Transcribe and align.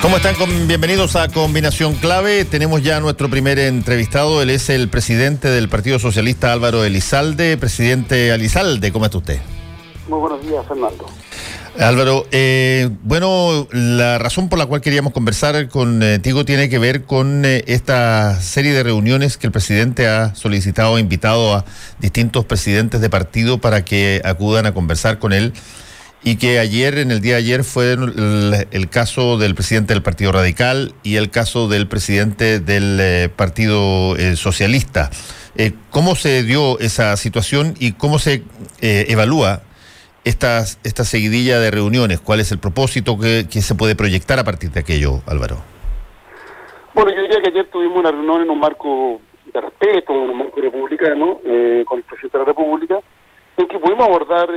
¿Cómo 0.00 0.16
están? 0.16 0.36
bienvenidos 0.68 1.16
a 1.16 1.26
Combinación 1.28 1.94
Clave. 1.94 2.44
Tenemos 2.44 2.82
ya 2.82 3.00
nuestro 3.00 3.28
primer 3.28 3.58
entrevistado. 3.58 4.40
Él 4.40 4.50
es 4.50 4.70
el 4.70 4.88
presidente 4.88 5.48
del 5.48 5.68
Partido 5.68 5.98
Socialista 5.98 6.52
Álvaro 6.52 6.84
Elizalde. 6.84 7.56
Presidente 7.56 8.28
Elizalde, 8.28 8.92
¿cómo 8.92 9.06
está 9.06 9.18
usted? 9.18 9.40
Muy 10.08 10.20
buenos 10.20 10.40
días, 10.46 10.64
Fernando. 10.68 11.04
Álvaro, 11.80 12.26
eh, 12.30 12.90
bueno, 13.02 13.66
la 13.72 14.18
razón 14.18 14.48
por 14.48 14.60
la 14.60 14.66
cual 14.66 14.80
queríamos 14.80 15.12
conversar 15.12 15.68
contigo 15.68 16.44
tiene 16.44 16.68
que 16.68 16.78
ver 16.78 17.04
con 17.04 17.44
eh, 17.44 17.64
esta 17.66 18.40
serie 18.40 18.72
de 18.72 18.84
reuniones 18.84 19.36
que 19.36 19.48
el 19.48 19.52
presidente 19.52 20.06
ha 20.06 20.34
solicitado, 20.36 20.94
ha 20.94 21.00
invitado 21.00 21.54
a 21.54 21.64
distintos 21.98 22.44
presidentes 22.44 23.00
de 23.00 23.10
partido 23.10 23.58
para 23.58 23.84
que 23.84 24.22
acudan 24.24 24.66
a 24.66 24.74
conversar 24.74 25.18
con 25.18 25.32
él 25.32 25.52
y 26.22 26.36
que 26.36 26.58
ayer, 26.58 26.98
en 26.98 27.10
el 27.10 27.20
día 27.20 27.34
de 27.34 27.38
ayer, 27.38 27.64
fue 27.64 27.92
el, 27.92 28.88
caso 28.90 29.38
del 29.38 29.54
presidente 29.54 29.94
del 29.94 30.02
Partido 30.02 30.32
Radical 30.32 30.92
y 31.02 31.16
el 31.16 31.30
caso 31.30 31.68
del 31.68 31.86
presidente 31.86 32.58
del 32.58 32.98
eh, 33.00 33.28
Partido 33.34 34.16
eh, 34.16 34.34
Socialista. 34.36 35.10
Eh, 35.56 35.72
¿Cómo 35.90 36.16
se 36.16 36.42
dio 36.42 36.78
esa 36.80 37.16
situación 37.16 37.74
y 37.78 37.92
cómo 37.92 38.18
se 38.18 38.42
evalúa 38.80 39.62
esta, 40.24 40.60
esta 40.60 41.04
seguidilla 41.04 41.60
de 41.60 41.70
reuniones? 41.70 42.20
¿Cuál 42.20 42.40
es 42.40 42.50
el 42.52 42.58
propósito 42.58 43.18
que, 43.18 43.44
se 43.50 43.74
puede 43.74 43.94
proyectar 43.94 44.38
a 44.38 44.44
partir 44.44 44.70
de 44.70 44.80
aquello, 44.80 45.22
Álvaro? 45.26 45.58
Bueno, 46.94 47.12
yo 47.14 47.22
diría 47.22 47.40
que 47.40 47.48
ayer 47.48 47.68
tuvimos 47.70 47.98
una 47.98 48.10
reunión 48.10 48.42
en 48.42 48.50
un 48.50 48.58
marco 48.58 49.20
de 49.52 49.60
respeto, 49.60 50.12
en 50.12 50.30
un 50.30 50.38
marco 50.38 50.60
republicano, 50.60 51.40
con 51.86 51.98
el 51.98 52.04
presidente 52.04 52.38
de 52.38 52.38
la 52.38 52.44
República, 52.44 52.98
en 53.56 53.68
que 53.68 53.78
pudimos 53.78 54.06
abordar 54.06 54.48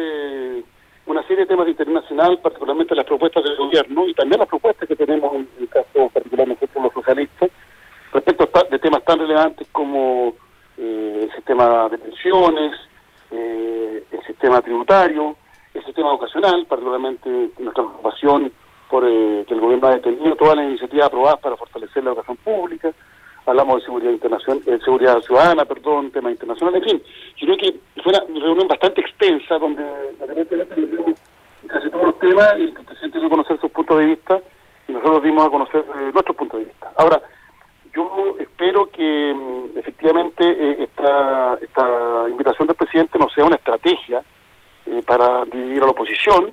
una 1.06 1.22
serie 1.24 1.46
de 1.46 1.48
temas 1.48 1.66
de 1.66 2.38
particularmente 2.38 2.96
las 2.96 3.06
propuestas 3.06 3.44
del 3.44 3.58
gobierno 3.58 4.08
y 4.08 4.14
también 4.14 4.40
las 4.40 4.48
propuestas 4.48 4.88
que 4.88 4.96
tenemos 4.96 5.34
en 5.34 5.48
el 5.60 5.68
caso 5.68 6.10
particularmente 6.14 6.68
por 6.68 6.84
los 6.84 6.94
socialistas, 6.94 7.50
respecto 8.14 8.50
de 8.70 8.80
temas 8.80 9.04
tan 9.04 9.20
relevantes 9.20 9.68
como 9.72 10.34
eh, 10.78 11.22
el 11.24 11.36
sistema 11.36 11.90
de 11.90 11.98
pensiones, 11.98 12.74
eh, 13.32 14.04
el 14.12 14.24
sistema 14.26 14.62
tributario, 14.62 15.36
el 15.74 15.86
sistema 15.86 16.10
educacional, 16.10 16.66
particularmente 16.68 17.30
nuestra 17.60 17.84
preocupación 17.84 18.52
por 18.90 19.06
eh, 19.08 19.46
que 19.48 19.54
el 19.54 19.62
gobierno 19.62 19.88
ha 19.88 19.96
detenido 19.96 20.36
todas 20.36 20.58
las 20.58 20.66
iniciativas 20.66 21.08
aprobadas 21.08 21.40
para 21.40 21.56
fortalecer 21.56 22.04
la 22.04 22.12
educación 22.12 22.38
pública, 22.38 22.92
hablamos 23.52 23.78
de 23.78 23.86
seguridad 23.86 24.12
internacional, 24.12 24.64
eh, 24.66 24.80
seguridad 24.84 25.22
ciudadana, 25.22 25.66
perdón, 25.66 26.12
temas 26.12 26.32
internacionales, 26.32 26.82
en 26.84 26.90
fin, 26.90 27.04
creo 27.40 27.58
que 27.58 27.80
fue 28.02 28.14
una 28.14 28.40
reunión 28.40 28.68
bastante 28.68 29.02
extensa 29.02 29.58
donde 29.60 29.84
casi 31.68 31.90
todos 31.90 32.06
los 32.06 32.20
temas 32.20 32.54
y 32.58 32.64
el 32.64 32.74
presidente 32.74 33.20
dio 33.20 33.28
a 33.28 33.32
conocer 33.32 33.60
sus 33.60 33.72
puntos 33.72 34.00
de 34.00 34.06
vista 34.06 34.42
y 34.88 34.94
nosotros 34.94 35.24
dimos 35.24 35.46
a 35.46 35.50
conocer 35.50 35.82
eh, 35.82 36.12
nuestros 36.14 36.36
puntos 36.36 36.60
de 36.60 36.66
vista. 36.66 36.92
Ahora, 36.98 37.22
yo 37.94 38.36
espero 38.40 38.90
que 38.90 39.34
mm, 39.34 39.78
efectivamente 39.78 40.44
eh, 40.44 40.84
esta, 40.84 41.58
esta 41.62 42.30
invitación 42.30 42.68
del 42.68 42.78
presidente 42.78 43.20
no 43.20 43.30
sea 43.30 43.46
una 43.46 43.56
estrategia 43.56 44.24
para 45.06 45.46
dividir 45.46 45.84
a 45.84 45.86
la 45.86 45.92
oposición, 45.92 46.52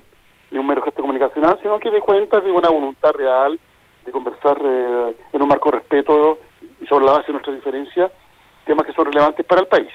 ni 0.51 0.59
un 0.59 0.67
mero 0.67 0.81
gesto 0.83 1.01
comunicacional, 1.01 1.57
sino 1.61 1.79
que 1.79 1.89
dé 1.91 1.99
cuenta 1.99 2.39
de 2.39 2.51
una 2.51 2.69
voluntad 2.69 3.11
real 3.11 3.59
de 4.05 4.11
conversar 4.11 4.57
en 4.61 5.41
un 5.41 5.47
marco 5.47 5.71
de 5.71 5.79
respeto 5.79 6.39
y 6.81 6.85
sobre 6.87 7.05
la 7.05 7.13
base 7.13 7.27
de 7.27 7.33
nuestras 7.33 7.55
diferencias, 7.55 8.11
temas 8.65 8.85
que 8.85 8.93
son 8.93 9.05
relevantes 9.05 9.45
para 9.45 9.61
el 9.61 9.67
país. 9.67 9.89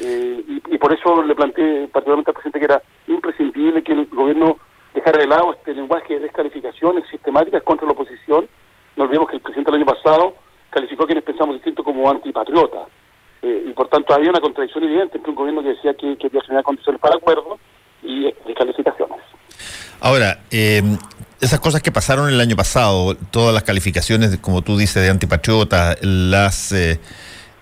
Eh, 0.00 0.60
y, 0.70 0.78
por 0.78 0.92
eso 0.92 1.22
le 1.22 1.34
planteé 1.34 1.88
particularmente 1.88 2.30
al 2.30 2.34
presidente 2.34 2.58
que 2.58 2.64
era 2.64 2.82
imprescindible 3.06 3.82
que 3.82 3.92
el 3.92 4.06
gobierno 4.06 4.58
dejara 4.92 5.18
de 5.20 5.26
lado 5.26 5.54
este 5.54 5.72
lenguaje 5.72 6.14
de 6.14 6.20
descalificaciones 6.20 7.08
sistemáticas 7.10 7.62
contra 7.62 7.86
la 7.86 7.92
oposición. 7.92 8.48
No 8.96 9.04
olvidemos 9.04 9.30
que 9.30 9.36
el 9.36 9.42
presidente 9.42 9.70
el 9.70 9.76
año 9.76 9.86
pasado 9.86 10.34
calificó 10.70 11.04
a 11.04 11.06
quienes 11.06 11.24
pensamos 11.24 11.54
distinto 11.54 11.82
como 11.82 12.10
antipatriota. 12.10 12.86
Eh, 13.42 13.66
y 13.68 13.72
por 13.72 13.88
tanto 13.88 14.14
había 14.14 14.30
una 14.30 14.40
contradicción 14.40 14.84
evidente 14.84 15.16
entre 15.16 15.30
un 15.30 15.36
gobierno 15.36 15.62
que 15.62 15.68
decía 15.68 15.94
que 15.94 16.16
quería 16.16 16.42
generar 16.42 16.64
condiciones 16.64 17.00
para 17.00 17.16
acuerdo 17.16 17.58
y 18.02 18.32
descalificaciones. 18.46 19.20
Ahora, 20.00 20.38
eh, 20.50 20.82
esas 21.44 21.60
cosas 21.60 21.82
que 21.82 21.92
pasaron 21.92 22.28
el 22.28 22.40
año 22.40 22.56
pasado, 22.56 23.14
todas 23.30 23.52
las 23.52 23.62
calificaciones, 23.62 24.38
como 24.38 24.62
tú 24.62 24.78
dices, 24.78 25.02
de 25.02 25.10
antipatriota, 25.10 25.96
las, 26.00 26.72
eh, 26.72 26.98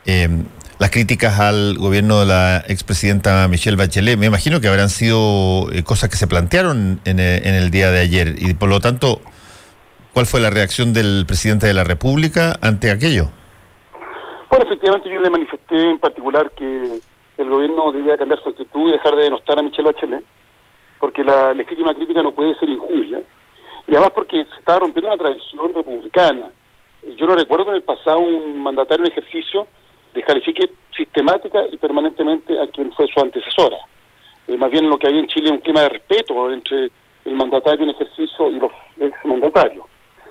em, 0.06 0.44
las 0.78 0.90
críticas 0.90 1.40
al 1.40 1.76
gobierno 1.78 2.20
de 2.20 2.26
la 2.26 2.58
expresidenta 2.68 3.48
Michelle 3.48 3.76
Bachelet, 3.76 4.16
me 4.16 4.26
imagino 4.26 4.60
que 4.60 4.68
habrán 4.68 4.88
sido 4.88 5.70
eh, 5.72 5.82
cosas 5.82 6.10
que 6.10 6.16
se 6.16 6.28
plantearon 6.28 7.00
en, 7.04 7.18
eh, 7.18 7.42
en, 7.44 7.54
el 7.54 7.70
día 7.70 7.90
de 7.90 8.00
ayer. 8.00 8.34
Y 8.38 8.54
por 8.54 8.68
lo 8.68 8.78
tanto, 8.78 9.20
¿cuál 10.12 10.26
fue 10.26 10.40
la 10.40 10.50
reacción 10.50 10.92
del 10.92 11.24
presidente 11.26 11.66
de 11.66 11.74
la 11.74 11.82
República 11.84 12.56
ante 12.60 12.90
aquello? 12.90 13.30
Bueno, 14.48 14.64
efectivamente 14.66 15.10
yo 15.10 15.20
le 15.20 15.30
manifesté 15.30 15.90
en 15.90 15.98
particular 15.98 16.52
que 16.52 17.00
el 17.38 17.48
gobierno 17.48 17.90
debía 17.90 18.16
cambiar 18.16 18.40
su 18.42 18.50
actitud 18.50 18.90
y 18.90 18.92
dejar 18.92 19.16
de 19.16 19.24
denostar 19.24 19.58
a 19.58 19.62
Michelle 19.62 19.90
Bachelet, 19.90 20.24
porque 21.00 21.24
la 21.24 21.52
legítima 21.52 21.94
crítica 21.94 22.22
no 22.22 22.32
puede 22.32 22.54
ser 22.60 22.68
injuria 22.68 23.20
y 23.86 23.92
además 23.92 24.12
porque 24.14 24.44
se 24.44 24.58
estaba 24.58 24.80
rompiendo 24.80 25.12
una 25.12 25.22
tradición 25.22 25.74
republicana. 25.74 26.50
Yo 27.16 27.26
no 27.26 27.34
recuerdo 27.34 27.70
en 27.70 27.76
el 27.76 27.82
pasado 27.82 28.20
un 28.20 28.62
mandatario 28.62 29.04
en 29.04 29.12
ejercicio 29.12 29.66
descalifique 30.14 30.70
sistemática 30.96 31.64
y 31.70 31.76
permanentemente 31.78 32.58
a 32.60 32.66
quien 32.68 32.92
fue 32.92 33.06
su 33.08 33.20
antecesora. 33.20 33.78
Eh, 34.46 34.56
más 34.56 34.70
bien 34.70 34.88
lo 34.88 34.98
que 34.98 35.08
hay 35.08 35.18
en 35.18 35.26
Chile 35.26 35.46
es 35.46 35.52
un 35.52 35.60
clima 35.60 35.82
de 35.82 35.88
respeto 35.88 36.52
entre 36.52 36.90
el 37.24 37.34
mandatario 37.34 37.84
en 37.84 37.90
ejercicio 37.90 38.50
y 38.50 38.60
los 38.60 38.72
ex 39.00 39.24
mandatarios. 39.24 39.86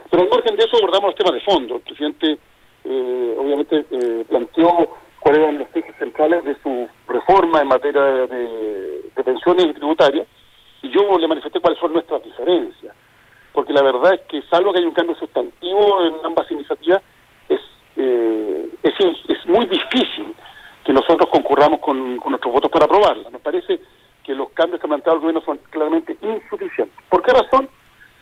Pero 0.09 0.23
al 0.23 0.29
margen 0.29 0.55
de 0.55 0.63
eso 0.63 0.77
abordamos 0.77 1.11
los 1.11 1.15
temas 1.15 1.33
de 1.33 1.41
fondo. 1.41 1.75
El 1.77 1.81
presidente 1.81 2.37
eh, 2.83 3.35
obviamente 3.37 3.85
eh, 3.89 4.25
planteó 4.29 4.97
cuáles 5.19 5.41
eran 5.41 5.59
los 5.59 5.67
ejes 5.75 5.95
centrales 5.97 6.43
de 6.43 6.55
su 6.61 6.87
reforma 7.07 7.61
en 7.61 7.67
materia 7.67 8.01
de, 8.01 9.01
de 9.15 9.23
pensiones 9.23 9.65
y 9.65 9.73
tributarias 9.73 10.27
y 10.83 10.89
yo 10.89 11.17
le 11.17 11.27
manifesté 11.27 11.59
cuáles 11.59 11.79
son 11.79 11.93
nuestras 11.93 12.23
diferencias 12.23 12.95
porque 13.53 13.73
la 13.73 13.81
verdad 13.81 14.13
es 14.13 14.21
que 14.21 14.41
salvo 14.43 14.71
que 14.71 14.79
hay 14.79 14.85
un 14.85 14.93
cambio 14.93 15.15
sustantivo 15.15 16.03
en 16.05 16.15
ambas 16.23 16.49
iniciativas, 16.51 17.01
es, 17.49 17.59
eh, 17.97 18.69
es, 18.83 19.45
muy 19.47 19.65
difícil 19.65 20.33
que 20.85 20.93
nosotros 20.93 21.29
concurramos 21.29 21.79
con, 21.79 22.17
nuestros 22.17 22.53
votos 22.53 22.71
para 22.71 22.85
aprobarla. 22.85 23.29
Nos 23.29 23.41
parece 23.41 23.79
que 24.23 24.33
los 24.33 24.49
cambios 24.51 24.79
que 24.79 24.87
ha 24.87 24.89
planteado 24.89 25.15
el 25.15 25.21
gobierno 25.21 25.41
son 25.41 25.59
claramente 25.69 26.15
insuficientes. 26.21 26.97
¿Por 27.09 27.21
qué 27.21 27.33
razón? 27.33 27.67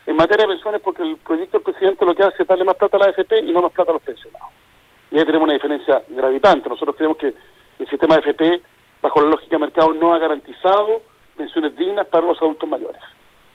En 0.07 0.15
materia 0.15 0.47
de 0.47 0.53
pensiones, 0.53 0.81
porque 0.81 1.03
el 1.03 1.17
proyecto 1.17 1.59
del 1.59 1.65
presidente 1.65 2.05
lo 2.05 2.15
que 2.15 2.23
hace 2.23 2.41
es 2.41 2.47
darle 2.47 2.63
más 2.63 2.75
plata 2.75 2.97
a 2.97 3.01
la 3.01 3.05
AFP 3.07 3.41
y 3.41 3.51
no 3.51 3.61
más 3.61 3.71
plata 3.71 3.91
a 3.91 3.93
los 3.93 4.01
pensionados. 4.01 4.49
Y 5.11 5.19
ahí 5.19 5.25
tenemos 5.25 5.45
una 5.45 5.53
diferencia 5.53 6.01
gravitante. 6.07 6.69
Nosotros 6.69 6.95
creemos 6.95 7.17
que 7.17 7.33
el 7.77 7.89
sistema 7.89 8.15
de 8.17 8.21
AFP, 8.21 8.61
bajo 9.01 9.21
la 9.21 9.29
lógica 9.29 9.57
de 9.57 9.59
mercado, 9.59 9.93
no 9.93 10.13
ha 10.13 10.17
garantizado 10.17 11.03
pensiones 11.37 11.75
dignas 11.75 12.07
para 12.07 12.25
los 12.25 12.41
adultos 12.41 12.67
mayores 12.67 13.01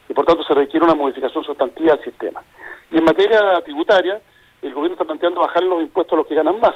y 0.08 0.14
por 0.14 0.26
tanto 0.26 0.42
se 0.44 0.54
requiere 0.54 0.84
una 0.84 0.94
modificación 0.94 1.44
sustantiva 1.44 1.94
del 1.94 2.04
sistema. 2.04 2.42
Y 2.90 2.98
en 2.98 3.04
materia 3.04 3.60
tributaria, 3.62 4.20
el 4.62 4.72
gobierno 4.72 4.94
está 4.94 5.04
planteando 5.04 5.40
bajar 5.40 5.62
los 5.62 5.82
impuestos 5.82 6.14
a 6.14 6.16
los 6.16 6.26
que 6.26 6.34
ganan 6.34 6.60
más, 6.60 6.74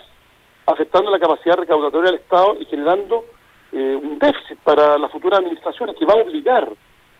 afectando 0.66 1.10
la 1.10 1.18
capacidad 1.18 1.56
recaudatoria 1.56 2.10
del 2.10 2.20
Estado 2.20 2.56
y 2.60 2.64
generando 2.66 3.24
eh, 3.72 3.98
un 4.00 4.18
déficit 4.18 4.58
para 4.60 4.98
las 4.98 5.10
futuras 5.10 5.40
administraciones 5.40 5.96
que 5.96 6.06
va 6.06 6.14
a 6.14 6.22
obligar 6.22 6.68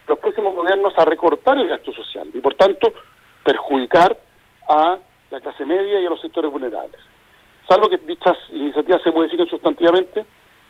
los 0.06 0.18
próximos 0.18 0.54
gobiernos 0.54 0.92
a 0.96 1.04
recortar 1.04 1.58
el 1.58 1.68
gasto 1.68 1.92
social 1.92 2.28
y 2.32 2.40
por 2.40 2.54
tanto 2.54 2.92
perjudicar 3.44 4.16
a 4.68 4.98
la 5.30 5.40
clase 5.40 5.64
media 5.66 6.00
y 6.00 6.06
a 6.06 6.10
los 6.10 6.20
sectores 6.20 6.50
vulnerables. 6.50 7.00
Salvo 7.68 7.88
que 7.88 7.98
dichas 7.98 8.36
iniciativas 8.50 9.02
se 9.02 9.10
modifiquen 9.10 9.46
sustantivamente, 9.46 10.24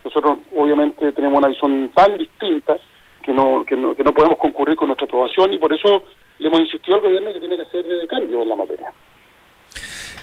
nosotros 0.04 0.38
obviamente 0.56 1.12
tenemos 1.12 1.38
una 1.38 1.48
visión 1.48 1.90
tan 1.94 2.16
distinta 2.18 2.76
que 3.22 3.32
no, 3.32 3.64
que 3.64 3.76
no, 3.76 3.94
que 3.94 4.04
no 4.04 4.12
podemos 4.12 4.38
concurrir 4.38 4.76
con 4.76 4.88
nuestra 4.88 5.06
aprobación 5.06 5.52
y 5.52 5.58
por 5.58 5.72
eso 5.72 6.04
le 6.38 6.48
hemos 6.48 6.60
insistido 6.60 6.96
al 6.96 7.02
gobierno 7.02 7.32
que 7.32 7.40
tiene 7.40 7.56
que 7.56 7.62
hacer 7.62 7.84
cambio 8.08 8.42
en 8.42 8.48
la 8.48 8.56
materia. 8.56 8.92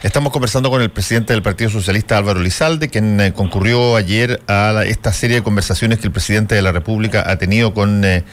Estamos 0.04 0.32
conversando 0.32 0.70
con 0.70 0.82
el 0.82 0.92
presidente 0.92 1.34
del 1.34 1.42
Partido 1.42 1.70
Socialista 1.70 2.18
Álvaro 2.18 2.40
Lizalde, 2.40 2.90
quien 2.90 3.20
eh, 3.20 3.34
concurrió 3.34 3.96
ayer 3.96 4.40
a 4.48 4.84
esta 4.86 5.12
serie 5.12 5.38
de 5.38 5.44
conversaciones 5.44 6.00
que 6.00 6.08
el 6.08 6.12
presidente 6.12 6.54
de 6.54 6.62
la 6.62 6.72
República 6.72 7.24
ha 7.28 7.38
tenido 7.38 7.74
con 7.74 8.04
eh, 8.06 8.24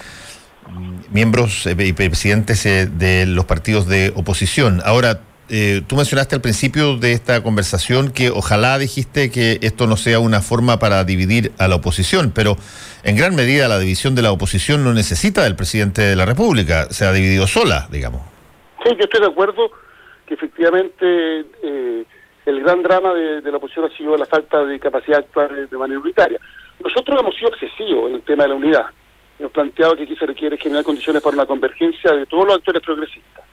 miembros 1.10 1.66
eh, 1.66 1.74
y 1.78 1.92
presidentes 1.92 2.64
de 2.64 3.24
los 3.26 3.46
partidos 3.46 3.86
de 3.86 4.12
oposición. 4.14 4.82
Ahora, 4.84 5.20
eh, 5.48 5.82
tú 5.86 5.96
mencionaste 5.96 6.36
al 6.36 6.40
principio 6.40 6.96
de 6.96 7.12
esta 7.12 7.42
conversación 7.42 8.12
que 8.12 8.30
ojalá 8.30 8.78
dijiste 8.78 9.30
que 9.30 9.58
esto 9.62 9.86
no 9.86 9.96
sea 9.96 10.18
una 10.20 10.40
forma 10.40 10.78
para 10.78 11.04
dividir 11.04 11.52
a 11.58 11.68
la 11.68 11.76
oposición, 11.76 12.32
pero 12.34 12.56
en 13.02 13.16
gran 13.16 13.34
medida 13.34 13.68
la 13.68 13.78
división 13.78 14.14
de 14.14 14.22
la 14.22 14.32
oposición 14.32 14.84
no 14.84 14.94
necesita 14.94 15.42
del 15.42 15.56
presidente 15.56 16.02
de 16.02 16.16
la 16.16 16.24
República, 16.24 16.86
se 16.90 17.04
ha 17.04 17.12
dividido 17.12 17.46
sola, 17.46 17.88
digamos. 17.90 18.22
Sí, 18.84 18.90
yo 18.96 19.04
estoy 19.04 19.20
de 19.20 19.26
acuerdo 19.26 19.70
que 20.26 20.34
efectivamente 20.34 21.44
eh, 21.62 22.04
el 22.46 22.62
gran 22.62 22.82
drama 22.82 23.12
de, 23.12 23.42
la 23.42 23.56
oposición 23.56 23.90
ha 23.92 23.96
sido 23.96 24.16
la 24.16 24.26
falta 24.26 24.64
de 24.64 24.78
capacidad 24.78 25.18
de 25.18 25.24
actuar 25.24 25.68
de 25.68 25.76
manera 25.76 26.00
unitaria. 26.00 26.38
Nosotros 26.82 27.20
hemos 27.20 27.34
sido 27.34 27.48
obsesivos 27.48 28.10
en 28.10 28.16
el 28.16 28.22
tema 28.22 28.44
de 28.44 28.48
la 28.48 28.54
unidad. 28.54 28.86
Hemos 29.38 29.52
planteado 29.52 29.96
que 29.96 30.04
aquí 30.04 30.16
se 30.16 30.26
requiere 30.26 30.56
generar 30.56 30.84
condiciones 30.84 31.22
para 31.22 31.34
una 31.34 31.46
convergencia 31.46 32.12
de 32.12 32.26
todos 32.26 32.46
los 32.46 32.56
actores 32.56 32.82
progresistas 32.82 33.44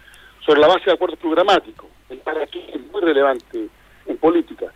sobre 0.50 0.62
la 0.62 0.68
base 0.68 0.86
de 0.86 0.94
acuerdos 0.94 1.20
programáticos. 1.20 1.88
El 2.10 2.18
para 2.20 2.48
qué 2.48 2.72
es 2.74 2.82
muy 2.92 3.02
relevante 3.02 3.68
en 4.08 4.18
política. 4.18 4.74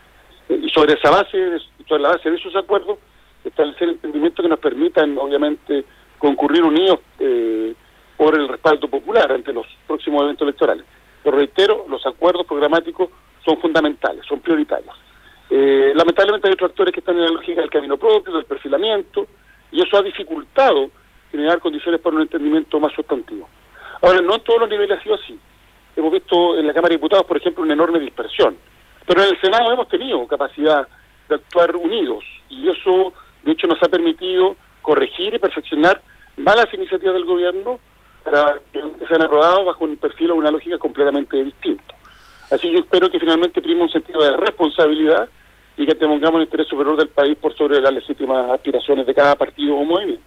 Eh, 0.48 0.60
y 0.62 0.70
sobre 0.70 0.94
esa 0.94 1.10
base, 1.10 1.58
sobre 1.88 2.04
la 2.04 2.10
base 2.10 2.30
de 2.30 2.38
esos 2.38 2.56
acuerdos, 2.56 3.00
establecer 3.44 3.90
entendimientos 3.90 4.44
que 4.44 4.50
nos 4.50 4.60
permitan, 4.60 5.18
obviamente, 5.18 5.84
concurrir 6.20 6.64
unidos 6.64 7.00
eh, 7.18 7.74
por 8.16 8.36
el 8.36 8.50
respaldo 8.50 8.88
popular 8.88 9.32
ante 9.32 9.52
los 9.52 9.66
próximos 9.88 10.22
eventos 10.22 10.46
electorales. 10.46 10.86
Pero 11.24 11.38
reitero, 11.38 11.88
los 11.90 12.06
acuerdos 12.06 12.46
programáticos 12.46 13.10
son 13.44 13.60
fundamentales, 13.60 14.24
son 14.28 14.42
prioritarios. 14.42 14.96
Eh, 15.50 15.92
lamentablemente 15.96 16.50
hay 16.50 16.54
otros 16.54 16.70
actores 16.70 16.94
que 16.94 17.00
están 17.00 17.16
en 17.16 17.24
la 17.24 17.32
lógica 17.32 17.62
del 17.62 17.72
camino 17.72 17.98
propio, 17.98 18.32
del 18.32 18.46
perfilamiento, 18.46 19.26
y 19.72 19.82
eso 19.82 19.98
ha 19.98 20.04
dificultado 20.04 20.92
generar 21.32 21.60
condiciones 21.60 22.00
para 22.00 22.16
un 22.16 22.22
entendimiento 22.22 22.80
más 22.80 22.94
sustantivo. 22.94 23.50
Ahora, 24.04 24.22
no 24.22 24.36
en 24.36 24.42
todos 24.42 24.60
los 24.60 24.70
niveles 24.70 25.00
ha 25.00 25.02
sido 25.02 25.16
así. 25.16 25.40
Hemos 25.96 26.12
visto 26.12 26.58
en 26.58 26.68
la 26.68 26.74
Cámara 26.74 26.90
de 26.90 26.98
Diputados, 26.98 27.26
por 27.26 27.38
ejemplo, 27.38 27.64
una 27.64 27.74
enorme 27.74 28.00
dispersión. 28.00 28.58
Pero 29.06 29.24
en 29.24 29.30
el 29.30 29.42
Senado 29.42 29.72
hemos 29.72 29.88
tenido 29.88 30.26
capacidad 30.28 30.88
de 31.30 31.36
actuar 31.36 31.76
unidos 31.76 32.24
y 32.50 32.70
eso, 32.70 33.14
de 33.44 33.52
hecho, 33.52 33.68
nos 33.68 33.82
ha 33.84 33.90
permitido 33.90 34.56
corregir 34.82 35.34
y 35.34 35.40
perfeccionar 35.40 36.02
malas 36.38 36.68
iniciativas 36.74 37.14
del 37.14 37.26
gobierno 37.26 37.80
para 38.24 38.60
que 38.72 38.82
sean 39.08 39.22
aprobados 39.22 39.66
bajo 39.66 39.84
un 39.84 39.98
perfil 39.98 40.32
o 40.32 40.36
una 40.36 40.52
lógica 40.52 40.78
completamente 40.78 41.44
distinta. 41.44 41.96
Así 42.50 42.72
yo 42.72 42.80
espero 42.80 43.10
que 43.10 43.20
finalmente 43.20 43.62
prima 43.62 43.84
un 43.84 43.90
sentido 43.90 44.24
de 44.24 44.38
responsabilidad 44.38 45.28
y 45.76 45.86
que 45.86 45.96
tengamos 45.96 46.36
el 46.36 46.44
interés 46.44 46.68
superior 46.68 46.96
del 46.98 47.10
país 47.10 47.36
por 47.38 47.56
sobre 47.56 47.82
las 47.82 47.94
legítimas 47.94 48.52
aspiraciones 48.52 49.06
de 49.06 49.14
cada 49.14 49.36
partido 49.36 49.76
o 49.76 49.84
movimiento. 49.84 50.24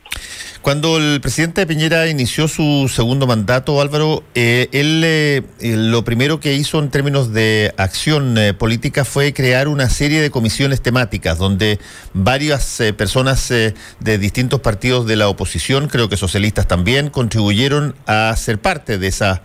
Cuando 0.66 0.96
el 0.96 1.20
presidente 1.20 1.64
Piñera 1.64 2.08
inició 2.08 2.48
su 2.48 2.90
segundo 2.92 3.28
mandato, 3.28 3.80
Álvaro, 3.80 4.24
eh, 4.34 4.68
él 4.72 5.00
eh, 5.04 5.42
eh, 5.60 5.76
lo 5.76 6.02
primero 6.04 6.40
que 6.40 6.54
hizo 6.54 6.80
en 6.80 6.90
términos 6.90 7.32
de 7.32 7.72
acción 7.76 8.36
política 8.58 9.04
fue 9.04 9.32
crear 9.32 9.68
una 9.68 9.88
serie 9.88 10.20
de 10.20 10.32
comisiones 10.32 10.82
temáticas 10.82 11.38
donde 11.38 11.78
varias 12.14 12.82
personas 12.96 13.48
de 13.48 14.18
distintos 14.18 14.58
partidos 14.58 15.06
de 15.06 15.14
la 15.14 15.28
oposición, 15.28 15.86
creo 15.86 16.08
que 16.08 16.16
socialistas 16.16 16.66
también, 16.66 17.10
contribuyeron 17.10 17.94
a 18.08 18.34
ser 18.36 18.60
parte 18.60 18.98
de 18.98 19.06
esas 19.06 19.42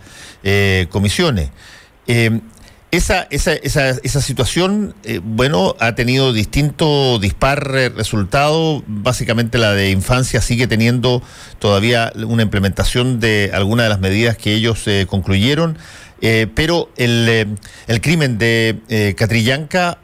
comisiones. 0.88 1.50
Esa, 2.92 3.26
esa, 3.30 3.54
esa, 3.54 3.88
esa 3.88 4.20
situación, 4.20 4.94
eh, 5.04 5.18
bueno, 5.24 5.76
ha 5.80 5.94
tenido 5.94 6.34
distinto 6.34 7.18
dispar 7.18 7.72
eh, 7.74 7.88
resultado. 7.88 8.84
Básicamente 8.86 9.56
la 9.56 9.72
de 9.72 9.88
infancia 9.88 10.42
sigue 10.42 10.66
teniendo 10.66 11.22
todavía 11.58 12.12
una 12.14 12.42
implementación 12.42 13.18
de 13.18 13.50
algunas 13.54 13.86
de 13.86 13.88
las 13.88 14.00
medidas 14.00 14.36
que 14.36 14.52
ellos 14.52 14.86
eh, 14.88 15.06
concluyeron. 15.08 15.78
pero 16.54 16.90
el, 16.98 17.56
el, 17.86 18.00
crimen 18.02 18.36
de 18.36 19.14
Catrillanca 19.16 19.98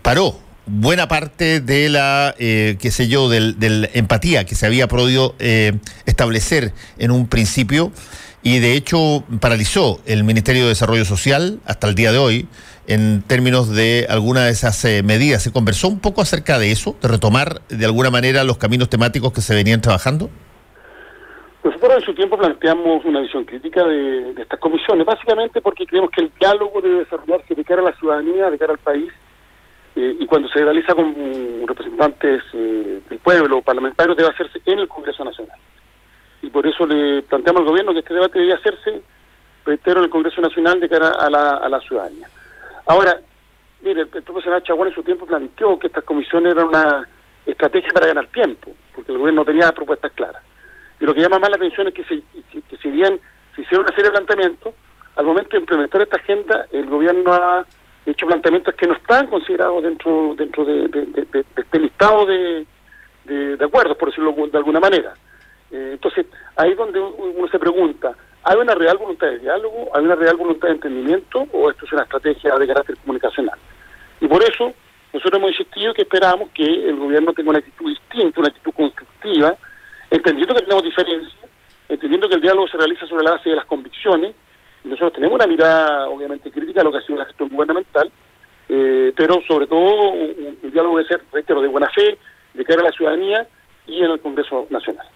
paró 0.00 0.40
buena 0.64 1.08
parte 1.08 1.60
de 1.60 1.90
la, 1.90 2.34
qué 2.38 2.90
sé 2.90 3.08
yo, 3.08 3.28
del, 3.28 3.58
del, 3.58 3.90
empatía 3.92 4.46
que 4.46 4.54
se 4.54 4.64
había 4.64 4.88
podido 4.88 5.36
establecer 6.06 6.72
en 6.98 7.10
un 7.10 7.28
principio 7.28 7.92
y 8.46 8.60
de 8.60 8.76
hecho 8.76 9.24
paralizó 9.40 9.98
el 10.06 10.22
Ministerio 10.22 10.62
de 10.62 10.68
Desarrollo 10.68 11.04
Social 11.04 11.58
hasta 11.66 11.88
el 11.88 11.96
día 11.96 12.12
de 12.12 12.18
hoy 12.18 12.46
en 12.86 13.22
términos 13.22 13.74
de 13.74 14.06
alguna 14.08 14.44
de 14.44 14.52
esas 14.52 14.84
eh, 14.84 15.02
medidas. 15.02 15.42
¿Se 15.42 15.52
conversó 15.52 15.88
un 15.88 15.98
poco 15.98 16.20
acerca 16.20 16.56
de 16.60 16.70
eso, 16.70 16.94
de 17.02 17.08
retomar 17.08 17.60
de 17.68 17.84
alguna 17.84 18.08
manera 18.08 18.44
los 18.44 18.56
caminos 18.56 18.88
temáticos 18.88 19.32
que 19.32 19.40
se 19.40 19.52
venían 19.52 19.80
trabajando? 19.80 20.30
Nosotros 21.64 21.94
en 21.96 22.02
su 22.02 22.14
tiempo 22.14 22.38
planteamos 22.38 23.04
una 23.04 23.18
visión 23.18 23.44
crítica 23.44 23.82
de, 23.82 24.40
estas 24.40 24.60
comisiones, 24.60 25.04
básicamente 25.04 25.60
porque 25.60 25.84
creemos 25.84 26.12
que 26.12 26.20
el 26.20 26.30
diálogo 26.38 26.80
debe 26.80 27.00
desarrollarse 27.00 27.52
de 27.52 27.64
cara 27.64 27.82
a 27.82 27.86
la 27.86 27.96
ciudadanía, 27.96 28.48
de 28.48 28.58
cara 28.58 28.74
al 28.74 28.78
país, 28.78 29.10
eh, 29.96 30.18
y 30.20 30.24
cuando 30.24 30.48
se 30.50 30.60
realiza 30.60 30.94
con 30.94 31.66
representantes 31.66 32.44
eh, 32.52 33.00
del 33.10 33.18
pueblo, 33.18 33.60
parlamentarios, 33.62 34.16
debe 34.16 34.28
hacerse 34.28 34.60
en 34.66 34.78
el 34.78 34.86
Congreso 34.86 35.24
Nacional 35.24 35.58
y 36.46 36.50
por 36.50 36.64
eso 36.64 36.86
le 36.86 37.22
planteamos 37.22 37.62
al 37.62 37.68
gobierno 37.68 37.92
que 37.92 37.98
este 37.98 38.14
debate 38.14 38.38
debía 38.38 38.54
hacerse, 38.54 39.02
reitero, 39.64 39.98
en 39.98 40.04
el 40.04 40.10
Congreso 40.10 40.40
Nacional 40.40 40.78
de 40.78 40.88
cara 40.88 41.08
a 41.08 41.28
la, 41.28 41.56
a 41.56 41.68
la 41.68 41.80
ciudadanía. 41.80 42.28
Ahora, 42.86 43.18
mire, 43.82 44.02
el, 44.02 44.08
propio 44.08 44.40
senador 44.40 44.62
Chaguán 44.62 44.88
en 44.88 44.94
su 44.94 45.02
tiempo 45.02 45.26
planteó 45.26 45.76
que 45.76 45.88
estas 45.88 46.04
comisiones 46.04 46.52
eran 46.52 46.68
una 46.68 47.08
estrategia 47.44 47.90
para 47.92 48.06
ganar 48.06 48.28
tiempo, 48.28 48.70
porque 48.94 49.10
el 49.10 49.18
gobierno 49.18 49.44
tenía 49.44 49.72
propuestas 49.72 50.12
claras. 50.12 50.42
Y 51.00 51.04
lo 51.04 51.14
que 51.14 51.20
llama 51.20 51.40
más 51.40 51.50
la 51.50 51.56
atención 51.56 51.88
es 51.88 51.94
que, 51.94 52.04
se, 52.04 52.22
que 52.62 52.76
si 52.76 52.90
bien 52.90 53.18
hicieron 53.56 53.84
una 53.84 53.96
serie 53.96 54.04
de 54.04 54.16
planteamientos, 54.16 54.74
al 55.16 55.26
momento 55.26 55.50
de 55.50 55.58
implementar 55.58 56.02
esta 56.02 56.16
agenda, 56.16 56.66
el 56.70 56.86
gobierno 56.86 57.32
ha 57.32 57.66
hecho 58.06 58.26
planteamientos 58.26 58.72
que 58.76 58.86
no 58.86 58.94
están 58.94 59.26
considerados 59.26 59.82
dentro 59.82 60.34
dentro 60.36 60.64
de, 60.64 60.86
de 60.86 61.44
este 61.56 61.80
listado 61.80 62.24
de, 62.24 62.66
acuerdos, 63.60 63.96
por 63.96 64.10
decirlo 64.10 64.32
de 64.32 64.58
alguna 64.58 64.78
manera. 64.78 65.14
Eh, 65.70 65.90
entonces, 65.92 66.26
ahí 66.56 66.70
es 66.70 66.76
donde 66.76 67.00
uno 67.00 67.48
se 67.48 67.58
pregunta, 67.58 68.16
¿hay 68.42 68.56
una 68.56 68.74
real 68.74 68.98
voluntad 68.98 69.26
de 69.28 69.38
diálogo? 69.38 69.90
¿Hay 69.94 70.04
una 70.04 70.14
real 70.14 70.36
voluntad 70.36 70.68
de 70.68 70.74
entendimiento? 70.74 71.46
¿O 71.52 71.70
esto 71.70 71.84
es 71.84 71.92
una 71.92 72.02
estrategia 72.02 72.56
de 72.56 72.66
carácter 72.66 72.96
comunicacional? 72.98 73.58
Y 74.20 74.28
por 74.28 74.42
eso, 74.42 74.72
nosotros 75.12 75.40
hemos 75.40 75.50
insistido 75.52 75.94
que 75.94 76.02
esperamos 76.02 76.50
que 76.50 76.64
el 76.64 76.96
gobierno 76.96 77.32
tenga 77.32 77.50
una 77.50 77.58
actitud 77.58 77.88
distinta, 77.88 78.40
una 78.40 78.48
actitud 78.48 78.72
constructiva, 78.72 79.56
entendiendo 80.10 80.54
que 80.54 80.62
tenemos 80.62 80.84
diferencias, 80.84 81.32
entendiendo 81.88 82.28
que 82.28 82.36
el 82.36 82.40
diálogo 82.40 82.68
se 82.68 82.76
realiza 82.76 83.06
sobre 83.06 83.24
la 83.24 83.32
base 83.32 83.50
de 83.50 83.56
las 83.56 83.66
convicciones, 83.66 84.34
nosotros 84.86 85.14
tenemos 85.14 85.34
una 85.34 85.46
mirada, 85.48 86.08
obviamente, 86.08 86.50
crítica 86.50 86.80
a 86.80 86.84
lo 86.84 86.92
que 86.92 86.98
ha 86.98 87.02
sido 87.02 87.18
la 87.18 87.24
gestión 87.24 87.48
gubernamental, 87.48 88.10
eh, 88.68 89.12
pero 89.16 89.40
sobre 89.46 89.66
todo 89.66 90.10
un, 90.10 90.58
diálogo 90.72 90.98
debe 90.98 91.08
ser, 91.08 91.22
reitero, 91.32 91.60
de 91.60 91.68
buena 91.68 91.88
fe, 91.90 92.16
de 92.54 92.64
cara 92.64 92.82
a 92.82 92.84
la 92.84 92.92
ciudadanía 92.92 93.46
y 93.86 93.98
en 93.98 94.12
el 94.12 94.20
Congreso 94.20 94.66
Nacional. 94.70 95.06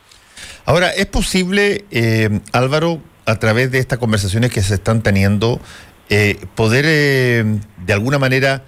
Ahora, 0.70 0.90
¿es 0.90 1.06
posible, 1.06 1.84
eh, 1.90 2.38
Álvaro, 2.52 3.02
a 3.26 3.40
través 3.40 3.72
de 3.72 3.80
estas 3.80 3.98
conversaciones 3.98 4.52
que 4.52 4.62
se 4.62 4.74
están 4.74 5.02
teniendo, 5.02 5.60
eh, 6.10 6.38
poder 6.54 6.84
eh, 6.86 7.58
de 7.84 7.92
alguna 7.92 8.20
manera 8.20 8.62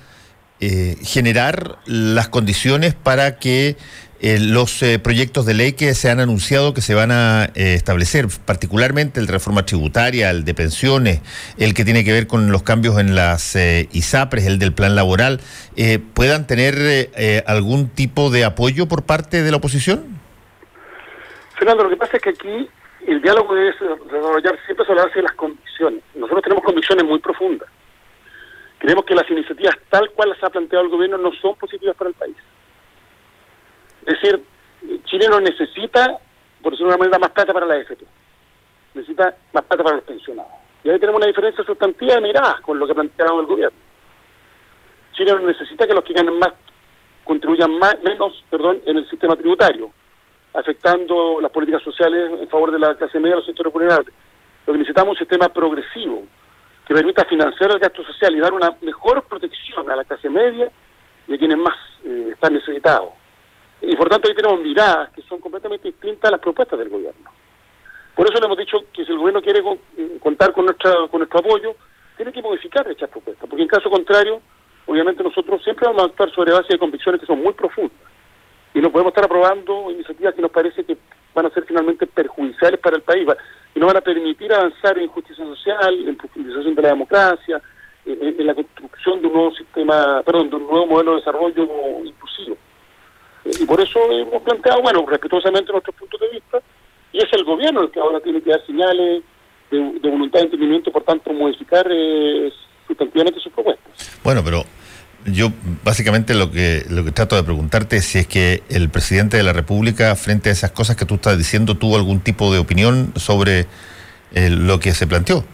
generar 1.03 1.79
las 1.87 2.29
condiciones 2.29 2.95
para 2.95 3.39
que 3.39 3.77
los 4.21 4.85
proyectos 5.03 5.45
de 5.45 5.55
ley 5.55 5.73
que 5.73 5.93
se 5.95 6.09
han 6.09 6.21
anunciado 6.21 6.73
que 6.73 6.81
se 6.81 6.95
van 6.95 7.11
a 7.11 7.51
establecer, 7.57 8.29
particularmente 8.45 9.19
el 9.19 9.27
de 9.27 9.33
reforma 9.33 9.67
tributaria, 9.67 10.31
el 10.31 10.45
de 10.45 10.55
pensiones, 10.55 11.21
el 11.57 11.75
que 11.75 11.85
tiene 11.85 12.05
que 12.05 12.13
ver 12.13 12.29
con 12.29 12.53
los 12.53 12.63
cambios 12.63 13.01
en 13.01 13.17
las 13.17 13.57
ISAPRES, 13.57 14.47
el 14.47 14.61
del 14.61 14.73
plan 14.73 14.95
laboral, 14.95 15.41
puedan 16.15 16.47
tener 16.47 17.11
algún 17.47 17.89
tipo 17.89 18.31
de 18.31 18.45
apoyo 18.45 18.87
por 18.87 19.03
parte 19.03 19.43
de 19.43 19.51
la 19.51 19.57
oposición? 19.57 20.22
Fernando, 21.63 21.85
lo 21.85 21.91
que 21.91 21.97
pasa 21.97 22.17
es 22.17 22.23
que 22.25 22.31
aquí 22.31 22.69
el 23.07 23.23
diálogo 23.23 23.55
debe 23.55 23.71
desarrollar 23.71 24.59
siempre 24.67 24.85
sobre 24.85 24.99
la 24.99 25.07
de 25.07 25.23
las 25.23 25.33
convicciones. 25.35 26.03
Nosotros 26.13 26.43
tenemos 26.43 26.65
convicciones 26.65 27.05
muy 27.05 27.21
profundas. 27.21 27.69
Creemos 28.79 29.05
que 29.05 29.15
las 29.15 29.31
iniciativas 29.31 29.77
tal 29.89 30.11
cual 30.11 30.31
las 30.31 30.43
ha 30.43 30.51
planteado 30.51 30.87
el 30.87 30.91
gobierno 30.91 31.19
no 31.19 31.31
son 31.35 31.55
positivas 31.55 31.95
para 31.95 32.11
el 32.11 32.17
país. 32.17 32.37
Es 34.07 34.21
decir, 34.21 34.43
Chile 35.05 35.29
no 35.31 35.39
necesita, 35.39 36.19
por 36.61 36.73
decirlo 36.73 36.91
de 36.91 36.97
una 36.97 37.05
manera, 37.05 37.21
más 37.21 37.31
plata 37.31 37.53
para 37.53 37.67
la 37.67 37.75
AFP. 37.75 38.05
Necesita 38.95 39.37
más 39.53 39.63
plata 39.63 39.85
para 39.85 39.97
los 39.99 40.05
pensionados. 40.05 40.51
Y 40.83 40.91
ahí 40.91 40.99
tenemos 40.99 41.21
una 41.21 41.29
diferencia 41.29 41.63
sustantiva 41.63 42.17
de 42.17 42.23
miradas 42.23 42.61
con 42.63 42.77
lo 42.77 42.89
que 42.89 42.93
ha 42.93 43.25
el 43.39 43.47
gobierno. 43.47 43.79
Chile 45.13 45.33
no 45.33 45.47
necesita 45.47 45.87
que 45.87 45.95
los 45.95 46.03
que 46.03 46.13
ganen 46.13 46.41
más 46.41 46.55
contribuyan 47.23 47.79
más, 47.79 48.03
menos 48.03 48.45
perdón, 48.51 48.83
en 48.85 48.97
el 48.97 49.09
sistema 49.09 49.37
tributario 49.37 49.93
afectando 50.55 51.41
las 51.41 51.51
políticas 51.51 51.83
sociales 51.83 52.31
en 52.41 52.49
favor 52.49 52.71
de 52.71 52.79
la 52.79 52.95
clase 52.95 53.19
media 53.19 53.35
y 53.35 53.37
los 53.37 53.47
sectores 53.47 53.73
vulnerables. 53.73 54.15
Lo 54.67 54.73
que 54.73 54.79
necesitamos 54.79 55.15
es 55.15 55.21
un 55.21 55.27
sistema 55.27 55.49
progresivo 55.49 56.25
que 56.87 56.95
permita 56.95 57.25
financiar 57.25 57.71
el 57.71 57.79
gasto 57.79 58.05
social 58.05 58.35
y 58.35 58.41
dar 58.41 58.53
una 58.53 58.77
mejor 58.83 59.23
protección 59.25 59.89
a 59.91 59.97
la 59.97 60.05
clase 60.05 60.29
media 60.29 60.71
y 61.27 61.35
a 61.35 61.39
quienes 61.39 61.57
más 61.57 61.77
eh, 62.05 62.31
están 62.33 62.53
necesitados. 62.53 63.11
Y 63.81 63.97
por 63.97 64.09
tanto 64.09 64.29
ahí 64.29 64.35
tenemos 64.35 64.61
miradas 64.61 65.11
que 65.11 65.23
son 65.23 65.41
completamente 65.41 65.89
distintas 65.89 66.29
a 66.29 66.33
las 66.33 66.41
propuestas 66.41 66.79
del 66.79 66.89
gobierno. 66.89 67.31
Por 68.15 68.27
eso 68.29 68.39
le 68.39 68.47
hemos 68.47 68.59
dicho 68.59 68.79
que 68.93 69.05
si 69.05 69.13
el 69.13 69.19
gobierno 69.19 69.41
quiere 69.41 69.61
eh, 69.97 70.19
contar 70.21 70.53
con, 70.53 70.67
nuestra, 70.67 70.93
con 71.11 71.21
nuestro 71.21 71.41
apoyo, 71.41 71.75
tiene 72.17 72.31
que 72.31 72.43
modificar 72.43 72.87
dichas 72.87 73.09
propuestas, 73.09 73.49
porque 73.49 73.63
en 73.63 73.69
caso 73.69 73.89
contrario, 73.89 74.41
obviamente 74.87 75.25
nosotros 75.25 75.63
siempre 75.65 75.87
vamos 75.87 76.03
a 76.03 76.07
actuar 76.07 76.31
sobre 76.33 76.53
base 76.53 76.75
de 76.75 76.79
convicciones 76.79 77.21
que 77.21 77.27
son 77.27 77.43
muy 77.43 77.55
profundas 77.55 78.12
y 78.75 78.81
no 78.81 78.91
podemos 78.91 79.11
estar 79.11 79.25
aprobando 79.25 79.91
iniciativas 79.91 80.35
que 80.35 80.43
nos 80.43 80.51
parece 80.51 80.85
que 80.85 80.97
van 81.35 81.47
a 81.47 81.51
ser 81.51 81.65
finalmente 81.65 82.07
perjudiciales 82.07 82.81
para 82.81 82.97
el 82.97 83.03
país 83.03 83.27
y 83.75 83.81
no 83.81 83.87
van 83.87 83.97
a 83.97 84.01
permitir 84.01 84.53
avanzar 84.53 84.99
en 84.99 85.09
justicia 85.09 85.45
social, 85.45 86.09
en 86.09 86.17
profundización 86.17 86.75
de 86.75 86.83
la 86.83 86.89
democracia, 86.89 87.61
en, 88.05 88.47
la 88.47 88.55
construcción 88.55 89.21
de 89.21 89.27
un 89.29 89.33
nuevo 89.33 89.55
sistema, 89.55 90.23
perdón, 90.25 90.51
de 90.51 90.57
un 90.57 90.67
nuevo 90.67 90.87
modelo 90.87 91.13
de 91.13 91.17
desarrollo 91.19 91.69
inclusivo. 92.05 92.57
Eh, 93.45 93.51
y 93.61 93.65
por 93.65 93.81
eso 93.81 94.01
hemos 94.11 94.43
planteado, 94.43 94.83
bueno, 94.83 95.05
respetuosamente 95.07 95.73
nuestros 95.73 95.97
puntos 95.97 96.21
de 96.21 96.29
vista, 96.31 96.59
y 97.13 97.19
es 97.19 97.33
el 97.33 97.45
gobierno 97.45 97.83
el 97.83 97.91
que 97.91 98.01
ahora 98.01 98.21
tiene 98.21 98.41
que 98.43 98.51
dar 98.51 98.65
señales 98.67 99.23
de, 99.71 100.11
voluntad 100.11 100.41
de 100.41 100.47
entendimiento, 100.47 100.91
por 100.91 101.03
tanto, 101.05 101.33
modificar 101.33 101.87
eh, 101.91 102.53
sustantivamente 102.87 103.41
sus 103.41 103.53
propuestas. 103.53 104.21
Bueno, 104.23 104.43
pero 104.45 104.63
yo 105.27 105.49
básicamente 105.85 106.35
lo 106.35 106.51
que 106.51 106.85
lo 106.91 107.05
que 107.05 107.13
trato 107.13 107.37
de 107.37 107.43
preguntarte 107.43 107.97
es 107.97 108.05
si 108.05 108.19
es 108.19 108.27
que 108.27 108.63
el 108.69 108.91
presidente 108.91 109.37
de 109.37 109.43
la 109.43 109.53
República, 109.53 110.15
frente 110.17 110.49
a 110.49 110.53
esas 110.53 110.73
cosas 110.73 110.97
que 110.97 111.05
tú 111.05 111.15
estás 111.15 111.39
diciendo, 111.39 111.77
tuvo 111.77 111.97
algún 111.97 112.21
tipo 112.21 112.53
de 112.53 112.59
opinión 112.59 113.13
sobre 113.17 113.67
eh, 114.33 114.51
lo 114.51 114.81
que 114.81 114.93
se 114.93 115.07
planteó. 115.07 115.45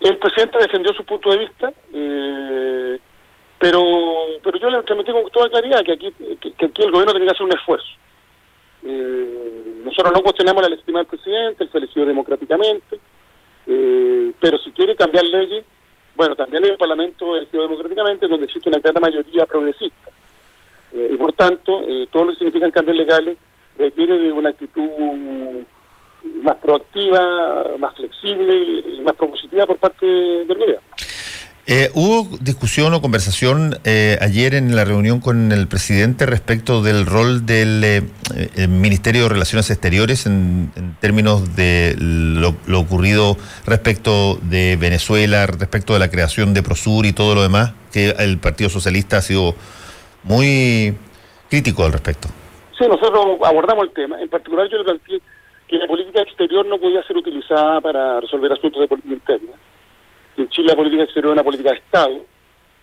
El 0.00 0.16
presidente 0.18 0.58
defendió 0.58 0.92
su 0.94 1.04
punto 1.04 1.30
de 1.30 1.38
vista, 1.38 1.72
eh, 1.92 2.98
pero 3.58 3.82
pero 4.42 4.58
yo 4.58 4.70
le 4.70 4.82
transmití 4.82 5.12
con 5.12 5.30
toda 5.30 5.50
claridad 5.50 5.84
que 5.84 5.92
aquí, 5.92 6.12
que, 6.40 6.66
aquí 6.66 6.82
el 6.82 6.90
gobierno 6.90 7.12
tiene 7.12 7.26
que 7.26 7.32
hacer 7.32 7.46
un 7.46 7.52
esfuerzo. 7.52 7.88
Eh, 8.82 9.82
nosotros 9.84 10.12
no 10.14 10.22
cuestionamos 10.22 10.62
la 10.62 10.70
legitimidad 10.70 11.00
del 11.00 11.18
presidente, 11.18 11.64
él 11.64 11.70
se 11.70 11.78
eligió 11.78 12.06
democráticamente, 12.06 12.98
eh, 13.66 14.32
pero 14.40 14.58
si 14.58 14.70
quiere 14.72 14.96
cambiar 14.96 15.24
leyes, 15.24 15.64
bueno, 16.20 16.36
también 16.36 16.62
hay 16.62 16.70
un 16.72 16.76
Parlamento 16.76 17.34
elegido 17.34 17.62
democráticamente 17.62 18.28
donde 18.28 18.44
existe 18.44 18.68
una 18.68 18.78
gran 18.78 19.00
mayoría 19.00 19.46
progresista. 19.46 20.10
y 20.92 21.16
por 21.16 21.32
tanto, 21.32 21.80
todo 22.10 22.24
lo 22.24 22.32
que 22.32 22.36
significan 22.36 22.70
cambios 22.70 22.98
legales 22.98 23.38
requiere 23.78 24.18
de 24.18 24.30
una 24.30 24.50
actitud 24.50 24.82
más 26.42 26.56
proactiva, 26.56 27.70
más 27.78 27.96
flexible 27.96 28.54
y 28.54 29.00
más 29.00 29.14
propositiva 29.16 29.64
por 29.64 29.78
parte 29.78 30.04
del 30.04 30.58
gobierno. 30.58 30.82
Eh, 31.72 31.88
¿Hubo 31.94 32.36
discusión 32.38 32.94
o 32.94 33.00
conversación 33.00 33.78
eh, 33.84 34.18
ayer 34.20 34.54
en 34.54 34.74
la 34.74 34.84
reunión 34.84 35.20
con 35.20 35.52
el 35.52 35.68
presidente 35.68 36.26
respecto 36.26 36.82
del 36.82 37.06
rol 37.06 37.46
del 37.46 37.84
eh, 37.84 38.66
Ministerio 38.66 39.22
de 39.22 39.28
Relaciones 39.28 39.70
Exteriores 39.70 40.26
en, 40.26 40.72
términos 41.00 41.54
de 41.54 41.94
lo, 41.96 42.56
ocurrido 42.76 43.36
respecto 43.66 44.34
de 44.42 44.76
Venezuela, 44.80 45.46
respecto 45.46 45.92
de 45.92 46.00
la 46.00 46.10
creación 46.10 46.54
de 46.54 46.64
Prosur 46.64 47.06
y 47.06 47.12
todo 47.12 47.36
lo 47.36 47.42
demás? 47.42 47.72
Que 47.92 48.16
el 48.18 48.38
Partido 48.38 48.68
Socialista 48.68 49.18
ha 49.18 49.22
sido 49.22 49.54
muy 50.24 50.96
crítico 51.48 51.84
al 51.84 51.92
respecto. 51.92 52.26
Sí, 52.76 52.84
nosotros 52.88 53.38
abordamos 53.44 53.84
el 53.84 53.92
tema. 53.92 54.20
En 54.20 54.28
particular 54.28 54.68
yo 54.68 54.78
le 54.78 54.82
planteé 54.82 55.20
que 55.68 55.78
la 55.78 55.86
política 55.86 56.22
exterior 56.22 56.66
no 56.66 56.78
podía 56.78 57.00
ser 57.04 57.16
utilizada 57.16 57.80
para 57.80 58.20
resolver 58.20 58.50
asuntos 58.50 58.80
de 58.80 58.88
política 58.88 59.14
interna. 59.14 59.52
En 60.40 60.48
Chile 60.48 60.68
la 60.68 60.76
política 60.76 61.02
exterior 61.02 61.32
es 61.32 61.34
una 61.34 61.44
política 61.44 61.70
de 61.70 61.76
Estado, 61.76 62.24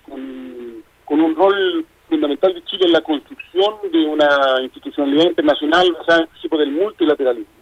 con, 0.06 1.20
un 1.22 1.36
rol 1.36 1.86
fundamental 2.08 2.54
de 2.54 2.64
Chile 2.66 2.86
en 2.86 2.92
la 2.92 3.02
construcción 3.02 3.76
de 3.92 4.06
una 4.06 4.62
institucionalidad 4.62 5.26
internacional 5.26 5.92
basada 5.94 6.18
en 6.20 6.24
el 6.24 6.28
principio 6.30 6.58
del 6.60 6.72
multilateralismo. 6.72 7.54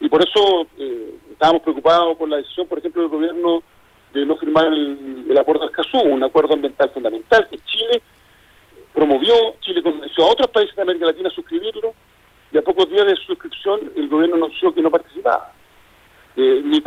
Y 0.00 0.08
por 0.08 0.26
eso 0.26 0.66
eh, 0.78 1.16
estábamos 1.32 1.60
preocupados 1.60 2.16
por 2.16 2.30
la 2.30 2.38
decisión, 2.38 2.66
por 2.66 2.78
ejemplo, 2.78 3.02
del 3.02 3.10
gobierno 3.10 3.62
de 4.14 4.24
no 4.24 4.36
firmar 4.36 4.68
el, 4.68 5.26
el 5.28 5.38
acuerdo 5.38 5.62
de 5.62 5.66
Escazú, 5.66 5.98
un 5.98 6.24
acuerdo 6.24 6.54
ambiental 6.54 6.88
fundamental 6.88 7.46
que 7.50 7.58
Chile 7.58 8.00
promovió, 8.94 9.34
Chile 9.60 9.82
convenció 9.82 10.24
a 10.24 10.30
otros 10.30 10.48
países 10.48 10.74
de 10.74 10.82
América 10.82 11.06
Latina 11.06 11.28
a 11.28 11.32
suscribirlo, 11.32 11.92
y 12.52 12.56
a 12.56 12.62
pocos 12.62 12.88
días 12.88 13.04
de 13.04 13.16
su 13.16 13.24
suscripción 13.24 13.80
el 13.96 14.08
gobierno 14.08 14.36
anunció 14.36 14.72
que 14.72 14.80
no 14.80 14.90
participaba. 14.90 15.52
Eh, 16.36 16.62
ni 16.64 16.80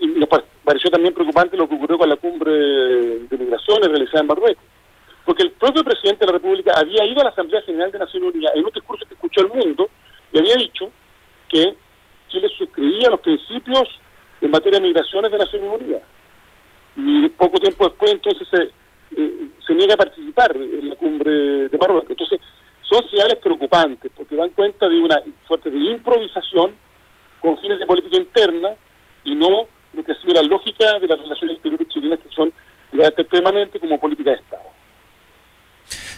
y 0.00 0.06
nos 0.18 0.28
pareció 0.64 0.90
también 0.90 1.14
preocupante 1.14 1.56
lo 1.56 1.68
que 1.68 1.74
ocurrió 1.74 1.98
con 1.98 2.08
la 2.08 2.16
cumbre 2.16 2.52
de 2.52 3.38
migraciones 3.38 3.88
realizada 3.88 4.20
en 4.20 4.26
Marruecos. 4.26 4.64
Porque 5.24 5.42
el 5.42 5.52
propio 5.52 5.84
presidente 5.84 6.20
de 6.20 6.26
la 6.26 6.38
República 6.38 6.72
había 6.76 7.04
ido 7.04 7.20
a 7.20 7.24
la 7.24 7.30
Asamblea 7.30 7.62
General 7.62 7.92
de 7.92 7.98
Naciones 7.98 8.34
Unidas 8.34 8.52
en 8.54 8.64
un 8.64 8.70
discurso 8.70 9.06
que 9.06 9.14
escuchó 9.14 9.40
el 9.42 9.48
mundo 9.48 9.88
y 10.32 10.38
había 10.38 10.56
dicho 10.56 10.90
que 11.48 11.74
Chile 12.28 12.48
suscribía 12.56 13.10
los 13.10 13.20
principios 13.20 13.88
en 14.40 14.50
materia 14.50 14.78
de 14.78 14.86
migraciones 14.86 15.30
de 15.30 15.38
Naciones 15.38 15.80
Unidas. 15.80 16.02
Y 16.96 17.28
poco 17.30 17.58
tiempo 17.58 17.88
después 17.88 18.12
entonces 18.12 18.48
se, 18.48 18.62
eh, 19.16 19.48
se 19.66 19.74
niega 19.74 19.94
a 19.94 19.98
participar 19.98 20.56
en 20.56 20.88
la 20.88 20.96
cumbre 20.96 21.68
de 21.68 21.78
Marruecos. 21.78 22.10
Entonces, 22.10 22.40
son 22.82 23.08
señales 23.10 23.36
preocupantes 23.36 24.10
porque 24.16 24.34
dan 24.34 24.50
cuenta 24.50 24.88
de 24.88 24.98
una 24.98 25.22
suerte 25.46 25.70
de 25.70 25.78
improvisación 25.78 26.74
con 27.40 27.58
fines 27.58 27.78
de 27.78 27.86
política 27.86 28.16
interna 28.16 28.70
y 29.24 29.34
no 29.34 29.66
lo 29.92 30.04
que 30.04 30.12
ha 30.12 30.20
sido 30.20 30.34
la 30.34 30.42
lógica 30.42 30.98
de 30.98 31.06
las 31.06 31.18
relaciones 31.18 31.54
exteriores 31.54 31.88
chilenas 31.88 32.18
que 32.20 32.28
son 32.30 32.52
de 32.92 33.24
permanente 33.24 33.78
como 33.78 33.98
política 34.00 34.30
de 34.30 34.36
Estado. 34.36 34.62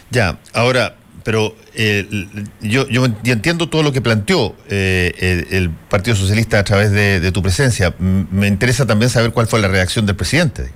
Ya, 0.09 0.39
ahora, 0.53 0.95
pero 1.23 1.53
eh, 1.75 2.05
yo, 2.61 2.87
yo, 2.89 3.05
entiendo 3.05 3.69
todo 3.69 3.83
lo 3.83 3.91
que 3.91 4.01
planteó 4.01 4.55
eh, 4.69 5.45
el, 5.51 5.69
Partido 5.89 6.15
Socialista 6.15 6.59
a 6.59 6.63
través 6.63 6.91
de, 6.91 7.31
tu 7.31 7.41
presencia. 7.41 7.93
me 7.99 8.47
interesa 8.47 8.85
también 8.85 9.09
saber 9.09 9.31
cuál 9.31 9.47
fue 9.47 9.59
la 9.61 9.67
reacción 9.67 10.05
del 10.05 10.15
presidente. 10.15 10.71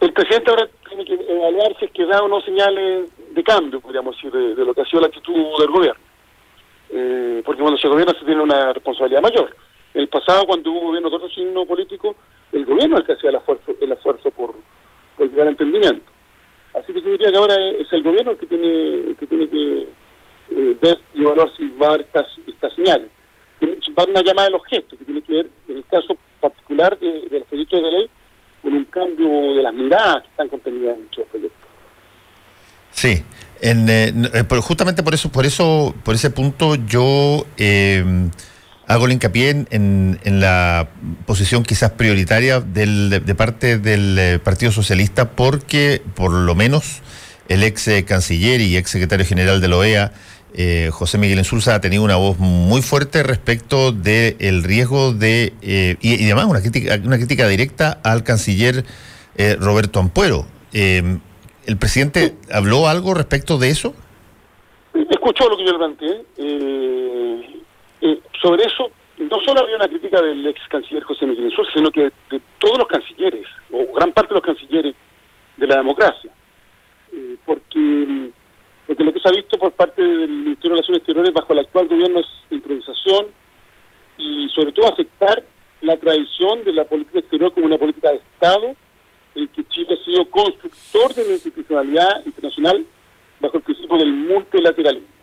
El 0.00 0.12
presidente 0.12 0.50
ahora 0.50 0.68
tiene 0.88 1.04
que 1.04 1.14
evaluar 1.14 1.76
si 1.78 1.86
es 1.86 1.90
que 1.92 2.06
da 2.06 2.22
o 2.22 2.28
no 2.28 2.40
señales 2.40 3.10
de 3.34 3.42
cambio, 3.42 3.80
podríamos 3.80 4.16
decir, 4.16 4.30
de, 4.30 4.64
lo 4.64 4.72
que 4.74 4.82
ha 4.82 4.84
sido 4.84 5.00
la 5.00 5.08
actitud 5.08 5.34
del 5.58 5.70
gobierno. 5.70 6.00
Eh, 6.90 7.42
porque 7.44 7.60
cuando 7.60 7.78
se 7.78 7.88
gobierna 7.88 8.14
se 8.18 8.24
tiene 8.24 8.42
una 8.42 8.72
responsabilidad 8.72 9.22
mayor. 9.22 9.54
El 9.96 10.08
pasado, 10.08 10.44
cuando 10.46 10.70
hubo 10.70 10.88
gobierno 10.88 11.08
de 11.08 11.16
otro 11.16 11.30
signo 11.30 11.64
político, 11.64 12.14
el 12.52 12.66
gobierno 12.66 12.96
es 12.96 13.00
el 13.00 13.06
que 13.06 13.12
hacía 13.14 13.30
el 13.30 13.92
esfuerzo, 13.92 14.30
por, 14.30 14.54
por 15.16 15.30
llegar 15.30 15.48
entendimiento. 15.48 16.04
Así 16.74 16.92
que 16.92 17.00
yo 17.00 17.12
diría 17.12 17.30
que 17.30 17.38
ahora 17.38 17.56
es 17.70 17.90
el 17.90 18.02
gobierno 18.02 18.32
el 18.32 18.36
que 18.36 18.46
tiene 18.46 19.14
que, 19.18 19.26
tiene 19.26 19.48
que 19.48 19.88
eh, 20.50 20.76
ver 20.82 20.98
y 21.14 21.22
evaluar 21.22 21.50
si 21.56 21.66
va 21.80 21.86
a 21.86 21.90
dar 21.92 22.00
estas, 22.02 22.26
estas 22.46 22.74
señales. 22.74 23.08
Va 23.98 24.02
a 24.02 24.22
llamada 24.22 24.48
de 24.48 24.52
los 24.52 24.66
gestos, 24.66 24.98
que 24.98 25.04
tiene 25.06 25.22
que 25.22 25.32
ver, 25.32 25.50
en 25.68 25.78
el 25.78 25.84
caso 25.86 26.14
particular 26.42 26.98
de, 26.98 27.30
de 27.30 27.38
los 27.38 27.48
proyectos 27.48 27.82
de 27.82 27.90
ley, 27.90 28.10
con 28.60 28.74
un 28.74 28.84
cambio 28.84 29.54
de 29.54 29.62
las 29.62 29.72
miradas 29.72 30.24
que 30.24 30.28
están 30.28 30.48
contenidas 30.50 30.98
en 30.98 31.04
muchos 31.04 31.26
proyectos. 31.28 31.68
Sí, 32.90 33.22
eh, 33.62 34.12
eh, 34.34 34.60
justamente 34.60 35.02
por 35.02 35.14
eso, 35.14 35.32
por 35.32 35.46
eso, 35.46 35.94
por 36.04 36.14
ese 36.14 36.28
punto 36.30 36.74
yo 36.74 37.46
eh, 37.56 38.04
hago 38.86 39.06
el 39.06 39.12
hincapié 39.12 39.50
en, 39.50 40.18
en, 40.22 40.40
la 40.40 40.88
posición 41.26 41.62
quizás 41.62 41.92
prioritaria 41.92 42.60
del, 42.60 43.10
de, 43.10 43.34
parte 43.34 43.78
del 43.78 44.40
Partido 44.40 44.72
Socialista, 44.72 45.30
porque 45.32 46.02
por 46.14 46.32
lo 46.32 46.54
menos 46.54 47.02
el 47.48 47.62
ex 47.62 47.88
canciller 48.06 48.60
y 48.60 48.76
ex 48.76 48.90
secretario 48.90 49.26
general 49.26 49.60
de 49.60 49.68
la 49.68 49.76
OEA, 49.76 50.12
José 50.90 51.18
Miguel 51.18 51.38
Insulza, 51.38 51.74
ha 51.74 51.80
tenido 51.80 52.02
una 52.02 52.16
voz 52.16 52.38
muy 52.38 52.80
fuerte 52.80 53.22
respecto 53.22 53.92
del 53.92 54.64
riesgo 54.64 55.12
de, 55.12 55.52
y, 55.60 55.96
y, 56.00 56.24
además 56.26 56.46
una 56.46 56.60
crítica, 56.60 56.98
una 57.04 57.18
crítica 57.18 57.46
directa 57.46 58.00
al 58.02 58.24
canciller 58.24 58.84
Roberto 59.58 60.00
Ampuero. 60.00 60.46
¿El 60.72 61.76
presidente 61.78 62.34
habló 62.52 62.88
algo 62.88 63.12
respecto 63.14 63.58
de 63.58 63.70
eso? 63.70 63.94
Escuchó 64.94 65.48
lo 65.48 65.56
que 65.56 65.64
yo 65.66 65.72
le 65.72 65.78
planteé. 65.78 67.55
Sobre 68.40 68.64
eso, 68.64 68.90
no 69.18 69.40
solo 69.40 69.62
había 69.62 69.76
una 69.76 69.88
crítica 69.88 70.20
del 70.20 70.46
ex 70.46 70.60
canciller 70.68 71.02
José 71.04 71.26
Miguel 71.26 71.46
Insulza, 71.46 71.72
sino 71.74 71.90
que 71.90 72.12
de 72.30 72.40
todos 72.58 72.78
los 72.78 72.86
cancilleres, 72.86 73.46
o 73.70 73.92
gran 73.94 74.12
parte 74.12 74.30
de 74.30 74.40
los 74.40 74.44
cancilleres 74.44 74.94
de 75.56 75.66
la 75.66 75.76
democracia. 75.76 76.30
Eh, 77.12 77.36
porque, 77.44 78.30
porque 78.86 79.04
lo 79.04 79.12
que 79.12 79.20
se 79.20 79.28
ha 79.28 79.32
visto 79.32 79.58
por 79.58 79.72
parte 79.72 80.02
del 80.02 80.28
Ministerio 80.28 80.76
de 80.76 80.82
Relaciones 80.82 80.98
Exteriores 80.98 81.32
bajo 81.32 81.52
el 81.52 81.60
actual 81.60 81.88
gobierno 81.88 82.20
es 82.20 82.26
improvisación 82.50 83.26
y 84.18 84.48
sobre 84.50 84.72
todo 84.72 84.92
aceptar 84.92 85.42
la 85.80 85.96
tradición 85.96 86.64
de 86.64 86.72
la 86.72 86.84
política 86.84 87.20
exterior 87.20 87.52
como 87.52 87.66
una 87.66 87.78
política 87.78 88.10
de 88.10 88.16
Estado 88.16 88.74
en 89.34 89.48
que 89.48 89.64
Chile 89.68 89.98
ha 90.00 90.04
sido 90.04 90.28
constructor 90.30 91.14
de 91.14 91.24
la 91.24 91.32
institucionalidad 91.34 92.24
internacional 92.24 92.86
bajo 93.40 93.58
el 93.58 93.62
principio 93.62 93.98
del 93.98 94.12
multilateralismo. 94.12 95.15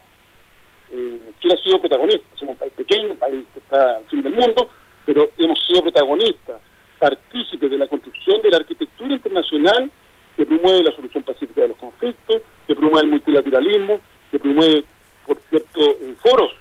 Eh, 0.92 1.20
Chile 1.40 1.56
ha 1.56 1.64
sido 1.64 1.80
protagonista, 1.80 2.26
somos 2.36 2.54
un 2.54 2.60
país 2.60 2.74
pequeño, 2.74 3.12
un 3.12 3.18
país 3.18 3.46
que 3.54 3.60
está 3.60 3.98
al 3.98 4.06
fin 4.06 4.22
del 4.22 4.34
mundo, 4.34 4.70
pero 5.06 5.30
hemos 5.38 5.60
sido 5.66 5.82
protagonistas, 5.82 6.62
partícipes 7.00 7.70
de 7.70 7.78
la 7.78 7.88
construcción 7.88 8.42
de 8.42 8.50
la 8.50 8.58
arquitectura 8.58 9.14
internacional 9.14 9.92
que 10.36 10.46
promueve 10.46 10.84
la 10.84 10.96
solución 10.96 11.24
pacífica 11.24 11.62
de 11.62 11.70
los 11.70 11.78
conflictos, 11.78 12.42
que 12.68 12.76
promueve 12.76 13.06
el 13.06 13.12
multilateralismo, 13.12 14.00
que 14.32 14.40
promueve, 14.40 14.86
por 15.26 15.38
cierto, 15.50 15.98
foros 16.22 16.52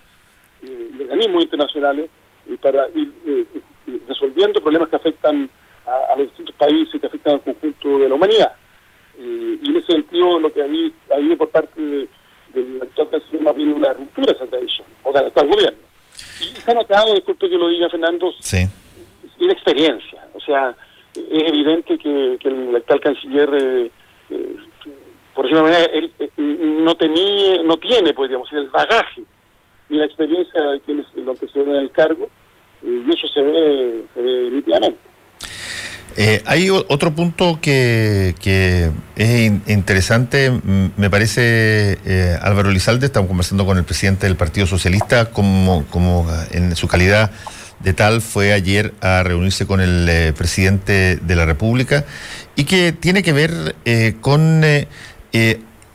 eh, 0.62 0.90
y 0.98 1.02
organismos 1.02 1.42
internacionales 1.44 2.10
eh, 2.48 2.56
para 2.60 2.88
ir 2.90 3.12
resolviendo 4.06 4.60
problemas 4.60 4.88
que 4.88 4.96
afectan 4.96 5.48
a, 5.86 6.16
los 6.16 6.28
distintos 6.28 6.54
países 6.56 7.00
que 7.00 7.06
afectan 7.06 7.34
al 7.34 7.42
conjunto 7.42 7.98
de 7.98 8.08
la 8.08 8.14
humanidad. 8.14 8.52
Eh, 9.18 9.58
y 9.62 9.70
en 9.70 9.76
ese 9.76 9.92
sentido, 9.92 10.38
lo 10.38 10.52
que 10.52 10.62
ha 10.62 10.64
habido, 10.64 11.36
por 11.36 11.50
parte 11.50 12.08
del 12.54 12.80
actual 12.82 13.08
canciller 13.10 13.42
más 13.42 13.56
bien 13.56 13.72
una 13.72 13.92
ruptura 13.92 14.26
de 14.26 14.32
esa 14.32 14.46
tradición, 14.46 14.86
o 15.02 15.12
del 15.12 15.26
actual 15.26 15.48
gobierno. 15.48 15.78
Y 16.40 16.44
se 16.56 16.70
ha 16.70 16.74
notado, 16.74 17.14
disculpe 17.14 17.48
que 17.48 17.58
lo 17.58 17.68
diga 17.68 17.88
Fernando, 17.88 18.32
sí. 18.40 18.68
experiencia. 19.40 20.26
O 20.34 20.40
sea, 20.40 20.74
es 21.14 21.48
evidente 21.48 21.98
que, 21.98 22.38
el 22.42 22.76
actual 22.76 23.00
canciller, 23.00 23.50
eh, 23.54 23.90
eh, 24.30 24.56
por 25.34 25.44
decirlo 25.44 25.66
de 25.66 25.72
manera, 25.72 25.92
él, 25.92 26.12
no, 26.84 26.94
tenía, 26.94 27.62
no 27.62 27.76
tiene, 27.76 28.12
podríamos 28.14 28.48
decir, 28.48 28.64
el 28.64 28.70
bagaje 28.70 29.22
ni 29.88 29.98
la 29.98 30.06
experiencia 30.06 30.62
de 30.62 30.80
quienes 30.80 31.06
lo 31.14 31.32
antecedieron 31.32 31.76
en 31.76 31.82
el 31.82 31.90
cargo, 31.90 32.28
y 32.82 33.10
eso 33.12 33.28
se 33.28 33.42
ve, 33.42 34.04
se 34.14 34.22
ve 34.22 34.50
nítidamente. 34.50 35.11
Eh, 36.16 36.42
hay 36.44 36.68
otro 36.70 37.14
punto 37.14 37.58
que, 37.60 38.34
es 39.16 39.52
interesante, 39.66 40.50
me 40.96 41.08
parece, 41.08 41.98
eh, 42.04 42.38
Álvaro 42.40 42.70
Lizalde, 42.70 43.06
estamos 43.06 43.28
conversando 43.28 43.64
con 43.64 43.78
el 43.78 43.84
presidente 43.84 44.26
del 44.26 44.36
Partido 44.36 44.66
Socialista, 44.66 45.30
como, 45.30 45.86
como 45.90 46.26
en 46.50 46.76
su 46.76 46.88
calidad 46.88 47.30
de 47.80 47.94
tal 47.94 48.20
fue 48.20 48.52
ayer 48.52 48.94
a 49.00 49.22
reunirse 49.24 49.66
con 49.66 49.80
el 49.80 50.08
eh, 50.08 50.32
presidente 50.36 51.16
de 51.16 51.36
la 51.36 51.46
República 51.46 52.04
y 52.54 52.64
que 52.64 52.92
tiene 52.92 53.22
que 53.24 53.32
ver 53.32 53.74
con 54.20 54.62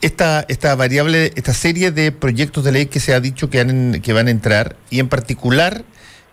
esta, 0.02 0.76
variable, 0.76 1.32
esta 1.36 1.54
serie 1.54 1.92
de 1.92 2.12
proyectos 2.12 2.66
de 2.66 2.72
ley 2.72 2.86
que 2.88 3.00
se 3.00 3.14
ha 3.14 3.20
dicho 3.20 3.50
que 3.50 3.64
van 4.14 4.28
a 4.28 4.32
entrar 4.32 4.76
y 4.90 5.00
en 5.00 5.08
particular 5.08 5.86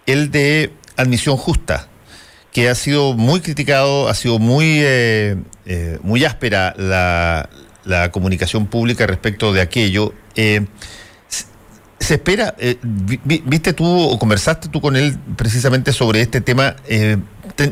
el 0.06 0.30
de 0.30 0.72
admisión 0.96 1.36
justa 1.36 1.88
que 2.54 2.68
ha 2.68 2.76
sido 2.76 3.14
muy 3.14 3.40
criticado, 3.40 4.08
ha 4.08 4.14
sido 4.14 4.38
muy, 4.38 4.78
eh, 4.78 5.36
eh, 5.66 5.98
muy 6.02 6.24
áspera 6.24 6.72
la, 6.78 7.50
la, 7.84 8.12
comunicación 8.12 8.68
pública 8.68 9.08
respecto 9.08 9.52
de 9.52 9.60
aquello. 9.60 10.14
Eh, 10.36 10.64
se 11.98 12.14
espera, 12.14 12.54
viste 13.24 13.72
tú 13.72 13.84
o 13.84 14.18
conversaste 14.20 14.68
tú 14.68 14.80
con 14.80 14.94
él 14.94 15.18
precisamente 15.36 15.92
sobre 15.92 16.20
este 16.20 16.42
tema, 16.42 16.76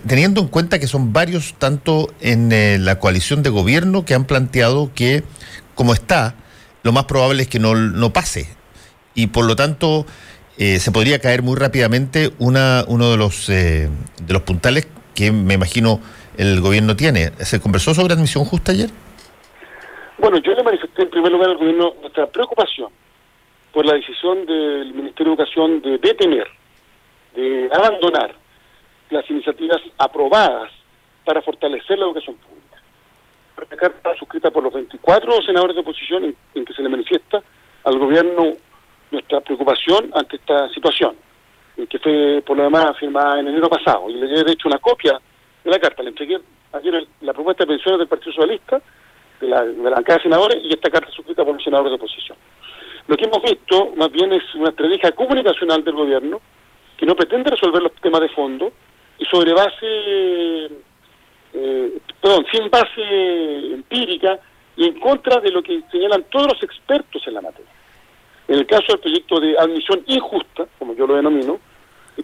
teniendo 0.07 0.41
en 0.41 0.49
cuenta 0.49 0.79
que 0.79 0.87
son 0.87 1.13
varios, 1.13 1.55
tanto 1.59 2.13
en 2.21 2.51
la 2.85 2.99
coalición 2.99 3.43
de 3.43 3.51
gobierno, 3.51 4.07
que 4.07 4.15
han 4.15 4.25
planteado 4.25 4.91
que, 4.95 5.23
como 5.75 5.93
está, 5.93 6.35
lo 6.83 6.93
más 6.93 7.05
probable 7.05 7.43
es 7.43 7.49
que 7.49 7.59
no, 7.59 7.75
no 7.75 8.13
pase. 8.15 8.49
Y 9.15 9.27
por 9.27 9.45
lo 9.45 9.55
tanto, 9.55 10.07
eh, 10.65 10.79
se 10.79 10.93
podría 10.93 11.19
caer 11.19 11.43
muy 11.43 11.57
rápidamente 11.57 12.31
una, 12.39 12.85
uno 12.87 13.11
de 13.11 13.17
los, 13.17 13.49
eh, 13.49 13.89
de 14.25 14.33
los 14.33 14.43
puntales 14.43 14.87
que 15.13 15.33
me 15.33 15.55
imagino 15.55 15.99
el 16.39 16.61
gobierno 16.61 16.95
tiene. 16.95 17.33
¿Se 17.39 17.61
conversó 17.61 17.95
sobre 17.95 18.15
admisión 18.15 18.45
justa 18.45 18.71
ayer? 18.71 18.89
Bueno, 20.19 20.39
yo 20.39 20.53
le 20.55 20.63
manifesté 20.63 21.03
en 21.03 21.11
primer 21.11 21.33
lugar 21.33 21.51
al 21.51 21.57
gobierno 21.57 21.95
nuestra 22.01 22.29
preocupación 22.29 22.91
por 23.73 23.85
la 23.85 23.95
decisión 23.95 24.47
del 24.47 24.95
Ministerio 24.95 25.35
de 25.35 25.43
Educación 25.43 25.83
de 25.83 25.99
detener, 25.99 26.47
de 27.35 27.69
abandonar 27.75 28.33
las 29.11 29.29
iniciativas 29.31 29.81
aprobadas 29.99 30.71
para 31.25 31.43
fortalecer 31.43 31.99
la 31.99 32.05
educación 32.05 32.37
pública. 32.37 32.81
Esta 33.61 33.77
carta 33.77 34.15
suscrita 34.17 34.53
por 34.53 34.63
los 34.63 34.73
24 34.73 35.43
senadores 35.43 35.75
de 35.75 35.83
oposición 35.83 36.37
en 36.55 36.65
que 36.65 36.73
se 36.73 36.83
le 36.83 36.89
manifiesta 36.89 37.43
al 37.83 37.99
gobierno 37.99 38.53
nuestra 39.13 39.41
preocupación 39.41 40.11
ante 40.15 40.37
esta 40.37 40.69
situación, 40.71 41.15
que 41.89 41.99
fue 41.99 42.43
por 42.45 42.57
lo 42.57 42.65
demás 42.65 42.97
firmada 42.99 43.39
en 43.39 43.49
enero 43.49 43.69
pasado. 43.69 44.09
Y 44.11 44.15
le 44.15 44.27
he 44.27 44.45
de 44.45 44.53
hecho 44.53 44.69
una 44.69 44.79
copia 44.79 45.21
de 45.63 45.71
la 45.71 45.79
carta. 45.79 46.03
Le 46.03 46.09
entregué 46.09 46.41
ayer 46.73 47.07
la 47.21 47.33
propuesta 47.33 47.65
de 47.65 47.69
pensiones 47.69 47.99
del 47.99 48.09
Partido 48.09 48.33
Socialista, 48.33 48.81
de 49.41 49.49
la, 49.49 49.65
de 49.65 49.83
la 49.83 49.91
bancada 49.91 50.19
de 50.19 50.23
senadores, 50.23 50.59
y 50.63 50.73
esta 50.73 50.91
carta 50.91 51.11
suscrita 51.11 51.45
por 51.45 51.55
los 51.55 51.63
senadores 51.63 51.91
de 51.91 51.97
oposición. 51.97 52.39
Lo 53.07 53.17
que 53.17 53.25
hemos 53.25 53.43
visto 53.43 53.93
más 53.97 54.11
bien 54.11 54.33
es 54.33 54.43
una 54.55 54.71
estrategia 54.71 55.13
comunicacional 55.13 55.85
del 55.85 55.95
gobierno 55.95 56.41
que 56.97 57.07
no 57.07 57.17
pretende 57.17 57.51
resolver 57.51 57.83
los 57.83 57.93
temas 57.97 58.21
de 58.21 58.29
fondo 58.29 58.73
y 59.19 59.25
sobre 59.25 59.53
base, 59.53 60.71
eh, 61.53 61.99
perdón, 62.21 62.47
sin 62.51 62.71
base 62.71 63.75
empírica 63.75 64.39
y 64.77 64.87
en 64.87 65.01
contra 65.01 65.41
de 65.41 65.51
lo 65.51 65.63
que 65.63 65.83
señalan 65.91 66.25
todos 66.31 66.53
los 66.53 66.63
expertos 66.63 67.23
en 67.27 67.35
la 67.35 67.41
materia. 67.41 67.72
En 68.49 68.59
el 68.59 68.67
caso 68.67 68.85
del 68.89 69.01
proyecto 69.01 69.41
de 69.41 69.59
admisión 69.59 70.03
injusta, 70.07 70.67
como 70.79 70.95
yo 70.95 71.07
lo 71.07 71.17
denomino, 71.17 71.61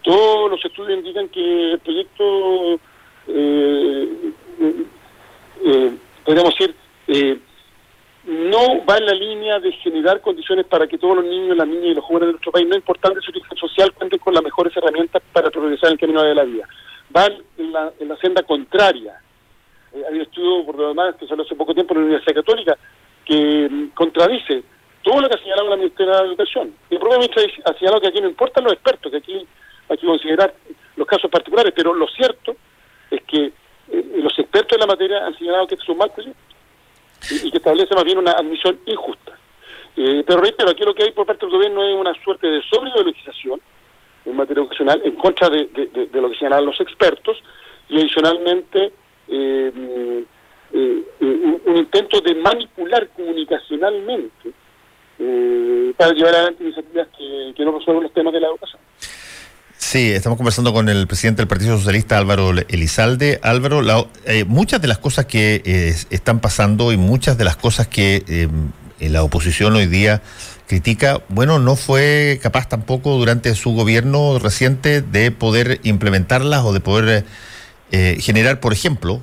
todos 0.02 0.50
los 0.50 0.64
estudios 0.64 0.98
indican 0.98 1.28
que 1.28 1.72
el 1.72 1.78
proyecto, 1.80 2.74
eh, 3.28 4.32
eh, 5.64 5.92
podríamos 6.24 6.54
decir, 6.54 6.74
eh, 7.08 7.38
no 8.26 8.84
va 8.84 8.98
en 8.98 9.06
la 9.06 9.14
línea 9.14 9.58
de 9.58 9.72
generar 9.72 10.20
condiciones 10.20 10.66
para 10.66 10.86
que 10.86 10.98
todos 10.98 11.16
los 11.16 11.24
niños, 11.24 11.56
las 11.56 11.66
niñas 11.66 11.86
y 11.86 11.94
los 11.94 12.04
jóvenes 12.04 12.26
de 12.26 12.32
nuestro 12.32 12.52
país, 12.52 12.68
no 12.68 12.76
importante 12.76 13.20
su 13.22 13.30
origen 13.30 13.56
social, 13.56 13.92
cuenten 13.94 14.18
con 14.18 14.34
las 14.34 14.42
mejores 14.42 14.76
herramientas 14.76 15.22
para 15.32 15.50
progresar 15.50 15.88
en 15.88 15.92
el 15.94 15.98
camino 15.98 16.22
de 16.22 16.34
la 16.34 16.44
vida. 16.44 16.68
Va 17.16 17.26
en 17.26 17.72
la, 17.72 17.90
en 17.98 18.08
la 18.08 18.16
senda 18.18 18.42
contraria. 18.42 19.18
hay 19.94 20.14
un 20.14 20.20
estudio, 20.20 20.66
por 20.66 20.76
lo 20.76 20.88
demás, 20.88 21.14
que 21.16 21.26
salió 21.26 21.44
hace 21.44 21.54
poco 21.54 21.72
tiempo 21.72 21.94
en 21.94 22.00
la 22.00 22.04
Universidad 22.04 22.34
Católica, 22.34 22.76
que 23.24 23.68
mm, 23.70 23.88
contradice 23.94 24.62
todo 25.02 25.20
lo 25.20 25.28
que 25.28 25.36
ha 25.36 25.42
señalado 25.42 25.70
la 25.70 25.76
Ministeria 25.76 26.16
de 26.18 26.28
Educación. 26.28 26.74
el 26.90 26.98
propio 26.98 27.18
ministro 27.18 27.42
ha 27.64 27.72
señalado 27.74 28.00
que 28.00 28.08
aquí 28.08 28.20
no 28.20 28.28
importan 28.28 28.64
los 28.64 28.72
expertos, 28.72 29.10
que 29.10 29.18
aquí 29.18 29.46
hay 29.88 29.96
que 29.96 30.06
considerar 30.06 30.54
los 30.96 31.06
casos 31.06 31.30
particulares, 31.30 31.72
pero 31.74 31.94
lo 31.94 32.06
cierto 32.08 32.56
es 33.10 33.22
que 33.24 33.52
eh, 33.90 34.04
los 34.16 34.38
expertos 34.38 34.74
en 34.74 34.80
la 34.80 34.86
materia 34.86 35.24
han 35.24 35.36
señalado 35.38 35.66
que 35.66 35.74
este 35.74 35.84
es 35.84 35.88
un 35.88 35.98
mal 35.98 36.10
proyecto 36.10 36.38
y, 37.30 37.50
que 37.50 37.56
establece 37.56 37.94
más 37.94 38.04
bien 38.04 38.18
una 38.18 38.32
admisión 38.32 38.78
injusta. 38.86 39.32
Eh, 39.96 40.22
pero 40.26 40.40
reitero, 40.40 40.70
aquí 40.70 40.84
lo 40.84 40.94
que 40.94 41.04
hay 41.04 41.12
por 41.12 41.26
parte 41.26 41.46
del 41.46 41.54
gobierno 41.54 41.82
es 41.82 41.94
una 41.94 42.14
suerte 42.22 42.46
de 42.46 42.62
sobreideologización 42.62 43.60
en 44.24 44.36
materia 44.36 44.62
educacional 44.62 45.00
en 45.04 45.14
contra 45.16 45.48
de, 45.48 45.68
lo 46.12 46.30
que 46.30 46.38
señalan 46.38 46.66
los 46.66 46.80
expertos 46.80 47.42
y 47.88 47.98
adicionalmente 47.98 48.92
eh, 49.28 49.72
mm, 49.74 50.22
un 50.70 51.76
intento 51.76 52.20
de 52.20 52.34
manipular 52.34 53.08
comunicacionalmente 53.08 54.52
eh, 55.20 55.92
para 55.96 56.12
llevar 56.12 56.34
adelante 56.34 56.62
iniciativas 56.62 57.08
que, 57.16 57.64
no 57.64 57.76
resuelven 57.76 58.04
los 58.04 58.14
temas 58.14 58.32
de 58.32 58.40
la 58.40 58.48
educación. 58.48 58.80
Sí, 59.76 60.12
estamos 60.12 60.36
conversando 60.36 60.72
con 60.72 60.88
el 60.88 61.06
presidente 61.08 61.42
del 61.42 61.48
Partido 61.48 61.76
Socialista, 61.76 62.18
Álvaro 62.18 62.50
Elizalde. 62.50 63.40
Álvaro, 63.42 64.08
eh, 64.26 64.44
muchas 64.44 64.80
de 64.80 64.86
las 64.86 64.98
cosas 64.98 65.26
que 65.26 65.62
eh, 65.64 65.94
están 66.10 66.40
pasando 66.40 66.92
y 66.92 66.96
muchas 66.96 67.36
de 67.36 67.44
las 67.44 67.56
cosas 67.56 67.88
que 67.88 68.48
la 69.00 69.22
oposición 69.22 69.74
hoy 69.74 69.86
día 69.86 70.22
critica, 70.66 71.22
bueno, 71.28 71.58
no 71.58 71.74
fue 71.74 72.38
capaz 72.42 72.68
tampoco 72.68 73.16
durante 73.16 73.54
su 73.54 73.72
gobierno 73.72 74.38
reciente 74.38 75.02
de 75.02 75.30
poder 75.30 75.80
implementarlas 75.82 76.64
o 76.64 76.72
de 76.72 76.80
poder 76.80 77.24
generar, 77.90 78.60
por 78.60 78.72
ejemplo, 78.72 79.20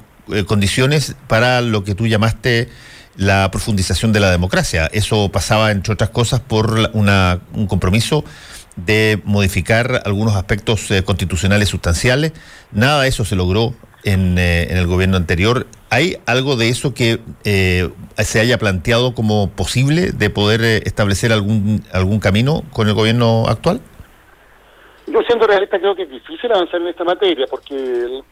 condiciones 0.47 1.15
para 1.27 1.61
lo 1.61 1.83
que 1.83 1.95
tú 1.95 2.07
llamaste 2.07 2.69
la 3.17 3.49
profundización 3.51 4.13
de 4.13 4.19
la 4.19 4.31
democracia. 4.31 4.89
Eso 4.91 5.29
pasaba, 5.29 5.71
entre 5.71 5.93
otras 5.93 6.09
cosas, 6.09 6.39
por 6.39 6.89
una, 6.93 7.39
un 7.53 7.67
compromiso 7.67 8.23
de 8.75 9.21
modificar 9.23 10.01
algunos 10.05 10.35
aspectos 10.35 10.89
eh, 10.91 11.03
constitucionales 11.03 11.69
sustanciales. 11.69 12.33
Nada 12.71 13.03
de 13.03 13.07
eso 13.07 13.23
se 13.23 13.35
logró 13.35 13.73
en, 14.03 14.37
eh, 14.37 14.67
en, 14.69 14.77
el 14.77 14.87
gobierno 14.87 15.17
anterior. 15.17 15.65
¿Hay 15.89 16.17
algo 16.25 16.57
de 16.57 16.69
eso 16.69 16.93
que 16.93 17.19
eh, 17.45 17.89
se 18.17 18.39
haya 18.39 18.57
planteado 18.57 19.13
como 19.13 19.49
posible 19.49 20.11
de 20.11 20.29
poder 20.29 20.61
establecer 20.85 21.31
algún, 21.31 21.83
algún 21.93 22.19
camino 22.19 22.63
con 22.71 22.87
el 22.87 22.93
gobierno 22.93 23.45
actual? 23.47 23.79
Yo 25.07 25.21
siendo 25.27 25.47
realista 25.47 25.79
creo 25.79 25.95
que 25.95 26.03
es 26.03 26.09
difícil 26.09 26.51
avanzar 26.51 26.81
en 26.81 26.87
esta 26.87 27.03
materia 27.03 27.45
porque 27.49 28.23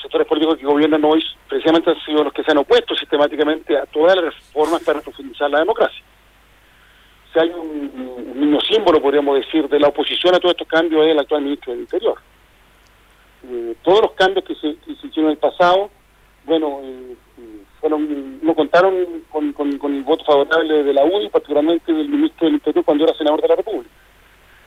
sectores 0.00 0.26
políticos 0.26 0.58
que 0.58 0.66
gobiernan 0.66 1.04
hoy 1.04 1.22
precisamente 1.48 1.90
han 1.90 2.00
sido 2.04 2.24
los 2.24 2.32
que 2.32 2.42
se 2.42 2.50
han 2.50 2.58
opuesto 2.58 2.94
sistemáticamente 2.94 3.76
a 3.76 3.86
todas 3.86 4.16
las 4.16 4.34
reformas 4.34 4.82
para 4.82 5.00
profundizar 5.00 5.50
la 5.50 5.60
democracia. 5.60 6.02
Si 7.32 7.38
hay 7.38 7.50
un, 7.50 7.90
un 8.54 8.60
símbolo, 8.62 9.00
podríamos 9.00 9.36
decir, 9.36 9.68
de 9.68 9.78
la 9.78 9.88
oposición 9.88 10.34
a 10.34 10.40
todos 10.40 10.52
estos 10.52 10.68
cambios 10.68 11.04
es 11.06 11.12
el 11.12 11.18
actual 11.18 11.42
ministro 11.42 11.72
del 11.72 11.82
Interior. 11.82 12.18
Eh, 13.48 13.74
todos 13.82 14.02
los 14.02 14.12
cambios 14.12 14.44
que 14.44 14.54
se, 14.56 14.76
hicieron 14.86 15.26
en 15.26 15.30
el 15.30 15.38
pasado, 15.38 15.90
bueno, 16.44 16.80
eh, 16.82 17.16
fueron, 17.80 18.40
no 18.42 18.54
contaron 18.54 19.24
con, 19.30 19.52
con, 19.52 19.94
el 19.94 20.02
voto 20.02 20.24
favorable 20.24 20.82
de 20.82 20.92
la 20.92 21.04
UDI, 21.04 21.28
particularmente 21.28 21.92
del 21.92 22.08
ministro 22.08 22.46
del 22.46 22.54
Interior 22.54 22.84
cuando 22.84 23.04
era 23.04 23.14
senador 23.14 23.40
de 23.40 23.48
la 23.48 23.56
República. 23.56 23.90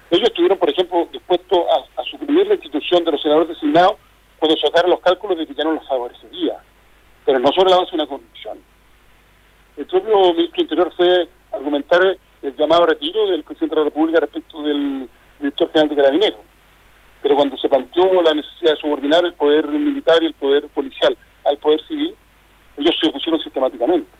Ellos 0.10 0.30
estuvieron, 0.30 0.58
por 0.58 0.70
ejemplo, 0.70 1.08
dispuestos 1.12 1.60
a 1.98 2.04
suprimir 2.04 2.48
la 2.48 2.54
institución 2.54 3.04
de 3.04 3.12
los 3.12 3.22
senadores 3.22 3.50
designados 3.50 3.96
cuando 4.44 4.60
sacaron 4.60 4.92
los 4.92 5.00
cálculos 5.00 5.38
de 5.38 5.48
que 5.48 5.54
ya 5.54 5.64
no 5.64 5.72
los 5.72 5.88
favorecería, 5.88 6.58
pero 7.26 7.40
no 7.40 7.48
sobre 7.54 7.70
la 7.70 7.78
base 7.78 7.92
de 7.92 7.96
una 7.96 8.08
corrupción. 8.08 8.58
El 9.78 9.86
propio 9.86 10.34
ministro 10.34 10.62
Interior 10.64 10.94
fue 10.98 11.30
argumentar 11.54 12.18
el 12.42 12.56
llamado 12.58 12.88
retiro 12.88 13.28
del 13.28 13.46
presidente 13.46 13.74
de 13.74 13.80
la 13.80 13.86
República 13.86 14.20
respecto 14.20 14.62
del 14.62 15.08
director 15.40 15.72
general 15.72 15.90
de 15.90 15.96
Carabineros. 15.96 16.40
Pero 17.22 17.36
cuando 17.38 17.56
se 17.56 17.70
planteó 17.70 18.22
la 18.22 18.34
necesidad 18.34 18.72
de 18.72 18.82
subordinar 18.82 19.24
el 19.24 19.34
poder 19.34 19.66
militar 19.70 20.22
y 20.22 20.26
el 20.26 20.34
poder 20.34 20.68
policial 20.68 21.18
al 21.46 21.58
poder 21.60 21.82
civil, 21.88 22.14
ellos 22.76 22.98
se 23.00 23.08
opusieron 23.08 23.40
sistemáticamente. 23.40 24.12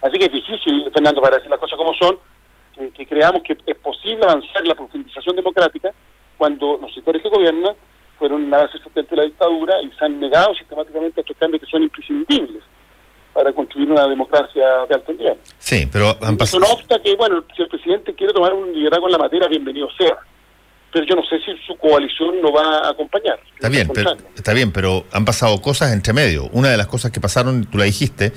Así 0.00 0.18
que 0.18 0.24
es 0.24 0.32
difícil, 0.32 0.90
Fernando, 0.92 1.22
para 1.22 1.36
decir 1.36 1.50
las 1.50 1.60
cosas 1.60 1.78
como 1.78 1.94
son, 1.94 2.18
que, 2.74 2.90
que 2.90 3.06
creamos 3.06 3.44
que 3.44 3.56
es 3.64 3.76
posible 3.76 4.24
avanzar 4.24 4.66
la 4.66 4.74
profundización 4.74 5.36
democrática 5.36 5.92
cuando 6.36 6.78
los 6.82 6.92
sectores 6.92 7.22
que 7.22 7.28
gobiernan 7.28 7.76
fueron 8.18 8.48
base 8.50 8.78
sustente 8.78 9.10
de 9.10 9.16
la 9.16 9.24
dictadura 9.24 9.80
y 9.82 9.90
se 9.98 10.04
han 10.04 10.20
negado 10.20 10.54
sistemáticamente 10.54 11.20
a 11.20 11.22
estos 11.22 11.36
cambios 11.36 11.62
que 11.62 11.70
son 11.70 11.82
imprescindibles 11.82 12.62
para 13.32 13.52
construir 13.52 13.90
una 13.90 14.06
democracia 14.06 14.64
de 14.88 14.94
alto 14.94 15.12
nivel. 15.12 15.36
Sí, 15.58 15.88
pero 15.90 16.10
han 16.20 16.36
pasado... 16.36 16.44
Eso 16.44 16.60
no 16.60 16.78
obsta 16.78 17.00
que, 17.02 17.16
bueno, 17.16 17.42
si 17.56 17.62
el 17.62 17.68
presidente 17.68 18.14
quiere 18.14 18.32
tomar 18.32 18.52
un 18.52 18.72
liderazgo 18.72 19.06
en 19.06 19.12
la 19.12 19.18
materia, 19.18 19.48
bienvenido 19.48 19.88
sea. 19.96 20.16
pero 20.92 21.06
yo 21.06 21.16
no 21.16 21.22
sé 21.24 21.38
si 21.40 21.56
su 21.66 21.74
coalición 21.76 22.40
lo 22.42 22.52
va 22.52 22.86
a 22.86 22.90
acompañar. 22.90 23.40
Está 23.54 23.70
bien, 23.70 23.88
pero, 23.92 24.14
está 24.36 24.52
bien, 24.52 24.72
pero 24.72 25.04
han 25.12 25.24
pasado 25.24 25.60
cosas 25.62 25.92
entre 25.92 26.12
medio. 26.12 26.48
Una 26.52 26.68
de 26.68 26.76
las 26.76 26.86
cosas 26.86 27.10
que 27.10 27.20
pasaron, 27.20 27.64
tú 27.64 27.78
la 27.78 27.84
dijiste, 27.84 28.32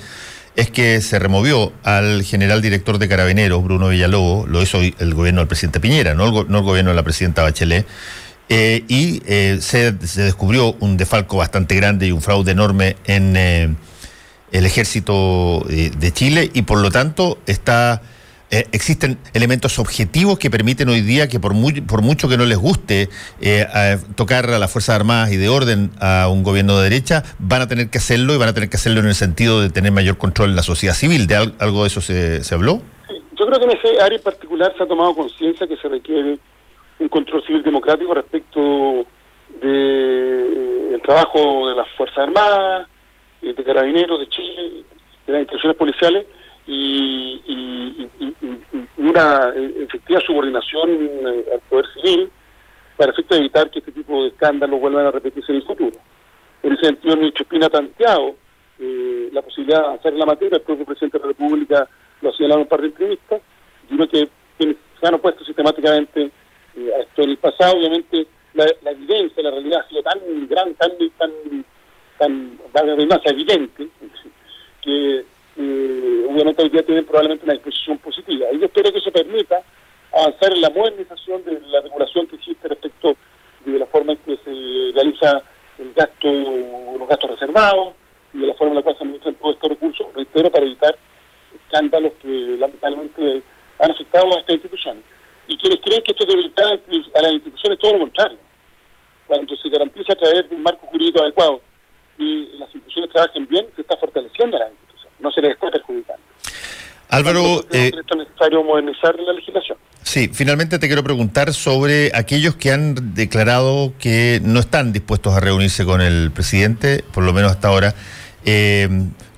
es 0.56 0.70
que 0.70 1.02
se 1.02 1.18
removió 1.18 1.72
al 1.84 2.22
general 2.22 2.62
director 2.62 2.96
de 2.98 3.08
Carabineros, 3.08 3.62
Bruno 3.62 3.88
Villalobos, 3.88 4.48
lo 4.48 4.62
hizo 4.62 4.78
el 4.80 5.14
gobierno 5.14 5.42
del 5.42 5.48
presidente 5.48 5.80
Piñera, 5.80 6.14
no 6.14 6.24
el, 6.24 6.48
no 6.48 6.58
el 6.58 6.64
gobierno 6.64 6.92
de 6.92 6.96
la 6.96 7.02
presidenta 7.02 7.42
Bachelet, 7.42 7.86
eh, 8.48 8.84
y 8.88 9.22
eh, 9.26 9.58
se, 9.60 9.92
descubrió 9.92 10.76
un 10.80 10.96
defalco 10.96 11.36
bastante 11.36 11.74
grande 11.74 12.06
y 12.06 12.12
un 12.12 12.22
fraude 12.22 12.52
enorme 12.52 12.96
en 13.06 13.36
eh, 13.36 13.74
el 14.52 14.66
ejército 14.66 15.64
de 15.68 16.12
Chile 16.12 16.50
y 16.54 16.62
por 16.62 16.80
lo 16.80 16.90
tanto 16.90 17.38
está 17.46 18.00
eh, 18.48 18.64
existen 18.70 19.18
elementos 19.34 19.80
objetivos 19.80 20.38
que 20.38 20.50
permiten 20.50 20.88
hoy 20.88 21.00
día 21.00 21.26
que 21.26 21.40
por, 21.40 21.52
por 21.84 22.02
mucho 22.02 22.28
que 22.28 22.36
no 22.36 22.44
les 22.44 22.56
guste 22.56 23.08
eh, 23.40 23.98
tocar 24.14 24.48
a 24.50 24.60
las 24.60 24.70
Fuerzas 24.70 24.94
Armadas 24.94 25.32
y 25.32 25.36
de 25.36 25.48
orden 25.48 25.90
a 26.00 26.28
un 26.28 26.44
gobierno 26.44 26.76
de 26.78 26.84
derecha, 26.84 27.24
van 27.40 27.62
a 27.62 27.66
tener 27.66 27.90
que 27.90 27.98
hacerlo 27.98 28.34
y 28.34 28.38
van 28.38 28.48
a 28.48 28.54
tener 28.54 28.68
que 28.68 28.76
hacerlo 28.76 29.00
en 29.00 29.06
el 29.06 29.16
sentido 29.16 29.60
de 29.60 29.70
tener 29.70 29.90
mayor 29.90 30.16
control 30.16 30.50
en 30.50 30.56
la 30.56 30.62
sociedad 30.62 30.94
civil. 30.94 31.26
¿De 31.26 31.34
algo 31.34 31.82
de 31.82 31.88
eso 31.88 32.00
se, 32.00 32.44
se 32.44 32.54
habló? 32.54 32.82
yo 33.38 33.46
creo 33.46 33.58
que 33.58 33.64
en 33.66 33.70
ese 33.72 34.00
área 34.00 34.16
en 34.16 34.24
particular 34.24 34.72
se 34.78 34.84
ha 34.84 34.86
tomado 34.86 35.14
conciencia 35.14 35.66
que 35.66 35.76
se 35.76 35.88
requiere 35.88 36.38
un 36.98 37.08
control 37.08 37.44
civil 37.44 37.62
democrático 37.62 38.14
respecto 38.14 39.06
de, 39.60 41.00
trabajo 41.04 41.68
de 41.68 41.76
las 41.76 41.88
Fuerzas 41.90 42.18
Armadas, 42.18 42.88
de 43.40 43.54
Carabineros 43.54 44.18
de 44.18 44.28
Chile, 44.28 44.84
de 45.26 45.32
las 45.32 45.40
instituciones 45.42 45.76
policiales, 45.76 46.26
y, 46.66 48.08
una 48.98 49.52
eh, 49.54 49.84
efectiva 49.84 50.20
subordinación 50.20 50.90
eh, 50.90 51.44
al 51.52 51.60
poder 51.68 51.86
civil 51.94 52.30
para 52.96 53.12
efecto 53.12 53.34
de 53.34 53.40
evitar 53.42 53.70
que 53.70 53.78
este 53.78 53.92
tipo 53.92 54.22
de 54.22 54.28
escándalos 54.28 54.80
vuelvan 54.80 55.06
a 55.06 55.10
repetirse 55.10 55.52
en 55.52 55.58
el 55.58 55.64
futuro. 55.64 55.96
En 56.62 56.72
ese 56.72 56.86
sentido, 56.86 57.14
el 57.14 57.20
ministro 57.20 57.42
Espina 57.44 57.66
ha 57.66 57.70
planteado 57.70 58.34
eh, 58.78 59.28
la 59.32 59.42
posibilidad 59.42 59.80
de 59.80 59.86
avanzar 59.86 60.12
en 60.12 60.18
la 60.18 60.26
materia, 60.26 60.56
el 60.56 60.62
propio 60.62 60.86
presidente 60.86 61.18
de 61.18 61.22
la 61.22 61.28
República 61.28 61.88
lo 62.20 62.30
ha 62.30 62.32
señalado 62.32 62.60
en 62.60 62.64
un 62.64 62.68
par 62.68 62.80
de 62.80 62.86
entrevistas, 62.88 63.42
y 63.88 63.94
uno 63.94 64.08
que 64.08 64.28
se 64.58 65.06
han 65.06 65.14
opuesto 65.14 65.44
sistemáticamente 65.44 66.30
a 66.76 67.00
esto 67.00 67.22
en 67.22 67.30
el 67.30 67.38
pasado, 67.38 67.76
obviamente 67.76 68.26
la, 68.54 68.90
evidencia, 68.90 69.42
la 69.42 69.50
realidad 69.50 69.80
ha 69.84 69.88
sido 69.88 70.02
tan 70.02 70.18
gran, 70.48 70.74
tan, 70.74 70.90
tan, 71.18 71.30
tan, 72.18 72.58
tan 72.72 72.88
evidente, 73.24 73.88
que 74.82 75.24
eh, 75.58 76.26
obviamente 76.28 76.62
hoy 76.62 76.68
día 76.68 76.84
tienen 76.84 77.04
probablemente 77.04 77.44
una 77.44 77.54
disposición 77.54 77.98
positiva. 77.98 78.46
Y 78.52 78.58
yo 78.58 78.66
espero 78.66 78.92
que 78.92 78.98
eso 78.98 79.10
permita 79.10 79.62
avanzar 80.12 80.52
en 80.52 80.60
la 80.60 80.70
modernización 80.70 81.44
de 81.44 81.60
la 81.60 81.80
regulación 81.80 82.26
que 82.26 82.36
existe 82.36 82.68
respecto 82.68 83.16
de 83.64 83.78
la 83.78 83.86
forma 83.86 84.12
en 84.12 84.18
que 84.18 84.36
se 84.44 84.92
realiza 84.94 85.42
el 85.78 85.92
gasto, 85.92 86.32
los 86.98 87.08
gastos 87.08 87.30
reservados 87.30 87.94
y 88.32 88.38
de 88.38 88.46
la 88.46 88.54
forma 88.54 88.72
en 88.72 88.76
la 88.76 88.82
cual 88.82 88.96
se 88.96 89.04
administran 89.04 89.34
todos 89.34 89.54
estos 89.54 89.70
recursos, 89.70 90.06
reitero, 90.14 90.50
para 90.50 90.64
evitar 90.64 90.96
escándalos 91.54 92.12
que 92.22 92.56
lamentablemente 92.58 93.42
han 93.78 93.90
afectado 93.90 94.34
a 94.34 94.40
estas 94.40 94.54
instituciones. 94.54 95.02
Y 95.48 95.56
quienes 95.58 95.80
creen 95.80 96.02
que 96.02 96.12
esto 96.12 96.24
debilitar 96.24 96.66
a 96.66 97.22
las 97.22 97.32
instituciones, 97.32 97.78
todo 97.78 97.92
lo 97.92 97.98
contrario. 98.00 98.38
Cuando 99.26 99.56
se 99.56 99.68
garantiza 99.68 100.12
a 100.12 100.16
través 100.16 100.48
de 100.48 100.56
un 100.56 100.62
marco 100.62 100.86
jurídico 100.86 101.20
adecuado 101.20 101.60
y 102.18 102.46
las 102.58 102.72
instituciones 102.74 103.10
trabajen 103.12 103.46
bien, 103.46 103.66
se 103.74 103.82
está 103.82 103.96
fortaleciendo 103.96 104.56
a 104.56 104.60
las 104.60 104.70
instituciones 104.70 104.86
no 105.18 105.30
se 105.30 105.40
les 105.40 105.52
está 105.52 105.70
perjudicando. 105.70 106.22
Álvaro, 107.08 107.64
eh, 107.70 107.92
es 107.94 108.16
necesario 108.16 108.64
modernizar 108.64 109.14
la 109.18 109.32
legislación. 109.32 109.78
Sí, 110.02 110.28
finalmente 110.32 110.78
te 110.78 110.86
quiero 110.86 111.04
preguntar 111.04 111.52
sobre 111.54 112.10
aquellos 112.14 112.56
que 112.56 112.72
han 112.72 113.14
declarado 113.14 113.92
que 113.98 114.40
no 114.42 114.60
están 114.60 114.92
dispuestos 114.92 115.34
a 115.34 115.40
reunirse 115.40 115.84
con 115.84 116.00
el 116.00 116.30
presidente, 116.32 117.04
por 117.12 117.24
lo 117.24 117.32
menos 117.32 117.52
hasta 117.52 117.68
ahora. 117.68 117.94
Eh, 118.44 118.88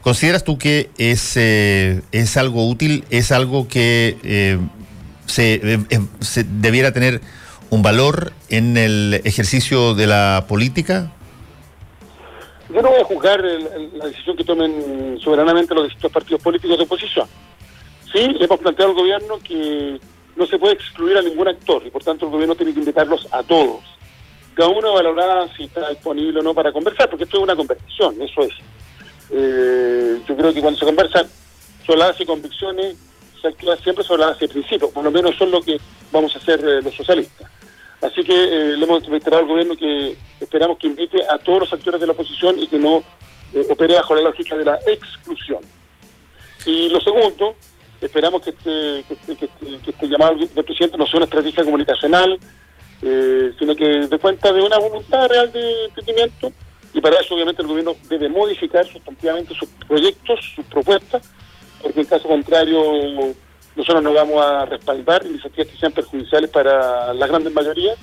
¿Consideras 0.01 0.45
tú 0.45 0.57
que 0.57 0.91
es, 0.97 1.37
eh, 1.37 2.03
es 2.13 2.37
algo 2.37 2.67
útil, 2.69 3.05
es 3.11 3.33
algo 3.33 3.69
que 3.69 4.59
se, 5.29 5.79
se 6.21 6.45
debiera 6.45 6.93
tener 6.93 7.21
un 7.71 7.83
valor 7.83 8.33
en 8.49 8.77
el 8.77 9.21
ejercicio 9.25 9.95
de 9.95 10.07
la 10.07 10.47
política? 10.49 11.13
Yo 12.69 12.83
no 12.83 12.91
voy 12.91 13.01
a 13.01 13.05
juzgar 13.05 13.43
la 13.43 14.07
decisión 14.07 14.37
que 14.37 14.45
tomen 14.45 15.19
soberanamente 15.23 15.75
los 15.75 15.85
distintos 15.85 16.13
partidos 16.13 16.43
políticos 16.43 16.77
de 16.77 16.85
oposición. 16.85 17.27
Sí, 18.13 18.37
hemos 18.41 18.59
planteado 18.59 18.91
al 18.91 18.97
gobierno 18.97 19.39
que 19.39 20.01
no 20.37 20.47
se 20.47 20.59
puede 20.59 20.75
excluir 20.75 21.17
a 21.17 21.23
ningún 21.23 21.49
actor 21.49 21.83
y 21.87 21.91
por 21.91 22.03
tanto 22.03 22.27
el 22.27 22.33
gobierno 22.33 22.55
tiene 22.55 22.73
que 22.73 22.81
invitarlos 22.81 23.27
a 23.31 23.43
todos. 23.43 23.81
Cada 24.55 24.71
uno 24.71 24.95
valorará 24.95 25.49
si 25.57 25.65
está 25.65 25.89
disponible 25.89 26.41
o 26.41 26.43
no 26.43 26.53
para 26.53 26.73
conversar, 26.73 27.09
porque 27.09 27.25
esto 27.25 27.37
es 27.37 27.43
una 27.43 27.55
conversación, 27.55 28.21
eso 28.21 28.43
es. 28.43 28.53
Eh, 29.31 30.21
yo 30.27 30.37
creo 30.37 30.53
que 30.53 30.61
cuando 30.61 30.79
se 30.79 30.87
conversa 30.87 31.25
base 31.97 32.19
de 32.19 32.27
convicciones, 32.27 32.97
se 33.41 33.49
actúa 33.49 33.77
siempre 33.77 34.05
sobre 34.05 34.23
la 34.23 34.29
base 34.29 34.47
de 34.47 34.53
principios, 34.53 34.91
por 34.91 35.05
lo 35.05 35.11
menos 35.11 35.35
es 35.41 35.49
lo 35.49 35.61
que 35.61 35.81
vamos 36.13 36.35
a 36.35 36.39
hacer 36.39 36.61
eh, 36.61 36.83
los 36.83 36.95
socialistas. 36.95 37.51
Así 38.01 38.23
que 38.23 38.33
eh, 38.33 38.77
le 38.77 38.85
hemos 38.85 39.05
reiterado 39.07 39.43
al 39.43 39.49
gobierno 39.49 39.77
que 39.77 40.17
esperamos 40.41 40.79
que 40.79 40.87
invite 40.87 41.19
a 41.29 41.39
todos 41.39 41.61
los 41.61 41.73
actores 41.73 42.01
de 42.01 42.07
la 42.07 42.13
oposición 42.13 42.59
y 42.59 42.67
que 42.69 42.79
no 42.79 43.03
eh, 43.55 43.67
opere 43.71 43.95
bajo 43.95 44.15
la 44.15 44.23
lógica 44.23 44.57
de 44.57 44.65
la 44.65 44.79
exclusión. 44.87 45.61
Y 46.65 46.89
lo 46.91 47.01
segundo, 47.01 47.57
esperamos 48.01 48.43
que 48.43 48.51
este, 48.51 49.05
que 49.09 49.33
este, 49.33 49.49
que 49.83 49.91
este 49.91 50.09
llamado 50.09 50.37
del 50.37 50.65
presidente 50.65 50.97
no 50.97 51.07
sea 51.07 51.19
una 51.19 51.25
estrategia 51.25 51.65
comunicacional, 51.65 52.39
sino 53.01 53.77
que 53.77 53.85
de 53.85 54.19
cuenta 54.19 54.53
de 54.53 54.61
una 54.61 54.77
voluntad 54.77 55.29
real 55.29 55.53
de 55.53 55.85
entendimiento 55.85 56.53
y 56.93 57.01
para 57.01 57.21
eso 57.21 57.35
obviamente 57.35 57.63
el 57.63 57.69
gobierno 57.69 57.95
debe 58.09 58.29
modificar 58.29 58.87
sustantivamente 58.87 59.55
sus 59.55 59.69
proyectos, 59.87 60.41
sus 60.55 60.65
propuestas, 60.67 61.23
porque 61.83 62.01
en 62.01 62.07
caso 62.07 62.29
contrario 62.29 63.35
nosotros 63.77 64.03
no 64.03 64.13
vamos 64.13 64.45
a 64.45 64.65
respaldar 64.65 65.25
iniciativas 65.25 65.69
que 65.69 65.79
sean 65.79 65.93
perjudiciales 65.93 66.51
para 66.51 67.15
la 67.15 67.27
grandes 67.27 67.53
mayoría, 67.53 67.95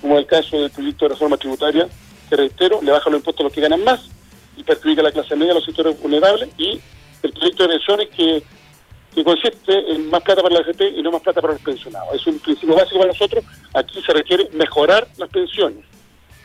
como 0.00 0.18
el 0.18 0.26
caso 0.26 0.58
del 0.58 0.70
proyecto 0.70 1.04
de 1.04 1.08
reforma 1.10 1.36
tributaria, 1.36 1.86
que 2.28 2.36
reitero, 2.36 2.80
le 2.82 2.92
baja 2.92 3.10
los 3.10 3.18
impuestos 3.18 3.40
a 3.40 3.44
los 3.44 3.52
que 3.52 3.60
ganan 3.60 3.84
más 3.84 4.00
y 4.56 4.62
perjudica 4.62 5.00
a 5.02 5.04
la 5.04 5.12
clase 5.12 5.36
media, 5.36 5.52
a 5.52 5.56
los 5.56 5.64
sectores 5.64 6.00
vulnerables, 6.00 6.48
y 6.56 6.80
el 7.22 7.32
proyecto 7.32 7.64
de 7.64 7.68
pensiones 7.68 8.08
que, 8.10 8.42
consiste 9.24 9.72
en 9.92 10.08
más 10.10 10.22
plata 10.22 10.42
para 10.42 10.54
la 10.54 10.60
AFP 10.60 10.90
y 10.96 11.02
no 11.02 11.10
más 11.10 11.20
plata 11.22 11.40
para 11.40 11.54
los 11.54 11.62
pensionados. 11.62 12.14
Es 12.14 12.24
un 12.28 12.38
principio 12.38 12.76
básico 12.76 12.98
para 13.00 13.10
nosotros. 13.10 13.44
Aquí 13.74 14.00
se 14.00 14.12
requiere 14.12 14.48
mejorar 14.52 15.08
las 15.16 15.28
pensiones. 15.28 15.84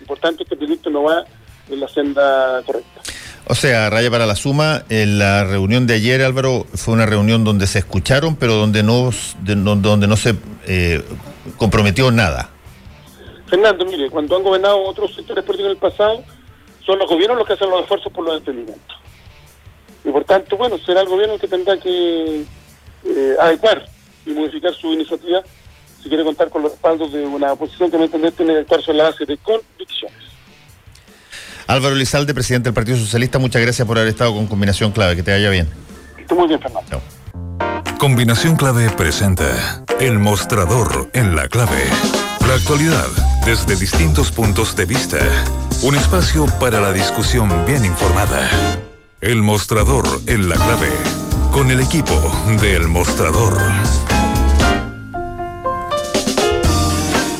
Importante 0.02 0.44
que 0.44 0.56
el 0.56 0.58
proyecto 0.58 0.90
no 0.90 1.04
va 1.04 1.24
en 1.70 1.80
la 1.80 1.88
senda 1.88 2.64
correcta. 2.66 3.02
O 3.46 3.56
sea, 3.56 3.90
raya 3.90 4.10
para 4.10 4.26
la 4.26 4.36
suma, 4.36 4.84
en 4.90 5.20
la 5.20 5.44
reunión 5.44 5.86
de 5.86 5.96
ayer, 5.96 6.22
Álvaro, 6.22 6.66
fue 6.76 6.94
una 6.94 7.06
reunión 7.06 7.44
donde 7.44 7.68
se 7.68 7.80
escucharon, 7.80 8.38
pero 8.38 8.56
donde 8.56 8.84
no, 8.84 9.12
donde 9.42 10.08
no 10.08 10.16
se 10.16 10.36
eh, 10.66 11.04
comprometió 11.58 12.10
nada. 12.10 12.50
Fernando, 13.48 13.86
mire, 13.86 14.10
cuando 14.10 14.38
han 14.38 14.44
gobernado 14.44 14.82
otros 14.84 15.14
sectores 15.14 15.44
políticos 15.44 15.72
en 15.72 15.72
el 15.72 15.78
pasado, 15.78 16.24
son 16.86 17.00
los 17.00 17.10
gobiernos 17.10 17.38
los 17.38 17.48
que 17.48 17.54
hacen 17.54 17.70
los 17.70 17.82
esfuerzos 17.82 18.12
por 18.14 18.26
los 18.26 18.38
entendimientos. 18.38 18.98
Y 20.06 20.10
por 20.10 20.24
tanto, 20.24 20.58
bueno, 20.58 20.78
será 20.78 21.02
el 21.02 21.08
gobierno 21.08 21.36
el 21.36 21.42
que 21.42 21.48
tendrá 21.48 21.78
que 21.78 22.46
eh, 23.06 23.36
adecuar 23.40 23.86
y 24.26 24.32
modificar 24.32 24.74
su 24.74 24.94
iniciativa 24.94 25.44
si 26.02 26.10
quiere 26.10 26.24
contar 26.24 26.50
con 26.50 26.64
los 26.64 26.72
respaldos 26.72 27.14
de 27.14 27.26
una 27.26 27.54
oposición 27.54 27.90
que 27.90 27.98
me 27.98 28.06
entender 28.06 28.32
tiene 28.34 28.54
que 28.54 28.60
actuar 28.60 28.82
sobre 28.82 28.98
la 28.98 29.04
base 29.06 29.26
de 29.26 29.38
convicciones. 29.38 30.33
Álvaro 31.68 31.96
Lizalde, 31.96 32.34
presidente 32.34 32.66
del 32.66 32.74
Partido 32.74 32.98
Socialista, 32.98 33.40
muchas 33.40 33.62
gracias 33.62 33.88
por 33.88 33.98
haber 33.98 34.10
estado 34.10 34.34
con 34.34 34.48
Combinación 34.48 34.92
Clave. 34.92 35.16
Que 35.16 35.24
te 35.24 35.32
vaya 35.32 35.50
bien. 35.50 35.70
Estoy 36.18 36.38
muy 36.38 36.48
bien, 36.48 36.60
Fernando. 36.60 37.02
Combinación 37.98 38.56
Clave 38.56 38.90
presenta 38.90 39.84
El 40.00 40.20
Mostrador 40.20 41.10
en 41.14 41.36
la 41.36 41.48
Clave. 41.48 41.86
La 42.48 42.56
actualidad 42.56 43.08
desde 43.46 43.76
distintos 43.76 44.32
puntos 44.32 44.76
de 44.76 44.86
vista. 44.86 45.20
Un 45.84 45.96
espacio 45.96 46.46
para 46.60 46.82
la 46.82 46.92
discusión 46.92 47.50
bien 47.66 47.86
informada. 47.86 48.50
El 49.22 49.42
Mostrador 49.42 50.06
en 50.28 50.50
la 50.50 50.56
Clave. 50.56 50.92
Con 51.52 51.72
el 51.72 51.80
equipo 51.80 52.14
de 52.60 52.76
El 52.76 52.90
Mostrador. 52.90 53.58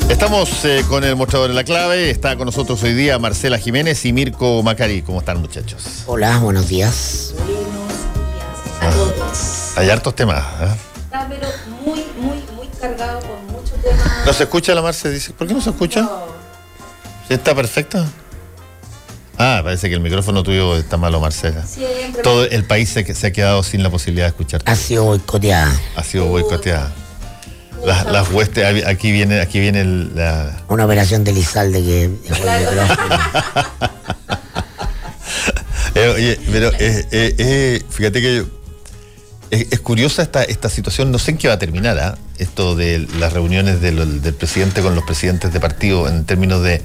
Estamos 0.08 0.64
eh, 0.64 0.84
con 0.88 1.02
el 1.02 1.16
mostrador 1.16 1.50
en 1.50 1.56
la 1.56 1.64
clave. 1.64 2.10
Está 2.10 2.36
con 2.36 2.46
nosotros 2.46 2.82
hoy 2.82 2.92
día 2.94 3.18
Marcela 3.18 3.58
Jiménez 3.58 4.04
y 4.04 4.12
Mirko 4.12 4.62
Macari. 4.62 5.02
¿Cómo 5.02 5.20
están, 5.20 5.40
muchachos? 5.40 6.04
Hola, 6.06 6.38
buenos 6.38 6.68
días. 6.68 7.34
a 8.80 8.90
todos. 8.90 9.72
Hay 9.76 9.88
hartos 9.90 10.14
temas. 10.14 10.44
¿eh? 10.60 10.68
Está, 11.04 11.26
pero 11.28 11.48
muy, 11.84 12.04
muy, 12.18 12.44
muy 12.54 12.68
cargado 12.80 13.20
con 13.20 13.46
muchos 13.46 13.80
temas. 13.82 14.26
¿No 14.26 14.32
se 14.32 14.44
escucha 14.44 14.74
la 14.74 14.82
Marce? 14.82 15.10
Dice, 15.10 15.32
¿por 15.32 15.46
qué 15.48 15.54
no 15.54 15.60
se 15.60 15.70
escucha? 15.70 16.02
No. 16.02 16.26
¿Está 17.28 17.54
perfecta? 17.54 18.06
Ah, 19.38 19.62
parece 19.64 19.88
que 19.88 19.94
el 19.94 20.00
micrófono 20.00 20.42
tuyo 20.42 20.76
está 20.76 20.96
malo, 20.96 21.18
Marcela. 21.18 21.66
Siempre. 21.66 22.22
Todo 22.22 22.44
el 22.44 22.64
país 22.64 22.90
se, 22.90 23.14
se 23.14 23.26
ha 23.26 23.32
quedado 23.32 23.62
sin 23.62 23.82
la 23.82 23.90
posibilidad 23.90 24.26
de 24.26 24.30
escuchar. 24.30 24.62
Ha 24.66 24.76
sido 24.76 25.04
boicoteada. 25.04 25.72
Ha 25.96 26.04
sido 26.04 26.26
boicoteada. 26.26 26.92
Las, 27.86 28.06
las 28.06 28.30
huestes, 28.30 28.84
aquí 28.86 29.12
viene, 29.12 29.40
aquí 29.40 29.60
viene 29.60 29.80
el- 29.82 30.14
la, 30.14 30.62
Una 30.68 30.84
operación 30.86 31.24
de 31.24 31.32
Lizalde 31.32 31.82
que. 31.82 32.10
Eh, 35.96 36.08
oye, 36.08 36.40
pero 36.50 36.72
eh, 36.72 37.06
eh, 37.12 37.34
eh, 37.38 37.82
fíjate 37.88 38.20
que 38.20 38.44
es, 39.50 39.66
es 39.70 39.78
curiosa 39.78 40.22
esta, 40.22 40.42
esta 40.42 40.68
situación, 40.68 41.12
no 41.12 41.20
sé 41.20 41.30
en 41.30 41.38
qué 41.38 41.46
va 41.46 41.54
a 41.54 41.58
terminar, 41.60 41.96
¿ah? 42.00 42.18
esto 42.38 42.74
de 42.74 43.06
las 43.20 43.32
reuniones 43.32 43.80
del, 43.80 44.20
del 44.20 44.34
presidente 44.34 44.82
con 44.82 44.96
los 44.96 45.04
presidentes 45.04 45.52
de 45.52 45.60
partido 45.60 46.08
en 46.08 46.24
términos 46.24 46.64
de... 46.64 46.82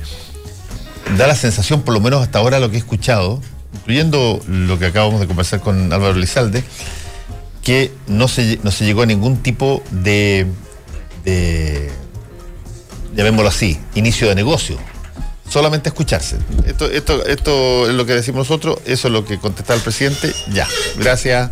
Da 1.17 1.25
la 1.25 1.35
sensación, 1.35 1.81
por 1.81 1.95
lo 1.95 2.01
menos 2.01 2.21
hasta 2.21 2.37
ahora 2.37 2.59
lo 2.59 2.69
que 2.69 2.75
he 2.75 2.79
escuchado, 2.79 3.41
incluyendo 3.73 4.41
lo 4.47 4.77
que 4.77 4.85
acabamos 4.85 5.19
de 5.19 5.25
conversar 5.25 5.59
con 5.59 5.91
Álvaro 5.91 6.13
Lizalde, 6.13 6.63
que 7.63 7.91
no 8.05 8.27
se, 8.27 8.59
no 8.63 8.69
se 8.69 8.85
llegó 8.85 9.01
a 9.01 9.05
ningún 9.07 9.37
tipo 9.37 9.81
de, 9.89 10.45
de, 11.23 11.89
llamémoslo 13.15 13.49
así, 13.49 13.79
inicio 13.95 14.27
de 14.29 14.35
negocio. 14.35 14.77
Solamente 15.49 15.89
escucharse. 15.89 16.37
Esto, 16.67 16.85
esto, 16.91 17.25
esto 17.25 17.89
es 17.89 17.95
lo 17.95 18.05
que 18.05 18.13
decimos 18.13 18.39
nosotros, 18.49 18.77
eso 18.85 19.07
es 19.07 19.11
lo 19.13 19.25
que 19.25 19.39
contestaba 19.39 19.77
el 19.77 19.83
presidente. 19.83 20.31
Ya, 20.53 20.67
gracias. 20.97 21.49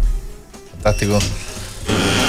Fantástico. 0.74 1.18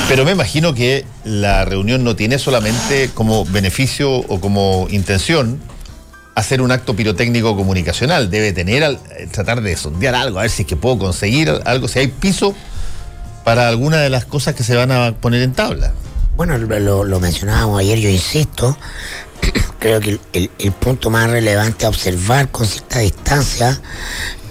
Pero 0.09 0.24
me 0.24 0.31
imagino 0.33 0.72
que 0.74 1.05
la 1.24 1.66
reunión 1.66 2.03
no 2.05 2.16
tiene 2.16 2.38
solamente 2.38 3.11
como 3.12 3.44
beneficio 3.44 4.11
o 4.11 4.40
como 4.40 4.87
intención 4.90 5.61
hacer 6.35 6.62
un 6.62 6.72
acto 6.72 6.96
pirotécnico 6.96 7.55
comunicacional. 7.55 8.31
Debe 8.31 8.53
tener, 8.53 8.83
al- 8.85 8.98
eh, 9.18 9.29
tratar 9.31 9.61
de 9.61 9.77
sondear 9.77 10.14
algo, 10.14 10.38
a 10.38 10.42
ver 10.42 10.51
si 10.51 10.62
es 10.62 10.68
que 10.68 10.77
puedo 10.77 10.98
conseguir 10.98 11.51
algo, 11.66 11.88
si 11.88 11.98
hay 11.98 12.07
piso 12.09 12.55
para 13.44 13.68
alguna 13.68 13.98
de 13.98 14.09
las 14.09 14.24
cosas 14.24 14.55
que 14.55 14.62
se 14.64 14.74
van 14.74 14.90
a 14.90 15.12
poner 15.12 15.42
en 15.42 15.53
tabla. 15.53 15.92
Bueno, 16.38 16.57
lo, 16.57 17.03
lo 17.03 17.18
mencionábamos 17.18 17.81
ayer, 17.81 17.98
yo 17.98 18.09
insisto, 18.09 18.79
creo 19.81 19.98
que 19.98 20.11
el, 20.11 20.20
el- 20.33 20.51
el 20.61 20.70
punto 20.70 21.11
más 21.11 21.29
relevante 21.29 21.85
a 21.85 21.88
observar 21.88 22.48
con 22.53 22.64
cierta 22.64 23.01
distancia 23.01 23.81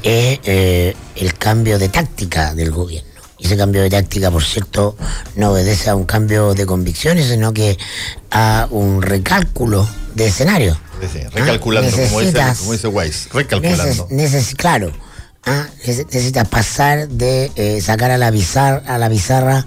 es 0.04 0.38
eh, 0.44 0.96
el 1.16 1.34
cambio 1.36 1.80
de 1.80 1.88
táctica 1.88 2.54
del 2.54 2.72
gobierno. 2.72 3.08
Y 3.38 3.46
ese 3.46 3.56
cambio 3.56 3.82
de 3.84 3.90
táctica, 3.90 4.30
por 4.30 4.44
cierto, 4.44 4.98
no 5.38 5.52
obedece 5.52 5.90
a 5.90 5.96
un 5.96 6.04
cambio 6.04 6.54
de 6.54 6.66
convicciones, 6.66 7.28
sino 7.30 7.54
que 7.54 7.78
a 8.32 8.68
un 8.70 9.02
recálculo 9.02 9.88
de 10.14 10.28
escenario. 10.28 10.78
Recalculando, 11.32 11.88
Ah, 11.90 11.92
como, 12.10 12.20
dice, 12.20 12.32
como 12.60 12.72
dice 12.74 12.88
Weiss, 12.90 13.30
recalculando. 13.32 14.08
Neces- 14.10 14.34
neces- 14.34 14.56
claro. 14.58 14.92
Ah, 15.48 15.66
nece- 15.86 16.06
necesitas 16.06 16.48
pasar 16.48 17.08
de 17.08 17.52
eh, 17.56 17.82
sacar 17.82 18.12
a 18.12 18.18
la, 18.18 18.30
bizar- 18.32 18.84
a 18.86 18.98
la 18.98 19.10
bizarra 19.10 19.66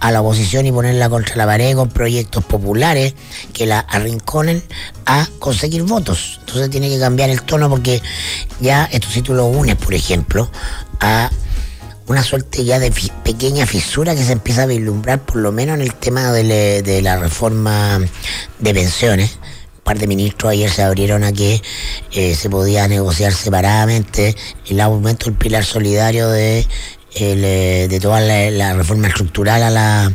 a 0.00 0.10
la 0.10 0.20
oposición 0.20 0.66
y 0.66 0.72
ponerla 0.72 1.08
contra 1.08 1.36
la 1.36 1.46
pared 1.46 1.74
con 1.74 1.88
proyectos 1.88 2.44
populares 2.44 3.14
que 3.52 3.66
la 3.66 3.80
arrinconen 3.80 4.62
a 5.06 5.26
conseguir 5.38 5.82
votos. 5.84 6.38
Entonces 6.40 6.70
tiene 6.70 6.88
que 6.88 6.98
cambiar 6.98 7.30
el 7.30 7.42
tono 7.42 7.68
porque 7.70 8.02
ya 8.60 8.84
esto 8.92 9.08
si 9.10 9.22
tú 9.22 9.34
lo 9.34 9.46
unes, 9.46 9.76
por 9.76 9.94
ejemplo, 9.94 10.50
a 11.00 11.30
una 12.08 12.22
suerte 12.24 12.64
ya 12.64 12.78
de 12.80 12.92
pequeña 13.22 13.64
fisura 13.64 14.14
que 14.16 14.24
se 14.24 14.32
empieza 14.32 14.64
a 14.64 14.66
vislumbrar 14.66 15.20
por 15.24 15.36
lo 15.36 15.52
menos 15.52 15.76
en 15.76 15.82
el 15.82 15.94
tema 15.94 16.32
le- 16.32 16.82
de 16.82 17.00
la 17.00 17.16
reforma 17.16 18.00
de 18.58 18.74
pensiones. 18.74 19.38
Par 19.84 19.98
de 19.98 20.06
ministros 20.06 20.52
ayer 20.52 20.70
se 20.70 20.82
abrieron 20.82 21.24
a 21.24 21.32
que 21.32 21.60
eh, 22.12 22.34
se 22.34 22.48
podía 22.48 22.86
negociar 22.88 23.32
separadamente 23.32 24.36
el 24.66 24.80
aumento 24.80 25.26
del 25.26 25.34
pilar 25.34 25.64
solidario 25.64 26.28
de, 26.28 26.66
eh, 27.14 27.86
de 27.90 28.00
toda 28.00 28.20
la 28.20 28.74
reforma 28.74 29.08
estructural 29.08 29.62
a 29.62 29.70
la, 29.70 30.12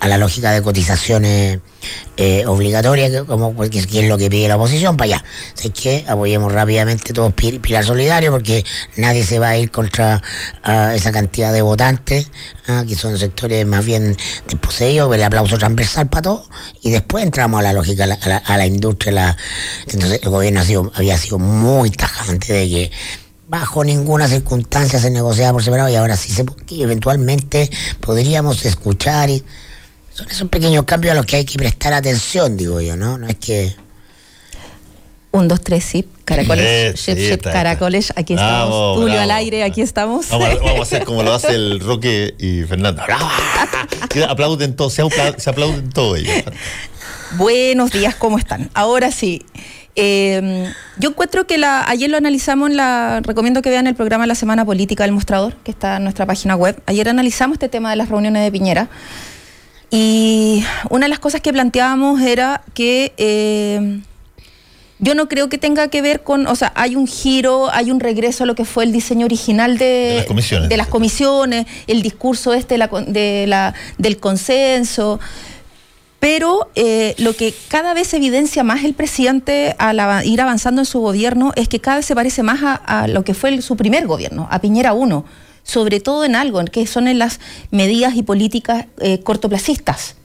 a 0.00 0.08
la 0.08 0.18
lógica 0.18 0.52
de 0.52 0.62
cotizaciones 0.62 1.58
eh, 2.16 2.44
obligatorias, 2.46 3.10
que, 3.10 3.24
como 3.24 3.56
que 3.56 3.78
es 3.78 4.08
lo 4.08 4.16
que 4.18 4.28
pide 4.30 4.48
la 4.48 4.56
oposición, 4.56 4.96
para 4.96 5.16
allá. 5.16 5.24
Así 5.56 5.70
que 5.70 6.04
apoyemos 6.08 6.52
rápidamente 6.52 7.12
todos 7.12 7.32
pi- 7.32 7.58
Pilar 7.58 7.84
Solidario, 7.84 8.30
porque 8.30 8.64
nadie 8.96 9.24
se 9.24 9.38
va 9.38 9.48
a 9.50 9.56
ir 9.56 9.70
contra 9.70 10.22
ah, 10.62 10.92
esa 10.94 11.10
cantidad 11.12 11.52
de 11.52 11.62
votantes, 11.62 12.30
ah, 12.68 12.84
que 12.86 12.94
son 12.94 13.18
sectores 13.18 13.66
más 13.66 13.84
bien 13.84 14.16
desposeídos, 14.48 15.12
el 15.14 15.22
aplauso 15.22 15.58
transversal 15.58 16.08
para 16.08 16.22
todos, 16.22 16.48
y 16.82 16.90
después 16.90 17.24
entramos 17.24 17.60
a 17.60 17.62
la 17.62 17.72
lógica, 17.72 18.04
a 18.04 18.56
la, 18.56 18.66
industria. 18.66 19.12
la- 19.12 19.36
entonces 19.88 20.20
el 20.22 20.30
gobierno 20.30 20.60
ha 20.60 20.64
sido, 20.64 20.92
había 20.94 21.18
sido 21.18 21.38
muy 21.38 21.90
tajante 21.90 22.52
de 22.52 22.68
que 22.68 22.90
bajo 23.48 23.82
ninguna 23.82 24.28
circunstancia 24.28 24.98
se 24.98 25.10
negociaba 25.10 25.54
por 25.54 25.64
separado 25.64 25.88
y 25.88 25.94
ahora 25.96 26.16
sí 26.18 26.30
se 26.32 26.44
eventualmente 26.70 27.70
podríamos 28.00 28.64
escuchar 28.66 29.30
y 29.30 29.42
son 30.18 30.30
esos 30.30 30.48
pequeños 30.48 30.84
cambios 30.84 31.12
a 31.12 31.14
los 31.16 31.26
que 31.26 31.36
hay 31.36 31.44
que 31.44 31.56
prestar 31.56 31.92
atención, 31.92 32.56
digo 32.56 32.80
yo, 32.80 32.96
¿no? 32.96 33.18
No 33.18 33.28
es 33.28 33.36
que 33.36 33.74
Un, 35.30 35.46
dos, 35.46 35.60
tres, 35.62 35.84
sí. 35.84 36.08
Caracoles. 36.24 36.96
Ship, 37.00 37.16
sí, 37.16 37.38
caracoles. 37.38 38.12
Aquí 38.16 38.32
estamos. 38.34 38.68
Bravo, 38.68 38.94
Tulio 38.94 39.06
bravo. 39.14 39.22
al 39.22 39.30
aire, 39.30 39.62
aquí 39.62 39.80
estamos. 39.82 40.28
Vamos 40.30 40.48
a, 40.48 40.54
vamos 40.56 40.78
a 40.80 40.82
hacer 40.82 41.04
como 41.04 41.22
lo 41.22 41.32
hace 41.32 41.54
el 41.54 41.80
Roque 41.80 42.34
y 42.38 42.62
Fernanda. 42.64 43.06
Aplauden 44.28 44.74
todos, 44.74 44.92
se, 44.94 45.02
apla- 45.02 45.38
se 45.38 45.50
aplauden 45.50 45.90
todos 45.90 46.18
ellos. 46.18 46.34
Buenos 47.36 47.92
días, 47.92 48.14
¿cómo 48.14 48.38
están? 48.38 48.70
Ahora 48.74 49.10
sí. 49.12 49.44
eh, 49.96 50.72
yo 50.98 51.10
encuentro 51.10 51.46
que 51.46 51.58
la, 51.58 51.88
ayer 51.88 52.10
lo 52.10 52.16
analizamos 52.16 52.70
en 52.70 52.76
la. 52.76 53.20
Recomiendo 53.22 53.62
que 53.62 53.70
vean 53.70 53.86
el 53.86 53.94
programa 53.94 54.26
La 54.26 54.34
Semana 54.34 54.64
Política 54.64 55.04
del 55.04 55.12
Mostrador, 55.12 55.54
que 55.64 55.70
está 55.70 55.96
en 55.98 56.04
nuestra 56.04 56.26
página 56.26 56.56
web. 56.56 56.80
Ayer 56.86 57.08
analizamos 57.08 57.54
este 57.56 57.68
tema 57.68 57.90
de 57.90 57.96
las 57.96 58.08
reuniones 58.08 58.42
de 58.42 58.50
Piñera. 58.50 58.88
Y 59.90 60.64
una 60.90 61.06
de 61.06 61.10
las 61.10 61.18
cosas 61.18 61.40
que 61.40 61.52
planteábamos 61.52 62.20
era 62.20 62.62
que 62.74 63.14
eh, 63.16 64.00
yo 64.98 65.14
no 65.14 65.28
creo 65.28 65.48
que 65.48 65.56
tenga 65.58 65.88
que 65.88 66.02
ver 66.02 66.22
con, 66.22 66.46
o 66.46 66.54
sea, 66.56 66.72
hay 66.74 66.94
un 66.96 67.06
giro, 67.06 67.70
hay 67.72 67.90
un 67.90 68.00
regreso 68.00 68.44
a 68.44 68.46
lo 68.46 68.54
que 68.54 68.64
fue 68.66 68.84
el 68.84 68.92
diseño 68.92 69.24
original 69.26 69.78
de, 69.78 69.84
De 69.86 70.14
las 70.16 70.26
comisiones. 70.26 70.68
de 70.68 70.76
las 70.76 70.86
comisiones, 70.88 71.66
el 71.86 72.02
discurso 72.02 72.52
este 72.52 72.74
de 72.74 72.78
la 72.78 72.88
con- 72.88 73.12
de 73.12 73.46
la- 73.48 73.74
del 73.96 74.18
consenso. 74.18 75.20
Pero 76.20 76.68
eh, 76.74 77.14
lo 77.18 77.34
que 77.36 77.54
cada 77.68 77.94
vez 77.94 78.12
evidencia 78.12 78.64
más 78.64 78.82
el 78.84 78.92
presidente 78.92 79.76
al 79.78 80.00
ir 80.26 80.40
avanzando 80.40 80.80
en 80.80 80.84
su 80.84 80.98
gobierno 80.98 81.52
es 81.54 81.68
que 81.68 81.78
cada 81.80 81.98
vez 81.98 82.06
se 82.06 82.14
parece 82.16 82.42
más 82.42 82.60
a, 82.62 82.74
a 82.74 83.06
lo 83.08 83.22
que 83.22 83.34
fue 83.34 83.50
el- 83.50 83.62
su 83.62 83.76
primer 83.76 84.06
gobierno, 84.08 84.48
a 84.50 84.58
Piñera 84.60 84.92
1, 84.94 85.24
sobre 85.68 86.00
todo 86.00 86.24
en 86.24 86.34
algo, 86.34 86.60
en 86.60 86.66
que 86.68 86.86
son 86.86 87.08
en 87.08 87.18
las 87.18 87.40
medidas 87.70 88.16
y 88.16 88.22
políticas 88.22 88.86
eh, 89.00 89.20
cortoplacistas, 89.20 90.16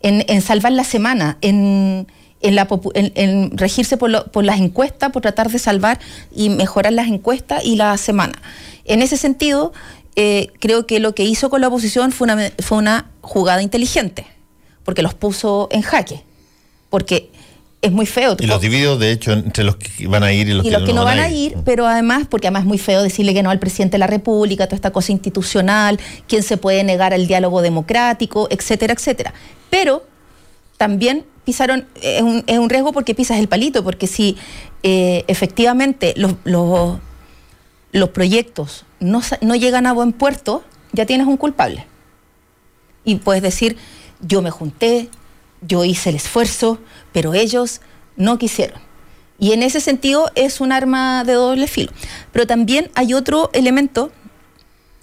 en, 0.00 0.24
en 0.26 0.40
salvar 0.40 0.72
la 0.72 0.84
semana, 0.84 1.36
en, 1.42 2.06
en, 2.40 2.54
la 2.54 2.66
en- 2.94 3.56
regirse 3.58 3.98
por, 3.98 4.30
por 4.30 4.42
las 4.44 4.58
encuestas, 4.58 5.12
por 5.12 5.20
tratar 5.20 5.50
de 5.50 5.58
salvar 5.58 6.00
y 6.34 6.48
mejorar 6.48 6.94
las 6.94 7.08
encuestas 7.08 7.62
y 7.62 7.76
la 7.76 7.96
semana. 7.98 8.40
En 8.86 9.02
ese 9.02 9.18
sentido, 9.18 9.74
eh, 10.16 10.48
creo 10.60 10.86
que 10.86 10.98
lo 10.98 11.14
que 11.14 11.24
hizo 11.24 11.50
con 11.50 11.60
la 11.60 11.68
oposición 11.68 12.10
fue 12.10 12.24
una, 12.24 12.50
fue 12.60 12.78
una 12.78 13.10
jugada 13.20 13.60
inteligente, 13.62 14.26
porque 14.82 15.02
los 15.02 15.12
puso 15.12 15.68
en 15.72 15.82
jaque, 15.82 16.22
porque 16.88 17.30
es 17.86 17.92
muy 17.92 18.06
feo. 18.06 18.36
Y 18.38 18.46
los 18.46 18.60
dividios, 18.60 18.98
de 18.98 19.12
hecho, 19.12 19.32
entre 19.32 19.64
los 19.64 19.76
que 19.76 20.06
van 20.06 20.22
a 20.22 20.32
ir 20.32 20.48
y 20.48 20.54
los, 20.54 20.64
y 20.64 20.70
los 20.70 20.82
que 20.82 20.92
no 20.92 21.04
van 21.04 21.18
a 21.18 21.28
ir, 21.28 21.56
pero 21.64 21.86
además, 21.86 22.26
porque 22.28 22.46
además 22.48 22.62
es 22.62 22.68
muy 22.68 22.78
feo 22.78 23.02
decirle 23.02 23.34
que 23.34 23.42
no 23.42 23.50
al 23.50 23.58
presidente 23.58 23.94
de 23.94 23.98
la 23.98 24.06
República, 24.06 24.66
toda 24.66 24.76
esta 24.76 24.90
cosa 24.90 25.12
institucional, 25.12 25.98
quién 26.28 26.42
se 26.42 26.56
puede 26.56 26.84
negar 26.84 27.12
al 27.14 27.26
diálogo 27.26 27.62
democrático, 27.62 28.48
etcétera, 28.50 28.94
etcétera. 28.94 29.34
Pero 29.70 30.04
también 30.76 31.24
pisaron, 31.44 31.86
es 32.02 32.22
un, 32.22 32.44
es 32.46 32.58
un 32.58 32.68
riesgo 32.68 32.92
porque 32.92 33.14
pisas 33.14 33.38
el 33.38 33.48
palito, 33.48 33.82
porque 33.84 34.06
si 34.06 34.36
eh, 34.82 35.24
efectivamente 35.28 36.12
los, 36.16 36.34
los, 36.44 36.98
los 37.92 38.08
proyectos 38.10 38.84
no, 39.00 39.22
no 39.40 39.54
llegan 39.54 39.86
a 39.86 39.92
buen 39.92 40.12
puerto, 40.12 40.64
ya 40.92 41.06
tienes 41.06 41.26
un 41.26 41.36
culpable. 41.36 41.86
Y 43.04 43.16
puedes 43.16 43.42
decir, 43.42 43.76
yo 44.20 44.42
me 44.42 44.50
junté, 44.50 45.08
yo 45.62 45.84
hice 45.84 46.10
el 46.10 46.16
esfuerzo, 46.16 46.78
pero 47.16 47.32
ellos 47.32 47.80
no 48.18 48.36
quisieron. 48.36 48.78
Y 49.38 49.52
en 49.52 49.62
ese 49.62 49.80
sentido 49.80 50.30
es 50.34 50.60
un 50.60 50.70
arma 50.70 51.24
de 51.24 51.32
doble 51.32 51.66
filo. 51.66 51.90
Pero 52.30 52.46
también 52.46 52.90
hay 52.94 53.14
otro 53.14 53.48
elemento 53.54 54.12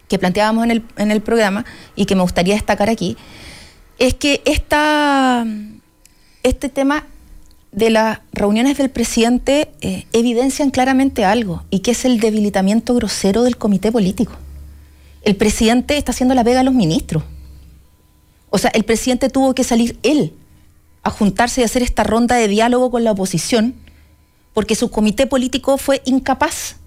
que 0.07 0.19
planteábamos 0.19 0.63
en 0.65 0.69
el, 0.69 0.83
en 0.97 1.09
el 1.09 1.23
programa 1.23 1.65
y 1.95 2.05
que 2.05 2.13
me 2.13 2.21
gustaría 2.21 2.53
destacar 2.53 2.87
aquí, 2.87 3.17
es 3.97 4.13
que 4.13 4.43
esta, 4.45 5.43
este 6.43 6.69
tema 6.69 7.07
de 7.71 7.89
las 7.89 8.19
reuniones 8.31 8.77
del 8.77 8.91
presidente 8.91 9.71
eh, 9.81 10.05
evidencian 10.13 10.69
claramente 10.69 11.25
algo, 11.25 11.63
y 11.71 11.79
que 11.79 11.89
es 11.89 12.05
el 12.05 12.19
debilitamiento 12.19 12.93
grosero 12.93 13.41
del 13.41 13.57
comité 13.57 13.91
político. 13.91 14.33
El 15.23 15.35
presidente 15.35 15.97
está 15.97 16.11
haciendo 16.11 16.35
la 16.35 16.43
pega 16.43 16.59
a 16.59 16.63
los 16.63 16.75
ministros. 16.75 17.23
O 18.51 18.59
sea, 18.59 18.69
el 18.75 18.83
presidente 18.83 19.29
tuvo 19.29 19.55
que 19.55 19.63
salir 19.63 19.97
él 20.03 20.33
a 21.03 21.09
juntarse 21.09 21.61
y 21.61 21.63
hacer 21.63 21.83
esta 21.83 22.03
ronda 22.03 22.35
de 22.35 22.47
diálogo 22.47 22.89
con 22.91 23.03
la 23.03 23.11
oposición, 23.11 23.75
porque 24.53 24.75
su 24.75 24.89
comité 24.89 25.27
político 25.27 25.77
fue 25.77 26.01
incapaz 26.05 26.77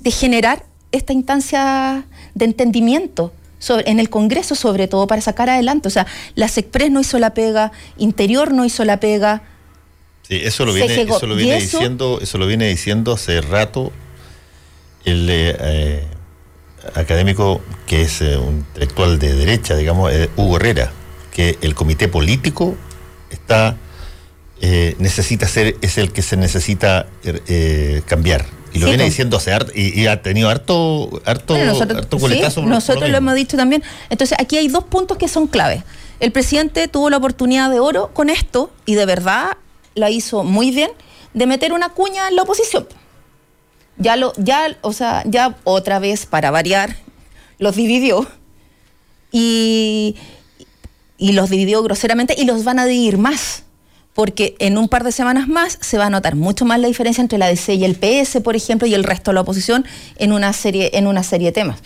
de 0.00 0.10
generar 0.10 0.64
esta 0.92 1.12
instancia 1.12 2.06
de 2.34 2.44
entendimiento 2.44 3.32
en 3.68 4.00
el 4.00 4.10
Congreso 4.10 4.54
sobre 4.54 4.88
todo 4.88 5.06
para 5.06 5.20
sacar 5.20 5.48
adelante. 5.50 5.88
O 5.88 5.90
sea, 5.90 6.06
la 6.34 6.48
SECPRES 6.48 6.90
no 6.90 7.00
hizo 7.00 7.18
la 7.18 7.34
pega, 7.34 7.72
Interior 7.96 8.52
no 8.52 8.64
hizo 8.64 8.84
la 8.84 8.98
pega. 9.00 9.42
Sí, 10.22 10.40
eso 10.42 10.64
lo 10.64 10.72
viene, 10.72 11.02
eso 11.02 11.26
lo 11.26 11.34
viene 11.34 11.60
diciendo, 11.60 12.18
eso 12.20 12.38
lo 12.38 12.46
viene 12.46 12.68
diciendo 12.68 13.12
hace 13.12 13.40
rato 13.40 13.92
el 15.04 15.28
eh, 15.28 15.56
eh, 15.58 16.04
académico 16.94 17.60
que 17.86 18.02
es 18.02 18.20
eh, 18.20 18.36
un 18.36 18.58
intelectual 18.58 19.18
de 19.18 19.34
derecha, 19.34 19.76
digamos, 19.76 20.12
Hugo 20.36 20.56
Herrera, 20.56 20.92
que 21.32 21.58
el 21.60 21.74
comité 21.74 22.08
político 22.08 22.76
está 23.52 23.76
necesita 24.98 25.48
ser, 25.48 25.76
es 25.82 25.98
el 25.98 26.12
que 26.12 26.22
se 26.22 26.36
necesita 26.36 27.06
cambiar 28.06 28.46
y 28.74 28.78
lo 28.78 28.86
viene 28.86 29.04
diciendo 29.04 29.36
hace 29.36 29.52
harto, 29.52 29.72
y, 29.74 30.06
ha 30.06 30.22
tenido 30.22 30.48
harto, 30.48 31.20
harto, 31.26 31.56
nosotros, 31.58 32.06
nosotros 32.64 33.10
lo, 33.10 33.16
hemos 33.16 33.34
dicho 33.34 33.56
también. 33.56 33.82
Entonces, 34.08 34.38
aquí 34.40 34.56
hay 34.56 34.68
dos 34.68 34.84
puntos 34.84 35.18
que 35.18 35.28
son 35.28 35.46
claves. 35.46 35.82
El 36.20 36.32
presidente 36.32 36.88
tuvo 36.88 37.10
la 37.10 37.18
oportunidad 37.18 37.70
de 37.70 37.80
oro 37.80 38.10
con 38.14 38.30
esto, 38.30 38.70
y 38.86 38.94
de 38.94 39.04
verdad 39.04 39.58
la 39.94 40.08
hizo 40.08 40.42
muy 40.42 40.70
bien, 40.70 40.90
de 41.34 41.46
meter 41.46 41.72
una 41.72 41.90
cuña 41.90 42.28
en 42.28 42.36
la 42.36 42.42
oposición. 42.42 42.86
Ya 43.98 44.16
lo, 44.16 44.32
ya, 44.38 44.74
o 44.80 44.94
sea, 44.94 45.22
ya 45.26 45.56
otra 45.64 45.98
vez, 45.98 46.24
para 46.24 46.50
variar, 46.50 46.96
los 47.58 47.76
dividió. 47.76 48.26
Y, 49.32 50.16
y 51.22 51.30
los 51.32 51.50
dividió 51.50 51.80
groseramente 51.84 52.34
y 52.36 52.46
los 52.46 52.64
van 52.64 52.80
a 52.80 52.84
dividir 52.84 53.16
más 53.16 53.62
porque 54.12 54.56
en 54.58 54.76
un 54.76 54.88
par 54.88 55.04
de 55.04 55.12
semanas 55.12 55.46
más 55.46 55.78
se 55.80 55.96
va 55.96 56.06
a 56.06 56.10
notar 56.10 56.34
mucho 56.34 56.64
más 56.64 56.80
la 56.80 56.88
diferencia 56.88 57.22
entre 57.22 57.38
la 57.38 57.46
DC 57.46 57.74
y 57.74 57.84
el 57.84 57.94
PS, 57.94 58.40
por 58.42 58.56
ejemplo, 58.56 58.86
y 58.88 58.92
el 58.92 59.04
resto 59.04 59.30
de 59.30 59.36
la 59.36 59.40
oposición 59.40 59.86
en 60.16 60.32
una 60.32 60.52
serie, 60.52 60.90
en 60.94 61.06
una 61.06 61.22
serie 61.22 61.46
de 61.46 61.52
temas. 61.52 61.78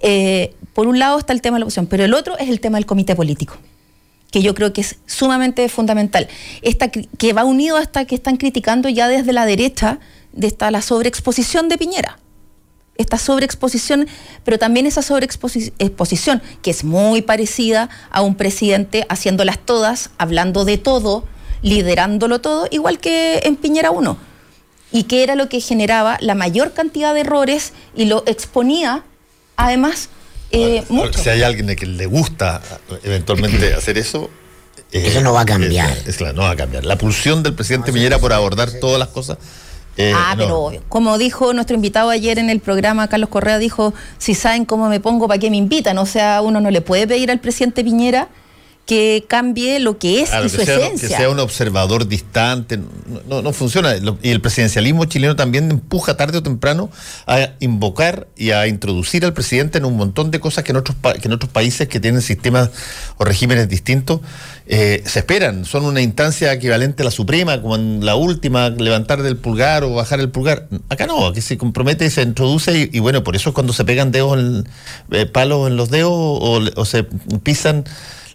Eh, 0.00 0.54
por 0.72 0.86
un 0.86 0.98
lado 0.98 1.18
está 1.18 1.32
el 1.32 1.42
tema 1.42 1.56
de 1.56 1.60
la 1.60 1.64
oposición, 1.64 1.86
pero 1.88 2.04
el 2.04 2.14
otro 2.14 2.38
es 2.38 2.48
el 2.48 2.60
tema 2.60 2.78
del 2.78 2.86
comité 2.86 3.16
político, 3.16 3.56
que 4.30 4.40
yo 4.40 4.54
creo 4.54 4.72
que 4.72 4.80
es 4.80 4.96
sumamente 5.06 5.68
fundamental. 5.68 6.28
Esta, 6.62 6.88
que 6.88 7.32
va 7.32 7.44
unido 7.44 7.76
hasta 7.76 8.04
que 8.04 8.14
están 8.14 8.36
criticando 8.36 8.88
ya 8.88 9.08
desde 9.08 9.32
la 9.32 9.44
derecha 9.44 9.98
de 10.32 10.54
la 10.70 10.80
sobreexposición 10.80 11.68
de 11.68 11.76
Piñera. 11.76 12.18
Esta 12.98 13.16
sobreexposición, 13.16 14.06
pero 14.44 14.58
también 14.58 14.86
esa 14.86 15.02
sobreexposición, 15.02 16.42
que 16.62 16.70
es 16.70 16.84
muy 16.84 17.22
parecida 17.22 17.88
a 18.10 18.20
un 18.20 18.34
presidente 18.34 19.06
haciéndolas 19.08 19.58
todas, 19.58 20.10
hablando 20.18 20.64
de 20.64 20.78
todo, 20.78 21.24
liderándolo 21.62 22.40
todo, 22.40 22.68
igual 22.70 22.98
que 22.98 23.40
en 23.44 23.56
Piñera 23.56 23.90
1. 23.90 24.18
Y 24.90 25.04
que 25.04 25.22
era 25.22 25.34
lo 25.34 25.48
que 25.48 25.60
generaba 25.60 26.18
la 26.20 26.34
mayor 26.34 26.72
cantidad 26.72 27.14
de 27.14 27.20
errores 27.20 27.72
y 27.94 28.06
lo 28.06 28.24
exponía, 28.26 29.04
además, 29.56 30.08
eh, 30.50 30.82
mucho. 30.88 31.22
Si 31.22 31.28
hay 31.28 31.42
alguien 31.42 31.74
que 31.76 31.86
le 31.86 32.06
gusta 32.06 32.60
eventualmente 33.04 33.74
hacer 33.78 33.98
eso, 33.98 34.30
eh, 34.92 35.06
eso 35.06 35.20
no 35.20 35.32
va 35.32 35.42
a 35.42 35.46
cambiar. 35.46 35.96
Es, 36.06 36.16
claro, 36.16 36.34
no 36.34 36.42
va 36.42 36.50
a 36.50 36.56
cambiar. 36.56 36.84
La 36.84 36.96
pulsión 36.96 37.42
del 37.42 37.54
presidente 37.54 37.92
Piñera 37.92 38.18
por 38.18 38.32
abordar 38.32 38.70
todas 38.80 38.98
las 38.98 39.08
cosas. 39.08 39.38
Eh, 39.98 40.12
ah, 40.14 40.34
pero 40.38 40.70
como 40.88 41.18
dijo 41.18 41.52
nuestro 41.52 41.74
invitado 41.74 42.10
ayer 42.10 42.38
en 42.38 42.50
el 42.50 42.60
programa, 42.60 43.08
Carlos 43.08 43.28
Correa 43.28 43.58
dijo, 43.58 43.92
si 44.18 44.34
saben 44.34 44.64
cómo 44.64 44.88
me 44.88 45.00
pongo, 45.00 45.26
¿para 45.26 45.40
qué 45.40 45.50
me 45.50 45.56
invitan? 45.56 45.98
O 45.98 46.06
sea, 46.06 46.40
uno 46.40 46.60
no 46.60 46.70
le 46.70 46.80
puede 46.80 47.08
pedir 47.08 47.32
al 47.32 47.40
presidente 47.40 47.82
Piñera 47.82 48.28
que 48.88 49.26
cambie 49.28 49.80
lo 49.80 49.98
que 49.98 50.22
es 50.22 50.30
y 50.30 50.48
su 50.48 50.62
esencia. 50.62 51.08
Que 51.08 51.14
sea 51.14 51.28
un 51.28 51.38
observador 51.40 52.08
distante, 52.08 52.80
no, 53.28 53.42
no 53.42 53.52
funciona. 53.52 53.94
Y 54.22 54.30
el 54.30 54.40
presidencialismo 54.40 55.04
chileno 55.04 55.36
también 55.36 55.70
empuja 55.70 56.16
tarde 56.16 56.38
o 56.38 56.42
temprano 56.42 56.90
a 57.26 57.50
invocar 57.60 58.28
y 58.34 58.52
a 58.52 58.66
introducir 58.66 59.26
al 59.26 59.34
presidente 59.34 59.76
en 59.76 59.84
un 59.84 59.94
montón 59.94 60.30
de 60.30 60.40
cosas 60.40 60.64
que 60.64 60.72
en 60.72 60.78
otros, 60.78 60.96
que 61.20 61.28
en 61.28 61.34
otros 61.34 61.52
países 61.52 61.86
que 61.86 62.00
tienen 62.00 62.22
sistemas 62.22 62.70
o 63.18 63.26
regímenes 63.26 63.68
distintos 63.68 64.22
eh, 64.66 65.02
se 65.04 65.18
esperan. 65.18 65.66
Son 65.66 65.84
una 65.84 66.00
instancia 66.00 66.50
equivalente 66.50 67.02
a 67.02 67.04
la 67.04 67.10
Suprema, 67.10 67.60
como 67.60 67.76
en 67.76 68.06
la 68.06 68.14
última, 68.14 68.70
levantar 68.70 69.22
del 69.22 69.36
pulgar 69.36 69.84
o 69.84 69.96
bajar 69.96 70.18
el 70.20 70.30
pulgar. 70.30 70.66
Acá 70.88 71.06
no, 71.06 71.26
aquí 71.26 71.42
se 71.42 71.58
compromete, 71.58 72.06
y 72.06 72.10
se 72.10 72.22
introduce 72.22 72.88
y, 72.90 72.98
bueno, 73.00 73.22
por 73.22 73.36
eso 73.36 73.52
cuando 73.52 73.74
se 73.74 73.84
pegan 73.84 74.12
dedos 74.12 74.38
en, 74.38 74.68
eh, 75.10 75.26
palos 75.26 75.68
en 75.68 75.76
los 75.76 75.90
dedos 75.90 76.10
o, 76.10 76.62
o 76.74 76.84
se 76.86 77.04
pisan 77.42 77.84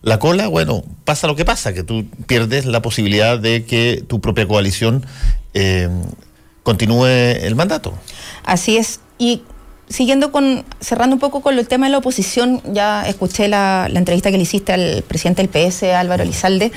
la 0.04 0.20
cola, 0.20 0.50
bueno, 0.50 0.84
pasa 1.06 1.28
lo 1.28 1.36
que 1.36 1.46
pasa, 1.46 1.74
que 1.74 1.84
tú 1.84 2.06
pierdes 2.28 2.66
la 2.66 2.82
posibilidad 2.82 3.40
de 3.40 3.66
que 3.66 4.04
tu 4.06 4.20
propia 4.20 4.46
coalición 4.46 5.06
eh, 5.54 5.90
continúe 6.62 7.06
el 7.06 7.56
mandato. 7.56 7.94
Así 8.44 8.76
es. 8.76 9.00
Y 9.18 9.44
siguiendo 9.88 10.34
con, 10.34 10.66
cerrando 10.82 11.16
un 11.16 11.22
poco 11.22 11.42
con 11.42 11.58
el 11.58 11.68
tema 11.68 11.86
de 11.86 11.94
la 11.94 12.00
oposición, 12.00 12.62
ya 12.74 13.08
escuché 13.08 13.48
la, 13.48 13.90
entrevista 13.94 14.30
que 14.30 14.38
le 14.38 14.44
hiciste 14.44 14.74
al 14.74 15.04
presidente 15.08 15.42
del 15.42 15.50
PS, 15.50 15.84
Álvaro 15.84 16.24
Elizalde. 16.24 16.74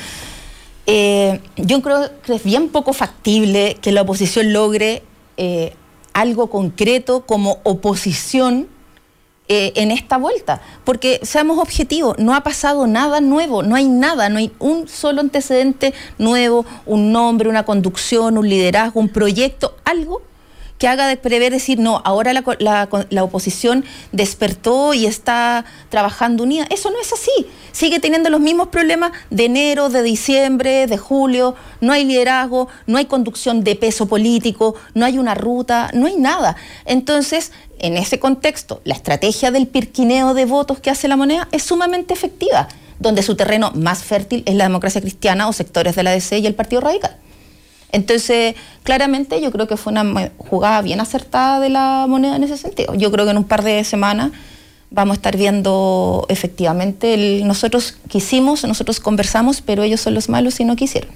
Eh, 0.87 1.41
yo 1.57 1.83
creo 1.83 2.09
que 2.23 2.37
es 2.37 2.45
bien 2.45 2.69
poco 2.69 2.93
factible 2.93 3.77
que 3.83 3.91
la 3.91 4.03
oposición 4.03 4.53
logre 4.53 5.03
eh, 5.37 5.73
algo 6.13 6.49
concreto 6.49 7.27
como 7.27 7.59
oposición 7.65 8.69
eh, 9.49 9.73
en 9.77 9.91
esta 9.91 10.17
vuelta, 10.17 10.61
porque 10.85 11.21
seamos 11.23 11.59
objetivos, 11.59 12.19
no 12.19 12.35
ha 12.35 12.43
pasado 12.43 12.87
nada 12.87 13.21
nuevo, 13.21 13.63
no 13.63 13.77
hay 13.77 13.89
nada, 13.89 14.29
no 14.29 14.39
hay 14.39 14.53
un 14.59 14.89
solo 14.89 15.21
antecedente 15.21 15.95
nuevo, 16.19 16.67
un 16.85 17.13
nombre, 17.13 17.49
una 17.49 17.65
conducción, 17.65 18.39
un 18.39 18.49
liderazgo, 18.49 18.99
un 18.99 19.09
proyecto, 19.09 19.77
algo 19.85 20.23
que 20.79 20.89
haga 20.89 21.07
de 21.07 21.17
prever 21.17 21.53
decir, 21.53 21.79
no, 21.79 22.03
ahora 22.05 22.33
la, 22.33 22.89
la, 23.11 23.25
oposición 23.25 23.85
despertó 24.13 24.95
y 24.95 25.07
está 25.07 25.65
trabajando 25.89 26.43
unida. 26.43 26.67
Eso 26.71 26.91
no 26.91 27.01
es 27.01 27.13
así. 27.13 27.31
Sigue 27.73 27.99
teniendo 27.99 28.31
los 28.31 28.41
mismos 28.41 28.69
problemas 28.69 29.13
de 29.31 29.47
enero, 29.47 29.89
de 29.89 30.03
diciembre, 30.03 30.87
de 30.87 30.99
julio. 30.99 31.55
No 31.81 31.93
hay 31.93 32.05
liderazgo, 32.05 32.69
no 32.87 32.99
hay 32.99 33.07
conducción 33.07 33.65
de 33.65 33.77
peso 33.77 34.07
político, 34.07 34.75
no 34.95 35.07
hay 35.07 35.19
una 35.19 35.35
ruta, 35.35 35.91
no 35.95 36.07
hay 36.07 36.17
nada. 36.17 36.57
Entonces, 36.85 37.53
en 37.79 37.97
ese 37.97 38.19
contexto, 38.19 38.81
la 38.85 38.95
estrategia 38.95 39.51
del 39.51 39.67
pirquineo 39.67 40.35
de 40.35 40.45
votos 40.45 40.81
que 40.81 40.91
hace 40.91 41.09
la 41.09 41.17
moneda 41.17 41.49
es 41.53 41.63
sumamente 41.63 42.15
efectiva, 42.15 42.69
donde 42.99 43.23
su 43.23 43.37
terreno 43.37 43.73
más 43.75 44.03
fértil 44.03 44.43
es 44.47 44.55
la 44.55 44.65
democracia 44.65 45.01
cristiana 45.01 45.49
o 45.49 45.53
sectores 45.53 45.97
de 45.97 46.03
la 46.03 46.11
DC 46.11 46.39
y 46.39 46.47
el 46.47 46.55
Partido 46.55 46.83
Radical. 46.83 47.17
Entonces, 47.93 48.55
claramente 48.83 49.41
yo 49.41 49.51
creo 49.53 49.67
que 49.67 49.77
fue 49.77 49.93
una 49.93 50.31
jugada 50.39 50.83
bien 50.83 51.01
acertada 51.01 51.61
de 51.61 51.69
la 51.69 52.07
moneda 52.09 52.37
en 52.37 52.45
ese 52.45 52.57
sentido. 52.57 52.95
Yo 52.95 53.11
creo 53.11 53.25
que 53.25 53.31
en 53.31 53.39
un 53.39 53.45
par 53.45 53.63
de 53.63 53.85
semanas 53.85 54.33
vamos 54.91 55.15
a 55.15 55.17
estar 55.17 55.37
viendo 55.37 56.27
efectivamente, 56.29 57.41
nosotros 57.45 57.97
quisimos, 58.09 58.65
nosotros 58.65 59.01
conversamos, 59.01 59.61
pero 59.61 59.83
ellos 59.83 60.01
son 60.01 60.15
los 60.15 60.29
malos 60.29 60.61
y 60.61 60.65
no 60.65 60.77
quisieron. 60.77 61.11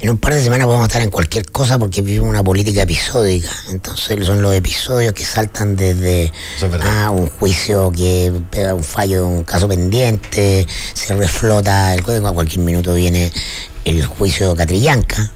En 0.00 0.10
un 0.10 0.18
par 0.18 0.34
de 0.34 0.42
semanas 0.42 0.66
vamos 0.66 0.82
a 0.82 0.86
estar 0.86 1.02
en 1.02 1.10
cualquier 1.10 1.50
cosa 1.50 1.78
porque 1.78 2.02
vivimos 2.02 2.28
una 2.28 2.42
política 2.42 2.82
episódica. 2.82 3.48
Entonces 3.70 4.26
son 4.26 4.42
los 4.42 4.52
episodios 4.54 5.14
que 5.14 5.24
saltan 5.24 5.76
desde 5.76 6.32
ah, 6.82 7.10
un 7.10 7.28
juicio 7.28 7.92
que 7.92 8.32
pega 8.50 8.74
un 8.74 8.84
fallo 8.84 9.18
de 9.18 9.22
un 9.22 9.44
caso 9.44 9.68
pendiente, 9.68 10.66
se 10.94 11.14
reflota 11.14 11.94
el 11.94 12.02
código, 12.02 12.26
a 12.26 12.32
cualquier 12.32 12.64
minuto 12.64 12.94
viene 12.94 13.32
el 13.84 14.04
juicio 14.04 14.50
de 14.50 14.56
Catrillanca 14.56 15.32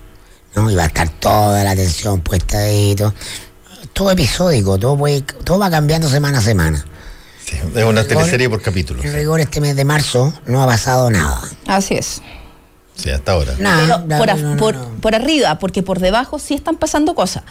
¿no? 0.55 0.71
Y 0.71 0.75
va 0.75 0.85
a 0.85 0.87
estar 0.87 1.09
toda 1.09 1.63
la 1.65 1.73
atención 1.73 2.21
puesta 2.21 2.59
ahí, 2.59 2.95
todo, 2.95 3.15
todo 3.93 4.11
episódico, 4.11 4.79
todo, 4.79 4.99
todo 5.45 5.59
va 5.59 5.71
cambiando 5.71 6.09
semana 6.09 6.39
a 6.39 6.43
semana. 6.43 6.85
Sí, 7.45 7.57
es 7.75 7.85
una 7.85 8.05
teleserie 8.05 8.49
por 8.49 8.61
capítulo. 8.61 9.03
En 9.03 9.13
rigor, 9.15 9.41
este 9.41 9.61
mes 9.61 9.75
de 9.75 9.85
marzo 9.85 10.35
no 10.47 10.63
ha 10.63 10.67
pasado 10.67 11.11
nada. 11.11 11.41
Así 11.67 11.95
es. 11.95 12.21
Sí, 12.99 13.11
hasta 13.11 13.33
ahora. 13.33 13.55
por, 15.01 15.15
arriba, 15.15 15.59
porque 15.59 15.83
por 15.83 16.01
debajo 16.01 16.39
sí 16.39 16.55
están 16.55 16.77
pasando 16.77 17.15
cosas. 17.15 17.45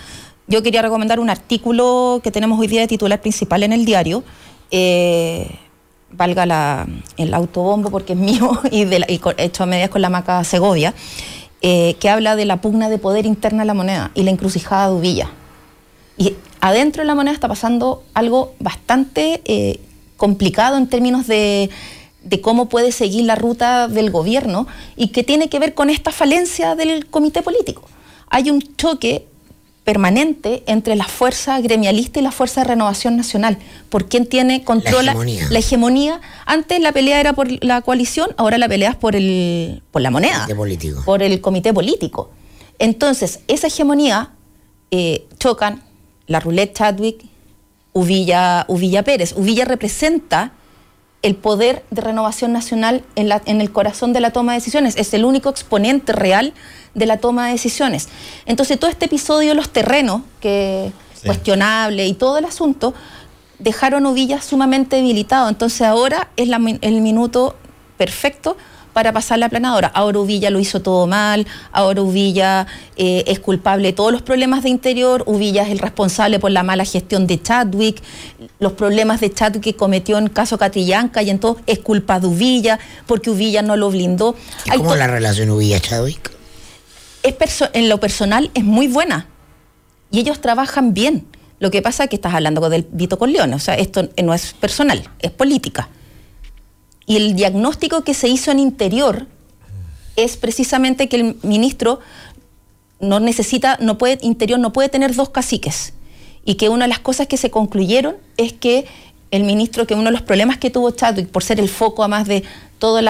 Yo 0.47 0.61
quería 0.61 0.81
recomendar 0.81 1.19
un 1.19 1.29
artículo 1.29 2.19
que 2.23 2.31
tenemos 2.31 2.59
hoy 2.59 2.67
día 2.67 2.81
de 2.81 2.87
titular 2.87 3.21
principal 3.21 3.63
en 3.63 3.73
el 3.73 3.85
diario. 3.85 4.23
Eh, 4.71 5.49
valga 6.11 6.45
la, 6.45 6.87
el 7.15 7.33
autobombo 7.33 7.89
porque 7.89 8.13
es 8.13 8.19
mío 8.19 8.61
y, 8.71 8.85
de 8.85 9.05
y 9.07 9.21
hecho 9.37 9.63
a 9.63 9.65
medias 9.65 9.89
con 9.89 10.01
la 10.01 10.09
maca 10.09 10.43
Segovia. 10.43 10.93
Eh, 11.61 11.95
que 11.99 12.09
habla 12.09 12.35
de 12.35 12.45
la 12.45 12.61
pugna 12.61 12.87
de 12.87 12.99
poder 12.99 13.25
interna 13.25 13.63
de 13.63 13.65
la 13.65 13.73
moneda 13.73 14.11
y 14.13 14.21
la 14.21 14.29
encrucijada 14.29 14.89
de 14.89 14.95
Uvilla. 14.95 15.31
Y 16.15 16.35
adentro 16.61 17.01
de 17.01 17.07
la 17.07 17.15
moneda 17.15 17.33
está 17.33 17.47
pasando 17.47 18.03
algo 18.13 18.53
bastante 18.59 19.41
eh, 19.45 19.79
complicado 20.17 20.77
en 20.77 20.85
términos 20.85 21.25
de, 21.25 21.71
de 22.23 22.41
cómo 22.41 22.69
puede 22.69 22.91
seguir 22.91 23.25
la 23.25 23.33
ruta 23.33 23.87
del 23.87 24.11
gobierno 24.11 24.67
y 24.95 25.07
que 25.07 25.23
tiene 25.23 25.49
que 25.49 25.57
ver 25.57 25.73
con 25.73 25.89
esta 25.89 26.11
falencia 26.11 26.75
del 26.75 27.07
comité 27.07 27.41
político. 27.41 27.83
Hay 28.29 28.51
un 28.51 28.61
choque 28.75 29.25
permanente 29.87 30.63
entre 30.67 30.97
la 30.97 31.05
fuerza 31.05 31.61
gremialista 31.61 32.19
y 32.19 32.21
la 32.21 32.33
fuerza 32.33 32.59
de 32.59 32.67
renovación 32.67 33.15
nacional, 33.15 33.57
por 33.87 34.09
quién 34.09 34.25
tiene 34.25 34.65
controla 34.65 35.13
la 35.13 35.59
hegemonía. 35.59 36.19
Antes 36.45 36.81
la 36.81 36.91
pelea 36.91 37.21
era 37.21 37.31
por 37.31 37.47
la 37.63 37.79
coalición, 37.79 38.31
ahora 38.35 38.57
la 38.57 38.67
pelea 38.67 38.89
es 38.89 38.95
por 38.97 39.15
el 39.15 39.81
por 39.91 40.01
la 40.01 40.11
moneda, 40.11 40.45
por 41.05 41.23
el 41.23 41.39
comité 41.39 41.73
político. 41.73 42.31
Entonces, 42.79 43.39
esa 43.47 43.67
hegemonía 43.67 44.31
eh, 44.91 45.25
chocan 45.39 45.81
la 46.25 46.41
Roulette 46.41 46.75
Chadwick, 46.75 47.23
Uvilla, 47.93 48.65
Uvilla 48.67 49.03
Pérez. 49.03 49.35
Uvilla 49.37 49.63
representa 49.63 50.51
el 51.27 51.35
poder 51.35 51.83
de 51.91 52.01
renovación 52.01 52.53
nacional 52.53 53.03
en, 53.15 53.27
la, 53.27 53.41
en 53.45 53.59
el 53.59 53.71
corazón 53.71 54.13
de 54.13 54.21
la 54.21 54.31
toma 54.31 54.53
de 54.53 54.59
decisiones. 54.59 54.95
Es 54.95 55.13
el 55.13 55.25
único 55.25 55.49
exponente 55.49 56.13
real 56.13 56.53
de 56.93 57.05
la 57.05 57.17
toma 57.17 57.47
de 57.47 57.51
decisiones. 57.51 58.07
Entonces, 58.45 58.79
todo 58.79 58.89
este 58.89 59.05
episodio, 59.05 59.53
los 59.53 59.69
terrenos, 59.69 60.21
que 60.39 60.91
cuestionable 61.25 62.07
y 62.07 62.13
todo 62.13 62.37
el 62.37 62.45
asunto, 62.45 62.93
dejaron 63.59 64.05
Uvilla 64.05 64.41
sumamente 64.41 64.95
debilitado. 64.95 65.49
Entonces, 65.49 65.81
ahora 65.81 66.29
es 66.37 66.49
el 66.81 67.01
minuto 67.01 67.57
perfecto 67.97 68.55
para 68.97 69.13
pasar 69.13 69.37
la 69.37 69.47
planadora. 69.47 69.89
Ahora 69.89 70.17
Uvilla 70.17 70.49
lo 70.49 70.59
hizo 70.59 70.81
todo 70.81 71.05
mal, 71.05 71.45
ahora 71.71 72.01
Uvilla 72.01 72.65
eh, 72.95 73.25
es 73.27 73.39
culpable 73.39 73.89
de 73.89 73.93
todos 73.93 74.11
los 74.11 74.23
problemas 74.23 74.63
de 74.63 74.69
interior, 74.69 75.21
Uvilla 75.27 75.61
es 75.61 75.69
el 75.69 75.77
responsable 75.77 76.39
por 76.39 76.49
la 76.49 76.63
mala 76.63 76.83
gestión 76.83 77.27
de 77.27 77.39
Chadwick, 77.39 78.01
los 78.57 78.71
problemas 78.71 79.21
de 79.21 79.31
Chadwick 79.31 79.61
que 79.61 79.75
cometió 79.75 80.17
en 80.17 80.29
caso 80.29 80.57
Catrillanca 80.57 81.21
y 81.21 81.29
en 81.29 81.37
todo 81.37 81.57
es 81.67 81.77
culpa 81.77 82.19
de 82.19 82.25
Uvilla, 82.25 82.79
porque 83.05 83.29
Uvilla 83.29 83.61
no 83.61 83.75
lo 83.75 83.91
blindó. 83.91 84.35
¿Y 84.65 84.71
cómo 84.71 84.93
es 84.93 84.97
la 84.97 85.05
relación 85.05 85.51
Uvilla-Chadwick? 85.51 86.31
en 87.73 87.89
lo 87.89 87.99
personal 87.99 88.49
es 88.55 88.63
muy 88.63 88.87
buena 88.87 89.27
y 90.09 90.21
ellos 90.21 90.41
trabajan 90.41 90.95
bien. 90.95 91.27
Lo 91.59 91.69
que 91.69 91.83
pasa 91.83 92.05
es 92.05 92.09
que 92.09 92.15
estás 92.15 92.33
hablando 92.33 92.67
del 92.67 92.87
Vito 92.91 93.19
Corleone, 93.19 93.53
o 93.53 93.59
sea, 93.59 93.75
esto 93.75 94.09
no 94.23 94.33
es 94.33 94.55
personal, 94.55 95.07
es 95.19 95.29
política. 95.29 95.87
Y 97.07 97.15
el 97.15 97.35
diagnóstico 97.35 98.03
que 98.03 98.13
se 98.13 98.27
hizo 98.27 98.51
en 98.51 98.59
interior 98.59 99.25
es 100.15 100.37
precisamente 100.37 101.09
que 101.09 101.15
el 101.15 101.37
ministro 101.41 101.99
no 102.99 103.19
necesita, 103.19 103.77
no 103.79 103.97
puede, 103.97 104.19
interior 104.21 104.59
no 104.59 104.73
puede 104.73 104.89
tener 104.89 105.15
dos 105.15 105.29
caciques. 105.29 105.93
Y 106.43 106.55
que 106.55 106.69
una 106.69 106.85
de 106.85 106.89
las 106.89 106.99
cosas 106.99 107.27
que 107.27 107.37
se 107.37 107.49
concluyeron 107.49 108.17
es 108.35 108.53
que 108.53 108.85
el 109.31 109.43
ministro, 109.43 109.87
que 109.87 109.93
uno 109.93 110.05
de 110.05 110.11
los 110.11 110.21
problemas 110.21 110.57
que 110.57 110.69
tuvo 110.69 110.91
Chadwick 110.91 111.27
por 111.29 111.43
ser 111.43 111.59
el 111.59 111.69
foco 111.69 112.03
además 112.03 112.27
de 112.27 112.43
todo 112.79 112.99
el, 112.99 113.09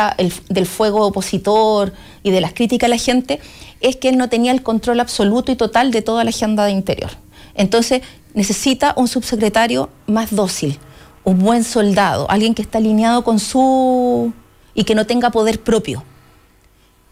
del 0.50 0.66
fuego 0.66 1.06
opositor 1.06 1.94
y 2.24 2.32
de 2.32 2.42
las 2.42 2.54
críticas 2.54 2.88
a 2.88 2.90
la 2.90 2.98
gente, 2.98 3.40
es 3.82 3.96
que 3.96 4.10
él 4.10 4.18
no 4.18 4.30
tenía 4.30 4.52
el 4.52 4.64
control 4.64 5.00
absoluto 5.00 5.52
y 5.52 5.56
total 5.56 5.92
de 5.92 6.02
toda 6.02 6.24
la 6.24 6.30
agenda 6.30 6.66
de 6.66 6.72
interior. 6.72 7.12
Entonces 7.54 8.02
necesita 8.34 8.94
un 8.96 9.08
subsecretario 9.08 9.90
más 10.06 10.36
dócil, 10.36 10.80
un 11.28 11.40
buen 11.40 11.66
soldado, 11.66 12.26
alguien 12.32 12.56
que 12.56 12.62
está 12.62 12.78
alineado 12.78 13.26
con 13.26 13.38
su... 13.40 14.32
y 14.74 14.86
que 14.86 14.96
no 14.96 15.06
tenga 15.06 15.30
poder 15.30 15.60
propio. 15.60 16.06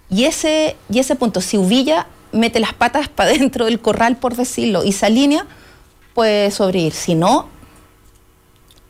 Y 0.10 0.24
ese, 0.24 0.78
y 0.90 1.00
ese 1.00 1.18
punto, 1.18 1.42
si 1.42 1.58
Uvilla 1.58 2.08
mete 2.32 2.62
las 2.62 2.74
patas 2.74 3.10
para 3.10 3.32
dentro 3.38 3.66
del 3.66 3.82
corral, 3.82 4.16
por 4.16 4.38
decirlo, 4.38 4.86
y 4.86 4.94
se 4.94 5.06
alinea, 5.06 5.46
puede 6.14 6.50
sobrevivir. 6.52 6.94
Si 6.94 7.14
no, 7.14 7.50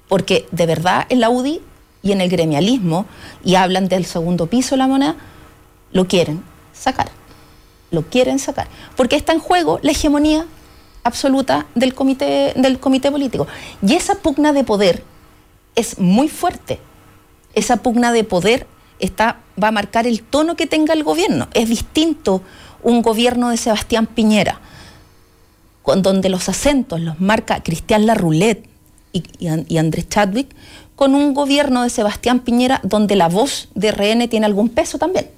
porque 0.09 0.47
de 0.51 0.67
verdad 0.67 1.07
en 1.09 1.21
la 1.21 1.31
UDI 1.31 1.59
y 2.03 2.11
en 2.11 2.21
el 2.21 2.29
gremialismo, 2.29 3.07
y 3.43 3.55
hablan 3.55 3.87
del 3.87 4.05
segundo 4.05 4.45
piso 4.45 4.75
de 4.75 4.77
la 4.77 4.87
moneda, 4.87 5.15
lo 5.91 6.07
quieren 6.07 6.43
sacar. 6.71 7.09
Lo 7.89 8.03
quieren 8.03 8.37
sacar. 8.37 8.67
Porque 8.95 9.15
está 9.15 9.33
en 9.33 9.39
juego 9.39 9.79
la 9.81 9.89
hegemonía 9.89 10.45
absoluta 11.03 11.65
del 11.73 11.95
comité, 11.95 12.53
del 12.55 12.79
comité 12.79 13.09
político. 13.09 13.47
Y 13.81 13.95
esa 13.95 14.13
pugna 14.13 14.53
de 14.53 14.63
poder 14.63 15.14
es 15.75 15.99
muy 15.99 16.29
fuerte. 16.29 16.79
Esa 17.53 17.77
pugna 17.77 18.11
de 18.11 18.23
poder 18.23 18.67
está, 18.99 19.41
va 19.61 19.69
a 19.69 19.71
marcar 19.71 20.07
el 20.07 20.23
tono 20.23 20.55
que 20.55 20.67
tenga 20.67 20.93
el 20.93 21.03
gobierno. 21.03 21.47
Es 21.53 21.69
distinto 21.69 22.41
un 22.81 23.01
gobierno 23.01 23.49
de 23.49 23.57
Sebastián 23.57 24.07
Piñera, 24.07 24.59
con, 25.81 26.01
donde 26.01 26.29
los 26.29 26.49
acentos 26.49 26.99
los 26.99 27.19
marca 27.19 27.63
Cristian 27.63 28.05
Larroulet 28.05 28.67
y, 29.11 29.77
Andrés 29.77 30.09
Chadwick, 30.09 30.49
con 30.95 31.15
un 31.15 31.33
gobierno 31.33 31.83
de 31.83 31.89
Sebastián 31.89 32.39
Piñera 32.39 32.79
donde 32.83 33.15
la 33.15 33.27
voz 33.27 33.69
de 33.75 33.91
RN 33.91 34.27
tiene 34.29 34.45
algún 34.45 34.69
peso 34.69 34.97
también. 34.97 35.29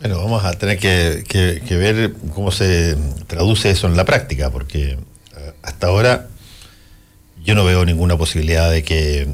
Bueno, 0.00 0.18
vamos 0.18 0.44
a 0.44 0.52
tener 0.52 0.78
que, 0.78 1.24
que 1.28 1.76
ver 1.76 2.14
cómo 2.34 2.50
se 2.50 2.96
traduce 3.26 3.70
eso 3.70 3.86
en 3.86 3.96
la 3.96 4.06
práctica, 4.06 4.50
porque 4.50 4.92
eh, 5.36 5.52
hasta 5.62 5.88
ahora 5.88 6.28
yo 7.50 7.56
no 7.56 7.64
veo 7.64 7.84
ninguna 7.84 8.16
posibilidad 8.16 8.70
de 8.70 8.84
que 8.84 9.26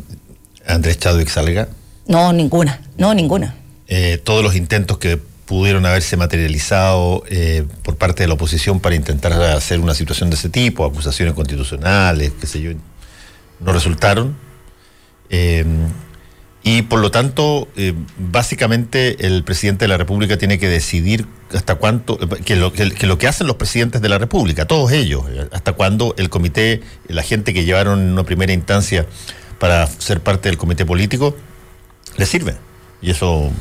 Andrés 0.67 0.99
Chadwick 0.99 1.29
salga. 1.29 1.69
No, 2.07 2.33
ninguna, 2.33 2.81
no, 2.97 3.13
ninguna. 3.13 3.55
Eh, 3.89 4.19
todos 4.25 4.43
los 4.43 4.57
intentos 4.57 4.97
que 4.97 5.19
pudieron 5.19 5.85
haberse 5.85 6.17
materializado 6.17 7.25
eh, 7.29 7.67
por 7.83 7.97
parte 7.97 8.23
de 8.23 8.29
la 8.29 8.35
oposición 8.35 8.81
para 8.81 8.95
intentar 8.95 9.35
hacer 9.35 9.81
una 9.81 9.93
situación 9.93 10.31
de 10.31 10.37
ese 10.37 10.49
tipo, 10.49 10.87
acusaciones 10.87 11.35
constitucionales, 11.35 12.33
qué 12.41 12.47
sé 12.47 12.63
yo, 12.63 12.71
no 13.61 13.73
resultaron. 13.75 14.35
Eh, 15.29 15.67
y 16.69 16.83
por 16.83 16.99
lo 16.99 17.13
tanto, 17.13 17.69
básicamente 18.19 19.25
el 19.25 19.45
presidente 19.45 19.85
de 19.85 19.89
la 19.89 19.99
República 19.99 20.37
tiene 20.37 20.59
que 20.59 20.69
decidir 20.69 21.25
hasta 21.55 21.77
cuánto, 21.77 22.19
que 22.19 22.57
lo 22.57 22.73
que, 22.73 22.87
lo 23.07 23.19
que 23.19 23.29
hacen 23.29 23.47
los 23.47 23.55
presidentes 23.55 24.03
de 24.03 24.09
la 24.09 24.19
República, 24.19 24.65
todos 24.65 24.91
ellos, 24.91 25.27
hasta 25.53 25.75
cuándo 25.75 26.17
el 26.19 26.29
comité, 26.29 26.83
la 27.07 27.23
gente 27.23 27.55
que 27.55 27.65
llevaron 27.65 28.01
en 28.01 28.11
una 28.11 28.25
primera 28.25 28.53
instancia 28.53 29.07
para 29.61 29.87
ser 29.87 30.21
parte 30.21 30.49
del 30.49 30.59
comité 30.59 30.85
político, 30.85 31.37
les 32.17 32.29
sirve. 32.29 32.57
Y 33.01 33.11
eso 33.11 33.53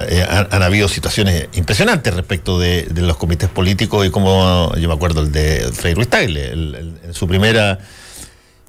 eh, 0.00 0.26
han, 0.28 0.60
habido 0.60 0.88
situaciones 0.88 1.50
impresionantes 1.52 2.12
respecto 2.14 2.58
de, 2.58 2.88
los 2.96 3.16
comités 3.16 3.48
políticos 3.48 4.04
y 4.04 4.10
como 4.10 4.74
yo 4.74 4.88
me 4.88 4.94
acuerdo 4.94 5.20
el 5.20 5.30
de 5.30 5.70
Frei 5.72 5.94
Ruiz 5.94 6.08
Tagle, 6.08 6.50
en 6.50 7.14
su 7.14 7.28
primera 7.28 7.78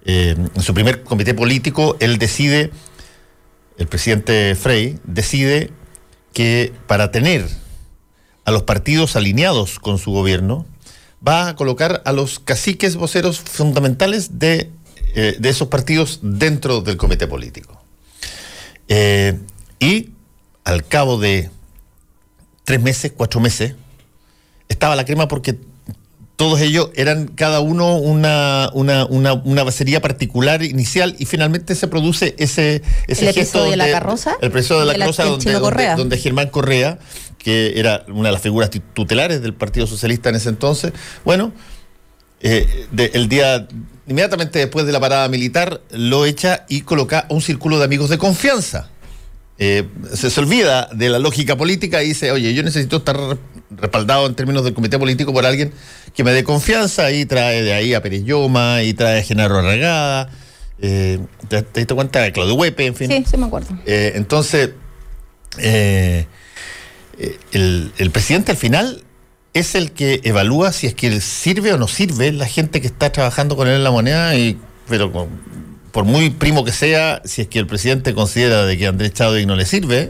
eh, 0.05 0.36
en 0.53 0.61
su 0.61 0.73
primer 0.73 1.01
comité 1.03 1.34
político 1.34 1.95
él 2.01 2.17
decide 2.17 2.71
el 3.78 3.88
presidente 3.88 4.55
Frey 4.55 4.99
decide 5.03 5.71
que 6.34 6.74
para 6.88 7.11
tener 7.11 7.47
a 8.45 8.51
los 8.51 8.63
partidos 8.63 9.15
alineados 9.15 9.80
con 9.80 9.97
su 9.97 10.11
gobierno, 10.11 10.65
va 11.26 11.49
a 11.49 11.55
colocar 11.55 12.01
a 12.05 12.11
los 12.11 12.39
caciques 12.39 12.95
voceros 12.95 13.39
fundamentales 13.39 14.39
de, 14.39 14.69
eh, 15.15 15.38
esos 15.43 15.69
partidos 15.69 16.19
dentro 16.21 16.82
del 16.82 16.97
comité 16.97 17.28
político. 17.28 17.82
Eh, 18.89 19.39
y 19.80 20.09
al 20.65 20.86
cabo 20.86 21.17
de 21.17 21.49
tres 22.65 22.82
meses, 22.82 23.13
cuatro 23.15 23.39
meses, 23.39 23.76
estaba 24.67 24.95
la 24.95 25.05
crema 25.05 25.28
porque 25.28 25.57
todos 26.36 26.61
ellos 26.61 26.89
eran 26.95 27.27
cada 27.27 27.59
uno 27.59 27.95
una, 27.97 28.69
una, 28.73 29.05
una, 29.05 29.34
una 29.34 29.63
basería 29.63 30.01
particular 30.01 30.63
inicial 30.63 31.15
y 31.19 31.25
finalmente 31.25 31.75
se 31.75 31.88
produce 31.88 32.36
ese, 32.38 32.81
ese 33.07 33.27
¿El 33.29 33.34
gesto 33.34 33.63
de 33.65 33.77
la 33.77 33.89
carroza? 33.89 34.36
El 34.41 34.49
episodio 34.49 34.81
de 34.81 34.97
la 34.97 34.99
carroza 34.99 35.25
donde, 35.25 35.53
donde, 35.95 36.17
Germán 36.17 36.49
Correa, 36.49 36.97
que 37.38 37.79
era 37.79 38.05
una 38.07 38.29
de 38.29 38.34
las 38.34 38.41
figuras 38.41 38.71
tutelares 38.93 39.41
del 39.41 39.53
Partido 39.53 39.86
Socialista 39.86 40.29
en 40.29 40.36
ese 40.36 40.49
entonces, 40.49 40.93
bueno, 41.23 41.53
eh, 42.41 42.88
el 43.13 43.29
día 43.29 43.67
inmediatamente 44.07 44.59
después 44.59 44.86
de 44.86 44.91
la 44.91 44.99
parada 44.99 45.27
militar 45.29 45.81
lo 45.91 46.25
echa 46.25 46.65
y 46.67 46.81
coloca 46.81 47.25
un 47.29 47.41
círculo 47.41 47.77
de 47.77 47.86
amigos 47.86 48.09
de 48.09 48.17
confianza 48.17 48.89
eh, 49.60 49.88
se, 50.14 50.39
olvida 50.39 50.89
de 50.93 51.10
la 51.10 51.20
lógica 51.20 51.56
política 51.56 52.04
y 52.04 52.10
dice, 52.10 52.32
oye, 52.32 52.54
yo 52.54 52.64
necesito 52.64 52.97
estar 52.97 53.18
respaldado 53.70 54.26
en 54.26 54.36
términos 54.36 54.64
del 54.64 54.74
comité 54.74 54.97
político 54.97 55.32
por 55.32 55.45
alguien 55.45 55.72
que 56.16 56.24
me 56.24 56.32
dé 56.32 56.43
confianza 56.43 57.12
y 57.12 57.26
trae 57.26 57.62
de 57.62 57.74
ahí 57.74 57.93
a 57.93 58.01
Pérez 58.01 58.24
Yoma 58.24 58.84
y 58.84 58.93
trae 58.93 59.20
a 59.20 59.24
Genaro 59.24 59.58
Arragada. 59.60 60.30
Eh, 60.80 61.20
¿te, 61.47 61.62
¿te, 61.62 61.82
diste 61.82 61.93
cuenta 61.93 62.22
de 62.22 62.32
Claudio 62.32 62.56
Huepe, 62.56 62.86
en 62.86 62.95
fin? 62.95 63.10
Sí, 63.10 63.24
sí 63.30 63.38
me 63.38 63.45
acuerdo. 63.45 63.78
Eh, 63.86 64.14
entonces, 64.16 64.72
el, 65.58 66.26
el 67.97 68.12
presidente 68.12 68.51
al 68.51 68.58
final 68.58 69.04
es 69.54 69.76
el 69.76 69.91
que 69.91 70.20
evalúa 70.24 70.74
si 70.74 70.88
es 70.88 70.95
que 70.95 71.22
sirve 71.22 71.74
o 71.74 71.78
no 71.78 71.88
sirve 71.88 72.32
la 72.32 72.47
gente 72.47 72.82
que 72.82 72.88
está 72.88 73.12
trabajando 73.12 73.56
con 73.56 73.68
él 73.68 73.76
en 73.76 73.84
la 73.84 73.91
moneda 73.91 74.36
y 74.36 74.60
pero 74.89 75.12
con, 75.12 75.30
por 75.93 76.05
muy 76.05 76.31
primo 76.31 76.65
que 76.65 76.71
sea, 76.71 77.21
si 77.23 77.43
es 77.43 77.47
que 77.47 77.59
el 77.59 77.67
presidente 77.67 78.15
considera 78.15 78.65
de 78.65 78.77
que 78.79 78.87
Andrés 78.87 79.13
Chadwick 79.13 79.45
no 79.45 79.55
le 79.55 79.65
sirve, 79.65 80.09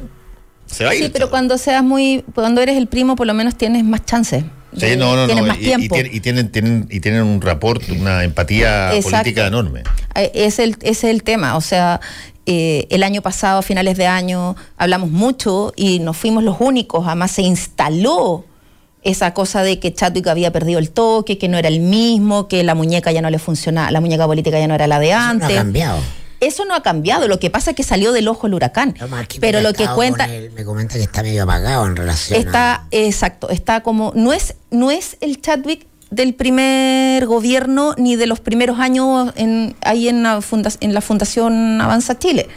se 0.65 0.85
va 0.85 0.91
a 0.91 0.95
ir. 0.95 1.03
Sí, 1.03 1.09
pero 1.11 1.29
cuando 1.29 1.57
seas 1.57 1.83
muy, 1.83 2.23
cuando 2.33 2.61
eres 2.61 2.77
el 2.77 2.87
primo, 2.87 3.17
por 3.17 3.27
lo 3.27 3.33
menos 3.33 3.55
tienes 3.57 3.83
más 3.83 4.05
chances. 4.05 4.45
Sí, 4.77 4.95
no, 4.97 5.15
no, 5.15 5.27
tienes 5.27 5.45
Más 5.45 5.59
tiempo. 5.59 5.95
Y, 5.97 6.21
tienen, 6.21 6.51
tienen, 6.51 6.87
y 6.89 7.01
tienen 7.01 7.23
un 7.23 7.41
rapport, 7.41 7.83
una 7.89 8.23
empatía 8.23 8.91
política 9.03 9.45
enorme. 9.45 9.83
Eh, 10.15 10.31
es 10.33 10.57
el, 10.57 10.77
ese 10.81 10.89
es 10.89 11.03
el 11.03 11.21
tema. 11.21 11.57
O 11.57 11.61
sea, 11.61 11.99
eh, 12.45 12.87
el 12.89 13.03
año 13.03 13.21
pasado, 13.21 13.59
a 13.59 13.61
finales 13.61 13.97
de 13.97 14.07
año, 14.07 14.55
hablamos 14.77 15.11
mucho 15.11 15.73
y 15.75 15.99
nos 15.99 16.15
fuimos 16.15 16.45
los 16.45 16.55
únicos. 16.61 17.05
Además, 17.05 17.31
se 17.31 17.41
instaló 17.41 18.45
esa 19.03 19.33
cosa 19.33 19.63
de 19.63 19.79
que 19.79 19.93
Chadwick 19.93 20.27
había 20.27 20.51
perdido 20.51 20.79
el 20.79 20.89
toque, 20.89 21.37
que 21.37 21.47
no 21.47 21.57
era 21.57 21.67
el 21.67 21.79
mismo, 21.79 22.47
que 22.47 22.63
la 22.63 22.75
muñeca 22.75 23.11
ya 23.11 23.21
no 23.21 23.29
le 23.29 23.39
funcionaba, 23.39 23.91
la 23.91 24.01
muñeca 24.01 24.25
política 24.25 24.59
ya 24.59 24.67
no 24.67 24.75
era 24.75 24.87
la 24.87 24.99
de 24.99 25.13
antes. 25.13 25.49
Eso 25.49 25.53
no 25.53 25.59
ha 25.59 25.63
cambiado. 25.63 25.99
Eso 26.39 26.65
no 26.65 26.75
ha 26.75 26.83
cambiado, 26.83 27.27
lo 27.29 27.39
que 27.39 27.49
pasa 27.49 27.71
es 27.71 27.77
que 27.77 27.83
salió 27.83 28.11
del 28.11 28.27
ojo 28.27 28.47
el 28.47 28.53
huracán. 28.53 28.95
pero 29.39 29.61
lo 29.61 29.73
que 29.73 29.87
cuenta... 29.87 30.27
me 30.27 30.65
comenta 30.65 30.95
que 30.95 31.03
está 31.03 31.23
medio 31.23 31.43
apagado 31.43 31.85
en 31.87 31.95
relación 31.95 32.37
Está, 32.37 32.85
exacto, 32.91 33.49
está 33.49 33.81
como... 33.81 34.11
No 34.15 34.33
es, 34.33 34.55
no 34.69 34.91
es 34.91 35.17
el 35.21 35.39
Chadwick 35.41 35.87
del 36.11 36.33
primer 36.33 37.25
gobierno 37.25 37.95
ni 37.97 38.15
de 38.17 38.27
los 38.27 38.39
primeros 38.39 38.79
años 38.79 39.31
en, 39.35 39.75
ahí 39.81 40.09
en 40.09 40.21
la, 40.23 40.41
en 40.81 40.93
la 40.93 41.01
Fundación 41.01 41.79
Avanza 41.81 42.19
Chile. 42.19 42.47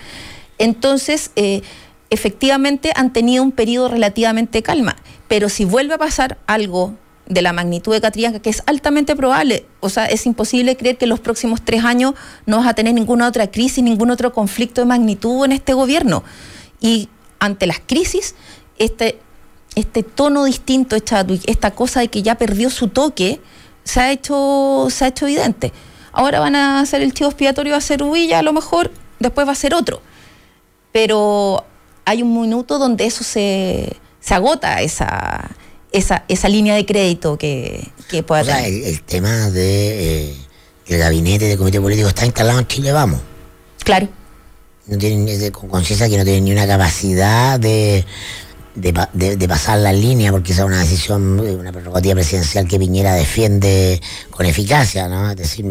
Entonces, 0.58 1.30
eh, 1.36 1.62
efectivamente 2.10 2.92
han 2.94 3.12
tenido 3.12 3.42
un 3.42 3.52
periodo 3.52 3.88
relativamente 3.88 4.62
calma, 4.62 4.96
pero 5.28 5.48
si 5.48 5.64
vuelve 5.64 5.94
a 5.94 5.98
pasar 5.98 6.38
algo 6.46 6.94
de 7.26 7.42
la 7.42 7.52
magnitud 7.52 7.92
de 7.92 8.00
Catrillanca, 8.00 8.40
que 8.40 8.50
es 8.50 8.62
altamente 8.66 9.16
probable, 9.16 9.66
o 9.80 9.88
sea, 9.88 10.06
es 10.06 10.26
imposible 10.26 10.76
creer 10.76 10.96
que 10.96 11.06
en 11.06 11.10
los 11.10 11.20
próximos 11.20 11.60
tres 11.62 11.84
años 11.84 12.14
no 12.46 12.58
vas 12.58 12.68
a 12.68 12.74
tener 12.74 12.94
ninguna 12.94 13.26
otra 13.26 13.50
crisis, 13.50 13.82
ningún 13.82 14.10
otro 14.10 14.32
conflicto 14.32 14.80
de 14.80 14.86
magnitud 14.86 15.44
en 15.44 15.52
este 15.52 15.74
gobierno. 15.74 16.22
Y 16.80 17.08
ante 17.40 17.66
las 17.66 17.80
crisis, 17.84 18.34
este, 18.78 19.18
este 19.74 20.02
tono 20.02 20.44
distinto 20.44 20.98
Chadwick, 20.98 21.42
esta 21.46 21.72
cosa 21.72 22.00
de 22.00 22.08
que 22.08 22.22
ya 22.22 22.36
perdió 22.36 22.70
su 22.70 22.88
toque, 22.88 23.40
se 23.82 24.00
ha 24.00 24.12
hecho, 24.12 24.86
se 24.90 25.04
ha 25.04 25.08
hecho 25.08 25.26
evidente. 25.26 25.72
Ahora 26.12 26.40
van 26.40 26.54
a 26.54 26.80
hacer 26.80 27.02
el 27.02 27.12
chivo 27.12 27.28
expiatorio, 27.28 27.74
a 27.74 27.80
ser 27.80 28.02
Huilla, 28.02 28.38
a 28.38 28.42
lo 28.42 28.52
mejor, 28.52 28.90
después 29.18 29.46
va 29.46 29.52
a 29.52 29.56
ser 29.56 29.74
otro. 29.74 30.00
Pero 30.92 31.64
hay 32.04 32.22
un 32.22 32.40
minuto 32.40 32.78
donde 32.78 33.04
eso 33.04 33.24
se, 33.24 33.96
se 34.26 34.34
agota, 34.34 34.82
esa, 34.82 35.50
esa, 35.92 36.24
esa 36.26 36.48
línea 36.48 36.74
de 36.74 36.84
crédito 36.84 37.38
que, 37.38 37.88
que 38.08 38.24
pueda 38.24 38.42
o 38.42 38.44
sea, 38.44 38.66
el, 38.66 39.00
tema 39.02 39.50
de 39.50 40.30
eh, 40.30 40.36
el 40.88 40.98
gabinete 40.98 41.44
de 41.44 41.56
comité 41.56 41.80
político 41.80 42.08
está 42.08 42.26
instalado 42.26 42.58
en 42.58 42.66
Chile, 42.66 42.90
vamos. 42.90 43.20
Claro. 43.84 44.08
No 44.86 44.98
tienen, 44.98 45.52
con 45.52 45.68
conciencia 45.68 46.08
que 46.08 46.18
no 46.18 46.24
tienen 46.24 46.44
ni 46.44 46.50
una 46.50 46.66
capacidad 46.66 47.60
de, 47.60 48.04
de, 48.74 49.48
pasar 49.48 49.78
la 49.78 49.92
línea, 49.92 50.32
porque 50.32 50.52
esa 50.52 50.62
es 50.62 50.66
una 50.66 50.80
decisión, 50.80 51.38
una 51.38 51.70
prerrogativa 51.70 52.14
presidencial 52.14 52.66
que 52.66 52.80
Piñera 52.80 53.14
defiende 53.14 54.00
con 54.30 54.44
eficacia, 54.44 55.08
¿no? 55.08 55.30
Es 55.30 55.36
decir, 55.36 55.64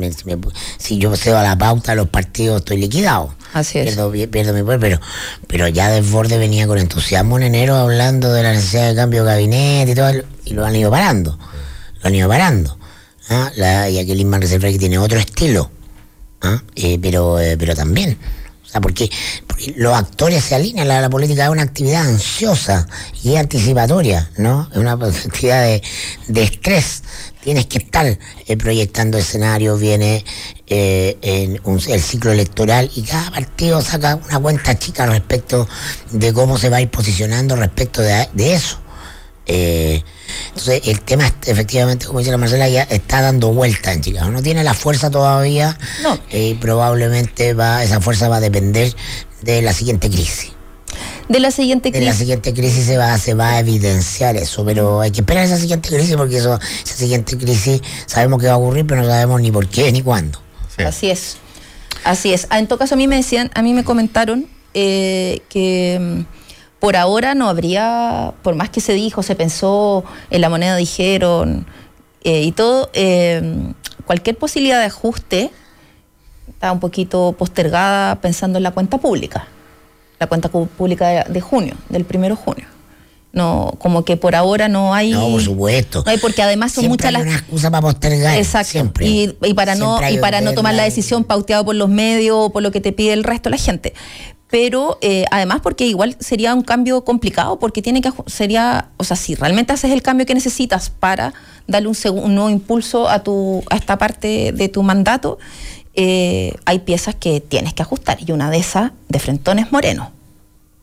si, 0.78 0.98
yo 0.98 1.14
cedo 1.18 1.38
a 1.38 1.44
la 1.44 1.58
pauta 1.58 1.92
de 1.92 1.98
los 1.98 2.08
partidos, 2.08 2.60
estoy 2.60 2.78
liquidado. 2.78 3.36
Así 3.56 3.80
es. 3.80 3.96
Pierdo, 4.28 4.54
mi 4.54 4.64
poder, 4.64 4.82
pero, 4.82 5.00
pero 5.48 5.70
ya 5.70 5.90
Desborde 5.90 6.38
venía 6.38 6.68
con 6.68 6.78
entusiasmo 6.78 7.38
en 7.38 7.44
enero 7.44 7.76
hablando 7.76 8.34
de 8.34 8.44
la 8.44 8.52
necesidad 8.52 8.90
de 8.90 8.96
cambio 8.96 9.24
de 9.24 9.32
gabinete 9.32 9.94
y 9.94 9.96
todo, 9.96 10.12
y 10.44 10.54
lo 10.54 10.66
han 10.66 10.76
ido 10.76 10.92
parando. 10.92 11.40
Lo 12.02 12.08
han 12.08 12.16
ido 12.16 12.28
parando. 12.28 12.78
¿ah? 13.30 13.50
Y 13.56 13.98
aquí 13.98 14.14
Lindman 14.14 14.42
Reserva 14.42 14.70
que 14.70 14.78
tiene 14.78 14.98
otro 14.98 15.18
estilo, 15.18 15.72
¿ah? 16.42 16.62
eh, 16.76 17.00
pero, 17.02 17.40
eh, 17.40 17.56
pero 17.58 17.74
también 17.74 18.18
porque, 18.82 19.10
los 19.78 19.96
actores 19.96 20.44
se 20.44 20.56
alinean, 20.56 20.88
la, 20.88 21.02
la, 21.02 21.10
política 21.10 21.46
es 21.46 21.50
una 21.50 21.64
actividad 21.64 22.08
ansiosa 22.08 22.88
y 23.24 23.36
anticipatoria, 23.36 24.30
¿no? 24.38 24.68
Es 24.72 24.78
una 24.78 24.92
actividad 25.26 25.82
de, 26.28 26.44
estrés. 26.44 27.04
Tienes 27.46 27.68
que 27.68 27.78
estar 27.78 28.08
eh, 28.08 28.58
proyectando 28.58 29.20
escenarios, 29.20 29.80
viene 29.80 30.26
eh, 30.66 31.16
en 31.22 31.60
el 31.64 32.02
ciclo 32.02 32.32
electoral 32.32 32.90
y 32.96 33.04
cada 33.04 33.30
partido 33.30 33.84
saca 33.84 34.16
una 34.16 34.40
cuenta 34.40 34.80
chica 34.80 35.06
respecto 35.06 35.68
de 36.10 36.34
cómo 36.34 36.58
se 36.58 36.70
va 36.70 36.78
a 36.78 36.82
ir 36.82 36.90
posicionando 36.90 37.56
respecto 37.56 38.02
de, 38.02 38.28
eso. 38.36 38.80
Eh, 39.46 40.02
entonces, 40.48 40.82
el 40.86 41.02
tema, 41.02 41.32
efectivamente, 41.46 42.08
como 42.08 42.18
dice 42.18 42.32
la 42.32 42.38
Marcela, 42.38 42.68
ya 42.68 42.82
está 42.82 43.22
dando 43.22 43.54
vuelta 43.54 43.94
en 43.94 44.02
Chicago. 44.02 44.32
No 44.32 44.42
tiene 44.42 44.64
la 44.64 44.74
fuerza 44.74 45.12
todavía 45.12 45.78
no. 46.02 46.18
Y 46.32 46.56
probablemente 46.56 47.54
va, 47.54 47.84
esa 47.84 48.02
fuerza 48.02 48.28
va 48.28 48.38
a 48.38 48.42
depender 48.42 48.92
de 49.44 49.62
la 49.62 49.72
siguiente 49.72 50.10
crisis. 50.10 50.55
De 51.28 51.40
la 51.40 51.52
siguiente 51.52 51.92
crisis. 51.92 52.06
De 52.06 52.12
la 52.12 52.18
siguiente 52.18 52.54
crisis 52.54 52.86
se 52.86 52.98
va, 52.98 53.18
se 53.18 53.34
va 53.34 53.52
a 53.52 53.60
evidenciar 53.60 54.36
eso, 54.36 54.64
pero 54.64 55.02
hay 55.02 55.12
que 55.12 55.22
esperar 55.22 55.46
esa 55.46 55.58
siguiente 55.58 55.90
crisis 55.90 56.16
porque 56.16 56.38
eso, 56.38 56.60
esa 56.84 56.96
siguiente 56.96 57.38
crisis 57.38 57.82
sabemos 58.06 58.40
que 58.40 58.48
va 58.48 58.54
a 58.54 58.58
ocurrir, 58.58 58.86
pero 58.86 59.02
no 59.02 59.08
sabemos 59.08 59.42
ni 59.42 59.52
por 59.52 59.68
qué 59.68 59.92
ni 59.92 60.02
cuándo. 60.02 60.40
Así 60.78 61.10
es. 61.10 61.38
Así 62.04 62.34
es. 62.34 62.48
Ah, 62.50 62.60
en 62.60 62.68
todo 62.68 62.78
caso, 62.78 62.94
a 62.94 62.98
mí 62.98 63.08
me 63.08 63.16
decían, 63.16 63.50
a 63.56 63.64
mí 63.64 63.74
me 63.74 63.84
comentaron 63.84 64.48
eh, 64.76 65.42
que 65.50 65.98
mm, 66.00 66.22
por 66.80 66.96
ahora 66.96 67.34
no 67.34 67.50
habría, 67.50 68.34
por 68.44 68.54
más 68.54 68.70
que 68.70 68.80
se 68.80 68.94
dijo, 68.94 69.24
se 69.24 69.36
pensó, 69.36 70.04
en 70.30 70.42
la 70.42 70.50
moneda 70.50 70.76
dijeron 70.76 71.66
eh, 72.24 72.44
y 72.44 72.52
todo, 72.52 72.92
eh, 72.94 73.74
cualquier 74.06 74.38
posibilidad 74.38 74.80
de 74.80 74.86
ajuste 74.86 75.52
está 76.50 76.72
un 76.72 76.80
poquito 76.80 77.34
postergada 77.38 78.22
pensando 78.22 78.58
en 78.58 78.64
la 78.64 78.72
cuenta 78.72 79.00
pública, 79.00 79.48
la 80.20 80.28
cuenta 80.28 80.50
pública 80.50 81.26
de, 81.26 81.42
junio, 81.42 81.76
del 81.90 82.06
primero 82.06 82.36
de 82.36 82.42
junio. 82.42 82.66
No 83.34 83.76
como 83.80 84.06
que 84.06 84.16
por 84.16 84.34
ahora 84.34 84.70
no 84.70 84.94
hay 84.94 85.12
no 85.12 85.28
por 85.30 85.42
supuesto. 85.42 86.04
No 86.06 86.12
hay 86.12 86.18
porque 86.18 86.42
además 86.42 86.72
son 86.72 86.88
muchas 86.88 87.12
las 87.12 87.24
una 87.24 87.34
excusa 87.34 87.70
para 87.70 87.82
postergar 87.82 88.38
exacto. 88.38 88.72
siempre. 88.72 89.06
Y, 89.06 89.54
para 89.54 89.76
no 89.76 90.00
y 90.10 90.18
para 90.20 90.40
no 90.40 90.54
tomar 90.54 90.74
la 90.74 90.84
decisión 90.84 91.26
pauteado 91.26 91.66
por 91.66 91.76
los 91.76 91.90
medios 91.90 92.38
o 92.40 92.50
por 92.52 92.64
lo 92.64 92.72
que 92.72 92.80
te 92.80 92.94
pide 92.94 93.12
el 93.12 93.26
resto 93.26 93.50
de 93.50 93.58
la 93.58 93.62
gente. 93.62 93.94
Pero 94.50 95.00
eh, 95.02 95.26
además 95.32 95.60
porque 95.62 95.86
igual 95.86 96.16
sería 96.20 96.54
un 96.54 96.62
cambio 96.62 97.04
complicado, 97.04 97.60
porque 97.60 97.82
tiene 97.82 98.00
que, 98.00 98.12
sería, 98.28 98.90
o 98.96 99.04
sea, 99.04 99.18
si 99.18 99.36
realmente 99.36 99.74
haces 99.74 99.92
el 99.92 100.02
cambio 100.02 100.26
que 100.26 100.34
necesitas 100.34 100.90
para 100.90 101.34
darle 101.68 101.90
un, 101.90 102.36
nuevo 102.36 102.50
impulso 102.50 103.10
a, 103.10 103.24
tu, 103.24 103.64
a 103.70 103.76
esta 103.76 103.98
parte 103.98 104.54
de 104.54 104.70
tu 104.70 104.84
mandato, 104.84 105.40
eh, 105.96 106.54
hay 106.66 106.80
piezas 106.80 107.16
que 107.16 107.42
tienes 107.42 107.74
que 107.74 107.82
ajustar, 107.82 108.18
y 108.26 108.32
una 108.32 108.50
de 108.50 108.58
esas, 108.58 108.92
de 109.08 109.20
frentón, 109.20 109.60
es 109.60 109.72
Moreno. 109.72 110.12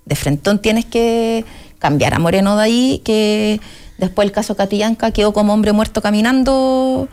De 0.04 0.16
frentón 0.16 0.60
tienes 0.60 0.84
que 0.84 1.44
cambiar 1.78 2.14
a 2.14 2.18
Moreno 2.18 2.56
de 2.56 2.62
ahí, 2.62 3.02
que 3.04 3.60
después 3.98 4.26
el 4.26 4.32
caso 4.32 4.56
Catillanca 4.56 5.10
quedó 5.10 5.32
como 5.32 5.52
hombre 5.52 5.72
muerto 5.72 6.02
caminando 6.02 7.08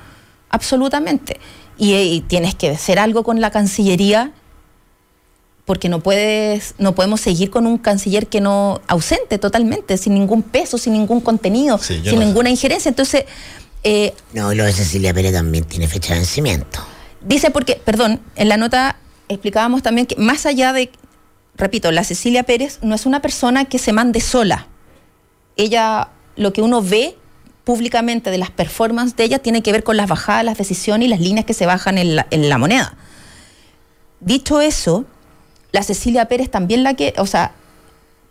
absolutamente. 0.50 1.39
Y, 1.78 1.93
y 1.95 2.22
tienes 2.22 2.56
que 2.56 2.72
hacer 2.72 3.00
algo 3.00 3.24
con 3.24 3.39
la 3.41 3.52
Cancillería 3.52 4.34
porque 5.70 5.88
no 5.88 6.00
puedes, 6.00 6.74
no 6.80 6.95
podemos 6.95 7.22
seguir 7.22 7.52
con 7.52 7.68
un 7.68 7.78
canciller 7.78 8.26
que 8.26 8.41
no 8.41 8.82
ausente 8.88 9.38
totalmente, 9.38 9.97
sin 9.97 10.16
ningún 10.16 10.41
peso, 10.41 10.80
sin 10.80 10.93
ningún 10.93 11.22
contenido, 11.22 11.78
sin 11.78 12.18
ninguna 12.18 12.50
injerencia. 12.50 12.89
Entonces, 12.89 13.26
eh, 13.84 14.16
no, 14.34 14.52
lo 14.56 14.64
de 14.64 14.74
Cecilia 14.74 15.14
Pérez 15.14 15.32
también 15.32 15.66
tiene 15.66 15.88
fecha 15.88 16.14
de 16.14 16.22
vencimiento. 16.22 16.80
Dice 17.22 17.52
porque, 17.52 17.76
perdón, 17.76 18.20
en 18.36 18.50
la 18.50 18.58
nota 18.58 18.96
explicábamos 19.28 19.84
también 19.84 20.08
que 20.08 20.16
más 20.16 20.46
allá 20.46 20.74
de, 20.74 20.92
repito, 21.56 21.92
la 21.92 22.04
Cecilia 22.04 22.44
Pérez 22.44 22.80
no 22.82 22.96
es 22.96 23.06
una 23.06 23.22
persona 23.22 23.66
que 23.66 23.80
se 23.80 23.94
mande 23.94 24.22
sola. 24.22 24.68
Ella, 25.58 26.10
lo 26.36 26.54
que 26.54 26.62
uno 26.62 26.82
ve 26.82 27.16
públicamente 27.64 28.32
de 28.32 28.38
las 28.38 28.50
performances 28.50 29.16
de 29.16 29.26
ella 29.26 29.40
tiene 29.40 29.62
que 29.62 29.72
ver 29.72 29.84
con 29.84 29.98
las 29.98 30.08
bajadas, 30.08 30.44
las 30.44 30.58
decisiones 30.58 31.06
y 31.06 31.10
las 31.10 31.20
líneas 31.20 31.46
que 31.46 31.54
se 31.54 31.66
bajan 31.66 31.98
en 31.98 32.16
la, 32.16 32.28
en 32.32 32.50
la 32.50 32.58
moneda. 32.58 32.96
Dicho 34.22 34.62
eso, 34.62 35.06
la 35.72 35.84
Cecilia 35.84 36.26
Pérez 36.26 36.50
también 36.50 36.84
la 36.84 36.96
que, 36.96 37.14
o 37.18 37.26
sea, 37.26 37.52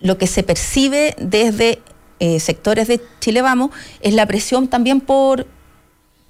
lo 0.00 0.18
que 0.18 0.26
se 0.26 0.42
percibe 0.42 1.14
desde 1.18 1.80
eh, 2.20 2.40
sectores 2.40 2.88
de 2.88 3.00
Chile 3.20 3.42
Vamos 3.42 3.70
es 4.00 4.14
la 4.14 4.26
presión 4.26 4.68
también 4.68 5.00
por 5.00 5.46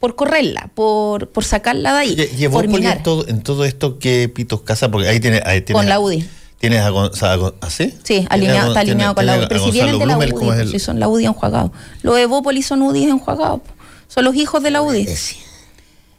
por 0.00 0.14
correrla, 0.14 0.70
por, 0.74 1.28
por 1.28 1.44
sacarla 1.44 1.92
de 1.94 1.98
ahí. 1.98 2.14
¿Llevó 2.14 2.62
en 2.62 3.02
todo, 3.02 3.26
en 3.26 3.42
todo 3.42 3.64
esto 3.64 3.98
que 3.98 4.28
Pitos 4.28 4.62
Casa? 4.62 4.90
Porque 4.90 5.08
ahí 5.08 5.20
tiene... 5.20 5.42
Con 5.72 5.88
la 5.88 5.98
UDI. 5.98 6.28
¿Tienes 6.58 6.80
a 6.80 6.90
Gonzalo 6.90 7.54
¿así? 7.60 7.94
Sí, 8.02 8.26
alineado, 8.30 8.68
está 8.68 8.80
alineado 8.80 9.14
con 9.14 9.26
la 9.26 9.38
UDI. 9.38 9.46
Pero 9.48 9.64
si 9.64 9.70
vienen 9.70 9.98
de 9.98 10.06
la 10.06 10.18
UDI, 10.18 10.68
si 10.68 10.78
son 10.78 10.98
la 10.98 11.08
UDI 11.08 11.26
enjuagados. 11.26 11.70
Los 12.02 12.18
Evópolis 12.18 12.66
son 12.66 12.82
UDI 12.82 13.04
enjuagados. 13.04 13.60
Son 14.08 14.24
los 14.24 14.34
hijos 14.34 14.62
de 14.62 14.70
la 14.70 14.82
UDI. 14.82 15.06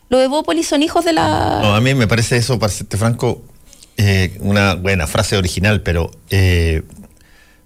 Los 0.09 0.21
Evópolis 0.21 0.67
son 0.67 0.82
hijos 0.82 1.05
de 1.05 1.13
la... 1.13 1.59
No, 1.61 1.75
a 1.75 1.82
mí 1.82 1.93
me 1.93 2.07
parece 2.07 2.38
eso, 2.38 2.57
para 2.57 2.71
serte 2.71 2.97
franco, 2.97 3.43
eh, 3.97 4.38
una 4.39 4.75
buena 4.75 5.07
frase 5.07 5.38
original, 5.38 5.82
pero 5.82 6.09
eh, 6.30 6.84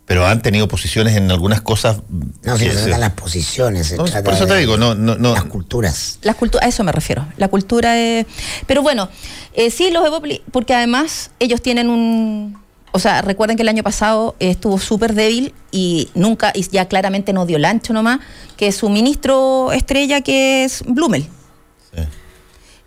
pero 0.06 0.26
han 0.26 0.41
tenido 0.41 0.68
posiciones 0.68 1.16
en 1.16 1.32
algunas 1.32 1.62
cosas. 1.62 2.01
No, 2.43 2.58
si 2.58 2.70
se 2.70 2.76
trata 2.76 2.97
las 2.97 3.14
posiciones. 3.14 3.93
por 3.93 4.34
eso 4.34 4.45
te 4.45 4.58
digo, 4.58 4.78
no, 4.78 4.95
no, 4.95 5.16
no. 5.16 5.34
Las 5.34 5.45
culturas. 5.45 6.20
Las 6.22 6.36
culturas, 6.36 6.66
a 6.66 6.70
eso 6.70 6.84
me 6.84 6.91
refiero. 6.91 7.26
La 7.38 7.47
cultura 7.47 7.97
es. 7.97 8.26
Pero 8.68 8.82
bueno, 8.82 9.10
eh, 9.54 9.72
sí, 9.72 9.91
los 9.91 10.04
porque 10.51 10.74
además 10.74 11.32
ellos 11.39 11.62
tienen 11.62 11.89
un. 11.89 12.62
O 12.91 12.99
sea, 12.99 13.22
recuerden 13.22 13.58
que 13.58 13.64
el 13.64 13.70
año 13.70 13.82
pasado 13.82 14.36
estuvo 14.39 14.78
súper 14.78 15.16
débil 15.16 15.54
y 15.72 16.10
nunca, 16.14 16.51
y 16.54 16.68
ya 16.70 16.88
claramente 16.88 17.34
no 17.34 17.45
dio 17.45 17.58
el 17.58 17.66
ancho 17.66 17.91
nomás, 17.91 18.20
que 18.56 18.72
su 18.72 18.89
ministro 18.89 19.72
estrella, 19.72 20.22
que 20.22 20.66
es 20.66 20.84
Blumel. 20.86 21.28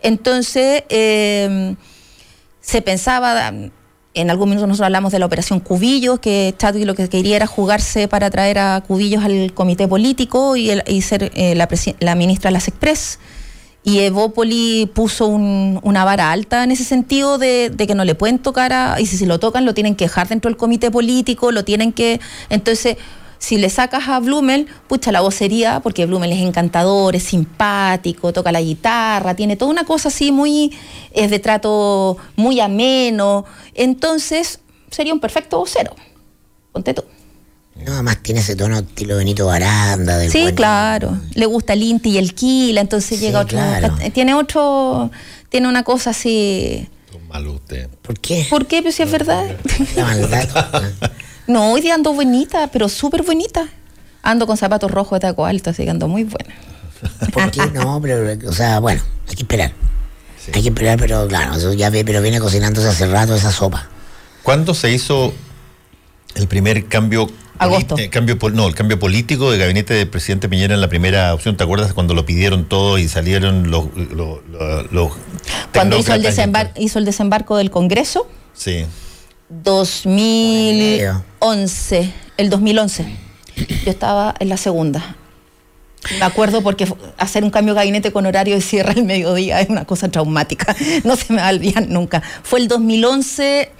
Entonces. 0.02 0.84
Eh, 0.88 1.74
se 2.66 2.82
pensaba, 2.82 3.52
en 4.16 4.30
algún 4.30 4.48
minuto 4.48 4.66
nosotros 4.66 4.86
hablamos 4.86 5.12
de 5.12 5.18
la 5.18 5.26
operación 5.26 5.60
Cubillos, 5.60 6.18
que 6.18 6.54
Chadwick 6.58 6.86
lo 6.86 6.94
que 6.94 7.08
quería 7.08 7.36
era 7.36 7.46
jugarse 7.46 8.08
para 8.08 8.30
traer 8.30 8.58
a 8.58 8.80
Cubillos 8.80 9.22
al 9.22 9.52
comité 9.52 9.86
político 9.86 10.56
y, 10.56 10.70
ser 11.02 11.30
eh, 11.34 11.54
la, 11.54 12.14
ministra 12.14 12.48
de 12.48 12.52
las 12.52 12.66
Express. 12.66 13.18
Y 13.84 14.00
Evópoli 14.00 14.90
puso 14.92 15.28
una 15.28 16.04
vara 16.04 16.32
alta 16.32 16.64
en 16.64 16.72
ese 16.72 16.82
sentido 16.82 17.38
de, 17.38 17.72
que 17.76 17.94
no 17.94 18.04
le 18.04 18.16
pueden 18.16 18.40
tocar 18.40 18.72
a, 18.72 19.00
y 19.00 19.06
si, 19.06 19.16
si 19.16 19.26
lo 19.26 19.38
tocan 19.38 19.64
lo 19.64 19.74
tienen 19.74 19.94
que 19.94 20.06
dejar 20.06 20.26
dentro 20.26 20.48
del 20.48 20.56
comité 20.56 20.90
político, 20.90 21.52
lo 21.52 21.64
tienen 21.64 21.92
que, 21.92 22.18
entonces 22.48 22.96
si 23.38 23.58
le 23.58 23.68
sacas 23.70 24.08
a 24.08 24.18
Blumel, 24.20 24.66
pucha, 24.88 25.12
la 25.12 25.20
vocería, 25.20 25.80
porque 25.80 26.06
Blumel 26.06 26.32
es 26.32 26.40
encantador, 26.40 27.14
es 27.16 27.22
simpático, 27.24 28.32
toca 28.32 28.50
la 28.52 28.60
guitarra, 28.60 29.34
tiene 29.34 29.56
toda 29.56 29.70
una 29.70 29.84
cosa 29.84 30.08
así 30.08 30.32
muy, 30.32 30.76
es 31.12 31.30
de 31.30 31.38
trato 31.38 32.16
muy 32.36 32.60
ameno. 32.60 33.44
Entonces, 33.74 34.60
sería 34.90 35.12
un 35.12 35.20
perfecto 35.20 35.58
vocero. 35.58 35.94
Ponte 36.72 36.94
tú. 36.94 37.02
No, 37.84 37.92
además 37.92 38.18
tiene 38.22 38.40
ese 38.40 38.56
tono 38.56 38.78
estilo 38.78 39.16
Benito 39.18 39.46
Baranda. 39.46 40.16
Del 40.16 40.30
Sí, 40.30 40.42
buen- 40.42 40.54
claro. 40.54 41.18
Le 41.34 41.44
gusta 41.44 41.74
el 41.74 41.82
Inti 41.82 42.10
y 42.12 42.18
el 42.18 42.34
Kila, 42.34 42.80
entonces 42.80 43.18
Sí, 43.18 43.24
llega 43.26 43.40
otro. 43.40 43.58
claro. 43.58 43.94
Tiene 44.14 44.32
otro. 44.32 45.10
Tiene 45.50 45.68
una 45.68 45.82
cosa 45.82 46.10
así. 46.10 46.88
Son 47.12 47.28
malos 47.28 47.56
ustedes. 47.56 47.88
¿Por 48.00 48.18
qué? 48.18 48.46
¿Por 48.48 48.66
qué? 48.66 48.80
Pues 48.80 48.94
si 48.94 49.02
es 49.02 49.10
verdad. 49.10 49.44
La 49.94 50.04
maldad. 50.04 50.48
No, 51.46 51.72
hoy 51.72 51.80
día 51.80 51.94
ando 51.94 52.12
bonita, 52.12 52.68
pero 52.72 52.88
súper 52.88 53.22
bonita. 53.22 53.68
Ando 54.22 54.46
con 54.46 54.56
zapatos 54.56 54.90
rojos 54.90 55.20
de 55.20 55.28
taco 55.28 55.46
alto, 55.46 55.70
así 55.70 55.84
que 55.84 55.90
ando 55.90 56.08
muy 56.08 56.24
buena. 56.24 56.54
¿Por 57.32 57.50
qué? 57.50 57.60
No, 57.72 58.00
pero, 58.00 58.48
o 58.48 58.52
sea, 58.52 58.80
bueno, 58.80 59.02
hay 59.28 59.34
que 59.36 59.42
esperar. 59.42 59.72
Hay 60.52 60.62
que 60.62 60.68
esperar, 60.68 60.98
pero 60.98 61.26
claro, 61.26 61.54
eso 61.56 61.72
ya 61.72 61.90
ve, 61.90 62.04
pero 62.04 62.22
viene 62.22 62.38
cocinándose 62.40 62.86
hace 62.88 63.06
rato 63.06 63.34
esa 63.34 63.50
sopa. 63.50 63.88
¿Cuándo 64.44 64.74
se 64.74 64.92
hizo 64.92 65.32
el 66.36 66.46
primer 66.46 66.86
cambio? 66.86 67.28
Agosto. 67.58 67.96
eh, 67.98 68.10
cambio, 68.10 68.36
no, 68.52 68.68
el 68.68 68.74
cambio 68.74 68.98
político 68.98 69.50
de 69.50 69.58
gabinete 69.58 69.94
del 69.94 70.08
presidente 70.08 70.48
Piñera 70.48 70.74
en 70.74 70.80
la 70.80 70.88
primera 70.88 71.32
opción. 71.34 71.56
¿Te 71.56 71.64
acuerdas 71.64 71.94
cuando 71.94 72.12
lo 72.14 72.26
pidieron 72.26 72.64
todo 72.68 72.98
y 72.98 73.08
salieron 73.08 73.70
los. 73.70 73.86
los, 73.96 74.38
los- 74.46 74.92
los 74.92 75.12
Cuando 75.72 75.98
hizo 75.98 76.12
el, 76.14 76.24
hizo 76.76 76.98
el 76.98 77.04
desembarco 77.06 77.56
del 77.56 77.70
Congreso, 77.70 78.28
Sí. 78.54 78.84
2011, 79.48 82.12
el 82.36 82.50
2011. 82.50 83.06
Yo 83.84 83.90
estaba 83.90 84.34
en 84.38 84.48
la 84.48 84.56
segunda. 84.56 85.16
Me 86.20 86.24
acuerdo 86.24 86.62
porque 86.62 86.86
hacer 87.18 87.42
un 87.42 87.50
cambio 87.50 87.74
de 87.74 87.80
gabinete 87.80 88.12
con 88.12 88.26
horario 88.26 88.54
de 88.54 88.60
cierre 88.60 88.92
al 88.92 89.02
mediodía 89.04 89.60
es 89.60 89.68
una 89.68 89.84
cosa 89.84 90.08
traumática. 90.08 90.74
No 91.04 91.16
se 91.16 91.32
me 91.32 91.40
va 91.40 91.48
a 91.48 91.50
olvidar 91.50 91.88
nunca. 91.88 92.22
Fue 92.42 92.60
el 92.60 92.68
2011. 92.68 93.70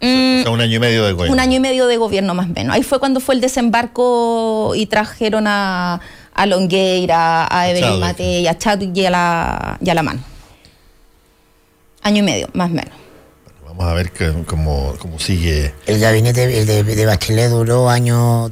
mm, 0.00 0.40
O 0.40 0.42
sea, 0.42 0.50
un 0.50 0.60
año 0.60 0.76
y 0.76 0.80
medio 0.80 1.04
de 1.04 1.12
gobierno. 1.12 1.32
un 1.32 1.40
año 1.40 1.56
y 1.56 1.60
medio 1.60 1.86
de 1.86 1.96
gobierno 1.96 2.34
más 2.34 2.46
o 2.46 2.52
menos. 2.52 2.74
Ahí 2.74 2.82
fue 2.82 2.98
cuando 2.98 3.20
fue 3.20 3.34
el 3.34 3.40
desembarco 3.40 4.72
y 4.74 4.86
trajeron 4.86 5.46
a, 5.46 6.00
a 6.34 6.46
Longueira, 6.46 7.46
a 7.50 7.70
Evelyn. 7.70 8.00
Matei, 8.00 8.46
a 8.46 8.58
Chadwick 8.58 8.96
y 8.96 9.06
a 9.06 9.10
la, 9.10 9.78
y 9.80 9.88
a 9.90 9.94
la 9.94 10.02
mano. 10.02 10.20
Año 12.02 12.18
y 12.18 12.22
medio, 12.22 12.48
más 12.52 12.70
o 12.70 12.74
menos. 12.74 12.92
Vamos 13.76 13.90
a 13.90 13.94
ver 13.94 14.12
que- 14.12 14.32
cómo, 14.46 14.94
cómo 14.98 15.18
sigue. 15.18 15.74
El 15.86 15.98
gabinete 16.00 16.60
el 16.60 16.66
de, 16.66 16.82
de 16.84 17.06
Bachelet 17.06 17.50
duró 17.50 17.88
año. 17.90 18.50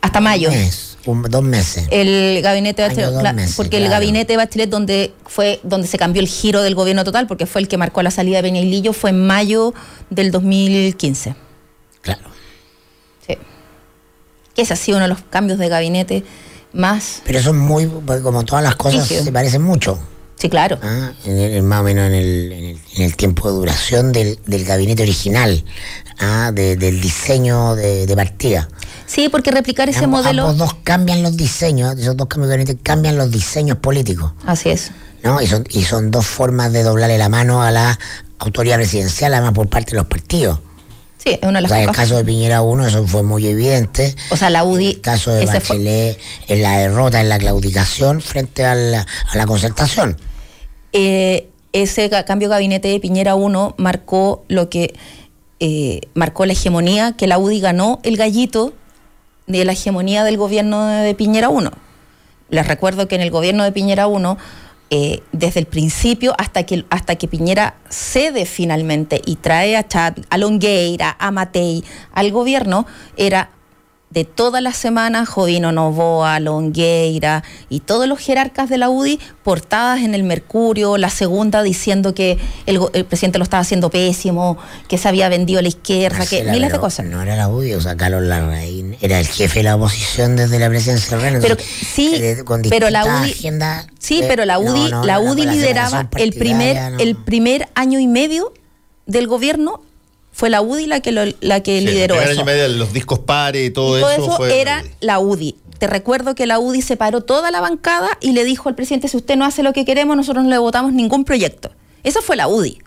Hasta 0.00 0.20
mayo. 0.20 0.50
mes, 0.50 0.96
un- 1.06 1.22
dos 1.22 1.42
meses. 1.42 1.86
El 1.90 2.40
gabinete 2.42 2.82
de 2.82 2.86
Año, 2.88 2.94
Bachelet, 2.96 3.12
dos 3.14 3.22
cla- 3.22 3.34
meses, 3.34 3.56
porque 3.56 3.76
el 3.76 3.88
gabinete 3.88 4.32
de 4.32 4.36
Bachelet 4.38 4.68
donde 4.70 5.12
fue 5.26 5.60
donde 5.62 5.86
se 5.86 5.96
cambió 5.98 6.20
el 6.22 6.28
giro 6.28 6.62
del 6.62 6.74
gobierno 6.74 7.04
total, 7.04 7.26
porque 7.26 7.46
fue 7.46 7.60
el 7.60 7.68
que 7.68 7.76
marcó 7.76 8.02
la 8.02 8.10
salida 8.10 8.38
de 8.38 8.42
Peña 8.44 8.60
y 8.60 8.64
Lillo, 8.64 8.92
fue 8.92 9.10
en 9.10 9.26
mayo 9.26 9.74
del 10.08 10.30
2015. 10.32 11.34
Claro. 12.02 12.22
Sí. 13.26 13.36
Que 14.54 14.62
ese 14.62 14.72
ha 14.72 14.76
sido 14.76 14.96
uno 14.96 15.04
de 15.04 15.10
los 15.10 15.20
cambios 15.22 15.58
de 15.58 15.68
gabinete 15.68 16.24
más. 16.72 17.20
Pero 17.24 17.42
son 17.42 17.58
muy, 17.58 17.86
porque 17.86 18.22
como 18.22 18.44
todas 18.44 18.64
las 18.64 18.74
cosas 18.76 19.02
Rígido. 19.02 19.22
se 19.24 19.32
parecen 19.32 19.62
mucho. 19.62 20.00
Sí, 20.40 20.48
claro. 20.48 20.78
Ah, 20.82 21.12
en 21.26 21.38
el- 21.38 21.52
en 21.58 21.66
más 21.66 21.80
o 21.80 21.82
menos 21.82 22.06
en 22.06 22.14
el, 22.14 22.52
en 22.52 22.64
el- 22.64 22.80
en 22.96 23.02
el 23.02 23.14
tiempo 23.16 23.50
de 23.50 23.56
duración 23.56 24.10
del, 24.12 24.38
del 24.46 24.64
gabinete 24.64 25.02
original, 25.02 25.62
ah, 26.18 26.50
de- 26.54 26.76
del 26.76 27.00
diseño 27.00 27.74
de, 27.74 28.06
de 28.06 28.16
partida. 28.16 28.68
Sí, 29.06 29.28
porque 29.28 29.50
replicar 29.50 29.88
ese 29.90 30.04
Ambos- 30.04 30.22
modelo. 30.22 30.42
Ambos 30.48 30.56
dos 30.56 30.76
cambian 30.82 31.22
los 31.22 31.36
diseños, 31.36 31.98
esos 31.98 32.16
dos 32.16 32.26
cambios 32.28 32.48
de 32.50 32.56
gabinete 32.56 32.82
cambian 32.82 33.18
los 33.18 33.30
diseños 33.30 33.76
políticos, 33.78 34.32
Así 34.46 34.70
es. 34.70 34.92
¿no? 35.22 35.42
Y 35.42 35.46
son, 35.46 35.64
y 35.68 35.82
son 35.84 36.10
dos 36.10 36.26
formas 36.26 36.72
de 36.72 36.84
doblarle 36.84 37.18
la 37.18 37.28
mano 37.28 37.62
a 37.62 37.70
la 37.70 37.98
autoridad 38.38 38.76
presidencial, 38.76 39.34
además 39.34 39.52
por 39.52 39.68
parte 39.68 39.90
de 39.90 39.98
los 39.98 40.06
partidos. 40.06 40.60
Sí, 41.22 41.32
es 41.32 41.46
una 41.46 41.58
de 41.60 41.66
O 41.66 41.68
las 41.68 41.70
sea, 41.70 41.82
en 41.82 41.88
el 41.90 41.94
caso 41.94 42.16
de 42.16 42.24
Piñera 42.24 42.62
1 42.62 42.86
eso 42.86 43.06
fue 43.06 43.22
muy 43.22 43.46
evidente. 43.46 44.16
O 44.30 44.36
sea, 44.38 44.48
la 44.48 44.60
En 44.60 44.68
UDI. 44.68 44.90
el 44.92 45.00
caso 45.02 45.32
de 45.32 45.44
fue- 45.46 45.52
Bachelet 45.58 46.18
en 46.48 46.62
la 46.62 46.78
derrota, 46.78 47.20
en 47.20 47.28
la 47.28 47.38
claudicación 47.38 48.22
frente 48.22 48.64
a 48.64 48.74
la, 48.74 49.06
a 49.30 49.36
la 49.36 49.44
concertación. 49.44 50.16
Eh, 50.92 51.48
ese 51.72 52.10
cambio 52.26 52.48
de 52.48 52.54
gabinete 52.54 52.88
de 52.88 53.00
Piñera 53.00 53.34
1 53.34 53.74
marcó 53.78 54.44
lo 54.48 54.68
que 54.68 54.94
eh, 55.60 56.00
marcó 56.14 56.46
la 56.46 56.52
hegemonía, 56.52 57.12
que 57.12 57.26
la 57.26 57.38
UDI 57.38 57.60
ganó 57.60 58.00
el 58.02 58.16
gallito 58.16 58.72
de 59.46 59.64
la 59.64 59.72
hegemonía 59.72 60.24
del 60.24 60.36
gobierno 60.36 60.86
de 60.86 61.14
Piñera 61.14 61.48
1. 61.48 61.70
Les 62.48 62.66
recuerdo 62.66 63.08
que 63.08 63.14
en 63.14 63.20
el 63.20 63.30
gobierno 63.30 63.62
de 63.62 63.72
Piñera 63.72 64.06
1, 64.06 64.38
eh, 64.90 65.22
desde 65.32 65.60
el 65.60 65.66
principio 65.66 66.34
hasta 66.38 66.64
que, 66.64 66.84
hasta 66.90 67.14
que 67.14 67.28
Piñera 67.28 67.76
cede 67.88 68.46
finalmente 68.46 69.20
y 69.24 69.36
trae 69.36 69.76
a 69.76 69.86
Chad, 69.86 70.14
a 70.30 70.38
Longueira, 70.38 71.14
a 71.18 71.30
Matei 71.30 71.84
al 72.12 72.32
gobierno, 72.32 72.86
era 73.16 73.50
de 74.10 74.24
todas 74.24 74.60
las 74.62 74.76
semanas, 74.76 75.28
Jovino 75.28 75.70
Novoa, 75.70 76.40
Longueira 76.40 77.44
y 77.68 77.80
todos 77.80 78.08
los 78.08 78.18
jerarcas 78.18 78.68
de 78.68 78.76
la 78.76 78.90
UDI 78.90 79.20
portadas 79.44 80.00
en 80.00 80.14
el 80.14 80.24
Mercurio, 80.24 80.98
la 80.98 81.10
segunda 81.10 81.62
diciendo 81.62 82.12
que 82.12 82.36
el, 82.66 82.80
el 82.92 83.04
presidente 83.04 83.38
lo 83.38 83.44
estaba 83.44 83.60
haciendo 83.60 83.88
pésimo, 83.88 84.58
que 84.88 84.98
se 84.98 85.08
había 85.08 85.28
vendido 85.28 85.60
a 85.60 85.62
la 85.62 85.68
izquierda, 85.68 86.26
que 86.26 86.42
miles 86.44 86.72
de 86.72 86.78
cosas. 86.78 87.06
No 87.06 87.22
era 87.22 87.36
la 87.36 87.48
UDI, 87.48 87.74
o 87.74 87.80
sea, 87.80 87.96
Carlos 87.96 88.22
Larraín 88.22 88.96
era 89.00 89.20
el 89.20 89.26
jefe 89.26 89.60
de 89.60 89.64
la 89.64 89.76
oposición 89.76 90.34
desde 90.34 90.58
la 90.58 90.68
presidencia 90.68 91.16
del 91.16 91.24
Reino. 91.24 91.40
Pero 91.40 91.56
sí, 91.58 92.12
eh, 92.16 92.42
con 92.44 92.62
pero 92.62 92.90
la 92.90 93.04
UDI 93.04 93.30
agendas, 93.30 93.86
Sí, 94.00 94.20
eh, 94.22 94.26
pero 94.26 94.44
la 94.44 94.58
UDI, 94.58 94.90
no, 94.90 95.04
la 95.04 95.20
UDI 95.20 95.46
lideraba 95.46 96.08
el 96.16 96.32
primer, 96.32 96.92
no. 96.92 96.98
el 96.98 97.16
primer 97.16 97.68
año 97.74 98.00
y 98.00 98.08
medio 98.08 98.52
del 99.06 99.28
gobierno, 99.28 99.82
fue 100.32 100.50
la 100.50 100.60
UDI 100.62 100.86
la 100.86 101.00
que 101.00 101.12
lo- 101.12 101.24
la 101.40 101.60
que 101.62 101.80
Sí, 101.80 101.86
lideró 101.86 102.14
el 102.14 102.20
primer 102.20 102.32
eso. 102.32 102.40
año 102.42 102.50
y 102.50 102.54
medio, 102.54 102.68
los 102.78 102.92
discos 102.92 103.18
pares 103.20 103.66
y 103.66 103.70
todo, 103.70 103.98
Y 103.98 104.00
todo 104.00 104.10
eso, 104.10 104.24
eso 104.26 104.36
fue. 104.36 104.60
era 104.60 104.82
la 105.00 105.18
UDI. 105.18 105.56
Te 105.78 105.86
recuerdo 105.86 106.34
que 106.34 106.46
la 106.46 106.58
UDI 106.58 106.82
separó 106.82 107.22
toda 107.22 107.50
la 107.50 107.60
bancada 107.60 108.10
y 108.20 108.32
le 108.32 108.44
dijo 108.44 108.68
al 108.68 108.74
presidente, 108.74 109.08
si 109.08 109.16
usted 109.16 109.36
no 109.36 109.44
hace 109.46 109.62
lo 109.62 109.72
que 109.72 109.84
queremos, 109.84 110.16
nosotros 110.16 110.44
no 110.44 110.50
le 110.50 110.58
votamos 110.58 110.92
ningún 110.92 111.24
proyecto. 111.24 111.70
Esa 112.04 112.20
fue 112.22 112.36
la 112.36 112.48
UDI. 112.48 112.78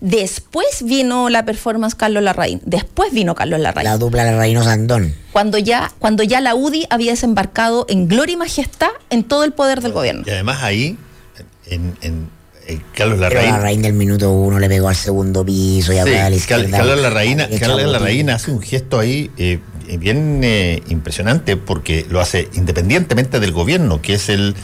Después 0.00 0.82
vino 0.82 1.28
la 1.30 1.44
performance 1.44 1.94
Carlos 1.94 2.22
Larraín. 2.22 2.60
Después 2.64 3.12
vino 3.12 3.34
Carlos 3.34 3.60
Larraín. 3.60 3.84
La 3.88 3.96
dupla 3.98 4.24
Larraín 4.24 4.62
Sandón. 4.62 5.14
Cuando 5.32 5.58
ya, 5.58 5.92
cuando 5.98 6.22
ya 6.22 6.40
la 6.40 6.54
UDI 6.54 6.86
había 6.90 7.12
desembarcado 7.12 7.86
en 7.88 8.08
gloria 8.08 8.34
y 8.34 8.36
majestad 8.36 8.88
en 9.10 9.24
todo 9.24 9.44
el 9.44 9.52
poder 9.52 9.80
del 9.80 9.92
gobierno. 9.92 10.22
Y 10.26 10.30
además 10.30 10.62
ahí, 10.62 10.98
en, 11.66 11.96
en- 12.02 12.28
en 12.66 12.82
Carlos 12.94 13.18
Larraín. 13.18 13.50
Larraín 13.50 13.82
del 13.82 13.92
minuto 13.94 14.30
uno 14.32 14.58
le 14.58 14.68
pegó 14.68 14.88
al 14.88 14.96
segundo 14.96 15.44
piso 15.44 15.92
y 15.92 15.96
Sí, 15.96 16.00
a 16.14 16.30
la 16.30 16.36
izquierda. 16.36 16.70
Carlos 16.78 17.00
Larraín, 17.00 17.38
Carlos. 17.60 17.82
Larraín 17.90 18.30
hace 18.30 18.50
un 18.50 18.60
gesto 18.60 18.98
ahí 18.98 19.30
eh, 19.36 19.58
bien 19.98 20.40
eh, 20.44 20.82
impresionante 20.88 21.56
porque 21.56 22.06
lo 22.08 22.20
hace 22.20 22.48
independientemente 22.54 23.40
del 23.40 23.52
gobierno, 23.52 24.00
que 24.00 24.14
es 24.14 24.28
el 24.28 24.54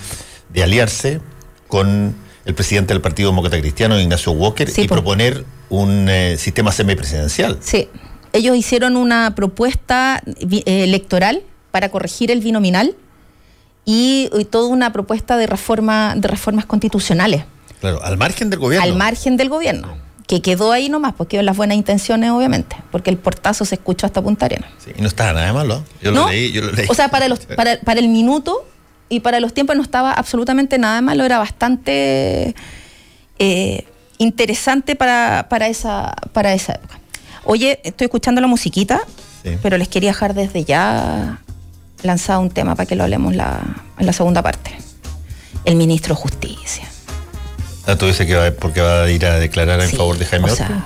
de 0.53 0.63
aliarse 0.63 1.21
con 1.69 2.15
el 2.45 2.55
presidente 2.55 2.95
del 2.95 3.03
Partido 3.03 3.31
Demócrata 3.31 3.59
Cristiano, 3.61 4.01
Ignacio 4.01 4.33
Walker, 4.33 4.69
Sí, 4.71 4.83
y 4.83 4.89
po. 4.89 4.95
proponer 4.95 5.45
un 5.69 6.09
eh, 6.09 6.37
sistema 6.39 6.73
semipresidencial. 6.73 7.59
Sí, 7.61 7.89
ellos 8.33 8.57
hicieron 8.57 8.97
una 8.97 9.35
propuesta 9.35 10.23
eh, 10.27 10.63
electoral 10.85 11.43
para 11.71 11.91
corregir 11.91 12.31
el 12.31 12.41
binominal 12.41 12.97
y, 13.85 14.31
y 14.37 14.45
toda 14.47 14.69
una 14.69 14.93
propuesta 14.93 15.37
de 15.37 15.47
reforma 15.47 16.15
de 16.17 16.27
reformas 16.29 16.67
constitucionales 16.67 17.45
Claro, 17.81 18.03
al 18.05 18.17
margen 18.19 18.51
del 18.51 18.59
gobierno. 18.59 18.85
al 18.85 18.97
margen 18.97 19.37
del 19.37 19.49
gobierno, 19.49 19.97
que 20.27 20.43
quedó 20.43 20.71
ahí 20.73 20.89
nomás, 20.89 21.15
porque 21.15 21.39
en 21.39 21.47
las 21.47 21.57
buenas 21.57 21.77
intenciones, 21.77 22.31
obviamente, 22.31 22.77
porque 22.93 23.11
el 23.11 23.17
portazo 23.17 23.65
se 23.65 23.75
escuchó 23.77 24.07
hasta 24.07 24.21
Punta 24.23 24.47
Arenas. 24.47 24.71
Sí, 24.85 24.93
y 24.97 25.01
no 25.01 25.09
estaba 25.09 25.33
nada 25.33 25.47
de 25.47 25.53
malo. 25.53 25.83
Yo 26.03 26.13
¿No? 26.13 26.25
lo 26.27 26.31
leí, 26.31 26.53
yo 26.53 26.63
lo 26.63 26.73
leí. 26.73 26.87
O 26.89 26.95
sea, 26.95 27.09
para, 27.09 27.29
los, 27.29 27.41
para, 27.57 27.81
para 27.81 28.01
el 28.01 28.09
minuto 28.09 28.67
y 29.09 29.21
para 29.21 29.41
los 29.41 29.53
tiempos 29.55 29.77
no 29.77 29.83
estaba 29.83 30.13
absolutamente 30.13 30.79
nada 30.79 31.01
malo, 31.01 31.25
era 31.25 31.39
bastante 31.39 32.55
eh, 33.39 33.85
interesante 34.19 34.95
para, 34.97 35.47
para, 35.49 35.67
esa, 35.69 36.15
para 36.33 36.53
esa 36.53 36.75
época. 36.75 37.01
Oye, 37.45 37.81
estoy 37.85 38.05
escuchando 38.05 38.41
la 38.41 38.47
musiquita, 38.47 39.01
Sí. 39.43 39.57
pero 39.63 39.79
les 39.79 39.89
quería 39.89 40.11
dejar 40.11 40.35
desde 40.35 40.65
ya 40.65 41.41
lanzado 42.03 42.41
un 42.43 42.51
tema 42.51 42.75
para 42.75 42.85
que 42.87 42.95
lo 42.95 43.05
hablemos 43.05 43.35
la, 43.35 43.59
en 43.99 44.05
la 44.05 44.13
segunda 44.13 44.43
parte. 44.43 44.77
El 45.65 45.77
ministro 45.77 46.15
de 46.15 46.21
Justicia. 46.21 46.87
Ah, 47.87 47.97
tú 47.97 48.07
dices 48.07 48.27
que 48.27 48.35
va, 48.35 48.51
porque 48.53 48.81
va 48.81 49.03
a 49.05 49.11
ir 49.11 49.25
a 49.27 49.39
declarar 49.39 49.81
en 49.81 49.89
Sí, 49.91 49.97
favor 49.97 50.19
de 50.19 50.27
Jaime 50.27 50.51
o 50.51 50.55
sea, 50.55 50.85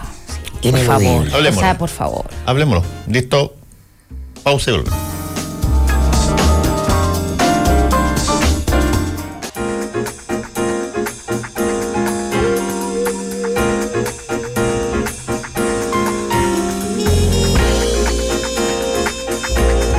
sí, 0.63 0.71
por 0.71 0.81
favor. 0.81 1.27
O 1.29 1.35
Hablemoslo. 1.35 1.61
sea, 1.61 1.79
por 1.79 1.89
favor. 1.89 2.27
Hablemoslo. 2.47 2.85
Listo. 3.09 3.55
Pausa 4.43 4.71
y 4.71 4.75
volvemos. 4.75 4.99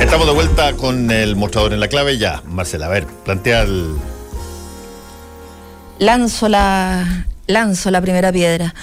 Estamos 0.00 0.26
de 0.26 0.32
vuelta 0.34 0.72
con 0.74 1.10
el 1.10 1.36
mostrador 1.36 1.72
en 1.72 1.80
la 1.80 1.88
clave. 1.88 2.16
Ya, 2.18 2.42
Marcela, 2.46 2.86
a 2.86 2.88
ver, 2.88 3.06
plantea 3.24 3.62
el. 3.62 3.96
Lanzo 5.98 6.48
la, 6.48 7.26
lanzo 7.46 7.90
la 7.90 8.00
primera 8.00 8.32
piedra. 8.32 8.74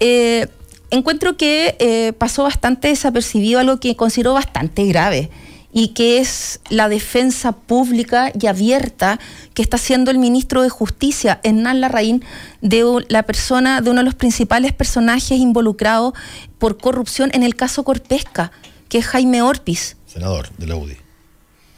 Eh, 0.00 0.48
encuentro 0.90 1.36
que 1.36 1.76
eh, 1.78 2.12
pasó 2.18 2.44
bastante 2.44 2.88
desapercibido 2.88 3.60
algo 3.60 3.78
que 3.78 3.96
considero 3.96 4.34
bastante 4.34 4.84
grave 4.86 5.30
y 5.72 5.88
que 5.88 6.18
es 6.18 6.60
la 6.70 6.88
defensa 6.88 7.52
pública 7.52 8.32
y 8.40 8.46
abierta 8.46 9.20
que 9.52 9.60
está 9.60 9.76
haciendo 9.76 10.10
el 10.10 10.16
ministro 10.18 10.62
de 10.62 10.70
Justicia, 10.70 11.38
Hernán 11.42 11.82
Larraín, 11.82 12.24
de 12.62 13.04
la 13.08 13.24
persona, 13.24 13.82
de 13.82 13.90
uno 13.90 14.00
de 14.00 14.04
los 14.04 14.14
principales 14.14 14.72
personajes 14.72 15.38
involucrados 15.38 16.14
por 16.58 16.78
corrupción 16.78 17.30
en 17.34 17.42
el 17.42 17.56
caso 17.56 17.84
Corpesca, 17.84 18.52
que 18.88 18.98
es 18.98 19.06
Jaime 19.06 19.42
Orpiz. 19.42 19.98
Senador 20.06 20.48
de 20.56 20.66
la 20.66 20.76
UDI. 20.76 20.96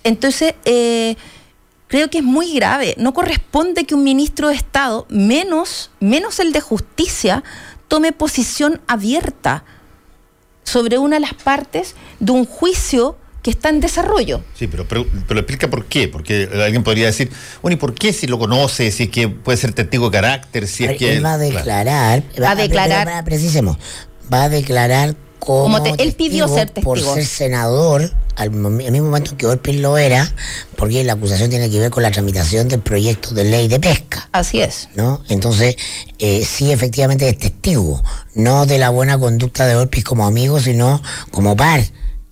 Entonces, 0.05 0.55
eh, 0.64 1.16
creo 1.89 2.09
que 2.09 2.18
es 2.18 2.24
muy 2.24 2.55
grave. 2.55 2.95
No 2.99 3.12
corresponde 3.12 3.84
que 3.84 3.95
un 3.95 4.05
ministro 4.05 4.49
de 4.49 4.55
Estado, 4.55 5.07
menos, 5.09 5.91
menos 5.99 6.39
el 6.39 6.53
de 6.53 6.61
Justicia, 6.61 7.43
tome 7.89 8.12
posición 8.12 8.80
abierta 8.86 9.64
sobre 10.62 10.99
una 10.99 11.16
de 11.16 11.20
las 11.20 11.34
partes 11.34 11.97
de 12.20 12.32
un 12.32 12.45
juicio 12.45 13.16
que 13.43 13.51
está 13.51 13.70
en 13.70 13.80
desarrollo. 13.80 14.43
Sí, 14.55 14.66
pero, 14.66 14.86
pero, 14.86 15.07
explica 15.41 15.70
por 15.70 15.86
qué, 15.86 16.09
porque 16.09 16.49
alguien 16.53 16.82
podría 16.82 17.07
decir, 17.07 17.30
bueno, 17.62 17.74
¿y 17.74 17.78
por 17.78 17.95
qué 17.95 18.12
si 18.12 18.26
lo 18.26 18.39
conoce, 18.39 18.91
si 18.91 19.05
es 19.05 19.09
que 19.09 19.28
puede 19.28 19.57
ser 19.57 19.72
testigo 19.72 20.11
de 20.11 20.18
carácter, 20.18 20.66
si 20.66 20.84
es 20.84 20.99
que... 20.99 21.16
Él 21.16 21.24
va 21.24 21.34
a 21.34 21.39
declarar, 21.39 22.22
va, 22.43 22.51
a 22.51 22.55
declarar, 22.57 23.24
precisemos, 23.24 23.78
va 24.32 24.45
a 24.45 24.49
declarar 24.49 25.14
como, 25.39 25.78
él 25.84 26.12
pidió 26.14 26.49
ser 26.49 26.70
testigo. 26.70 26.84
Por 26.84 27.01
ser 27.01 27.24
senador, 27.24 28.12
al, 28.36 28.51
mismo 28.51 29.05
momento 29.05 29.36
que 29.36 29.47
Orpis 29.47 29.80
lo 29.80 29.99
era, 29.99 30.32
porque 30.76 31.03
la 31.05 31.14
acusación 31.14 31.51
tiene 31.51 31.70
que 31.70 31.78
ver 31.78 31.91
con 31.91 32.03
la 32.03 32.11
tramitación 32.11 32.68
del 32.68 32.80
proyecto 32.80 33.34
de 33.34 33.45
ley 33.45 33.68
de 33.68 33.80
pesca. 33.80 34.28
Así 34.32 34.61
es. 34.61 34.89
¿no? 34.95 35.22
Entonces, 35.28 35.76
eh, 36.18 36.45
sí, 36.45 36.70
efectivamente 36.70 37.28
es 37.28 37.39
testigo, 37.39 38.03
no 38.34 38.66
de 38.66 38.78
la 38.78 38.91
buena 38.91 39.18
conducta 39.18 39.66
de 39.66 39.76
Orpis 39.76 40.05
como 40.05 40.26
amigo, 40.26 40.61
sino 40.61 41.03
como 41.30 41.57
par. 41.57 41.82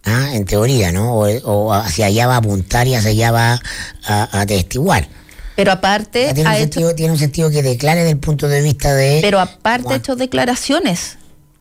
¿ah? 0.04 0.30
En 0.32 0.44
teoría, 0.44 0.92
¿no? 0.92 1.16
O, 1.16 1.72
hacia 1.72 2.06
allá 2.06 2.26
va 2.26 2.34
a 2.34 2.38
apuntar 2.38 2.86
y 2.86 2.94
hacia 2.94 3.10
allá 3.10 3.32
va 3.32 3.60
a, 4.04 4.40
a 4.40 4.46
testiguar. 4.46 5.08
Pero 5.56 5.72
aparte. 5.72 6.32
Tiene 6.34 6.50
un, 6.50 6.56
sentido, 6.56 6.94
tiene 6.94 7.12
un 7.12 7.18
sentido 7.18 7.50
que 7.50 7.62
declare 7.62 8.00
desde 8.00 8.12
el 8.12 8.18
punto 8.18 8.46
de 8.46 8.60
vista 8.60 8.94
de. 8.94 9.20
Pero 9.22 9.40
aparte 9.40 9.94
ha 9.94 9.96
hecho 9.96 10.14
declaraciones 10.14 11.16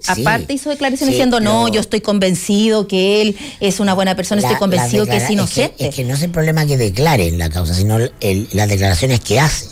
Aparte 0.07 0.53
hizo 0.53 0.69
declaraciones 0.69 1.13
diciendo, 1.13 1.39
no, 1.39 1.67
yo 1.67 1.79
estoy 1.79 2.01
convencido 2.01 2.87
que 2.87 3.21
él 3.21 3.37
es 3.59 3.79
una 3.79 3.93
buena 3.93 4.15
persona, 4.15 4.41
estoy 4.41 4.57
convencido 4.57 5.05
que 5.05 5.17
es 5.17 5.29
inocente. 5.29 5.87
Es 5.87 5.95
que, 5.95 6.03
no 6.03 6.13
es 6.13 6.21
el 6.21 6.31
problema 6.31 6.65
que 6.65 6.77
declare 6.77 7.27
en 7.27 7.37
la 7.37 7.49
causa, 7.49 7.73
sino 7.73 7.97
las 7.99 8.69
declaraciones 8.69 9.19
que 9.19 9.39
hace, 9.39 9.67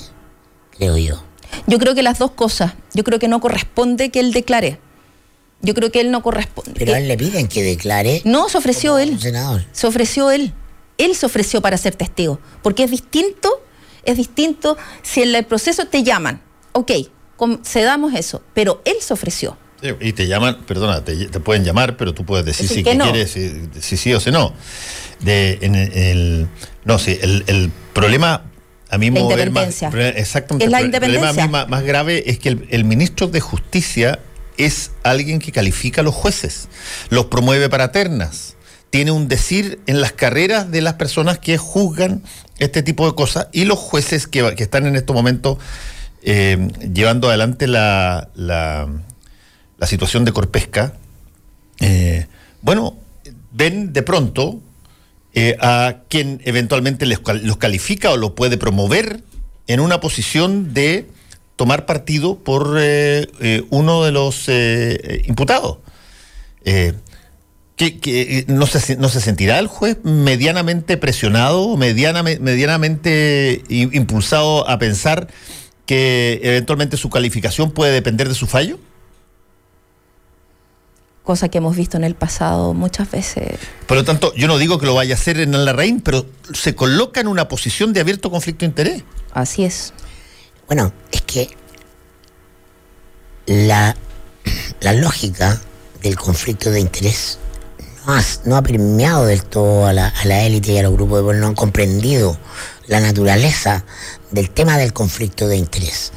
creo 0.78 0.98
yo. 0.98 1.24
Yo 1.68 1.80
creo 1.80 1.96
que 1.96 2.04
las 2.04 2.20
dos 2.20 2.32
cosas. 2.32 2.74
Yo 2.94 3.04
creo 3.04 3.20
que 3.20 3.28
no 3.28 3.40
corresponde 3.40 4.10
que 4.10 4.20
él 4.20 4.34
declare. 4.34 4.80
Yo 5.62 5.74
creo 5.74 5.92
que 5.92 6.02
él 6.02 6.12
no 6.12 6.22
corresponde. 6.22 6.74
Pero 6.78 6.94
a 6.94 6.98
él 6.98 7.08
le 7.08 7.18
piden 7.18 7.48
que 7.48 7.64
declare. 7.64 8.22
No, 8.26 8.50
se 8.50 8.58
ofreció 8.58 8.98
él. 8.98 9.18
Se 9.72 9.88
ofreció 9.88 10.32
él. 10.32 10.54
Él 10.98 11.16
se 11.16 11.26
ofreció 11.26 11.62
para 11.62 11.78
ser 11.78 11.96
testigo. 11.96 12.40
Porque 12.62 12.84
es 12.84 12.92
distinto, 12.92 13.62
es 14.04 14.18
distinto 14.18 14.78
si 15.02 15.22
en 15.22 15.34
el 15.36 15.46
proceso 15.46 15.86
te 15.86 16.04
llaman. 16.04 16.42
Ok, 16.74 16.92
cedamos 17.64 18.14
eso. 18.14 18.42
Pero 18.54 18.82
él 18.86 18.98
se 19.00 19.14
ofreció. 19.14 19.58
Y 20.00 20.14
te 20.14 20.28
llaman, 20.28 20.60
perdona, 20.66 21.04
te, 21.04 21.28
pueden 21.40 21.64
llamar, 21.64 21.98
pero 21.98 22.14
tú 22.14 22.26
puedes 22.26 22.46
decir 22.46 22.68
si 22.68 22.84
quieres, 22.84 23.32
si, 23.32 23.98
sí 23.98 24.14
o 24.14 24.20
si 24.20 24.32
no. 24.32 24.54
De, 25.20 25.60
en 25.62 25.76
el, 25.76 26.48
no, 26.86 27.00
sí, 27.00 27.18
el, 27.22 27.72
problema 27.94 28.44
a 28.90 28.98
mí 28.98 29.10
la 29.10 29.20
independencia. 29.20 29.90
exactamente. 30.16 30.70
la 30.70 30.80
el 30.80 30.92
problema 30.92 31.30
a 31.30 31.34
mí 31.34 31.48
más, 31.48 31.84
grave 31.84 32.24
es 32.30 32.40
que 32.40 32.50
el, 32.70 32.86
ministro 32.86 33.28
de 33.28 33.40
Justicia 33.40 34.20
es 34.58 34.92
alguien 35.04 35.40
que 35.40 35.52
califica 35.52 36.02
a 36.02 36.04
los 36.04 36.14
jueces, 36.14 36.68
los 37.10 37.26
promueve 37.26 37.70
para 37.70 37.92
ternas, 37.92 38.56
tiene 38.90 39.12
un 39.12 39.28
decir 39.28 39.80
en 39.88 40.02
las 40.02 40.12
carreras 40.12 40.72
de 40.72 40.82
las 40.82 40.94
personas 40.94 41.40
que 41.40 41.58
juzgan 41.58 42.24
este 42.60 42.84
tipo 42.84 43.08
de 43.08 43.16
cosas 43.16 43.48
y 43.52 43.66
los 43.66 43.80
jueces 43.80 44.28
que, 44.28 44.56
que 44.56 44.64
están 44.64 44.86
en 44.86 44.96
estos 44.96 45.16
momentos 45.16 45.58
eh, 46.22 46.70
llevando 46.94 47.28
adelante 47.28 47.68
la, 47.68 48.30
la 48.36 48.88
la 49.84 49.88
situación 49.88 50.24
de 50.24 50.32
Corpesca, 50.32 50.94
eh, 51.82 52.28
bueno, 52.62 52.96
ven 53.52 53.92
de 53.92 54.02
pronto 54.02 54.62
eh, 55.34 55.58
a 55.60 56.04
quien 56.08 56.40
eventualmente 56.46 57.06
los 57.06 57.58
califica 57.58 58.12
o 58.12 58.16
lo 58.16 58.34
puede 58.34 58.58
promover 58.58 59.26
en 59.68 59.82
una 59.82 60.00
posición 60.00 60.74
de 60.74 61.10
tomar 61.58 61.86
partido 61.86 62.40
por 62.40 62.78
eh, 62.80 63.28
uno 63.72 64.06
de 64.06 64.14
los 64.14 64.50
imputados. 65.28 65.80
Que, 66.64 68.46
no, 68.48 68.66
se, 68.66 68.96
¿No 68.96 69.10
se 69.10 69.20
sentirá 69.20 69.60
el 69.60 69.68
juez 69.68 69.98
medianamente 70.04 70.96
presionado, 70.96 71.76
medianamente 71.76 73.64
impulsado 73.68 74.66
a 74.70 74.80
pensar 74.80 75.28
que 75.86 76.40
eventualmente 76.42 76.96
su 76.96 77.10
calificación 77.10 77.72
puede 77.72 77.92
depender 77.92 78.30
de 78.30 78.36
su 78.36 78.48
fallo? 78.48 78.80
Cosa 81.24 81.50
que 81.50 81.58
hemos 81.58 81.76
visto 81.76 81.98
en 81.98 82.04
el 82.04 82.16
pasado 82.16 82.74
muchas 82.74 83.10
veces. 83.10 83.58
Por 83.88 83.98
lo 83.98 84.04
tanto, 84.04 84.34
yo 84.36 84.48
no 84.48 84.58
digo 84.58 84.78
que 84.78 84.86
lo 84.86 84.94
vaya 84.94 85.16
a 85.16 85.18
hacer 85.18 85.40
en 85.40 85.52
la 85.54 85.60
Larraín, 85.60 86.02
pero 86.02 86.26
se 86.54 86.76
coloca 86.76 87.22
en 87.22 87.28
una 87.28 87.48
posición 87.48 87.94
de 87.94 88.02
abierto 88.02 88.30
conflicto 88.30 88.60
de 88.60 88.68
interés. 88.68 89.04
Así 89.32 89.64
es. 89.64 89.94
Bueno, 90.68 90.94
es 91.12 91.22
que 91.22 91.50
la, 93.46 93.96
la 94.82 94.94
lógica 94.94 95.62
del 96.02 96.18
conflicto 96.18 96.72
de 96.72 96.82
interés 96.82 97.40
no 98.06 98.14
ha, 98.14 98.22
no 98.46 98.58
ha 98.58 98.62
premiado 98.62 99.26
del 99.26 99.44
todo 99.44 99.88
a 99.88 99.94
la, 99.94 100.08
a 100.08 100.26
la 100.26 100.44
élite 100.44 100.74
y 100.74 100.78
a 100.78 100.84
los 100.84 100.94
grupos 100.94 101.20
de 101.20 101.24
poder, 101.24 101.40
no 101.40 101.48
han 101.48 101.56
comprendido 101.56 102.38
la 102.88 103.00
naturaleza 103.00 103.86
del 104.32 104.50
tema 104.50 104.78
del 104.78 104.92
conflicto 104.92 105.48
de 105.48 105.56
interés 105.56 106.12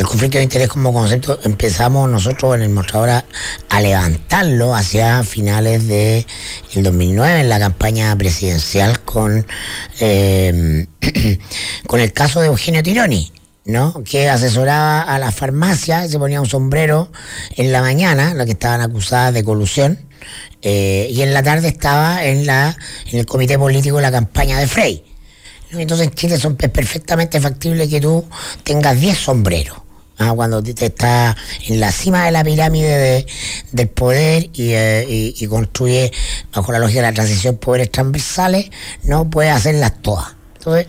el 0.00 0.06
conflicto 0.06 0.38
de 0.38 0.44
interés 0.44 0.68
como 0.68 0.94
concepto 0.94 1.38
empezamos 1.44 2.08
nosotros 2.08 2.54
en 2.56 2.62
el 2.62 2.70
mostrador 2.70 3.10
a, 3.10 3.80
levantarlo 3.82 4.74
hacia 4.74 5.22
finales 5.24 5.86
de 5.88 6.26
el 6.72 6.82
2009 6.84 7.40
en 7.40 7.50
la 7.50 7.58
campaña 7.58 8.16
presidencial 8.16 9.00
con 9.00 9.46
eh, 10.00 10.86
con 11.86 12.00
el 12.00 12.14
caso 12.14 12.40
de 12.40 12.46
Eugenio 12.46 12.82
Tironi 12.82 13.30
¿no? 13.66 14.02
que 14.02 14.30
asesoraba 14.30 15.02
a 15.02 15.18
la 15.18 15.32
farmacia 15.32 16.08
se 16.08 16.18
ponía 16.18 16.40
un 16.40 16.48
sombrero 16.48 17.12
en 17.56 17.70
la 17.70 17.82
mañana, 17.82 18.32
la 18.32 18.46
que 18.46 18.52
estaban 18.52 18.80
acusadas 18.80 19.34
de 19.34 19.44
colusión, 19.44 19.98
eh, 20.62 21.08
y 21.10 21.20
en 21.20 21.34
la 21.34 21.42
tarde 21.42 21.68
estaba 21.68 22.24
en 22.24 22.46
la 22.46 22.74
en 23.12 23.18
el 23.18 23.26
comité 23.26 23.58
político 23.58 23.96
de 23.96 24.02
la 24.02 24.10
campaña 24.10 24.58
de 24.58 24.66
Frey. 24.66 25.04
Entonces 25.72 26.06
en 26.06 26.14
Chile 26.14 26.38
son 26.38 26.56
perfectamente 26.56 27.38
factible 27.38 27.86
que 27.86 28.00
tú 28.00 28.24
tengas 28.64 28.98
10 28.98 29.18
sombreros. 29.18 29.89
¿Ah? 30.20 30.32
cuando 30.34 30.62
te 30.62 30.86
está 30.86 31.36
en 31.66 31.80
la 31.80 31.90
cima 31.90 32.24
de 32.26 32.30
la 32.30 32.44
pirámide 32.44 33.26
del 33.72 33.88
poder 33.88 34.50
eh, 34.56 35.32
y, 35.36 35.46
construye, 35.46 36.12
bajo 36.54 36.70
la 36.72 36.78
lógica 36.78 37.00
de 37.00 37.06
la 37.08 37.14
transición, 37.14 37.56
poderes 37.56 37.90
transversales, 37.90 38.70
no 39.02 39.28
puede 39.28 39.50
hacerlas 39.50 40.00
todas. 40.02 40.36
Entonces, 40.58 40.88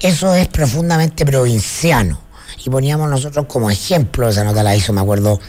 eso 0.00 0.34
es 0.34 0.48
profundamente 0.48 1.24
provinciano. 1.26 2.20
Y 2.64 2.70
poníamos 2.70 3.10
nosotros 3.10 3.46
como 3.46 3.70
ejemplo, 3.70 4.28
esa 4.28 4.44
nota 4.44 4.62
la 4.62 4.74
hizo, 4.74 4.92
me 4.92 5.00
acuerdo, 5.00 5.40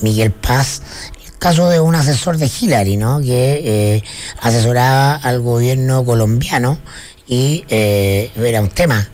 Miguel 0.00 0.32
Paz, 0.32 0.82
el 1.24 1.38
caso 1.38 1.68
de 1.68 1.80
un 1.80 1.94
asesor 1.94 2.36
de 2.38 2.50
Hillary, 2.60 2.96
¿no? 2.96 3.20
Que 3.20 3.62
eh, 3.64 4.02
asesoraba 4.40 5.14
al 5.14 5.40
gobierno 5.40 6.04
colombiano 6.04 6.78
y 7.26 7.64
eh, 7.68 8.30
era 8.36 8.60
un 8.60 8.70
tema 8.70 9.08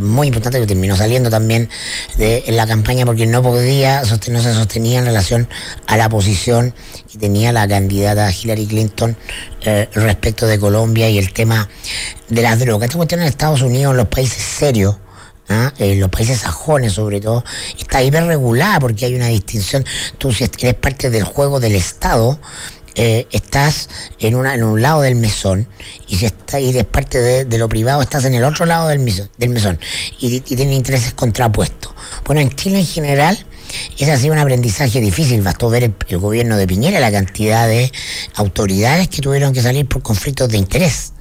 muy 0.00 0.28
importante 0.28 0.60
que 0.60 0.66
terminó 0.66 0.96
saliendo 0.96 1.30
también 1.30 1.68
de 2.16 2.44
la 2.48 2.66
campaña 2.66 3.04
porque 3.04 3.26
no 3.26 3.42
podía, 3.42 4.02
no 4.02 4.42
se 4.42 4.54
sostenía 4.54 5.00
en 5.00 5.06
relación 5.06 5.48
a 5.86 5.96
la 5.96 6.08
posición 6.08 6.74
que 7.10 7.18
tenía 7.18 7.52
la 7.52 7.66
candidata 7.66 8.30
Hillary 8.30 8.66
Clinton 8.66 9.16
eh, 9.62 9.88
respecto 9.94 10.46
de 10.46 10.58
Colombia 10.58 11.08
y 11.08 11.18
el 11.18 11.32
tema 11.32 11.68
de 12.28 12.42
las 12.42 12.58
drogas. 12.58 12.88
Esta 12.88 12.96
cuestión 12.96 13.20
en 13.20 13.26
Estados 13.26 13.62
Unidos, 13.62 13.92
en 13.92 13.96
los 13.96 14.08
países 14.08 14.42
serios, 14.42 14.96
¿ah? 15.48 15.72
en 15.78 16.00
los 16.00 16.10
países 16.10 16.38
sajones 16.40 16.92
sobre 16.92 17.20
todo, 17.20 17.44
está 17.78 18.02
hiperregulada 18.02 18.80
porque 18.80 19.06
hay 19.06 19.14
una 19.14 19.28
distinción. 19.28 19.84
Tú 20.18 20.32
si 20.32 20.44
eres 20.44 20.74
parte 20.74 21.10
del 21.10 21.24
juego 21.24 21.60
del 21.60 21.74
Estado, 21.74 22.38
eh, 22.94 23.26
estás 23.30 23.88
en, 24.18 24.34
una, 24.34 24.54
en 24.54 24.64
un 24.64 24.82
lado 24.82 25.00
del 25.00 25.14
mesón 25.14 25.66
y 26.08 26.16
si 26.16 26.26
está, 26.26 26.60
y 26.60 26.82
parte 26.84 27.44
de, 27.44 27.58
lo 27.58 27.68
privado, 27.68 28.02
estás 28.02 28.24
en 28.26 28.34
el 28.34 28.44
otro 28.44 28.66
lado 28.66 28.88
del 28.88 28.98
mesón, 28.98 29.30
del 29.38 29.50
mesón 29.50 29.78
y, 30.20 30.40
tienen 30.40 30.72
intereses 30.72 31.14
contrapuestos. 31.14 31.92
Bueno, 32.26 32.40
en 32.40 32.50
Chile 32.50 32.80
en 32.80 32.86
general 32.86 33.46
ha 34.02 34.16
sido 34.18 34.32
un 34.32 34.38
aprendizaje 34.38 35.00
difícil. 35.00 35.40
Bastó 35.42 35.70
ver 35.70 35.84
el, 35.84 36.18
gobierno 36.18 36.56
de 36.56 36.66
Piñera, 36.66 37.00
la 37.00 37.10
cantidad 37.10 37.66
de 37.66 37.90
autoridades 38.34 39.08
que 39.08 39.22
tuvieron 39.22 39.52
que 39.52 39.62
salir 39.62 39.86
por 39.88 40.02
conflictos 40.02 40.48
de 40.50 40.58
interés. 40.58 41.12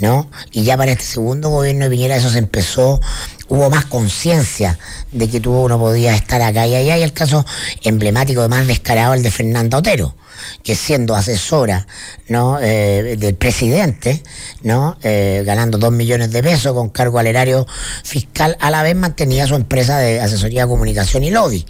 ¿no? 0.00 0.30
Y 0.52 0.64
ya 0.64 0.76
para 0.76 0.92
este 0.92 1.04
segundo 1.04 1.48
gobierno 1.48 1.84
de 1.84 1.90
Piñera 1.90 2.16
eso 2.16 2.28
se 2.28 2.38
empezó, 2.38 3.00
hubo 3.48 3.70
más 3.70 3.86
conciencia 3.86 4.78
de 5.12 5.28
que 5.28 5.40
tú 5.40 5.66
no 5.68 5.78
podías 5.78 6.16
estar 6.16 6.42
acá 6.42 6.66
y 6.66 6.74
allá, 6.74 6.98
y 6.98 7.02
el 7.02 7.14
caso 7.14 7.46
emblemático, 7.82 8.46
más 8.48 8.66
descarado, 8.66 9.14
el 9.14 9.22
de 9.22 9.30
Fernanda 9.30 9.78
Otero, 9.78 10.14
que 10.62 10.74
siendo 10.74 11.14
asesora 11.14 11.86
¿no? 12.28 12.58
Eh, 12.60 13.16
del 13.18 13.34
presidente, 13.34 14.22
¿no? 14.62 14.98
Eh, 15.02 15.42
ganando 15.46 15.78
dos 15.78 15.92
millones 15.92 16.32
de 16.32 16.42
pesos 16.42 16.72
con 16.72 16.88
cargo 16.88 17.18
al 17.18 17.26
erario 17.26 17.66
fiscal, 18.04 18.56
a 18.60 18.70
la 18.70 18.82
vez 18.82 18.96
mantenía 18.96 19.46
su 19.46 19.54
empresa 19.54 19.98
de 19.98 20.20
asesoría, 20.20 20.66
comunicación 20.66 21.24
y 21.24 21.30
lobby. 21.30 21.64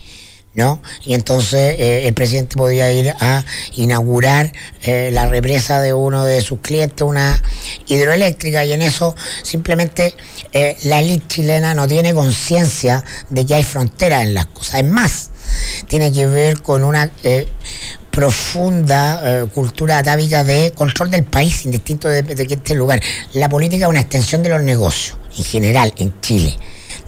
¿no? 0.55 0.81
Y 1.05 1.12
entonces 1.12 1.77
eh, 1.79 2.09
el 2.09 2.14
presidente 2.14 2.57
podía 2.57 2.91
ir 2.91 3.11
a 3.21 3.45
inaugurar 3.75 4.55
la 4.87 5.27
represa 5.27 5.83
de 5.83 5.93
uno 5.93 6.25
de 6.25 6.41
sus 6.41 6.61
clientes, 6.61 7.03
una 7.03 7.43
hidroeléctrica, 7.87 8.64
y 8.64 8.73
en 8.73 8.81
eso 8.81 9.14
simplemente 9.43 10.14
la 10.85 11.01
élite 11.01 11.27
chilena 11.27 11.75
no 11.75 11.87
tiene 11.87 12.14
conciencia 12.14 13.05
de 13.29 13.45
que 13.45 13.55
hay 13.57 13.64
fronteras 13.64 14.23
en 14.23 14.33
las 14.33 14.47
cosas. 14.47 14.77
Es 14.77 14.87
más, 14.87 15.31
tiene 15.89 16.11
que 16.11 16.27
ver 16.27 16.62
con 16.62 16.85
una 16.85 17.11
profunda 18.17 19.47
cultura 19.53 19.99
atávica 19.99 20.43
de 20.43 20.73
control 20.73 21.11
del 21.11 21.25
país, 21.25 21.67
indistinto 21.67 22.09
de, 22.09 22.23
de 22.23 22.47
que 22.47 22.55
este 22.55 22.75
lugar. 22.75 23.01
La 23.35 23.49
política 23.49 23.85
es 23.85 23.91
una 23.91 24.01
extensión 24.01 24.43
de 24.43 24.49
los 24.49 24.62
negocios, 24.62 25.19
en 25.37 25.45
general, 25.45 25.93
en 25.99 26.19
Chile. 26.23 26.57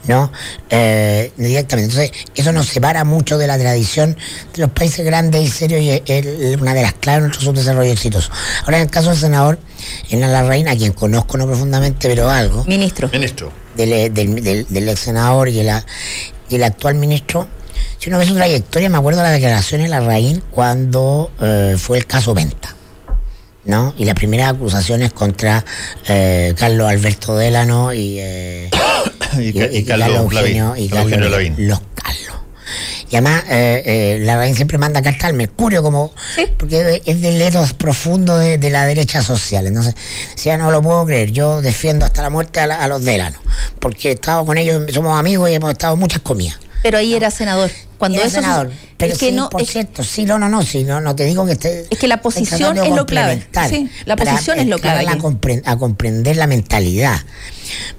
¿no? 0.07 0.33
Eh, 0.71 1.33
directamente. 1.37 1.93
Entonces, 1.93 2.27
eso 2.35 2.53
nos 2.53 2.67
separa 2.67 3.05
mucho 3.05 3.39
de 3.39 3.47
la 3.47 3.59
tradición 3.59 4.17
de 4.55 4.63
los 4.63 4.71
países 4.71 5.05
grandes 5.05 5.43
y 5.43 5.49
serios 5.49 5.83
y 5.83 6.03
es 6.05 6.61
una 6.61 6.75
de 6.75 6.83
las 6.83 6.95
claves 6.95 7.23
de 7.23 7.29
nuestro 7.29 7.47
subdesarrollo 7.47 7.93
exitoso. 7.93 8.31
Ahora, 8.65 8.79
en 8.79 8.85
el 8.85 8.91
caso 8.91 9.11
del 9.11 9.19
senador, 9.19 9.59
en 10.11 10.21
la 10.21 10.43
reina, 10.43 10.73
a 10.73 10.77
quien 10.77 10.93
conozco 10.93 11.37
no 11.37 11.47
profundamente, 11.47 12.09
pero 12.09 12.29
algo. 12.29 12.65
Ministro. 12.65 13.09
Ministro. 13.13 13.53
Del, 13.77 14.13
del, 14.13 14.67
del, 14.69 14.89
ex 14.89 15.01
senador 15.01 15.49
y, 15.49 15.63
la, 15.63 15.85
y 16.49 16.57
el 16.57 16.65
actual 16.65 16.95
ministro. 16.97 17.47
Si 17.99 18.09
uno 18.09 18.19
ve 18.19 18.27
su 18.27 18.35
trayectoria, 18.35 18.89
me 18.89 18.99
acuerdo 18.99 19.21
de 19.21 19.25
las 19.25 19.33
declaraciones 19.33 19.87
de 19.87 19.91
la 19.91 20.01
Raín 20.01 20.43
cuando 20.51 21.31
eh, 21.41 21.77
fue 21.79 21.99
el 21.99 22.07
caso 22.07 22.35
Venta. 22.35 22.75
¿no? 23.65 23.95
Y 23.99 24.07
las 24.07 24.15
primeras 24.15 24.55
acusaciones 24.55 25.13
contra 25.13 25.65
eh, 26.09 26.55
Carlos 26.57 26.89
Alberto 26.89 27.37
Delano 27.37 27.93
y, 27.93 28.19
eh, 28.19 28.71
y, 29.39 29.59
y, 29.59 29.79
y, 29.79 29.85
Carlos 29.85 30.09
Eugenio, 30.09 30.75
y 30.77 30.89
Carlos 30.89 31.13
Eugenio 31.13 31.55
Los 31.59 31.81
Carlos. 31.95 32.39
Y 33.11 33.17
además, 33.17 33.45
eh, 33.49 33.83
eh, 33.87 34.19
la 34.21 34.37
RAIN 34.37 34.55
siempre 34.55 34.77
manda 34.77 35.01
carta 35.01 35.29
al 35.29 35.35
Mercurio, 35.35 35.83
como 35.83 36.13
¿Sí? 36.35 36.47
porque 36.59 37.03
es 37.07 37.23
del 37.23 37.41
etos 37.41 37.73
profundo 37.73 38.37
de, 38.37 38.59
de, 38.59 38.71
la 38.71 38.85
derecha 38.85 39.23
social. 39.23 39.67
Entonces, 39.67 39.95
si 40.35 40.47
ya 40.47 40.59
no 40.59 40.71
lo 40.71 40.83
puedo 40.83 41.07
creer, 41.07 41.31
yo 41.31 41.63
defiendo 41.63 42.05
hasta 42.05 42.21
la 42.21 42.29
muerte 42.29 42.61
a, 42.61 42.67
la, 42.67 42.77
a 42.77 42.89
los 42.89 43.03
Delanos, 43.05 43.41
porque 43.81 44.11
he 44.11 44.13
estado 44.13 44.45
con 44.45 44.59
ellos, 44.59 44.93
somos 44.93 45.19
amigos 45.19 45.49
y 45.49 45.55
hemos 45.55 45.71
estado 45.71 45.97
muchas 45.97 46.21
comidas. 46.21 46.59
Pero 46.83 46.99
ahí 46.99 47.15
era 47.15 47.31
senador. 47.31 47.71
Cuando 47.99 48.19
Era 48.19 48.27
eso 48.29 48.37
senador. 48.37 48.71
Pero 48.97 49.13
es 49.13 49.19
que 49.19 49.31
sí, 49.31 49.33
no, 49.33 49.49
por 49.51 49.63
es- 49.63 49.71
cierto, 49.71 50.05
sí, 50.05 50.25
no, 50.25 50.39
no, 50.39 50.49
no, 50.49 50.63
sí, 50.63 50.85
no, 50.85 51.01
no 51.01 51.17
te 51.17 51.25
digo 51.25 51.45
que 51.47 51.53
esté. 51.53 51.87
Es 51.91 51.99
que 51.99 52.07
la 52.09 52.23
posición 52.23 52.79
es 52.79 52.91
lo 52.91 53.07
clave. 53.07 53.47
Sí, 53.69 53.91
la 54.05 54.15
para 54.17 54.33
posición 54.33 54.59
es 54.61 54.67
lo 54.69 54.79
clave 54.79 55.07
A, 55.09 55.17
compre- 55.19 55.63
a 55.65 55.77
comprender 55.77 56.37
la 56.37 56.47
mentalidad. 56.47 57.19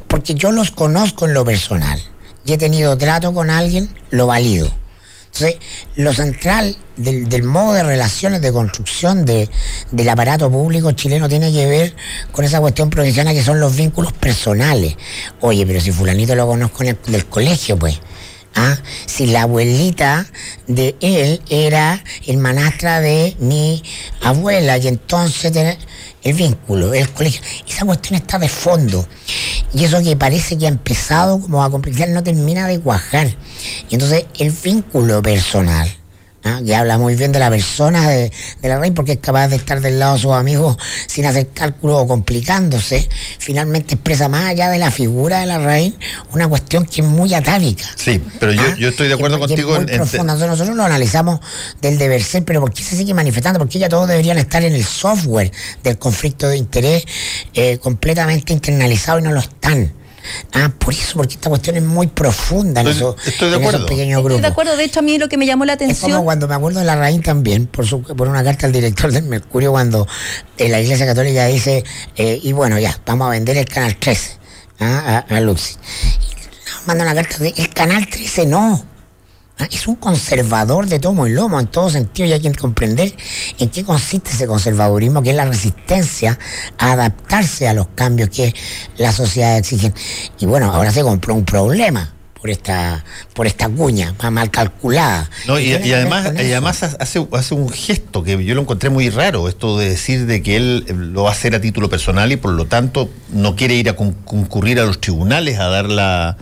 Porque 0.08 0.34
yo 0.36 0.52
los 0.52 0.72
conozco 0.72 1.26
en 1.26 1.34
lo 1.34 1.44
personal. 1.46 2.02
Y 2.46 2.54
he 2.54 2.58
tenido 2.58 2.98
trato 2.98 3.34
con 3.34 3.50
alguien, 3.50 3.90
lo 4.10 4.28
valido. 4.28 4.72
Entonces, 5.34 5.58
lo 5.96 6.12
central 6.14 6.76
del, 6.98 7.30
del 7.30 7.44
modo 7.44 7.74
de 7.74 7.84
relaciones, 7.84 8.42
de 8.42 8.52
construcción 8.52 9.26
de, 9.26 9.48
del 9.92 10.10
aparato 10.10 10.50
público 10.50 10.92
chileno 10.94 11.30
tiene 11.30 11.52
que 11.54 11.68
ver 11.68 11.96
con 12.32 12.44
esa 12.46 12.60
cuestión 12.60 12.90
provinciana 12.90 13.34
que 13.34 13.44
son 13.44 13.60
los 13.60 13.76
vínculos 13.76 14.12
personales. 14.14 14.96
Oye, 15.42 15.68
pero 15.68 15.80
si 15.82 15.92
fulanito 15.92 16.34
lo 16.36 16.48
conozco 16.48 16.82
en 16.84 16.90
el, 16.90 16.98
del 17.12 17.26
colegio, 17.28 17.78
pues. 17.78 18.00
¿Ah? 18.56 18.78
Si 19.06 19.28
la 19.28 19.44
abuelita 19.44 20.26
de 20.68 20.96
él 21.02 21.42
era 21.50 22.04
hermanastra 22.26 23.00
de 23.00 23.36
mi 23.40 23.84
abuela 24.22 24.78
y 24.78 24.88
entonces 24.88 25.78
el 26.24 26.34
vínculo, 26.34 26.94
el 26.94 27.10
colegio, 27.12 27.42
esa 27.68 27.86
cuestión 27.86 28.16
está 28.16 28.40
de 28.40 28.50
fondo. 28.50 29.08
Y 29.74 29.86
eso 29.86 30.02
que 30.02 30.16
parece 30.16 30.58
que 30.58 30.66
ha 30.66 30.70
empezado 30.70 31.40
como 31.40 31.64
a 31.64 31.70
complicar 31.70 32.10
no 32.10 32.24
termina 32.24 32.68
de 32.68 32.80
cuajar. 32.80 33.28
Y 33.90 33.94
entonces 33.94 34.26
el 34.40 34.52
vínculo 34.52 35.22
personal, 35.22 35.90
¿ah? 36.44 36.60
que 36.66 36.76
habla 36.76 36.98
muy 36.98 37.16
bien 37.16 37.32
de 37.32 37.40
la 37.40 37.50
persona 37.50 38.08
de, 38.10 38.32
de 38.62 38.70
la 38.70 38.80
reina 38.80 38.96
porque 38.96 39.14
es 39.14 39.20
capaz 39.20 39.48
de 39.50 39.56
estar 39.58 39.82
del 39.82 40.00
lado 40.00 40.14
de 40.16 40.20
sus 40.20 40.32
amigos 40.34 40.78
sin 41.08 41.26
hacer 41.26 41.48
cálculos 41.50 41.98
o 42.02 42.08
complicándose, 42.08 43.08
finalmente 43.40 43.96
expresa 43.96 44.30
más 44.30 44.46
allá 44.46 44.70
de 44.70 44.78
la 44.80 44.92
figura 44.92 45.40
de 45.40 45.46
la 45.46 45.58
reina 45.60 45.96
una 46.34 46.48
cuestión 46.48 46.86
que 46.86 47.02
es 47.02 47.08
muy 47.08 47.34
atávica. 47.34 47.86
Sí, 47.96 48.22
pero 48.40 48.52
yo, 48.54 48.62
¿Ah? 48.62 48.76
yo 48.78 48.90
estoy 48.90 49.08
de 49.08 49.16
Que- 49.16 49.20
acuerdo 49.22 49.38
que 49.38 49.44
es 49.44 49.48
contigo 49.50 49.70
muy 49.72 49.84
en, 49.84 49.90
en- 49.90 49.96
profunda. 49.98 50.22
Entonces, 50.34 50.48
nosotros 50.48 50.76
lo 50.78 50.84
analizamos 50.84 51.40
del 51.82 51.98
deber 51.98 52.24
ser, 52.24 52.44
pero 52.46 52.62
¿por 52.62 52.74
qué 52.74 52.84
se 52.84 52.96
sigue 52.96 53.14
manifestando? 53.14 53.60
Porque 53.60 53.80
ya 53.80 53.90
todos 53.90 54.08
deberían 54.08 54.38
estar 54.38 54.64
en 54.64 54.74
el 54.74 54.84
software 54.86 55.52
del 55.84 55.98
conflicto 55.98 56.48
de 56.48 56.58
interés 56.58 57.04
eh, 57.54 57.78
completamente 57.80 58.54
internalizado 58.54 59.20
y 59.20 59.22
no 59.24 59.32
lo 59.32 59.40
están. 59.40 59.94
Ah, 60.54 60.72
por 60.78 60.94
eso, 60.94 61.14
porque 61.18 61.36
esta 61.36 61.50
cuestión 61.50 61.76
es 61.78 61.84
muy 61.84 62.08
profunda 62.08 62.82
en, 62.82 62.88
Estoy- 62.88 63.14
esos, 63.16 63.28
estoy 63.28 63.50
de 63.50 63.56
en 63.56 63.62
esos 63.62 63.74
acuerdo. 63.76 63.86
pequeños 63.88 64.18
Estoy 64.18 64.24
grupos. 64.24 64.42
de 64.42 64.48
acuerdo, 64.48 64.78
de 64.78 64.84
hecho 64.84 65.00
a 65.00 65.04
mí 65.04 65.18
lo 65.18 65.30
que 65.30 65.38
me 65.38 65.46
llamó 65.46 65.66
la 65.66 65.74
Es 65.74 65.80
como 65.80 65.92
atención, 65.92 66.24
cuando 66.24 66.48
me 66.48 66.56
acuerdo 66.56 66.80
de 66.80 66.86
la 66.86 66.96
raíz 66.96 67.22
también, 67.24 67.68
por, 67.68 67.86
su, 67.88 68.02
por 68.02 68.28
una 68.28 68.44
carta 68.44 68.66
al 68.68 68.72
director 68.74 69.12
del 69.12 69.24
Mercurio, 69.24 69.72
cuando 69.72 70.08
eh, 70.58 70.70
la 70.70 70.82
Iglesia 70.82 71.06
Católica 71.06 71.46
dice, 71.48 71.84
eh, 72.16 72.40
y 72.42 72.52
bueno, 72.54 72.78
ya, 72.80 73.00
vamos 73.06 73.28
a 73.28 73.32
vender 73.32 73.58
el 73.58 73.66
Canal 73.66 73.96
13 73.96 74.38
¿ah? 74.80 75.24
a, 75.30 75.36
a 75.36 75.42
Luxi. 75.42 75.76
Y 75.76 76.70
nos 76.72 76.88
manda 76.88 77.04
una 77.06 77.16
carta 77.16 77.38
de, 77.40 77.54
el 77.58 77.70
Canal 77.74 78.08
13 78.08 78.46
no. 78.46 78.86
Ah, 79.60 79.68
Es 79.72 79.88
un 79.88 79.96
conservador 79.96 80.88
de 80.88 81.00
tomo 81.00 81.28
y 81.28 81.32
lomo 81.34 81.60
en 81.60 81.68
todo 81.68 81.90
sentido 81.90 82.28
y 82.30 82.34
hay 82.34 82.40
que 82.40 82.52
comprender 82.54 83.14
en 83.60 83.70
qué 83.70 83.84
consiste 83.84 84.32
ese 84.32 84.48
conservadurismo, 84.48 85.22
que 85.22 85.32
es 85.32 85.36
la 85.36 85.46
resistencia 85.46 86.40
a 86.78 86.94
adaptarse 86.94 87.68
a 87.68 87.74
los 87.74 87.88
cambios 87.90 88.30
que 88.30 88.54
la 88.98 89.12
sociedad 89.12 89.58
exige. 89.58 89.94
Y 90.40 90.46
bueno, 90.46 90.72
ahora 90.74 90.92
se 90.92 91.02
compró 91.02 91.36
un 91.36 91.44
problema 91.46 92.14
por 92.40 92.50
esta 92.50 93.04
por 93.34 93.48
esta 93.48 93.68
cuña 93.68 94.16
mal 94.32 94.50
calculada. 94.50 95.30
No, 95.46 95.60
y, 95.60 95.74
además, 95.74 96.32
y 96.38 96.52
además 96.54 96.84
hace, 96.84 97.28
hace 97.34 97.54
un 97.54 97.68
gesto 97.68 98.24
que 98.24 98.42
yo 98.46 98.56
lo 98.56 98.62
encontré 98.62 98.90
muy 98.90 99.10
raro, 99.10 99.50
esto 99.50 99.78
de 99.78 99.90
decir 99.90 100.26
de 100.26 100.42
que 100.42 100.56
él 100.56 100.86
eh, 100.88 100.94
lo 100.94 101.24
va 101.24 101.32
a 101.32 101.34
hacer 101.34 101.54
a 101.54 101.60
título 101.60 101.90
personal 101.90 102.32
y 102.32 102.38
por 102.38 102.54
lo 102.54 102.66
tanto 102.66 103.10
no 103.34 103.58
quiere 103.58 103.74
ir 103.76 103.90
a 103.90 103.98
con- 103.98 104.14
concurrir 104.14 104.80
a 104.80 104.86
los 104.86 105.02
tribunales 105.02 105.60
a 105.60 105.66
dar 105.66 105.90
la, 105.90 106.38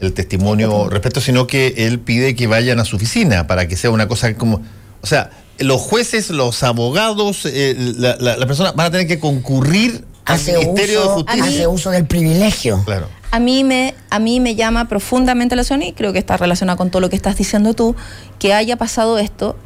el 0.00 0.12
testimonio 0.12 0.88
respecto, 0.88 1.20
sino 1.20 1.46
que 1.46 1.74
él 1.78 2.00
pide 2.00 2.34
que 2.34 2.46
vayan 2.46 2.78
a 2.80 2.84
su 2.84 2.96
oficina 2.96 3.46
para 3.46 3.68
que 3.68 3.76
sea 3.76 3.90
una 3.90 4.08
cosa 4.08 4.34
como, 4.34 4.62
o 5.00 5.06
sea, 5.06 5.30
los 5.58 5.80
jueces, 5.80 6.30
los 6.30 6.62
abogados, 6.62 7.44
eh, 7.46 7.74
la, 7.76 8.16
la, 8.18 8.36
la 8.36 8.46
persona 8.46 8.72
van 8.72 8.86
a 8.86 8.90
tener 8.90 9.06
que 9.06 9.20
concurrir 9.20 10.04
al 10.24 10.40
Ministerio 10.40 11.02
de 11.02 11.08
Justicia. 11.08 11.44
hace 11.44 11.66
uso 11.66 11.90
del 11.90 12.06
privilegio. 12.06 12.82
Claro. 12.84 13.08
a 13.30 13.38
mí 13.40 13.64
me 13.64 13.94
a 14.10 14.18
mí 14.18 14.40
me 14.40 14.54
llama 14.54 14.88
profundamente 14.88 15.56
la 15.56 15.62
atención 15.62 15.82
y 15.82 15.92
creo 15.92 16.12
que 16.12 16.18
está 16.18 16.36
relacionado 16.36 16.76
con 16.78 16.90
todo 16.90 17.00
lo 17.00 17.10
que 17.10 17.16
estás 17.16 17.36
diciendo 17.36 17.74
tú, 17.74 17.94
que 18.38 18.54
haya 18.54 18.76
pasado 18.76 19.18
esto, 19.18 19.56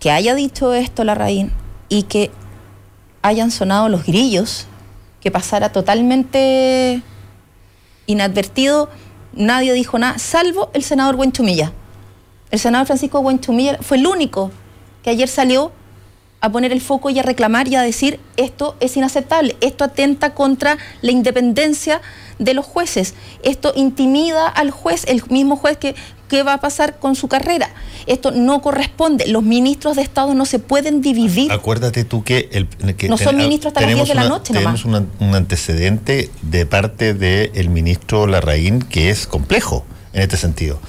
que 0.00 0.10
haya 0.10 0.34
dicho 0.34 0.74
esto 0.74 1.04
la 1.04 1.14
Raín 1.14 1.52
y 1.88 2.04
que 2.04 2.30
hayan 3.22 3.50
sonado 3.50 3.88
los 3.88 4.04
grillos, 4.04 4.66
que 5.20 5.30
pasara 5.30 5.70
totalmente 5.72 7.02
inadvertido, 8.06 8.88
nadie 9.32 9.72
dijo 9.72 9.98
nada, 9.98 10.18
salvo 10.18 10.70
el 10.74 10.82
senador 10.82 11.16
Buenchumilla. 11.16 11.72
El 12.50 12.58
senador 12.58 12.86
Francisco 12.86 13.22
Buenchumilla 13.22 13.78
fue 13.80 13.98
el 13.98 14.06
único 14.06 14.50
que 15.02 15.10
ayer 15.10 15.28
salió 15.28 15.72
a 16.40 16.50
poner 16.50 16.72
el 16.72 16.80
foco 16.80 17.10
y 17.10 17.18
a 17.18 17.22
reclamar 17.22 17.68
y 17.68 17.76
a 17.76 17.82
decir 17.82 18.20
esto 18.36 18.76
es 18.80 18.96
inaceptable, 18.96 19.56
esto 19.60 19.84
atenta 19.84 20.34
contra 20.34 20.78
la 21.02 21.10
independencia 21.10 22.00
de 22.38 22.54
los 22.54 22.64
jueces, 22.66 23.14
esto 23.42 23.72
intimida 23.76 24.46
al 24.48 24.70
juez, 24.70 25.04
el 25.08 25.22
mismo 25.30 25.56
juez 25.56 25.76
que 25.76 25.94
qué 26.28 26.42
va 26.42 26.52
a 26.54 26.60
pasar 26.60 26.98
con 26.98 27.16
su 27.16 27.26
carrera, 27.26 27.70
esto 28.06 28.30
no 28.32 28.60
corresponde, 28.60 29.26
los 29.28 29.42
ministros 29.42 29.96
de 29.96 30.02
Estado 30.02 30.34
no 30.34 30.44
se 30.44 30.58
pueden 30.58 31.00
dividir. 31.00 31.50
Acuérdate 31.50 32.04
tú 32.04 32.22
que, 32.22 32.50
el, 32.52 32.68
que 32.96 33.08
No 33.08 33.16
son 33.16 33.36
ministros 33.36 33.70
hasta 33.70 33.80
las 33.80 33.86
tenemos 33.88 34.06
10 34.06 34.08
de 34.08 34.14
la 34.14 34.26
una- 34.26 34.36
noche 34.38 34.52
Tenemos 34.52 34.84
nomás. 34.84 35.02
una- 35.20 35.26
un 35.28 35.34
antecedente 35.34 36.30
de 36.42 36.66
parte 36.66 37.14
del 37.14 37.70
ministro 37.70 38.26
Larraín 38.26 38.80
que 38.82 39.08
es 39.08 39.26
complejo 39.26 39.86
en 40.12 40.20
este 40.22 40.36
sentido. 40.36 40.80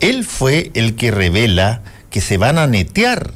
Él 0.00 0.24
fue 0.24 0.70
el 0.74 0.94
que 0.94 1.10
revela 1.10 1.82
que 2.10 2.20
se 2.20 2.38
van 2.38 2.58
a 2.58 2.68
netear 2.68 3.32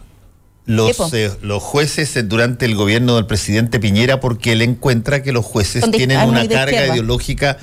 los, 0.68 1.14
eh, 1.14 1.30
los 1.40 1.62
jueces 1.62 2.14
eh, 2.14 2.22
durante 2.22 2.66
el 2.66 2.74
gobierno 2.74 3.16
del 3.16 3.24
presidente 3.24 3.80
Piñera 3.80 4.20
porque 4.20 4.52
él 4.52 4.60
encuentra 4.60 5.22
que 5.22 5.32
los 5.32 5.44
jueces 5.44 5.90
tienen 5.90 6.20
una 6.20 6.46
carga 6.46 6.72
izquierda. 6.72 6.94
ideológica 6.94 7.58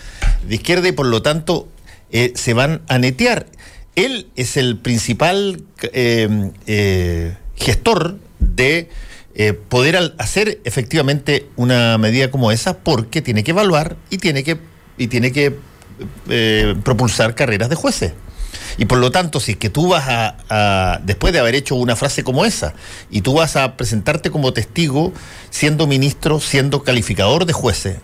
de 0.47 0.55
izquierda 0.55 0.87
y 0.87 0.91
por 0.91 1.05
lo 1.05 1.21
tanto 1.21 1.67
eh, 2.11 2.33
se 2.35 2.55
van 2.55 2.81
a 2.87 2.97
netear. 2.97 3.45
él 3.95 4.27
es 4.35 4.57
el 4.57 4.79
principal 4.79 5.61
eh, 5.93 7.35
gestor 7.55 8.17
de 8.39 8.89
poder 9.69 10.15
hacer 10.17 10.59
efectivamente 10.63 11.45
una 11.57 11.99
medida 11.99 12.31
como 12.31 12.51
esa 12.51 12.79
porque 12.79 13.21
tiene 13.21 13.43
que 13.43 13.51
evaluar 13.51 13.97
y 14.09 14.17
tiene 14.17 14.43
que, 14.43 14.57
y 14.97 15.07
tiene 15.07 15.31
que 15.31 15.53
propulsar 16.83 17.35
carreras 17.35 17.69
de 17.69 17.75
jueces. 17.75 18.13
Y 18.77 18.85
por 18.85 18.97
lo 18.99 19.11
tanto, 19.11 19.39
si 19.39 19.53
es 19.53 19.57
que 19.57 19.69
tú 19.69 19.89
vas 19.89 20.05
a, 20.07 20.99
después 21.03 21.33
de 21.33 21.39
haber 21.39 21.55
hecho 21.55 21.75
una 21.75 21.95
frase 21.95 22.23
como 22.23 22.45
esa, 22.45 22.73
y 23.09 23.21
tú 23.21 23.33
vas 23.33 23.55
a 23.55 23.77
presentarte 23.77 24.31
como 24.31 24.53
testigo, 24.53 25.13
siendo 25.49 25.87
ministro, 25.87 26.39
siendo 26.39 26.83
calificador 26.83 27.45
de 27.45 27.53
jueces, 27.53 27.97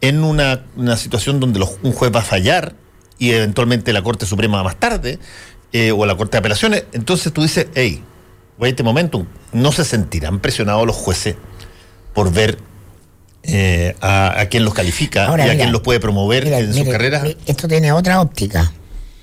en 0.00 0.24
una, 0.24 0.64
situación 0.96 1.40
donde 1.40 1.66
un 1.82 1.92
juez 1.92 2.12
va 2.14 2.20
a 2.20 2.24
fallar, 2.24 2.74
y 3.18 3.32
eventualmente 3.32 3.92
la 3.92 4.02
Corte 4.02 4.26
Suprema 4.26 4.62
más 4.62 4.76
tarde, 4.76 5.18
eh, 5.72 5.92
o 5.92 6.04
la 6.06 6.16
Corte 6.16 6.32
de 6.32 6.38
Apelaciones, 6.38 6.84
entonces 6.92 7.32
tú 7.32 7.42
dices, 7.42 7.66
hey, 7.74 8.02
wait 8.58 8.72
este 8.72 8.82
momento, 8.82 9.26
no 9.52 9.72
se 9.72 9.84
sentirán 9.84 10.40
presionados 10.40 10.86
los 10.86 10.96
jueces 10.96 11.36
por 12.14 12.32
ver 12.32 12.58
eh, 13.42 13.94
a, 14.00 14.46
quien 14.50 14.64
los 14.64 14.74
califica 14.74 15.34
y 15.38 15.48
a 15.48 15.56
quien 15.56 15.72
los 15.72 15.80
puede 15.80 16.00
promover 16.00 16.46
en 16.46 16.74
su 16.74 16.84
carrera. 16.84 17.22
Esto 17.46 17.68
tiene 17.68 17.92
otra 17.92 18.20
óptica 18.20 18.70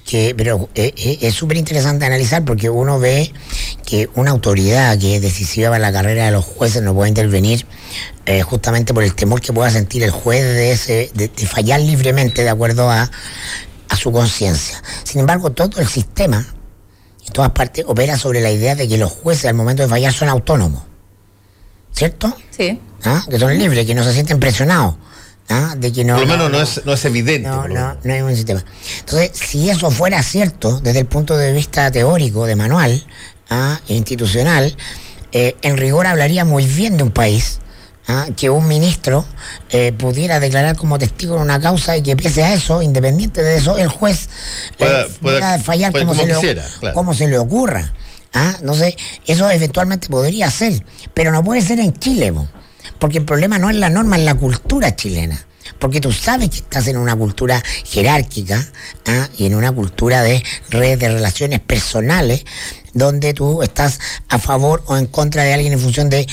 que 0.07 0.33
pero 0.35 0.69
eh, 0.73 0.93
eh, 0.95 1.17
es 1.21 1.35
súper 1.35 1.57
interesante 1.57 2.05
analizar 2.05 2.43
porque 2.45 2.69
uno 2.69 2.97
ve 2.97 3.31
que 3.85 4.09
una 4.15 4.31
autoridad 4.31 4.97
que 4.97 5.17
es 5.17 5.21
decisiva 5.21 5.69
para 5.69 5.79
la 5.79 5.91
carrera 5.91 6.25
de 6.25 6.31
los 6.31 6.45
jueces 6.45 6.81
no 6.81 6.93
puede 6.95 7.09
intervenir 7.09 7.65
eh, 8.25 8.41
justamente 8.41 8.93
por 8.93 9.03
el 9.03 9.13
temor 9.13 9.41
que 9.41 9.51
pueda 9.51 9.69
sentir 9.69 10.03
el 10.03 10.11
juez 10.11 10.43
de, 10.43 10.71
ese, 10.71 11.11
de, 11.13 11.27
fallar 11.45 11.81
libremente 11.81 12.43
de 12.43 12.49
acuerdo 12.49 12.89
a, 12.89 13.11
a 13.89 13.95
su 13.95 14.11
conciencia. 14.11 14.81
Sin 15.03 15.19
embargo, 15.19 15.51
todo 15.51 15.79
el 15.81 15.87
sistema, 15.87 16.45
en 17.25 17.33
todas 17.33 17.51
partes, 17.51 17.83
opera 17.87 18.17
sobre 18.17 18.41
la 18.41 18.51
idea 18.51 18.75
de 18.75 18.87
que 18.87 18.97
los 18.97 19.11
jueces 19.11 19.45
al 19.45 19.55
momento 19.55 19.83
de 19.83 19.89
fallar 19.89 20.13
son 20.13 20.29
autónomos. 20.29 20.83
¿Cierto? 21.91 22.35
Sí. 22.51 22.79
¿Ah? 23.03 23.23
Que 23.29 23.39
son 23.39 23.57
libres, 23.57 23.85
que 23.85 23.95
no 23.95 24.03
se 24.03 24.13
sienten 24.13 24.39
presionados. 24.39 24.95
¿Ah? 25.49 25.75
De 25.77 25.93
que 25.93 26.03
no, 26.03 26.15
Por 26.15 26.27
lo 26.27 26.33
menos 26.33 26.51
no, 26.51 26.61
es, 26.61 26.85
no 26.85 26.93
es 26.93 27.05
evidente. 27.05 27.47
No, 27.47 27.67
no, 27.67 27.97
no 28.03 28.13
hay 28.13 28.21
un 28.21 28.35
sistema. 28.35 28.63
Entonces, 28.99 29.31
si 29.33 29.69
eso 29.69 29.89
fuera 29.91 30.21
cierto 30.21 30.79
desde 30.81 30.99
el 30.99 31.05
punto 31.05 31.37
de 31.37 31.53
vista 31.53 31.89
teórico, 31.89 32.45
de 32.45 32.55
manual, 32.55 33.05
¿ah? 33.49 33.79
institucional, 33.87 34.75
eh, 35.31 35.55
en 35.61 35.77
rigor 35.77 36.05
hablaría 36.07 36.43
muy 36.43 36.65
bien 36.65 36.97
de 36.97 37.03
un 37.03 37.11
país. 37.11 37.59
¿ah? 38.09 38.27
que 38.37 38.49
un 38.49 38.67
ministro 38.67 39.25
eh, 39.69 39.91
pudiera 39.91 40.39
declarar 40.39 40.77
como 40.77 40.97
testigo 40.97 41.35
en 41.35 41.41
una 41.41 41.59
causa 41.59 41.97
y 41.97 42.01
que 42.01 42.15
pese 42.15 42.41
a 42.41 42.53
eso, 42.53 42.81
independiente 42.81 43.43
de 43.43 43.57
eso, 43.57 43.77
el 43.77 43.89
juez 43.89 44.29
eh, 44.79 45.07
pueda, 45.21 45.59
fallar 45.59 45.91
como, 45.91 46.15
se, 46.15 46.25
le, 46.25 46.93
como 46.93 47.13
se 47.13 47.27
le 47.27 47.37
ocurra. 47.37 47.93
No 48.61 48.75
sé, 48.75 48.95
eso 49.25 49.49
eventualmente 49.49 50.09
podría 50.09 50.51
ser, 50.51 50.83
pero 51.13 51.31
no 51.31 51.43
puede 51.43 51.61
ser 51.61 51.79
en 51.79 51.91
Chile. 51.93 52.31
Porque 52.99 53.19
el 53.19 53.25
problema 53.25 53.57
no 53.57 53.69
es 53.69 53.75
la 53.75 53.89
norma, 53.89 54.17
es 54.17 54.23
la 54.23 54.35
cultura 54.35 54.95
chilena. 54.95 55.45
Porque 55.79 56.01
tú 56.01 56.11
sabes 56.11 56.49
que 56.49 56.57
estás 56.57 56.87
en 56.87 56.97
una 56.97 57.15
cultura 57.15 57.61
jerárquica 57.85 58.65
¿ah? 59.05 59.29
y 59.37 59.45
en 59.45 59.55
una 59.55 59.71
cultura 59.71 60.23
de 60.23 60.43
redes 60.69 60.99
de 60.99 61.09
relaciones 61.09 61.59
personales 61.59 62.45
donde 62.93 63.33
tú 63.33 63.61
estás 63.61 63.99
a 64.27 64.39
favor 64.39 64.83
o 64.87 64.97
en 64.97 65.05
contra 65.05 65.43
de 65.43 65.53
alguien 65.53 65.73
en 65.73 65.79
función 65.79 66.09
de 66.09 66.25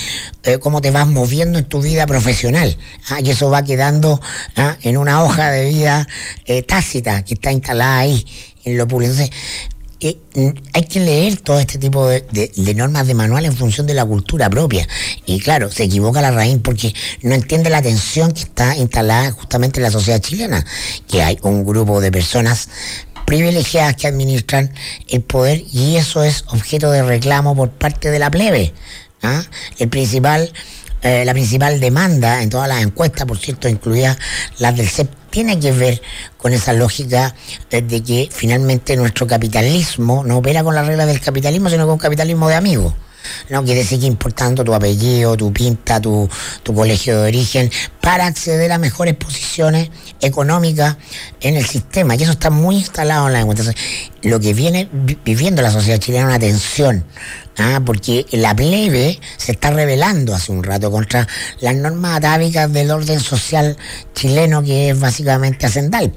eh, 0.45 0.59
cómo 0.59 0.81
te 0.81 0.91
vas 0.91 1.07
moviendo 1.07 1.59
en 1.59 1.67
tu 1.67 1.83
vida 1.83 2.07
profesional. 2.07 2.77
¿ah? 3.11 3.21
Y 3.21 3.31
eso 3.31 3.51
va 3.51 3.65
quedando 3.65 4.21
¿ah? 4.57 4.77
en 4.83 4.97
una 4.97 5.23
hoja 5.23 5.51
de 5.51 5.69
vida 5.69 6.09
eh, 6.47 6.63
tácita 6.63 7.25
que 7.25 7.35
está 7.35 7.53
instalada 7.53 7.99
ahí 7.99 8.25
en 8.65 8.79
lo 8.79 8.89
público. 8.89 9.13
Entonces, 9.13 9.37
hay 10.73 10.83
que 10.85 11.01
leer 11.01 11.41
todo 11.41 11.59
este 11.59 11.79
tipo 11.79 12.07
de, 12.07 12.53
normas 12.75 13.07
de 13.07 13.15
manual 13.15 13.45
en 13.47 13.57
función 13.57 13.87
de 13.87 13.95
la 13.95 14.05
cultura 14.05 14.51
propia. 14.51 14.87
Y 15.25 15.41
claro, 15.41 15.71
se 15.71 15.85
equivoca 15.85 16.21
la 16.21 16.31
raíz 16.31 16.59
porque 16.63 16.95
no 17.23 17.35
entiende 17.35 17.71
la 17.71 17.81
tensión 17.81 18.33
que 18.33 18.41
está 18.41 18.77
instalada 18.77 19.33
justamente 19.33 19.81
en 19.81 19.85
la 19.85 19.91
sociedad 19.91 20.21
chilena, 20.21 20.65
que 21.09 21.23
hay 21.23 21.39
un 21.43 21.65
grupo 21.65 22.01
de 22.01 22.13
personas 22.13 22.69
privilegiadas 23.25 23.97
que 23.97 24.07
administran 24.07 24.71
el 25.09 25.23
poder 25.23 25.65
y 25.73 25.97
eso 25.97 26.23
es 26.23 26.45
objeto 26.49 26.91
de 26.91 27.03
reclamo 27.03 27.57
por 27.57 27.71
parte 27.71 28.11
de 28.11 28.19
la 28.19 28.31
plebe. 28.31 28.75
¿ah? 29.23 29.43
El 29.79 29.89
principal 29.89 30.53
eh, 31.05 31.25
la 31.25 31.33
principal 31.33 31.81
demanda 31.81 32.43
en 32.43 32.49
todas 32.49 32.67
las 32.67 32.83
encuestas, 32.83 33.27
por 33.27 33.39
cierto, 33.39 33.69
incluidas 33.69 34.17
las 34.59 34.75
del 34.77 34.89
CEP, 34.89 35.09
tiene 35.29 35.61
que 35.61 35.71
ver 35.71 36.01
con 36.39 36.53
esa 36.53 36.73
lógica 36.73 37.35
de 37.71 38.03
que 38.03 38.29
finalmente 38.33 38.97
nuestro 38.97 39.27
capitalismo 39.27 40.25
no 40.25 40.39
opera 40.39 40.65
con 40.65 40.75
las 40.75 40.87
reglas 40.87 41.07
del 41.07 41.21
capitalismo, 41.21 41.69
sino 41.69 41.85
con 41.85 41.93
un 41.93 41.99
capitalismo 41.99 42.49
de 42.49 42.55
amigos. 42.55 42.95
No 43.51 43.65
que 43.65 43.83
importando 44.03 44.65
tu 44.65 44.75
apellido, 44.75 45.37
tu 45.37 45.53
pinta, 45.53 46.01
tu, 46.01 46.29
tu 46.63 46.75
colegio 46.75 47.21
de 47.21 47.29
origen, 47.29 47.71
para 48.01 48.27
acceder 48.27 48.73
a 48.73 48.79
mejores 48.79 49.15
posiciones 49.15 49.91
económicas 50.21 50.97
en 51.41 51.57
el 51.57 51.67
sistema. 51.67 52.17
Y 52.17 52.23
eso 52.23 52.33
está 52.33 52.51
muy 52.51 52.77
instalado 52.77 53.27
en 53.27 53.33
la 53.35 53.41
encuesta. 53.41 53.73
Lo 54.23 54.41
que 54.41 54.55
viene 54.55 54.89
viviendo 55.25 55.63
la 55.63 55.71
sociedad 55.71 55.99
chilena 55.99 56.25
es 56.25 56.29
una 56.29 56.39
tensión 56.39 57.05
¿ah? 57.59 57.81
porque 57.85 58.27
la 58.33 58.55
plebe 58.55 59.21
se 59.37 59.53
está 59.53 59.71
rebelando 59.71 60.35
hace 60.35 60.53
un 60.53 60.63
rato 60.63 60.91
contra 60.91 61.27
las 61.61 61.75
normas 61.75 62.19
atávicas 62.19 62.73
del 62.73 62.91
orden 62.91 63.21
social 63.21 63.77
chileno 64.15 64.63
que 64.63 64.91
es 64.91 65.01
básicamente 65.01 65.67
hacendal. 65.67 66.13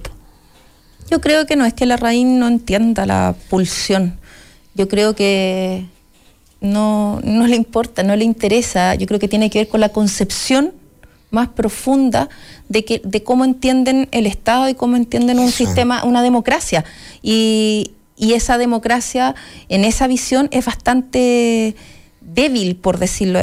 Yo 1.10 1.22
creo 1.22 1.46
que 1.46 1.56
no 1.56 1.66
es 1.66 1.74
que 1.74 1.86
la 1.86 1.98
raíz 1.98 2.26
no 2.26 2.48
entienda 2.48 3.06
la 3.06 3.36
pulsión. 3.50 4.20
Yo 4.76 4.88
creo 4.88 5.16
que 5.16 5.86
no, 6.62 7.20
no 7.24 7.48
le 7.48 7.56
importa, 7.56 8.04
no 8.04 8.16
le 8.16 8.26
interesa. 8.26 8.96
Yo 8.96 9.08
creo 9.08 9.20
que 9.20 9.28
tiene 9.28 9.50
que 9.50 9.60
ver 9.60 9.68
con 9.68 9.82
la 9.82 9.90
concepción 9.90 10.74
más 11.30 11.50
profunda 11.50 12.30
de 12.70 12.86
que 12.86 13.02
de 13.04 13.24
cómo 13.24 13.44
entienden 13.44 14.08
el 14.12 14.26
Estado 14.26 14.70
y 14.70 14.74
cómo 14.74 14.96
entienden 14.96 15.40
un 15.40 15.52
sistema, 15.52 16.04
una 16.04 16.22
democracia. 16.22 16.86
Y, 17.22 17.92
y 18.16 18.34
esa 18.34 18.58
democracia 18.58 19.36
en 19.70 19.86
esa 19.86 20.08
visión 20.08 20.48
es 20.52 20.66
bastante 20.66 21.76
débil, 22.22 22.76
por 22.76 22.98
decirlo, 22.98 23.40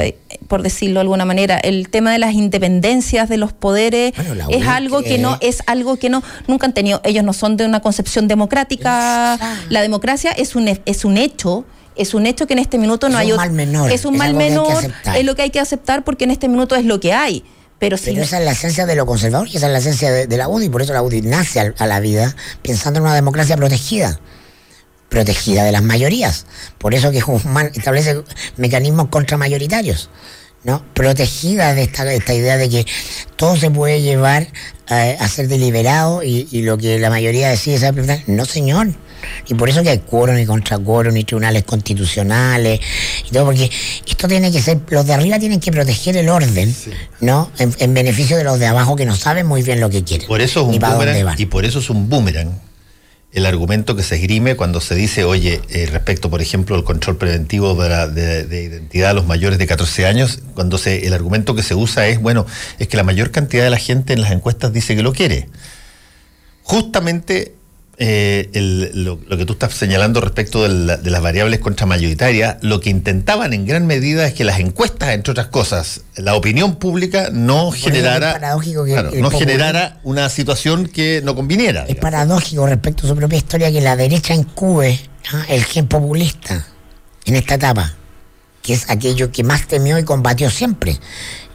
por 0.47 0.61
decirlo 0.61 0.95
de 0.95 1.01
alguna 1.01 1.25
manera. 1.25 1.57
El 1.57 1.89
tema 1.89 2.11
de 2.11 2.19
las 2.19 2.33
independencias 2.33 3.27
de 3.29 3.37
los 3.37 3.51
poderes 3.51 4.13
es 4.49 4.67
algo 4.67 5.01
que... 5.01 5.17
no, 5.17 5.37
es 5.41 5.63
algo 5.65 5.97
que 5.97 6.09
no, 6.09 6.23
nunca 6.47 6.67
han 6.67 6.73
tenido. 6.73 7.01
Ellos 7.03 7.23
no 7.23 7.33
son 7.33 7.57
de 7.57 7.65
una 7.65 7.79
concepción 7.79 8.27
democrática. 8.27 9.39
La 9.69 9.81
democracia 9.81 10.31
es 10.31 10.55
un, 10.55 10.67
es 10.67 11.05
un 11.05 11.17
hecho. 11.17 11.65
Es 11.95 12.13
un 12.13 12.25
hecho 12.25 12.47
que 12.47 12.53
en 12.53 12.59
este 12.59 12.77
minuto 12.77 13.09
no 13.09 13.17
hay 13.17 13.31
un 13.31 13.37
mal 13.37 13.51
menor. 13.51 13.91
Es 13.91 14.05
un 14.05 14.17
mal 14.17 14.33
menor, 14.33 14.83
es 15.15 15.25
lo 15.25 15.35
que 15.35 15.43
hay 15.43 15.49
que 15.49 15.59
aceptar 15.59 16.03
porque 16.03 16.25
en 16.25 16.31
este 16.31 16.47
minuto 16.47 16.75
es 16.75 16.85
lo 16.85 16.99
que 16.99 17.13
hay. 17.13 17.43
Pero, 17.77 17.97
esa 17.97 18.39
es 18.39 18.45
la 18.45 18.51
esencia 18.51 18.85
de 18.85 18.95
lo 18.95 19.05
conservador 19.05 19.49
y 19.49 19.57
esa 19.57 19.67
es 19.67 19.73
la 19.73 19.79
esencia 19.79 20.09
de, 20.09 20.37
la 20.37 20.47
UDI, 20.47 20.69
por 20.69 20.81
eso 20.81 20.93
la 20.93 21.03
UDI 21.03 21.23
nace 21.23 21.73
a 21.77 21.87
la 21.87 21.99
vida 21.99 22.33
pensando 22.61 22.99
en 22.99 23.03
una 23.03 23.13
democracia 23.13 23.57
protegida 23.57 24.17
protegida 25.09 25.63
de 25.63 25.71
las 25.71 25.83
mayorías. 25.83 26.45
Por 26.77 26.93
eso 26.93 27.11
que 27.11 27.21
Guzmán 27.21 27.71
establece 27.73 28.21
mecanismos 28.57 29.07
contramayoritarios, 29.07 30.09
¿no? 30.63 30.83
Protegida 30.93 31.73
de 31.73 31.83
esta, 31.83 32.11
esta 32.11 32.33
idea 32.33 32.57
de 32.57 32.69
que 32.69 32.85
todo 33.35 33.55
se 33.55 33.71
puede 33.71 34.01
llevar 34.01 34.47
a, 34.87 35.27
ser 35.27 35.47
deliberado 35.47 36.21
y, 36.23 36.61
lo 36.63 36.77
que 36.77 36.99
la 36.99 37.09
mayoría 37.09 37.49
decide 37.49 37.75
es 37.75 38.27
no 38.27 38.45
señor. 38.45 38.89
Y 39.47 39.53
por 39.53 39.69
eso 39.69 39.83
que 39.83 39.89
hay 39.89 39.99
quórum 39.99 40.37
y 40.37 40.45
contraquórum 40.45 41.15
y 41.17 41.23
tribunales 41.23 41.63
constitucionales 41.63 42.79
y 43.27 43.31
todo, 43.31 43.45
porque 43.45 43.69
esto 44.07 44.27
tiene 44.27 44.51
que 44.51 44.61
ser, 44.61 44.79
los 44.89 45.05
de 45.05 45.13
arriba 45.13 45.39
tienen 45.39 45.59
que 45.59 45.71
proteger 45.71 46.17
el 46.17 46.29
orden, 46.29 46.75
¿no? 47.21 47.51
En, 47.57 47.93
beneficio 47.93 48.37
de 48.37 48.43
los 48.43 48.59
de 48.59 48.67
abajo 48.67 48.95
que 48.95 49.05
no 49.05 49.15
saben 49.15 49.45
muy 49.47 49.61
bien 49.63 49.79
lo 49.79 49.89
que 49.89 50.03
quieren. 50.03 50.27
Por 50.27 50.41
eso 50.41 50.61
es 50.61 50.75
un 50.75 50.79
boomerang, 50.79 51.35
y 51.37 51.45
por 51.45 51.65
eso 51.65 51.79
es 51.79 51.89
un 51.89 52.09
boomerang 52.09 52.51
el 53.35 53.45
argumento 53.45 53.97
que 53.97 54.03
se 54.03 54.15
esgrime 54.15 54.55
cuando 54.55 54.79
se 54.79 54.95
dice, 54.95 55.25
oye, 55.25 55.61
eh, 55.69 55.87
respecto, 55.91 56.29
por 56.29 56.41
ejemplo, 56.41 56.73
al 56.77 56.85
control 56.85 57.17
preventivo 57.17 57.75
de, 57.75 58.45
de, 58.45 58.63
identidad 58.63 59.09
a 59.09 59.13
los 59.13 59.27
mayores 59.27 59.59
de 59.59 59.67
14 59.67 60.05
años, 60.05 60.39
cuando 60.53 60.77
se, 60.77 61.05
el 61.05 61.13
argumento 61.13 61.53
que 61.53 61.61
se 61.61 61.75
usa 61.75 62.07
es, 62.07 62.21
bueno, 62.21 62.45
es 62.79 62.87
que 62.87 62.95
la 62.95 63.03
mayor 63.03 63.31
cantidad 63.31 63.65
de 63.65 63.69
la 63.69 63.77
gente 63.77 64.13
en 64.13 64.21
las 64.21 64.31
encuestas 64.31 64.71
dice 64.71 64.95
que 64.95 65.03
lo 65.03 65.11
quiere. 65.11 65.49
Justamente 66.63 67.55
eh, 67.97 68.49
lo, 68.93 69.19
que 69.19 69.45
tú 69.45 69.53
estás 69.53 69.73
señalando 69.73 70.19
respecto 70.19 70.63
de, 70.63 71.09
las 71.09 71.21
variables 71.21 71.59
contramayoritarias, 71.59 72.57
lo 72.61 72.81
que 72.81 72.89
intentaban 72.89 73.53
en 73.53 73.65
gran 73.65 73.87
medida 73.87 74.27
es 74.27 74.33
que 74.33 74.43
las 74.43 74.59
encuestas, 74.59 75.09
entre 75.09 75.31
otras 75.31 75.47
cosas, 75.47 76.01
la 76.15 76.35
opinión 76.35 76.75
pública 76.75 77.29
no 77.31 77.71
generara, 77.71 78.37
no 79.13 79.31
generara 79.31 79.99
una 80.03 80.29
situación 80.29 80.87
que 80.87 81.21
no 81.23 81.35
conviniera. 81.35 81.85
Es 81.87 81.95
paradójico 81.95 82.67
respecto 82.67 83.05
a 83.05 83.09
su 83.09 83.15
propia 83.15 83.37
historia 83.37 83.71
que 83.71 83.79
la 83.79 83.95
derecha 83.95 84.33
encube 84.33 84.99
¿ah? 85.31 85.45
el 85.47 85.63
gen 85.63 85.87
populista 85.87 86.67
en 87.23 87.35
esta 87.35 87.55
etapa, 87.55 87.93
que 88.61 88.73
es 88.73 88.89
aquello 88.89 89.31
que 89.31 89.43
más 89.43 89.67
temió 89.67 89.97
y 89.97 90.03
combatió 90.03 90.49
siempre, 90.49 90.99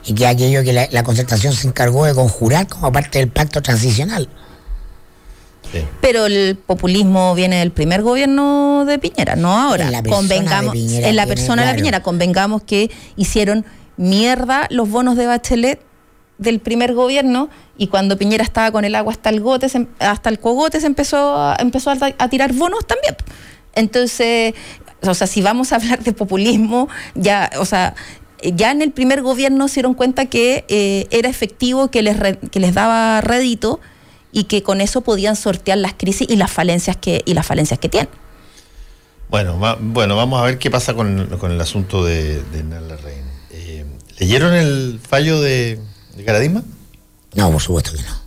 y 0.06 0.14
que 0.14 0.24
es 0.24 0.30
aquello 0.30 0.64
que 0.64 0.72
la, 0.72 0.88
la 0.90 1.02
concertación 1.02 1.52
se 1.52 1.68
encargó 1.68 2.06
de 2.06 2.14
conjurar 2.14 2.66
como 2.66 2.90
parte 2.90 3.18
del 3.18 3.28
pacto 3.28 3.60
transicional. 3.60 4.28
Pero 6.00 6.26
el 6.26 6.56
populismo 6.56 7.34
viene 7.34 7.60
del 7.60 7.70
primer 7.70 8.02
gobierno 8.02 8.84
de 8.86 8.98
Piñera, 8.98 9.36
no 9.36 9.52
ahora. 9.56 9.86
En 9.86 9.92
la 9.92 10.02
persona 10.02 10.18
convengamos, 10.28 10.72
de 10.72 10.78
Piñera 10.80 11.08
en 11.08 11.16
la 11.16 11.26
persona 11.26 11.62
de 11.62 11.66
claro. 11.68 11.76
Piñera, 11.78 12.02
convengamos 12.02 12.62
que 12.62 12.90
hicieron 13.16 13.64
mierda 13.96 14.66
los 14.70 14.88
bonos 14.88 15.16
de 15.16 15.26
Bachelet 15.26 15.80
del 16.38 16.58
primer 16.60 16.94
gobierno 16.94 17.50
y 17.76 17.88
cuando 17.88 18.16
Piñera 18.16 18.42
estaba 18.42 18.70
con 18.72 18.84
el 18.84 18.94
agua 18.94 19.12
hasta 19.12 19.28
el 19.30 19.40
gote, 19.40 19.68
se 19.68 19.78
em- 19.78 19.86
hasta 19.98 20.28
el 20.30 20.38
cogote 20.40 20.80
se 20.80 20.86
empezó 20.86 21.36
a, 21.36 21.56
empezó 21.60 21.90
a, 21.90 21.96
a 22.18 22.28
tirar 22.30 22.52
bonos 22.54 22.86
también. 22.86 23.14
Entonces, 23.74 24.54
o 25.02 25.14
sea, 25.14 25.26
si 25.26 25.42
vamos 25.42 25.72
a 25.72 25.76
hablar 25.76 26.02
de 26.02 26.12
populismo, 26.12 26.88
ya, 27.14 27.50
o 27.58 27.64
sea, 27.64 27.94
ya 28.42 28.70
en 28.70 28.82
el 28.82 28.90
primer 28.90 29.22
gobierno 29.22 29.68
se 29.68 29.74
dieron 29.76 29.94
cuenta 29.94 30.26
que 30.26 30.64
eh, 30.68 31.06
era 31.10 31.28
efectivo, 31.28 31.88
que 31.90 32.02
les, 32.02 32.18
re- 32.18 32.38
que 32.38 32.58
les 32.58 32.74
daba 32.74 33.20
rédito 33.20 33.80
y 34.32 34.44
que 34.44 34.62
con 34.62 34.80
eso 34.80 35.00
podían 35.00 35.36
sortear 35.36 35.78
las 35.78 35.94
crisis 35.94 36.26
y 36.30 36.36
las 36.36 36.50
falencias 36.50 36.96
que, 36.96 37.22
y 37.24 37.34
las 37.34 37.46
falencias 37.46 37.78
que 37.80 37.88
tienen. 37.88 38.08
Bueno, 39.28 39.58
va- 39.60 39.78
bueno, 39.80 40.16
vamos 40.16 40.40
a 40.40 40.44
ver 40.44 40.58
qué 40.58 40.70
pasa 40.70 40.94
con, 40.94 41.26
con 41.38 41.52
el 41.52 41.60
asunto 41.60 42.04
de, 42.04 42.42
de 42.42 42.58
Hernán 42.58 42.88
Larraín. 42.88 43.24
Eh, 43.52 43.84
¿Leyeron 44.18 44.54
el 44.54 45.00
fallo 45.06 45.40
de, 45.40 45.78
de 46.16 46.24
Caradima? 46.24 46.62
No, 47.34 47.50
por 47.52 47.62
supuesto 47.62 47.92
que 47.92 48.02
no. 48.02 48.20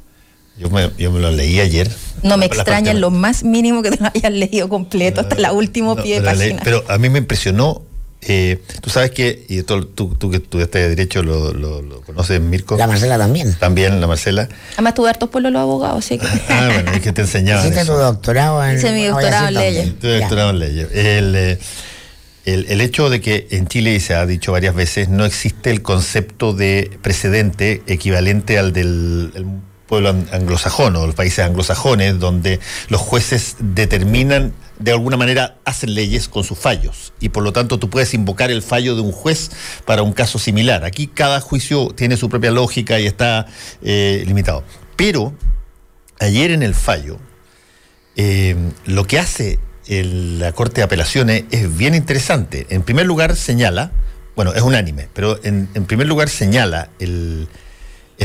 Yo 0.58 0.70
me, 0.70 0.92
yo 0.98 1.12
me 1.12 1.20
lo 1.20 1.32
leí 1.32 1.60
ayer. 1.60 1.90
No 2.22 2.38
me 2.38 2.46
extraña 2.46 2.92
en 2.92 3.02
lo 3.02 3.10
más 3.10 3.44
mínimo 3.44 3.82
que 3.82 3.92
te 3.92 4.02
lo 4.04 4.10
hayas 4.14 4.32
leído 4.32 4.70
completo 4.70 5.22
hasta 5.22 5.36
la 5.40 5.52
último 5.52 5.96
No, 5.96 6.04
pie 6.04 6.22
de 6.22 6.36
leí, 6.36 6.50
página. 6.52 6.62
pero 6.64 6.84
a 6.88 6.98
mí 6.98 7.10
me 7.10 7.20
impresionó. 7.20 7.82
Eh, 8.28 8.62
tú 8.82 8.90
sabes 8.90 9.12
que, 9.12 9.46
y 9.48 9.60
esto 9.60 9.86
tú, 9.86 10.16
tú 10.16 10.30
que 10.30 10.38
estudiaste 10.38 10.90
Derecho 10.90 11.24
lo, 11.24 11.54
lo, 11.54 11.82
lo 11.82 12.02
conoces, 12.02 12.40
Mirko. 12.42 12.78
La 12.78 12.88
Marcela 12.88 13.18
también. 13.18 13.54
También, 13.56 14.00
la 14.02 14.08
Marcela. 14.08 14.50
Además 14.74 14.94
tuve 14.94 15.10
hartos 15.10 15.30
pueblos 15.30 15.52
los 15.52 15.62
abogados, 15.62 16.06
así 16.06 16.18
que... 16.18 16.28
Ah, 16.50 16.70
bueno, 16.74 16.92
es 16.92 17.02
que 17.02 17.12
te 17.14 17.22
enseñaban. 17.22 17.64
Hiciste 17.66 17.86
tu 17.86 17.94
eso. 17.94 17.98
doctorado 17.98 18.64
en. 18.66 18.78
Hice 18.78 18.92
mi 18.92 19.06
doctorado 19.06 19.48
en 19.48 19.54
leyes. 19.54 20.00
Tu 20.00 20.08
doctorado 20.08 20.50
en 20.52 20.60
leyes. 20.60 20.88
El, 20.94 21.36
eh, 21.36 21.60
el, 22.46 22.66
el 22.70 22.82
hecho 22.82 23.10
de 23.10 23.22
que 23.22 23.48
en 23.52 23.68
Chile, 23.68 23.94
y 23.94 24.00
se 24.00 24.14
ha 24.14 24.26
dicho 24.26 24.52
varias 24.52 24.76
veces, 24.76 25.10
no 25.10 25.26
existe 25.26 25.72
el 25.72 25.82
concepto 25.82 26.54
de 26.54 26.92
precedente 27.02 27.82
equivalente 27.88 28.58
al 28.58 28.74
del 28.74 29.32
el 29.36 29.46
pueblo 29.94 30.10
an- 30.10 30.28
anglosajón 30.32 30.96
o 30.96 31.06
los 31.06 31.14
países 31.14 31.46
anglosajones, 31.46 32.18
donde 32.18 32.60
los 32.90 33.00
jueces 33.00 33.58
determinan, 33.60 34.52
de 34.80 34.92
alguna 34.92 35.18
manera, 35.18 35.58
hacen 35.66 35.94
leyes 35.94 36.28
con 36.28 36.44
sus 36.44 36.58
fallos. 36.58 37.14
Y 37.20 37.30
por 37.30 37.44
lo 37.44 37.54
tanto 37.54 37.78
tú 37.78 37.92
puedes 37.92 38.16
invocar 38.16 38.50
el 38.50 38.64
fallo 38.64 38.96
de 38.96 39.02
un 39.02 39.12
juez 39.12 39.52
para 39.86 40.02
un 40.02 40.14
caso 40.14 40.40
similar. 40.40 40.84
Aquí 40.84 41.06
cada 41.06 41.42
juicio 41.42 41.90
tiene 41.96 42.18
su 42.18 42.28
propia 42.28 42.50
lógica 42.50 43.00
y 43.00 43.06
está 43.06 43.46
eh, 43.84 44.24
limitado. 44.26 44.64
Pero 44.96 45.32
ayer 46.20 46.50
en 46.50 46.64
el 46.64 46.74
fallo, 46.74 47.20
eh, 48.16 48.56
lo 48.86 49.06
que 49.06 49.20
hace 49.20 49.60
la 49.88 50.54
Corte 50.54 50.78
de 50.82 50.86
Apelaciones 50.86 51.44
es 51.52 51.78
bien 51.78 51.94
interesante. 51.94 52.66
En 52.72 52.82
primer 52.82 53.06
lugar 53.06 53.36
señala, 53.36 53.92
bueno, 54.36 54.54
es 54.56 54.64
unánime, 54.64 55.08
pero 55.14 55.40
en, 55.44 55.68
primer 55.86 56.08
lugar 56.08 56.30
señala 56.30 56.90
el 56.98 57.48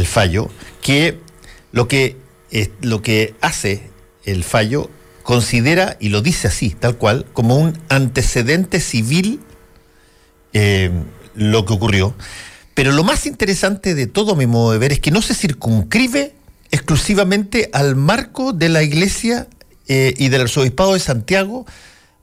fallo 0.07 0.49
que 0.81 1.28
lo 1.73 1.89
que, 1.89 2.16
eh, 2.51 2.71
lo 2.81 3.03
que 3.03 3.35
hace 3.41 3.83
el 4.25 4.45
fallo 4.45 4.91
considera, 5.23 5.97
y 6.01 6.09
lo 6.09 6.23
dice 6.23 6.49
así, 6.49 6.71
tal 6.71 6.97
cual, 6.97 7.27
como 7.35 7.57
un 7.57 7.79
antecedente 7.89 8.81
civil 8.81 9.41
eh, 10.55 10.91
lo 11.35 11.64
que 11.66 11.75
ocurrió. 11.75 12.14
Pero 12.75 12.93
lo 12.93 13.05
más 13.05 13.27
interesante 13.27 13.95
de 13.95 14.07
todo 14.07 14.37
mi 14.37 14.47
modo 14.47 14.73
de 14.73 14.79
ver 14.79 14.93
es 14.93 15.01
que 15.01 15.11
no 15.11 15.21
se 15.21 15.35
circunscribe 15.35 16.35
exclusivamente 16.71 17.69
al 17.73 17.97
marco 17.97 18.53
de 18.53 18.69
la 18.69 18.83
iglesia 18.83 19.49
eh, 19.89 20.14
y 20.16 20.29
del 20.29 20.43
arzobispado 20.43 20.95
de 20.95 21.01
Santiago 21.01 21.66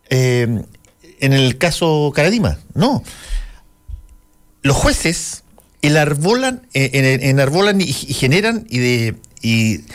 eh, 0.10 0.62
en 1.20 1.34
el 1.34 1.58
caso 1.58 2.12
Caradima. 2.16 2.58
No. 2.74 3.04
Los 4.62 4.76
jueces 4.78 5.44
enarbolan, 5.82 6.68
eh, 6.74 6.90
en- 6.94 7.22
enarbolan 7.24 7.82
y 7.82 7.92
generan 7.94 8.66
y 8.70 8.80
de, 8.80 9.16
y 9.46 9.86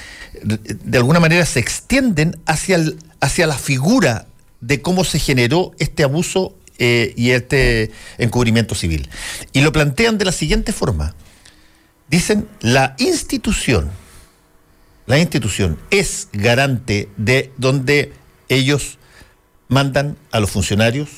de 0.45 0.97
alguna 0.97 1.19
manera 1.19 1.45
se 1.45 1.59
extienden 1.59 2.39
hacia, 2.47 2.79
hacia 3.21 3.49
la 3.49 3.59
figura 3.59 4.29
de 4.61 4.81
cómo 4.81 5.03
se 5.03 5.19
generó 5.19 5.73
este 5.81 6.05
abuso 6.05 6.55
eh, 6.79 7.13
y 7.17 7.33
este 7.33 7.91
encubrimiento 8.19 8.77
civil. 8.77 9.09
Y 9.53 9.63
lo 9.63 9.73
plantean 9.73 10.19
de 10.19 10.25
la 10.25 10.31
siguiente 10.31 10.73
forma. 10.73 11.17
Dicen, 12.09 12.47
la 12.61 12.95
institución, 12.99 13.91
la 15.07 15.19
institución 15.19 15.81
es 15.91 16.29
garante 16.33 17.09
de 17.17 17.51
donde 17.57 18.13
ellos 18.49 18.99
mandan 19.67 20.17
a 20.31 20.39
los 20.39 20.53
funcionarios, 20.53 21.11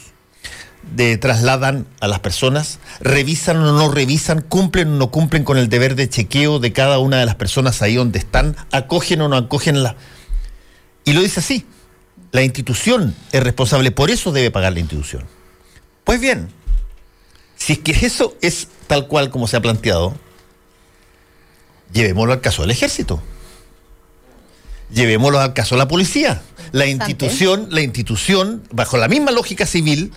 de 0.83 1.17
trasladan 1.17 1.87
a 2.01 2.09
las 2.09 2.21
personas, 2.21 2.79
revisan 3.01 3.59
o 3.59 3.73
no 3.73 3.91
revisan, 3.91 4.43
cumplen 4.43 4.89
o 4.89 4.97
no 4.97 5.11
cumplen 5.11 5.45
con 5.45 5.57
el 5.57 5.69
deber 5.69 5.95
de 5.95 6.09
chequeo 6.09 6.59
de 6.59 6.73
cada 6.73 6.99
una 6.99 7.19
de 7.19 7.27
las 7.27 7.37
personas 7.37 7.83
ahí 7.83 7.95
donde 7.95 8.19
están, 8.19 8.57
acogen 8.73 9.21
o 9.23 9.29
no 9.29 9.37
acogen 9.37 9.83
la... 9.83 9.97
Y 11.05 11.13
lo 11.13 11.23
dice 11.23 11.41
así, 11.41 11.67
la 12.33 12.43
institución 12.43 13.15
es 13.33 13.43
responsable, 13.43 13.91
por 13.91 14.11
eso 14.11 14.33
debe 14.33 14.51
pagar 14.51 14.73
la 14.73 14.81
institución. 14.81 15.25
Pues 16.05 16.21
bien, 16.21 16.49
si 17.57 17.75
es 17.75 17.79
que 17.79 17.93
eso 17.93 18.37
es 18.41 18.69
tal 18.87 19.07
cual 19.07 19.31
como 19.31 19.47
se 19.47 19.57
ha 19.57 19.63
planteado, 19.63 20.15
llevémoslo 21.93 22.33
al 22.33 22.41
caso 22.41 22.63
del 22.63 22.71
ejército. 22.71 23.23
Llevémoslo 24.93 25.41
al 25.41 25.55
caso 25.55 25.75
de 25.75 25.79
la 25.79 25.89
policía. 25.89 26.43
La 26.73 26.87
institución, 26.87 27.69
la 27.71 27.81
institución, 27.81 28.63
bajo 28.73 28.97
la 28.97 29.09
misma 29.09 29.31
lógica 29.31 29.65
civil, 29.65 30.13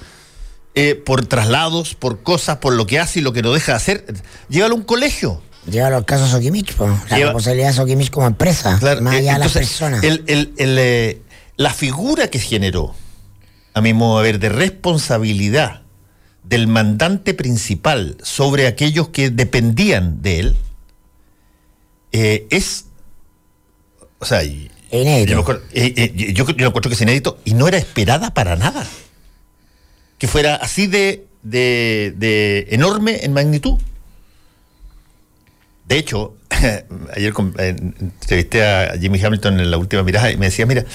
eh, 0.76 0.96
por 0.96 1.26
traslados, 1.26 1.96
por 1.96 2.22
cosas, 2.24 2.58
por 2.58 2.74
lo 2.74 2.86
que 2.86 3.00
hace 3.00 3.20
y 3.20 3.22
lo 3.22 3.34
que 3.34 3.42
no 3.42 3.52
deja 3.54 3.72
de 3.74 3.78
hacer, 3.78 4.06
llévalo 4.50 4.76
a 4.76 4.78
un 4.78 4.84
colegio. 4.84 5.42
Llévalo 5.70 5.96
al 5.98 6.06
caso 6.06 6.28
Sokimich, 6.28 6.74
po. 6.76 6.88
la 6.88 7.18
Lleva- 7.18 7.26
responsabilidad 7.32 7.68
de 7.70 7.74
Sokimich 7.74 8.10
como 8.12 8.28
empresa, 8.28 8.78
Claro, 8.80 9.02
más 9.02 9.16
eh, 9.16 9.18
allá 9.20 9.34
de 9.34 9.40
las 9.40 9.52
personas. 9.54 10.04
el- 10.04 10.24
el- 10.28 10.54
el, 10.58 10.78
eh, 10.80 11.22
la 11.58 11.74
figura 11.74 12.28
que 12.30 12.40
generó, 12.40 12.94
a 13.74 13.82
mi 13.82 13.94
modo 13.94 14.18
de 14.22 14.24
ver, 14.32 14.40
de 14.40 14.50
responsabilidad 14.50 15.82
del 16.44 16.68
mandante 16.68 17.34
principal 17.34 18.18
sobre 18.22 18.68
aquellos 18.68 19.10
que 19.10 19.32
dependían 19.32 20.22
de 20.22 20.40
él, 20.40 20.56
es. 22.12 22.86
O 24.20 24.26
sea, 24.26 24.44
inédito. 24.44 25.44
yo, 25.74 26.06
yo, 26.14 26.50
yo 26.56 26.68
encuentro 26.68 26.90
que 26.90 26.94
es 26.96 27.02
inédito 27.02 27.40
y 27.46 27.54
no 27.54 27.68
era 27.68 27.78
esperada 27.78 28.34
para 28.34 28.56
nada. 28.56 28.86
Que 30.18 30.28
fuera 30.28 30.56
así 30.56 30.88
de, 30.88 31.28
de, 31.44 32.14
de 32.18 32.68
enorme 32.72 33.24
en 33.24 33.34
magnitud. 33.34 33.80
De 35.88 35.98
hecho, 35.98 36.36
ayer 37.16 37.34
eh, 37.60 37.76
entrevisté 38.00 38.66
a 38.66 38.98
Jimmy 39.00 39.24
Hamilton 39.24 39.60
en 39.60 39.72
la 39.72 39.78
última 39.78 40.04
mirada 40.04 40.32
y 40.32 40.38
me 40.38 40.48
decía, 40.48 40.66
mira, 40.66 40.86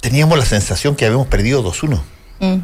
teníamos 0.00 0.38
la 0.38 0.44
sensación 0.44 0.96
que 0.96 1.06
habíamos 1.06 1.28
perdido 1.28 1.62
2-1. 1.64 2.00
Mm. 2.40 2.56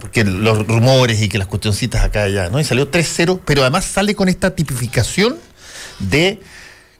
Porque 0.00 0.24
los 0.24 0.66
rumores 0.66 1.20
y 1.22 1.28
que 1.28 1.38
las 1.38 1.48
cuestioncitas 1.48 2.04
acá 2.04 2.28
y 2.28 2.32
allá, 2.32 2.50
¿no? 2.50 2.60
Y 2.60 2.64
salió 2.64 2.90
3-0, 2.90 3.40
pero 3.44 3.62
además 3.62 3.84
sale 3.84 4.14
con 4.14 4.28
esta 4.28 4.54
tipificación 4.54 5.36
de 5.98 6.40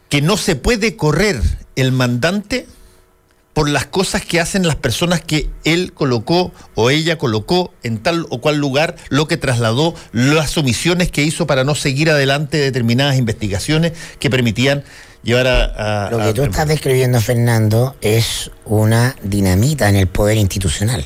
que 0.09 0.21
no 0.21 0.37
se 0.37 0.57
puede 0.57 0.97
correr 0.97 1.41
el 1.77 1.93
mandante 1.93 2.67
por 3.59 3.69
las 3.69 3.87
cosas 3.87 4.25
que 4.25 4.39
hacen 4.39 4.65
las 4.69 4.77
personas 4.77 5.21
que 5.21 5.51
él 5.65 5.93
colocó 5.93 6.53
o 6.77 6.91
ella 6.91 7.19
colocó 7.19 7.73
en 7.83 7.99
tal 7.99 8.25
o 8.31 8.41
cual 8.41 8.57
lugar, 8.59 8.95
lo 9.09 9.27
que 9.27 9.37
trasladó, 9.37 9.97
las 10.13 10.57
omisiones 10.57 11.11
que 11.11 11.23
hizo 11.25 11.49
para 11.49 11.65
no 11.65 11.75
seguir 11.75 12.09
adelante 12.09 12.57
determinadas 12.57 13.17
investigaciones 13.17 13.95
que 14.21 14.31
permitían 14.31 14.85
llevar 15.25 15.49
a... 15.49 16.07
a- 16.07 16.11
Lo 16.13 16.23
a- 16.23 16.27
que 16.27 16.35
tú 16.35 16.45
estás 16.45 16.69
describiendo, 16.69 17.21
Fernando, 17.21 17.97
es 18.01 18.53
una 18.65 19.17
dinamita 19.25 19.89
en 19.89 19.97
el 19.97 20.07
poder 20.07 20.37
institucional. 20.37 21.05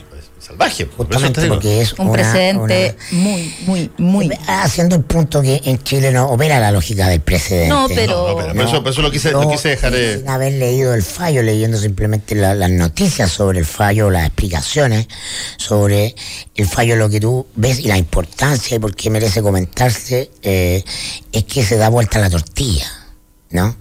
Salvaje. 0.52 0.88
Justamente 0.96 1.46
porque 1.48 1.80
es 1.82 1.92
Un 1.94 2.06
una- 2.08 2.12
precedente 2.12 2.96
una- 3.12 3.20
muy, 3.22 3.54
muy, 3.66 3.90
muy... 3.98 4.30
Haciendo 4.46 4.96
el 4.96 5.02
punto 5.02 5.42
que 5.42 5.60
en 5.64 5.82
Chile 5.82 6.12
no 6.12 6.28
opera 6.30 6.60
la 6.60 6.70
lógica 6.70 7.08
del 7.08 7.20
precedente. 7.20 7.68
No, 7.68 7.86
pero- 7.88 8.12
No, 8.12 8.28
no, 8.28 8.36
pero 8.36 8.54
por 8.54 8.64
eso, 8.66 8.88
eso 8.90 9.02
lo 9.02 9.10
quise, 9.10 9.30
lo 9.32 9.48
quise 9.50 9.68
dejar... 9.70 9.92
eh, 9.94 10.18
Sin 10.18 10.28
haber 10.28 10.52
leído 10.54 10.94
el 10.94 11.02
fallo, 11.02 11.42
leyendo 11.42 11.78
simplemente 11.78 12.34
la- 12.34 12.54
las 12.54 12.70
noticias 12.70 13.30
sobre 13.30 13.58
el 13.58 13.66
fallo, 13.66 14.10
las 14.10 14.26
explicaciones 14.26 15.06
sobre 15.58 16.14
el 16.54 16.66
fallo, 16.66 16.96
lo 16.96 17.08
que 17.10 17.20
tú 17.20 17.46
ves 17.54 17.78
y 17.80 17.88
la 17.88 17.98
importancia 17.98 18.76
y 18.76 18.78
por 18.78 18.94
qué 18.94 19.10
merece 19.10 19.42
comentarse, 19.42 20.30
eh, 20.42 20.84
es 21.32 21.44
que 21.44 21.64
se 21.64 21.76
da 21.76 21.88
vuelta 21.88 22.18
la 22.18 22.30
tortilla, 22.30 22.86
¿no? 23.50 23.76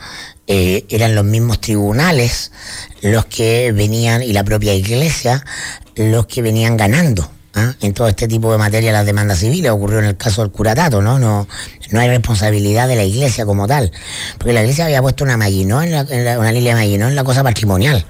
Eh, 0.54 0.86
eran 0.90 1.16
los 1.16 1.24
mismos 1.24 1.62
tribunales 1.62 2.52
los 3.02 3.26
que 3.28 3.72
venían 3.72 4.22
y 4.22 4.34
la 4.34 4.44
propia 4.44 4.74
iglesia 4.74 5.46
los 5.96 6.28
que 6.28 6.42
venían 6.42 6.76
ganando 6.76 7.32
¿ah? 7.56 7.74
en 7.82 7.94
todo 7.94 8.08
este 8.08 8.28
tipo 8.28 8.52
de 8.52 8.58
materia 8.58 8.92
las 8.92 9.06
demandas 9.06 9.40
civiles. 9.40 9.72
Ocurrió 9.72 10.00
en 10.00 10.06
el 10.06 10.18
caso 10.18 10.42
del 10.42 10.52
curatato, 10.52 11.02
¿no? 11.02 11.20
No, 11.20 11.48
no 11.92 12.00
hay 12.00 12.08
responsabilidad 12.08 12.88
de 12.88 12.96
la 12.96 13.04
iglesia 13.04 13.46
como 13.46 13.68
tal. 13.68 13.92
Porque 14.38 14.54
la 14.54 14.62
iglesia 14.62 14.86
había 14.86 15.02
puesto 15.02 15.24
una 15.24 15.38
maginó 15.38 15.82
en, 15.82 15.92
la, 15.92 16.40
una 16.40 16.52
línea 16.52 16.76
de 16.76 16.94
en 16.94 17.16
la 17.16 17.24
cosa 17.24 17.44
patrimonial. 17.44 18.06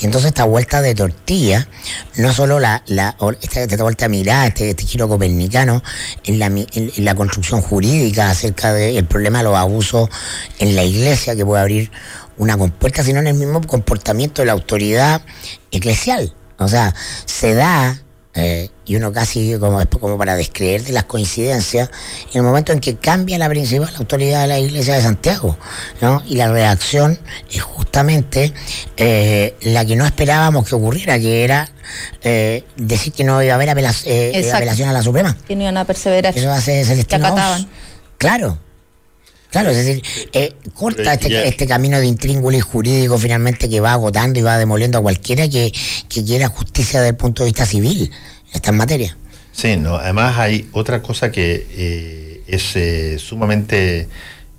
Y 0.00 0.06
entonces 0.06 0.28
esta 0.28 0.44
vuelta 0.44 0.82
de 0.82 0.94
tortilla, 0.94 1.68
no 2.16 2.32
solo 2.32 2.60
la, 2.60 2.82
la 2.86 3.16
esta, 3.40 3.82
vuelta 3.82 4.06
a 4.06 4.46
este, 4.46 4.70
este 4.70 4.84
giro 4.84 5.08
copernicano 5.08 5.82
en 6.24 6.38
la, 6.38 6.46
en, 6.46 6.92
la 6.98 7.14
construcción 7.14 7.62
jurídica 7.62 8.30
acerca 8.30 8.72
del 8.72 9.04
problema 9.06 9.38
de 9.38 9.44
los 9.44 9.56
abusos 9.56 10.08
en 10.58 10.76
la 10.76 10.84
iglesia 10.84 11.34
que 11.36 11.44
puede 11.44 11.62
abrir 11.62 11.90
una 12.36 12.56
compuerta, 12.56 13.02
sino 13.02 13.20
en 13.20 13.28
el 13.28 13.34
mismo 13.34 13.60
comportamiento 13.62 14.42
de 14.42 14.46
la 14.46 14.52
autoridad 14.52 15.22
eclesial. 15.70 16.34
O 16.58 16.68
sea, 16.68 16.94
se 17.24 17.54
da 17.54 18.01
eh, 18.34 18.70
y 18.86 18.96
uno 18.96 19.12
casi 19.12 19.56
como, 19.58 19.84
como 20.00 20.16
para 20.16 20.36
descreer 20.36 20.82
de 20.84 20.92
las 20.92 21.04
coincidencias, 21.04 21.90
en 22.32 22.38
el 22.38 22.42
momento 22.42 22.72
en 22.72 22.80
que 22.80 22.96
cambia 22.96 23.38
la 23.38 23.48
principal 23.48 23.94
autoridad 23.96 24.42
de 24.42 24.48
la 24.48 24.58
Iglesia 24.58 24.94
de 24.94 25.02
Santiago, 25.02 25.58
¿no? 26.00 26.22
Y 26.26 26.36
la 26.36 26.50
reacción 26.50 27.18
es 27.50 27.60
justamente 27.60 28.52
eh, 28.96 29.54
la 29.62 29.84
que 29.84 29.96
no 29.96 30.06
esperábamos 30.06 30.66
que 30.66 30.74
ocurriera, 30.74 31.18
que 31.18 31.44
era 31.44 31.68
eh, 32.22 32.64
decir 32.76 33.12
que 33.12 33.24
no 33.24 33.42
iba 33.42 33.52
a 33.52 33.56
haber 33.56 33.70
apelación 33.70 34.88
a 34.88 34.92
la 34.92 35.02
Suprema. 35.02 35.36
Que 35.46 35.54
no 35.54 35.62
iban 35.62 35.76
a 35.76 35.84
perseverar. 35.84 36.36
Eso 36.36 36.50
hace 36.50 36.84
Celestino 36.84 37.34
Claro. 38.16 38.58
Claro, 39.52 39.68
es 39.68 39.76
decir, 39.76 40.02
corta 40.72 41.12
este, 41.12 41.46
este, 41.46 41.66
camino 41.66 42.00
de 42.00 42.06
intríngulis 42.06 42.64
jurídico 42.64 43.18
finalmente 43.18 43.68
que 43.68 43.80
va 43.80 43.92
agotando 43.92 44.38
y 44.38 44.42
va 44.42 44.56
demoliendo 44.56 44.96
a 44.96 45.02
cualquiera 45.02 45.46
que, 45.46 45.70
quiera 46.08 46.48
justicia 46.48 47.00
desde 47.00 47.10
el 47.10 47.16
punto 47.16 47.42
de 47.42 47.50
vista 47.50 47.66
civil 47.66 48.10
en 48.48 48.54
estas 48.54 48.74
materias. 48.74 49.14
Sí, 49.52 49.76
no, 49.76 49.96
además 49.96 50.38
hay 50.38 50.70
otra 50.72 51.02
cosa 51.02 51.30
que 51.30 51.66
eh, 51.70 52.42
es 52.46 52.74
eh, 52.76 53.18
sumamente 53.18 54.08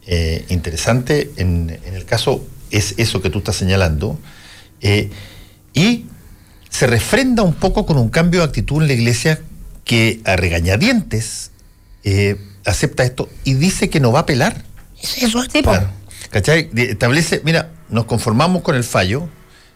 eh, 0.06 0.46
interesante 0.50 1.32
en, 1.38 1.76
en, 1.86 1.96
el 1.96 2.06
caso, 2.06 2.46
es 2.70 2.94
eso 2.98 3.20
que 3.20 3.32
tú 3.32 3.40
estás 3.40 3.56
señalando, 3.56 4.20
y 5.74 6.06
se 6.70 6.86
refrenda 6.86 7.42
un 7.42 7.56
poco 7.56 7.88
con 7.88 7.98
un 7.98 8.10
cambio 8.10 8.42
de 8.42 8.46
actitud 8.46 8.80
en 8.80 8.90
la 8.90 8.94
iglesia 8.94 9.42
que 9.86 10.22
a 10.26 10.36
regañadientes 10.36 11.50
acepta 12.66 13.04
esto 13.04 13.30
y 13.44 13.56
dice 13.56 13.90
que 13.90 14.00
no 14.00 14.12
va 14.12 14.20
a 14.20 14.22
apelar 14.24 14.73
eso 15.04 15.44
tipo. 15.46 15.72
¿Cachai? 16.30 16.70
Establece, 16.76 17.42
mira, 17.44 17.70
nos 17.90 18.06
conformamos 18.06 18.64
con 18.64 18.76
el 18.76 18.84
fallo. 18.84 19.30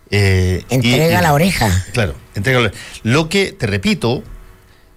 Eh, 0.09 0.63
entrega 0.69 1.21
la 1.21 1.33
oreja. 1.33 1.85
Claro, 1.93 2.15
entrega 2.33 2.59
la 2.59 2.67
oreja. 2.67 2.83
Lo 3.03 3.29
que, 3.29 3.51
te 3.51 3.67
repito, 3.67 4.23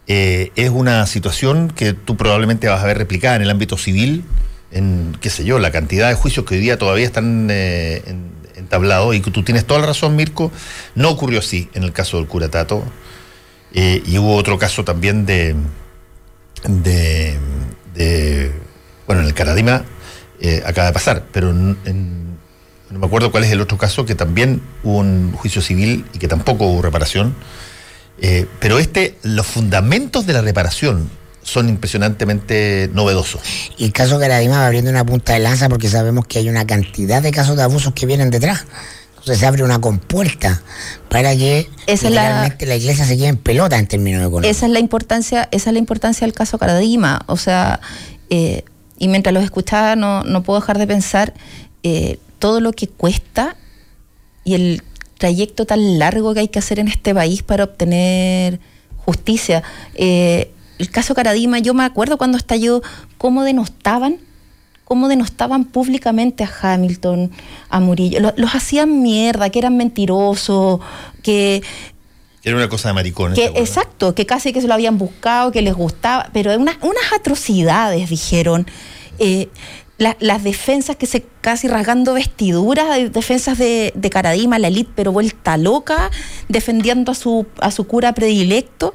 eh, 0.07 0.53
es 0.57 0.71
una 0.71 1.07
situación 1.07 1.71
que 1.71 1.93
tú 1.93 2.17
probablemente 2.17 2.69
vas 2.69 2.83
a 2.83 2.87
ver 2.87 2.97
replicada 2.97 3.37
en 3.37 3.43
el 3.43 3.51
ámbito 3.51 3.77
civil, 3.77 4.25
en, 4.71 5.17
qué 5.21 5.31
sé 5.31 5.45
yo, 5.45 5.59
la 5.59 5.71
cantidad 5.71 6.09
de 6.09 6.15
juicios 6.15 6.47
que 6.47 6.55
hoy 6.55 6.61
día 6.61 6.79
todavía 6.79 7.05
están 7.05 7.49
eh, 7.51 8.03
entablados, 8.57 9.15
y 9.15 9.21
que 9.21 9.31
tú 9.31 9.43
tienes 9.43 9.67
toda 9.67 9.81
la 9.81 9.87
razón, 9.89 10.17
Mirko, 10.17 10.51
no 10.95 11.11
ocurrió 11.11 11.41
así 11.41 11.69
en 11.75 11.83
el 11.83 11.93
caso 11.93 12.17
del 12.17 12.27
curatato, 12.27 12.85
y 13.73 14.19
hubo 14.19 14.35
otro 14.35 14.59
caso 14.59 14.83
también 14.85 15.27
de, 15.27 15.55
de, 16.65 17.39
de 17.95 18.53
bueno, 19.07 19.23
en 19.23 19.29
el 19.29 19.35
Caradima 19.35 19.85
eh, 20.41 20.63
acaba 20.65 20.89
de 20.89 20.93
pasar, 20.93 21.27
pero 21.33 21.53
no 21.53 21.77
me 22.99 23.07
acuerdo 23.07 23.31
cuál 23.31 23.45
es 23.45 23.53
el 23.53 23.61
otro 23.61 23.79
caso, 23.79 24.05
que 24.05 24.15
también 24.15 24.63
hubo 24.83 24.99
un 24.99 25.33
juicio 25.33 25.63
civil 25.63 26.05
y 26.13 26.19
que 26.19 26.29
tampoco 26.29 26.67
hubo 26.67 26.83
reparación. 26.83 27.35
Eh, 28.21 28.47
pero 28.59 28.79
este, 28.79 29.17
los 29.23 29.47
fundamentos 29.47 30.27
de 30.27 30.35
la 30.35 30.43
reparación 30.43 31.11
son 31.43 31.69
impresionantemente 31.69 32.91
novedosos. 32.93 33.41
Y 33.79 33.85
el 33.85 33.93
caso 33.93 34.19
Caradima 34.19 34.59
va 34.59 34.67
abriendo 34.67 34.91
una 34.91 35.05
punta 35.05 35.33
de 35.33 35.41
lanza 35.41 35.69
porque 35.69 35.89
sabemos 35.89 36.27
que 36.27 36.39
hay 36.39 36.49
una 36.49 36.67
cantidad 36.67 37.23
de 37.23 37.33
casos 37.33 37.57
de 37.57 37.63
abusos 37.63 37.95
que 37.95 38.07
vienen 38.07 38.31
detrás. 38.31 38.67
Entonces 39.11 39.39
se 39.39 39.47
abre 39.47 39.63
una 39.63 39.81
compuerta 39.81 40.63
para 41.11 41.37
que 41.37 41.69
realmente 41.87 42.67
la... 42.67 42.77
iglesia 42.77 43.05
se 43.05 43.17
quede 43.17 43.29
en 43.29 43.37
pelota 43.37 43.79
en 43.79 43.87
términos 43.87 44.23
económicos. 44.23 44.57
Esa 44.57 44.67
es 44.67 44.73
la 44.73 44.79
importancia, 44.79 45.49
esa 45.51 45.71
es 45.71 45.75
la 45.75 45.79
importancia 45.79 46.27
del 46.27 46.33
caso 46.33 46.59
Caradima. 46.59 47.23
O 47.27 47.37
sea, 47.37 47.81
eh, 48.31 48.65
y 49.01 49.09
mientras 49.09 49.35
los 49.35 49.43
escuchaba 49.43 49.97
no, 49.97 50.23
no 50.23 50.45
puedo 50.45 50.61
dejar 50.61 50.79
de 50.79 50.87
pensar 50.87 51.35
eh, 51.83 52.19
todo 52.39 52.61
lo 52.61 52.73
que 52.73 52.87
cuesta 52.87 53.57
y 54.45 54.55
el 54.55 54.83
trayecto 55.19 55.67
tan 55.67 55.99
largo 55.99 56.33
que 56.35 56.41
hay 56.41 56.49
que 56.49 56.61
hacer 56.61 56.79
en 56.79 56.87
este 56.87 57.15
país 57.15 57.43
para 57.43 57.65
obtener 57.65 58.61
justicia. 59.05 59.63
Eh, 59.95 60.53
el 60.79 60.91
caso 60.91 61.15
Caradima, 61.15 61.59
yo 61.59 61.75
me 61.75 61.85
acuerdo 61.85 62.19
cuando 62.19 62.37
estalló 62.37 62.83
cómo 63.17 63.43
denostaban, 63.43 64.19
cómo 64.85 65.09
denostaban 65.09 65.65
públicamente 65.65 66.45
a 66.45 66.51
Hamilton, 66.61 67.31
a 67.71 67.81
Murillo. 67.81 68.21
Los, 68.21 68.35
los 68.37 68.55
hacían 68.55 69.03
mierda, 69.03 69.49
que 69.49 69.59
eran 69.61 69.79
mentirosos, 69.79 70.81
que 71.23 71.63
era 72.43 72.57
una 72.57 72.69
cosa 72.69 72.89
de 72.89 72.95
maricones. 72.95 73.39
Que, 73.39 73.47
exacto, 73.61 74.15
que 74.15 74.27
casi 74.27 74.53
que 74.53 74.61
se 74.61 74.69
lo 74.69 74.75
habían 74.75 74.99
buscado, 74.99 75.53
que 75.53 75.63
les 75.63 75.75
gustaba, 75.75 76.31
pero 76.33 76.55
unas, 76.57 76.77
unas 76.81 77.13
atrocidades, 77.13 78.09
dijeron. 78.09 78.67
Eh, 79.19 79.49
las 79.99 80.43
defensas 80.43 80.97
que 80.97 81.05
se 81.05 81.27
casi 81.43 81.69
rasgando 81.69 82.15
vestiduras, 82.15 83.13
defensas 83.13 83.59
de, 83.59 83.93
de 83.95 84.11
Caradima, 84.11 84.59
la 84.59 84.69
elite, 84.69 84.91
pero 84.95 85.13
vuelta 85.13 85.59
loca, 85.59 86.11
defendiendo 86.49 87.13
a 87.13 87.15
su, 87.15 87.47
a 87.61 87.71
su 87.71 87.87
cura 87.87 88.15
predilecto. 88.15 88.95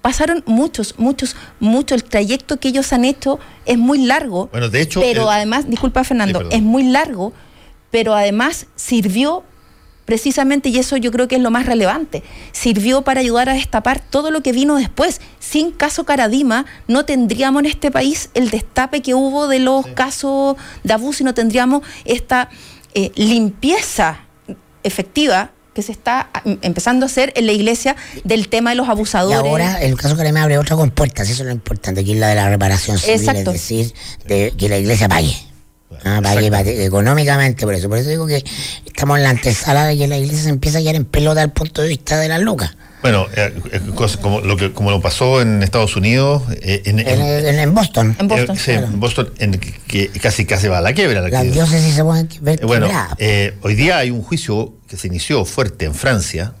Pasaron 0.00 0.42
muchos, 0.46 0.94
muchos, 0.96 1.36
mucho. 1.60 1.94
El 1.94 2.04
trayecto 2.04 2.58
que 2.58 2.68
ellos 2.68 2.90
han 2.94 3.04
hecho 3.04 3.38
es 3.66 3.76
muy 3.76 4.06
largo. 4.06 4.48
Bueno, 4.50 4.70
de 4.70 4.80
hecho. 4.80 5.00
Pero 5.00 5.28
además, 5.30 5.68
disculpa 5.68 6.04
Fernando, 6.04 6.48
es 6.50 6.62
muy 6.62 6.84
largo, 6.84 7.34
pero 7.90 8.14
además 8.14 8.66
sirvió 8.76 9.44
precisamente, 10.04 10.68
y 10.68 10.78
eso 10.78 10.96
yo 10.96 11.10
creo 11.10 11.28
que 11.28 11.36
es 11.36 11.42
lo 11.42 11.50
más 11.50 11.66
relevante, 11.66 12.22
sirvió 12.52 13.02
para 13.02 13.20
ayudar 13.20 13.48
a 13.48 13.54
destapar 13.54 14.00
todo 14.00 14.30
lo 14.30 14.42
que 14.42 14.52
vino 14.52 14.76
después. 14.76 15.20
Sin 15.40 15.70
caso 15.70 16.04
Caradima, 16.04 16.66
no 16.88 17.04
tendríamos 17.04 17.60
en 17.60 17.66
este 17.66 17.90
país 17.90 18.30
el 18.34 18.50
destape 18.50 19.02
que 19.02 19.14
hubo 19.14 19.48
de 19.48 19.60
los 19.60 19.86
casos 19.88 20.56
de 20.82 20.92
abuso 20.92 21.22
y 21.22 21.26
no 21.26 21.34
tendríamos 21.34 21.82
esta 22.04 22.48
eh, 22.94 23.12
limpieza 23.16 24.20
efectiva 24.82 25.50
que 25.74 25.82
se 25.82 25.92
está 25.92 26.30
em, 26.44 26.58
empezando 26.62 27.04
a 27.04 27.08
hacer 27.08 27.32
en 27.36 27.46
la 27.46 27.52
iglesia 27.52 27.96
del 28.22 28.48
tema 28.48 28.70
de 28.70 28.76
los 28.76 28.88
abusadores. 28.88 29.44
Y 29.44 29.48
ahora 29.48 29.82
el 29.82 29.96
caso 29.96 30.16
Caradima 30.16 30.42
abre 30.42 30.58
otra 30.58 30.76
compuerta, 30.76 31.22
eso 31.22 31.32
es 31.32 31.40
lo 31.40 31.50
importante, 31.50 32.04
que 32.04 32.12
es 32.12 32.18
la 32.18 32.28
de 32.28 32.36
la 32.36 32.48
reparación 32.48 32.98
civil, 32.98 33.28
es 33.28 33.44
decir, 33.44 33.94
de 34.26 34.54
que 34.56 34.68
la 34.68 34.78
iglesia 34.78 35.08
pague. 35.08 35.34
Ah, 36.04 36.20
económicamente, 36.64 37.64
por 37.64 37.74
eso. 37.74 37.88
Por 37.88 37.98
eso 37.98 38.10
digo 38.10 38.26
que 38.26 38.44
estamos 38.86 39.18
en 39.18 39.24
la 39.24 39.30
antesala 39.30 39.86
de 39.86 39.96
que 39.96 40.08
la 40.08 40.18
iglesia 40.18 40.44
se 40.44 40.48
empieza 40.50 40.78
a 40.78 40.80
quedar 40.80 40.96
en 40.96 41.04
pelota 41.04 41.40
desde 41.40 41.46
el 41.46 41.52
punto 41.52 41.82
de 41.82 41.88
vista 41.88 42.18
de 42.18 42.28
las 42.28 42.40
lucas. 42.40 42.74
Bueno, 43.04 43.26
eh, 43.36 43.52
eh, 43.70 43.80
como, 44.22 44.40
lo 44.40 44.56
que, 44.56 44.72
como 44.72 44.90
lo 44.90 45.02
pasó 45.02 45.42
en 45.42 45.62
Estados 45.62 45.94
Unidos, 45.94 46.42
eh, 46.62 46.80
en, 46.86 47.00
en, 47.00 47.74
Boston. 47.74 48.16
En 48.18 48.28
Boston, 48.28 48.56
sí, 48.56 48.70
en 48.70 48.98
Boston 48.98 49.30
en 49.40 49.60
que, 49.60 50.08
casi 50.22 50.46
casi 50.46 50.68
va 50.68 50.78
a 50.78 50.80
la 50.80 50.94
quiebra. 50.94 51.20
Las 51.20 51.52
diócesis 51.52 51.96
se 51.96 52.02
pueden 52.02 52.30
ver 52.40 52.64
Bueno, 52.64 52.88
hoy 53.60 53.74
día 53.74 53.98
hay 53.98 54.10
un 54.10 54.22
juicio 54.22 54.72
que 54.88 54.96
se 54.96 55.08
inició 55.08 55.44
fuerte 55.44 55.84
en 55.84 55.94
Francia, 55.94 56.54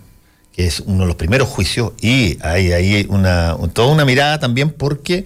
que 0.52 0.66
es 0.66 0.80
uno 0.80 1.04
de 1.04 1.06
los 1.06 1.16
primeros 1.16 1.48
juicios, 1.48 1.92
y 2.02 2.36
hay 2.42 2.72
ahí 2.72 3.06
una, 3.08 3.56
toda 3.72 3.90
una 3.90 4.04
mirada 4.04 4.38
también 4.38 4.68
porque 4.68 5.24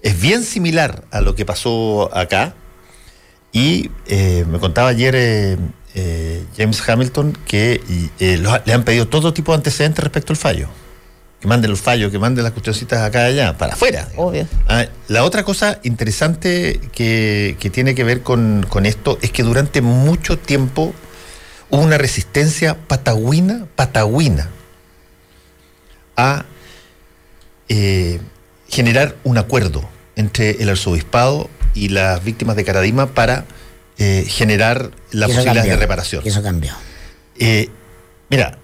es 0.00 0.18
bien 0.18 0.42
similar 0.42 1.04
a 1.10 1.20
lo 1.20 1.34
que 1.34 1.44
pasó 1.44 2.08
acá, 2.16 2.54
y 3.56 3.90
eh, 4.06 4.44
me 4.46 4.58
contaba 4.58 4.90
ayer 4.90 5.14
eh, 5.16 5.56
eh, 5.94 6.44
James 6.58 6.86
Hamilton 6.86 7.32
que 7.46 7.80
le 8.18 8.72
han 8.74 8.84
pedido 8.84 9.08
todo 9.08 9.32
tipo 9.32 9.52
de 9.52 9.56
antecedentes 9.56 10.04
respecto 10.04 10.34
al 10.34 10.36
fallo. 10.36 10.68
Que 11.40 11.48
manden 11.48 11.70
los 11.70 11.80
fallos, 11.80 12.12
que 12.12 12.18
manden 12.18 12.44
las 12.44 12.52
cuestioncitas 12.52 13.00
acá 13.00 13.30
y 13.30 13.32
allá, 13.32 13.56
para 13.56 13.72
afuera. 13.72 14.08
Obvio. 14.16 14.46
Ah, 14.68 14.84
la 15.08 15.24
otra 15.24 15.42
cosa 15.42 15.80
interesante 15.84 16.80
que, 16.92 17.56
tiene 17.72 17.94
que 17.94 18.04
ver 18.04 18.20
con, 18.20 18.66
esto 18.84 19.18
es 19.22 19.30
que 19.30 19.42
durante 19.42 19.80
mucho 19.80 20.38
tiempo 20.38 20.92
hubo 21.70 21.80
una 21.80 21.96
resistencia 21.96 22.76
patagüina, 22.76 23.66
patagüina, 23.74 24.50
a 26.14 26.44
generar 28.68 29.16
un 29.24 29.38
acuerdo 29.38 29.88
entre 30.14 30.62
el 30.62 30.68
arzobispado 30.68 31.48
y 31.76 31.90
las 31.90 32.24
víctimas 32.24 32.56
de 32.56 32.64
Caradima 32.64 33.06
para 33.14 33.44
eh, 33.98 34.24
generar 34.26 34.90
las 35.12 35.30
posibilidades 35.30 35.70
de 35.70 35.76
reparación. 35.76 36.22
eso 36.24 36.42
cambió. 36.42 36.72
Eh, 37.38 37.68
mira, 38.30 38.58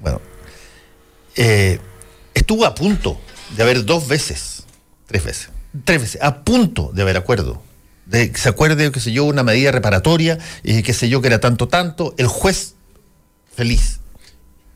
bueno, 0.00 0.20
eh, 1.36 1.80
estuvo 2.34 2.64
a 2.64 2.74
punto 2.74 3.20
de 3.56 3.62
haber 3.62 3.84
dos 3.84 4.06
veces, 4.06 4.64
tres 5.06 5.24
veces, 5.24 5.48
tres 5.84 6.00
veces, 6.00 6.22
a 6.22 6.42
punto 6.42 6.90
de 6.94 7.02
haber 7.02 7.16
acuerdo. 7.16 7.62
De 8.06 8.32
que 8.32 8.38
se 8.38 8.48
acuerde, 8.48 8.90
qué 8.90 9.00
sé 9.00 9.12
yo, 9.12 9.24
una 9.24 9.42
medida 9.42 9.70
reparatoria, 9.70 10.38
y 10.62 10.82
qué 10.82 10.94
sé 10.94 11.08
yo, 11.10 11.20
que 11.20 11.26
era 11.26 11.40
tanto, 11.40 11.68
tanto, 11.68 12.14
el 12.16 12.26
juez 12.26 12.74
feliz. 13.54 14.00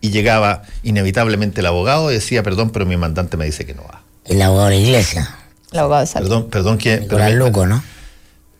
y 0.00 0.10
llegaba 0.10 0.62
inevitablemente 0.82 1.60
el 1.60 1.66
abogado 1.66 2.10
y 2.10 2.14
decía, 2.14 2.42
perdón, 2.42 2.70
pero 2.70 2.84
mi 2.84 2.96
mandante 2.96 3.36
me 3.36 3.44
dice 3.44 3.64
que 3.64 3.72
no 3.72 3.84
va. 3.84 4.02
El 4.24 4.42
abogado 4.42 4.68
de 4.68 4.76
la 4.76 4.82
iglesia. 4.82 5.41
El 5.72 5.78
abogado 5.80 6.02
de 6.02 6.06
salud. 6.06 6.28
Perdón, 6.28 6.48
perdón, 6.50 6.76
¿quién? 6.78 7.00
Nicolás 7.00 7.30
pero- 7.30 7.46
Luco, 7.46 7.66
¿no? 7.66 7.82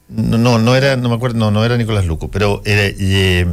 No, 0.09 0.36
no, 0.39 0.59
no 0.59 0.76
era, 0.76 0.97
no 0.97 1.09
me 1.09 1.14
acuerdo, 1.14 1.39
no, 1.39 1.51
no 1.51 1.64
era 1.64 1.76
Nicolás 1.78 2.05
Luco, 2.05 2.30
pero 2.30 2.60
eh, 2.66 2.94
eh, 3.01 3.47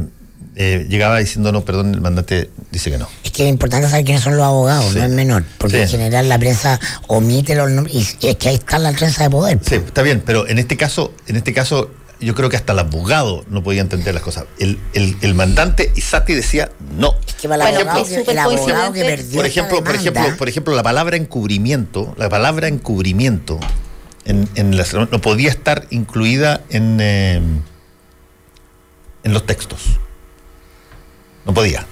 eh, 0.56 0.86
llegaba 0.90 1.18
diciendo, 1.18 1.52
no, 1.52 1.62
perdón, 1.64 1.94
el 1.94 2.02
mandante 2.02 2.50
dice 2.70 2.90
que 2.90 2.98
no. 2.98 3.08
Es 3.24 3.30
que 3.30 3.44
es 3.44 3.48
importante 3.48 3.88
saber 3.88 4.04
quiénes 4.04 4.22
son 4.22 4.36
los 4.36 4.44
abogados, 4.44 4.92
Sí. 4.92 4.98
no 4.98 5.04
es 5.04 5.10
menor. 5.10 5.44
Porque 5.56 5.76
Sí. 5.78 5.82
en 5.84 5.88
general 5.88 6.28
la 6.28 6.38
prensa 6.38 6.78
omite 7.06 7.54
los 7.54 7.70
nombres. 7.70 8.16
Y 8.20 8.28
es 8.28 8.36
que 8.36 8.48
ahí 8.50 8.56
está 8.56 8.78
la 8.78 8.92
prensa 8.92 9.22
de 9.22 9.30
poder. 9.30 9.58
Sí, 9.66 9.76
está 9.76 10.02
bien, 10.02 10.22
pero 10.24 10.46
en 10.48 10.58
este 10.58 10.76
caso, 10.76 11.14
en 11.28 11.36
este 11.36 11.54
caso, 11.54 11.90
yo 12.20 12.34
creo 12.34 12.48
que 12.50 12.56
hasta 12.56 12.72
el 12.74 12.78
abogado 12.80 13.44
no 13.48 13.62
podía 13.62 13.80
entender 13.80 14.12
las 14.14 14.22
cosas. 14.22 14.44
El, 14.58 14.78
el, 14.92 15.16
el 15.22 15.34
mandante 15.34 15.90
Isati 15.96 16.34
decía 16.34 16.70
no. 16.96 17.14
Es 17.26 17.34
que 17.34 17.48
para 17.48 17.68
el 17.68 17.74
Bueno, 17.76 17.90
abogado, 17.90 18.04
es 18.04 18.08
que- 18.12 18.18
súper 18.20 18.32
el 18.32 18.38
abogado 18.38 18.92
que 18.92 19.04
perdió 19.04 19.36
Por 19.36 19.46
ejemplo, 19.46 19.84
por 19.84 19.94
ejemplo, 19.94 20.36
por 20.36 20.48
ejemplo, 20.48 20.74
la 20.74 20.82
palabra 20.82 21.16
encubrimiento, 21.16 22.14
la 22.18 22.28
palabra 22.28 22.68
encubrimiento 22.68 23.58
en, 24.24 24.48
en 24.54 24.76
las- 24.76 24.92
no 24.94 25.08
podía 25.20 25.50
estar 25.50 25.86
incluida 25.90 26.60
en, 26.68 26.98
eh, 27.00 27.40
en 29.24 29.32
los 29.32 29.46
textos. 29.46 29.98
No 31.46 31.54
podía. 31.54 31.86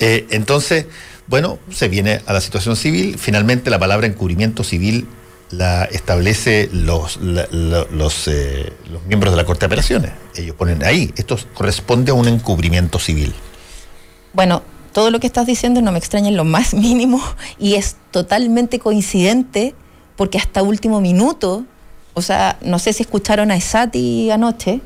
Eh, 0.00 0.26
entonces, 0.30 0.86
bueno, 1.26 1.58
se 1.70 1.88
viene 1.88 2.20
a 2.26 2.32
la 2.32 2.40
situación 2.40 2.76
civil. 2.76 3.16
Finalmente, 3.18 3.70
la 3.70 3.78
palabra 3.78 4.06
encubrimiento 4.06 4.62
civil 4.62 5.06
la 5.56 5.84
establece 5.84 6.68
los, 6.72 7.18
la- 7.18 7.46
los, 7.90 8.28
eh, 8.28 8.72
los 8.90 9.02
miembros 9.04 9.32
de 9.32 9.36
la 9.36 9.44
Corte 9.44 9.60
de 9.60 9.66
Apelaciones. 9.66 10.12
Ellos 10.36 10.56
ponen 10.56 10.82
ahí, 10.84 11.12
esto 11.16 11.36
corresponde 11.54 12.10
a 12.10 12.14
un 12.14 12.28
encubrimiento 12.28 12.98
civil. 12.98 13.32
Bueno, 14.32 14.62
todo 14.92 15.10
lo 15.10 15.20
que 15.20 15.26
estás 15.26 15.46
diciendo 15.46 15.80
no 15.82 15.92
me 15.92 15.98
extraña 15.98 16.28
en 16.28 16.36
lo 16.36 16.44
más 16.44 16.74
mínimo 16.74 17.20
y 17.58 17.74
es 17.74 17.96
totalmente 18.10 18.78
coincidente 18.78 19.74
porque 20.16 20.38
hasta 20.38 20.62
último 20.62 21.00
minuto, 21.00 21.64
o 22.14 22.22
sea, 22.22 22.58
no 22.62 22.78
sé 22.78 22.92
si 22.92 23.02
escucharon 23.02 23.50
a 23.50 23.56
Esati 23.56 24.30
anoche, 24.30 24.80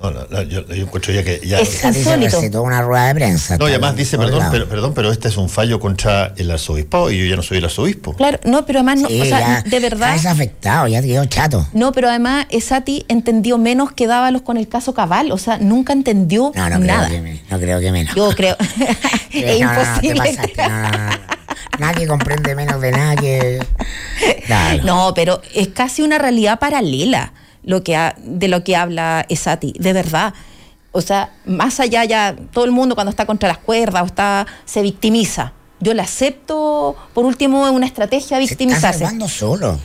No, 0.00 0.12
no, 0.12 0.26
no, 0.30 0.42
yo, 0.42 0.64
yo 0.66 0.84
encuentro 0.84 1.12
ya 1.12 1.24
que 1.24 1.40
ya... 1.44 1.58
Es- 1.58 1.82
insólito. 1.84 2.62
una 2.62 2.82
rueda 2.82 3.08
de 3.08 3.14
prensa. 3.16 3.58
No, 3.58 3.66
y 3.68 3.72
además 3.72 3.96
dice, 3.96 4.16
perdón, 4.16 4.38
lado. 4.38 4.52
pero, 4.52 4.68
perdón, 4.68 4.92
pero 4.94 5.10
este 5.10 5.26
es 5.26 5.36
un 5.36 5.48
fallo 5.48 5.80
contra 5.80 6.34
el 6.36 6.50
arzobispado 6.52 7.10
y 7.10 7.18
yo 7.18 7.24
ya 7.24 7.34
no 7.34 7.42
soy 7.42 7.58
el 7.58 7.64
arzobispo. 7.64 8.14
claro, 8.14 8.38
no, 8.44 8.64
pero 8.64 8.78
además, 8.78 9.00
no, 9.00 9.08
Sí, 9.08 9.20
o 9.20 9.24
sea, 9.24 9.40
ya 9.40 9.62
de 9.68 9.80
verdad, 9.80 10.14
Está 10.14 10.28
desafectado, 10.30 10.86
ya 10.86 11.02
quedó 11.02 11.24
chato. 11.24 11.66
no, 11.72 11.90
pero 11.92 12.08
además 12.08 12.46
Esati 12.50 13.04
entendió 13.08 13.58
menos 13.58 13.90
que 13.92 14.06
Dávalos 14.06 14.42
con 14.42 14.56
el 14.56 14.68
caso 14.68 14.94
Cabal, 14.94 15.32
o 15.32 15.38
sea, 15.38 15.58
nunca 15.58 15.92
entendió 15.92 16.52
No, 16.54 16.70
no 16.70 16.78
nada. 16.78 17.08
creo, 17.08 17.22
que, 17.24 17.40
no 17.50 17.58
creo 17.58 17.80
que 17.80 17.92
menos. 17.92 18.14
Yo 18.14 18.30
creo, 18.36 18.56
es 19.32 19.44
te 19.44 19.56
imposible. 19.58 20.38
Nadie 21.78 22.06
comprende 22.06 22.54
menos 22.54 22.80
de. 22.80 23.64
Claro. 24.46 24.82
No, 24.84 25.12
pero 25.14 25.40
es 25.54 25.68
casi 25.68 26.02
una 26.02 26.18
realidad 26.18 26.58
paralela 26.58 27.32
lo 27.68 27.84
que 27.84 27.94
ha- 27.94 28.16
de 28.24 28.48
lo 28.48 28.64
que 28.64 28.74
habla 28.76 29.24
Esati, 29.28 29.72
de 29.78 29.92
verdad. 29.92 30.32
O 30.90 31.02
sea, 31.02 31.34
más 31.44 31.80
allá 31.80 32.04
ya, 32.04 32.34
todo 32.52 32.64
el 32.64 32.70
mundo 32.72 32.94
cuando 32.94 33.10
está 33.10 33.26
contra 33.26 33.46
las 33.48 33.58
cuerdas 33.58 34.02
o 34.02 34.06
está, 34.06 34.46
se 34.64 34.80
victimiza. 34.82 35.52
Yo 35.80 35.92
le 35.94 36.00
acepto, 36.02 36.96
por 37.14 37.24
último, 37.26 37.66
es 37.66 37.72
una 37.72 37.86
estrategia 37.86 38.38
Se 38.38 38.42
está 38.42 38.54
victimizarse. 38.54 39.06
solo. 39.28 39.78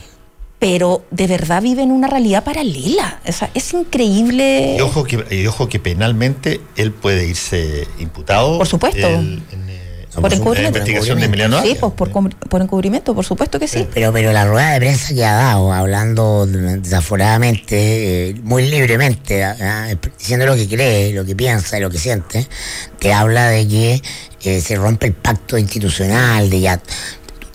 Pero 0.58 1.04
de 1.10 1.26
verdad 1.26 1.60
vive 1.60 1.82
en 1.82 1.92
una 1.92 2.08
realidad 2.08 2.42
paralela. 2.42 3.20
O 3.28 3.32
sea, 3.32 3.50
es 3.52 3.72
increíble. 3.74 4.76
Y 4.78 4.80
ojo 4.80 5.04
que, 5.04 5.24
y 5.30 5.46
ojo 5.46 5.68
que 5.68 5.78
penalmente 5.78 6.60
él 6.76 6.90
puede 6.90 7.28
irse 7.28 7.86
imputado. 7.98 8.56
Por 8.56 8.66
supuesto. 8.66 9.06
el- 9.06 9.42
en, 9.52 9.63
Por 10.14 10.32
encubrimiento. 10.32 10.78
investigación 10.78 11.18
de 11.18 11.26
Emiliano 11.26 11.60
Sí, 11.62 11.76
pues 11.78 11.92
por, 11.92 12.10
por 12.10 12.62
encubrimiento, 12.62 13.14
por 13.14 13.24
supuesto 13.24 13.58
que 13.58 13.66
sí. 13.68 13.86
Pero, 13.92 14.12
pero 14.12 14.32
la 14.32 14.44
rueda 14.46 14.70
de 14.72 14.78
prensa 14.78 15.12
que 15.14 15.24
ha 15.24 15.32
dado, 15.34 15.72
hablando 15.72 16.46
desaforadamente, 16.46 18.30
eh, 18.30 18.34
muy 18.42 18.68
libremente, 18.68 19.44
ah, 19.44 19.88
diciendo 20.18 20.46
lo 20.46 20.54
que 20.56 20.68
cree, 20.68 21.12
lo 21.12 21.24
que 21.24 21.34
piensa 21.36 21.78
y 21.78 21.80
lo 21.80 21.90
que 21.90 21.98
siente, 21.98 22.46
te 22.98 23.12
habla 23.12 23.48
de 23.48 23.66
que 23.68 24.02
eh, 24.42 24.60
se 24.60 24.76
rompe 24.76 25.06
el 25.06 25.12
pacto 25.14 25.58
institucional, 25.58 26.48
de 26.50 26.60
ya 26.60 26.80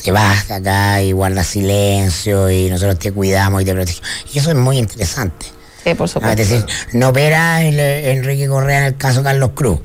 te 0.03 0.11
vas 0.11 0.48
de 0.48 0.53
acá 0.56 1.02
y 1.02 1.11
guardas 1.11 1.48
silencio 1.48 2.49
y 2.49 2.69
nosotros 2.69 2.99
te 2.99 3.11
cuidamos 3.11 3.61
y 3.61 3.65
te 3.65 3.73
protegemos. 3.73 4.10
Y 4.34 4.40
eso 4.40 4.49
es 4.52 4.56
muy 4.56 4.77
interesante. 4.77 5.45
Sí, 5.84 5.94
por 5.94 6.06
Ah, 6.06 6.07
supuesto. 6.14 6.41
Es 6.41 6.49
decir, 6.49 6.65
no 6.94 7.10
opera 7.10 7.64
el, 7.64 7.80
eh, 7.80 8.11
Enrique 8.11 8.48
Correa 8.48 8.80
en 8.80 8.84
el 8.86 8.98
caso 8.98 9.23
Carlos 9.23 9.52
Cruz. 9.56 9.80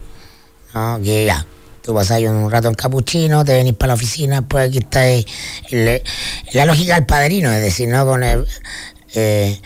¿no? 0.74 1.00
Que 1.02 1.24
ya, 1.24 1.46
tú 1.84 1.92
pasas 1.94 2.12
ahí 2.12 2.26
un 2.26 2.50
rato 2.50 2.68
en 2.68 2.74
capuchino, 2.74 3.44
te 3.44 3.52
venís 3.52 3.74
para 3.74 3.88
la 3.88 3.94
oficina, 3.94 4.42
pues 4.42 4.68
aquí 4.68 4.78
está 4.78 5.06
eh, 5.08 5.24
el- 5.70 6.02
la 6.54 6.64
lógica 6.64 6.94
del 6.94 7.04
padrino, 7.06 7.52
es 7.52 7.60
decir, 7.62 7.88
¿no? 7.88 8.06
Con 8.06 8.22
el, 8.24 8.46
eh, 9.14 9.60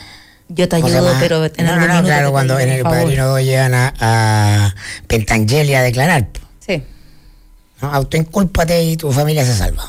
Yo 0.49 0.69
te 0.69 0.77
¿cómo 0.77 0.89
se 0.89 0.97
ayudo, 0.99 1.15
pero 1.21 1.45
en 1.45 1.53
no, 1.65 1.73
algún 1.75 1.89
no, 1.89 1.95
no, 1.95 2.03
claro, 2.05 2.27
te 2.29 2.33
cuando 2.33 2.59
en 2.59 2.71
el 2.71 2.83
padrino 2.83 3.29
2 3.29 3.43
llegan 3.43 3.75
a, 3.75 3.95
a 4.01 4.75
Pentangeli 5.07 5.75
a 5.75 5.83
declarar. 5.83 6.27
Sí. 6.67 6.83
¿no? 7.83 7.93
Autoincúlpate 7.95 8.83
y 8.83 8.97
tu 8.97 9.13
familia 9.13 9.45
se 9.45 9.55
salva. 9.55 9.89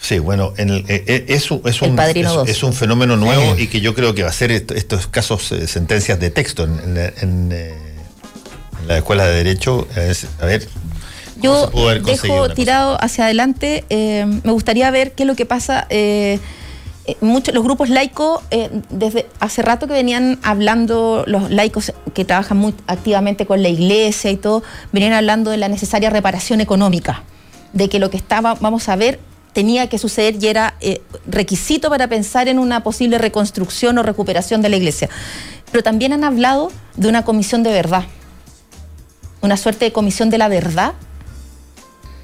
Sí, 0.00 0.18
bueno, 0.20 0.54
en 0.56 0.70
el- 0.70 0.84
eh, 0.88 1.24
es, 1.28 1.50
un- 1.50 1.60
El 1.64 1.72
es, 1.72 1.76
es 2.48 2.62
fenómeno 2.76 3.16
nuevo 3.16 3.56
Sí. 3.56 3.62
y 3.62 3.66
que 3.66 3.80
yo 3.80 3.94
creo 3.94 4.14
que 4.14 4.22
va 4.22 4.28
a 4.30 4.32
ser 4.32 4.52
est- 4.52 4.70
estos 4.72 5.06
casos, 5.08 5.50
eh, 5.52 5.66
sentencias 5.66 6.18
de 6.20 6.30
texto 6.30 6.64
en, 6.64 6.78
en 6.78 6.94
la- 6.94 7.12
en, 7.20 7.50
eh, 7.52 7.74
en 7.95 7.95
la 8.86 8.98
escuela 8.98 9.26
de 9.26 9.34
Derecho. 9.36 9.86
es- 9.96 10.26
a 10.40 10.46
ver. 10.46 10.66
¿cómo 11.40 11.42
Yo 11.42 12.00
dejo 12.00 12.48
tirado 12.50 12.96
hacia 13.02 13.24
adelante. 13.24 13.84
eh, 13.90 14.24
me 14.44 14.52
gustaría 14.52 14.90
ver 14.90 15.12
qué 15.12 15.24
es 15.24 15.26
lo 15.26 15.34
que 15.36 15.46
pasa. 15.46 15.86
eh, 15.90 16.38
eh, 17.08 17.16
muchos 17.20 17.54
los 17.54 17.62
grupos 17.62 17.88
laicos 17.88 18.40
eh, 18.50 18.68
desde 18.90 19.26
hace 19.38 19.62
rato 19.62 19.86
que 19.86 19.92
venían 19.92 20.40
hablando 20.42 21.22
los 21.28 21.50
laicos 21.52 21.92
que 22.14 22.24
trabajan 22.24 22.56
muy 22.58 22.74
activamente 22.88 23.46
con 23.46 23.62
la 23.62 23.68
iglesia 23.68 24.32
y 24.32 24.36
todo 24.36 24.64
venían 24.90 25.12
hablando 25.12 25.52
de 25.52 25.56
la 25.56 25.68
necesaria 25.68 26.10
reparación 26.10 26.60
económica 26.60 27.22
de 27.72 27.88
que 27.88 28.00
lo 28.00 28.10
que 28.10 28.16
estaba 28.16 28.54
vamos 28.54 28.88
a 28.88 28.96
ver 28.96 29.20
tenía 29.52 29.88
que 29.88 29.98
suceder 29.98 30.34
y 30.42 30.48
era 30.48 30.74
requisito 31.28 31.90
para 31.90 32.08
pensar 32.08 32.48
en 32.48 32.58
una 32.58 32.82
posible 32.82 33.18
reconstrucción 33.18 33.96
o 33.98 34.02
recuperación 34.02 34.60
de 34.60 34.68
la 34.70 34.76
iglesia 34.76 35.08
pero 35.70 35.84
también 35.84 36.12
han 36.12 36.24
hablado 36.24 36.72
de 36.96 37.08
una 37.08 37.24
comisión 37.24 37.62
de 37.62 37.70
verdad 37.70 38.02
una 39.46 39.56
suerte 39.56 39.84
de 39.86 39.92
comisión 39.92 40.28
de 40.30 40.38
la 40.38 40.48
verdad 40.48 40.92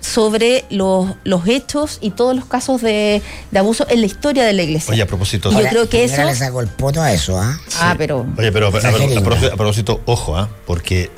sobre 0.00 0.64
los, 0.68 1.14
los 1.24 1.46
hechos 1.46 1.98
y 2.00 2.10
todos 2.10 2.34
los 2.34 2.44
casos 2.44 2.82
de, 2.82 3.22
de 3.50 3.58
abuso 3.58 3.86
en 3.88 4.00
la 4.00 4.06
historia 4.06 4.44
de 4.44 4.52
la 4.52 4.62
iglesia. 4.62 4.92
Oye, 4.92 5.02
a 5.02 5.06
propósito. 5.06 5.50
Y 5.52 5.54
yo 5.54 5.68
creo 5.68 5.88
que 5.88 6.04
eso- 6.04 6.24
le 6.24 6.34
sacó 6.34 6.60
el 6.60 6.68
poto 6.68 7.00
a 7.00 7.12
eso, 7.12 7.38
¿ah? 7.38 7.58
Ah, 7.80 7.94
pero 7.96 8.26
Oye, 8.36 8.50
pero 8.52 8.66
a, 8.66 8.70
a- 8.70 8.72
a 8.72 8.76
Exagerando. 8.78 9.22
propósito, 9.22 9.52
a 9.54 9.56
propósito, 9.56 10.00
ojo, 10.06 10.36
¿ah? 10.36 10.48
porque 10.66 11.10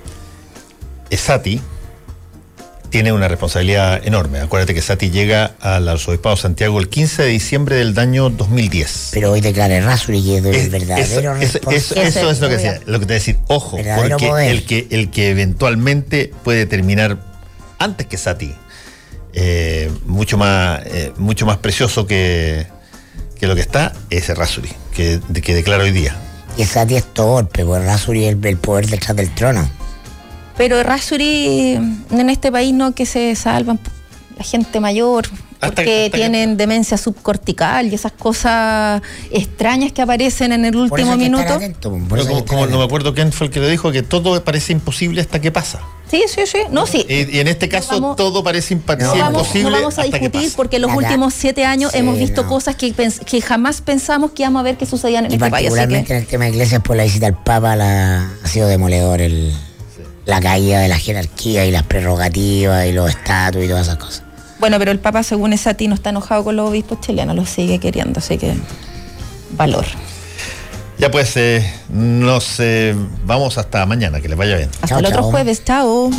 Esati 1.10 1.60
tiene 2.94 3.12
una 3.12 3.26
responsabilidad 3.26 4.06
enorme. 4.06 4.38
Acuérdate 4.38 4.72
que 4.72 4.78
Esati 4.78 5.10
llega 5.10 5.56
al 5.60 5.88
arzobispado 5.88 6.36
de 6.36 6.42
Santiago 6.42 6.78
el 6.78 6.88
15 6.88 7.24
de 7.24 7.28
diciembre 7.30 7.74
del 7.74 7.98
año 7.98 8.30
2010. 8.30 9.08
Pero 9.12 9.32
hoy 9.32 9.40
declara 9.40 9.80
Rasuri 9.80 10.22
que 10.22 10.38
es 10.38 10.44
el 10.44 10.54
Es- 10.54 10.70
verdadero 10.70 11.34
eso, 11.34 11.58
eso- 11.58 11.58
responsable. 11.70 11.76
eso- 11.76 11.94
eso 12.20 12.30
es 12.30 12.40
lo 12.40 12.48
que 12.48 12.54
decía, 12.54 12.80
lo 12.86 13.00
que 13.00 13.06
te 13.06 13.14
decir, 13.14 13.38
ojo, 13.48 13.78
porque 13.96 14.28
poder. 14.28 14.48
el 14.48 14.64
que, 14.64 14.86
el 14.92 15.10
que 15.10 15.30
eventualmente 15.30 16.30
puede 16.44 16.66
terminar 16.66 17.18
antes 17.80 18.06
que 18.06 18.16
Sati, 18.16 18.54
eh, 19.32 19.90
mucho 20.06 20.38
más, 20.38 20.80
eh, 20.84 21.12
mucho 21.16 21.46
más 21.46 21.56
precioso 21.56 22.06
que, 22.06 22.68
que 23.40 23.48
lo 23.48 23.56
que 23.56 23.60
está, 23.60 23.92
es 24.08 24.28
Rasuri, 24.28 24.70
que, 24.94 25.18
de- 25.26 25.42
que 25.42 25.52
declara 25.52 25.82
hoy 25.82 25.90
día. 25.90 26.14
Y 26.56 26.62
esa 26.62 26.86
tía 26.86 26.98
es 26.98 27.12
torpe, 27.12 27.64
pues 27.64 27.84
Rasuri 27.84 28.26
es 28.26 28.34
el, 28.36 28.46
el 28.46 28.56
poder 28.56 28.86
detrás 28.86 29.16
del 29.16 29.34
trono. 29.34 29.68
Pero 30.56 30.82
Rasuri 30.82 31.74
en 32.10 32.30
este 32.30 32.52
país 32.52 32.72
no 32.72 32.94
que 32.94 33.06
se 33.06 33.34
salvan 33.34 33.78
la 34.38 34.44
gente 34.44 34.80
mayor 34.80 35.26
Hasta- 35.60 35.74
porque 35.76 36.06
hasta 36.06 36.16
que- 36.16 36.18
tienen 36.18 36.56
demencia 36.56 36.96
subcortical 36.98 37.86
y 37.90 37.94
esas 37.94 38.12
cosas 38.12 39.00
extrañas 39.30 39.92
que 39.92 40.02
aparecen 40.02 40.52
en 40.52 40.64
el 40.64 40.72
Por 40.72 40.84
eso 40.84 40.92
último 40.94 41.10
que 41.12 41.16
minuto. 41.30 41.54
atento, 41.54 41.90
pues, 41.90 42.02
por 42.08 42.18
eso 42.18 42.28
Como- 42.28 42.44
que 42.44 42.48
como 42.48 42.66
no 42.66 42.78
me 42.78 42.84
acuerdo 42.84 43.14
quién 43.14 43.32
fue 43.32 43.46
el 43.48 43.52
que 43.52 43.60
lo 43.60 43.68
dijo, 43.68 43.90
que 43.92 44.02
todo 44.02 44.42
parece 44.44 44.72
imposible 44.72 45.20
hasta 45.20 45.40
que 45.40 45.50
pasa. 45.52 45.80
Sí, 46.10 46.22
sí, 46.28 46.42
sí. 46.46 46.58
No, 46.70 46.86
sí. 46.86 47.04
Y, 47.08 47.36
y 47.36 47.40
en 47.40 47.48
este 47.48 47.68
caso 47.68 47.92
vamos- 47.92 48.16
todo 48.16 48.44
parece 48.44 48.76
impa- 48.76 48.96
No 48.98 49.08
vamos, 49.16 49.28
imposible 49.42 49.70
no 49.70 49.76
vamos 49.76 49.98
a 49.98 50.02
hasta 50.02 50.18
que 50.18 50.28
discutir 50.28 50.52
porque 50.56 50.76
en 50.76 50.82
los 50.82 50.94
últimos 50.94 51.32
siete 51.34 51.64
años 51.64 51.92
Sí, 51.92 51.98
hemos 51.98 52.18
visto 52.18 52.42
no. 52.42 52.48
cosas 52.48 52.76
que, 52.76 52.94
pens- 52.94 53.20
que 53.24 53.40
jamás 53.40 53.80
pensamos 53.80 54.32
que 54.32 54.42
íbamos 54.42 54.60
a 54.60 54.62
ver 54.64 54.76
que 54.76 54.86
sucedían 54.86 55.24
en 55.26 55.32
Y 55.32 55.34
este 55.34 55.50
país. 55.50 55.52
Particularmente 55.70 56.06
que, 56.06 56.12
en 56.14 56.18
el 56.20 56.26
tema 56.26 56.44
de 56.44 56.50
iglesias, 56.50 56.82
por 56.82 56.96
la 56.96 57.04
visita 57.04 57.26
al 57.26 57.34
Papa 57.42 57.74
la, 57.74 58.30
ha 58.44 58.48
sido 58.48 58.68
demoledor 58.68 59.20
el, 59.22 59.52
la 60.24 60.40
caída 60.40 60.80
de 60.80 60.88
la 60.88 60.98
jerarquía 60.98 61.66
y 61.66 61.70
las 61.70 61.82
prerrogativas 61.82 62.86
y 62.86 62.92
los 62.92 63.10
estatus 63.10 63.64
y 63.64 63.68
todas 63.68 63.86
esas 63.86 63.98
cosas. 63.98 64.22
bueno, 64.58 64.78
pero 64.78 64.90
el 64.90 64.98
Papa, 64.98 65.22
según 65.22 65.52
esa 65.52 65.74
ti, 65.74 65.88
no 65.88 65.94
está 65.94 66.10
enojado 66.10 66.44
con 66.44 66.56
los 66.56 66.70
obispos 66.70 67.00
chilenos, 67.00 67.36
los 67.36 67.48
sigue 67.48 67.78
queriendo, 67.78 68.20
así 68.20 68.38
que 68.38 68.54
valor. 69.52 69.84
Ya 70.98 71.10
pues, 71.10 71.36
eh, 71.36 71.68
nos 71.90 72.60
eh, 72.60 72.94
vamos 73.24 73.58
hasta 73.58 73.84
mañana, 73.84 74.20
que 74.20 74.28
les 74.28 74.38
vaya 74.38 74.56
bien. 74.56 74.70
Hasta 74.74 74.86
Chao, 74.88 74.98
el 75.00 75.06
otro 75.06 75.22
chao. 75.22 75.30
jueves, 75.30 75.64
chao. 75.64 76.10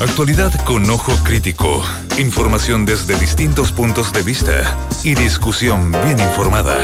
Actualidad 0.00 0.52
con 0.64 0.88
ojo 0.90 1.12
crítico, 1.24 1.82
información 2.18 2.84
desde 2.84 3.18
distintos 3.18 3.72
puntos 3.72 4.12
de 4.12 4.22
vista 4.22 4.76
y 5.02 5.14
discusión 5.14 5.92
bien 6.04 6.18
informada. 6.18 6.76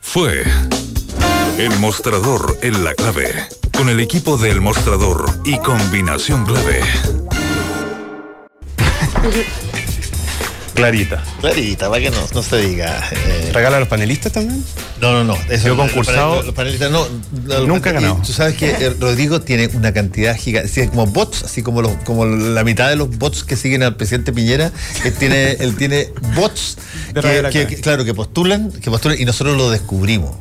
Fue 0.00 0.44
El 1.58 1.78
Mostrador 1.78 2.58
en 2.62 2.84
la 2.84 2.94
clave, 2.94 3.26
con 3.76 3.88
el 3.88 4.00
equipo 4.00 4.36
del 4.36 4.60
Mostrador 4.60 5.24
y 5.44 5.58
combinación 5.58 6.44
clave. 6.44 6.80
Clarita. 10.74 11.22
Clarita, 11.40 11.90
para 11.90 12.02
que 12.02 12.10
no, 12.10 12.16
no 12.34 12.42
se 12.42 12.56
diga. 12.56 13.08
eh, 13.12 13.50
¿Regala 13.52 13.76
a 13.76 13.80
los 13.80 13.88
panelistas 13.88 14.32
también? 14.32 14.64
No, 15.00 15.12
no, 15.12 15.24
no. 15.24 15.34
Eso, 15.48 15.68
Yo 15.68 15.74
los 15.74 15.86
concursado, 15.86 16.42
los 16.42 16.54
panelistas, 16.54 16.90
no, 16.90 17.06
los 17.44 17.68
nunca 17.68 17.90
he 17.90 17.92
ganado. 17.92 18.20
Tú 18.24 18.32
sabes 18.32 18.56
que 18.56 18.70
eh, 18.70 18.96
Rodrigo 18.98 19.40
tiene 19.42 19.68
una 19.74 19.92
cantidad 19.92 20.34
gigante, 20.36 20.88
como 20.88 21.06
bots, 21.06 21.44
así 21.44 21.62
como 21.62 21.82
los, 21.82 21.92
como 22.04 22.24
la 22.24 22.64
mitad 22.64 22.88
de 22.88 22.96
los 22.96 23.16
bots 23.18 23.44
que 23.44 23.56
siguen 23.56 23.82
al 23.82 23.96
presidente 23.96 24.32
Piñera, 24.32 24.72
él 25.04 25.12
tiene, 25.14 25.52
él 25.52 25.76
tiene 25.76 26.08
bots 26.34 26.78
que, 27.14 27.80
claro, 27.82 28.04
que 28.04 28.14
postulan, 28.14 28.72
que 28.72 28.90
postulan 28.90 29.20
y 29.20 29.24
nosotros 29.24 29.56
lo 29.56 29.70
descubrimos. 29.70 30.36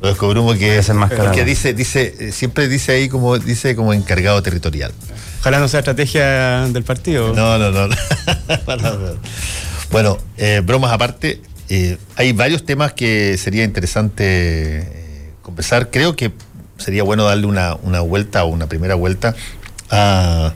Lo 0.00 0.08
descubrimos 0.08 0.56
que 0.56 0.72
Desenmascarado. 0.72 1.28
porque 1.28 1.44
dice, 1.44 1.74
dice, 1.74 2.14
eh, 2.18 2.32
siempre 2.32 2.68
dice 2.68 2.92
ahí 2.92 3.08
como 3.08 3.38
dice 3.38 3.76
como 3.76 3.92
encargado 3.92 4.42
territorial. 4.42 4.92
Ojalá 5.40 5.58
no 5.58 5.68
sea 5.68 5.80
estrategia 5.80 6.66
del 6.68 6.84
partido. 6.84 7.34
No, 7.34 7.58
no, 7.58 7.70
no. 7.70 7.94
Bueno, 9.90 10.18
eh, 10.36 10.62
bromas 10.64 10.92
aparte, 10.92 11.42
eh, 11.68 11.98
hay 12.14 12.32
varios 12.32 12.64
temas 12.64 12.92
que 12.92 13.36
sería 13.38 13.64
interesante 13.64 14.24
eh, 14.78 15.32
conversar. 15.42 15.90
Creo 15.90 16.14
que 16.14 16.32
sería 16.78 17.02
bueno 17.02 17.24
darle 17.24 17.46
una, 17.46 17.74
una 17.74 18.00
vuelta 18.00 18.44
o 18.44 18.48
una 18.48 18.68
primera 18.68 18.94
vuelta 18.94 19.34
a 19.90 20.54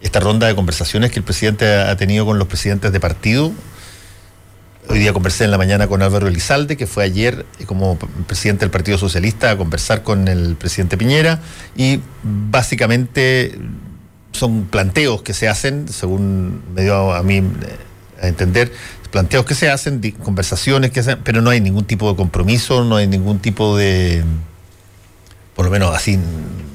esta 0.00 0.20
ronda 0.20 0.46
de 0.46 0.54
conversaciones 0.54 1.10
que 1.10 1.18
el 1.18 1.24
presidente 1.24 1.66
ha 1.66 1.96
tenido 1.96 2.26
con 2.26 2.38
los 2.38 2.46
presidentes 2.46 2.92
de 2.92 3.00
partido. 3.00 3.52
Hoy 4.88 5.00
día 5.00 5.12
conversé 5.12 5.44
en 5.44 5.50
la 5.50 5.58
mañana 5.58 5.88
con 5.88 6.00
Álvaro 6.00 6.28
Elizalde, 6.28 6.76
que 6.76 6.86
fue 6.86 7.02
ayer 7.02 7.44
eh, 7.58 7.64
como 7.64 7.98
presidente 8.26 8.60
del 8.60 8.70
Partido 8.70 8.98
Socialista 8.98 9.50
a 9.50 9.56
conversar 9.56 10.04
con 10.04 10.28
el 10.28 10.54
presidente 10.54 10.96
Piñera. 10.96 11.40
Y 11.76 12.00
básicamente 12.22 13.58
son 14.30 14.66
planteos 14.66 15.22
que 15.22 15.34
se 15.34 15.48
hacen, 15.48 15.88
según 15.88 16.62
me 16.74 16.82
dio 16.82 17.12
a 17.12 17.22
mí 17.24 17.38
eh, 17.38 17.42
a 18.22 18.28
entender, 18.28 18.72
planteos 19.10 19.44
que 19.44 19.54
se 19.54 19.70
hacen, 19.70 20.00
conversaciones 20.22 20.92
que 20.92 21.02
se 21.02 21.12
hacen, 21.12 21.24
pero 21.24 21.40
no 21.40 21.50
hay 21.50 21.60
ningún 21.60 21.84
tipo 21.84 22.08
de 22.10 22.16
compromiso, 22.16 22.84
no 22.84 22.96
hay 22.96 23.08
ningún 23.08 23.40
tipo 23.40 23.76
de, 23.76 24.22
por 25.56 25.64
lo 25.64 25.70
menos 25.70 25.96
así 25.96 26.18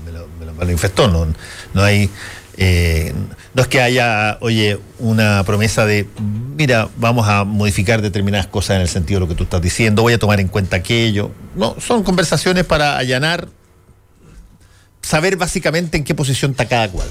me 0.05 0.11
lo, 0.11 0.27
me 0.39 0.51
manifestó, 0.51 1.07
no, 1.07 1.27
no 1.73 1.81
hay, 1.81 2.09
eh, 2.57 3.13
no 3.53 3.61
es 3.61 3.67
que 3.67 3.81
haya, 3.81 4.37
oye, 4.41 4.79
una 4.99 5.43
promesa 5.43 5.85
de, 5.85 6.07
mira, 6.55 6.89
vamos 6.97 7.27
a 7.27 7.43
modificar 7.43 8.01
determinadas 8.01 8.47
cosas 8.47 8.77
en 8.77 8.81
el 8.81 8.87
sentido 8.87 9.19
de 9.19 9.25
lo 9.25 9.27
que 9.27 9.35
tú 9.35 9.43
estás 9.43 9.61
diciendo, 9.61 10.03
voy 10.03 10.13
a 10.13 10.19
tomar 10.19 10.39
en 10.39 10.47
cuenta 10.47 10.77
aquello, 10.77 11.31
no, 11.55 11.75
son 11.79 12.03
conversaciones 12.03 12.65
para 12.65 12.97
allanar, 12.97 13.49
saber 15.01 15.35
básicamente 15.35 15.97
en 15.97 16.03
qué 16.03 16.15
posición 16.15 16.51
está 16.51 16.65
cada 16.65 16.89
cual. 16.89 17.07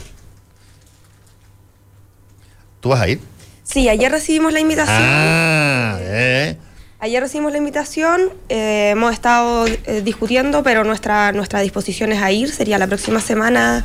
¿Tú 2.81 2.89
vas 2.89 3.01
a 3.01 3.09
ir? 3.09 3.21
Sí, 3.63 3.89
ayer 3.89 4.11
recibimos 4.11 4.53
la 4.53 4.61
invitación. 4.61 4.99
Ah, 4.99 5.99
eh. 6.01 6.57
Ayer 6.99 7.23
recibimos 7.23 7.53
la 7.53 7.59
invitación, 7.59 8.33
eh, 8.49 8.91
hemos 8.91 9.13
estado 9.13 9.67
eh, 9.67 10.03
discutiendo, 10.03 10.63
pero 10.63 10.85
nuestra, 10.85 11.33
nuestra 11.33 11.61
disposición 11.61 12.13
es 12.13 12.23
a 12.23 12.33
ir. 12.33 12.51
Sería 12.51 12.79
la 12.79 12.87
próxima 12.87 13.21
semana 13.21 13.85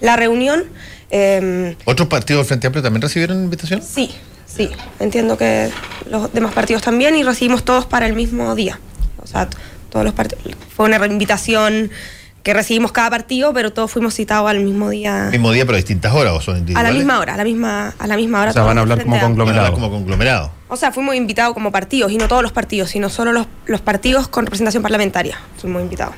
la 0.00 0.16
reunión. 0.16 0.64
Eh, 1.10 1.76
¿Otros 1.84 2.08
partidos 2.08 2.40
del 2.40 2.46
Frente 2.48 2.66
Amplio 2.68 2.82
también 2.82 3.02
recibieron 3.02 3.42
invitación? 3.42 3.82
sí, 3.82 4.10
sí, 4.46 4.70
entiendo 4.98 5.36
que 5.36 5.70
los 6.08 6.32
demás 6.32 6.52
partidos 6.52 6.82
también 6.82 7.16
y 7.16 7.22
recibimos 7.22 7.64
todos 7.64 7.86
para 7.86 8.06
el 8.06 8.14
mismo 8.14 8.54
día. 8.54 8.78
O 9.22 9.26
sea, 9.26 9.48
todos 9.90 10.04
los 10.04 10.14
partidos. 10.14 10.56
Fue 10.74 10.86
una 10.86 11.04
invitación 11.06 11.90
que 12.42 12.54
recibimos 12.54 12.90
cada 12.92 13.10
partido, 13.10 13.52
pero 13.52 13.72
todos 13.72 13.90
fuimos 13.90 14.14
citados 14.14 14.48
al 14.48 14.60
mismo 14.60 14.88
día. 14.88 15.28
Mismo 15.30 15.52
día, 15.52 15.66
pero 15.66 15.74
a 15.74 15.76
distintas 15.76 16.14
horas 16.14 16.32
o 16.32 16.40
son 16.40 16.54
A 16.54 16.58
individuales. 16.58 16.92
la 16.92 16.98
misma 16.98 17.18
hora, 17.18 17.34
a 17.34 17.36
la 17.36 17.44
misma, 17.44 17.94
a 17.98 18.06
la 18.06 18.16
misma 18.16 18.40
hora. 18.40 18.50
O 18.50 18.54
sea, 18.54 18.62
van 18.62 18.78
a 18.78 18.80
hablar 18.80 19.02
como 19.02 19.14
a 19.14 19.18
hablar 19.18 19.36
conglomerado. 19.36 19.72
como 19.74 19.90
conglomerado. 19.90 20.50
O 20.68 20.76
sea, 20.76 20.90
fuimos 20.92 21.14
invitados 21.16 21.52
como 21.52 21.70
partidos, 21.70 22.12
y 22.12 22.16
no 22.16 22.28
todos 22.28 22.42
los 22.42 22.52
partidos, 22.52 22.90
sino 22.90 23.10
solo 23.10 23.32
los, 23.32 23.46
los 23.66 23.80
partidos 23.82 24.28
con 24.28 24.46
representación 24.46 24.82
parlamentaria. 24.82 25.38
Fuimos 25.58 25.82
invitados. 25.82 26.14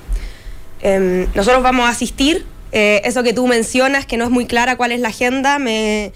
Em, 0.80 1.26
nosotros 1.34 1.62
vamos 1.62 1.86
a 1.86 1.88
asistir. 1.90 2.44
Eh, 2.72 3.02
eso 3.04 3.22
que 3.22 3.32
tú 3.32 3.46
mencionas, 3.46 4.06
que 4.06 4.16
no 4.16 4.24
es 4.24 4.30
muy 4.30 4.46
clara 4.46 4.76
cuál 4.76 4.92
es 4.92 5.00
la 5.00 5.08
agenda, 5.08 5.58
me, 5.58 6.12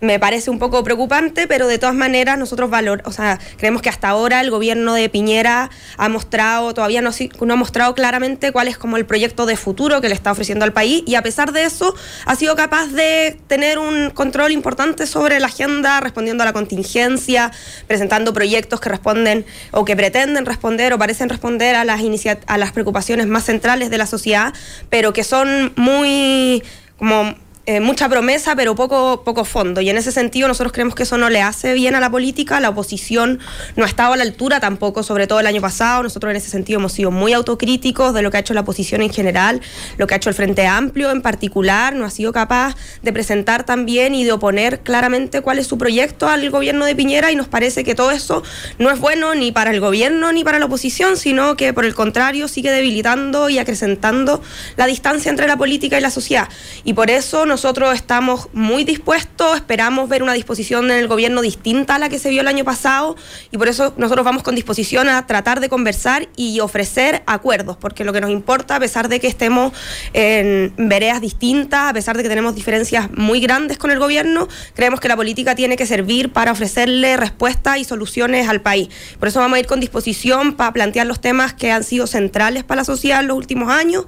me 0.00 0.18
parece 0.18 0.50
un 0.50 0.58
poco 0.58 0.82
preocupante, 0.84 1.46
pero 1.46 1.66
de 1.66 1.78
todas 1.78 1.94
maneras 1.94 2.38
nosotros 2.38 2.70
valor, 2.70 3.02
o 3.04 3.12
sea, 3.12 3.38
creemos 3.56 3.82
que 3.82 3.88
hasta 3.88 4.08
ahora 4.08 4.40
el 4.40 4.50
gobierno 4.50 4.94
de 4.94 5.08
Piñera 5.08 5.70
ha 5.96 6.08
mostrado, 6.08 6.72
todavía 6.74 7.02
no, 7.02 7.10
no 7.40 7.52
ha 7.52 7.56
mostrado 7.56 7.94
claramente 7.94 8.52
cuál 8.52 8.68
es 8.68 8.78
como 8.78 8.96
el 8.96 9.06
proyecto 9.06 9.46
de 9.46 9.56
futuro 9.56 10.00
que 10.00 10.08
le 10.08 10.14
está 10.14 10.30
ofreciendo 10.32 10.64
al 10.64 10.72
país 10.72 11.02
y 11.06 11.16
a 11.16 11.22
pesar 11.22 11.52
de 11.52 11.64
eso 11.64 11.94
ha 12.26 12.36
sido 12.36 12.54
capaz 12.54 12.86
de 12.88 13.38
tener 13.48 13.78
un 13.78 14.10
control 14.10 14.52
importante 14.52 15.06
sobre 15.06 15.40
la 15.40 15.46
agenda, 15.48 16.00
respondiendo 16.00 16.42
a 16.42 16.46
la 16.46 16.52
contingencia, 16.52 17.50
presentando 17.86 18.32
proyectos 18.32 18.80
que 18.80 18.88
responden 18.88 19.46
o 19.72 19.84
que 19.84 19.96
pretenden 19.96 20.46
responder 20.46 20.92
o 20.92 20.98
parecen 20.98 21.28
responder 21.28 21.74
a 21.74 21.84
las, 21.84 22.00
a 22.46 22.58
las 22.58 22.72
preocupaciones 22.72 23.26
más 23.26 23.44
centrales 23.44 23.90
de 23.90 23.98
la 23.98 24.06
sociedad, 24.06 24.54
pero 24.90 25.12
que 25.12 25.24
son 25.24 25.72
muy 25.76 26.62
como 26.98 27.34
eh, 27.70 27.80
mucha 27.80 28.08
promesa, 28.08 28.56
pero 28.56 28.74
poco, 28.74 29.20
poco 29.24 29.44
fondo. 29.44 29.82
Y 29.82 29.90
en 29.90 29.98
ese 29.98 30.10
sentido 30.10 30.48
nosotros 30.48 30.72
creemos 30.72 30.94
que 30.94 31.02
eso 31.02 31.18
no 31.18 31.28
le 31.28 31.42
hace 31.42 31.74
bien 31.74 31.94
a 31.94 32.00
la 32.00 32.08
política. 32.10 32.60
La 32.60 32.70
oposición 32.70 33.40
no 33.76 33.84
ha 33.84 33.86
estado 33.86 34.14
a 34.14 34.16
la 34.16 34.22
altura 34.22 34.58
tampoco, 34.58 35.02
sobre 35.02 35.26
todo 35.26 35.38
el 35.38 35.46
año 35.46 35.60
pasado. 35.60 36.02
Nosotros 36.02 36.30
en 36.30 36.36
ese 36.36 36.48
sentido 36.48 36.78
hemos 36.78 36.94
sido 36.94 37.10
muy 37.10 37.34
autocríticos 37.34 38.14
de 38.14 38.22
lo 38.22 38.30
que 38.30 38.38
ha 38.38 38.40
hecho 38.40 38.54
la 38.54 38.62
oposición 38.62 39.02
en 39.02 39.12
general, 39.12 39.60
lo 39.98 40.06
que 40.06 40.14
ha 40.14 40.16
hecho 40.16 40.30
el 40.30 40.34
Frente 40.34 40.66
Amplio 40.66 41.10
en 41.10 41.20
particular. 41.20 41.94
No 41.94 42.06
ha 42.06 42.10
sido 42.10 42.32
capaz 42.32 42.74
de 43.02 43.12
presentar 43.12 43.64
también 43.64 44.14
y 44.14 44.24
de 44.24 44.32
oponer 44.32 44.80
claramente 44.80 45.42
cuál 45.42 45.58
es 45.58 45.66
su 45.66 45.76
proyecto 45.76 46.26
al 46.26 46.48
gobierno 46.48 46.86
de 46.86 46.96
Piñera 46.96 47.32
y 47.32 47.36
nos 47.36 47.48
parece 47.48 47.84
que 47.84 47.94
todo 47.94 48.12
eso 48.12 48.42
no 48.78 48.90
es 48.90 48.98
bueno 48.98 49.34
ni 49.34 49.52
para 49.52 49.72
el 49.72 49.80
gobierno 49.80 50.32
ni 50.32 50.42
para 50.42 50.58
la 50.58 50.64
oposición, 50.64 51.18
sino 51.18 51.54
que 51.54 51.74
por 51.74 51.84
el 51.84 51.94
contrario 51.94 52.48
sigue 52.48 52.70
debilitando 52.70 53.50
y 53.50 53.58
acrecentando 53.58 54.40
la 54.76 54.86
distancia 54.86 55.28
entre 55.28 55.46
la 55.46 55.58
política 55.58 55.98
y 55.98 56.00
la 56.00 56.10
sociedad. 56.10 56.48
Y 56.82 56.94
por 56.94 57.10
eso 57.10 57.44
nosotros 57.58 57.92
estamos 57.92 58.48
muy 58.52 58.84
dispuestos, 58.84 59.56
esperamos 59.56 60.08
ver 60.08 60.22
una 60.22 60.32
disposición 60.32 60.92
en 60.92 60.98
el 60.98 61.08
gobierno 61.08 61.42
distinta 61.42 61.96
a 61.96 61.98
la 61.98 62.08
que 62.08 62.20
se 62.20 62.30
vio 62.30 62.42
el 62.42 62.46
año 62.46 62.64
pasado 62.64 63.16
y 63.50 63.58
por 63.58 63.66
eso 63.66 63.94
nosotros 63.96 64.24
vamos 64.24 64.44
con 64.44 64.54
disposición 64.54 65.08
a 65.08 65.26
tratar 65.26 65.58
de 65.58 65.68
conversar 65.68 66.28
y 66.36 66.60
ofrecer 66.60 67.24
acuerdos, 67.26 67.76
porque 67.76 68.04
lo 68.04 68.12
que 68.12 68.20
nos 68.20 68.30
importa, 68.30 68.76
a 68.76 68.78
pesar 68.78 69.08
de 69.08 69.18
que 69.18 69.26
estemos 69.26 69.72
en 70.12 70.72
veredas 70.76 71.20
distintas, 71.20 71.90
a 71.90 71.92
pesar 71.92 72.16
de 72.16 72.22
que 72.22 72.28
tenemos 72.28 72.54
diferencias 72.54 73.10
muy 73.10 73.40
grandes 73.40 73.76
con 73.76 73.90
el 73.90 73.98
gobierno, 73.98 74.46
creemos 74.74 75.00
que 75.00 75.08
la 75.08 75.16
política 75.16 75.56
tiene 75.56 75.76
que 75.76 75.84
servir 75.84 76.32
para 76.32 76.52
ofrecerle 76.52 77.16
respuestas 77.16 77.78
y 77.78 77.84
soluciones 77.84 78.48
al 78.48 78.60
país. 78.60 78.88
Por 79.18 79.26
eso 79.26 79.40
vamos 79.40 79.56
a 79.56 79.58
ir 79.58 79.66
con 79.66 79.80
disposición 79.80 80.54
para 80.54 80.72
plantear 80.72 81.08
los 81.08 81.20
temas 81.20 81.54
que 81.54 81.72
han 81.72 81.82
sido 81.82 82.06
centrales 82.06 82.62
para 82.62 82.82
la 82.82 82.84
sociedad 82.84 83.18
en 83.18 83.26
los 83.26 83.36
últimos 83.36 83.68
años 83.68 84.04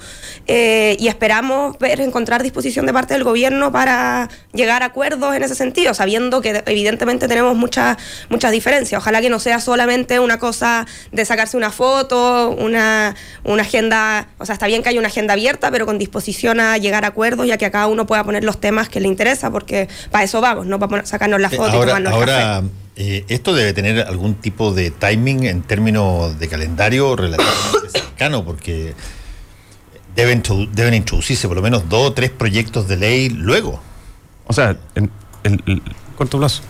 eh, 0.47 0.97
y 1.01 1.09
esperamos 1.09 1.77
ver, 1.81 2.01
encontrar 2.01 2.44
disposición 2.44 2.86
de 2.86 2.93
parte 2.93 3.14
del 3.14 3.24
gobierno 3.24 3.39
para 3.72 4.28
llegar 4.52 4.82
a 4.82 4.86
acuerdos 4.86 5.34
en 5.34 5.42
ese 5.42 5.54
sentido, 5.54 5.94
sabiendo 5.94 6.40
que 6.40 6.62
evidentemente 6.66 7.28
tenemos 7.28 7.56
muchas 7.56 7.96
muchas 8.28 8.52
diferencias. 8.52 9.00
Ojalá 9.00 9.20
que 9.20 9.30
no 9.30 9.38
sea 9.38 9.60
solamente 9.60 10.18
una 10.20 10.38
cosa 10.38 10.86
de 11.12 11.24
sacarse 11.24 11.56
una 11.56 11.70
foto, 11.70 12.50
una, 12.50 13.14
una 13.44 13.62
agenda, 13.62 14.28
o 14.38 14.44
sea, 14.46 14.52
está 14.54 14.66
bien 14.66 14.82
que 14.82 14.88
haya 14.90 14.98
una 14.98 15.08
agenda 15.08 15.32
abierta, 15.34 15.70
pero 15.70 15.86
con 15.86 15.98
disposición 15.98 16.60
a 16.60 16.76
llegar 16.78 17.04
a 17.04 17.08
acuerdos 17.08 17.46
y 17.46 17.52
a 17.52 17.58
que 17.58 17.70
cada 17.70 17.86
uno 17.86 18.06
pueda 18.06 18.24
poner 18.24 18.44
los 18.44 18.60
temas 18.60 18.88
que 18.88 19.00
le 19.00 19.08
interesa, 19.08 19.50
porque 19.50 19.88
para 20.10 20.24
eso 20.24 20.40
vamos, 20.40 20.66
no 20.66 20.78
para 20.78 21.06
sacarnos 21.06 21.40
la 21.40 21.48
Eh, 21.48 21.56
foto 21.56 21.70
y 21.70 21.76
ahora, 21.76 21.86
tomarnos 21.94 22.12
el 22.12 22.18
café. 22.20 22.32
ahora 22.42 22.62
eh, 22.96 23.24
esto 23.28 23.54
debe 23.54 23.72
tener 23.72 24.00
algún 24.02 24.34
tipo 24.34 24.72
de 24.74 24.90
timing 24.90 25.44
en 25.44 25.62
términos 25.62 26.38
de 26.38 26.48
calendario 26.48 27.16
relativamente 27.16 27.88
cercano, 27.92 28.44
porque 28.44 28.94
deben, 30.16 30.42
deben 30.72 30.94
introducirse 30.94 31.46
por 31.48 31.56
lo 31.56 31.62
menos 31.62 31.88
dos 31.88 32.08
o 32.08 32.12
tres 32.12 32.30
proyectos 32.30 32.88
de 32.88 32.96
ley 32.96 33.28
luego. 33.30 33.80
O 34.46 34.52
sea, 34.52 34.76
en 34.94 35.10
el, 35.44 35.62
el- 35.66 35.82
corto 36.16 36.38
plazo. 36.38 36.62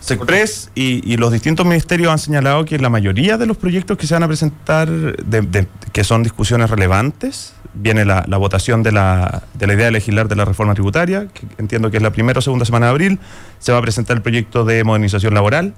SECPRES 0.00 0.70
y, 0.76 1.12
y 1.12 1.16
los 1.16 1.32
distintos 1.32 1.66
ministerios 1.66 2.12
han 2.12 2.18
señalado 2.20 2.64
que 2.64 2.78
la 2.78 2.88
mayoría 2.88 3.36
de 3.36 3.46
los 3.46 3.56
proyectos 3.56 3.98
que 3.98 4.06
se 4.06 4.14
van 4.14 4.22
a 4.22 4.28
presentar, 4.28 4.88
de- 4.88 5.40
de- 5.42 5.66
que 5.92 6.04
son 6.04 6.22
discusiones 6.22 6.70
relevantes, 6.70 7.52
viene 7.74 8.04
la, 8.04 8.24
la 8.28 8.36
votación 8.36 8.82
de 8.84 8.92
la, 8.92 9.42
de 9.54 9.66
la 9.66 9.74
idea 9.74 9.86
de 9.86 9.90
legislar 9.92 10.28
de 10.28 10.36
la 10.36 10.44
reforma 10.44 10.74
tributaria, 10.74 11.26
que 11.34 11.46
entiendo 11.58 11.90
que 11.90 11.96
es 11.96 12.02
la 12.02 12.12
primera 12.12 12.38
o 12.38 12.42
segunda 12.42 12.64
semana 12.64 12.86
de 12.86 12.90
abril, 12.90 13.18
se 13.58 13.72
va 13.72 13.78
a 13.78 13.82
presentar 13.82 14.16
el 14.16 14.22
proyecto 14.22 14.64
de 14.64 14.84
modernización 14.84 15.34
laboral, 15.34 15.74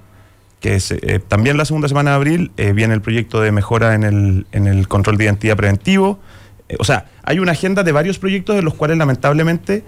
que 0.61 0.75
es 0.75 0.91
eh, 0.93 1.21
también 1.27 1.57
la 1.57 1.65
segunda 1.65 1.89
semana 1.89 2.11
de 2.11 2.17
abril, 2.17 2.51
eh, 2.59 2.73
viene 2.73 2.93
el 2.93 3.01
proyecto 3.01 3.41
de 3.41 3.53
mejora 3.53 3.95
en 3.95 4.03
el, 4.05 4.47
en 4.53 4.67
el 4.67 4.87
control 4.87 5.17
de 5.17 5.25
identidad 5.25 5.57
preventivo. 5.57 6.21
Eh, 6.71 6.77
o 6.79 6.85
sea, 6.85 7.07
hay 7.25 7.41
una 7.41 7.53
agenda 7.53 7.83
de 7.83 7.93
varios 7.93 8.19
proyectos 8.19 8.55
de 8.55 8.63
los 8.63 8.75
cuales 8.75 8.97
lamentablemente 8.97 9.83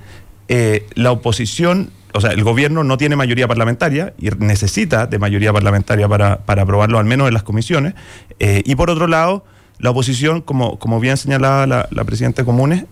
eh, 0.49 0.87
la 0.95 1.13
oposición, 1.13 1.91
o 2.13 2.21
sea, 2.21 2.33
el 2.33 2.43
gobierno 2.43 2.83
no 2.83 2.99
tiene 2.99 3.15
mayoría 3.15 3.47
parlamentaria 3.47 4.15
y 4.19 4.31
necesita 4.39 5.07
de 5.07 5.19
mayoría 5.19 5.53
parlamentaria 5.53 6.09
para, 6.09 6.39
para 6.39 6.63
aprobarlo, 6.63 6.99
al 6.99 7.05
menos 7.05 7.29
en 7.29 7.35
las 7.35 7.45
comisiones. 7.45 7.95
Eh, 8.41 8.63
y 8.65 8.75
por 8.75 8.91
otro 8.91 9.07
lado, 9.07 9.45
la 9.79 9.91
oposición, 9.91 10.41
como, 10.41 10.79
como 10.79 10.99
bien 10.99 11.17
señalaba 11.17 11.67
la, 11.67 12.05
presidenta 12.05 12.43
de 12.43 12.47
Comunes, 12.47 12.85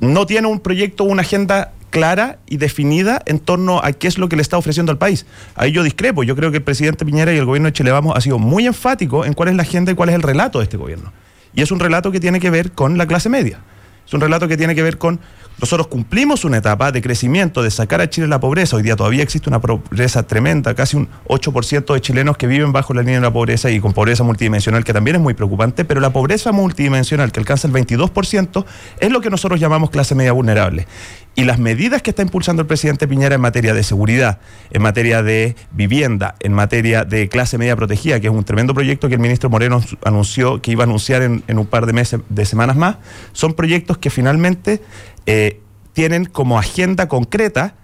no 0.00 0.26
tiene 0.26 0.48
un 0.48 0.60
proyecto, 0.60 1.04
una 1.04 1.22
agenda 1.22 1.72
clara 1.90 2.38
y 2.46 2.56
definida 2.56 3.22
en 3.26 3.38
torno 3.38 3.80
a 3.82 3.92
qué 3.92 4.08
es 4.08 4.18
lo 4.18 4.28
que 4.28 4.36
le 4.36 4.42
está 4.42 4.58
ofreciendo 4.58 4.90
al 4.90 4.98
país. 4.98 5.26
Ahí 5.54 5.70
yo 5.72 5.82
discrepo. 5.82 6.24
Yo 6.24 6.34
creo 6.34 6.50
que 6.50 6.56
el 6.56 6.62
presidente 6.62 7.04
Piñera 7.04 7.32
y 7.32 7.38
el 7.38 7.44
gobierno 7.44 7.68
de 7.68 7.72
Chile 7.72 7.92
Vamos 7.92 8.16
ha 8.16 8.20
sido 8.20 8.38
muy 8.38 8.66
enfático 8.66 9.24
en 9.24 9.32
cuál 9.32 9.50
es 9.50 9.54
la 9.54 9.62
agenda 9.62 9.92
y 9.92 9.94
cuál 9.94 10.08
es 10.08 10.16
el 10.16 10.22
relato 10.22 10.58
de 10.58 10.64
este 10.64 10.76
gobierno. 10.76 11.12
Y 11.54 11.62
es 11.62 11.70
un 11.70 11.80
relato 11.80 12.10
que 12.10 12.20
tiene 12.20 12.40
que 12.40 12.50
ver 12.50 12.72
con 12.72 12.98
la 12.98 13.06
clase 13.06 13.28
media. 13.28 13.60
Es 14.06 14.12
un 14.12 14.20
relato 14.20 14.48
que 14.48 14.56
tiene 14.56 14.74
que 14.74 14.82
ver 14.82 14.98
con 14.98 15.20
nosotros 15.60 15.86
cumplimos 15.86 16.44
una 16.44 16.58
etapa 16.58 16.90
de 16.90 17.00
crecimiento, 17.00 17.62
de 17.62 17.70
sacar 17.70 18.00
a 18.00 18.10
Chile 18.10 18.26
de 18.26 18.30
la 18.30 18.40
pobreza. 18.40 18.76
Hoy 18.76 18.82
día 18.82 18.96
todavía 18.96 19.22
existe 19.22 19.48
una 19.48 19.60
pobreza 19.60 20.24
tremenda, 20.24 20.74
casi 20.74 20.96
un 20.96 21.08
8% 21.28 21.94
de 21.94 22.00
chilenos 22.00 22.36
que 22.36 22.46
viven 22.46 22.72
bajo 22.72 22.92
la 22.92 23.02
línea 23.02 23.16
de 23.16 23.20
la 23.20 23.32
pobreza 23.32 23.70
y 23.70 23.78
con 23.78 23.92
pobreza 23.92 24.24
multidimensional, 24.24 24.84
que 24.84 24.92
también 24.92 25.16
es 25.16 25.22
muy 25.22 25.34
preocupante, 25.34 25.84
pero 25.84 26.00
la 26.00 26.12
pobreza 26.12 26.50
multidimensional, 26.50 27.30
que 27.30 27.40
alcanza 27.40 27.68
el 27.68 27.72
22%, 27.72 28.64
es 28.98 29.10
lo 29.10 29.20
que 29.20 29.30
nosotros 29.30 29.60
llamamos 29.60 29.90
clase 29.90 30.14
media 30.14 30.32
vulnerable. 30.32 30.86
Y 31.36 31.44
las 31.44 31.58
medidas 31.58 32.00
que 32.02 32.10
está 32.10 32.22
impulsando 32.22 32.62
el 32.62 32.68
presidente 32.68 33.08
Piñera 33.08 33.34
en 33.34 33.40
materia 33.40 33.74
de 33.74 33.82
seguridad, 33.82 34.38
en 34.70 34.82
materia 34.82 35.22
de 35.22 35.56
vivienda, 35.72 36.36
en 36.40 36.52
materia 36.52 37.04
de 37.04 37.28
clase 37.28 37.58
media 37.58 37.74
protegida, 37.74 38.20
que 38.20 38.28
es 38.28 38.32
un 38.32 38.44
tremendo 38.44 38.72
proyecto 38.72 39.08
que 39.08 39.14
el 39.14 39.20
ministro 39.20 39.50
Moreno 39.50 39.82
anunció 40.04 40.62
que 40.62 40.70
iba 40.70 40.84
a 40.84 40.86
anunciar 40.86 41.22
en, 41.22 41.42
en 41.48 41.58
un 41.58 41.66
par 41.66 41.86
de 41.86 41.92
meses, 41.92 42.20
de 42.28 42.44
semanas 42.44 42.76
más, 42.76 42.98
son 43.32 43.54
proyectos 43.54 43.98
que 43.98 44.10
finalmente 44.10 44.80
eh, 45.26 45.60
tienen 45.92 46.24
como 46.24 46.58
agenda 46.58 47.08
concreta 47.08 47.74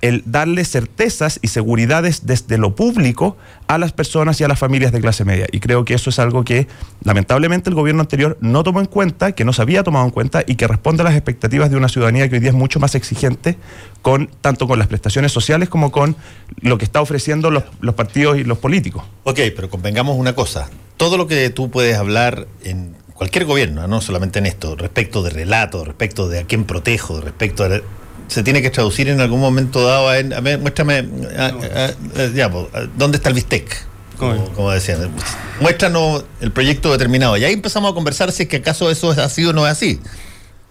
el 0.00 0.22
darle 0.24 0.64
certezas 0.64 1.38
y 1.42 1.48
seguridades 1.48 2.26
desde 2.26 2.56
lo 2.56 2.74
público 2.74 3.36
a 3.66 3.76
las 3.78 3.92
personas 3.92 4.40
y 4.40 4.44
a 4.44 4.48
las 4.48 4.58
familias 4.58 4.92
de 4.92 5.00
clase 5.00 5.24
media. 5.24 5.46
Y 5.52 5.60
creo 5.60 5.84
que 5.84 5.94
eso 5.94 6.10
es 6.10 6.18
algo 6.18 6.42
que 6.42 6.66
lamentablemente 7.02 7.68
el 7.68 7.76
gobierno 7.76 8.00
anterior 8.00 8.38
no 8.40 8.62
tomó 8.62 8.80
en 8.80 8.86
cuenta, 8.86 9.32
que 9.32 9.44
no 9.44 9.52
se 9.52 9.62
había 9.62 9.82
tomado 9.82 10.06
en 10.06 10.10
cuenta 10.10 10.42
y 10.46 10.54
que 10.54 10.66
responde 10.66 11.02
a 11.02 11.04
las 11.04 11.14
expectativas 11.14 11.70
de 11.70 11.76
una 11.76 11.88
ciudadanía 11.88 12.28
que 12.28 12.36
hoy 12.36 12.40
día 12.40 12.50
es 12.50 12.56
mucho 12.56 12.80
más 12.80 12.94
exigente 12.94 13.58
con 14.00 14.30
tanto 14.40 14.66
con 14.66 14.78
las 14.78 14.88
prestaciones 14.88 15.32
sociales 15.32 15.68
como 15.68 15.92
con 15.92 16.16
lo 16.60 16.78
que 16.78 16.84
está 16.84 17.00
ofreciendo 17.02 17.50
los, 17.50 17.64
los 17.80 17.94
partidos 17.94 18.38
y 18.38 18.44
los 18.44 18.58
políticos. 18.58 19.04
Ok, 19.24 19.40
pero 19.54 19.68
convengamos 19.68 20.16
una 20.16 20.34
cosa. 20.34 20.70
Todo 20.96 21.16
lo 21.18 21.26
que 21.26 21.50
tú 21.50 21.70
puedes 21.70 21.96
hablar 21.96 22.46
en 22.62 22.94
cualquier 23.20 23.44
gobierno, 23.44 23.86
no 23.86 24.00
solamente 24.00 24.38
en 24.38 24.46
esto, 24.46 24.76
respecto 24.76 25.22
de 25.22 25.28
relato, 25.28 25.84
respecto 25.84 26.26
de 26.26 26.38
a 26.38 26.44
quién 26.44 26.64
protejo, 26.64 27.20
respecto 27.20 27.68
de 27.68 27.84
se 28.28 28.42
tiene 28.42 28.62
que 28.62 28.70
traducir 28.70 29.10
en 29.10 29.20
algún 29.20 29.40
momento 29.40 29.84
dado 29.86 30.08
a 30.08 30.14
ver, 30.40 30.58
muéstrame 30.58 31.06
a- 31.36 31.44
a- 31.48 32.22
a- 32.22 32.26
ya, 32.34 32.50
pues, 32.50 32.64
a- 32.72 32.86
dónde 32.96 33.18
está 33.18 33.28
el 33.28 33.34
bistec 33.34 33.84
como, 34.16 34.46
como 34.54 34.70
decían 34.70 35.10
muéstranos 35.60 36.24
el 36.40 36.50
proyecto 36.50 36.92
determinado. 36.92 37.36
Y 37.36 37.44
ahí 37.44 37.52
empezamos 37.52 37.90
a 37.90 37.94
conversar 37.94 38.32
si 38.32 38.44
es 38.44 38.48
que 38.48 38.56
acaso 38.56 38.90
eso 38.90 39.12
es 39.12 39.18
así 39.18 39.44
o 39.44 39.52
no 39.52 39.66
es 39.66 39.72
así. 39.72 40.00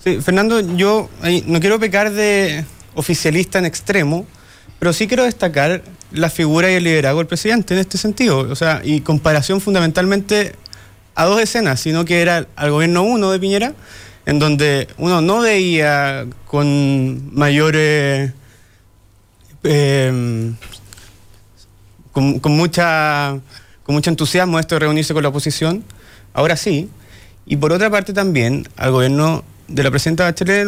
Sí, 0.04 0.20
Fernando, 0.20 0.60
yo 0.76 1.08
ahí, 1.22 1.44
no 1.46 1.60
quiero 1.60 1.80
pecar 1.80 2.12
de 2.12 2.66
oficialista 2.96 3.60
en 3.60 3.66
extremo, 3.66 4.26
pero 4.80 4.92
sí 4.92 5.08
quiero 5.08 5.24
destacar 5.26 5.84
la 6.12 6.32
figura 6.32 6.72
y 6.72 6.74
el 6.76 6.84
liderazgo 6.84 7.20
del 7.20 7.28
presidente 7.28 7.76
en 7.76 7.80
este 7.82 8.00
sentido. 8.00 8.40
O 8.40 8.56
sea, 8.56 8.82
y 8.84 9.02
comparación 9.02 9.62
fundamentalmente 9.62 10.56
a 11.20 11.26
dos 11.26 11.42
escenas, 11.42 11.82
sino 11.82 12.06
que 12.06 12.22
era 12.22 12.48
al 12.56 12.72
gobierno 12.72 13.04
1 13.04 13.32
de 13.32 13.40
Piñera, 13.40 13.74
en 14.26 14.40
donde 14.40 14.88
uno 14.98 15.20
no 15.20 15.42
veía 15.42 16.26
con 16.46 17.36
mayor... 17.36 17.74
eh, 17.76 18.24
con, 22.14 22.40
con 22.40 22.54
mucha, 22.56 23.38
con 23.84 23.96
mucho 23.96 24.10
entusiasmo 24.10 24.60
esto 24.60 24.76
de 24.76 24.80
reunirse 24.80 25.14
con 25.14 25.22
la 25.22 25.28
oposición, 25.28 25.84
ahora 26.34 26.56
sí. 26.56 26.90
Y 27.46 27.58
por 27.58 27.74
otra 27.74 27.90
parte 27.90 28.14
también 28.14 28.70
al 28.78 28.92
gobierno 28.92 29.44
de 29.68 29.84
la 29.84 29.92
presidenta 29.92 30.24
Bachelet, 30.24 30.68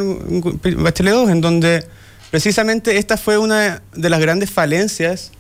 Bachelet 0.76 1.14
II, 1.14 1.32
en 1.32 1.40
donde 1.40 1.88
precisamente 2.30 2.98
esta 2.98 3.16
fue 3.16 3.38
una 3.38 3.82
de 3.96 4.10
las 4.10 4.20
grandes 4.20 4.52
falencias 4.52 5.32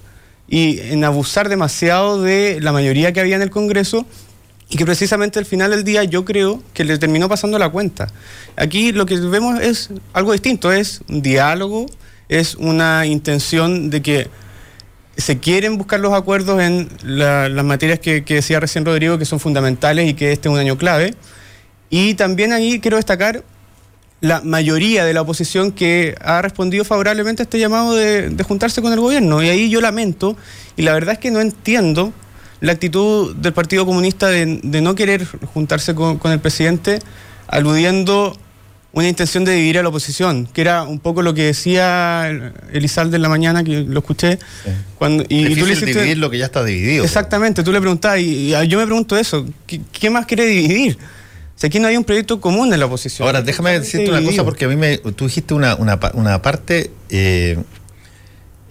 y 0.47 0.79
en 0.79 1.03
abusar 1.03 1.49
demasiado 1.49 2.21
de 2.21 2.61
la 2.61 2.71
mayoría 2.71 3.11
que 3.11 3.19
había 3.19 3.35
en 3.35 3.41
el 3.41 3.49
Congreso 3.49 4.05
y 4.71 4.77
que 4.77 4.85
precisamente 4.85 5.37
al 5.37 5.45
final 5.45 5.71
del 5.71 5.83
día 5.83 6.05
yo 6.05 6.23
creo 6.23 6.63
que 6.73 6.85
le 6.85 6.97
terminó 6.97 7.27
pasando 7.27 7.59
la 7.59 7.69
cuenta. 7.69 8.07
Aquí 8.55 8.93
lo 8.93 9.05
que 9.05 9.17
vemos 9.19 9.59
es 9.59 9.89
algo 10.13 10.31
distinto, 10.31 10.71
es 10.71 11.01
un 11.09 11.21
diálogo, 11.21 11.87
es 12.29 12.55
una 12.55 13.05
intención 13.05 13.89
de 13.89 14.01
que 14.01 14.29
se 15.17 15.39
quieren 15.39 15.77
buscar 15.77 15.99
los 15.99 16.13
acuerdos 16.13 16.61
en 16.61 16.87
la- 17.03 17.49
las 17.49 17.65
materias 17.65 17.99
que, 17.99 18.21
decía 18.21 18.61
recién 18.61 18.85
Rodrigo, 18.85 19.17
que 19.17 19.25
son 19.25 19.41
fundamentales 19.41 20.09
y 20.09 20.13
que 20.13 20.31
este 20.31 20.47
es 20.47 20.53
un 20.53 20.57
año 20.59 20.77
clave. 20.77 21.15
Y 21.89 22.13
también 22.13 22.53
ahí 22.53 22.79
quiero 22.79 22.95
destacar 22.95 23.43
la 24.21 24.39
mayoría 24.39 25.03
de 25.03 25.13
la 25.13 25.21
oposición 25.21 25.73
que 25.73 26.15
ha 26.21 26.41
respondido 26.41 26.85
favorablemente 26.85 27.41
a 27.41 27.43
este 27.43 27.59
llamado 27.59 27.93
de 27.93 28.41
juntarse 28.47 28.81
con 28.81 28.93
el 28.93 29.01
gobierno. 29.01 29.43
Y 29.43 29.49
ahí 29.49 29.69
yo 29.69 29.81
lamento, 29.81 30.37
y 30.77 30.83
la 30.83 30.93
verdad 30.93 31.13
es 31.15 31.19
que 31.19 31.29
no 31.29 31.41
entiendo 31.41 32.13
la 32.61 32.71
actitud 32.71 33.35
del 33.35 33.53
Partido 33.53 33.85
Comunista 33.85 34.27
de, 34.27 34.59
de 34.63 34.81
no 34.81 34.95
querer 34.95 35.25
juntarse 35.53 35.93
con, 35.93 36.17
con 36.17 36.31
el 36.31 36.39
presidente, 36.39 36.99
aludiendo 37.47 38.37
una 38.93 39.07
intención 39.07 39.45
de 39.45 39.53
dividir 39.53 39.79
a 39.79 39.83
la 39.83 39.89
oposición, 39.89 40.47
que 40.51 40.59
era 40.61 40.83
un 40.83 40.99
poco 40.99 41.21
lo 41.21 41.33
que 41.33 41.43
decía 41.43 42.27
el- 42.29 42.53
Elizalde 42.73 43.15
en 43.15 43.21
la 43.21 43.29
mañana, 43.29 43.63
que 43.63 43.81
lo 43.83 43.99
escuché. 43.99 44.37
Cuando, 44.97 45.23
y, 45.29 45.47
y 45.47 45.55
tú 45.55 45.65
le 45.65 45.73
hiciste- 45.73 45.93
dividir 45.93 46.17
lo 46.17 46.29
que 46.29 46.37
ya 46.37 46.45
está 46.45 46.63
dividido 46.63 47.03
Exactamente, 47.05 47.63
tú 47.63 47.71
le 47.71 47.79
preguntabas, 47.79 48.19
y, 48.19 48.53
y 48.55 48.67
yo 48.67 48.77
me 48.77 48.85
pregunto 48.85 49.17
eso, 49.17 49.45
¿qué, 49.65 49.79
qué 49.93 50.09
más 50.09 50.25
quiere 50.25 50.45
dividir? 50.45 50.97
Si 51.55 51.67
aquí 51.67 51.79
no 51.79 51.87
hay 51.87 51.95
un 51.95 52.03
proyecto 52.03 52.41
común 52.41 52.73
en 52.73 52.79
la 52.79 52.87
oposición. 52.87 53.25
Ahora, 53.27 53.41
déjame 53.41 53.79
decirte 53.79 54.09
una 54.09 54.21
cosa, 54.23 54.43
porque 54.43 54.65
a 54.65 54.67
mí 54.67 54.75
me, 54.75 54.97
tú 54.97 55.25
dijiste 55.27 55.53
una, 55.53 55.75
una 55.75 56.41
parte 56.41 56.91
eh, 57.09 57.57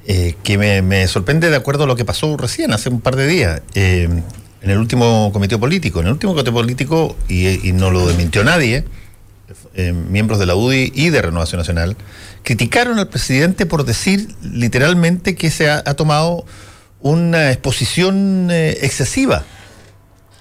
eh, 0.06 0.34
que 0.42 0.56
me, 0.56 1.06
sorprende 1.08 1.50
de 1.50 1.56
acuerdo 1.56 1.84
a 1.84 1.86
lo 1.86 1.94
que 1.94 2.04
pasó 2.04 2.36
recién, 2.36 2.72
hace 2.72 2.88
un 2.88 3.00
par 3.00 3.16
de 3.16 3.26
días, 3.26 3.62
eh, 3.74 4.08
en 4.62 4.70
el 4.70 4.78
último 4.78 5.30
comité 5.32 5.58
político. 5.58 6.00
En 6.00 6.06
el 6.06 6.12
último 6.12 6.32
comité 6.32 6.50
político, 6.50 7.16
y, 7.28 7.72
no 7.72 7.90
lo 7.90 8.06
desmintió 8.06 8.42
nadie, 8.42 8.84
eh, 9.74 9.92
miembros 9.92 10.38
de 10.38 10.46
la 10.46 10.54
UDI 10.54 10.90
y 10.94 11.10
de 11.10 11.20
Renovación 11.20 11.58
Nacional, 11.58 11.96
criticaron 12.42 12.98
al 12.98 13.08
presidente 13.08 13.66
por 13.66 13.84
decir 13.84 14.34
literalmente 14.42 15.34
que 15.34 15.50
se 15.50 15.68
ha, 15.70 15.82
tomado 15.82 16.46
una 17.00 17.50
exposición 17.50 18.48
excesiva 18.50 19.44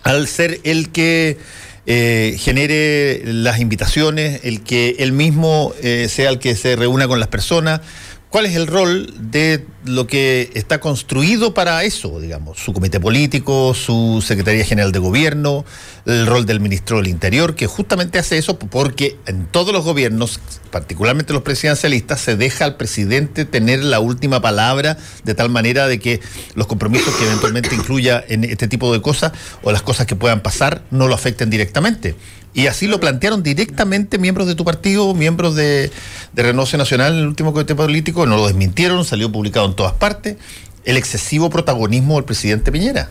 al 0.04 0.28
ser 0.28 0.60
el 0.64 0.90
que 0.90 1.38
genere 1.86 3.22
las 3.26 3.60
invitaciones, 3.60 4.42
el 4.44 4.62
que 4.62 4.96
él 5.00 5.12
mismo 5.12 5.74
sea 6.08 6.30
el 6.30 6.40
que 6.40 6.56
se 6.56 6.76
reúna 6.76 7.08
con 7.08 7.20
las 7.20 7.30
personas. 7.30 7.82
¿Cuál 8.30 8.46
es 8.46 8.56
el 8.56 8.68
rol 8.68 9.12
de 9.32 9.66
lo 9.86 10.06
que 10.06 10.52
está 10.54 10.80
construido 10.80 11.56
para 11.56 11.84
eso, 11.84 12.20
digamos? 12.20 12.60
Su 12.60 12.74
comité 12.74 13.00
político, 13.00 13.74
su 13.74 14.24
Secretaría 14.24 14.64
General 14.64 14.92
de 14.92 15.00
Gobierno, 15.00 15.66
el 16.06 16.28
rol 16.28 16.46
del 16.46 16.60
ministro 16.60 16.98
del 16.98 17.08
Interior, 17.08 17.56
que 17.56 17.66
justamente 17.66 18.20
hace 18.20 18.38
eso 18.38 18.60
porque 18.60 19.18
en 19.26 19.48
todos 19.48 19.74
los 19.74 19.84
gobiernos, 19.84 20.40
particularmente 20.70 21.34
los 21.34 21.42
presidencialistas, 21.42 22.22
se 22.22 22.36
deja 22.36 22.66
al 22.66 22.78
presidente 22.78 23.46
tener 23.46 23.84
la 23.84 24.00
última 24.00 24.42
palabra 24.42 25.00
de 25.24 25.34
tal 25.34 25.50
manera 25.50 25.88
de 25.88 25.98
que 25.98 26.20
los 26.54 26.68
compromisos 26.68 27.16
que 27.16 27.26
eventualmente 27.26 27.74
incluya 27.74 28.24
en 28.28 28.44
este 28.44 28.68
tipo 28.68 28.94
de 28.94 29.02
cosas 29.02 29.32
o 29.64 29.72
las 29.72 29.82
cosas 29.82 30.06
que 30.06 30.16
puedan 30.16 30.42
pasar 30.42 30.84
no 30.92 31.08
lo 31.08 31.16
afecten 31.16 31.50
directamente. 31.50 32.16
Y 32.54 32.68
así 32.68 32.88
lo 32.88 33.00
plantearon 33.00 33.44
directamente 33.44 34.18
miembros 34.18 34.48
de 34.48 34.56
tu 34.56 34.66
partido, 34.66 35.14
miembros 35.14 35.56
de, 35.56 35.92
de 36.34 36.44
Renovación 36.44 36.80
Nacional 36.80 37.14
en 37.14 37.20
el 37.20 37.28
último 37.28 37.54
comité 37.54 37.76
político, 37.76 38.26
no 38.26 38.38
lo 38.38 38.48
desmintieron, 38.48 39.06
salió 39.06 39.32
publicado 39.32 39.68
en 39.68 39.76
todas 39.76 39.94
partes, 39.94 40.36
el 40.84 40.98
excesivo 40.98 41.50
protagonismo 41.50 42.16
del 42.16 42.24
presidente 42.26 42.72
Piñera. 42.72 43.10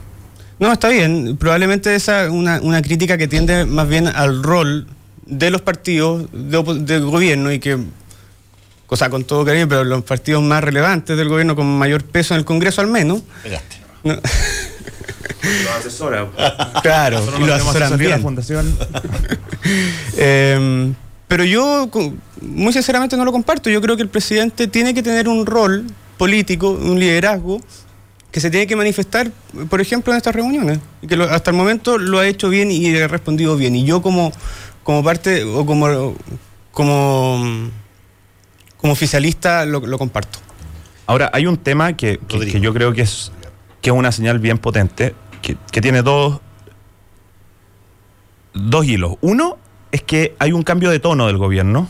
No, 0.59 0.73
está 0.73 0.89
bien. 0.89 1.37
Probablemente 1.37 1.95
esa 1.95 2.25
es 2.25 2.31
una, 2.31 2.61
una 2.61 2.83
crítica 2.83 3.17
que 3.17 3.29
tiende 3.29 3.65
más 3.65 3.89
bien 3.89 4.09
al 4.09 4.43
rol 4.43 4.89
de 5.25 5.51
los 5.51 5.61
partidos 5.63 6.27
de, 6.33 6.59
opo- 6.59 6.75
de 6.75 6.99
gobierno 6.99 7.53
y 7.53 7.61
que, 7.61 7.79
cosa 8.87 9.09
con 9.09 9.23
todo 9.23 9.45
cariño, 9.45 9.69
pero 9.69 9.85
los 9.85 10.03
partidos 10.03 10.43
más 10.43 10.65
relevantes 10.65 11.17
del 11.17 11.29
gobierno 11.29 11.55
con 11.55 11.67
mayor 11.79 12.03
peso 12.03 12.35
en 12.35 12.41
el 12.41 12.45
Congreso 12.45 12.81
al 12.81 12.89
menos. 12.89 13.23
Pegaste. 13.45 13.77
no- 14.03 14.19
Los 15.43 15.77
asesora. 15.79 16.27
claro, 16.83 17.23
y 17.39 17.45
lo 17.45 17.55
asesoran 17.55 17.97
de 17.97 18.05
la 18.05 18.17
bien. 18.17 18.23
fundación. 18.23 18.77
Eh, 20.17 20.93
pero 21.27 21.45
yo, 21.45 21.91
muy 22.41 22.73
sinceramente, 22.73 23.17
no 23.17 23.25
lo 23.25 23.33
comparto. 23.33 23.69
Yo 23.71 23.81
creo 23.81 23.97
que 23.97 24.03
el 24.03 24.09
presidente 24.09 24.67
tiene 24.67 24.95
que 24.95 25.03
tener 25.03 25.29
un 25.29 25.45
rol 25.47 25.85
político, 26.17 26.71
un 26.71 26.99
liderazgo, 26.99 27.61
que 28.31 28.41
se 28.41 28.51
tiene 28.51 28.67
que 28.67 28.77
manifestar, 28.77 29.31
por 29.69 29.81
ejemplo, 29.81 30.13
en 30.13 30.17
estas 30.17 30.35
reuniones. 30.35 30.79
Y 31.03 31.07
que 31.07 31.17
lo- 31.17 31.25
hasta 31.25 31.51
el 31.51 31.57
momento 31.57 31.99
lo 31.99 32.19
ha 32.19 32.27
hecho 32.27 32.49
bien 32.49 32.71
y 32.71 32.97
ha 32.97 33.09
respondido 33.09 33.57
bien. 33.57 33.77
Y 33.77 33.85
yo 33.85 34.01
como, 34.03 34.33
como 34.83 35.05
parte 35.05 35.45
o 35.45 35.67
como 35.67 36.15
como, 36.71 37.71
como 38.77 38.93
oficialista 38.93 39.67
lo, 39.67 39.81
lo 39.81 39.99
comparto. 39.99 40.39
Ahora, 41.07 41.31
hay 41.35 41.47
un 41.47 41.57
tema 41.57 41.95
que, 41.95 42.19
que- 42.29 42.39
que 42.39 42.61
yo 42.61 42.73
creo 42.73 42.93
que 42.93 43.03
es, 43.03 43.33
que 43.83 43.91
es 43.91 43.97
una 43.97 44.13
señal 44.13 44.39
bien 44.39 44.59
potente, 44.59 45.15
que, 45.41 45.81
tiene 45.81 46.03
dos, 46.03 46.41
dos 48.55 48.85
hilos. 48.87 49.17
Uno 49.21 49.59
es 49.93 50.03
que 50.03 50.35
hay 50.39 50.53
un 50.53 50.63
cambio 50.63 50.91
de 50.91 50.99
tono 51.01 51.27
del 51.27 51.39
gobierno 51.39 51.89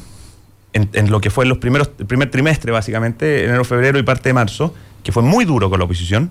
en, 0.72 0.88
en 0.92 1.10
lo 1.10 1.20
que 1.20 1.30
fue 1.30 1.46
los 1.46 1.58
primeros, 1.58 1.90
el 1.98 2.06
primer 2.06 2.30
trimestre, 2.30 2.72
básicamente, 2.72 3.44
enero, 3.44 3.64
febrero 3.64 3.98
y 3.98 4.02
parte 4.02 4.28
de 4.28 4.32
marzo, 4.34 4.74
que 5.02 5.12
fue 5.12 5.22
muy 5.22 5.44
duro 5.44 5.70
con 5.70 5.78
la 5.78 5.84
oposición, 5.86 6.30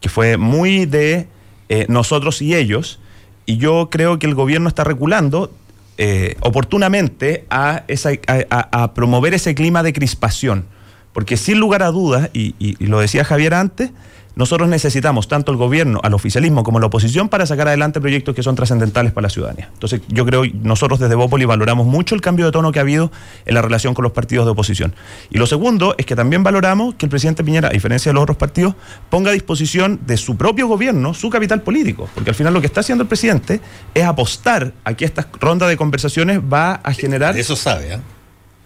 que 0.00 0.08
fue 0.08 0.36
muy 0.36 0.84
de 0.86 1.28
eh, 1.68 1.86
nosotros 1.88 2.42
y 2.42 2.54
ellos, 2.54 3.00
y 3.46 3.56
yo 3.56 3.88
creo 3.90 4.18
que 4.18 4.26
el 4.26 4.34
gobierno 4.34 4.68
está 4.68 4.84
reculando 4.84 5.52
eh, 5.98 6.36
oportunamente 6.40 7.46
a, 7.50 7.84
esa, 7.88 8.10
a, 8.50 8.82
a- 8.82 8.94
promover 8.94 9.34
ese 9.34 9.54
clima 9.54 9.82
de 9.82 9.92
crispación. 9.92 10.66
Porque 11.12 11.36
sin 11.36 11.58
lugar 11.58 11.82
a 11.82 11.88
dudas, 11.88 12.30
y 12.32 12.86
lo 12.86 12.98
decía 12.98 13.24
Javier 13.24 13.52
antes, 13.52 13.90
nosotros 14.34 14.68
necesitamos 14.68 15.28
tanto 15.28 15.52
el 15.52 15.58
gobierno, 15.58 16.00
al 16.02 16.14
oficialismo 16.14 16.62
como 16.62 16.80
la 16.80 16.86
oposición 16.86 17.28
para 17.28 17.46
sacar 17.46 17.68
adelante 17.68 18.00
proyectos 18.00 18.34
que 18.34 18.42
son 18.42 18.54
trascendentales 18.54 19.12
para 19.12 19.26
la 19.26 19.30
ciudadanía. 19.30 19.68
Entonces 19.72 20.00
yo 20.08 20.24
creo, 20.24 20.44
nosotros 20.62 20.98
desde 20.98 21.14
Bópoli 21.14 21.44
valoramos 21.44 21.86
mucho 21.86 22.14
el 22.14 22.20
cambio 22.20 22.46
de 22.46 22.52
tono 22.52 22.72
que 22.72 22.78
ha 22.78 22.82
habido 22.82 23.12
en 23.44 23.54
la 23.54 23.62
relación 23.62 23.94
con 23.94 24.02
los 24.02 24.12
partidos 24.12 24.46
de 24.46 24.52
oposición. 24.52 24.94
Y 25.30 25.38
lo 25.38 25.46
segundo 25.46 25.94
es 25.98 26.06
que 26.06 26.16
también 26.16 26.42
valoramos 26.42 26.94
que 26.94 27.06
el 27.06 27.10
presidente 27.10 27.44
Piñera, 27.44 27.68
a 27.68 27.72
diferencia 27.72 28.10
de 28.10 28.14
los 28.14 28.22
otros 28.22 28.36
partidos, 28.36 28.74
ponga 29.10 29.30
a 29.30 29.34
disposición 29.34 30.00
de 30.06 30.16
su 30.16 30.36
propio 30.36 30.66
gobierno 30.66 31.14
su 31.14 31.30
capital 31.30 31.62
político. 31.62 32.08
Porque 32.14 32.30
al 32.30 32.36
final 32.36 32.54
lo 32.54 32.60
que 32.60 32.66
está 32.66 32.80
haciendo 32.80 33.02
el 33.02 33.08
presidente 33.08 33.60
es 33.94 34.04
apostar 34.04 34.72
a 34.84 34.94
que 34.94 35.04
esta 35.04 35.28
ronda 35.40 35.66
de 35.66 35.76
conversaciones 35.76 36.40
va 36.40 36.74
a 36.74 36.92
generar... 36.92 37.36
Eso 37.36 37.56
sabe, 37.56 37.94
¿ah? 37.94 38.00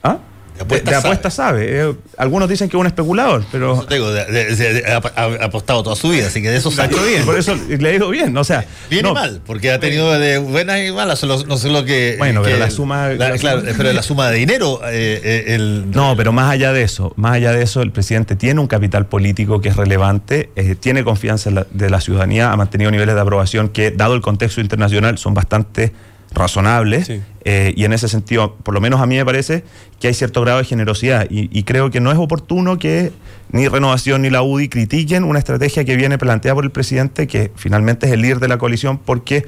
¿Ah? 0.02 0.18
De 0.57 0.62
apuesta 0.62 0.91
de 0.91 0.97
apuesta 0.97 1.31
sabe. 1.31 1.66
Eh, 1.69 1.95
algunos 2.16 2.49
dicen 2.49 2.69
que 2.69 2.77
es 2.77 2.81
un 2.81 2.87
especulador, 2.87 3.45
pero... 3.53 3.85
Digo, 3.91 4.11
de- 4.11 4.83
ha, 4.87 5.45
apostado 5.45 5.83
toda 5.83 5.97
su 5.97 6.09
vida, 6.09 6.27
así 6.28 6.41
que 6.43 6.51
de 6.51 6.57
eso 6.57 6.70
sabe. 6.70 6.95
Por 7.24 7.39
eso 7.39 7.55
le 7.69 7.93
digo 7.93 8.09
bien, 8.09 8.37
o 8.37 8.45
sea... 8.45 8.65
Bien 8.91 9.03
no, 9.03 9.11
y 9.11 9.15
mal, 9.15 9.41
porque 9.47 9.70
ha 9.70 9.78
tenido 9.81 10.11
de 10.19 10.39
buenas 10.39 10.81
y 10.81 10.91
malas, 10.93 11.19
solo- 11.19 11.45
no 11.47 11.57
sé 11.59 11.69
lo 11.69 11.85
que... 11.85 12.16
Bueno, 12.19 12.43
pero 12.43 12.57
la 12.59 12.70
suma- 12.70 13.09
la- 13.09 13.31
la 13.31 13.39
claro, 13.39 13.61
suma- 13.61 13.73
pero 13.77 13.93
la 13.93 14.03
suma 14.03 14.31
de 14.31 14.37
dinero, 14.39 14.81
eh, 14.87 15.20
eh, 15.23 15.55
el... 15.55 15.91
No, 15.91 16.16
pero 16.16 16.33
más 16.33 16.51
allá 16.51 16.73
de 16.73 16.83
eso, 16.83 17.12
más 17.16 17.35
allá 17.35 17.53
de 17.53 17.62
eso, 17.62 17.83
el 17.83 17.93
presidente 17.93 18.35
tiene 18.37 18.61
un 18.61 18.66
capital 18.66 19.07
político 19.07 19.61
que 19.61 19.69
es 19.69 19.77
relevante, 19.77 20.51
eh, 20.57 20.74
tiene 20.74 21.05
confianza 21.05 21.51
la- 21.51 21.66
de 21.70 21.91
la 21.91 22.01
ciudadanía, 22.01 22.51
ha 22.53 22.57
mantenido 22.57 22.91
niveles 22.91 23.15
de 23.15 23.20
aprobación 23.20 23.69
que, 23.69 23.91
dado 23.91 24.15
el 24.15 24.23
contexto 24.23 24.61
internacional, 24.61 25.19
son 25.19 25.35
bastante 25.35 25.93
razonables. 26.32 27.07
Sí. 27.07 27.20
eh, 27.44 27.73
y 27.77 27.85
en 27.85 27.93
ese 27.93 28.09
sentido, 28.09 28.57
por 28.57 28.74
lo 28.74 28.81
menos 28.81 29.01
a 29.01 29.07
mí 29.07 29.16
me 29.16 29.24
parece 29.24 29.65
que 30.01 30.09
hay 30.09 30.15
cierto 30.15 30.40
grado 30.43 30.59
de 30.59 30.65
generosidad. 30.65 31.27
Y, 31.31 31.48
y 31.57 31.62
creo 31.62 31.90
que 31.90 32.01
no 32.01 32.11
es 32.12 32.19
oportuno 32.19 32.78
que 32.78 33.12
ni 33.53 33.69
Renovación 33.69 34.23
ni 34.23 34.31
la 34.31 34.43
UDI 34.43 34.69
critiquen 34.69 35.24
una 35.24 35.39
estrategia 35.39 35.85
que 35.85 35.97
viene 35.97 36.19
planteada 36.19 36.55
por 36.55 36.65
el 36.65 36.70
presidente, 36.70 37.27
que 37.27 37.51
finalmente 37.57 38.07
es 38.07 38.12
el 38.12 38.20
líder 38.23 38.40
de 38.40 38.48
la 38.48 38.59
coalición, 38.59 38.98
porque 38.98 39.47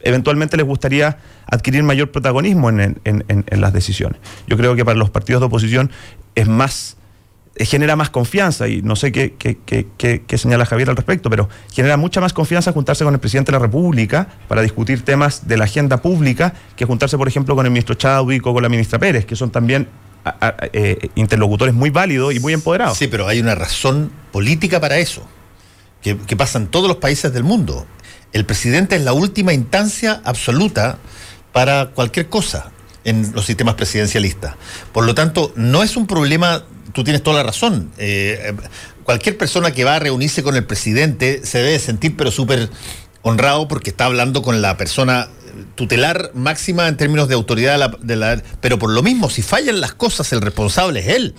eventualmente 0.00 0.56
les 0.56 0.66
gustaría 0.66 1.18
adquirir 1.46 1.82
mayor 1.84 2.10
protagonismo 2.10 2.68
en, 2.70 2.80
en- 2.80 3.24
en- 3.28 3.44
en 3.48 3.60
las 3.60 3.72
decisiones. 3.72 4.20
Yo 4.48 4.56
creo 4.56 4.74
que 4.74 4.84
para 4.84 4.98
los 4.98 5.10
partidos 5.10 5.40
de 5.40 5.46
oposición 5.46 5.90
es 6.34 6.48
más 6.48 6.96
genera 7.58 7.96
más 7.96 8.10
confianza 8.10 8.66
y 8.68 8.82
no 8.82 8.96
sé 8.96 9.12
qué, 9.12 9.34
qué- 9.38 9.58
qué- 9.66 10.22
qué- 10.26 10.38
señala 10.38 10.64
Javier 10.66 10.88
al 10.90 10.96
respecto, 10.96 11.28
pero 11.30 11.48
genera 11.72 11.96
mucha 11.96 12.20
más 12.20 12.32
confianza 12.32 12.72
juntarse 12.72 13.04
con 13.04 13.12
el 13.14 13.20
presidente 13.20 13.52
de 13.52 13.58
la 13.58 13.62
República 13.62 14.28
para 14.48 14.62
discutir 14.62 15.04
temas 15.04 15.46
de 15.46 15.56
la 15.58 15.64
agenda 15.64 16.00
pública 16.00 16.54
que 16.76 16.84
juntarse, 16.86 17.18
por 17.18 17.28
ejemplo, 17.28 17.54
con 17.54 17.66
el 17.66 17.70
ministro 17.72 17.94
Chadwick 17.94 18.46
o 18.46 18.54
con 18.54 18.62
la 18.62 18.68
ministra 18.68 18.98
Pérez, 18.98 19.26
que 19.26 19.36
son 19.36 19.50
también 19.50 19.88
eh, 20.72 21.08
interlocutores 21.16 21.74
muy 21.74 21.90
válidos 21.90 22.34
y 22.34 22.40
muy 22.40 22.52
empoderados. 22.52 22.96
Sí, 22.96 23.08
pero 23.08 23.26
hay 23.28 23.40
una 23.40 23.54
razón 23.54 24.10
política 24.30 24.80
para 24.80 24.98
eso, 24.98 25.26
que, 26.00 26.16
que 26.16 26.36
pasa 26.36 26.58
en 26.58 26.68
todos 26.68 26.88
los 26.88 26.98
países 26.98 27.32
del 27.32 27.44
mundo. 27.44 27.86
El 28.32 28.46
presidente 28.46 28.96
es 28.96 29.02
la 29.02 29.12
última 29.12 29.52
instancia 29.52 30.22
absoluta 30.24 30.98
para 31.52 31.90
cualquier 31.90 32.28
cosa 32.28 32.70
en 33.04 33.32
los 33.34 33.44
sistemas 33.44 33.74
presidencialistas. 33.74 34.54
Por 34.92 35.04
lo 35.04 35.14
tanto, 35.14 35.52
no 35.56 35.82
es 35.82 35.96
un 35.96 36.06
problema, 36.06 36.62
tú 36.92 37.04
tienes 37.04 37.22
toda 37.22 37.36
la 37.38 37.42
razón. 37.42 37.90
eh, 37.98 38.52
cualquier 39.04 39.36
persona 39.36 39.72
que 39.72 39.82
va 39.84 39.96
a 39.96 39.98
reunirse 39.98 40.42
con 40.42 40.54
el 40.56 40.64
presidente 40.64 41.40
se 41.44 41.58
debe 41.58 41.78
sentir 41.78 42.16
pero 42.16 42.30
súper 42.30 42.68
honrado 43.22 43.66
porque 43.68 43.90
está 43.90 44.04
hablando 44.06 44.42
con 44.42 44.62
la 44.62 44.76
persona 44.76 45.28
tutelar 45.74 46.30
máxima 46.34 46.88
en 46.88 46.96
términos 46.96 47.28
de 47.28 47.34
autoridad 47.34 47.90
de 48.00 48.16
la- 48.16 48.42
pero 48.60 48.78
por 48.78 48.90
lo 48.90 49.02
mismo 49.02 49.28
si 49.28 49.42
fallan 49.42 49.80
las 49.80 49.92
cosas 49.94 50.32
el 50.32 50.40
responsable 50.40 51.00
es 51.00 51.08
él 51.08 51.34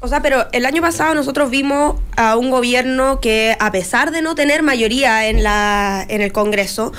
O 0.00 0.06
sea, 0.08 0.22
pero 0.22 0.46
el 0.52 0.64
año 0.64 0.80
pasado 0.82 1.14
nosotros 1.14 1.50
vimos 1.50 2.00
a 2.16 2.36
un 2.36 2.50
gobierno 2.50 3.20
que, 3.20 3.56
a 3.58 3.72
pesar 3.72 4.12
de 4.12 4.22
no 4.22 4.34
tener 4.36 4.62
mayoría 4.62 5.28
en, 5.28 5.42
la, 5.42 6.06
en 6.08 6.20
el 6.20 6.30
Congreso, 6.32 6.92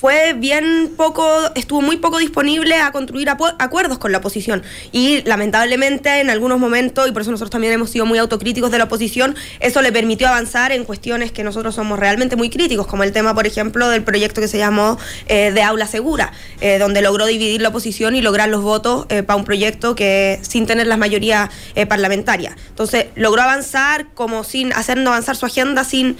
fue 0.00 0.32
bien 0.32 0.94
poco, 0.96 1.28
estuvo 1.54 1.82
muy 1.82 1.98
poco 1.98 2.16
disponible 2.16 2.76
a 2.76 2.90
construir 2.90 3.28
acuerdos 3.28 3.98
con 3.98 4.12
la 4.12 4.18
oposición. 4.18 4.62
Y 4.92 5.20
lamentablemente 5.24 6.20
en 6.20 6.30
algunos 6.30 6.58
momentos, 6.58 7.06
y 7.06 7.12
por 7.12 7.20
eso 7.20 7.30
nosotros 7.30 7.50
también 7.50 7.74
hemos 7.74 7.90
sido 7.90 8.06
muy 8.06 8.18
autocríticos 8.18 8.70
de 8.70 8.78
la 8.78 8.84
oposición, 8.84 9.36
eso 9.60 9.82
le 9.82 9.92
permitió 9.92 10.28
avanzar 10.28 10.72
en 10.72 10.84
cuestiones 10.84 11.32
que 11.32 11.44
nosotros 11.44 11.74
somos 11.74 11.98
realmente 11.98 12.34
muy 12.34 12.48
críticos, 12.48 12.86
como 12.86 13.02
el 13.02 13.12
tema, 13.12 13.34
por 13.34 13.46
ejemplo, 13.46 13.90
del 13.90 14.02
proyecto 14.02 14.40
que 14.40 14.48
se 14.48 14.56
llamó 14.56 14.98
eh, 15.26 15.52
de 15.52 15.62
aula 15.62 15.86
segura, 15.86 16.32
eh, 16.62 16.78
donde 16.78 17.02
logró 17.02 17.26
dividir 17.26 17.60
la 17.60 17.68
oposición 17.68 18.16
y 18.16 18.22
lograr 18.22 18.48
los 18.48 18.62
votos 18.62 19.04
eh, 19.10 19.22
para 19.22 19.36
un 19.36 19.44
proyecto 19.44 19.94
que 19.94 20.38
sin 20.40 20.64
tener 20.64 20.86
la 20.86 20.96
mayoría 20.96 21.50
eh, 21.74 21.84
parlamentaria. 21.84 22.56
Entonces, 22.70 23.08
logró 23.16 23.42
avanzar 23.42 24.06
como 24.14 24.44
sin 24.44 24.72
hacernos 24.72 25.08
avanzar 25.08 25.36
su 25.36 25.44
agenda, 25.44 25.84
sin 25.84 26.16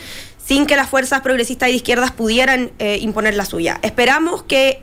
sin 0.50 0.66
que 0.66 0.74
las 0.74 0.88
fuerzas 0.88 1.20
progresistas 1.20 1.68
y 1.68 1.72
de 1.72 1.76
izquierdas 1.76 2.10
pudieran 2.10 2.72
eh, 2.80 2.98
imponer 3.00 3.34
la 3.34 3.44
suya. 3.44 3.78
Esperamos 3.82 4.42
que, 4.42 4.82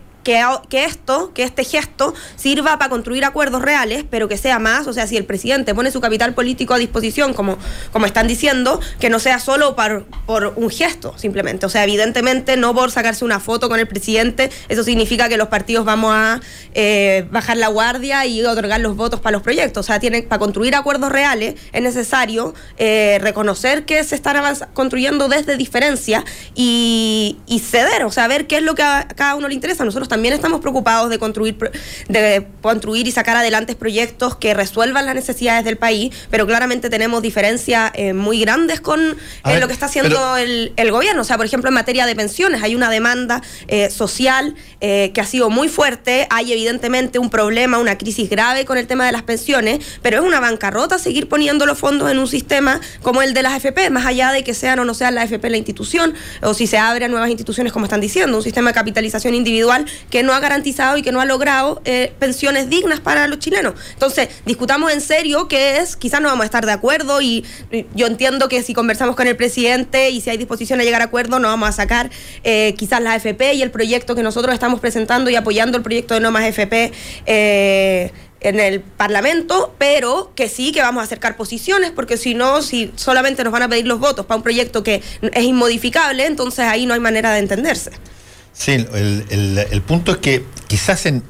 que, 0.70 0.84
esto, 0.84 1.32
que 1.34 1.44
este 1.44 1.64
gesto 1.64 2.14
sirva 2.36 2.78
para 2.78 2.90
construir 2.90 3.24
acuerdos 3.24 3.62
reales, 3.62 4.04
pero 4.10 4.28
que 4.28 4.38
sea 4.38 4.60
más, 4.60 4.86
o 4.88 4.94
sea, 4.94 5.08
si 5.08 5.16
el 5.16 5.24
presidente 5.24 5.74
pone 5.74 5.90
su 5.90 6.02
capital 6.02 6.34
político 6.34 6.74
a 6.74 6.78
disposición, 6.78 7.34
como, 7.34 7.58
como 7.94 8.06
están 8.06 8.28
diciendo, 8.28 8.82
que 9.00 9.10
no 9.10 9.20
sea 9.20 9.40
solo 9.40 9.76
par- 9.76 10.04
por 10.26 10.54
un 10.58 10.70
gesto, 10.70 11.18
simplemente. 11.18 11.66
O 11.66 11.70
sea, 11.70 11.84
evidentemente 11.84 12.58
no 12.58 12.74
por 12.74 12.92
sacarse 12.92 13.24
una 13.24 13.40
foto 13.40 13.70
con 13.70 13.80
el 13.80 13.88
presidente, 13.88 14.50
eso 14.68 14.84
significa 14.84 15.30
que 15.30 15.38
los 15.38 15.48
partidos 15.48 15.86
vamos 15.86 16.12
a 16.14 16.42
eh, 16.74 17.26
bajar 17.32 17.56
la 17.58 17.70
guardia 17.70 18.26
y 18.26 18.44
otorgar 18.44 18.82
los 18.82 18.98
votos 18.98 19.22
para 19.22 19.32
los 19.32 19.44
proyectos. 19.44 19.86
O 19.86 19.88
sea, 19.88 20.00
tiene, 20.00 20.24
para 20.24 20.40
construir 20.40 20.76
acuerdos 20.76 21.12
reales 21.12 21.56
es 21.72 21.82
necesario 21.82 22.54
eh, 22.78 23.18
reconocer 23.22 23.86
que 23.86 24.04
se 24.04 24.16
están 24.16 24.38
construyendo 24.74 25.30
desde 25.30 25.56
diferencia 25.56 26.26
y, 26.54 27.38
y 27.48 27.60
ceder, 27.60 28.04
o 28.04 28.12
sea, 28.12 28.28
ver 28.28 28.46
qué 28.46 28.58
es 28.58 28.64
lo 28.64 28.76
que 28.76 28.84
a 28.84 29.08
cada 29.16 29.36
uno 29.36 29.48
le 29.48 29.54
interesa. 29.54 29.86
Nosotros 29.86 30.10
también 30.10 30.17
estamos 30.26 30.62
preocupados 30.62 31.10
de 31.10 31.20
construir, 31.20 31.58
de 32.08 32.48
construir 32.62 33.08
y 33.08 33.12
sacar 33.12 33.38
adelante 33.38 33.76
proyectos 33.76 34.36
que 34.36 34.54
resuelvan 34.54 35.06
las 35.06 35.16
necesidades 35.16 35.64
del 35.66 35.78
país, 35.78 36.14
pero 36.30 36.46
claramente 36.46 36.90
tenemos 36.90 37.22
diferencias 37.22 37.92
eh, 37.96 38.14
muy 38.14 38.40
grandes 38.42 38.82
con 38.82 39.00
eh, 39.02 39.60
lo 39.60 39.68
que 39.68 39.74
está 39.74 39.86
haciendo 39.88 40.10
pero- 40.16 40.38
el, 40.38 40.74
el 40.76 40.92
gobierno. 40.92 41.22
O 41.22 41.26
sea, 41.26 41.38
por 41.38 41.46
ejemplo, 41.46 41.70
en 41.70 41.74
materia 41.76 42.06
de 42.06 42.16
pensiones 42.16 42.62
hay 42.64 42.76
una 42.76 42.90
demanda 42.90 43.42
eh, 43.68 43.90
social 43.90 44.56
eh, 44.82 45.12
que 45.14 45.22
ha 45.22 45.26
sido 45.26 45.50
muy 45.50 45.70
fuerte. 45.70 46.28
Hay 46.30 46.52
evidentemente 46.52 47.20
un 47.20 47.30
problema, 47.30 47.78
una 47.78 47.98
crisis 47.98 48.30
grave 48.30 48.66
con 48.66 48.78
el 48.78 48.88
tema 48.88 49.06
de 49.06 49.12
las 49.12 49.24
pensiones, 49.24 49.80
pero 50.02 50.18
es 50.20 50.24
una 50.24 50.40
bancarrota 50.40 50.98
seguir 51.00 51.28
poniendo 51.30 51.66
los 51.66 51.78
fondos 51.78 52.12
en 52.12 52.20
un 52.20 52.28
sistema 52.28 52.80
como 53.02 53.22
el 53.22 53.34
de 53.34 53.44
las 53.44 53.56
FP, 53.56 53.90
más 53.90 54.06
allá 54.06 54.32
de 54.32 54.44
que 54.44 54.54
sean 54.54 54.80
o 54.80 54.86
no 54.86 54.94
sean 54.94 55.16
las 55.16 55.26
FP 55.26 55.50
la 55.50 55.58
institución, 55.58 56.14
o 56.42 56.54
si 56.54 56.68
se 56.68 56.78
abren 56.78 57.12
nuevas 57.12 57.30
instituciones, 57.30 57.72
como 57.74 57.86
están 57.86 58.02
diciendo, 58.02 58.38
un 58.38 58.44
sistema 58.44 58.70
de 58.70 58.74
capitalización 58.76 59.34
individual 59.36 59.86
que 60.10 60.24
no 60.24 60.34
ha 60.34 60.40
garantizado 60.40 60.98
y 60.98 61.02
que 61.02 61.12
no 61.12 61.22
ha 61.22 61.26
logrado 61.26 61.82
eh, 61.86 62.14
pensiones 62.20 62.70
dignas 62.70 63.00
para 63.00 63.28
los 63.28 63.40
chilenos. 63.40 63.74
Entonces, 63.94 64.30
discutamos 64.46 64.92
en 64.92 65.02
serio 65.02 65.48
qué 65.48 65.78
es, 65.78 65.96
quizás 65.96 66.22
no 66.22 66.30
vamos 66.30 66.44
a 66.44 66.46
estar 66.46 66.66
de 66.66 66.72
acuerdo 66.72 67.22
y, 67.22 67.46
yo 67.94 68.08
entiendo 68.08 68.50
que 68.50 68.64
si 68.64 68.74
conversamos 68.74 69.16
con 69.16 69.28
el 69.28 69.36
presidente 69.36 70.10
y 70.10 70.22
si 70.22 70.30
hay 70.30 70.38
disposición 70.38 70.80
a 70.80 70.84
llegar 70.84 71.02
a 71.02 71.06
acuerdo, 71.06 71.40
no 71.40 71.48
vamos 71.48 71.70
a 71.70 71.72
sacar 71.72 72.10
eh, 72.44 72.74
quizás 72.78 73.02
la 73.02 73.14
AFP 73.14 73.54
y 73.54 73.62
el 73.62 73.72
proyecto 73.72 74.16
que 74.16 74.24
nosotros 74.24 74.54
estamos 74.54 74.80
presentando 74.80 75.30
y 75.30 75.36
apoyando 75.36 75.78
el 75.78 75.84
proyecto 75.84 76.14
de 76.14 76.20
No 76.20 76.32
Más 76.32 76.46
FP. 76.46 76.92
eh, 77.26 78.12
en 78.40 78.60
el 78.60 78.82
Parlamento, 78.82 79.74
pero 79.78 80.32
que 80.36 80.48
sí 80.48 80.72
que 80.72 80.82
vamos 80.82 81.02
a 81.02 81.04
acercar 81.06 81.36
posiciones, 81.36 81.92
porque 81.92 82.18
si 82.18 82.36
no, 82.36 82.62
si 82.62 82.92
solamente 82.96 83.44
nos 83.44 83.52
van 83.52 83.64
a 83.64 83.68
pedir 83.68 83.88
los 83.88 84.00
votos 84.00 84.26
para 84.26 84.38
un 84.38 84.44
proyecto 84.44 84.84
que 84.84 85.02
es 85.22 85.44
inmodificable, 85.44 86.26
entonces 86.26 86.66
ahí 86.66 86.86
no 86.86 86.94
hay 86.94 87.00
manera 87.00 87.34
de 87.34 87.40
entenderse. 87.40 87.92
Sí, 88.58 88.72
el, 88.72 88.88
el- 89.72 89.82
punto 89.84 90.12
es 90.12 90.18
que 90.18 90.44
quizás 90.68 91.06
en, 91.06 91.24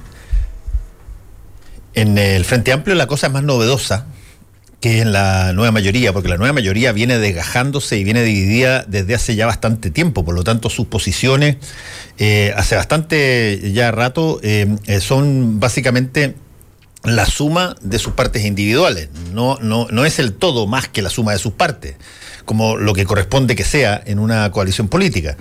en 1.93 2.17
el 2.17 2.45
Frente 2.45 2.71
Amplio 2.71 2.95
la 2.95 3.07
cosa 3.07 3.27
es 3.27 3.33
más 3.33 3.43
novedosa 3.43 4.07
que 4.79 5.01
en 5.01 5.11
la 5.11 5.53
nueva 5.53 5.71
mayoría, 5.71 6.13
porque 6.13 6.29
la 6.29 6.37
nueva 6.37 6.53
mayoría 6.53 6.91
viene 6.91 7.17
desgajándose 7.17 7.97
y 7.97 8.03
viene 8.03 8.23
dividida 8.23 8.85
desde 8.87 9.15
hace 9.15 9.35
ya 9.35 9.45
bastante 9.47 9.89
tiempo, 9.89 10.23
por 10.23 10.35
lo 10.35 10.43
tanto 10.43 10.69
sus 10.69 10.85
posiciones 10.87 11.57
eh, 12.19 12.53
hace 12.55 12.75
bastante 12.75 13.71
ya 13.73 13.91
rato 13.91 14.39
eh, 14.43 14.67
eh, 14.85 15.01
son 15.01 15.59
básicamente 15.59 16.35
la 17.03 17.25
suma 17.25 17.75
de 17.81 17.97
sus 17.99 18.13
partes 18.13 18.45
individuales, 18.45 19.09
no, 19.33 19.57
no, 19.61 19.87
no 19.89 20.05
es 20.05 20.19
el 20.19 20.33
todo 20.33 20.67
más 20.67 20.87
que 20.87 21.01
la 21.01 21.09
suma 21.09 21.31
de 21.31 21.39
sus 21.39 21.53
partes, 21.53 21.95
como 22.47 22.77
lo 22.77 22.93
que 22.93 23.03
corresponde 23.03 23.57
que 23.57 23.65
sea 23.65 24.01
en 24.05 24.19
una 24.19 24.49
coalición 24.53 24.87
política. 24.87 25.35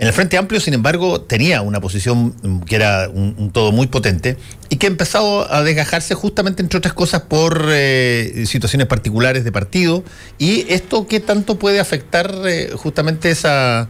En 0.00 0.08
el 0.08 0.12
Frente 0.12 0.36
Amplio, 0.36 0.60
sin 0.60 0.74
embargo, 0.74 1.20
tenía 1.20 1.62
una 1.62 1.80
posición 1.80 2.34
mm, 2.42 2.62
que 2.62 2.74
era 2.74 3.08
un, 3.08 3.52
todo 3.52 3.70
muy 3.70 3.86
potente 3.86 4.36
y 4.68 4.76
que 4.76 4.88
ha 4.88 4.90
empezado 4.90 5.50
a 5.50 5.62
desgajarse 5.62 6.16
justamente, 6.16 6.60
entre 6.60 6.76
otras 6.76 6.94
cosas, 6.94 7.22
por 7.22 7.68
eh, 7.70 8.44
situaciones 8.46 8.88
particulares 8.88 9.44
de 9.44 9.52
partido. 9.52 10.02
Y 10.36 10.66
esto, 10.68 11.06
¿qué 11.06 11.20
tanto 11.20 11.60
puede 11.60 11.78
afectar 11.78 12.34
eh, 12.44 12.72
justamente 12.74 13.30
esa, 13.30 13.88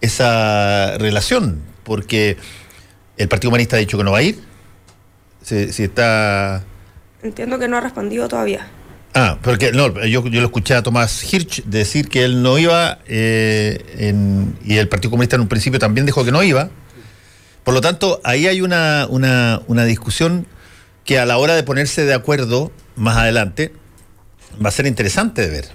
esa 0.00 0.96
relación? 0.96 1.60
Porque 1.84 2.38
el 3.18 3.28
Partido 3.28 3.50
Humanista 3.50 3.76
ha 3.76 3.80
dicho 3.80 3.98
que 3.98 4.04
no 4.04 4.12
va 4.12 4.18
a 4.18 4.22
ir. 4.22 4.40
Si, 5.42 5.70
si 5.74 5.82
está. 5.82 6.64
Entiendo 7.22 7.58
que 7.58 7.68
no 7.68 7.76
ha 7.76 7.80
respondido 7.82 8.28
todavía. 8.28 8.66
Ah, 9.14 9.38
porque 9.42 9.72
no, 9.72 9.92
yo, 10.06 10.26
yo 10.26 10.40
lo 10.40 10.46
escuché 10.46 10.74
a 10.74 10.82
Tomás 10.82 11.22
Hirsch 11.32 11.62
decir 11.64 12.08
que 12.08 12.24
él 12.24 12.42
no 12.42 12.58
iba 12.58 12.98
eh, 13.06 13.84
en- 13.98 14.56
y 14.64 14.78
el 14.78 14.88
Partido 14.88 15.10
Comunista 15.10 15.36
en 15.36 15.42
un 15.42 15.48
principio 15.48 15.78
también 15.78 16.06
dijo 16.06 16.24
que 16.24 16.32
no 16.32 16.42
iba. 16.42 16.70
Por 17.62 17.74
lo 17.74 17.80
tanto, 17.82 18.20
ahí 18.24 18.46
hay 18.46 18.62
una, 18.62 19.06
una, 19.10 19.60
una 19.66 19.84
discusión 19.84 20.46
que 21.04 21.18
a 21.18 21.26
la 21.26 21.36
hora 21.36 21.54
de 21.54 21.62
ponerse 21.62 22.04
de 22.04 22.14
acuerdo 22.14 22.72
más 22.96 23.16
adelante 23.18 23.72
va 24.64 24.68
a 24.68 24.72
ser 24.72 24.86
interesante 24.86 25.42
de 25.42 25.48
ver. 25.50 25.68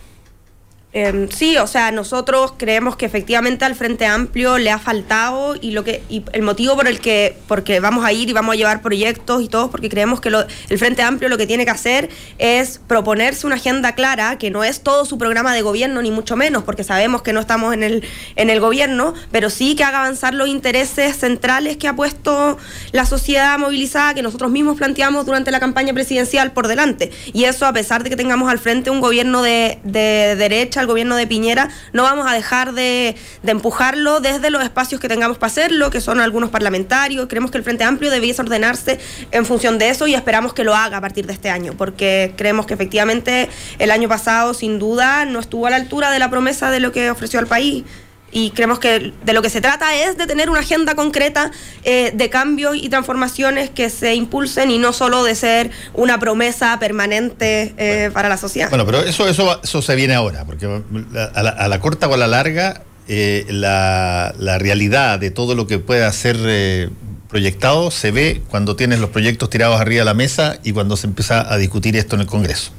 Eh, 0.94 1.28
sí, 1.36 1.58
o 1.58 1.68
sea, 1.68 1.92
nosotros 1.92 2.54
creemos 2.56 2.96
que 2.96 3.06
efectivamente 3.06 3.66
al 3.66 3.76
Frente 3.76 4.06
Amplio 4.06 4.58
le 4.58 4.72
ha 4.72 4.80
faltado 4.80 5.56
y 5.60 5.72
lo 5.72 5.84
que 5.84 6.02
el 6.32 6.42
motivo 6.44 6.78
por 6.78 6.88
el 6.88 7.02
que 7.02 7.36
porque 7.48 7.82
vamos 7.82 8.06
a 8.06 8.14
ir 8.14 8.30
y 8.30 8.34
vamos 8.34 8.54
a 8.54 8.56
llevar 8.56 8.82
proyectos 8.82 9.44
y 9.44 9.50
todo 9.50 9.70
porque 9.70 9.90
creemos 9.90 10.22
que 10.22 10.30
el 10.30 10.80
Frente 10.80 11.02
Amplio 11.02 11.28
lo 11.28 11.38
que 11.38 11.46
tiene 11.46 11.66
que 11.66 11.72
hacer 11.72 12.10
es 12.38 12.80
proponerse 12.88 13.46
una 13.46 13.58
agenda 13.58 13.96
clara 13.96 14.38
que 14.38 14.50
no 14.50 14.64
es 14.64 14.82
todo 14.82 15.04
su 15.04 15.18
programa 15.18 15.54
de 15.54 15.62
gobierno 15.62 16.02
ni 16.02 16.10
mucho 16.10 16.38
menos 16.38 16.64
porque 16.64 16.86
sabemos 16.86 17.22
que 17.22 17.34
no 17.34 17.42
estamos 17.42 17.74
en 17.74 17.84
el 17.84 18.06
en 18.38 18.50
el 18.50 18.62
gobierno, 18.62 19.14
pero 19.30 19.50
sí 19.50 19.76
que 19.76 19.84
haga 19.84 20.00
avanzar 20.00 20.34
los 20.34 20.48
intereses 20.48 21.18
centrales 21.18 21.76
que 21.76 21.90
ha 21.90 21.96
puesto 21.98 22.58
la 22.94 23.06
sociedad 23.06 23.60
movilizada 23.60 24.14
que 24.14 24.22
nosotros 24.22 24.52
mismos 24.52 24.78
planteamos 24.78 25.26
durante 25.26 25.52
la 25.52 25.60
campaña 25.60 25.94
presidencial 25.94 26.54
por 26.54 26.68
delante. 26.68 27.12
Y 27.34 27.44
eso 27.44 27.66
a 27.66 27.74
pesar 27.74 28.04
de 28.04 28.10
que 28.10 28.16
tengamos 28.16 28.50
al 28.50 28.58
frente 28.58 28.90
un 28.90 29.02
gobierno 29.02 29.42
de, 29.42 29.80
de 29.84 30.36
derecha, 30.38 30.87
el 30.88 30.92
gobierno 30.92 31.16
de 31.16 31.28
Piñera, 31.28 31.70
no 31.94 32.04
vamos 32.04 32.26
a 32.30 32.34
dejar 32.34 32.74
de, 32.74 33.16
de 33.44 33.52
empujarlo 33.52 34.20
desde 34.20 34.50
los 34.50 34.64
espacios 34.64 35.02
que 35.02 35.10
tengamos 35.10 35.38
para 35.38 35.52
hacerlo, 35.52 35.90
que 35.90 36.02
son 36.02 36.22
algunos 36.22 36.50
parlamentarios. 36.50 37.28
Creemos 37.28 37.52
que 37.52 37.58
el 37.58 37.64
Frente 37.64 37.84
Amplio 37.84 38.10
debiese 38.10 38.42
ordenarse 38.42 39.00
en 39.32 39.46
función 39.46 39.78
de 39.78 39.90
eso 39.90 40.08
y 40.08 40.16
esperamos 40.16 40.54
que 40.54 40.64
lo 40.64 40.76
haga 40.76 40.98
a 40.98 41.02
partir 41.02 41.28
de 41.28 41.34
este 41.34 41.50
año, 41.50 41.74
porque 41.78 42.34
creemos 42.38 42.66
que 42.66 42.74
efectivamente 42.74 43.50
el 43.80 43.92
año 43.92 44.08
pasado, 44.08 44.54
sin 44.54 44.80
duda, 44.80 45.26
no 45.26 45.40
estuvo 45.40 45.68
a 45.68 45.70
la 45.70 45.76
altura 45.76 46.12
de 46.12 46.20
la 46.20 46.30
promesa 46.30 46.72
de 46.72 46.80
lo 46.80 46.92
que 46.92 47.12
ofreció 47.12 47.40
al 47.40 47.48
país. 47.48 47.84
Y 48.32 48.52
creemos 48.52 48.80
que 48.80 49.14
de 49.24 49.34
lo 49.34 49.42
que 49.42 49.50
se 49.50 49.62
trata 49.62 49.96
es 49.96 50.18
de 50.18 50.28
tener 50.28 50.50
una 50.50 50.60
agenda 50.60 50.96
concreta 50.96 51.52
eh, 51.84 52.12
de 52.14 52.30
cambios 52.30 52.76
y 52.76 52.90
transformaciones 52.90 53.70
que 53.70 53.90
se 53.90 54.16
impulsen 54.16 54.70
y 54.70 54.78
no 54.78 54.92
solo 54.92 55.24
de 55.24 55.34
ser 55.34 55.72
una 55.94 56.20
promesa 56.20 56.78
permanente 56.80 57.74
eh, 57.78 58.12
para 58.14 58.28
la 58.28 58.38
sociedad. 58.38 58.70
Bueno, 58.70 58.86
pero 58.86 59.00
eso, 59.00 59.28
eso, 59.28 59.62
eso 59.64 59.82
se 59.82 59.96
viene 59.96 60.14
ahora, 60.14 60.46
porque 60.46 60.66
a 60.66 61.44
la, 61.44 61.50
a 61.52 61.68
la 61.68 61.80
corta 61.80 62.08
o 62.08 62.14
a 62.14 62.18
la 62.18 62.28
larga, 62.28 62.84
eh, 63.10 63.46
la, 63.50 64.34
la 64.38 64.58
realidad 64.58 65.18
de 65.20 65.32
todo 65.32 65.56
lo 65.56 65.66
que 65.66 65.80
pueda 65.80 66.12
ser 66.12 66.36
eh, 66.42 66.90
proyectado 67.30 67.90
se 67.90 68.12
ve 68.12 68.42
cuando 68.50 68.76
tienes 68.76 69.00
los 69.00 69.12
proyectos 69.12 69.50
tirados 69.50 69.80
arriba 69.80 70.00
de 70.02 70.06
la 70.06 70.14
mesa 70.14 70.60
y 70.64 70.74
cuando 70.74 70.98
se 70.98 71.08
empieza 71.08 71.52
a 71.52 71.58
discutir 71.58 71.96
esto 71.96 72.16
en 72.16 72.22
el 72.22 72.28
Congreso. 72.28 72.72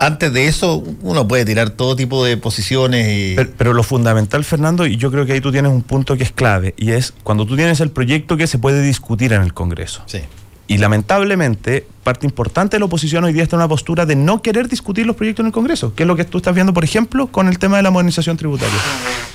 Antes 0.00 0.32
de 0.32 0.46
eso, 0.46 0.82
uno 1.02 1.28
puede 1.28 1.44
tirar 1.44 1.70
todo 1.70 1.94
tipo 1.94 2.24
de 2.24 2.38
posiciones 2.38 3.06
y... 3.06 3.34
Pero, 3.36 3.50
pero 3.56 3.74
lo 3.74 3.82
fundamental, 3.82 4.44
Fernando, 4.44 4.86
y 4.86 4.96
yo 4.96 5.10
creo 5.10 5.26
que 5.26 5.34
ahí 5.34 5.42
tú 5.42 5.52
tienes 5.52 5.70
un 5.70 5.82
punto 5.82 6.16
que 6.16 6.24
es 6.24 6.32
clave, 6.32 6.74
y 6.78 6.92
es 6.92 7.12
cuando 7.22 7.44
tú 7.44 7.54
tienes 7.54 7.80
el 7.80 7.90
proyecto 7.90 8.38
que 8.38 8.46
se 8.46 8.58
puede 8.58 8.82
discutir 8.82 9.34
en 9.34 9.42
el 9.42 9.52
Congreso. 9.52 10.02
Sí. 10.06 10.20
Y 10.70 10.78
lamentablemente, 10.78 11.84
parte 12.04 12.26
importante 12.26 12.76
de 12.76 12.78
la 12.78 12.84
oposición 12.84 13.24
hoy 13.24 13.32
día 13.32 13.42
está 13.42 13.56
en 13.56 13.62
una 13.62 13.68
postura 13.68 14.06
de 14.06 14.14
no 14.14 14.40
querer 14.40 14.68
discutir 14.68 15.04
los 15.04 15.16
proyectos 15.16 15.42
en 15.42 15.48
el 15.48 15.52
Congreso, 15.52 15.96
que 15.96 16.04
es 16.04 16.06
lo 16.06 16.14
que 16.14 16.24
tú 16.24 16.38
estás 16.38 16.54
viendo, 16.54 16.72
por 16.72 16.84
ejemplo, 16.84 17.26
con 17.26 17.48
el 17.48 17.58
tema 17.58 17.78
de 17.78 17.82
la 17.82 17.90
modernización 17.90 18.36
tributaria. 18.36 18.78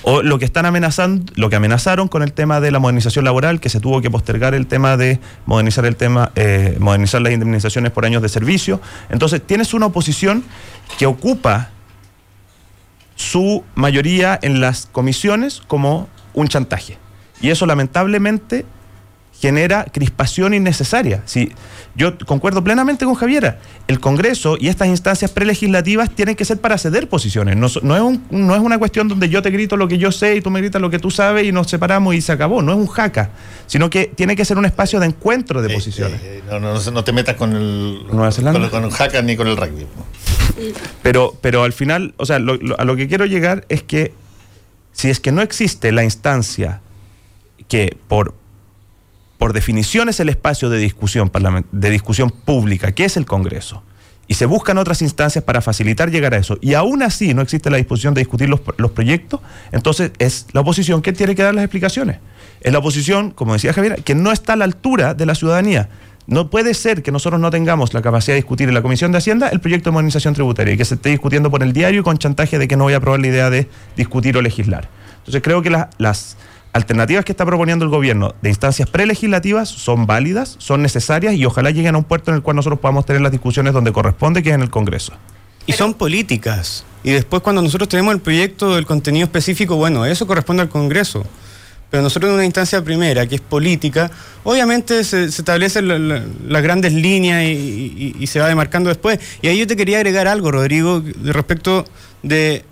O 0.04 0.24
lo 0.24 0.40
que 0.40 0.46
están 0.46 0.66
amenazando, 0.66 1.34
lo 1.36 1.50
que 1.50 1.58
amenazaron 1.58 2.08
con 2.08 2.24
el 2.24 2.32
tema 2.32 2.62
de 2.62 2.72
la 2.72 2.80
modernización 2.80 3.26
laboral, 3.26 3.60
que 3.60 3.68
se 3.68 3.82
tuvo 3.82 4.00
que 4.00 4.10
postergar 4.10 4.54
el 4.54 4.66
tema 4.66 4.96
de 4.96 5.20
modernizar 5.46 5.86
el 5.86 5.98
tema, 5.98 6.32
eh, 6.36 6.78
modernizar 6.80 7.22
las 7.22 7.34
indemnizaciones 7.34 7.92
por 7.92 8.06
años 8.06 8.22
de 8.22 8.30
servicio. 8.30 8.80
Entonces, 9.10 9.42
tienes 9.46 9.74
una 9.74 9.88
oposición 9.88 10.42
que 10.98 11.06
ocupa 11.06 11.72
su 13.18 13.66
mayoría 13.76 14.40
en 14.42 14.62
las 14.62 14.86
comisiones 14.86 15.62
como 15.68 16.08
un 16.34 16.48
chantaje. 16.48 16.98
Y 17.42 17.50
eso 17.50 17.66
lamentablemente 17.66 18.66
genera 19.40 19.86
crispación 19.92 20.54
innecesaria. 20.54 21.22
Sí, 21.26 21.52
yo 21.96 22.18
concuerdo 22.26 22.64
plenamente 22.64 23.06
con 23.06 23.16
Javiera. 23.16 23.60
El 23.88 24.00
Congreso 24.00 24.58
y 24.60 24.70
estas 24.70 24.88
instancias 24.88 25.30
prelegislativas 25.32 26.10
tienen 26.10 26.36
que 26.36 26.46
ser 26.46 26.60
para 26.60 26.78
ceder 26.78 27.10
posiciones. 27.10 27.56
No, 27.58 27.68
es 27.68 27.76
un- 28.02 28.24
no 28.32 28.56
es 28.56 28.62
una 28.62 28.78
cuestión 28.80 29.08
donde 29.08 29.30
yo 29.30 29.42
te 29.42 29.50
grito 29.52 29.78
lo 29.78 29.88
que 29.88 29.98
yo 29.98 30.12
sé 30.12 30.36
y 30.38 30.42
tú 30.42 30.50
me 30.50 30.60
gritas 30.62 30.82
lo 30.82 30.90
que 30.90 31.00
tú 31.00 31.12
sabes 31.12 31.46
y 31.46 31.52
nos 31.52 31.68
separamos 31.70 32.16
y 32.16 32.22
se 32.22 32.32
acabó. 32.32 32.62
No 32.62 32.72
es 32.72 32.78
un 32.78 32.88
jaca, 32.88 33.32
sino 33.68 33.90
que 33.90 34.06
tiene 34.08 34.36
que 34.36 34.46
ser 34.46 34.58
un 34.58 34.66
espacio 34.66 35.00
de 35.00 35.08
encuentro 35.08 35.62
de 35.62 35.72
Eh, 35.72 35.76
posiciones. 35.76 36.20
eh, 36.24 36.42
no, 36.50 36.60
no, 36.60 36.80
no 36.92 37.04
te 37.04 37.12
metas 37.12 37.36
con 37.36 37.54
el, 37.56 38.06
Nueva 38.12 38.32
Zelanda. 38.32 38.60
con, 38.62 38.70
con 38.70 38.84
el 38.86 38.92
hacker 38.92 39.24
ni 39.24 39.36
con 39.36 39.48
el 39.48 39.58
rugby. 39.58 39.86
Pero, 41.02 41.36
pero 41.42 41.64
al 41.64 41.74
final, 41.74 42.14
o 42.18 42.26
sea, 42.26 42.40
lo- 42.40 42.56
lo- 42.56 42.80
a 42.80 42.86
lo 42.86 42.96
que 42.96 43.08
quiero 43.08 43.26
llegar 43.26 43.66
es 43.70 43.84
que 43.84 44.14
si 44.94 45.10
es 45.10 45.20
que 45.20 45.32
no 45.32 45.42
existe 45.42 45.92
la 45.92 46.04
instancia 46.04 46.82
que 47.68 47.98
por, 48.08 48.34
por 49.46 49.54
definición 49.54 50.10
es 50.10 50.20
el 50.20 50.30
espacio 50.30 50.72
de 50.72 50.80
discusión, 50.80 51.32
de 51.72 51.90
discusión 51.92 52.32
pública, 52.32 52.94
que 52.94 53.06
es 53.06 53.16
el 53.16 53.28
Congreso, 53.28 53.84
y 54.28 54.34
se 54.34 54.48
buscan 54.48 54.80
otras 54.80 55.04
instancias 55.04 55.44
para 55.44 55.62
facilitar 55.62 56.10
llegar 56.10 56.34
a 56.34 56.38
eso, 56.38 56.58
y 56.62 56.74
aún 56.74 57.04
así 57.04 57.36
no 57.36 57.44
existe 57.44 57.70
la 57.70 57.78
disposición 57.78 58.16
de 58.16 58.22
discutir 58.22 58.50
los, 58.50 58.62
los 58.78 58.90
proyectos, 58.90 59.42
entonces 59.72 60.10
es 60.18 60.48
la 60.54 60.62
oposición 60.62 61.04
que 61.04 61.14
tiene 61.14 61.36
que 61.36 61.44
dar 61.44 61.54
las 61.54 61.64
explicaciones. 61.64 62.18
Es 62.60 62.74
la 62.74 62.80
oposición, 62.80 63.30
como 63.30 63.54
decía 63.54 63.72
Javier, 63.72 64.02
que 64.04 64.16
no 64.16 64.32
está 64.32 64.54
a 64.54 64.56
la 64.56 64.66
altura 64.66 65.14
de 65.14 65.28
la 65.28 65.36
ciudadanía. 65.36 65.90
No 66.26 66.50
puede 66.50 66.74
ser 66.74 67.04
que 67.04 67.12
nosotros 67.12 67.40
no 67.40 67.52
tengamos 67.52 67.94
la 67.94 68.02
capacidad 68.02 68.34
de 68.34 68.38
discutir 68.42 68.68
en 68.68 68.74
la 68.74 68.82
Comisión 68.82 69.12
de 69.12 69.20
Hacienda 69.20 69.50
el 69.50 69.60
proyecto 69.60 69.92
de 69.92 69.94
modernización 69.94 70.34
tributaria 70.34 70.74
y 70.74 70.78
que 70.78 70.86
se 70.86 70.96
esté 70.96 71.10
discutiendo 71.10 71.52
por 71.52 71.62
el 71.62 71.72
diario 71.72 72.04
con 72.04 72.18
chantaje 72.18 72.58
de 72.58 72.68
que 72.68 72.78
no 72.78 72.86
voy 72.86 72.94
a 72.94 72.98
aprobar 72.98 73.20
la 73.20 73.28
idea 73.28 73.52
de 73.52 73.70
discutir 73.96 74.36
o 74.38 74.42
legislar. 74.42 74.90
Entonces 75.20 75.44
creo 75.44 75.62
que 75.62 75.70
la- 75.70 75.92
las 76.00 76.36
alternativas 76.76 77.24
que 77.24 77.32
está 77.32 77.46
proponiendo 77.46 77.86
el 77.86 77.90
gobierno 77.92 78.36
de 78.42 78.50
instancias 78.50 78.90
prelegislativas 78.90 79.70
son 79.70 80.06
válidas, 80.06 80.56
son 80.60 80.82
necesarias 80.82 81.34
y 81.36 81.46
ojalá 81.46 81.72
lleguen 81.72 81.96
a 81.96 81.98
un 81.98 82.04
puerto 82.04 82.32
en 82.32 82.36
el 82.36 82.44
cual 82.44 82.58
nosotros 82.58 82.80
podamos 82.80 83.06
tener 83.06 83.22
las 83.22 83.32
discusiones 83.32 83.72
donde 83.74 83.94
corresponde, 83.94 84.44
que 84.44 84.50
es 84.50 84.56
en 84.56 84.62
el 84.62 84.70
Congreso. 84.70 85.14
Y 85.66 85.72
son 85.74 85.94
políticas. 85.94 86.84
Y 87.04 87.12
después 87.12 87.42
cuando 87.42 87.62
nosotros 87.62 87.88
tenemos 87.88 88.14
el 88.14 88.20
proyecto 88.20 88.76
del 88.76 88.86
contenido 88.86 89.24
específico, 89.24 89.78
bueno, 89.78 90.06
eso 90.06 90.28
corresponde 90.28 90.64
al 90.64 90.70
Congreso. 90.70 91.26
Pero 91.90 92.04
nosotros 92.04 92.30
en 92.30 92.36
una 92.36 92.46
instancia 92.46 92.84
primera, 92.84 93.26
que 93.26 93.36
es 93.36 93.42
política, 93.42 94.12
obviamente 94.44 95.04
se, 95.06 95.24
establecen 95.26 95.88
la- 95.88 95.98
la- 96.00 96.24
las 96.48 96.62
grandes 96.62 96.92
líneas 96.94 97.44
y, 97.46 98.16
y- 98.20 98.28
se 98.28 98.40
va 98.42 98.48
demarcando 98.50 98.90
después. 98.90 99.18
Y 99.42 99.48
ahí 99.48 99.58
yo 99.60 99.66
te 99.68 99.76
quería 99.78 99.98
agregar 99.98 100.28
algo, 100.28 100.52
Rodrigo, 100.52 101.02
respecto 101.24 101.86
de 102.22 102.66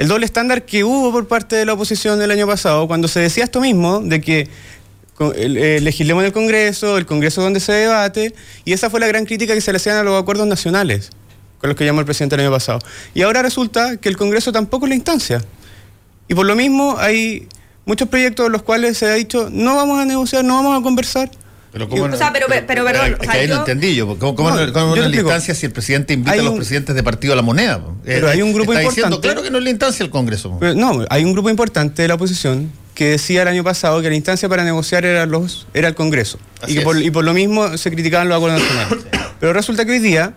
el 0.00 0.08
doble 0.08 0.24
estándar 0.24 0.64
que 0.64 0.82
hubo 0.82 1.12
por 1.12 1.28
parte 1.28 1.56
de 1.56 1.66
la 1.66 1.74
oposición 1.74 2.22
el 2.22 2.30
año 2.30 2.46
pasado, 2.46 2.88
cuando 2.88 3.06
se 3.06 3.20
decía 3.20 3.44
esto 3.44 3.60
mismo, 3.60 4.00
de 4.00 4.22
que 4.22 4.48
eh, 5.36 5.78
legislemos 5.82 6.22
en 6.22 6.28
el 6.28 6.32
Congreso, 6.32 6.96
el 6.96 7.04
Congreso 7.04 7.42
donde 7.42 7.60
se 7.60 7.72
debate, 7.72 8.34
y 8.64 8.72
esa 8.72 8.88
fue 8.88 8.98
la 8.98 9.06
gran 9.08 9.26
crítica 9.26 9.52
que 9.52 9.60
se 9.60 9.70
le 9.72 9.76
hacían 9.76 9.98
a 9.98 10.02
los 10.02 10.18
acuerdos 10.18 10.46
nacionales, 10.46 11.10
con 11.60 11.68
los 11.68 11.76
que 11.76 11.84
llamó 11.84 12.00
el 12.00 12.06
presidente 12.06 12.34
el 12.36 12.40
año 12.40 12.50
pasado. 12.50 12.78
Y 13.12 13.20
ahora 13.20 13.42
resulta 13.42 13.98
que 13.98 14.08
el 14.08 14.16
Congreso 14.16 14.52
tampoco 14.52 14.86
es 14.86 14.88
la 14.88 14.94
instancia. 14.94 15.44
Y 16.28 16.34
por 16.34 16.46
lo 16.46 16.56
mismo 16.56 16.96
hay 16.96 17.46
muchos 17.84 18.08
proyectos 18.08 18.46
en 18.46 18.52
los 18.52 18.62
cuales 18.62 18.96
se 18.96 19.04
ha 19.04 19.12
dicho, 19.12 19.50
no 19.52 19.76
vamos 19.76 20.00
a 20.00 20.06
negociar, 20.06 20.44
no 20.44 20.54
vamos 20.54 20.80
a 20.80 20.82
conversar. 20.82 21.30
Pero 21.72 21.86
O 21.86 22.16
sea, 22.16 22.32
pero- 22.32 22.46
pero, 22.66 22.84
perdón, 22.84 23.06
Es 23.06 23.14
o 23.14 23.18
que 23.18 23.28
ahí 23.38 23.46
no 23.48 23.58
entendí 23.58 23.94
yo. 23.94 24.18
¿Cómo, 24.18 24.34
cómo, 24.34 24.50
No, 24.50 24.66
no- 24.66 24.72
cómo 24.72 24.96
yo 24.96 25.08
no 25.08 25.14
instancia 25.14 25.54
si 25.54 25.66
el 25.66 25.72
presidente 25.72 26.14
invita 26.14 26.32
Hay 26.32 26.40
a 26.40 26.42
los 26.42 26.52
un- 26.52 26.58
presidentes 26.58 26.94
de 26.96 27.02
partido 27.02 27.32
a 27.32 27.36
la 27.36 27.42
moneda? 27.42 27.80
Pero 28.04 28.28
hay 28.28 28.42
un 28.42 28.52
grupo 28.52 28.72
está 28.72 28.80
diciendo, 28.88 29.16
importante. 29.16 29.28
claro 29.28 29.42
que 29.42 29.50
no 29.50 29.58
es 29.58 29.64
la 29.64 29.70
instancia 29.70 30.02
del 30.04 30.10
Congreso. 30.10 30.56
Pero 30.58 30.74
no, 30.74 31.04
hay 31.08 31.24
un 31.24 31.32
grupo 31.32 31.48
importante 31.48 32.02
de 32.02 32.08
la 32.08 32.14
oposición 32.14 32.72
que 32.94 33.10
decía 33.10 33.42
el 33.42 33.48
año 33.48 33.62
pasado 33.62 34.02
que 34.02 34.08
la 34.10 34.16
instancia 34.16 34.48
para 34.48 34.64
negociar 34.64 35.04
era, 35.04 35.24
los, 35.26 35.66
era 35.72 35.86
el 35.88 35.94
Congreso. 35.94 36.38
Y, 36.66 36.74
que 36.74 36.80
por, 36.82 37.00
y 37.00 37.10
por 37.10 37.24
lo 37.24 37.32
mismo 37.34 37.78
se 37.78 37.90
criticaban 37.90 38.28
los 38.28 38.36
acuerdos 38.36 38.60
nacionales. 38.68 39.06
Pero 39.38 39.52
resulta 39.52 39.84
que 39.84 39.92
hoy 39.92 40.00
día 40.00 40.34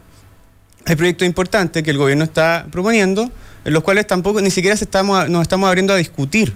hay 0.85 0.95
proyectos 0.95 1.25
importantes 1.25 1.81
que 1.81 1.89
el 1.91 1.97
gobierno 1.97 2.23
está 2.25 2.67
proponiendo, 2.71 3.31
en 3.65 3.73
los 3.73 3.81
cuales 3.83 4.05
tampoco 4.05 4.39
ni 4.39 4.51
siquiera 4.51 4.77
se 4.77 4.83
estamos, 4.83 5.27
nos 5.29 5.41
estamos 5.41 5.67
abriendo 5.67 5.93
a 5.93 5.97
discutir. 5.97 6.53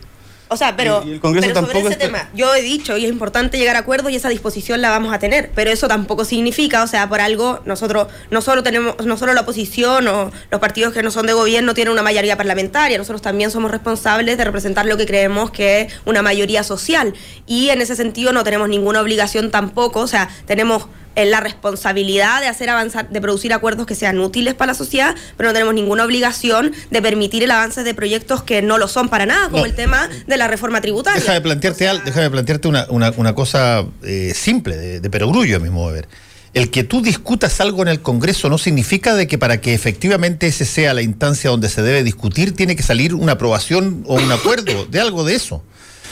O 0.50 0.58
sea, 0.58 0.76
pero, 0.78 1.04
Y 1.06 1.12
el 1.14 1.20
Congreso 1.20 1.50
pero 1.54 1.66
sobre 1.68 1.80
ese 1.80 1.90
está- 1.90 2.06
tema, 2.06 2.30
yo 2.34 2.54
he 2.56 2.62
dicho 2.62 2.98
y 2.98 3.06
es 3.06 3.12
importante 3.12 3.58
llegar 3.58 3.76
a 3.76 3.80
acuerdos 3.80 4.12
y 4.12 4.16
esa 4.16 4.30
disposición 4.30 4.82
la 4.82 4.90
vamos 4.90 5.14
a 5.14 5.20
tener, 5.20 5.52
pero 5.54 5.72
eso 5.72 5.88
tampoco 5.88 6.24
significa, 6.26 6.84
o 6.84 6.88
sea, 6.88 7.10
por 7.10 7.20
algo 7.22 7.60
nosotros 7.66 8.08
no 8.32 8.42
solo 8.42 8.64
tenemos, 8.64 8.96
no 9.06 9.18
solo 9.18 9.34
la 9.34 9.42
oposición 9.42 10.08
o 10.08 10.32
los 10.50 10.60
partidos 10.62 10.94
que 10.94 11.04
no 11.04 11.12
son 11.12 11.26
de 11.28 11.34
gobierno 11.34 11.74
tienen 11.74 11.92
una 11.92 12.04
mayoría 12.04 12.38
parlamentaria, 12.38 12.98
nosotros 12.98 13.22
también 13.22 13.52
somos 13.52 13.72
responsables 13.72 14.38
de 14.38 14.44
representar 14.46 14.86
lo 14.86 14.96
que 14.98 15.06
creemos 15.06 15.52
que 15.52 15.82
es 15.82 15.94
una 16.06 16.22
mayoría 16.22 16.64
social 16.64 17.14
y 17.46 17.70
en 17.70 17.82
ese 17.82 17.96
sentido 17.96 18.32
no 18.32 18.44
tenemos 18.44 18.70
ninguna 18.70 19.02
obligación 19.02 19.52
tampoco, 19.52 20.00
o 20.02 20.08
sea, 20.08 20.30
tenemos 20.46 20.88
eh, 21.18 21.26
la 21.26 21.42
responsabilidad 21.42 22.40
de 22.42 22.48
hacer 22.48 22.70
avanzar, 22.70 23.10
de 23.10 23.20
producir 23.20 23.52
acuerdos 23.52 23.86
que 23.86 23.96
sean 23.96 24.20
útiles 24.20 24.54
para 24.54 24.72
la 24.72 24.78
sociedad, 24.78 25.16
pero 25.36 25.50
no 25.50 25.54
tenemos 25.54 25.74
ninguna 25.74 26.06
obligación 26.06 26.72
de 26.92 27.02
permitir 27.02 27.44
el 27.44 27.52
avance 27.52 27.84
de 27.84 27.94
proyectos 27.94 28.44
que 28.44 28.62
no 28.62 28.78
lo 28.78 28.88
son 28.88 29.10
para 29.10 29.26
nada, 29.26 29.46
como 29.50 29.60
No. 29.60 29.66
el 29.66 29.76
tema 29.76 30.10
de 30.28 30.38
la 30.38 30.48
reforma 30.48 30.80
tributaria. 30.80 31.20
Déjame 31.20 31.42
plantearte, 31.42 31.88
al- 31.90 32.04
déjame 32.06 32.30
plantearte 32.30 32.68
una, 32.68 32.86
una- 32.90 33.12
una 33.18 33.36
cosa 33.36 33.84
eh, 34.04 34.32
simple, 34.36 34.78
de, 34.78 35.00
de 35.02 35.10
perogrullo 35.10 35.58
a 35.58 35.60
mi 35.60 35.70
modo 35.70 35.90
de 35.90 35.94
ver. 36.02 36.08
El 36.54 36.72
que 36.72 36.84
tú 36.84 37.02
discutas 37.02 37.60
algo 37.62 37.82
en 37.82 37.90
el 37.90 38.02
Congreso 38.02 38.50
no 38.50 38.58
significa 38.58 39.14
de 39.16 39.28
que 39.28 39.38
para 39.38 39.60
que 39.62 39.74
efectivamente 39.74 40.48
ese 40.48 40.66
sea 40.66 40.94
la 40.94 41.02
instancia 41.02 41.50
donde 41.50 41.70
se 41.70 41.82
debe 41.82 42.04
discutir, 42.04 42.56
tiene 42.56 42.76
que 42.76 42.84
salir 42.84 43.14
una 43.14 43.34
aprobación 43.34 44.04
o 44.08 44.16
un 44.16 44.32
acuerdo 44.32 44.86
de 44.86 45.00
algo 45.00 45.24
de 45.24 45.36
eso. 45.36 45.62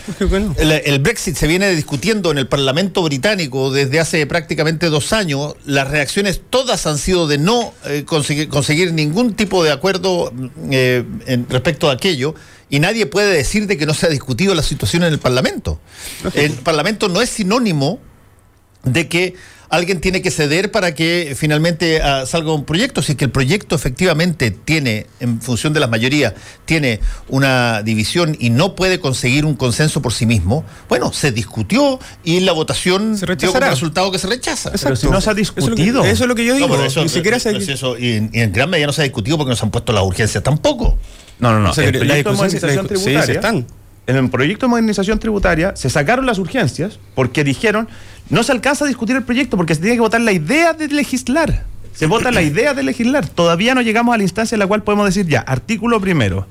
Bueno. 0.30 0.53
El, 0.57 0.72
el 0.72 0.99
Brexit 0.99 1.36
se 1.36 1.48
viene 1.48 1.69
discutiendo 1.72 2.32
en 2.32 2.38
el 2.38 2.48
Parlamento 2.48 3.02
británico 3.03 3.72
desde 3.72 3.99
hace 3.99 4.26
prácticamente 4.27 4.90
dos 4.90 5.14
años. 5.14 5.56
Las 5.65 5.90
reacciones 5.90 6.41
todas 6.49 6.86
han 6.88 6.98
sido 6.98 7.27
de 7.27 7.38
no 7.38 7.73
eh, 7.86 8.03
conseguir, 8.06 8.49
conseguir 8.49 8.94
ningún 8.94 9.34
tipo 9.34 9.64
de 9.64 9.72
acuerdo 9.72 10.32
mm, 10.34 10.48
eh, 10.72 11.03
en- 11.27 11.48
respecto 11.49 11.90
a 11.90 11.94
aquello. 11.94 12.36
Y 12.69 12.80
nadie 12.80 13.06
puede 13.06 13.34
decir 13.34 13.68
de 13.68 13.77
que 13.77 13.86
no 13.86 13.94
se 13.94 14.07
ha 14.07 14.10
discutido 14.10 14.56
la 14.56 14.64
situación 14.64 15.03
en 15.03 15.14
el 15.14 15.19
Parlamento. 15.19 15.80
El 16.34 16.53
Parlamento 16.53 17.07
no 17.10 17.22
es 17.22 17.30
sinónimo 17.30 17.99
de 18.84 19.07
que 19.07 19.36
alguien 19.69 20.01
tiene 20.01 20.21
que 20.21 20.31
ceder 20.31 20.71
para 20.71 20.93
que 20.95 21.35
finalmente 21.37 22.01
ah, 22.01 22.25
salga 22.25 22.53
un 22.53 22.65
proyecto. 22.65 23.01
Si 23.01 23.13
es 23.13 23.17
que 23.17 23.25
el 23.25 23.31
proyecto 23.31 23.75
efectivamente 23.75 24.51
tiene, 24.51 25.07
en 25.19 25.41
función 25.41 25.73
de 25.73 25.79
las 25.79 25.89
mayorías, 25.89 26.33
tiene 26.65 26.99
una 27.27 27.81
división 27.83 28.35
y 28.39 28.49
no 28.49 28.75
puede 28.75 28.99
conseguir 28.99 29.45
un 29.45 29.55
consenso 29.55 30.01
por 30.01 30.13
sí 30.13 30.25
mismo, 30.25 30.63
bueno, 30.89 31.11
se 31.13 31.31
discutió 31.31 31.99
y 32.23 32.39
la 32.41 32.51
votación 32.51 33.17
Se 33.17 33.25
dio 33.25 33.51
como 33.53 33.59
resultado 33.71 34.11
que 34.11 34.19
se 34.19 34.27
rechaza. 34.27 34.71
Pero 34.81 34.95
si 34.95 35.07
no 35.07 35.21
se 35.21 35.29
ha 35.29 35.33
Eso 35.33 35.41
es 35.41 35.55
lo 35.57 35.75
que- 35.75 35.83
discutido. 35.83 36.05
Eso 36.05 36.23
es 36.23 36.27
lo 36.27 36.35
que 36.35 36.45
yo 36.45 36.53
digo. 36.55 36.67
No, 36.67 36.73
pero 36.75 36.85
eso- 36.87 37.03
Ni 37.03 37.09
siquiera 37.09 37.39
se. 37.39 37.51
pues 37.51 37.67
eso- 37.69 37.97
y, 37.97 38.13
en, 38.13 38.29
y 38.33 38.39
en 38.41 38.51
gran 38.51 38.69
medida 38.69 38.87
no 38.87 38.93
se 38.93 39.01
ha 39.01 39.03
discutido 39.03 39.37
porque 39.37 39.49
no 39.51 39.55
se 39.55 39.65
han 39.65 39.71
puesto 39.71 39.91
las 39.93 40.03
urgencias 40.03 40.43
tampoco. 40.43 40.97
No, 41.39 41.51
no, 41.51 41.59
no. 41.59 41.71
O 41.71 41.73
sea, 41.73 41.83
el 41.85 42.07
la 42.07 42.15
discusión- 42.15 42.49
sí, 42.97 43.13
están. 43.15 43.67
En 44.07 44.15
el 44.18 44.30
proyecto 44.30 44.68
de 44.68 44.69
modernización 44.69 45.19
tributaria 45.19 45.76
se 45.76 45.90
sacaron 45.90 46.26
las 46.26 46.38
urgencias 46.38 46.99
porque 47.15 47.44
dijeron 47.44 47.88
no 48.30 48.44
se 48.44 48.52
alcanza 48.52 48.86
a 48.86 48.88
discutir 48.88 49.15
el 49.15 49.23
proyecto 49.23 49.57
porque 49.57 49.76
se 49.76 49.82
tiene 49.82 49.95
que 49.95 50.02
votar 50.02 50.22
la 50.22 50.32
idea 50.32 50.73
de 50.73 50.88
legislar. 50.88 51.65
Se 51.94 52.07
vota 52.07 52.30
la 52.30 52.41
idea 52.41 52.73
de 52.73 52.84
legislar. 52.84 53.27
Todavía 53.27 53.73
no 53.73 53.82
llegamos 53.82 54.14
a 54.14 54.18
la 54.18 54.23
instancia 54.23 54.56
en 54.56 54.60
la 54.60 54.68
cual 54.68 54.84
podemos 54.84 55.06
decir 55.06 55.27
ya, 55.27 55.40
artículo 55.40 56.02
primero. 56.02 56.45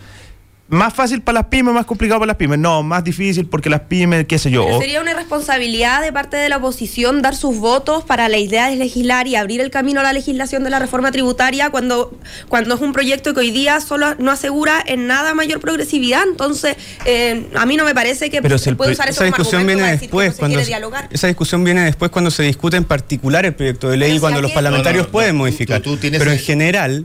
Más 0.67 0.95
fácil 0.95 1.21
para 1.21 1.41
las 1.41 1.49
pymes, 1.49 1.75
más 1.75 1.85
complicado 1.85 2.21
para 2.21 2.29
las 2.29 2.37
pymes. 2.37 2.59
No, 2.59 2.83
más 2.83 3.05
difícil 3.05 3.47
porque 3.47 3.69
las 3.69 3.83
pymes, 3.83 4.25
qué 4.27 4.39
sé 4.39 4.51
yo. 4.51 4.65
Pero 4.65 4.81
sería 4.81 5.03
una 5.03 5.11
irresponsabilidad 5.11 6.01
de 6.01 6.11
parte 6.11 6.39
de 6.39 6.49
la 6.49 6.57
oposición 6.57 7.21
dar 7.21 7.37
sus 7.37 7.59
votos 7.59 8.03
para 8.05 8.31
la 8.31 8.39
idea 8.39 8.71
de 8.71 8.77
legislar 8.77 9.27
y 9.27 9.37
abrir 9.37 9.61
el 9.61 9.71
camino 9.71 10.01
a 10.01 10.03
la 10.03 10.15
legislación 10.15 10.65
de 10.65 10.71
la 10.71 10.79
reforma 10.79 11.13
tributaria 11.13 11.69
cuando, 11.69 12.19
cuando 12.49 12.77
es 12.77 12.81
un 12.81 12.95
proyecto 12.95 13.35
que 13.35 13.41
hoy 13.41 13.51
día 13.51 13.79
solo 13.83 14.15
no 14.19 14.31
asegura 14.31 14.83
en 14.87 15.07
nada 15.07 15.35
mayor 15.35 15.61
progresividad. 15.61 16.23
Entonces, 16.27 16.77
eh, 17.05 17.47
a 17.55 17.67
mí 17.67 17.77
no 17.77 17.85
me 17.85 17.95
parece 17.95 18.31
que 18.31 18.41
Pero 18.41 18.57
si 18.57 18.65
se 18.65 18.71
el 18.71 18.77
puede 18.77 18.93
usar 18.93 19.11
Esa 19.11 19.19
como 19.27 19.37
discusión 19.37 19.67
viene 19.67 19.83
después 19.99 20.29
no 20.29 20.33
se 20.33 20.39
cuando 20.39 20.55
quiere 20.57 20.67
dialogar. 20.67 21.09
esa 21.13 21.27
discusión 21.27 21.63
viene 21.63 21.83
después 21.83 22.11
cuando 22.11 22.31
se 22.31 22.43
discute 22.43 22.79
en 22.79 22.85
particular 22.85 23.45
el 23.45 23.55
proyecto 23.55 23.91
de 23.91 23.99
ley 23.99 24.13
y 24.13 24.15
si 24.15 24.21
cuando 24.21 24.41
los 24.41 24.51
parlamentarios 24.53 25.03
No, 25.03 25.03
no, 25.03 25.09
no, 25.09 25.13
pueden 25.13 25.37
modificar. 25.37 25.83
tú- 25.83 25.97
tú 25.99 26.09
Pero 26.11 26.25
en 26.25 26.31
el- 26.33 26.39
general, 26.39 27.05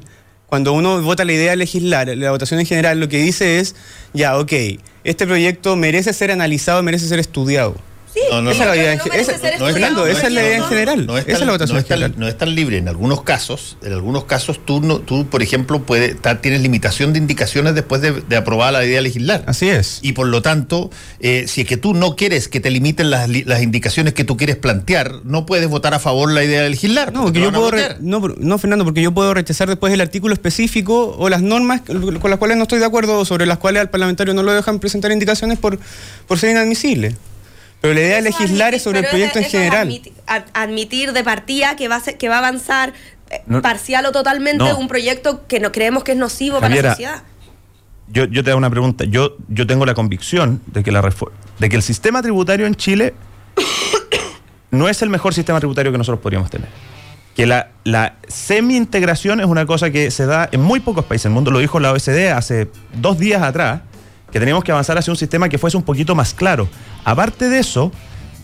cuando 0.49 0.73
uno 0.73 1.01
vota 1.01 1.25
la 1.25 1.33
idea 1.33 1.51
de 1.51 1.57
legislar, 1.57 2.07
la 2.17 2.31
votación 2.31 2.59
en 2.59 2.65
general 2.65 2.99
lo 2.99 3.07
que 3.07 3.19
dice 3.19 3.59
es, 3.59 3.75
ya, 4.13 4.37
ok, 4.37 4.51
este 5.03 5.27
proyecto 5.27 5.75
merece 5.75 6.11
ser 6.11 6.31
analizado, 6.31 6.81
merece 6.81 7.07
ser 7.07 7.19
estudiado. 7.19 7.75
Sí, 8.13 8.21
No, 8.31 8.41
no, 8.41 8.49
esa 8.51 8.63
es 8.63 8.69
la 8.69 8.75
idea 8.75 8.91
en 8.93 8.97
no 8.97 9.03
no, 9.05 9.71
Fernando, 9.73 10.07
esa 10.07 10.27
es 10.27 10.33
la 10.33 10.41
idea 10.41 10.53
en 10.53 10.57
no, 10.59 10.63
no. 10.65 10.69
general. 10.69 11.05
No 11.05 11.17
es 11.17 11.23
esa 11.25 11.31
es 11.33 11.37
tan- 11.39 11.47
la 11.47 11.53
votación 11.53 11.75
no 11.75 11.79
en 11.79 11.83
es 11.83 11.87
tan- 11.87 11.97
general. 11.99 12.19
no 12.19 12.27
es 12.27 12.37
tan 12.37 12.55
libre. 12.55 12.77
En 12.77 12.87
algunos 12.87 13.21
casos, 13.23 13.77
en 13.83 13.93
algunos 13.93 14.23
casos 14.25 14.59
tú, 14.65 14.81
no, 14.81 14.99
tú 14.99 15.27
por 15.27 15.43
ejemplo, 15.43 15.83
puede, 15.83 16.15
ta- 16.15 16.41
tienes 16.41 16.61
limitación 16.61 17.13
de 17.13 17.19
indicaciones 17.19 17.75
después 17.75 18.01
de, 18.01 18.13
de 18.13 18.35
aprobada 18.35 18.71
la 18.71 18.85
idea 18.85 18.95
de 18.97 19.01
legislar. 19.03 19.43
Así 19.45 19.69
es. 19.69 19.99
Y 20.01 20.13
por 20.13 20.27
lo 20.27 20.41
tanto, 20.41 20.89
eh, 21.19 21.45
si 21.47 21.61
es 21.61 21.67
que 21.67 21.77
tú 21.77 21.93
no 21.93 22.15
quieres 22.15 22.47
que 22.47 22.59
te 22.59 22.71
limiten 22.71 23.11
las, 23.11 23.29
indicaciones 23.61 24.13
que 24.15 24.23
tú 24.23 24.37
quieres 24.37 24.55
plantear, 24.55 25.13
no 25.23 25.45
puedes 25.45 25.67
votar 25.69 25.93
a 25.93 25.99
favor 25.99 26.31
la 26.31 26.43
idea 26.43 26.63
de 26.63 26.69
legislar. 26.71 27.13
No, 27.13 27.23
porque 27.25 27.39
porque 27.41 27.53
yo 27.55 27.59
puedo 27.59 27.71
re- 27.71 27.95
no, 27.99 28.19
no, 28.37 28.57
Fernando, 28.57 28.85
porque 28.85 29.01
yo 29.03 29.11
puedo 29.13 29.33
rechazar 29.35 29.67
después 29.69 29.93
el 29.93 30.01
artículo 30.01 30.33
específico 30.33 31.15
o 31.19 31.29
las 31.29 31.41
normas 31.43 31.81
con 31.85 32.29
las 32.29 32.39
cuales 32.39 32.57
no 32.57 32.63
estoy 32.63 32.79
de 32.79 32.85
acuerdo 32.85 33.19
o 33.19 33.25
sobre 33.25 33.45
las 33.45 33.59
cuales 33.59 33.81
al 33.81 33.89
parlamentario 33.91 34.33
no 34.33 34.41
lo 34.43 34.51
dejan 34.53 34.79
presentar 34.79 35.11
indicaciones 35.11 35.59
por, 35.59 35.77
por 36.27 36.39
ser 36.39 36.49
inadmisible. 36.51 37.15
Pero 37.81 37.93
la 37.93 37.99
idea 38.01 38.15
de 38.17 38.21
legislar 38.23 38.69
admitir- 38.73 38.75
es 38.75 38.83
sobre 38.83 38.99
el 38.99 39.05
proyecto 39.07 39.39
en 39.39 39.45
general. 39.45 39.87
admiti- 39.87 40.11
ad- 40.27 40.43
admitir 40.53 41.13
de 41.13 41.23
partida 41.23 41.75
que 41.75 41.87
va 41.87 41.95
a, 41.95 41.99
ser- 42.01 42.17
que 42.17 42.27
va 42.29 42.35
a 42.35 42.39
avanzar 42.39 42.93
eh, 43.31 43.41
No. 43.45 43.61
parcial 43.61 44.05
o 44.05 44.11
totalmente 44.11 44.63
No. 44.63 44.77
un 44.77 44.87
proyecto 44.87 45.45
que 45.47 45.59
no 45.59 45.71
creemos 45.71 46.03
que 46.03 46.11
es 46.13 46.17
nocivo 46.17 46.59
para 46.59 46.75
la 46.75 46.89
sociedad. 46.91 47.23
yo, 48.11 48.25
yo 48.25 48.43
te 48.43 48.49
hago 48.49 48.57
una 48.57 48.69
pregunta. 48.71 49.05
Yo, 49.05 49.37
yo 49.47 49.65
tengo 49.67 49.85
la 49.85 49.93
convicción 49.93 50.61
de 50.65 50.83
que, 50.83 50.91
la 50.91 51.01
de 51.59 51.69
que 51.69 51.75
el 51.75 51.83
sistema 51.83 52.21
tributario 52.23 52.65
en 52.65 52.73
Chile 52.75 53.13
no 54.71 54.89
es 54.89 55.01
el 55.01 55.09
mejor 55.09 55.33
sistema 55.33 55.59
tributario 55.59 55.91
que 55.91 55.97
nosotros 55.97 56.21
podríamos 56.21 56.49
tener. 56.49 56.67
Que 57.35 57.45
la, 57.45 57.69
la 57.85 58.15
semi-integración 58.27 59.39
es 59.39 59.45
una 59.45 59.65
cosa 59.65 59.91
que 59.91 60.11
se 60.11 60.25
da 60.25 60.49
en 60.51 60.61
muy 60.61 60.79
pocos 60.79 61.05
países 61.05 61.23
del 61.25 61.33
mundo. 61.33 61.51
Lo 61.51 61.59
dijo 61.59 61.79
la 61.79 61.91
OECD 61.91 62.31
hace 62.31 62.69
dos 62.93 63.17
días 63.17 63.41
atrás, 63.41 63.81
que 64.31 64.39
teníamos 64.39 64.63
que 64.63 64.71
avanzar 64.71 64.97
hacia 64.97 65.11
un 65.11 65.17
sistema 65.17 65.49
que 65.49 65.57
fuese 65.57 65.77
un 65.77 65.83
poquito 65.83 66.15
más 66.15 66.33
claro. 66.33 66.67
Aparte 67.03 67.49
de 67.49 67.59
eso, 67.59 67.91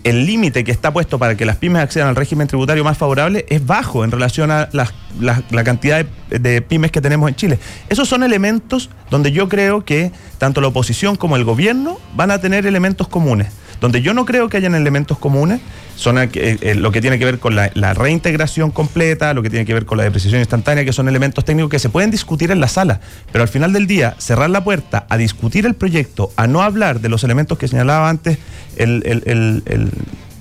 el 0.04 0.26
límite 0.26 0.64
que 0.64 0.72
está 0.72 0.94
puesto 0.94 1.18
para 1.18 1.36
que 1.36 1.46
las 1.46 1.56
pymes 1.58 1.82
accedan 1.82 2.08
al 2.10 2.16
régimen 2.16 2.48
tributario 2.48 2.84
más 2.84 2.98
favorable 2.98 3.46
es 3.50 3.66
bajo 3.66 4.04
en 4.04 4.12
relación 4.12 4.52
a 4.52 4.70
las- 4.72 4.94
la 5.20 5.64
cantidad 5.64 6.06
de 6.30 6.62
pymes 6.62 6.92
que 6.92 7.02
tenemos 7.02 7.28
en 7.30 7.36
Chile. 7.36 7.60
Esos 7.90 8.08
son 8.08 8.22
elementos 8.24 8.90
donde 9.10 9.32
yo 9.32 9.50
creo 9.50 9.84
que 9.84 10.12
tanto 10.38 10.62
la 10.62 10.68
oposición 10.68 11.16
como 11.16 11.36
el 11.38 11.44
gobierno 11.44 11.98
van 12.16 12.30
a 12.32 12.38
tener 12.40 12.68
elementos 12.68 13.08
comunes. 13.08 13.48
Donde 13.86 14.02
yo 14.02 14.16
no 14.16 14.26
creo 14.26 14.50
que 14.50 14.58
hayan 14.58 14.74
elementos 14.74 15.20
comunes 15.20 15.62
son 15.96 16.18
eh, 16.18 16.28
eh, 16.34 16.74
lo 16.74 16.92
que 16.92 17.02
tiene 17.02 17.20
que 17.20 17.26
ver 17.26 17.38
con 17.38 17.56
la, 17.56 17.70
la 17.76 17.94
reintegración 17.94 18.72
completa, 18.72 19.32
lo 19.36 19.44
que 19.44 19.52
tiene 19.52 19.64
que 19.64 19.76
ver 19.76 19.86
con 19.86 20.00
la 20.00 20.04
depreciación 20.04 20.40
instantánea, 20.42 20.84
que 20.84 20.92
son 20.92 21.08
elementos 21.08 21.46
técnicos 21.46 21.70
que 21.70 21.78
se 21.78 21.90
pueden 21.90 22.10
discutir 22.10 22.50
en 22.50 22.60
la 22.60 22.68
sala. 22.68 23.00
Pero 23.32 23.44
al 23.44 23.48
final 23.48 23.74
del 23.74 23.86
día, 23.86 24.16
cerrar 24.18 24.50
la 24.50 24.64
puerta 24.64 25.06
a 25.08 25.18
discutir 25.18 25.68
el 25.68 25.76
proyecto, 25.76 26.32
a 26.36 26.48
no 26.48 26.64
hablar 26.64 27.00
de 27.00 27.10
los 27.10 27.24
elementos 27.24 27.60
que 27.60 27.68
señalaba 27.68 28.10
antes 28.10 28.40
el, 28.76 29.04
el- 29.06 29.22
el- 29.28 29.64
el 29.68 29.92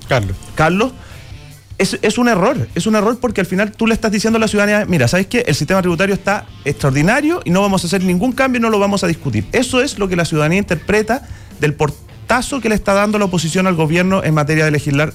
Carlos. 0.09 0.35
Carlos, 0.55 0.93
es, 1.77 1.99
es 2.01 2.17
un 2.17 2.27
error. 2.29 2.67
Es 2.73 2.87
un 2.87 2.95
error 2.95 3.19
porque 3.21 3.41
al 3.41 3.47
final 3.47 3.73
tú 3.73 3.85
le 3.85 3.93
estás 3.93 4.11
diciendo 4.11 4.37
a 4.37 4.39
la 4.39 4.47
ciudadanía, 4.47 4.87
mira, 4.87 5.07
¿sabes 5.07 5.27
qué? 5.27 5.43
El 5.45 5.53
sistema 5.53 5.81
tributario 5.81 6.15
está 6.15 6.45
extraordinario 6.63 7.41
y 7.45 7.51
no 7.51 7.61
vamos 7.61 7.83
a 7.83 7.87
hacer 7.87 8.03
ningún 8.03 8.31
cambio 8.31 8.57
y 8.57 8.61
no 8.63 8.71
lo 8.71 8.79
vamos 8.79 9.03
a 9.03 9.07
discutir. 9.07 9.45
Eso 9.51 9.81
es 9.81 9.99
lo 9.99 10.07
que 10.07 10.15
la 10.15 10.25
ciudadanía 10.25 10.57
interpreta 10.57 11.21
del 11.59 11.75
portazo 12.25 12.59
que 12.59 12.69
le 12.69 12.75
está 12.75 12.95
dando 12.95 13.19
la 13.19 13.25
oposición 13.25 13.67
al 13.67 13.75
gobierno 13.75 14.23
en 14.23 14.33
materia 14.33 14.65
de 14.65 14.71
legislar 14.71 15.13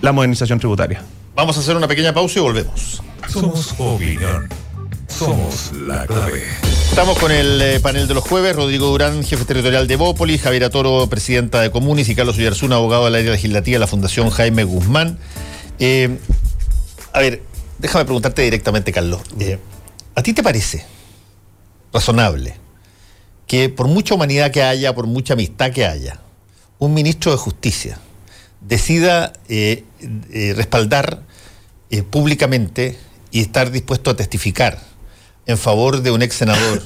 la 0.00 0.12
modernización 0.12 0.60
tributaria. 0.60 1.02
Vamos 1.34 1.56
a 1.56 1.60
hacer 1.60 1.76
una 1.76 1.88
pequeña 1.88 2.14
pausa 2.14 2.38
y 2.38 2.42
volvemos. 2.42 3.02
Somos 3.28 3.74
opinión. 3.76 4.48
Somos 5.08 5.72
la 5.72 6.06
clave. 6.06 6.44
Estamos 6.90 7.18
con 7.18 7.32
el 7.32 7.60
eh, 7.60 7.80
panel 7.80 8.06
de 8.06 8.14
los 8.14 8.22
jueves, 8.22 8.54
Rodrigo 8.54 8.86
Durán, 8.86 9.24
jefe 9.24 9.44
territorial 9.44 9.88
de 9.88 9.96
Bópolis, 9.96 10.42
Javier 10.42 10.70
Toro, 10.70 11.08
presidenta 11.08 11.60
de 11.60 11.72
Comunis, 11.72 12.08
y 12.08 12.14
Carlos 12.14 12.38
Ullarzuna, 12.38 12.76
abogado 12.76 13.06
del 13.06 13.16
área 13.16 13.32
legislativa 13.32 13.74
de 13.74 13.80
la 13.80 13.88
Fundación 13.88 14.30
Jaime 14.30 14.62
Guzmán. 14.62 15.18
Eh, 15.80 16.18
a 17.12 17.18
ver, 17.18 17.42
déjame 17.80 18.04
preguntarte 18.04 18.42
directamente, 18.42 18.92
Carlos. 18.92 19.22
Eh, 19.40 19.58
¿A 20.14 20.22
ti 20.22 20.32
te 20.32 20.44
parece 20.44 20.86
razonable 21.92 22.54
que 23.48 23.68
por 23.70 23.88
mucha 23.88 24.14
humanidad 24.14 24.52
que 24.52 24.62
haya, 24.62 24.94
por 24.94 25.08
mucha 25.08 25.34
amistad 25.34 25.72
que 25.72 25.84
haya, 25.84 26.20
un 26.84 26.94
ministro 26.94 27.32
de 27.32 27.38
Justicia 27.38 27.98
decida 28.60 29.32
eh, 29.48 29.84
eh, 30.32 30.52
respaldar 30.56 31.22
eh, 31.90 32.02
públicamente 32.02 32.96
y 33.30 33.40
estar 33.40 33.70
dispuesto 33.70 34.10
a 34.10 34.16
testificar 34.16 34.78
en 35.46 35.58
favor 35.58 36.02
de 36.02 36.10
un 36.10 36.22
ex 36.22 36.36
senador, 36.36 36.82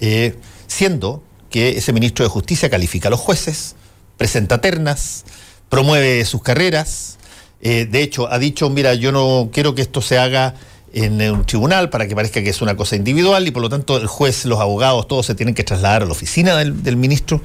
siendo 0.66 1.22
que 1.50 1.78
ese 1.78 1.92
ministro 1.92 2.24
de 2.24 2.28
Justicia 2.28 2.68
califica 2.68 3.08
a 3.08 3.10
los 3.10 3.20
jueces, 3.20 3.76
presenta 4.16 4.60
ternas, 4.60 5.24
promueve 5.68 6.24
sus 6.24 6.42
carreras, 6.42 7.18
de 7.60 8.02
hecho 8.02 8.30
ha 8.32 8.38
dicho, 8.38 8.68
mira, 8.70 8.94
yo 8.94 9.12
no 9.12 9.50
quiero 9.52 9.74
que 9.74 9.82
esto 9.82 10.02
se 10.02 10.18
haga 10.18 10.54
en 10.92 11.20
un 11.30 11.44
tribunal 11.44 11.90
para 11.90 12.08
que 12.08 12.16
parezca 12.16 12.42
que 12.42 12.50
es 12.50 12.62
una 12.62 12.74
cosa 12.74 12.96
individual 12.96 13.46
y 13.46 13.50
por 13.50 13.62
lo 13.62 13.68
tanto 13.68 13.98
el 13.98 14.06
juez, 14.06 14.46
los 14.46 14.60
abogados, 14.60 15.06
todos 15.06 15.26
se 15.26 15.34
tienen 15.34 15.54
que 15.54 15.62
trasladar 15.62 16.02
a 16.02 16.06
la 16.06 16.12
oficina 16.12 16.56
del, 16.56 16.82
del 16.82 16.96
ministro. 16.96 17.40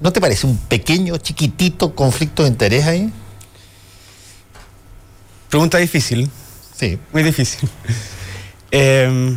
¿No 0.00 0.12
te 0.12 0.20
parece 0.20 0.46
un 0.46 0.56
pequeño, 0.56 1.16
chiquitito 1.18 1.94
conflicto 1.94 2.42
de 2.44 2.50
interés 2.50 2.86
ahí? 2.86 3.12
Pregunta 5.48 5.78
difícil. 5.78 6.30
Sí. 6.76 6.98
Muy 7.12 7.22
difícil. 7.22 7.68
Eh, 8.70 9.34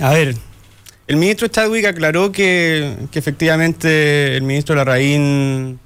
a 0.00 0.10
ver, 0.10 0.34
el 1.06 1.16
ministro 1.16 1.46
Chadwick 1.46 1.84
aclaró 1.86 2.32
que, 2.32 2.96
que 3.12 3.20
efectivamente 3.20 4.36
el 4.36 4.42
ministro 4.42 4.74
Larraín 4.74 5.78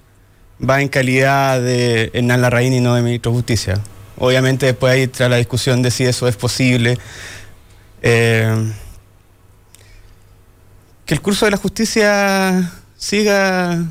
va 0.67 0.81
en 0.81 0.89
calidad 0.89 1.61
de 1.61 2.11
Hernán 2.15 2.41
Larraín 2.41 2.73
y 2.73 2.81
no 2.81 2.95
de 2.95 3.03
ministro 3.03 3.33
de 3.33 3.37
Justicia. 3.37 3.81
Obviamente 4.17 4.65
después 4.65 4.95
ahí 4.95 5.03
entra 5.03 5.29
la 5.29 5.37
discusión 5.37 5.83
de 5.83 5.91
si 5.91 6.05
eso 6.05 6.27
es 6.27 6.37
posible. 6.37 6.97
Eh, 8.01 8.73
que 11.05 11.13
el 11.13 11.21
curso 11.21 11.45
de 11.45 11.51
la 11.51 11.59
justicia 11.59 12.73
siga. 13.09 13.85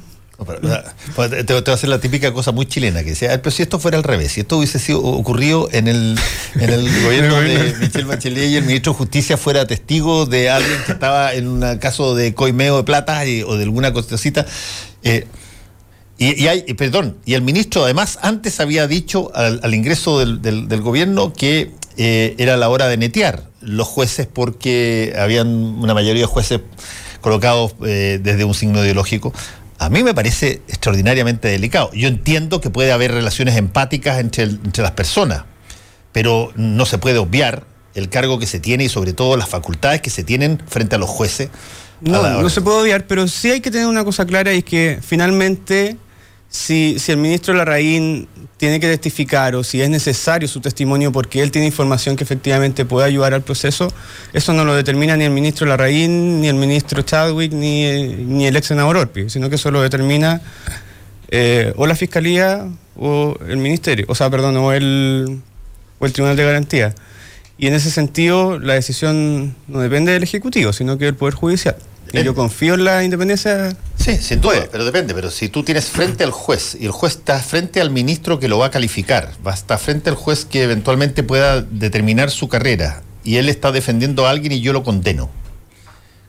Pues, 1.15 1.29
te, 1.29 1.43
te 1.43 1.53
voy 1.53 1.63
a 1.65 1.73
hacer 1.73 1.89
la 1.89 1.99
típica 1.99 2.33
cosa 2.33 2.51
muy 2.51 2.65
chilena 2.65 3.03
que 3.03 3.11
decía, 3.11 3.31
"Ah, 3.33 3.37
pero 3.37 3.51
si 3.51 3.61
esto 3.61 3.79
fuera 3.79 3.97
al 3.97 4.03
revés, 4.03 4.31
si 4.33 4.41
esto 4.41 4.57
hubiese 4.57 4.77
sido 4.79 4.99
ocurrido 5.01 5.69
en 5.71 5.87
el, 5.87 6.19
en 6.55 6.69
el 6.69 7.03
gobierno 7.05 7.39
de 7.39 7.75
Michelle 7.79 8.03
Bachelet 8.05 8.49
y 8.49 8.55
el 8.57 8.65
ministro 8.65 8.91
de 8.93 8.97
Justicia 8.97 9.37
fuera 9.37 9.65
testigo 9.67 10.25
de 10.25 10.49
alguien 10.49 10.79
que 10.85 10.91
estaba 10.91 11.33
en 11.33 11.47
un 11.47 11.77
caso 11.77 12.15
de 12.15 12.33
coimeo 12.33 12.77
de 12.77 12.83
plata 12.83 13.25
y- 13.25 13.43
o 13.43 13.55
de 13.55 13.63
alguna 13.63 13.93
cosita, 13.93 14.45
eh, 15.03 15.27
y, 16.17 16.43
y 16.43 16.47
hay, 16.47 16.61
perdón, 16.73 17.15
y 17.25 17.35
el 17.35 17.41
ministro 17.43 17.83
además 17.85 18.19
antes 18.21 18.59
había 18.59 18.87
dicho 18.87 19.31
al, 19.35 19.61
al 19.63 19.73
ingreso 19.73 20.19
del, 20.19 20.41
del- 20.41 20.67
del 20.67 20.81
gobierno 20.81 21.31
que 21.31 21.71
eh, 21.95 22.35
era 22.39 22.57
la 22.57 22.67
hora 22.69 22.87
de 22.87 22.97
netear 22.97 23.43
los 23.61 23.87
jueces 23.87 24.27
porque 24.27 25.13
habían 25.17 25.47
una 25.47 25.93
mayoría 25.93 26.23
de 26.23 26.27
jueces 26.27 26.59
colocados 27.23 27.73
eh, 27.85 28.19
desde 28.21 28.43
un 28.43 28.53
signo 28.53 28.83
ideológico. 28.83 29.33
A 29.79 29.89
mí 29.89 30.03
me 30.03 30.13
parece 30.13 30.61
extraordinariamente 30.67 31.47
delicado. 31.47 31.89
Yo 31.93 32.07
entiendo 32.07 32.61
que 32.61 32.69
puede 32.69 32.91
haber 32.91 33.11
relaciones 33.11 33.57
empáticas 33.57 34.19
entre, 34.19 34.43
el- 34.43 34.59
entre 34.63 34.83
las 34.83 34.91
personas, 34.91 35.43
pero 36.11 36.51
no 36.55 36.85
se 36.85 36.99
puede 36.99 37.17
obviar 37.17 37.65
el 37.95 38.09
cargo 38.09 38.37
que 38.39 38.45
se 38.45 38.59
tiene 38.59 38.83
y 38.85 38.89
sobre 38.89 39.13
todo 39.13 39.35
las 39.37 39.49
facultades 39.49 40.01
que 40.01 40.09
se 40.09 40.23
tienen 40.23 40.61
frente 40.67 40.95
a 40.95 40.99
los 40.99 41.09
jueces. 41.09 41.49
No, 42.01 42.21
no 42.41 42.49
se 42.49 42.61
puede 42.61 42.81
obviar, 42.81 43.07
pero 43.07 43.27
sí 43.27 43.49
hay 43.51 43.61
que 43.61 43.71
tener 43.71 43.87
una 43.87 44.03
cosa 44.03 44.25
clara 44.25 44.53
y 44.53 44.59
es 44.59 44.63
que 44.65 44.99
finalmente 45.01 45.97
si, 46.53 46.99
si 46.99 47.11
el 47.11 47.17
ministro 47.17 47.55
Larraín 47.55 48.27
tiene 48.57 48.79
que 48.79 48.87
testificar 48.87 49.55
o 49.55 49.63
si 49.63 49.81
es 49.81 49.89
necesario 49.89 50.47
su 50.47 50.61
testimonio 50.61 51.11
porque 51.11 51.41
él 51.41 51.49
tiene 51.49 51.65
información 51.65 52.15
que 52.15 52.23
efectivamente 52.23 52.85
puede 52.85 53.07
ayudar 53.07 53.33
al 53.33 53.41
proceso, 53.41 53.91
eso 54.33 54.53
no 54.53 54.63
lo 54.63 54.75
determina 54.75 55.17
ni 55.17 55.23
el 55.23 55.31
ministro 55.31 55.65
Larraín, 55.65 56.41
ni 56.41 56.47
el 56.47 56.55
ministro 56.55 57.01
Chadwick, 57.01 57.51
ni, 57.53 58.03
ni 58.03 58.45
el 58.45 58.55
ex 58.55 58.67
senador 58.67 58.97
Orpi, 58.97 59.31
sino 59.31 59.49
que 59.49 59.55
eso 59.55 59.71
lo 59.71 59.81
determina 59.81 60.41
eh, 61.29 61.73
o 61.75 61.87
la 61.87 61.95
Fiscalía 61.95 62.67
o 62.95 63.35
el 63.47 63.57
Ministerio, 63.57 64.05
o 64.07 64.13
sea, 64.13 64.29
perdón, 64.29 64.55
o 64.57 64.73
el, 64.73 65.41
o 65.97 66.05
el 66.05 66.13
Tribunal 66.13 66.37
de 66.37 66.45
Garantía. 66.45 66.93
Y 67.57 67.65
en 67.65 67.73
ese 67.73 67.89
sentido, 67.89 68.59
la 68.59 68.75
decisión 68.75 69.55
no 69.67 69.79
depende 69.79 70.11
del 70.11 70.21
Ejecutivo, 70.21 70.71
sino 70.71 70.99
que 70.99 71.05
del 71.05 71.15
Poder 71.15 71.33
Judicial. 71.33 71.77
Y 72.13 72.17
Depende. 72.17 72.25
yo 72.25 72.35
confío 72.35 72.75
en 72.75 72.83
la 72.83 73.03
independencia. 73.03 73.75
Sí, 73.97 74.17
sin 74.17 74.39
duda, 74.39 74.67
pero 74.71 74.85
depende. 74.85 75.15
Pero 75.15 75.31
si 75.31 75.49
tú 75.49 75.63
tienes 75.63 75.85
frente 75.89 76.23
al 76.23 76.29
juez 76.29 76.77
y 76.79 76.85
el 76.85 76.91
juez 76.91 77.15
está 77.15 77.39
frente 77.39 77.81
al 77.81 77.89
ministro 77.89 78.39
que 78.39 78.47
lo 78.47 78.59
va 78.59 78.67
a 78.67 78.71
calificar, 78.71 79.31
va 79.45 79.49
a 79.51 79.55
estar 79.55 79.79
frente 79.79 80.11
al 80.11 80.15
juez 80.15 80.45
que 80.45 80.61
eventualmente 80.61 81.23
pueda 81.23 81.63
determinar 81.63 82.29
su 82.29 82.47
carrera 82.49 83.01
y 83.23 83.37
él 83.37 83.49
está 83.49 83.71
defendiendo 83.71 84.27
a 84.27 84.29
alguien 84.29 84.51
y 84.51 84.61
yo 84.61 84.73
lo 84.73 84.83
condeno. 84.83 85.31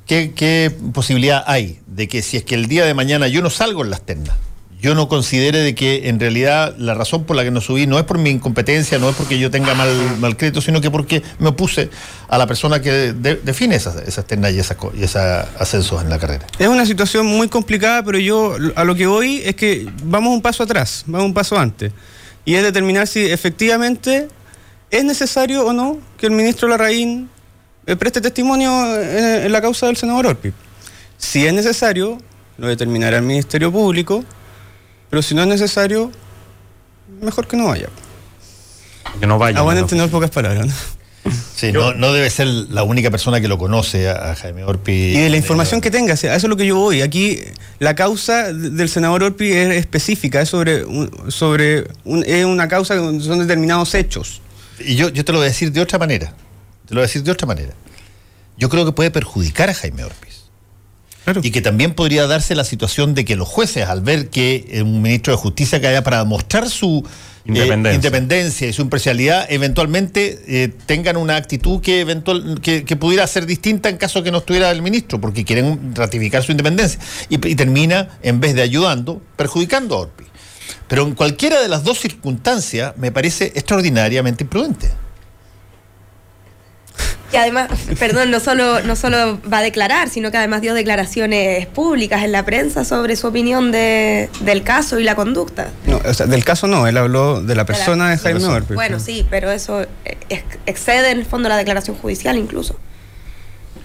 ¿Qué, 0.07 0.33
qué 0.35 0.75
posibilidad 0.95 1.45
hay 1.47 1.81
de 1.87 2.09
que 2.09 2.23
si 2.23 2.39
es 2.39 2.45
que 2.45 2.55
el 2.55 2.67
día 2.67 2.87
de 2.87 2.95
mañana 2.95 3.29
yo 3.29 3.43
no 3.43 3.51
salgo 3.51 3.85
en 3.85 3.91
las 3.91 4.01
ternas, 4.03 4.37
yo 4.85 4.95
no 4.95 5.09
considere 5.09 5.61
de 5.61 5.75
que 5.75 6.09
en 6.11 6.21
realidad 6.21 6.75
la 6.77 6.93
razón 6.93 7.25
por 7.25 7.37
la 7.37 7.43
que 7.43 7.51
no 7.51 7.63
subí 7.63 7.87
no 7.87 7.99
es 7.99 8.05
por 8.05 8.19
mi 8.19 8.29
incompetencia, 8.29 8.99
no 8.99 9.09
es 9.09 9.17
porque 9.17 9.39
yo 9.39 9.51
tenga 9.51 9.73
mal, 9.73 10.37
crédito, 10.37 10.61
sino 10.61 10.83
que 10.83 10.91
porque 10.91 11.23
me 11.39 11.49
opuse 11.49 11.89
a 12.29 12.37
la 12.37 12.47
persona 12.47 12.83
que 12.83 12.91
de- 13.15 13.37
define 13.37 13.77
esas, 13.77 13.97
esas 14.07 14.27
ternas 14.27 14.53
y, 14.53 14.59
esas, 14.59 14.77
y 14.95 15.05
ascensos 15.59 16.03
en 16.03 16.11
la 16.11 16.19
carrera? 16.19 16.45
Es 16.59 16.69
una 16.69 16.85
situación 16.85 17.25
muy 17.25 17.49
complicada, 17.49 18.03
pero 18.03 18.19
yo 18.19 18.57
a 18.77 18.85
lo 18.85 18.95
que 18.95 19.07
voy 19.07 19.41
es 19.43 19.55
que 19.57 19.89
vamos 20.03 20.35
un 20.35 20.43
paso 20.43 20.63
atrás, 20.65 21.05
vamos 21.07 21.29
un 21.29 21.35
paso 21.35 21.59
antes. 21.59 21.91
Y 22.45 22.55
es 22.55 22.63
determinar 22.63 23.07
si 23.07 23.25
efectivamente 23.25 24.29
es 24.91 25.03
necesario 25.03 25.65
o 25.67 25.73
no 25.73 25.99
que 26.19 26.27
el 26.27 26.33
ministro 26.33 26.69
Larraín 26.69 27.31
eh, 27.87 27.97
preste 27.97 28.21
testimonio 28.21 29.01
en, 29.01 29.45
en 29.47 29.51
la 29.53 29.63
causa 29.63 29.87
del 29.87 29.97
senador 29.97 30.27
Orpi. 30.27 30.53
Si 31.17 31.47
es 31.47 31.55
necesario, 31.55 32.19
lo 32.59 32.67
determinará 32.69 33.17
el 33.17 33.23
Ministerio 33.25 33.73
Público, 33.73 34.23
pero 35.15 35.23
si 35.23 35.33
no 35.37 35.43
es 35.43 35.47
necesario, 35.47 36.11
mejor 37.23 37.47
que 37.47 37.57
no 37.57 37.69
vaya. 37.69 37.89
Que 39.21 39.29
no 39.29 39.39
vaya. 39.39 39.61
A 39.61 39.63
buen 39.63 39.77
¿no? 39.77 39.83
entender 39.83 40.11
pocas 40.11 40.31
palabras. 40.31 40.67
¿no? 40.67 41.31
Sí, 41.55 41.71
no, 41.71 41.95
no 41.95 42.13
debe 42.13 42.29
ser 42.31 42.49
la 42.49 42.83
única 42.83 43.13
persona 43.13 43.41
que 43.41 43.47
lo 43.47 43.57
conoce 43.57 44.09
a, 44.09 44.33
a 44.33 44.35
Jaime 44.35 44.65
Orpi. 44.65 44.91
Y 44.91 45.21
de 45.21 45.31
la 45.31 45.37
información 45.37 45.81
que 45.81 45.93
tenga, 45.93 46.15
o 46.15 46.17
sea, 46.17 46.35
eso 46.35 46.49
es 46.49 46.51
lo 46.51 46.57
que 46.57 46.67
yo 46.67 46.75
voy. 46.75 47.01
Aquí 47.03 47.39
la 47.79 47.95
causa 47.95 48.53
de- 48.53 48.71
del 48.71 48.89
senador 48.89 49.23
Orpi 49.23 49.53
es 49.53 49.77
específica, 49.77 50.41
es 50.41 50.49
sobre, 50.49 50.85
un- 50.85 51.31
sobre 51.31 51.87
un- 52.05 52.25
es 52.27 52.45
una 52.45 52.67
causa 52.67 52.97
donde 52.97 53.23
son 53.25 53.39
determinados 53.39 53.95
hechos. 53.95 54.41
Y 54.81 54.97
yo, 54.97 55.11
yo 55.11 55.25
te 55.25 55.31
lo 55.31 55.39
voy 55.39 55.47
a 55.47 55.51
decir 55.51 55.71
de 55.71 55.81
otra 55.81 56.01
manera. 56.01 56.35
Te 56.89 56.95
lo 56.95 56.99
voy 56.99 57.05
a 57.05 57.07
decir 57.07 57.23
de 57.23 57.31
otra 57.31 57.47
manera. 57.47 57.73
Yo 58.59 58.69
creo 58.69 58.85
que 58.85 58.91
puede 58.91 59.13
perjudicar 59.13 59.71
a 59.71 59.75
Jaime 59.75 60.03
Orpis. 60.03 60.44
Claro. 61.25 61.41
Y 61.43 61.51
que 61.51 61.63
también 61.63 61.95
podría 61.95 62.27
darse 62.27 62.55
la 62.55 62.65
situación 62.65 63.15
de 63.15 63.25
que 63.25 63.35
los 63.35 63.49
jueces, 63.49 63.87
al 63.87 64.03
ver 64.03 64.29
que 64.29 64.67
eh, 64.69 64.83
un 64.83 65.01
ministro 65.01 65.33
de 65.33 65.39
justicia 65.39 65.81
que 65.81 65.87
haya 65.87 66.05
para 66.05 66.23
mostrar 66.25 66.69
su 66.69 67.03
eh, 67.07 67.49
Independencia. 67.49 67.95
independencia 67.95 68.69
y 68.69 68.73
su 68.73 68.83
imparcialidad, 68.83 69.47
eventualmente 69.49 70.41
eh, 70.47 70.69
tengan 70.87 71.17
una 71.17 71.37
actitud 71.37 71.81
que, 71.81 72.01
eventual, 72.01 72.61
que, 72.63 72.85
que 72.85 72.97
pudiera 72.97 73.27
ser 73.27 73.47
distinta 73.47 73.89
en 73.89 73.97
caso 73.97 74.23
que 74.23 74.31
no 74.31 74.39
estuviera 74.39 74.71
el 74.71 74.83
ministro, 74.83 75.21
porque 75.21 75.45
quieren 75.45 75.95
ratificar 75.95 76.43
su 76.43 76.53
independencia. 76.53 77.01
Y, 77.31 77.35
y 77.47 77.55
termina, 77.55 78.19
en 78.23 78.41
vez 78.41 78.55
de 78.55 78.63
ayudando, 78.63 79.23
perjudicando 79.37 79.97
a 79.97 80.01
Orpi. 80.01 80.25
Pero 80.89 81.07
en 81.07 81.15
cualquiera 81.15 81.61
de 81.61 81.69
las 81.69 81.85
dos 81.85 81.99
circunstancias 81.99 82.95
me 82.99 83.13
parece 83.13 83.47
extraordinariamente 83.47 84.45
imprudente. 84.45 84.91
Y 87.33 87.37
además, 87.37 87.69
perdón, 87.99 88.31
no 88.31 88.39
solo, 88.39 88.81
no 88.83 88.95
solo 88.95 89.41
va 89.53 89.59
a 89.59 89.63
declarar, 89.63 90.09
sino 90.09 90.31
que 90.31 90.37
además 90.37 90.61
dio 90.61 90.73
declaraciones 90.73 91.67
públicas 91.67 92.23
en 92.23 92.31
la 92.31 92.45
prensa 92.45 92.85
sobre 92.85 93.17
su 93.17 93.27
opinión 93.27 93.73
de, 93.73 94.29
del 94.43 94.63
caso 94.63 95.01
y 95.01 95.05
la 95.05 95.17
conducta. 95.17 95.69
No, 95.87 96.01
o 96.05 96.15
sea, 96.15 96.27
del 96.27 96.45
caso 96.45 96.69
no, 96.69 96.87
él 96.87 96.97
habló 96.97 97.43
de 97.43 97.57
la 97.57 97.67
persona 97.67 98.09
de 98.11 98.19
Jaime 98.19 98.39
persona. 98.39 98.57
Orpi. 98.59 98.75
Bueno, 98.75 99.01
sí, 99.01 99.27
pero 99.31 99.51
eso 99.51 99.85
ex- 100.29 100.59
excede 100.67 101.11
en 101.11 101.19
el 101.19 101.27
fondo 101.27 101.49
la 101.49 101.57
declaración 101.57 101.97
judicial 101.97 102.39
incluso. 102.39 102.79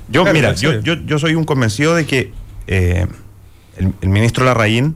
Yo, 0.10 0.22
Claro, 0.24 0.34
mira, 0.36 0.54
yo, 0.54 0.80
yo, 0.82 0.94
yo 1.06 1.18
soy 1.18 1.34
un 1.34 1.44
convencido 1.44 1.96
de 1.96 2.06
que 2.06 2.32
eh, 2.68 3.08
el, 3.78 3.94
el 4.02 4.10
ministro 4.10 4.46
Larraín, 4.46 4.96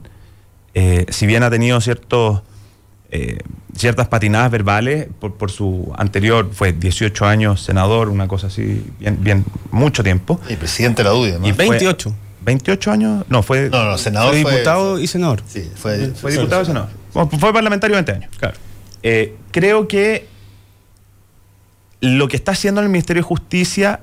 eh, 0.75 1.07
si 1.09 1.25
bien 1.25 1.41
ha 1.41 1.49
tenido 1.49 1.81
ciertos, 1.81 2.41
eh, 3.15 3.37
ciertas 3.77 4.07
patinadas 4.07 4.49
verbales 4.49 5.07
por, 5.19 5.35
por 5.35 5.51
su 5.51 5.93
anterior, 5.97 6.49
fue 6.51 6.73
18 6.73 7.25
años 7.27 7.61
senador, 7.61 8.09
una 8.09 8.27
cosa 8.27 8.47
así, 8.47 8.83
bien, 8.99 9.19
bien 9.21 9.45
mucho 9.69 10.03
tiempo. 10.03 10.41
Y 10.49 10.55
presidente 10.55 11.03
de 11.03 11.09
la 11.09 11.15
UDI, 11.15 11.29
además. 11.29 11.49
Y 11.49 11.53
fue- 11.53 11.69
28. 11.69 12.15
28 12.41 12.91
años, 12.91 13.25
no, 13.29 13.43
fue, 13.43 13.69
No, 13.69 13.85
no, 13.85 13.97
senador 13.99 14.33
Fue 14.33 14.41
fue, 14.41 14.51
diputado 14.51 14.99
y 14.99 15.05
senador. 15.05 15.43
Sí, 15.47 15.69
fue, 15.75 16.07
fue 16.15 16.31
diputado 16.31 16.63
y 16.63 16.65
senador. 16.65 16.89
Bueno, 17.13 17.29
fue 17.39 17.53
parlamentario 17.53 17.95
20 17.95 18.11
años. 18.11 18.31
Claro. 18.37 18.57
Eh, 19.03 19.35
creo 19.51 19.87
que 19.87 20.27
lo 22.01 22.27
que 22.27 22.35
está 22.35 22.53
haciendo 22.53 22.81
el 22.81 22.89
Ministerio 22.89 23.21
de 23.21 23.27
Justicia, 23.27 23.99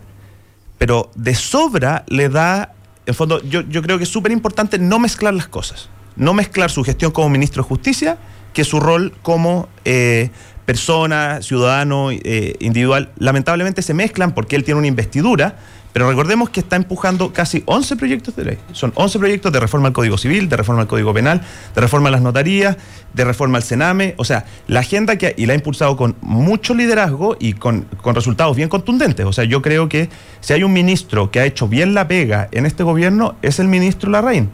pero 0.78 1.10
de 1.16 1.34
sobra 1.34 2.04
le 2.06 2.28
da, 2.28 2.74
en 3.06 3.14
fondo, 3.14 3.42
yo, 3.42 3.62
yo 3.62 3.82
creo 3.82 3.98
que 3.98 4.04
es 4.04 4.10
súper 4.10 4.30
importante 4.30 4.78
no 4.78 5.00
mezclar 5.00 5.34
las 5.34 5.48
cosas. 5.48 5.88
No 6.14 6.32
mezclar 6.32 6.70
su 6.70 6.84
gestión 6.84 7.10
como 7.10 7.28
ministro 7.28 7.62
de 7.64 7.68
Justicia 7.68 8.18
que 8.52 8.64
su 8.64 8.80
rol 8.80 9.12
como 9.22 9.68
eh, 9.84 10.30
persona, 10.64 11.42
ciudadano, 11.42 12.12
eh, 12.12 12.54
individual. 12.60 13.10
Lamentablemente 13.18 13.82
se 13.82 13.92
mezclan 13.92 14.34
porque 14.34 14.54
él 14.54 14.62
tiene 14.62 14.78
una 14.78 14.86
investidura, 14.86 15.56
pero 15.92 16.08
recordemos 16.08 16.50
que 16.50 16.60
está 16.60 16.76
empujando 16.76 17.32
casi 17.32 17.64
11 17.66 17.96
proyectos 17.96 18.36
de 18.36 18.44
ley. 18.44 18.58
Son 18.72 18.92
11 18.94 19.18
proyectos 19.18 19.52
de 19.52 19.58
reforma 19.58 19.88
al 19.88 19.92
Código 19.92 20.16
Civil, 20.16 20.48
de 20.48 20.56
reforma 20.56 20.82
al 20.82 20.86
Código 20.86 21.12
Penal, 21.12 21.40
de 21.74 21.80
reforma 21.80 22.08
a 22.08 22.12
las 22.12 22.22
notarías, 22.22 22.76
de 23.12 23.24
reforma 23.24 23.58
al 23.58 23.64
Sename. 23.64 24.14
O 24.16 24.24
sea, 24.24 24.44
la 24.68 24.78
agenda 24.80 25.16
que 25.16 25.34
y 25.36 25.46
la 25.46 25.54
ha 25.54 25.56
impulsado 25.56 25.96
con 25.96 26.14
mucho 26.20 26.74
liderazgo 26.74 27.36
y 27.40 27.54
con, 27.54 27.86
con 28.00 28.14
resultados 28.14 28.56
bien 28.56 28.68
contundentes. 28.68 29.26
O 29.26 29.32
sea, 29.32 29.42
yo 29.42 29.62
creo 29.62 29.88
que 29.88 30.08
si 30.40 30.52
hay 30.52 30.62
un 30.62 30.72
ministro 30.72 31.32
que 31.32 31.40
ha 31.40 31.46
hecho 31.46 31.66
bien 31.66 31.94
la 31.94 32.06
pega 32.06 32.48
en 32.52 32.66
este 32.66 32.84
gobierno, 32.84 33.34
es 33.42 33.58
el 33.58 33.66
ministro 33.66 34.08
Larraín. 34.08 34.50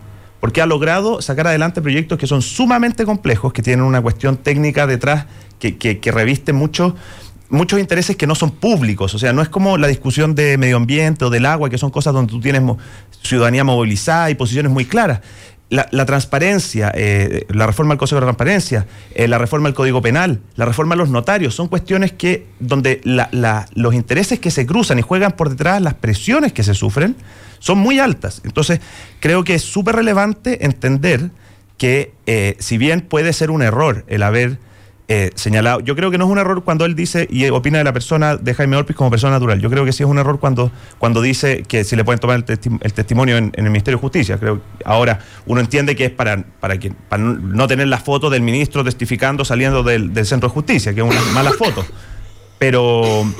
Porque 0.47 0.63
ha 0.63 0.67
logrado 0.67 1.21
sacar 1.23 1.49
adelante 1.49 1.83
proyectos 1.83 2.21
que 2.21 2.29
son 2.29 2.41
sumamente 2.41 3.05
complejos, 3.05 3.53
que 3.53 3.63
tienen 3.63 3.85
una 3.85 4.01
cuestión 4.01 4.37
técnica 4.37 4.87
detrás 4.87 5.27
que, 5.59 5.77
que, 5.77 6.13
reviste 6.13 6.53
mucho 6.53 6.95
muchos 7.49 7.81
intereses 7.81 8.15
que 8.15 8.29
no 8.29 8.37
son 8.37 8.53
públicos, 8.53 9.13
o 9.13 9.19
sea, 9.19 9.33
no 9.33 9.43
es 9.43 9.49
como 9.49 9.77
la 9.77 9.89
discusión 9.89 10.37
de 10.37 10.57
medio 10.57 10.77
ambiente 10.77 11.25
o 11.25 11.31
del 11.31 11.47
agua, 11.47 11.69
que 11.69 11.79
son 11.79 11.91
cosas 11.91 12.15
donde 12.15 12.31
tú 12.31 12.39
tienes 12.39 12.63
ciudadanía 13.25 13.65
movilizada 13.65 14.31
y 14.31 14.37
posiciones 14.37 14.71
muy 14.71 14.85
claras. 14.85 15.21
la, 15.69 16.07
transparencia, 16.07 16.93
eh, 16.95 17.45
la 17.49 17.67
reforma 17.67 17.95
al 17.95 17.99
Consejo 17.99 18.21
de 18.21 18.27
Transparencia, 18.27 18.87
eh, 19.17 19.27
la 19.27 19.39
reforma 19.39 19.67
al 19.67 19.75
Código 19.75 20.01
Penal, 20.01 20.43
la 20.55 20.65
reforma 20.65 20.95
a 20.95 20.97
los 20.97 21.09
notarios, 21.09 21.57
son 21.57 21.67
cuestiones 21.67 22.13
que 22.13 22.47
donde 22.61 23.01
los 23.75 23.95
intereses 23.95 24.39
que 24.39 24.53
se 24.53 24.65
cruzan 24.65 25.01
y 25.01 25.03
juegan 25.03 25.33
por 25.33 25.51
detrás, 25.51 25.83
las 25.83 25.95
presiones 25.95 26.53
que 26.53 26.63
se 26.63 26.75
sufren, 26.75 27.17
son 27.59 27.79
muy 27.79 27.99
altas. 27.99 28.43
Entonces, 28.45 28.81
creo 29.21 29.45
que 29.45 29.55
es 29.55 29.63
súper 29.63 29.97
relevante 29.97 30.65
entender 30.65 31.31
que 31.79 32.13
eh, 32.27 32.57
si 32.59 32.79
bien 32.79 33.03
puede 33.03 33.33
ser 33.33 33.51
un 33.51 33.63
error 33.63 34.05
el 34.09 34.23
haber 34.23 34.59
eh, 35.09 35.31
señalado, 35.37 35.79
yo 35.81 35.95
creo 35.95 36.11
que 36.11 36.19
no 36.19 36.25
es 36.25 36.31
un 36.31 36.39
error 36.39 36.65
cuando 36.65 36.85
él 36.85 36.97
dice 36.97 37.29
y 37.31 37.49
opina 37.51 37.79
de 37.79 37.85
la 37.85 37.93
persona 37.93 38.37
de 38.37 38.55
Jaime 38.55 38.77
Orpiz 38.77 38.97
como 38.97 39.09
persona 39.09 39.35
natural. 39.35 39.61
Yo 39.61 39.71
creo 39.71 39.85
que 39.85 39.93
sí 39.93 40.03
es 40.03 40.09
un 40.09 40.19
error 40.19 40.41
cuando, 40.41 40.73
cuando 40.99 41.23
dice 41.23 41.63
que 41.63 41.85
si 41.85 41.95
le 41.95 42.05
pueden 42.05 42.19
tomar 42.19 42.39
el, 42.39 42.45
testi- 42.45 42.79
el 42.81 42.93
testimonio 42.93 43.37
en, 43.37 43.53
el 43.55 43.65
Ministerio 43.65 43.99
de 43.99 44.01
Justicia. 44.01 44.37
Creo 44.39 44.63
ahora 44.85 45.21
uno 45.47 45.61
entiende 45.61 45.95
que 45.95 46.07
es 46.07 46.11
para, 46.11 46.43
para, 46.59 46.79
que, 46.79 46.93
no 47.19 47.69
tener 47.69 47.87
la 47.87 47.99
foto 47.99 48.31
del 48.31 48.41
ministro 48.43 48.83
testificando 48.83 49.45
saliendo 49.45 49.85
del, 49.85 50.13
del 50.13 50.27
centro 50.27 50.49
de 50.49 50.55
justicia, 50.55 50.93
que 50.93 51.03
es 51.03 51.07
una 51.07 51.23
mala 51.33 51.53
foto. 51.53 51.85
Pero, 52.59 53.31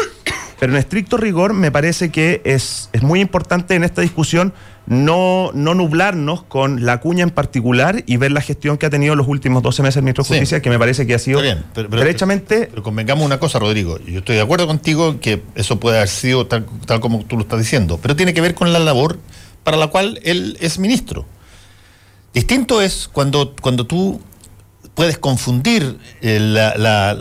pero 0.59 0.73
en 0.73 0.79
estricto 0.79 1.17
rigor 1.17 1.53
me 1.53 1.71
parece 1.71 2.11
que 2.11 2.41
es, 2.45 2.89
es 2.93 3.03
muy 3.03 3.21
importante 3.21 3.75
en 3.75 3.85
esta 3.85 4.01
discusión 4.03 4.53
no, 4.87 5.51
no 5.53 5.75
nublarnos 5.75 6.45
con 6.45 6.87
la 6.87 7.01
cuña 7.01 7.25
en 7.25 7.31
particular 7.31 8.05
y 8.07 8.17
ver 8.19 8.31
la 8.33 8.41
gestión 8.41 8.79
que 8.79 8.87
ha 8.87 8.91
tenido 8.91 9.17
los 9.17 9.27
últimos 9.27 9.63
12 9.63 9.83
meses 9.83 9.97
el 9.97 10.03
ministro 10.05 10.23
de 10.23 10.29
Sí. 10.29 10.35
Justicia, 10.35 10.63
que 10.63 10.71
me 10.71 10.79
parece 10.79 11.07
que 11.07 11.15
ha 11.15 11.19
sido 11.19 11.43
bien, 11.43 11.65
pero- 11.75 11.91
pero- 11.91 12.03
derechamente... 12.03 12.69
Pero 12.71 12.83
convengamos 12.83 13.25
una 13.27 13.39
cosa, 13.41 13.59
Rodrigo. 13.59 13.99
Yo 14.07 14.19
estoy 14.21 14.37
de 14.37 14.43
acuerdo 14.43 14.67
contigo 14.69 15.19
que 15.21 15.43
eso 15.57 15.81
puede 15.81 15.97
haber 15.97 16.09
sido 16.09 16.47
tal, 16.47 16.67
tal 16.87 17.01
como 17.01 17.25
tú 17.25 17.37
lo 17.37 17.43
estás 17.43 17.59
diciendo, 17.59 17.99
pero 18.01 18.15
tiene 18.15 18.33
que 18.33 18.41
ver 18.41 18.55
con 18.55 18.73
la 18.73 18.79
labor 18.79 19.19
para 19.65 19.77
la 19.77 19.89
cual 19.89 20.21
él 20.23 20.57
es 20.61 20.79
ministro. 20.79 21.27
Distinto 22.33 22.83
es 22.83 23.09
cuando, 23.13 23.55
cuando 23.61 23.87
tú 23.87 24.21
puedes 24.97 25.19
confundir 25.19 25.99
eh, 26.23 26.41
la- 26.41 26.75
la- 26.77 27.13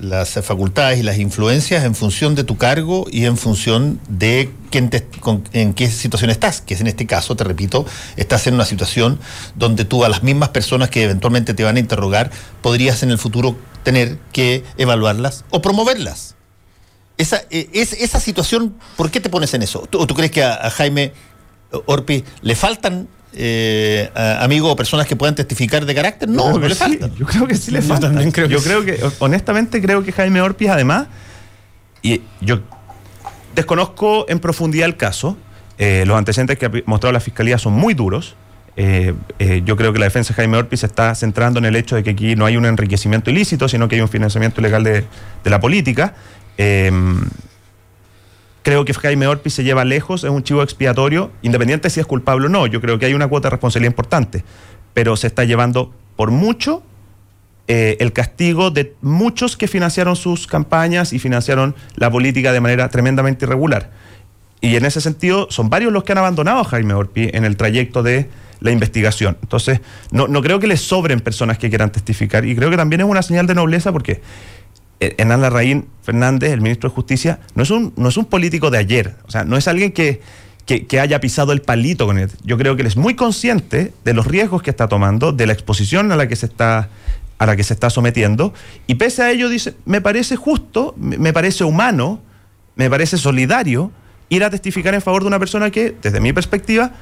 las- 0.00 0.32
facultades 0.44 1.00
y 1.00 1.02
las 1.02 1.18
influencias 1.18 1.82
en 1.84 1.94
función 1.94 2.34
de 2.34 2.44
tu 2.44 2.56
cargo 2.58 3.06
y 3.10 3.24
en 3.24 3.36
función 3.38 3.98
de 4.08 4.52
te- 4.70 5.06
con- 5.20 5.42
en 5.52 5.72
qué 5.72 5.90
situación 5.90 6.30
estás, 6.30 6.60
que 6.60 6.74
es 6.74 6.80
en 6.82 6.86
este 6.86 7.06
caso, 7.06 7.34
te 7.34 7.42
repito, 7.44 7.86
estás 8.16 8.46
en 8.46 8.52
una 8.54 8.66
situación 8.66 9.18
donde 9.54 9.86
tú 9.86 10.04
a 10.04 10.10
las 10.10 10.22
mismas 10.22 10.50
personas 10.50 10.90
que 10.90 11.04
eventualmente 11.04 11.54
te 11.54 11.64
van 11.64 11.76
a 11.76 11.80
interrogar, 11.80 12.30
podrías 12.60 13.02
en 13.02 13.10
el 13.10 13.16
futuro 13.18 13.56
tener 13.82 14.18
que 14.32 14.62
evaluarlas 14.76 15.46
o 15.50 15.62
promoverlas. 15.62 16.34
Esa, 17.16 17.40
eh, 17.48 17.70
es, 17.72 17.94
esa 17.94 18.20
situación, 18.20 18.76
¿por 18.98 19.10
qué 19.10 19.20
te 19.20 19.30
pones 19.30 19.54
en 19.54 19.62
eso? 19.62 19.86
¿Tú, 19.88 20.06
tú 20.06 20.14
crees 20.14 20.30
que 20.30 20.44
a 20.44 20.68
Jaime 20.68 21.14
Orpi 21.86 22.24
le 22.42 22.54
faltan 22.54 23.08
eh, 23.36 24.10
amigos 24.40 24.72
o 24.72 24.76
personas 24.76 25.06
que 25.06 25.14
puedan 25.16 25.34
testificar 25.34 25.84
de 25.84 25.94
carácter? 25.94 26.28
No, 26.28 26.52
no 26.52 26.58
le 26.66 26.74
sí, 26.74 26.80
faltan. 26.80 27.14
Yo 27.16 27.26
creo 27.26 27.46
que 27.46 27.54
sí 27.56 27.70
le 27.70 27.80
Yo 27.80 27.88
falta. 27.88 28.08
también 28.08 28.30
creo 28.32 28.48
que 28.48 28.54
yo 28.54 28.62
creo 28.62 28.84
que, 28.84 28.98
honestamente, 29.20 29.80
creo 29.82 30.02
que 30.02 30.12
Jaime 30.12 30.40
Orpiz, 30.40 30.68
además, 30.70 31.06
y 32.02 32.22
yo 32.40 32.60
desconozco 33.54 34.26
en 34.28 34.38
profundidad 34.40 34.86
el 34.86 34.96
caso. 34.96 35.36
eh, 35.78 36.04
los 36.06 36.16
antecedentes 36.16 36.58
que 36.58 36.66
ha 36.66 36.70
mostrado 36.86 37.12
la 37.12 37.20
fiscalía 37.20 37.58
son 37.58 37.74
muy 37.74 37.92
duros. 37.94 38.34
eh, 38.78 39.14
eh, 39.38 39.62
yo 39.64 39.76
creo 39.76 39.92
que 39.92 39.98
la 39.98 40.04
defensa 40.06 40.32
de 40.32 40.36
Jaime 40.36 40.56
Orpiz 40.58 40.80
se 40.80 40.86
está 40.86 41.14
centrando 41.14 41.58
en 41.58 41.64
el 41.64 41.76
hecho 41.76 41.96
de 41.96 42.02
que 42.02 42.10
aquí 42.10 42.36
no 42.36 42.44
hay 42.46 42.56
un 42.56 42.64
enriquecimiento 42.66 43.30
ilícito, 43.30 43.68
sino 43.68 43.88
que 43.88 43.94
hay 43.96 44.02
un 44.02 44.08
financiamiento 44.08 44.60
ilegal 44.60 44.84
de, 44.84 45.04
de 45.44 45.50
la 45.50 45.60
política. 45.60 46.14
Creo 48.66 48.84
que 48.84 48.92
Jaime 48.94 49.28
Orpiz 49.28 49.54
se 49.54 49.62
lleva 49.62 49.84
lejos, 49.84 50.24
es 50.24 50.30
un 50.30 50.42
chivo 50.42 50.60
expiatorio, 50.60 51.30
independiente 51.42 51.88
si 51.88 52.00
es 52.00 52.06
culpable 52.06 52.46
o 52.46 52.48
no. 52.48 52.66
Yo 52.66 52.80
creo 52.80 52.98
que 52.98 53.06
hay 53.06 53.14
una 53.14 53.28
cuota 53.28 53.46
de 53.46 53.50
responsabilidad 53.50 53.92
importante, 53.92 54.42
pero 54.92 55.16
se 55.16 55.28
está 55.28 55.44
llevando 55.44 55.94
por 56.16 56.32
mucho 56.32 56.82
eh, 57.68 57.96
el 58.00 58.12
castigo 58.12 58.72
de 58.72 58.96
muchos 59.02 59.56
que 59.56 59.68
financiaron 59.68 60.16
sus 60.16 60.48
campañas 60.48 61.12
y 61.12 61.20
financiaron 61.20 61.76
la 61.94 62.10
política 62.10 62.52
de 62.52 62.60
manera 62.60 62.88
tremendamente 62.88 63.44
irregular. 63.44 63.92
Y 64.60 64.74
en 64.74 64.84
ese 64.84 65.00
sentido, 65.00 65.46
son 65.48 65.70
varios 65.70 65.92
los 65.92 66.02
que 66.02 66.10
han 66.10 66.18
abandonado 66.18 66.58
a 66.58 66.64
Jaime 66.64 66.94
Orpi 66.94 67.30
en 67.32 67.44
el 67.44 67.56
trayecto 67.56 68.02
de 68.02 68.28
la 68.58 68.72
investigación. 68.72 69.38
Entonces, 69.42 69.80
no, 70.10 70.26
no 70.26 70.42
creo 70.42 70.58
que 70.58 70.66
les 70.66 70.80
sobren 70.80 71.20
personas 71.20 71.58
que 71.58 71.68
quieran 71.68 71.92
testificar 71.92 72.44
y 72.44 72.56
creo 72.56 72.68
que 72.68 72.76
también 72.76 73.02
es 73.02 73.06
una 73.06 73.22
señal 73.22 73.46
de 73.46 73.54
nobleza 73.54 73.92
porque 73.92 74.22
Hernán 75.00 75.42
Larraín 75.42 75.86
Fernández, 76.02 76.52
el 76.52 76.60
ministro 76.60 76.88
de 76.88 76.94
Justicia, 76.94 77.40
no 77.54 77.62
es 77.62 77.70
un, 77.70 77.92
no 77.96 78.08
es 78.08 78.16
un 78.16 78.24
político 78.24 78.70
de 78.70 78.78
ayer, 78.78 79.16
o 79.26 79.30
sea, 79.30 79.44
no 79.44 79.56
es 79.56 79.68
alguien 79.68 79.92
que, 79.92 80.20
que, 80.64 80.86
que 80.86 81.00
haya 81.00 81.20
pisado 81.20 81.52
el 81.52 81.62
palito 81.62 82.06
con 82.06 82.18
él. 82.18 82.30
Yo 82.44 82.56
creo 82.56 82.76
que 82.76 82.82
él 82.82 82.88
es 82.88 82.96
muy 82.96 83.14
consciente 83.14 83.92
de 84.04 84.14
los 84.14 84.26
riesgos 84.26 84.62
que 84.62 84.70
está 84.70 84.88
tomando, 84.88 85.32
de 85.32 85.46
la 85.46 85.52
exposición 85.52 86.12
a 86.12 86.16
la 86.16 86.28
que 86.28 86.36
se 86.36 86.46
está 86.46 86.88
a 87.38 87.44
la 87.44 87.54
que 87.54 87.64
se 87.64 87.74
está 87.74 87.90
sometiendo 87.90 88.54
y 88.86 88.94
pese 88.94 89.22
a 89.22 89.30
ello 89.30 89.50
dice, 89.50 89.74
me 89.84 90.00
parece 90.00 90.36
justo, 90.36 90.94
me 90.96 91.34
parece 91.34 91.64
humano, 91.64 92.20
me 92.76 92.88
parece 92.88 93.18
solidario 93.18 93.92
ir 94.28 94.42
a 94.42 94.50
testificar 94.50 94.94
en 94.94 95.02
favor 95.02 95.22
de 95.22 95.28
una 95.28 95.38
persona 95.38 95.70
que, 95.70 95.94
desde 96.00 96.20
mi 96.20 96.32
perspectiva, 96.32 96.92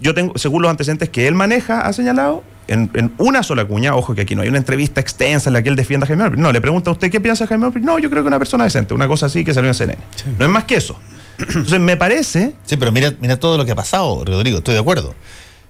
yo 0.00 0.14
tengo, 0.14 0.36
según 0.36 0.62
los 0.62 0.70
antecedentes 0.70 1.08
que 1.08 1.28
él 1.28 1.34
maneja, 1.34 1.82
ha 1.82 1.92
señalado, 1.92 2.42
en, 2.68 2.90
en 2.94 3.12
una 3.18 3.42
sola 3.42 3.64
cuña, 3.64 3.94
ojo 3.96 4.14
que 4.14 4.22
aquí 4.22 4.34
no 4.34 4.42
hay 4.42 4.48
una 4.48 4.58
entrevista 4.58 5.00
extensa 5.00 5.50
en 5.50 5.54
la 5.54 5.62
que 5.62 5.68
él 5.68 5.76
defienda 5.76 6.04
a 6.04 6.08
Jaime 6.08 6.24
Orpiz. 6.24 6.40
No, 6.40 6.52
le 6.52 6.60
pregunta 6.60 6.90
a 6.90 6.92
usted 6.92 7.10
qué 7.10 7.20
piensa 7.20 7.44
de 7.44 7.48
Jaime 7.48 7.66
Orpiz. 7.66 7.82
No, 7.82 7.98
yo 7.98 8.08
creo 8.10 8.22
que 8.22 8.28
una 8.28 8.38
persona 8.38 8.64
decente, 8.64 8.94
una 8.94 9.08
cosa 9.08 9.26
así 9.26 9.44
que 9.44 9.52
salió 9.52 9.68
en 9.68 9.74
CNN. 9.74 9.98
No 10.38 10.44
es 10.44 10.50
más 10.50 10.64
que 10.64 10.76
eso. 10.76 10.98
Entonces 11.38 11.80
me 11.80 11.96
parece 11.96 12.52
Sí, 12.64 12.76
pero 12.76 12.92
mira, 12.92 13.12
mira 13.20 13.38
todo 13.38 13.56
lo 13.56 13.64
que 13.64 13.72
ha 13.72 13.76
pasado, 13.76 14.24
Rodrigo, 14.24 14.58
estoy 14.58 14.74
de 14.74 14.80
acuerdo. 14.80 15.14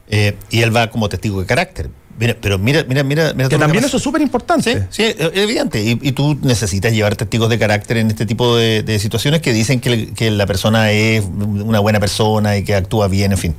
Eh, 0.09 0.37
y 0.51 0.61
él 0.63 0.75
va 0.75 0.91
como 0.91 1.09
testigo 1.09 1.41
de 1.41 1.47
carácter. 1.47 1.89
Mira, 2.19 2.37
pero 2.39 2.59
mira, 2.59 2.85
mira, 2.87 3.03
mira, 3.03 3.33
mira 3.35 3.49
que 3.49 3.57
también 3.57 3.85
eso 3.85 3.97
es 3.97 4.03
súper 4.03 4.21
importante. 4.21 4.87
Sí, 4.91 5.03
sí, 5.03 5.03
es 5.05 5.31
evidente. 5.35 5.83
Y, 5.83 5.99
y 6.03 6.13
tú 6.13 6.39
necesitas 6.43 6.93
llevar 6.93 7.17
testigos 7.17 7.49
de 7.49 7.59
carácter 7.59 7.97
en 7.97 8.09
este 8.09 8.27
tipo 8.27 8.57
de, 8.57 8.83
de 8.83 8.99
situaciones 8.99 9.41
que 9.41 9.55
dicen 9.55 9.81
que 9.81 10.31
la 10.31 10.47
persona 10.47 10.91
es 10.91 11.25
una 11.25 11.79
buena 11.81 11.99
persona 11.99 12.59
y 12.59 12.65
que 12.65 12.75
actúa 12.75 13.09
bien, 13.09 13.33
en 13.33 13.39
fin. 13.39 13.55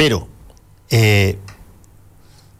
Pero, 0.00 0.26
eh, 0.88 1.36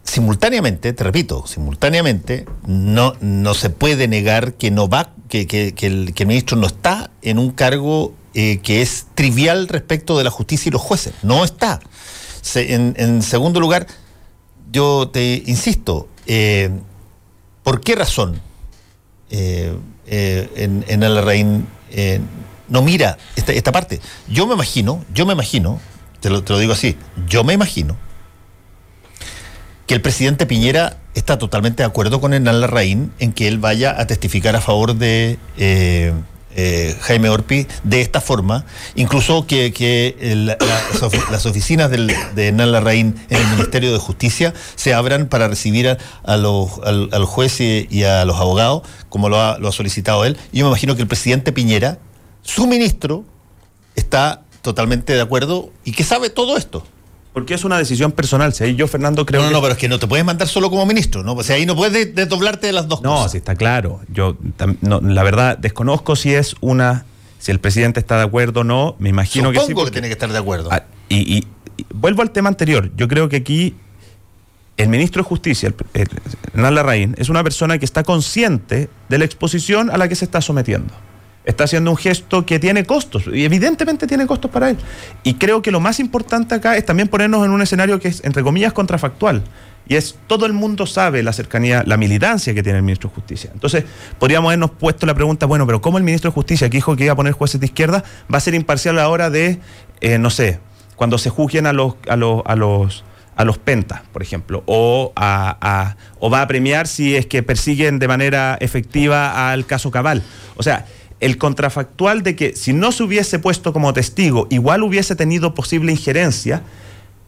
simultáneamente, 0.04 0.92
te 0.92 1.02
repito, 1.04 1.46
simultáneamente, 1.46 2.44
no, 2.66 3.14
no 3.22 3.54
se 3.54 3.70
puede 3.70 4.08
negar 4.08 4.52
que 4.52 4.70
no 4.70 4.90
va, 4.90 5.14
que, 5.30 5.46
que- 5.46 5.72
que 5.72 5.86
el, 5.86 6.12
que 6.12 6.24
el 6.24 6.26
ministro 6.26 6.58
no 6.58 6.66
está 6.66 7.10
en 7.22 7.38
un 7.38 7.50
cargo 7.52 8.12
eh, 8.34 8.58
que 8.58 8.82
es 8.82 9.06
trivial 9.14 9.68
respecto 9.68 10.18
de 10.18 10.24
la 10.24 10.30
justicia 10.30 10.68
y 10.68 10.72
los 10.72 10.82
jueces. 10.82 11.14
No 11.22 11.42
está. 11.42 11.80
En, 12.56 13.22
segundo 13.22 13.58
lugar, 13.58 13.86
yo 14.70 15.08
te 15.10 15.42
insisto, 15.46 16.08
eh, 16.26 16.68
¿por 17.62 17.80
qué 17.80 17.94
razón 17.94 18.38
en, 19.30 19.80
en 20.06 21.04
Alarraín 21.04 21.66
eh, 21.90 22.20
no 22.68 22.82
mira 22.82 23.16
esta, 23.34 23.52
esta 23.54 23.72
parte? 23.72 23.98
Yo 24.28 24.46
me 24.46 24.52
imagino, 24.52 25.02
yo 25.14 25.24
me 25.24 25.32
imagino, 25.32 25.80
te 26.20 26.30
lo, 26.30 26.42
te 26.42 26.52
lo 26.52 26.59
digo 26.59 26.72
así, 26.72 26.97
yo 27.26 27.44
me 27.44 27.52
imagino 27.55 27.97
que 29.86 29.94
el 29.94 30.02
presidente 30.02 30.47
Piñera 30.47 30.98
está 31.14 31.38
totalmente 31.38 31.82
de 31.82 31.86
acuerdo 31.88 32.20
con 32.20 32.32
Hernán 32.32 32.60
Larraín 32.60 33.12
en 33.18 33.32
que 33.32 33.48
él 33.48 33.59
vaya 33.59 34.01
a 34.01 34.06
testificar 34.06 34.55
a 34.55 34.60
favor 34.60 34.94
de 34.94 35.36
eh, 35.59 36.12
eh, 36.55 36.97
Jaime 37.01 37.28
Orpi 37.28 37.66
de 37.82 38.01
esta 38.01 38.20
forma, 38.20 38.64
incluso 38.94 39.48
que, 39.48 39.72
que 39.72 40.16
las, 40.47 41.02
ofi- 41.02 41.28
las 41.30 41.44
oficinas 41.47 41.90
de 41.90 42.48
Hernán 42.48 42.70
Larraín 42.70 43.16
en 43.30 43.40
el 43.40 43.47
Ministerio 43.48 43.92
de 43.92 43.98
Justicia 43.98 44.55
se 44.76 44.94
abran 44.94 45.26
para 45.26 45.48
recibir 45.48 45.98
a, 46.24 46.36
los, 46.36 46.78
al, 46.84 47.09
al 47.12 47.24
juez 47.24 47.60
y, 47.60 47.88
y 47.90 48.05
a 48.05 48.24
los 48.24 48.36
abogados, 48.36 48.82
como 49.09 49.28
lo 49.28 49.40
ha, 49.40 49.59
lo 49.59 49.68
ha 49.68 49.72
solicitado 49.72 50.24
él. 50.24 50.36
Yo 50.52 50.64
me 50.64 50.70
imagino 50.70 50.94
que 50.94 51.02
el 51.02 51.09
presidente 51.09 51.51
Piñera, 51.51 51.98
su 52.42 52.68
ministro, 52.68 53.24
está 53.97 54.42
totalmente 54.62 55.12
de 55.14 55.20
acuerdo 55.20 55.70
y 55.84 55.92
que 55.92 56.04
sabe 56.04 56.30
todo 56.30 56.56
esto. 56.56 56.84
Porque 57.32 57.54
es 57.54 57.62
una 57.64 57.78
decisión 57.78 58.10
personal. 58.10 58.52
Si 58.52 58.64
ahí 58.64 58.74
yo, 58.74 58.88
Fernando, 58.88 59.24
creo 59.24 59.40
no, 59.42 59.46
no, 59.46 59.50
que- 59.50 59.54
no, 59.54 59.62
pero 59.62 59.72
es 59.74 59.78
que 59.78 59.88
no 59.88 59.98
te 60.00 60.06
puedes 60.08 60.24
mandar 60.24 60.48
solo 60.48 60.68
como 60.68 60.84
ministro, 60.84 61.22
¿no? 61.22 61.34
O 61.34 61.42
sea, 61.44 61.56
ahí 61.56 61.64
no 61.64 61.76
puedes 61.76 62.12
desdoblarte 62.14 62.66
de 62.66 62.72
las 62.72 62.88
dos 62.88 63.02
No, 63.02 63.14
cosas. 63.14 63.32
sí 63.32 63.38
está 63.38 63.54
claro. 63.54 64.00
Yo 64.12 64.36
no, 64.80 65.00
la 65.00 65.22
verdad 65.22 65.56
desconozco 65.56 66.16
si 66.16 66.34
es 66.34 66.56
una 66.60 67.04
si 67.38 67.52
el 67.52 67.60
presidente 67.60 68.00
está 68.00 68.16
de 68.18 68.24
acuerdo 68.24 68.60
o 68.60 68.64
no. 68.64 68.96
Me 68.98 69.08
imagino 69.08 69.44
Supongo 69.50 69.60
que 69.60 69.66
sí. 69.66 69.68
que, 69.68 69.74
porque- 69.74 69.90
tiene 69.92 70.08
que 70.08 70.12
estar 70.14 70.30
de 70.32 70.38
acuerdo. 70.38 70.70
Ah, 70.72 70.82
y, 71.08 71.36
y- 71.38 71.46
y 71.78 71.86
vuelvo 71.94 72.22
al 72.22 72.32
tema 72.32 72.48
anterior. 72.48 72.90
Yo 72.96 73.06
creo 73.08 73.28
que 73.28 73.36
aquí 73.36 73.76
el 74.76 74.88
ministro 74.88 75.22
de 75.22 75.28
Justicia, 75.28 75.72
Hernán 76.52 76.74
Larraín, 76.74 77.14
es 77.16 77.28
una 77.28 77.42
persona 77.44 77.78
que 77.78 77.84
está 77.84 78.02
consciente 78.02 78.90
de 79.08 79.18
la 79.18 79.24
exposición 79.24 79.88
a 79.90 79.96
la 79.98 80.08
que 80.08 80.16
se 80.16 80.24
está 80.24 80.40
sometiendo. 80.40 80.92
Está 81.44 81.64
haciendo 81.64 81.90
un 81.90 81.96
gesto 81.96 82.44
que 82.44 82.58
tiene 82.58 82.84
costos, 82.84 83.24
y 83.32 83.44
evidentemente 83.44 84.06
tiene 84.06 84.26
costos 84.26 84.50
para 84.50 84.70
él. 84.70 84.76
Y 85.22 85.34
creo 85.34 85.62
que 85.62 85.70
lo 85.70 85.80
más 85.80 85.98
importante 85.98 86.54
acá 86.54 86.76
es 86.76 86.84
también 86.84 87.08
ponernos 87.08 87.44
en 87.46 87.50
un 87.50 87.62
escenario 87.62 87.98
que 87.98 88.08
es, 88.08 88.22
entre 88.24 88.42
comillas, 88.42 88.72
contrafactual. 88.74 89.42
Y 89.88 89.96
es, 89.96 90.16
todo 90.26 90.44
el 90.46 90.52
mundo 90.52 90.86
sabe 90.86 91.22
la 91.22 91.32
cercanía, 91.32 91.82
la 91.86 91.96
militancia 91.96 92.54
que 92.54 92.62
tiene 92.62 92.76
el 92.78 92.84
ministro 92.84 93.08
de 93.08 93.14
Justicia. 93.16 93.50
Entonces, 93.52 93.84
podríamos 94.18 94.50
habernos 94.50 94.70
puesto 94.72 95.06
la 95.06 95.14
pregunta, 95.14 95.46
bueno, 95.46 95.66
pero 95.66 95.80
¿cómo 95.80 95.96
el 95.98 96.04
ministro 96.04 96.30
de 96.30 96.34
Justicia, 96.34 96.68
que 96.68 96.76
dijo 96.76 96.94
que 96.94 97.04
iba 97.04 97.14
a 97.14 97.16
poner 97.16 97.32
jueces 97.32 97.58
de 97.58 97.66
izquierda, 97.66 98.04
va 98.32 98.36
a 98.38 98.40
ser 98.40 98.54
imparcial 98.54 98.98
a 98.98 99.02
la 99.02 99.08
hora 99.08 99.30
de, 99.30 99.58
eh, 100.02 100.18
no 100.18 100.28
sé, 100.30 100.60
cuando 100.94 101.16
se 101.18 101.30
juzguen 101.30 101.66
a 101.66 101.72
los, 101.72 101.94
a 102.08 102.14
los, 102.16 102.42
a 102.44 102.54
los, 102.54 103.02
a 103.34 103.44
los 103.44 103.56
pentas, 103.58 104.02
por 104.12 104.22
ejemplo, 104.22 104.62
o, 104.66 105.12
a, 105.16 105.56
a- 105.60 105.96
o 106.20 106.28
va 106.30 106.42
a 106.42 106.46
premiar 106.46 106.86
si 106.86 107.16
es 107.16 107.24
que 107.26 107.42
persiguen 107.42 107.98
de 107.98 108.06
manera 108.06 108.58
efectiva 108.60 109.50
al 109.50 109.64
caso 109.66 109.90
Cabal. 109.90 110.22
O 110.56 110.62
sea, 110.62 110.84
el 111.20 111.38
contrafactual 111.38 112.22
de 112.22 112.34
que 112.34 112.56
si 112.56 112.72
no 112.72 112.92
se 112.92 113.02
hubiese 113.02 113.38
puesto 113.38 113.72
como 113.72 113.92
testigo, 113.92 114.47
igual 114.51 114.82
hubiese 114.82 115.14
tenido 115.14 115.55
posible 115.55 115.92
injerencia, 115.92 116.62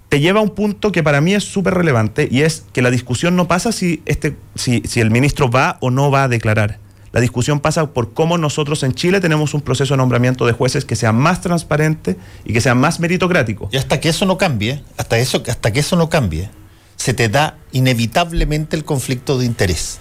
te 0.09 0.21
lleva 0.21 0.41
a 0.41 0.43
un 0.43 0.51
punto 0.51 0.93
que 0.93 1.03
para 1.03 1.21
mí 1.21 1.35
es 1.35 1.45
súper 1.45 1.75
relevante 1.75 2.29
y 2.31 2.43
es 2.43 2.65
que 2.73 2.83
la 2.83 2.91
discusión 2.91 3.37
no 3.37 3.49
pasa 3.49 3.73
si, 3.73 4.03
este, 4.05 4.37
si, 4.55 4.83
si 4.85 5.01
el 5.01 5.11
ministro 5.11 5.51
va 5.51 5.79
o 5.81 5.91
no 5.91 6.11
va 6.11 6.25
a 6.25 6.29
declarar. 6.29 6.79
La 7.13 7.21
discusión 7.21 7.61
pasa 7.61 7.93
por 7.93 8.15
cómo 8.15 8.39
nosotros 8.39 8.83
en 8.83 8.95
Chile 8.95 9.21
tenemos 9.21 9.53
un 9.53 9.61
proceso 9.61 9.95
de 9.95 9.99
nombramiento 9.99 10.47
de 10.47 10.53
jueces 10.53 10.87
que 10.87 10.97
sea 10.97 11.13
más 11.13 11.43
transparente 11.43 12.17
y 12.45 12.55
que 12.55 12.63
sea 12.63 12.75
más 12.75 13.01
meritocrático. 13.01 13.69
Y 13.71 13.77
hasta 13.77 14.01
que 14.01 14.09
eso 14.09 14.25
no 14.25 14.39
cambie, 14.39 14.83
hasta, 14.97 15.19
eso, 15.19 15.43
hasta 15.47 15.73
que 15.73 15.81
eso 15.81 15.97
no 15.97 16.09
cambie, 16.09 16.49
se 16.97 17.13
te 17.13 17.29
da 17.29 17.59
inevitablemente 17.73 18.77
el 18.77 18.85
conflicto 18.85 19.39
de 19.39 19.45
interés. 19.45 19.99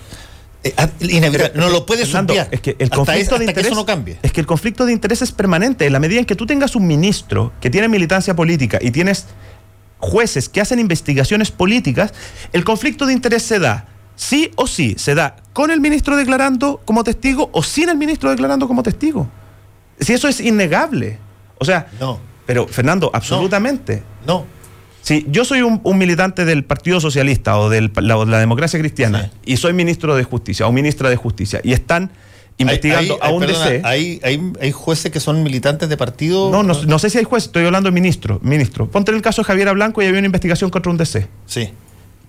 Eh, 0.63 0.73
ah, 0.77 0.87
inevitable- 0.99 1.53
no 1.55 1.69
lo 1.69 1.85
puedes 1.85 2.05
Fernando, 2.07 2.33
obviar. 2.33 2.47
Es 2.51 2.61
que 2.61 2.75
el 2.77 2.85
Hasta 2.85 2.95
conflicto 2.97 3.33
de 3.39 3.45
que 3.45 3.51
interés 3.51 3.67
eso 3.71 3.75
no 3.75 3.85
cambie. 3.85 4.19
Es 4.21 4.31
que 4.31 4.41
el 4.41 4.47
conflicto 4.47 4.85
de 4.85 4.93
interés 4.93 5.21
es 5.23 5.31
permanente. 5.31 5.85
En 5.87 5.93
la 5.93 5.99
medida 5.99 6.19
en 6.19 6.25
que 6.25 6.35
tú 6.35 6.45
tengas 6.45 6.75
un 6.75 6.85
ministro 6.85 7.51
que 7.59 7.69
tiene 7.69 7.87
militancia 7.87 8.35
política 8.35 8.77
y 8.81 8.91
tienes 8.91 9.25
jueces 9.97 10.49
que 10.49 10.61
hacen 10.61 10.79
investigaciones 10.79 11.51
políticas, 11.51 12.13
el 12.53 12.63
conflicto 12.63 13.05
de 13.05 13.13
interés 13.13 13.43
se 13.43 13.59
da 13.59 13.87
sí 14.15 14.51
o 14.55 14.67
sí, 14.67 14.95
se 14.97 15.15
da 15.15 15.35
con 15.53 15.71
el 15.71 15.79
ministro 15.81 16.15
declarando 16.15 16.79
como 16.85 17.03
testigo 17.03 17.49
o 17.53 17.63
sin 17.63 17.89
el 17.89 17.97
ministro 17.97 18.29
declarando 18.29 18.67
como 18.67 18.83
testigo. 18.83 19.27
Si 19.99 20.13
eso 20.13 20.27
es 20.27 20.39
innegable. 20.41 21.17
O 21.57 21.65
sea, 21.65 21.87
No. 21.99 22.19
pero 22.45 22.67
Fernando, 22.67 23.09
absolutamente. 23.13 24.03
No. 24.27 24.45
Si 25.01 25.25
yo 25.29 25.45
soy 25.45 25.61
un, 25.61 25.81
un 25.83 25.97
militante 25.97 26.45
del 26.45 26.63
Partido 26.63 26.99
Socialista 27.01 27.57
o 27.57 27.69
de 27.69 27.89
la, 28.01 28.39
democracia 28.39 28.79
cristiana 28.79 29.23
Sí. 29.23 29.53
y 29.53 29.57
soy 29.57 29.73
ministro 29.73 30.15
de 30.15 30.23
Justicia 30.23 30.67
o 30.67 30.71
ministra 30.71 31.09
de 31.09 31.15
Justicia 31.15 31.59
y 31.63 31.73
están 31.73 32.11
investigando 32.57 33.17
Hay- 33.21 33.29
a 33.29 33.33
un 33.33 33.39
perdona, 33.41 33.65
DC. 33.65 33.81
Hay, 33.83 34.19
hay, 34.23 34.53
hay 34.61 34.71
jueces 34.71 35.11
que 35.11 35.19
son 35.19 35.41
militantes 35.41 35.89
de 35.89 35.97
partido. 35.97 36.51
no, 36.51 36.61
no, 36.61 36.83
no 36.83 36.99
sé 36.99 37.09
si 37.09 37.17
hay 37.17 37.23
juez, 37.23 37.45
estoy 37.45 37.65
hablando 37.65 37.89
de 37.89 37.93
ministro. 37.93 38.39
Ministro, 38.43 38.89
ponte 38.89 39.09
en 39.11 39.15
el 39.17 39.23
caso 39.23 39.41
de 39.41 39.45
Javiera 39.47 39.71
Blanco 39.73 40.01
y 40.01 40.05
había 40.05 40.19
una 40.19 40.27
investigación 40.27 40.69
contra 40.69 40.91
un 40.91 40.97
DC. 40.97 41.27
Sí. 41.47 41.69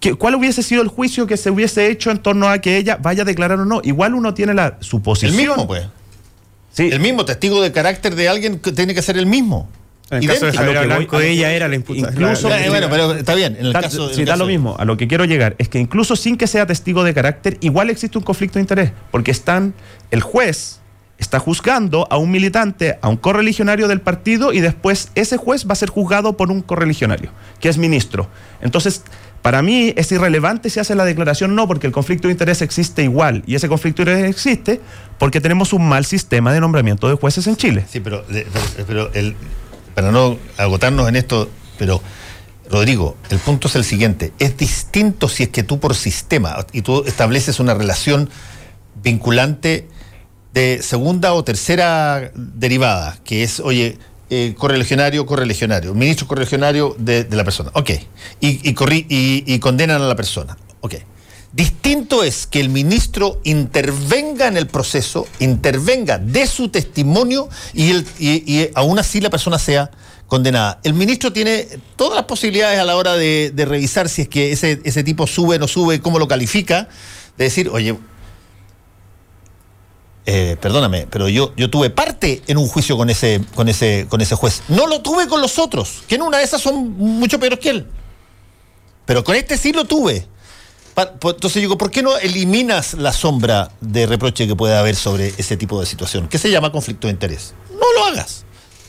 ¿Qué- 0.01 0.15
¿Cuál 0.15 0.35
hubiese 0.37 0.63
sido 0.63 0.81
el 0.83 0.89
juicio 0.89 1.27
que 1.27 1.37
se 1.37 1.51
hubiese 1.51 1.89
hecho 1.91 2.11
en 2.11 2.19
torno 2.19 2.49
a 2.49 2.59
que 2.59 2.79
ella 2.79 2.97
vaya 3.01 3.23
a 3.23 3.25
declarar 3.27 3.61
o 3.61 3.65
no? 3.67 3.81
Igual 3.85 4.15
uno 4.15 4.33
tiene 4.35 4.55
la 4.55 4.79
El 4.79 4.85
suposición. 4.85 5.37
mismo, 5.37 5.67
pues. 5.67 5.85
Sí, 6.73 6.89
El 6.91 7.01
mismo 7.01 7.27
testigo 7.27 7.61
de 7.61 7.71
carácter 7.71 8.15
de 8.15 8.31
alguien 8.31 8.59
que 8.59 8.73
tiene 8.73 8.95
que 8.95 9.03
ser 9.03 9.19
el 9.19 9.27
mismo. 9.27 9.69
En 10.17 10.23
el 10.23 10.29
caso 10.29 10.47
de 10.47 10.53
Javier 10.53 10.77
voy- 10.79 10.87
Blanco, 10.87 11.19
que 11.19 11.31
ella 11.31 11.47
voy- 11.49 11.57
era 11.57 11.69
la 11.69 11.75
imputada. 11.77 12.13
incluso- 12.13 12.49
bueno, 12.49 12.87
pero 12.91 13.13
está 13.15 13.35
bien. 13.35 13.57
En 13.59 13.67
el 13.67 13.73
Da- 13.73 13.81
caso. 13.83 14.09
en 14.09 14.15
sí, 14.15 14.21
el 14.23 14.27
caso 14.27 14.39
lo 14.41 14.47
mismo. 14.47 14.77
A 14.79 14.85
lo 14.85 14.97
que 14.97 15.09
quiero 15.09 15.25
llegar 15.25 15.55
es 15.59 15.69
que 15.69 15.79
incluso 15.79 16.17
sin 16.17 16.37
que 16.37 16.47
sea 16.47 16.67
testigo 16.67 17.05
de 17.05 17.15
carácter, 17.15 17.57
igual 17.61 17.91
existe 17.91 18.19
un 18.19 18.25
conflicto 18.25 18.55
de 18.59 18.61
interés. 18.63 18.93
Porque 19.11 19.31
están, 19.31 19.75
el 20.11 20.21
juez 20.21 20.79
está 21.19 21.39
juzgando 21.39 22.09
a 22.11 22.17
un 22.17 22.31
militante, 22.33 22.99
a 23.01 23.09
un 23.09 23.17
correligionario 23.17 23.87
del 23.87 24.01
partido, 24.01 24.53
y 24.53 24.61
después 24.61 25.11
ese 25.15 25.37
juez 25.37 25.67
va 25.69 25.73
a 25.73 25.77
ser 25.77 25.89
juzgado 25.89 26.37
por 26.37 26.51
un 26.51 26.63
correligionario, 26.63 27.31
que 27.61 27.69
es 27.69 27.79
ministro. 27.79 28.29
Entonces, 28.61 29.05
para 29.41 29.63
mí 29.63 29.93
es 29.97 30.11
irrelevante 30.11 30.69
si 30.69 30.81
hace 30.81 30.95
la 30.97 31.05
declaración 31.05 31.53
o 31.53 31.55
no, 31.55 31.69
porque 31.69 31.87
el 31.87 31.93
conflicto 31.93 32.27
de 32.27 32.33
interés 32.33 32.61
existe 32.61 33.05
igual. 33.05 33.45
Y 33.47 33.55
ese 33.55 33.69
conflicto 33.69 34.05
de 34.05 34.11
interés 34.13 34.31
existe 34.31 34.81
porque 35.19 35.41
tenemos 35.41 35.73
un 35.73 35.89
mal 35.89 36.05
sistema 36.05 36.53
de 36.53 36.61
nombramiento 36.61 37.09
de 37.09 37.15
jueces 37.15 37.47
en 37.47 37.57
Chile. 37.57 37.85
Sí, 37.89 38.01
pero- 38.01 38.25
pero 38.87 39.13
el, 39.15 39.37
para 39.95 40.11
no 40.11 40.39
agotarnos 40.57 41.09
en 41.09 41.17
esto, 41.17 41.49
pero 41.79 42.01
Rodrigo, 42.71 43.17
el 43.31 43.39
punto 43.39 43.69
es 43.69 43.77
el 43.77 43.85
siguiente. 43.85 44.33
Es 44.39 44.57
distinto 44.57 45.29
si 45.29 45.43
es 45.45 45.49
que 45.51 45.63
tú 45.63 45.79
por 45.81 45.95
sistema 45.95 46.65
y 46.73 46.83
tú 46.83 47.05
estableces 47.07 47.61
una 47.61 47.75
relación 47.75 48.31
vinculante 49.03 49.89
de 50.55 50.81
segunda 50.83 51.33
o 51.35 51.45
tercera 51.45 52.31
derivada, 52.35 53.19
que 53.25 53.43
es, 53.43 53.61
oye, 53.61 53.99
eh, 54.31 54.55
correligionario, 54.57 55.27
correligionario, 55.27 55.95
ministro 55.95 56.27
correligionario 56.27 56.95
de, 56.99 57.25
de 57.25 57.37
la 57.37 57.45
persona. 57.45 57.71
Ok. 57.75 57.91
Y, 58.41 58.69
y, 58.69 58.75
corri- 58.75 59.07
y- 59.09 59.45
y 59.47 59.59
condenan 59.59 60.01
a 60.03 60.07
la 60.07 60.15
persona. 60.17 60.57
Ok. 60.81 60.95
Distinto 61.53 62.25
es 62.25 62.47
que 62.47 62.61
el 62.61 62.71
ministro 62.71 63.39
intervenga 63.45 64.47
en 64.49 64.57
el 64.57 64.67
proceso, 64.67 65.27
intervenga 65.39 66.17
de 66.17 66.47
su 66.47 66.71
testimonio 66.71 67.49
y, 67.75 68.69
aún 68.75 68.99
así 68.99 69.21
la 69.21 69.29
persona 69.29 69.59
sea 69.59 69.91
condenada. 70.29 70.81
El 70.83 70.95
ministro 70.95 71.31
tiene 71.31 71.69
todas 71.97 72.17
las 72.17 72.25
posibilidades 72.25 72.81
a 72.81 72.85
la 72.85 72.97
hora 72.97 73.17
de, 73.17 73.53
revisar 73.55 74.09
si 74.09 74.23
es 74.23 74.29
que 74.29 74.53
ese, 74.53 75.05
tipo 75.05 75.27
sube 75.27 75.59
no 75.59 75.69
sube, 75.69 76.01
cómo 76.01 76.19
lo 76.19 76.27
califica, 76.27 76.89
de 77.37 77.45
decir, 77.45 77.69
oye, 77.69 77.99
eh, 80.25 80.57
perdóname, 80.59 81.07
pero 81.11 81.29
yo, 81.29 81.53
yo 81.55 81.69
tuve 81.69 81.91
parte 81.91 82.43
en 82.47 82.57
un 82.57 82.67
juicio 82.67 82.97
con 82.97 83.11
ese, 83.11 83.43
con, 83.55 83.69
ese, 83.69 84.07
con 84.09 84.23
ese 84.23 84.37
juez. 84.37 84.63
No 84.69 84.87
lo 84.87 85.03
tuve 85.03 85.29
con 85.29 85.43
los 85.43 85.59
otros, 85.59 86.03
que 86.09 86.15
en 86.15 86.23
una 86.23 86.39
de 86.39 86.45
esas 86.45 86.63
son 86.63 86.93
mucho 86.93 87.39
peores 87.39 87.59
que 87.59 87.69
él. 87.69 87.87
Pero 89.05 89.23
con 89.23 89.37
este 89.37 89.59
sí 89.59 89.75
lo 89.75 89.85
tuve. 89.85 90.27
Entonces 90.97 91.55
digo, 91.55 91.79
¿por 91.79 91.91
qué 91.91 92.03
no 92.03 92.19
eliminas 92.19 92.95
la 92.95 93.13
sombra 93.13 93.71
de 93.81 94.07
reproche 94.07 94.47
que 94.47 94.55
puede 94.55 94.77
haber 94.77 94.95
sobre 94.95 95.29
ese 95.39 95.57
tipo 95.57 95.81
de 95.81 95.87
situación? 95.87 96.29
¿Qué 96.29 96.39
se 96.39 96.51
llama 96.51 96.71
conflicto 96.71 97.07
de 97.07 97.13
interés? 97.13 97.55
No 97.71 97.87
lo 97.97 98.07
hagas. 98.07 98.45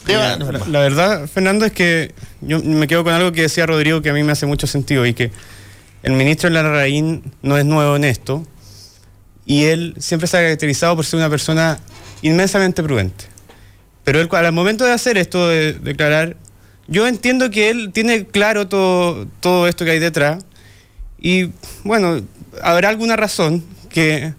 Mira, 0.06 0.36
la, 0.36 0.60
la 0.68 0.80
verdad, 0.80 1.28
Fernando, 1.28 1.66
es 1.66 1.72
que 1.72 2.14
yo 2.42 2.60
me 2.62 2.88
quedo 2.88 3.06
con 3.06 3.14
algo 3.14 3.32
que 3.32 3.44
decía 3.44 3.66
Rodrigo 3.66 4.02
que 4.02 4.10
a 4.10 4.14
mí 4.14 4.22
me 4.22 4.34
hace 4.34 4.46
mucho 4.46 4.68
sentido 4.68 5.06
y 5.06 5.14
que 5.14 5.32
el 6.04 6.12
ministro 6.12 6.50
Larraín 6.50 7.34
no 7.42 7.58
es 7.58 7.64
nuevo 7.64 7.96
en 7.96 8.04
esto 8.04 8.46
y 9.46 9.66
él 9.66 9.96
siempre 10.00 10.28
se 10.28 10.38
ha 10.38 10.42
caracterizado 10.42 10.96
por 10.98 11.06
ser 11.06 11.20
una 11.20 11.30
persona 11.30 11.80
inmensamente 12.22 12.84
prudente. 12.84 13.26
Pero 14.04 14.20
él, 14.20 14.28
al 14.32 14.52
momento 14.52 14.84
de 14.84 14.92
hacer 14.92 15.18
esto, 15.18 15.48
de 15.48 15.74
declarar, 15.74 16.36
yo 16.88 17.08
entiendo 17.08 17.50
que 17.50 17.70
él 17.70 17.92
tiene 17.94 18.26
claro 18.26 18.68
todo, 18.68 19.26
todo 19.40 19.68
esto 19.68 19.86
que 19.86 19.92
hay 19.92 20.00
detrás 20.00 20.46
y 21.24 21.52
bueno, 21.86 22.22
habrá 22.62 22.90
alguna 22.90 23.16
razón 23.16 23.64
que 23.90 24.34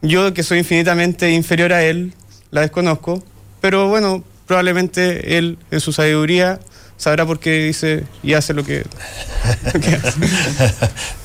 yo, 0.00 0.32
que 0.32 0.44
soy 0.44 0.60
infinitamente 0.60 1.30
inferior 1.32 1.72
a 1.72 1.82
él, 1.82 2.14
la 2.52 2.62
desconozco, 2.62 3.22
pero 3.60 3.88
bueno, 3.88 4.24
probablemente 4.46 5.36
él 5.36 5.58
en 5.72 5.80
su 5.80 5.92
sabiduría 5.92 6.60
sabrá 6.96 7.26
por 7.26 7.40
qué 7.40 7.64
dice 7.64 8.04
y 8.22 8.34
hace 8.34 8.54
lo 8.54 8.64
que, 8.64 8.84
lo 9.74 9.80
que 9.80 9.88
hace. 9.96 10.20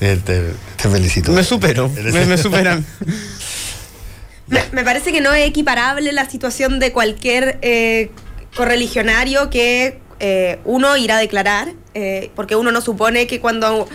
Te, 0.00 0.16
te 0.16 0.88
felicito. 0.88 1.32
Me 1.32 1.44
supero, 1.44 1.88
me, 1.88 2.26
me 2.26 2.36
superan. 2.36 2.84
Me, 4.48 4.62
me 4.70 4.84
parece 4.84 5.10
que 5.10 5.20
no 5.20 5.34
es 5.34 5.44
equiparable 5.44 6.12
la 6.12 6.30
situación 6.30 6.78
de 6.78 6.92
cualquier 6.92 7.58
eh, 7.62 8.12
correligionario 8.54 9.50
que 9.50 9.98
eh, 10.18 10.58
uno 10.64 10.96
irá 10.96 11.18
a 11.18 11.20
declarar, 11.20 11.74
eh, 11.92 12.30
porque 12.34 12.56
uno 12.56 12.72
no 12.72 12.80
supone 12.80 13.26
que 13.26 13.40
cuando 13.40 13.88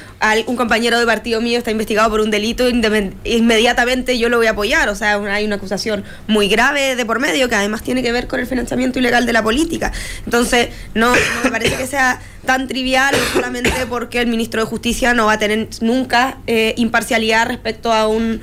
un 0.45 0.55
compañero 0.55 0.99
de 0.99 1.05
partido 1.05 1.41
mío 1.41 1.57
está 1.57 1.71
investigado 1.71 2.09
por 2.11 2.19
un 2.19 2.29
delito, 2.29 2.67
inmediatamente 2.69 4.17
yo 4.19 4.29
lo 4.29 4.37
voy 4.37 4.47
a 4.47 4.51
apoyar. 4.51 4.89
O 4.89 4.95
sea, 4.95 5.15
hay 5.15 5.45
una 5.45 5.55
acusación 5.55 6.03
muy 6.27 6.47
grave 6.47 6.95
de 6.95 7.05
por 7.05 7.19
medio 7.19 7.49
que 7.49 7.55
además 7.55 7.81
tiene 7.81 8.03
que 8.03 8.11
ver 8.11 8.27
con 8.27 8.39
el 8.39 8.47
financiamiento 8.47 8.99
ilegal 8.99 9.25
de 9.25 9.33
la 9.33 9.43
política. 9.43 9.91
Entonces, 10.25 10.69
no, 10.93 11.13
me 11.43 11.51
parece 11.51 11.75
que 11.75 11.87
sea 11.87 12.21
tan 12.45 12.67
trivial 12.67 13.15
solamente 13.33 13.71
porque 13.87 14.19
el 14.19 14.27
ministro 14.27 14.61
de 14.61 14.67
Justicia 14.67 15.13
no 15.13 15.27
va 15.27 15.33
a 15.33 15.39
tener 15.39 15.69
nunca 15.81 16.37
eh, 16.47 16.73
imparcialidad 16.77 17.47
respecto 17.47 17.91
a 17.93 18.07
un 18.07 18.41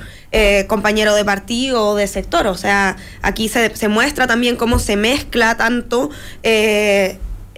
compañero 0.67 1.15
de 1.15 1.25
partido 1.25 1.87
o 1.87 1.95
de 1.95 2.05
sector. 2.05 2.45
O 2.45 2.55
sea, 2.55 2.97
aquí 3.23 3.49
se, 3.49 3.87
muestra 3.87 4.27
también 4.27 4.57
cómo 4.57 4.77
se 4.77 4.95
mezcla 4.95 5.57
tanto 5.57 6.11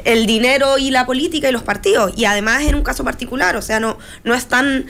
el 0.06 0.26
dinero 0.26 0.78
y 0.78 0.92
la 0.92 1.06
política 1.06 1.50
y 1.50 1.52
los 1.52 1.64
partidos. 1.64 2.14
Y 2.16 2.26
además 2.26 2.64
en 2.64 2.76
un 2.76 2.84
caso 2.84 3.04
particular, 3.04 3.56
o 3.56 3.62
sea, 3.62 3.80
no, 3.80 3.98
no 4.24 4.34
es 4.36 4.46
tan, 4.48 4.86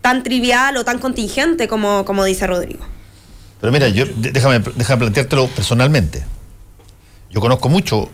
tan 0.00 0.22
trivial 0.22 0.76
o 0.76 0.84
tan 0.84 0.98
contingente 0.98 1.68
como, 1.68 2.04
como 2.04 2.24
dice 2.24 2.46
Rodrigo. 2.46 2.84
Pero 3.60 3.72
mira, 3.72 3.88
yo, 3.88 4.04
déjame, 4.16 4.60
déjame 4.76 4.98
planteártelo 5.00 5.46
personalmente. 5.48 6.24
Yo 7.30 7.40
conozco 7.40 7.68
mucho 7.68 8.10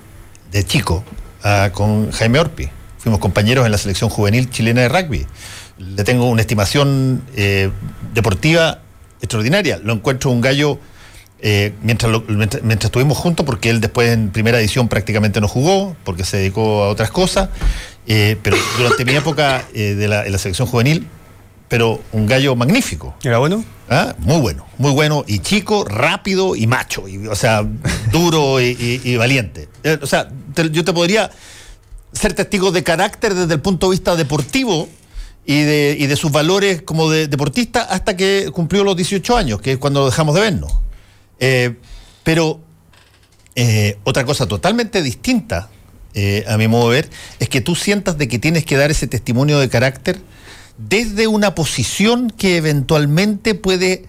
de 0.52 0.64
chico 0.64 1.04
a- 1.42 1.70
con 1.72 2.10
Jaime 2.12 2.38
Orpi. 2.38 2.68
Fuimos 2.98 3.18
compañeros 3.20 3.64
en 3.66 3.72
la 3.72 3.78
selección 3.78 4.10
juvenil 4.10 4.50
chilena 4.50 4.82
de 4.82 4.88
rugby. 4.88 5.26
Le 5.78 6.04
tengo 6.04 6.26
una 6.28 6.42
estimación 6.42 7.22
eh, 7.34 7.70
deportiva 8.14 8.80
extraordinaria. 9.22 9.78
Lo 9.82 9.92
encuentro 9.94 10.30
un 10.30 10.40
gallo 10.40 10.78
eh, 11.42 11.72
mientras, 11.82 12.10
lo- 12.12 12.22
mientras, 12.28 12.62
mientras 12.62 12.86
estuvimos 12.88 13.16
juntos, 13.18 13.46
porque 13.46 13.70
él 13.70 13.80
después 13.80 14.10
en 14.10 14.30
primera 14.30 14.58
edición 14.60 14.88
prácticamente 14.88 15.40
no 15.40 15.48
jugó, 15.48 15.96
porque 16.04 16.24
se 16.24 16.36
dedicó 16.38 16.84
a 16.84 16.88
otras 16.88 17.10
cosas. 17.10 17.48
Eh, 18.06 18.36
pero 18.42 18.56
durante 18.78 19.04
mi 19.04 19.14
época 19.14 19.64
eh, 19.74 19.94
de 19.94 20.08
la, 20.08 20.24
en 20.26 20.32
la 20.32 20.38
selección 20.38 20.66
juvenil, 20.66 21.06
pero 21.68 22.00
un 22.12 22.26
gallo 22.26 22.56
magnífico. 22.56 23.14
¿Era 23.22 23.38
bueno? 23.38 23.64
¿Ah? 23.88 24.14
Muy 24.18 24.40
bueno, 24.40 24.66
muy 24.78 24.90
bueno, 24.92 25.24
y 25.26 25.38
chico, 25.40 25.84
rápido 25.84 26.56
y 26.56 26.66
macho, 26.66 27.06
y, 27.08 27.26
o 27.26 27.34
sea, 27.36 27.64
duro 28.12 28.60
y, 28.60 28.66
y- 28.78 29.00
y 29.10 29.16
valiente. 29.16 29.68
O 30.02 30.06
sea, 30.06 30.28
te- 30.54 30.70
yo 30.70 30.84
te 30.84 30.92
podría 30.92 31.30
ser 32.12 32.34
testigo 32.34 32.72
de 32.72 32.82
carácter 32.82 33.34
desde 33.34 33.54
el 33.54 33.60
punto 33.60 33.86
de 33.86 33.92
vista 33.92 34.16
deportivo 34.16 34.88
y 35.46 35.62
de, 35.62 35.96
y 35.98 36.06
de 36.06 36.16
sus 36.16 36.30
valores 36.32 36.82
como 36.82 37.08
de 37.10 37.28
deportista 37.28 37.82
hasta 37.82 38.16
que 38.16 38.50
cumplió 38.52 38.82
los 38.84 38.96
18 38.96 39.36
años, 39.36 39.60
que 39.60 39.72
es 39.72 39.78
cuando 39.78 40.04
dejamos 40.06 40.34
de 40.34 40.40
vernos. 40.40 40.72
Eh, 41.40 41.74
pero 42.22 42.60
eh, 43.56 43.98
otra 44.04 44.24
cosa 44.24 44.46
totalmente 44.46 45.02
distinta, 45.02 45.70
eh, 46.14 46.44
a 46.48 46.56
mi 46.56 46.68
modo 46.68 46.90
de 46.90 46.96
ver, 47.02 47.10
es 47.38 47.48
que 47.48 47.60
tú 47.60 47.74
sientas 47.74 48.18
de 48.18 48.28
que 48.28 48.38
tienes 48.38 48.64
que 48.64 48.76
dar 48.76 48.90
ese 48.90 49.06
testimonio 49.06 49.58
de 49.58 49.68
carácter 49.68 50.20
desde 50.78 51.26
una 51.26 51.54
posición 51.54 52.30
que 52.30 52.56
eventualmente 52.56 53.54
puede 53.54 54.06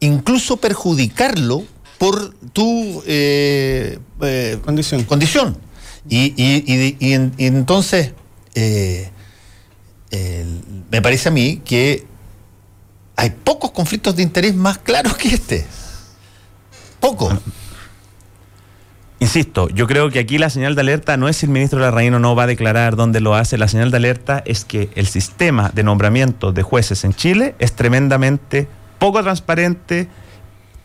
incluso 0.00 0.56
perjudicarlo 0.58 1.64
por 1.98 2.34
tu 2.52 3.02
eh, 3.06 3.98
eh, 4.20 4.58
Condición. 4.64 5.04
condición. 5.04 5.58
Y, 6.08 6.34
y- 6.36 6.64
y- 6.66 6.96
y 7.00 7.12
en- 7.14 7.32
y 7.38 7.46
entonces, 7.46 8.12
eh, 8.54 9.08
me 10.90 11.00
parece 11.02 11.28
a 11.28 11.32
mí 11.32 11.60
que 11.64 12.04
hay 13.16 13.30
pocos 13.30 13.70
conflictos 13.70 14.14
de 14.16 14.22
interés 14.22 14.54
más 14.54 14.78
claros 14.78 15.16
que 15.16 15.28
este. 15.28 15.64
Poco. 17.04 17.38
Insisto, 19.20 19.68
yo 19.68 19.86
creo 19.86 20.08
que 20.08 20.18
aquí 20.18 20.38
la 20.38 20.48
señal 20.48 20.74
de 20.74 20.80
alerta 20.80 21.18
no 21.18 21.28
es 21.28 21.36
si 21.36 21.44
el 21.44 21.52
ministro 21.52 21.78
Larraín 21.78 22.14
o 22.14 22.18
no 22.18 22.34
va 22.34 22.44
a 22.44 22.46
declarar 22.46 22.96
dónde 22.96 23.20
lo 23.20 23.34
hace. 23.34 23.58
La 23.58 23.68
señal 23.68 23.90
de 23.90 23.98
alerta 23.98 24.42
es 24.46 24.64
que 24.64 24.88
el 24.94 25.06
sistema 25.06 25.70
de 25.74 25.82
nombramiento 25.82 26.52
de 26.52 26.62
jueces 26.62 27.04
en 27.04 27.12
Chile 27.12 27.56
es 27.58 27.74
tremendamente 27.74 28.68
poco 28.98 29.22
transparente, 29.22 30.08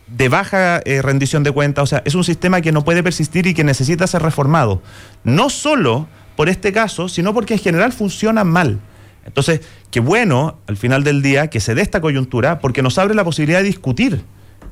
de 0.08 0.28
baja 0.28 0.82
eh, 0.84 1.00
rendición 1.00 1.42
de 1.42 1.52
cuentas. 1.52 1.84
O 1.84 1.86
sea, 1.86 2.02
es 2.04 2.14
un 2.14 2.24
sistema 2.24 2.60
que 2.60 2.70
no 2.70 2.84
puede 2.84 3.02
persistir 3.02 3.46
y 3.46 3.54
que 3.54 3.64
necesita 3.64 4.06
ser 4.06 4.20
reformado. 4.20 4.82
No 5.24 5.48
solo 5.48 6.06
por 6.36 6.50
este 6.50 6.70
caso, 6.70 7.08
sino 7.08 7.32
porque 7.32 7.54
en 7.54 7.60
general 7.60 7.94
funciona 7.94 8.44
mal. 8.44 8.78
Entonces, 9.24 9.62
qué 9.90 10.00
bueno 10.00 10.58
al 10.66 10.76
final 10.76 11.02
del 11.02 11.22
día 11.22 11.48
que 11.48 11.60
se 11.60 11.74
dé 11.74 11.80
esta 11.80 12.02
coyuntura 12.02 12.58
porque 12.58 12.82
nos 12.82 12.98
abre 12.98 13.14
la 13.14 13.24
posibilidad 13.24 13.60
de 13.60 13.64
discutir 13.64 14.22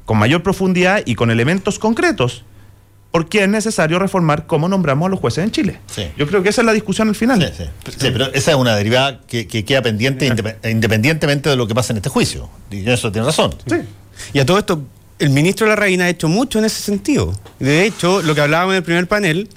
con 0.09 0.17
mayor 0.17 0.43
profundidad 0.43 1.03
y 1.05 1.17
con 1.17 1.31
elementos 1.31 1.79
concretos 1.79 2.43
por 3.11 3.29
qué 3.29 3.43
es 3.43 3.49
necesario 3.51 3.99
reformar 3.99 4.47
cómo 4.47 4.67
nombramos 4.67 5.07
a 5.07 5.11
los 5.11 5.21
jueces 5.21 5.45
en 5.45 5.51
Chile. 5.51 5.81
Sí. 5.95 6.07
Yo 6.17 6.27
creo 6.27 6.43
que 6.43 6.49
esa 6.49 6.63
es 6.63 6.67
la 6.67 6.73
discusión 6.73 7.09
al 7.09 7.15
final. 7.15 7.43
Sí, 7.55 7.65
sí. 7.85 7.93
Sí, 7.99 8.09
pero 8.11 8.33
esa 8.33 8.53
es 8.53 8.57
una 8.57 8.75
derivada 8.75 9.21
que, 9.29 9.47
que 9.47 9.67
queda 9.67 9.83
pendiente 9.83 10.27
indep- 10.27 10.71
independientemente 10.71 11.51
de 11.51 11.57
lo 11.57 11.67
que 11.67 11.75
pasa 11.75 11.93
en 11.93 11.99
este 11.99 12.09
juicio. 12.09 12.49
Y 12.71 12.89
eso 12.89 13.13
tiene 13.13 13.27
razón. 13.27 13.55
Y 14.33 14.39
a 14.39 14.47
todo 14.47 14.59
esto, 14.59 14.83
el 15.19 15.29
ministro 15.29 15.67
Larraín 15.67 16.01
ha 16.01 16.09
hecho 16.09 16.29
mucho 16.29 16.59
en 16.59 16.65
ese 16.65 16.81
sentido. 16.81 17.39
De 17.59 17.85
hecho, 17.85 18.23
lo 18.23 18.35
que 18.35 18.41
hablábamos 18.41 18.73
en 18.73 18.77
el 18.79 18.83
primer 18.85 19.07
panel, 19.09 19.51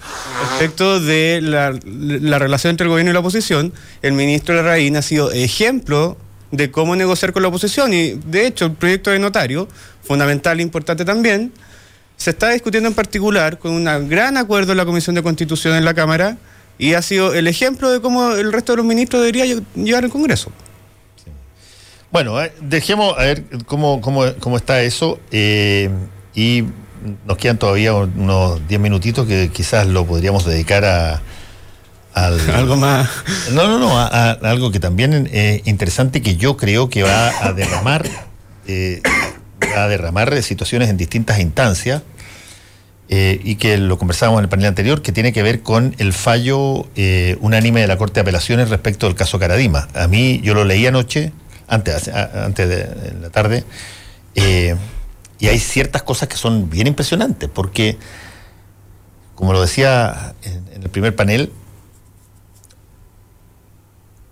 respecto 0.50 1.00
de 1.00 1.40
la, 1.42 1.80
la 1.86 2.40
relación 2.40 2.72
entre 2.72 2.84
el 2.88 2.90
gobierno 2.90 3.12
y 3.12 3.14
la 3.14 3.22
oposición, 3.22 3.72
el 4.02 4.12
ministro 4.12 4.54
Larraín 4.56 4.98
ha 4.98 5.02
sido 5.02 5.32
ejemplo 5.32 6.18
de 6.52 6.70
cómo 6.72 6.96
negociar 6.96 7.32
con 7.34 7.42
la 7.44 7.48
oposición. 7.50 7.94
Y 7.94 8.12
de 8.26 8.48
hecho, 8.48 8.66
el 8.66 8.74
proyecto 8.74 9.10
de 9.12 9.20
notario, 9.20 9.68
fundamental 10.04 10.60
e 10.60 10.64
importante 10.64 11.06
también, 11.06 11.52
se 12.18 12.30
está 12.32 12.50
discutiendo 12.50 12.88
en 12.90 12.96
particular 12.96 13.58
con 13.58 13.72
un 13.72 14.10
gran 14.10 14.38
acuerdo 14.38 14.72
en 14.74 14.78
la 14.78 14.86
Comisión 14.86 15.16
de 15.16 15.24
Constitución 15.24 15.76
en 15.76 15.86
la 15.86 15.94
Cámara 15.94 16.38
y 16.78 16.94
ha 16.94 17.02
sido 17.02 17.34
el 17.34 17.48
ejemplo 17.48 17.90
de 17.92 18.02
cómo 18.02 18.32
el 18.34 18.52
resto 18.52 18.74
de 18.74 18.78
los 18.78 18.86
ministros 18.86 19.22
debería 19.22 19.46
lle- 19.46 19.64
llevar 19.76 20.04
el 20.04 20.10
Congreso. 20.12 20.52
Bueno, 22.12 22.42
eh, 22.42 22.52
dejemos 22.62 23.18
a 23.18 23.22
ver 23.24 23.44
cómo, 23.66 24.02
cómo, 24.02 24.24
cómo 24.40 24.58
está 24.58 24.82
eso. 24.82 25.20
eh, 25.32 25.90
y 26.36 26.64
nos 27.26 27.38
quedan 27.38 27.58
todavía 27.58 27.94
unos 27.94 28.66
10 28.68 28.80
minutitos 28.80 29.28
que 29.28 29.50
quizás 29.52 29.88
lo 29.88 30.06
podríamos 30.06 30.46
dedicar 30.46 30.86
a. 30.86 31.22
Al, 32.14 32.40
Algo 32.52 32.76
más. 32.76 33.10
No, 33.54 33.68
no, 33.68 33.80
no, 33.80 33.98
a, 33.98 34.08
a 34.08 34.32
algo 34.50 34.72
que 34.72 34.80
también 34.80 35.30
es 35.32 35.66
interesante 35.68 36.22
que 36.22 36.36
yo 36.36 36.58
creo 36.58 36.90
que 36.90 37.04
va 37.04 37.30
a 37.46 37.54
derramar, 37.54 38.06
eh, 38.68 39.02
va 39.76 39.84
a 39.86 39.88
derramar 39.88 40.42
situaciones 40.44 40.90
en 40.90 40.98
distintas 40.98 41.40
instancias 41.40 42.02
eh, 43.10 43.40
y 43.44 43.56
que 43.56 43.78
lo 43.78 43.98
conversábamos 43.98 44.40
en 44.40 44.44
el 44.46 44.50
panel 44.50 44.68
anterior, 44.68 45.02
que 45.02 45.12
tiene 45.12 45.34
que 45.34 45.44
ver 45.44 45.62
con 45.62 45.96
el 46.00 46.14
fallo 46.14 46.88
eh, 46.96 47.38
unánime 47.42 47.82
de 47.82 47.88
la 47.88 47.98
Corte 47.98 48.16
de 48.16 48.22
Apelaciones 48.22 48.70
respecto 48.70 49.06
del 49.08 49.16
caso 49.16 49.40
Caradima. 49.40 49.88
A 49.94 50.08
mí, 50.08 50.40
yo 50.44 50.54
lo 50.54 50.64
leí 50.66 50.86
anoche, 50.88 51.32
antes, 51.68 52.08
a- 52.10 52.46
antes 52.46 52.68
de, 52.70 53.14
la 53.22 53.30
tarde, 53.30 53.64
eh, 54.36 54.76
y 55.40 55.48
hay 55.48 55.60
ciertas 55.60 56.04
cosas 56.04 56.28
que 56.30 56.38
son 56.38 56.70
bien 56.70 56.88
impresionantes, 56.88 57.50
porque, 57.54 57.98
como 59.36 59.54
lo 59.54 59.62
decía 59.62 60.34
en- 60.44 60.68
en 60.76 60.84
el 60.84 60.90
primer 60.90 61.16
panel, 61.16 61.52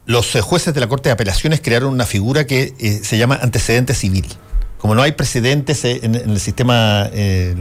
los 0.10 0.36
jueces 0.42 0.74
de 0.74 0.80
la 0.80 0.88
Corte 0.88 1.10
de 1.10 1.14
Apelaciones 1.14 1.62
crearon 1.62 1.94
una 1.94 2.08
figura 2.08 2.48
que 2.48 2.74
eh, 2.80 3.02
se 3.04 3.20
llama 3.20 3.38
antecedente 3.44 3.94
civil. 3.94 4.26
Como 4.80 4.96
no 4.96 5.04
hay 5.04 5.12
precedentes 5.12 5.86
eh, 5.86 6.00
en, 6.02 6.16
el 6.16 6.40
sistema 6.40 7.08
eh, 7.14 7.56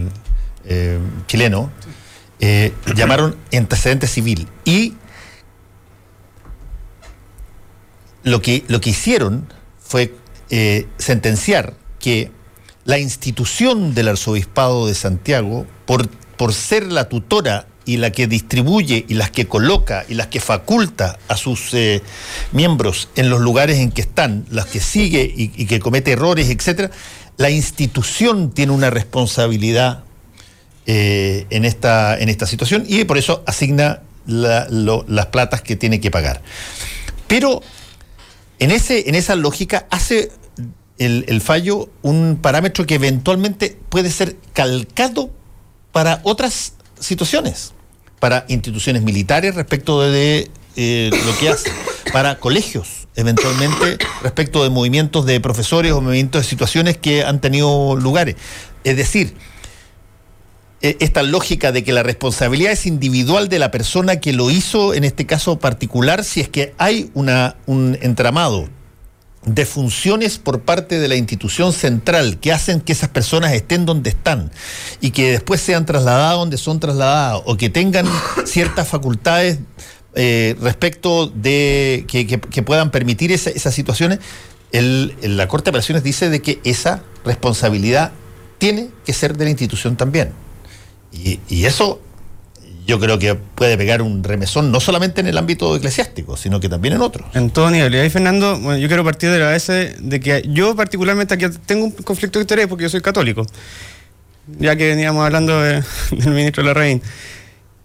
chileno, 1.27 1.71
llamaron 2.97 3.37
antecedente 3.53 4.07
civil. 4.07 4.49
Y 4.65 4.95
lo 8.23 8.41
que, 8.41 8.65
lo 8.69 8.81
que 8.81 8.91
hicieron 8.91 9.53
fue 9.79 10.15
sentenciar 10.97 11.75
que 11.99 12.31
la 12.87 12.99
institución 12.99 13.95
del 13.95 14.09
arzobispado 14.09 14.87
de 14.87 14.95
Santiago, 14.95 15.67
por, 15.85 16.09
por 16.09 16.55
ser 16.55 16.91
la 16.91 17.11
tutora 17.11 17.67
y 17.89 17.97
la 17.97 18.13
que 18.13 18.27
distribuye 18.27 19.07
y 19.09 19.15
las 19.15 19.31
que 19.31 19.47
coloca 19.47 20.05
y 20.11 20.15
las 20.15 20.27
que 20.27 20.41
faculta 20.41 21.19
a 21.27 21.39
sus 21.39 21.73
eh, 21.73 22.03
miembros 22.53 23.09
en 23.17 23.31
los 23.31 23.41
lugares 23.41 23.79
en 23.79 23.91
que 23.91 24.03
están, 24.03 24.45
las 24.51 24.67
que 24.67 24.79
sigue 24.79 25.33
y, 25.35 25.65
que 25.65 25.81
comete 25.81 26.13
errores, 26.13 26.51
etcétera, 26.51 26.91
la 27.39 27.49
institución 27.49 28.51
tiene 28.51 28.73
una 28.73 28.91
responsabilidad 28.91 30.05
eh, 30.85 31.47
en, 31.49 31.65
esta, 31.65 32.19
en 32.19 32.29
esta 32.29 32.47
situación 32.47 32.85
y 32.87 33.05
por 33.05 33.17
eso 33.17 33.43
asigna 33.47 34.03
las 34.27 35.27
platas 35.33 35.63
que 35.63 35.75
tiene 35.75 35.99
que 35.99 36.11
pagar. 36.11 36.43
Pero 37.27 37.63
en, 38.59 38.71
ese, 38.71 39.09
en 39.09 39.15
esa 39.15 39.35
lógica 39.35 39.87
hace 39.91 40.31
el, 40.99 41.25
el 41.27 41.41
fallo 41.41 41.89
un 42.03 42.39
parámetro 42.43 42.85
que 42.85 42.97
eventualmente 42.97 43.79
puede 43.89 44.11
ser 44.11 44.37
calcado 44.53 45.31
para 45.91 46.21
otras 46.25 46.75
situaciones, 47.01 47.73
para 48.21 48.45
instituciones 48.49 49.03
militares 49.03 49.55
respecto 49.55 50.01
de 50.01 50.51
eh, 50.77 51.11
lo 51.27 51.39
que 51.39 51.49
hace, 51.49 51.71
para 52.13 52.39
colegios 52.39 52.99
eventualmente 53.19 53.99
respecto 54.23 54.63
de 54.63 54.71
movimientos 54.71 55.27
de 55.27 55.41
profesores 55.41 55.91
o 55.93 56.01
movimientos 56.01 56.43
de 56.43 56.49
situaciones 56.49 56.97
que 56.97 57.25
han 57.25 57.41
tenido 57.41 57.97
lugares. 57.97 58.37
Es 58.85 58.97
decir, 58.97 59.35
eh, 60.81 60.97
esta 61.01 61.25
lógica 61.25 61.73
de 61.73 61.83
que 61.83 61.93
la 61.93 62.05
responsabilidad 62.05 62.71
es 62.71 62.87
individual 62.87 63.49
de 63.49 63.59
la 63.59 63.73
persona 63.73 64.21
que 64.21 64.33
lo 64.33 64.51
hizo, 64.51 64.95
en 64.95 65.03
este 65.03 65.27
caso 65.27 65.59
particular, 65.59 66.23
si 66.23 66.41
es 66.41 66.49
que 66.49 66.75
hay 66.79 67.11
una, 67.15 67.57
un 67.67 67.99
entramado 68.01 68.69
de 69.45 69.65
funciones 69.65 70.39
por 70.39 70.61
parte 70.63 70.99
de 70.99 71.09
la 71.09 71.15
institución 71.17 71.73
central 71.73 72.39
que 72.41 72.53
hacen 72.53 72.81
que 72.81 72.93
esas 72.93 73.09
personas 73.09 73.53
estén 73.53 73.87
donde 73.87 74.11
están 74.11 74.51
y 75.01 75.11
que 75.13 75.33
después 75.33 75.61
sean 75.61 75.87
trasladadas 75.87 76.37
donde 76.37 76.57
son 76.59 76.81
trasladadas 76.81 77.43
o 77.47 77.57
que 77.57 77.71
tengan 77.71 78.07
ciertas 78.47 78.89
facultades 78.89 79.59
eh, 80.15 80.57
respecto 80.61 81.29
de 81.29 82.05
que, 82.09 82.27
que- 82.27 82.41
que 82.41 82.63
puedan 82.63 82.91
permitir 82.91 83.31
esa- 83.33 83.51
esas 83.51 83.75
situaciones, 83.75 84.19
el- 84.73 85.15
la 85.23 85.47
Corte 85.49 85.67
de 85.67 85.71
Apelaciones 85.71 86.03
dice 86.03 86.29
de 86.31 86.43
que 86.43 86.61
esa 86.65 87.03
responsabilidad 87.25 88.13
tiene 88.59 88.91
que 89.07 89.13
ser 89.13 89.37
de 89.37 89.45
la 89.45 89.51
institución 89.51 89.97
también. 89.97 90.33
Y, 91.13 91.39
y 91.49 91.65
eso 91.65 92.01
yo 92.89 92.99
creo 92.99 93.19
que 93.19 93.35
puede 93.35 93.77
pegar 93.77 94.01
un 94.01 94.25
remesón 94.25 94.73
no 94.73 94.81
solamente 94.81 95.21
en 95.21 95.27
el 95.27 95.37
ámbito 95.37 95.77
eclesiástico, 95.77 96.39
sino 96.39 96.59
que 96.59 96.71
también 96.71 96.95
en 96.95 97.03
otros. 97.03 97.29
En 97.35 97.51
todo 97.51 97.71
nivel. 97.71 97.95
Y 97.95 97.99
ahí, 97.99 98.09
Fernando, 98.11 98.59
bueno, 98.59 98.79
yo 98.79 98.89
quiero 98.89 99.05
partir 99.05 99.31
de 99.31 99.39
la 99.39 99.51
base 99.51 99.95
de 100.01 100.19
que 100.21 100.43
yo 100.49 100.75
particularmente 100.75 101.35
aquí 101.35 101.45
tengo 101.67 101.85
un 101.85 101.91
conflicto 101.93 102.39
de 102.39 102.45
interés 102.45 102.67
porque 102.67 102.85
yo 102.85 102.89
soy 102.89 103.03
católico. 103.03 103.45
Ya 104.59 104.75
que 104.75 104.89
veníamos 104.89 105.23
hablando 105.23 105.61
de- 105.61 105.85
del 106.13 106.31
ministro 106.33 106.63
Larraín. 106.65 107.03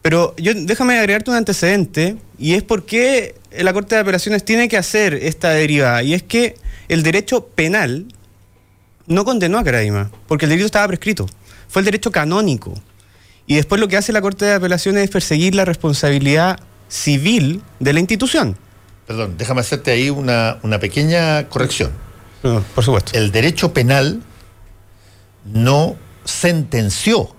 Pero 0.02 0.34
yo 0.38 0.54
déjame 0.56 0.98
agregarte 0.98 1.32
un 1.32 1.36
antecedente 1.38 2.16
y 2.40 2.54
es 2.54 2.64
por 2.64 2.86
qué 2.86 3.36
la 3.58 3.74
Corte 3.74 3.96
de 3.96 4.02
Apelaciones 4.02 4.46
tiene 4.46 4.70
que 4.70 4.78
hacer 4.78 5.14
esta 5.16 5.50
derivada. 5.50 6.02
Y 6.02 6.14
es 6.14 6.24
que 6.24 6.56
el 6.88 7.04
derecho 7.04 7.46
penal 7.48 8.06
no 9.06 9.26
condenó 9.26 9.58
a 9.58 9.64
Caradima, 9.66 10.12
porque 10.30 10.46
el 10.46 10.50
delito 10.50 10.66
estaba 10.66 10.88
prescrito. 10.88 11.28
Fue 11.68 11.82
el 11.82 11.86
derecho 11.86 12.10
canónico. 12.10 12.74
Y 13.48 13.56
después 13.56 13.82
lo 13.82 13.88
que 13.88 13.98
hace 13.98 14.14
la 14.14 14.22
Corte 14.22 14.45
de 14.45 14.53
Apelaciones 14.53 15.03
es 15.03 15.10
perseguir 15.10 15.56
la 15.56 15.65
responsabilidad 15.65 16.60
civil 16.88 17.61
de 17.80 17.94
la 17.94 17.99
institución. 17.99 18.57
Perdón, 19.07 19.36
déjame 19.38 19.61
hacerte 19.61 19.91
ahí 19.91 20.10
una, 20.10 20.60
una 20.64 20.80
pequeña 20.80 21.49
corrección. 21.49 21.91
No, 22.41 22.61
por 22.76 22.84
supuesto. 22.84 23.18
El 23.18 23.32
derecho 23.32 23.74
penal 23.74 24.22
no 25.45 25.95
sentenció 26.24 27.36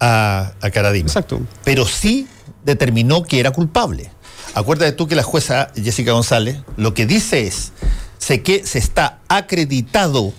a, 0.00 0.52
a 0.60 0.70
Caradima, 0.70 1.06
Exacto. 1.06 1.40
pero 1.64 1.86
sí 1.86 2.26
determinó 2.64 3.22
que 3.22 3.40
era 3.40 3.52
culpable. 3.52 4.10
acuérdate 4.54 4.92
tú 4.92 5.08
que 5.08 5.14
la 5.14 5.22
jueza 5.22 5.70
Jessica 5.74 6.12
González 6.12 6.58
lo 6.76 6.92
que 6.92 7.06
dice 7.06 7.46
es 7.46 7.72
sé 8.18 8.42
que 8.42 8.66
se 8.66 8.78
está 8.78 9.20
acreditado 9.28 10.32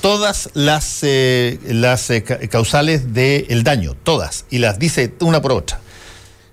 todas 0.00 0.50
las, 0.54 0.98
eh, 1.02 1.58
las 1.66 2.10
eh, 2.10 2.22
ca- 2.22 2.38
causales 2.48 3.14
del 3.14 3.62
daño, 3.64 3.94
todas, 4.02 4.44
y 4.50 4.58
las 4.58 4.78
dice 4.78 5.12
una 5.20 5.40
por 5.40 5.52
otra. 5.52 5.80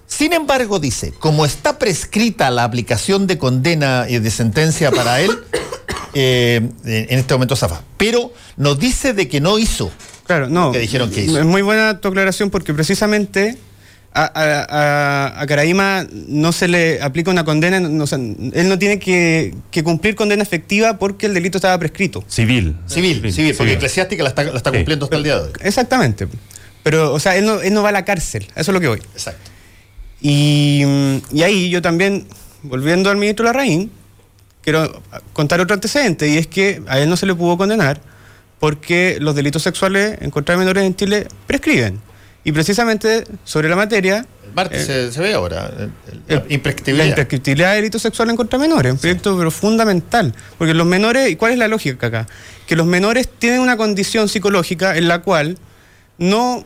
Sin 0.08 0.34
embargo, 0.34 0.80
dice, 0.80 1.14
como 1.20 1.46
está 1.46 1.78
prescrita 1.78 2.50
la 2.50 2.64
aplicación 2.64 3.28
de 3.28 3.38
condena 3.38 4.06
y 4.10 4.20
de 4.20 4.32
sentencia 4.32 4.90
para 4.92 5.22
él, 5.22 5.32
eh, 6.14 6.68
en 6.86 7.20
este 7.20 7.34
momento 7.34 7.56
zafa. 7.56 7.84
Pero 7.98 8.34
nos 8.58 8.80
dice 8.80 9.14
de 9.14 9.28
que 9.28 9.40
no 9.42 9.60
hizo. 9.60 9.92
Claro, 10.26 10.48
no. 10.48 10.72
que 10.72 10.80
dijeron 10.80 11.12
que 11.12 11.24
hizo. 11.26 11.40
Es 11.40 11.46
muy 11.46 11.62
buena 11.62 12.00
tu 12.02 12.08
aclaración 12.08 12.50
porque 12.50 12.74
precisamente 12.74 13.58
a, 14.14 14.24
a, 14.24 14.66
a- 14.70 15.42
a 15.42 15.46
Caraíma 15.48 16.06
no 16.28 16.52
se 16.52 16.68
le 16.68 17.02
aplica 17.02 17.30
una 17.32 17.44
condena, 17.46 17.80
no, 17.80 18.04
o 18.04 18.08
sea, 18.08 18.18
él 18.18 18.68
no 18.70 18.80
tiene 18.80 18.98
que, 19.00 19.54
que 19.72 19.84
cumplir 19.84 20.16
condena 20.16 20.42
efectiva 20.44 20.98
porque 20.98 21.28
el 21.28 21.34
delito 21.34 21.58
estaba 21.60 21.78
prescrito. 21.78 22.24
Civil. 22.28 22.76
Civil, 22.88 23.32
civil, 23.32 23.54
porque 23.56 23.74
eclesiástica 23.74 24.24
la 24.24 24.30
está, 24.30 24.44
la 24.44 24.58
está 24.58 24.72
Sí. 24.72 24.78
cumpliendo 24.78 25.06
hasta 25.06 25.18
el 25.18 25.24
día 25.24 25.36
de 25.38 25.42
hoy. 25.44 25.52
Exactamente. 25.62 26.28
Pero, 26.84 27.14
o 27.14 27.20
sea, 27.20 27.36
él 27.38 27.46
no, 27.46 27.62
él 27.62 27.74
no 27.74 27.84
va 27.84 27.90
a 27.90 27.92
la 27.92 28.06
cárcel, 28.06 28.48
a 28.56 28.62
eso 28.62 28.72
es 28.72 28.74
lo 28.74 28.80
que 28.82 28.88
voy. 28.88 29.00
Exacto. 29.14 29.52
Y, 30.22 30.84
mm, 30.86 31.18
y 31.38 31.44
ahí 31.44 31.70
yo 31.70 31.82
también, 31.82 32.26
volviendo 32.64 33.10
al 33.10 33.18
ministro 33.18 33.46
Larraín, 33.46 33.92
quiero 34.62 35.02
contar 35.34 35.62
otro 35.62 35.74
antecedente, 35.76 36.28
y 36.28 36.38
es 36.38 36.48
que 36.48 36.82
a 36.88 37.00
él 37.00 37.10
no 37.10 37.16
se 37.18 37.26
le 37.26 37.36
pudo 37.36 37.58
condenar 37.58 38.02
porque 38.60 39.18
los 39.22 39.36
delitos 39.36 39.64
sexuales 39.64 40.18
en 40.20 40.32
contra 40.32 40.56
de 40.56 40.60
menores 40.60 40.84
en 40.84 40.96
Chile 40.96 41.28
prescriben. 41.48 42.02
Y 42.44 42.52
precisamente 42.52 43.26
sobre 43.44 43.70
la 43.70 43.76
materia, 43.76 44.26
El 44.48 44.56
martes 44.56 44.82
Eh, 44.82 44.86
se, 44.86 45.12
se 45.12 45.20
ve 45.22 45.34
ahora. 45.34 45.70
el- 45.78 45.92
el- 46.28 46.38
la 46.38 46.44
imprescriptibilidad. 46.50 47.06
la 47.06 47.10
imprescriptibilidad 47.10 47.70
de 47.72 47.76
delitos 47.76 48.02
sexuales 48.02 48.32
en 48.32 48.38
contra 48.38 48.58
de 48.58 48.68
menores, 48.68 48.94
un 48.94 48.98
proyecto 48.98 49.38
pero 49.38 49.52
fundamental. 49.52 50.34
Porque 50.58 50.74
los 50.74 50.88
menores, 50.88 51.30
¿y 51.30 51.36
cuál 51.36 51.52
es 51.52 51.58
la 51.60 51.68
lógica 51.68 52.08
acá? 52.08 52.28
Que 52.66 52.76
los 52.76 52.88
menores 52.88 53.28
tienen 53.28 53.60
una 53.60 53.78
condición 53.78 54.28
psicológica 54.28 54.98
en 54.98 55.08
la 55.08 55.20
cual 55.22 55.58
no 56.18 56.66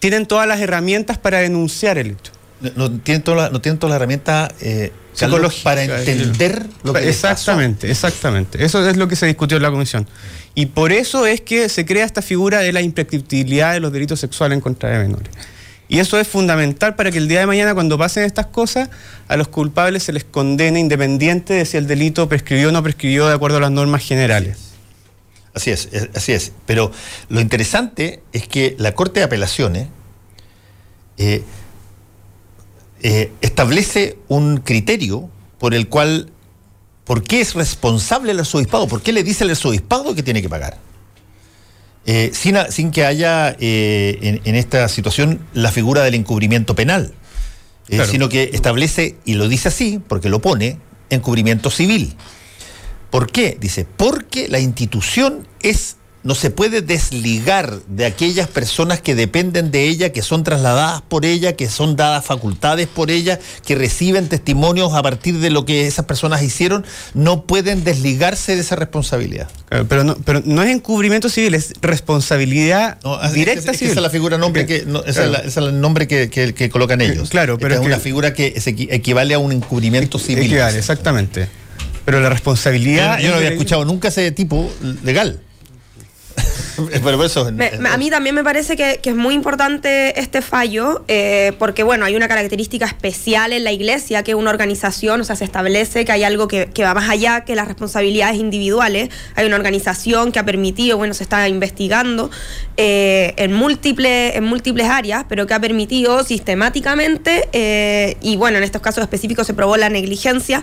tienen 0.00 0.26
todas 0.26 0.48
las 0.48 0.60
herramientas 0.60 1.18
para 1.18 1.38
denunciar 1.38 1.98
el 1.98 2.08
hecho. 2.12 2.32
No, 2.60 2.88
no 2.88 3.00
tienen 3.00 3.22
todas 3.22 3.52
las 3.52 3.52
no 3.52 3.94
herramientas 3.94 4.50
eh, 4.60 4.92
Psicológica, 5.18 5.64
para 5.64 5.82
entender 5.84 6.66
lo 6.84 6.92
que 6.92 7.00
les 7.00 7.16
pasó. 7.16 7.28
Exactamente, 7.32 7.90
exactamente. 7.90 8.64
Eso 8.64 8.88
es 8.88 8.96
lo 8.96 9.08
que 9.08 9.16
se 9.16 9.26
discutió 9.26 9.56
en 9.56 9.62
la 9.62 9.70
comisión. 9.70 10.06
Y 10.54 10.66
por 10.66 10.92
eso 10.92 11.26
es 11.26 11.40
que 11.40 11.68
se 11.68 11.84
crea 11.84 12.04
esta 12.04 12.22
figura 12.22 12.60
de 12.60 12.72
la 12.72 12.80
imprescriptibilidad 12.82 13.72
de 13.72 13.80
los 13.80 13.92
delitos 13.92 14.20
sexuales 14.20 14.56
en 14.56 14.60
contra 14.60 14.90
de 14.90 14.98
menores. 14.98 15.28
Y 15.88 15.98
eso 16.00 16.18
es 16.18 16.26
fundamental 16.26 16.96
para 16.96 17.10
que 17.12 17.18
el 17.18 17.28
día 17.28 17.40
de 17.40 17.46
mañana, 17.46 17.72
cuando 17.74 17.96
pasen 17.96 18.24
estas 18.24 18.46
cosas, 18.46 18.88
a 19.28 19.36
los 19.36 19.48
culpables 19.48 20.02
se 20.02 20.12
les 20.12 20.24
condene 20.24 20.80
independiente 20.80 21.54
de 21.54 21.64
si 21.64 21.76
el 21.76 21.86
delito 21.86 22.28
prescribió 22.28 22.70
o 22.70 22.72
no 22.72 22.82
prescribió 22.82 23.28
de 23.28 23.34
acuerdo 23.34 23.58
a 23.58 23.60
las 23.60 23.70
normas 23.70 24.02
generales. 24.02 24.58
Así 25.54 25.70
es, 25.70 25.88
es- 25.92 26.08
así 26.14 26.32
es. 26.32 26.52
Pero 26.66 26.90
lo 27.28 27.40
interesante 27.40 28.20
es 28.32 28.48
que 28.48 28.74
la 28.78 28.94
Corte 28.94 29.20
de 29.20 29.24
Apelaciones 29.24 29.86
eh, 31.18 31.42
eh, 33.02 33.30
establece 33.40 34.18
un 34.28 34.58
criterio 34.58 35.28
por 35.58 35.74
el 35.74 35.88
cual, 35.88 36.30
¿por 37.04 37.22
qué 37.22 37.40
es 37.40 37.54
responsable 37.54 38.32
el 38.32 38.38
arzobispado? 38.40 38.88
¿Por 38.88 39.02
qué 39.02 39.12
le 39.12 39.22
dice 39.22 39.44
al 39.44 39.50
arzobispado 39.50 40.14
que 40.14 40.22
tiene 40.22 40.42
que 40.42 40.48
pagar? 40.48 40.78
Eh, 42.06 42.30
sin, 42.32 42.56
a- 42.56 42.70
sin 42.70 42.90
que 42.92 43.04
haya 43.04 43.56
eh, 43.58 44.18
en, 44.22 44.40
en 44.44 44.54
esta 44.54 44.88
situación 44.88 45.40
la 45.54 45.72
figura 45.72 46.02
del 46.04 46.14
encubrimiento 46.14 46.74
penal, 46.74 47.12
Eh, 47.88 47.96
Claro. 47.96 48.10
sino 48.10 48.28
que 48.28 48.50
establece, 48.52 49.14
y 49.24 49.34
lo 49.34 49.48
dice 49.48 49.68
así, 49.68 50.00
porque 50.08 50.28
lo 50.28 50.40
pone, 50.40 50.78
encubrimiento 51.08 51.70
civil. 51.70 52.14
¿Por 53.10 53.30
qué? 53.30 53.56
Dice, 53.60 53.84
porque 53.84 54.48
la 54.48 54.58
institución 54.58 55.46
es 55.62 55.96
no 56.26 56.34
se 56.34 56.50
puede 56.50 56.82
desligar 56.82 57.80
de 57.88 58.04
aquellas 58.04 58.48
personas 58.48 59.00
que 59.00 59.14
dependen 59.14 59.70
de 59.70 59.88
ella, 59.88 60.10
que 60.12 60.22
son 60.22 60.42
trasladadas 60.44 61.00
por 61.02 61.24
ella, 61.24 61.54
que 61.54 61.68
son 61.70 61.94
dadas 61.94 62.24
facultades 62.24 62.88
por 62.88 63.10
ella, 63.10 63.38
que 63.64 63.76
reciben 63.76 64.28
testimonios 64.28 64.92
a 64.94 65.02
partir 65.02 65.38
de 65.38 65.50
lo 65.50 65.64
que 65.64 65.86
esas 65.86 66.04
personas 66.04 66.42
hicieron, 66.42 66.84
no 67.14 67.44
pueden 67.44 67.84
desligarse 67.84 68.56
de 68.56 68.60
esa 68.62 68.74
responsabilidad. 68.76 69.48
Claro, 69.68 69.86
Pero 69.88 70.04
no, 70.04 70.16
pero 70.24 70.42
no 70.44 70.62
es 70.62 70.70
encubrimiento 70.70 71.28
civil, 71.28 71.54
es 71.54 71.72
responsabilidad 71.80 72.98
No, 73.04 73.22
es- 73.22 73.32
directa 73.32 73.60
es- 73.60 73.64
es 73.66 73.70
que 73.72 73.78
civil. 73.78 73.90
esa 73.92 74.00
es 74.00 74.02
la 74.02 74.10
figura 74.10 74.36
nombre 74.38 74.66
que, 74.66 74.84
no, 74.84 75.04
esa, 75.04 75.24
es 75.24 75.30
la- 75.30 75.38
esa 75.38 75.48
es 75.60 75.66
el 75.68 75.80
nombre 75.80 76.08
que, 76.08 76.28
que- 76.28 76.54
que 76.54 76.68
colocan 76.70 77.00
ellos. 77.00 77.30
Claro, 77.30 77.56
pero 77.58 77.74
Esta 77.74 77.82
es 77.84 77.88
es 77.90 77.94
una 77.94 78.02
figura 78.02 78.32
que 78.34 78.60
se 78.60 78.74
equi- 78.74 78.88
equivale 78.90 79.34
a 79.34 79.38
un 79.38 79.52
encubrimiento 79.52 80.18
civil. 80.18 80.46
Equivale, 80.46 80.78
exactamente. 80.78 81.48
Pero 82.04 82.18
la 82.20 82.24
Yo, 82.28 82.30
responsabilidad. 82.30 83.18
yo 83.18 83.28
no 83.28 83.34
es 83.34 83.38
había 83.38 83.50
escuchado 83.50 83.84
nunca 83.84 84.08
ese 84.08 84.30
tipo 84.32 84.70
legal. 85.04 85.40
A 87.90 87.96
mí 87.96 88.10
también 88.10 88.34
me 88.34 88.44
parece 88.44 88.76
que, 88.76 89.00
es 89.02 89.14
muy 89.14 89.34
importante 89.34 90.18
este 90.20 90.42
fallo, 90.42 91.04
eh, 91.08 91.52
porque 91.58 91.82
bueno, 91.82 92.04
hay 92.04 92.16
una 92.16 92.28
característica 92.28 92.84
especial 92.84 93.52
en 93.52 93.64
la 93.64 93.72
iglesia, 93.72 94.22
que 94.22 94.34
una 94.34 94.50
organización, 94.50 95.20
o 95.20 95.24
sea, 95.24 95.36
se 95.36 95.44
establece 95.44 96.04
que 96.04 96.12
hay 96.12 96.24
algo 96.24 96.48
que, 96.48 96.68
va 96.80 96.94
más 96.94 97.08
allá 97.08 97.44
que 97.44 97.54
las 97.54 97.66
responsabilidades 97.66 98.36
individuales. 98.36 99.08
Hay 99.34 99.46
una 99.46 99.56
organización 99.56 100.32
que 100.32 100.38
ha 100.38 100.44
permitido, 100.44 100.98
bueno, 100.98 101.14
se 101.14 101.22
está 101.22 101.48
investigando 101.48 102.30
eh, 102.76 103.34
en, 103.36 103.52
múltiples, 103.52 104.36
en 104.36 104.44
múltiples 104.44 104.88
áreas, 104.88 105.24
pero 105.28 105.46
que 105.46 105.54
ha 105.54 105.60
permitido 105.60 106.24
sistemáticamente, 106.24 107.48
eh, 107.52 108.16
y 108.20 108.36
bueno, 108.36 108.58
en 108.58 108.64
estos 108.64 108.82
casos 108.82 109.02
específicos 109.02 109.46
se 109.46 109.54
probó 109.54 109.76
la 109.76 109.88
negligencia, 109.88 110.62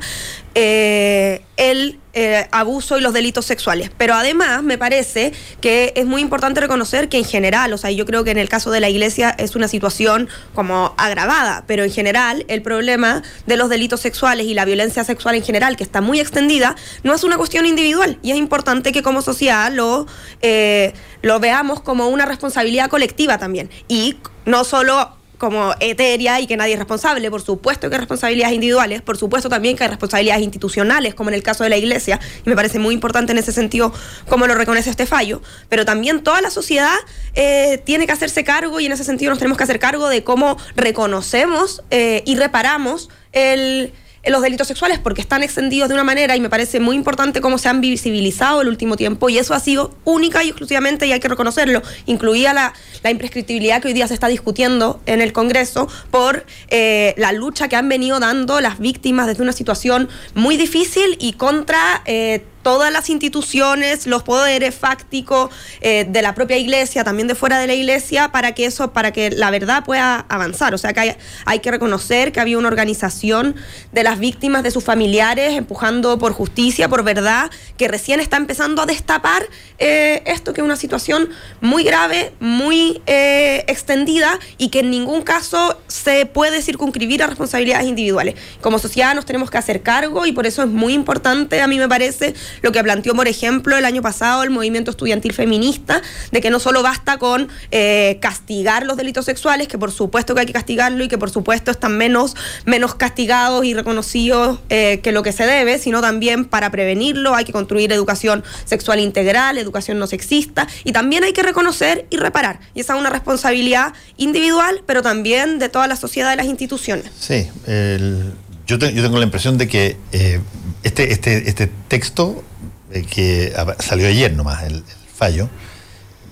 el 0.54 2.00
eh, 2.14 2.48
abuso 2.52 2.98
y 2.98 3.02
los 3.02 3.14
delitos 3.14 3.46
sexuales. 3.46 3.90
Pero 3.98 4.14
además 4.14 4.64
me 4.64 4.78
parece 4.78 5.34
que 5.62 5.94
es 5.96 6.06
muy 6.06 6.22
importante 6.22 6.62
reconocer 6.62 7.10
que 7.10 7.18
en 7.18 7.26
general, 7.26 7.74
o 7.74 7.78
sea, 7.78 7.92
yo 7.92 8.06
creo 8.06 8.24
que 8.24 8.32
en 8.32 8.38
el 8.38 8.50
caso 8.50 8.72
de 8.72 8.80
la 8.80 8.90
iglesia 8.90 9.32
es 9.32 9.56
una 9.56 9.68
situación 9.68 10.30
como 10.54 10.94
agravada, 10.98 11.64
pero 11.66 11.84
en 11.84 11.92
general 11.92 12.46
el 12.48 12.62
problema 12.62 13.24
de 13.48 13.58
los 13.58 13.70
delitos 13.70 14.00
sexuales 14.02 14.46
y 14.46 14.54
la 14.54 14.66
violencia 14.66 15.04
sexual 15.04 15.36
en 15.36 15.44
general, 15.44 15.76
que 15.76 15.84
está 15.84 16.02
muy 16.02 16.20
extendida, 16.20 16.76
no 17.04 17.14
es 17.14 17.24
una 17.24 17.38
cuestión 17.38 17.66
individual 17.66 18.20
y 18.22 18.32
es 18.32 18.38
importante 18.38 18.92
que 18.92 19.02
como 19.02 19.22
sociedad 19.22 19.72
lo, 19.72 20.06
eh, 20.42 20.94
lo 21.22 21.40
veamos 21.40 21.82
como 21.82 22.10
una 22.10 22.26
responsabilidad 22.26 22.90
colectiva 22.90 23.38
también. 23.38 23.70
Y 23.88 24.18
no 24.46 24.64
solo 24.64 25.23
como 25.44 25.76
etérea 25.82 26.40
y 26.40 26.48
que 26.48 26.56
nadie 26.56 26.72
es 26.72 26.80
responsable. 26.80 27.30
Por 27.30 27.42
supuesto 27.42 27.90
que 27.90 27.96
hay 27.96 28.00
responsabilidades 28.00 28.56
individuales, 28.56 29.02
por 29.02 29.18
supuesto 29.18 29.50
también 29.50 29.76
que 29.76 29.84
hay 29.84 29.90
responsabilidades 29.90 30.42
institucionales, 30.42 31.16
como 31.16 31.32
en 31.32 31.34
el 31.34 31.44
caso 31.44 31.66
de 31.66 31.70
la 31.70 31.76
Iglesia, 31.76 32.18
y 32.46 32.50
me 32.50 32.56
parece 32.56 32.80
muy 32.80 32.94
importante 32.94 33.34
en 33.34 33.38
ese 33.38 33.52
sentido 33.52 33.94
cómo 34.30 34.48
lo 34.48 34.56
reconoce 34.56 34.90
este 34.90 35.06
fallo, 35.06 35.42
pero 35.68 35.84
también 35.84 36.24
toda 36.24 36.40
la 36.40 36.50
sociedad 36.50 36.96
eh, 37.34 37.78
tiene 37.84 38.06
que 38.06 38.14
hacerse 38.14 38.46
cargo 38.46 38.80
y 38.80 38.86
en 38.86 38.94
ese 38.94 39.04
sentido 39.04 39.32
nos 39.32 39.40
tenemos 39.40 39.58
que 39.58 39.66
hacer 39.66 39.80
cargo 39.80 40.08
de 40.08 40.24
cómo 40.24 40.56
reconocemos 40.78 41.84
eh, 41.92 42.24
y 42.26 42.38
reparamos 42.38 43.10
el 43.34 43.92
los 44.32 44.42
delitos 44.42 44.68
sexuales 44.68 45.00
porque 45.00 45.22
están 45.22 45.44
extendidos 45.44 45.90
de 45.90 45.96
una 45.96 46.04
manera 46.04 46.36
y 46.36 46.40
me 46.40 46.50
parece 46.50 46.80
muy 46.80 46.96
importante 46.96 47.42
cómo 47.42 47.58
se 47.58 47.70
han 47.70 47.82
visibilizado 47.82 48.62
el 48.62 48.70
último 48.70 48.96
tiempo 48.96 49.30
y 49.30 49.38
eso 49.38 49.54
ha 49.54 49.60
sido 49.60 49.96
única 50.06 50.44
y 50.44 50.50
exclusivamente 50.50 51.06
y 51.06 51.12
hay 51.12 51.20
que 51.20 51.28
reconocerlo, 51.28 51.82
incluida 52.06 52.54
la, 52.54 52.74
imprescriptibilidad 53.10 53.82
que 53.82 53.90
hoy 53.90 53.94
día 53.94 54.08
se 54.08 54.14
está 54.14 54.28
discutiendo 54.28 55.02
en 55.06 55.22
el 55.22 55.34
Congreso 55.34 55.90
por 56.10 56.46
eh, 56.70 57.14
la 57.18 57.34
lucha 57.34 57.68
que 57.68 57.76
han 57.76 57.90
venido 57.90 58.20
dando 58.20 58.62
las 58.62 58.80
víctimas 58.80 59.28
desde 59.28 59.44
una 59.44 59.52
situación 59.52 60.08
muy 60.36 60.58
difícil 60.58 61.18
y 61.20 61.34
contra... 61.34 62.02
eh, 62.06 62.46
todas 62.64 62.92
las 62.92 63.10
instituciones, 63.10 64.08
los 64.08 64.24
poderes 64.24 64.74
fácticos 64.74 65.52
eh, 65.82 66.06
de 66.08 66.22
la 66.22 66.34
propia 66.34 66.58
iglesia, 66.58 67.04
también 67.04 67.28
de 67.28 67.36
fuera 67.36 67.60
de 67.60 67.68
la 67.68 67.74
iglesia, 67.74 68.32
para 68.32 68.54
que 68.54 68.66
eso, 68.66 68.94
para 68.94 69.12
que 69.12 69.30
la 69.30 69.52
verdad 69.52 69.84
pueda 69.84 70.26
avanzar. 70.30 70.74
O 70.74 70.78
sea 70.78 70.94
que 70.94 71.18
hay, 71.46 71.60
que 71.60 71.72
reconocer 71.72 72.32
que 72.32 72.40
había 72.40 72.58
una 72.58 72.68
organización 72.70 73.56
de 73.92 74.04
las 74.04 74.20
víctimas, 74.20 74.64
de 74.64 74.72
sus 74.72 74.84
familiares, 74.84 75.56
empujando 75.58 76.18
por 76.18 76.34
justicia, 76.34 76.90
por 76.90 77.04
verdad, 77.04 77.52
que 77.78 77.88
recién 77.88 78.20
está 78.20 78.38
empezando 78.38 78.82
a 78.82 78.86
destapar 78.86 79.44
eh, 79.78 80.24
esto 80.26 80.54
que 80.54 80.62
es 80.62 80.66
una 80.66 80.76
situación 80.76 81.30
muy 81.62 81.84
grave, 81.84 82.34
muy 82.40 83.02
eh, 83.06 83.66
extendida 83.68 84.40
y 84.58 84.70
que 84.70 84.80
en 84.80 84.92
ningún 84.92 85.22
caso 85.24 85.80
se 85.88 86.26
puede 86.26 86.62
circunscribir 86.62 87.22
a 87.24 87.28
responsabilidades 87.28 87.88
individuales. 87.88 88.36
Como 88.62 88.80
sociedad 88.80 89.14
nos 89.16 89.26
tenemos 89.26 89.52
que 89.52 89.58
hacer 89.58 89.82
cargo 89.82 90.26
y 90.26 90.32
por 90.32 90.46
eso 90.46 90.64
es 90.64 90.70
muy 90.70 90.94
importante, 90.94 91.62
a 91.62 91.68
mí 91.68 91.78
me 91.78 91.90
parece, 91.90 92.34
lo 92.62 92.72
que 92.72 92.84
planteó, 92.84 93.14
por 93.16 93.28
ejemplo, 93.28 93.78
el 93.78 93.86
año 93.86 94.02
pasado 94.02 94.44
el 94.44 94.50
movimiento 94.50 94.92
estudiantil 94.92 95.34
feminista, 95.34 96.02
de 96.32 96.42
que 96.42 96.50
no 96.50 96.60
solo 96.60 96.82
basta 96.84 97.18
con 97.18 97.50
eh, 97.72 98.18
castigar 98.22 98.86
los 98.86 98.98
delitos 98.98 99.26
sexuales, 99.26 99.68
que 99.68 99.78
por 99.78 99.92
supuesto 99.92 100.34
que 100.36 100.42
hay 100.42 100.46
que 100.46 100.54
castigarlo 100.54 101.04
y 101.04 101.08
que 101.08 101.18
por 101.18 101.30
supuesto 101.30 101.72
están 101.72 101.98
menos, 101.98 102.36
menos 102.66 102.96
castigados 102.96 103.66
y 103.66 103.74
reconocidos 103.74 104.60
eh, 104.70 105.00
que 105.04 105.12
lo 105.12 105.24
que 105.24 105.32
se 105.32 105.46
debe, 105.46 105.80
sino 105.80 106.02
también 106.02 106.46
para 106.46 106.70
prevenirlo 106.72 107.36
hay 107.36 107.46
que 107.46 107.52
construir 107.52 107.92
educación 107.92 108.44
sexual 108.66 109.00
integral, 109.00 109.58
educación 109.58 110.00
no 110.00 110.08
sexista, 110.08 110.68
y 110.84 110.92
también 110.92 111.24
hay 111.24 111.34
que 111.34 111.44
reconocer 111.44 112.06
y 112.10 112.18
reparar. 112.18 112.60
Y 112.74 112.82
esa 112.82 112.94
es 112.94 113.00
una 113.00 113.10
responsabilidad 113.10 113.94
individual, 114.18 114.82
pero 114.86 115.02
también 115.02 115.60
de 115.60 115.70
toda 115.70 115.88
la 115.88 115.96
sociedad 115.96 116.34
y 116.34 116.38
las 116.38 116.46
instituciones. 116.48 117.06
Sí, 117.20 117.48
el- 117.68 118.34
yo, 118.74 118.80
te- 118.80 118.94
yo 118.94 119.04
tengo 119.04 119.18
la 119.18 119.24
impresión 119.26 119.58
de 119.58 119.68
que 119.68 119.98
eh, 120.12 120.40
este, 120.84 121.12
este, 121.12 121.50
este 121.50 121.68
texto 121.88 122.44
eh, 122.92 123.04
que 123.10 123.54
salió 123.80 124.08
ayer 124.08 124.34
nomás, 124.34 124.64
el, 124.64 124.76
el 124.76 124.84
fallo, 125.16 125.50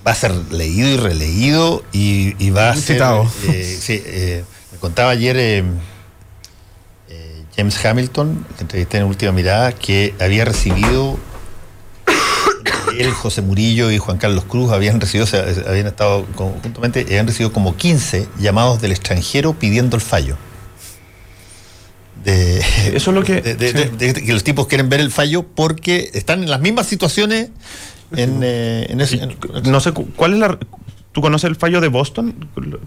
va 0.06 0.12
a 0.12 0.16
ser 0.16 0.32
leído 0.52 0.90
y 0.90 0.98
releído 0.98 1.84
y, 1.92 2.36
y 2.44 2.50
va 2.50 2.70
a 2.72 2.76
ser... 2.76 2.96
citado. 2.96 3.32
eh, 3.50 3.78
sí, 3.82 4.02
eh, 4.06 4.44
me 4.72 4.78
contaba 4.80 5.12
ayer 5.12 5.64
James 7.58 7.86
Hamilton, 7.86 8.46
que 8.56 8.62
entrevisté 8.64 8.98
en 8.98 9.04
Última 9.04 9.32
Mirada, 9.34 9.74
que 9.74 10.16
había 10.20 10.46
recibido 10.46 11.20
él, 12.98 13.12
José 13.12 13.42
Murillo 13.42 13.92
y 13.92 13.98
Juan 13.98 14.18
Carlos 14.18 14.46
Cruz 14.46 14.72
habían 14.72 15.00
recibido, 15.02 15.26
o 15.26 15.28
sea, 15.28 15.46
habían 15.68 15.88
estado 15.88 16.26
conjuntamente, 16.36 17.02
habían 17.02 17.28
recibido 17.28 17.52
como 17.52 17.76
15 17.76 18.28
llamados 18.40 18.82
del 18.82 18.92
extranjero 18.92 19.54
pidiendo 19.54 19.96
el 19.96 20.02
fallo. 20.02 20.38
De, 22.24 22.60
Eso 22.94 23.12
es 23.12 23.16
lo 23.16 23.24
que- 23.24 23.42
de- 23.42 23.56
de- 23.56 24.14
que 24.14 24.34
los 24.34 24.44
tipos 24.44 24.68
quieren 24.68 24.90
ver 24.90 25.00
el 25.00 25.12
fallo 25.12 25.44
porque 25.44 26.12
están 26.14 26.44
en 26.44 26.50
las 26.50 26.62
mismas 26.62 26.88
situaciones 26.88 27.50
en, 28.16 28.42
eh, 28.44 28.88
en 28.90 29.02
ese- 29.02 29.22
en- 29.24 29.38
No 29.72 29.80
sé, 29.80 29.92
cu- 29.92 30.08
¿cuál 30.16 30.34
es 30.34 30.40
la... 30.40 30.58
¿Tú 31.14 31.20
conoces 31.20 31.50
el 31.50 31.58
fallo 31.58 31.82
de 31.82 31.90
Boston? 31.90 32.34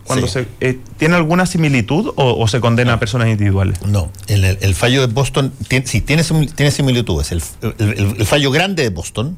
Cuando 0.04 0.26
Sí. 0.26 0.32
se, 0.32 0.46
eh, 0.66 0.78
¿Tiene 0.96 1.14
alguna 1.16 1.44
similitud 1.44 2.12
o, 2.16 2.42
o 2.42 2.48
se 2.48 2.58
condena 2.60 2.94
a 2.94 2.98
personas 2.98 3.28
individuales? 3.28 3.82
No, 3.84 4.10
el, 4.28 4.44
el- 4.44 4.58
el 4.62 4.74
fallo 4.74 5.06
de 5.06 5.12
Boston 5.12 5.52
tiene, 5.68 5.86
sí, 5.86 6.00
tiene, 6.00 6.22
tiene 6.54 6.70
similitudes. 6.70 7.32
El, 7.32 7.42
fallo 8.24 8.50
grande 8.50 8.82
de 8.82 8.88
Boston, 8.88 9.36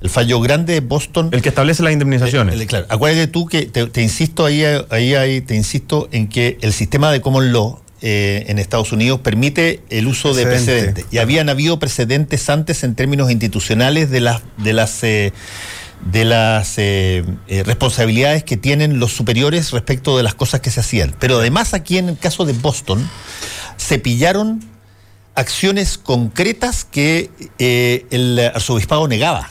el 0.00 0.08
fallo 0.08 0.40
grande 0.40 0.72
de 0.74 0.80
Boston. 0.80 1.28
El 1.32 1.42
que 1.42 1.50
establece 1.50 1.82
las 1.82 1.92
indemnizaciones. 1.92 2.64
claro, 2.66 2.86
acuérdate 2.88 3.26
tú 3.26 3.46
que 3.46 3.66
te, 3.66 3.86
te 3.86 4.00
insisto 4.02 4.46
ahí, 4.46 4.64
ahí, 4.90 5.14
ahí, 5.14 5.42
te 5.42 5.54
insisto 5.54 6.08
en 6.10 6.28
que 6.28 6.56
el 6.62 6.72
sistema 6.72 7.12
de 7.12 7.20
common 7.20 7.52
law 7.52 7.80
eh, 8.02 8.44
en 8.48 8.58
Estados 8.58 8.92
Unidos 8.92 9.20
permite 9.20 9.80
el 9.88 10.06
uso 10.08 10.34
de 10.34 10.44
Precedente. 10.44 10.72
precedentes. 10.72 11.06
Y 11.12 11.18
habían 11.18 11.48
habido 11.48 11.78
precedentes 11.78 12.50
antes 12.50 12.82
en 12.84 12.94
términos 12.94 13.30
institucionales 13.30 14.10
de 14.10 14.20
las 14.20 14.42
de 14.58 14.72
las 14.72 15.02
eh, 15.04 15.32
de 16.10 16.24
las 16.24 16.74
eh, 16.78 17.24
responsabilidades 17.64 18.42
que 18.42 18.56
tienen 18.56 18.98
los 18.98 19.12
superiores 19.12 19.70
respecto 19.70 20.16
de 20.16 20.24
las 20.24 20.34
cosas 20.34 20.60
que 20.60 20.70
se 20.70 20.80
hacían. 20.80 21.14
Pero 21.20 21.38
además 21.38 21.74
aquí 21.74 21.96
en 21.98 22.08
el 22.08 22.18
caso 22.18 22.44
de 22.44 22.52
Boston 22.54 23.08
se 23.76 23.98
pillaron 24.00 24.64
acciones 25.36 25.98
concretas 25.98 26.84
que 26.84 27.30
el 28.10 28.38
arzobispado 28.52 29.06
negaba. 29.06 29.48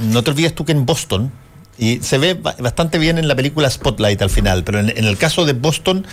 No 0.00 0.22
te 0.22 0.30
olvides 0.30 0.54
tú 0.54 0.64
que 0.64 0.72
en 0.72 0.86
Boston, 0.86 1.32
y 1.78 1.98
se 2.02 2.18
ve 2.18 2.34
ba- 2.34 2.54
bastante 2.58 2.98
bien 2.98 3.18
en 3.18 3.28
la 3.28 3.34
película 3.34 3.68
Spotlight 3.68 4.22
al 4.22 4.30
final, 4.30 4.62
pero 4.64 4.78
en, 4.80 4.90
en 4.90 5.04
el 5.04 5.16
caso 5.16 5.44
de 5.44 5.52
Boston 5.52 6.06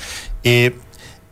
eh, 0.43 0.75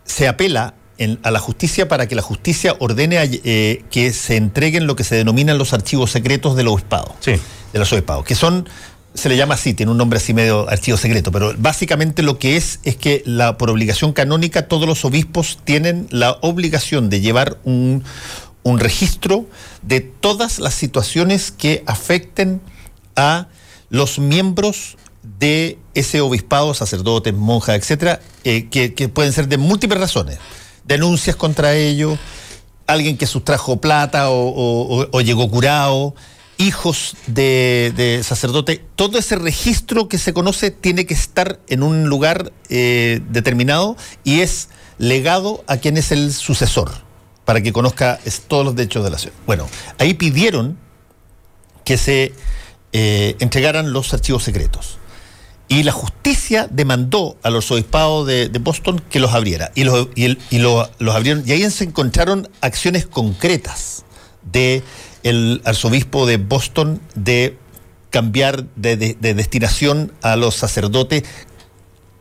se 0.05 0.27
apela 0.27 0.73
en- 0.97 1.19
a 1.23 1.31
la 1.31 1.39
justicia 1.39 1.88
para 1.88 2.07
que 2.07 2.15
la 2.15 2.21
justicia 2.21 2.75
ordene 2.80 3.17
a- 3.17 3.23
eh, 3.25 3.84
que 3.89 4.13
se 4.13 4.35
entreguen 4.35 4.85
lo 4.88 4.95
que 4.95 5.03
se 5.03 5.15
denominan 5.15 5.57
los 5.57 5.73
archivos 5.73 6.11
secretos 6.11 6.55
del 6.55 6.67
obispado. 6.67 7.15
Sí. 7.19 7.34
Del 7.71 7.81
arzobispado, 7.81 8.23
que 8.23 8.35
son, 8.35 8.69
se 9.15 9.30
le 9.30 9.38
llama 9.38 9.55
así, 9.55 9.73
tiene 9.73 9.91
un 9.91 9.97
nombre 9.97 10.17
así 10.17 10.34
medio 10.34 10.69
archivo 10.69 10.97
secreto, 10.97 11.31
pero 11.31 11.53
básicamente 11.57 12.21
lo 12.21 12.38
que 12.38 12.55
es 12.57 12.80
es 12.84 12.95
que 12.95 13.23
la, 13.25 13.57
por 13.57 13.69
obligación 13.71 14.13
canónica 14.13 14.67
todos 14.67 14.88
los 14.88 15.03
obispos 15.05 15.57
tienen 15.63 16.07
la 16.11 16.38
obligación 16.41 17.09
de 17.09 17.21
llevar 17.21 17.57
un, 17.63 18.03
un 18.61 18.80
registro 18.80 19.45
de 19.81 20.01
todas 20.01 20.59
las 20.59 20.73
situaciones 20.75 21.51
que 21.51 21.84
afecten 21.88 22.61
a 23.15 23.47
los 23.89 24.19
miembros 24.19 24.97
de 25.44 25.78
ese 25.94 26.22
obispado, 26.22 26.74
sacerdotes, 26.74 27.34
monjas, 27.34 27.76
etcétera, 27.76 28.22
eh, 28.45 28.70
que, 28.70 29.10
pueden 29.10 29.34
ser 29.34 29.49
de 29.49 29.57
múltiples 29.57 29.99
razones. 29.99 30.38
Denuncias 30.86 31.36
contra 31.36 31.76
ellos, 31.76 32.18
alguien 32.88 33.18
que 33.18 33.28
sustrajo 33.28 33.82
plata 33.82 34.30
o, 34.30 35.20
llegó 35.20 35.52
curado, 35.52 36.15
hijos 36.57 37.18
de, 37.28 37.91
de 37.94 38.24
sacerdote. 38.24 38.86
Todo 38.95 39.20
ese 39.20 39.36
registro 39.36 40.07
que 40.07 40.18
se 40.18 40.32
conoce 40.32 40.72
tiene 40.72 41.06
que 41.06 41.14
estar 41.14 41.60
en 41.68 41.84
un 41.84 42.07
lugar 42.07 42.53
eh, 42.70 43.20
determinado 43.30 43.98
y 44.24 44.40
es 44.40 44.70
legado 44.98 45.65
a 45.68 45.76
quien 45.76 45.98
es 45.98 46.14
el 46.14 46.32
sucesor, 46.32 46.90
para 47.44 47.60
que 47.60 47.74
conozca 47.74 48.18
todos 48.48 48.64
los 48.64 48.76
derechos 48.76 49.03
de 49.03 49.10
la 49.10 49.18
ciudad. 49.18 49.36
Bueno, 49.45 49.68
ahí 49.98 50.14
pidieron 50.14 50.78
que 51.84 51.98
se 51.98 52.32
eh, 52.94 53.36
entregaran 53.40 53.91
los 53.91 54.14
archivos 54.14 54.44
secretos. 54.44 54.99
Y 55.68 55.84
la 55.84 55.91
justicia 55.91 56.68
demandó 56.69 57.38
al 57.41 57.56
arzobispado 57.56 58.26
de, 58.26 58.49
de 58.49 58.60
Boston 58.60 59.02
que 59.10 59.19
los 59.19 59.34
abriera. 59.34 59.72
Y, 59.76 59.85
los, 59.85 60.10
y, 60.15 60.38
lo- 60.60 60.90
los 60.99 61.15
abrieron. 61.15 61.44
Y 61.48 61.52
ahí 61.52 61.69
se 61.72 61.85
encontraron 61.85 62.49
acciones 62.61 63.07
concretas 63.07 64.03
de 64.52 64.84
arzobispo 65.64 66.26
de 66.27 66.38
Boston 66.38 67.02
de 67.15 67.57
cambiar 68.10 68.65
de, 68.76 68.98
de- 68.98 69.18
de 69.19 69.34
destinación 69.34 70.11
a 70.22 70.35
los 70.35 70.56
sacerdotes 70.56 71.23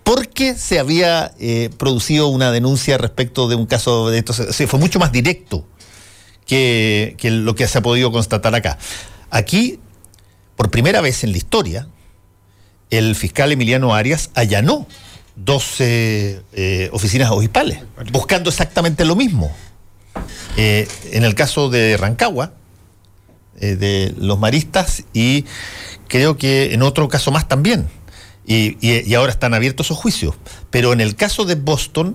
porque 0.05 0.55
se 0.56 0.78
había 0.78 1.32
eh, 1.39 1.70
producido 1.78 2.28
una 2.28 2.51
denuncia 2.52 2.97
respecto 2.98 3.48
de 3.48 3.56
un 3.56 3.66
caso 3.66 4.09
de 4.10 4.19
estos. 4.19 4.40
O 4.40 4.52
fue 4.52 4.78
mucho 4.81 4.98
más 4.98 5.12
directo 5.12 5.66
que, 6.47 7.14
que 7.19 7.31
lo 7.31 7.55
que 7.55 7.69
se 7.69 7.78
ha 7.78 7.82
podido 7.82 8.10
constatar 8.10 8.55
acá. 8.55 8.78
Aquí, 9.31 9.78
por 10.56 10.70
primera 10.70 11.01
vez 11.01 11.23
en 11.24 11.32
la 11.32 11.39
historia, 11.39 11.89
el 12.93 13.16
fiscal 13.16 13.51
Emiliano 13.51 13.94
Arias 13.94 14.31
allanó 14.35 14.86
dos 15.35 15.77
eh, 15.81 16.40
oficinas 16.93 17.31
obispales, 17.31 17.78
buscando 18.12 18.51
exactamente 18.51 19.05
lo 19.05 19.16
mismo. 19.16 19.51
Eh, 20.59 20.86
en 21.12 21.24
el 21.24 21.35
caso 21.35 21.70
de 21.70 21.97
Rancagua, 21.97 22.52
eh, 23.59 23.77
de 23.77 24.14
los 24.19 24.39
maristas, 24.39 25.05
y 25.14 25.47
creo 26.06 26.36
que 26.36 26.74
en 26.74 26.82
otro 26.82 27.09
caso 27.09 27.31
más 27.31 27.48
también. 27.48 27.89
Y, 28.47 28.77
y- 28.86 29.09
y 29.09 29.14
ahora 29.14 29.32
están 29.32 29.55
abiertos 29.55 29.86
esos 29.86 29.97
juicios. 29.98 30.35
Pero 30.70 30.93
en 30.93 31.01
el 31.01 31.16
caso 31.16 31.44
de 31.47 31.55
Boston, 31.55 32.14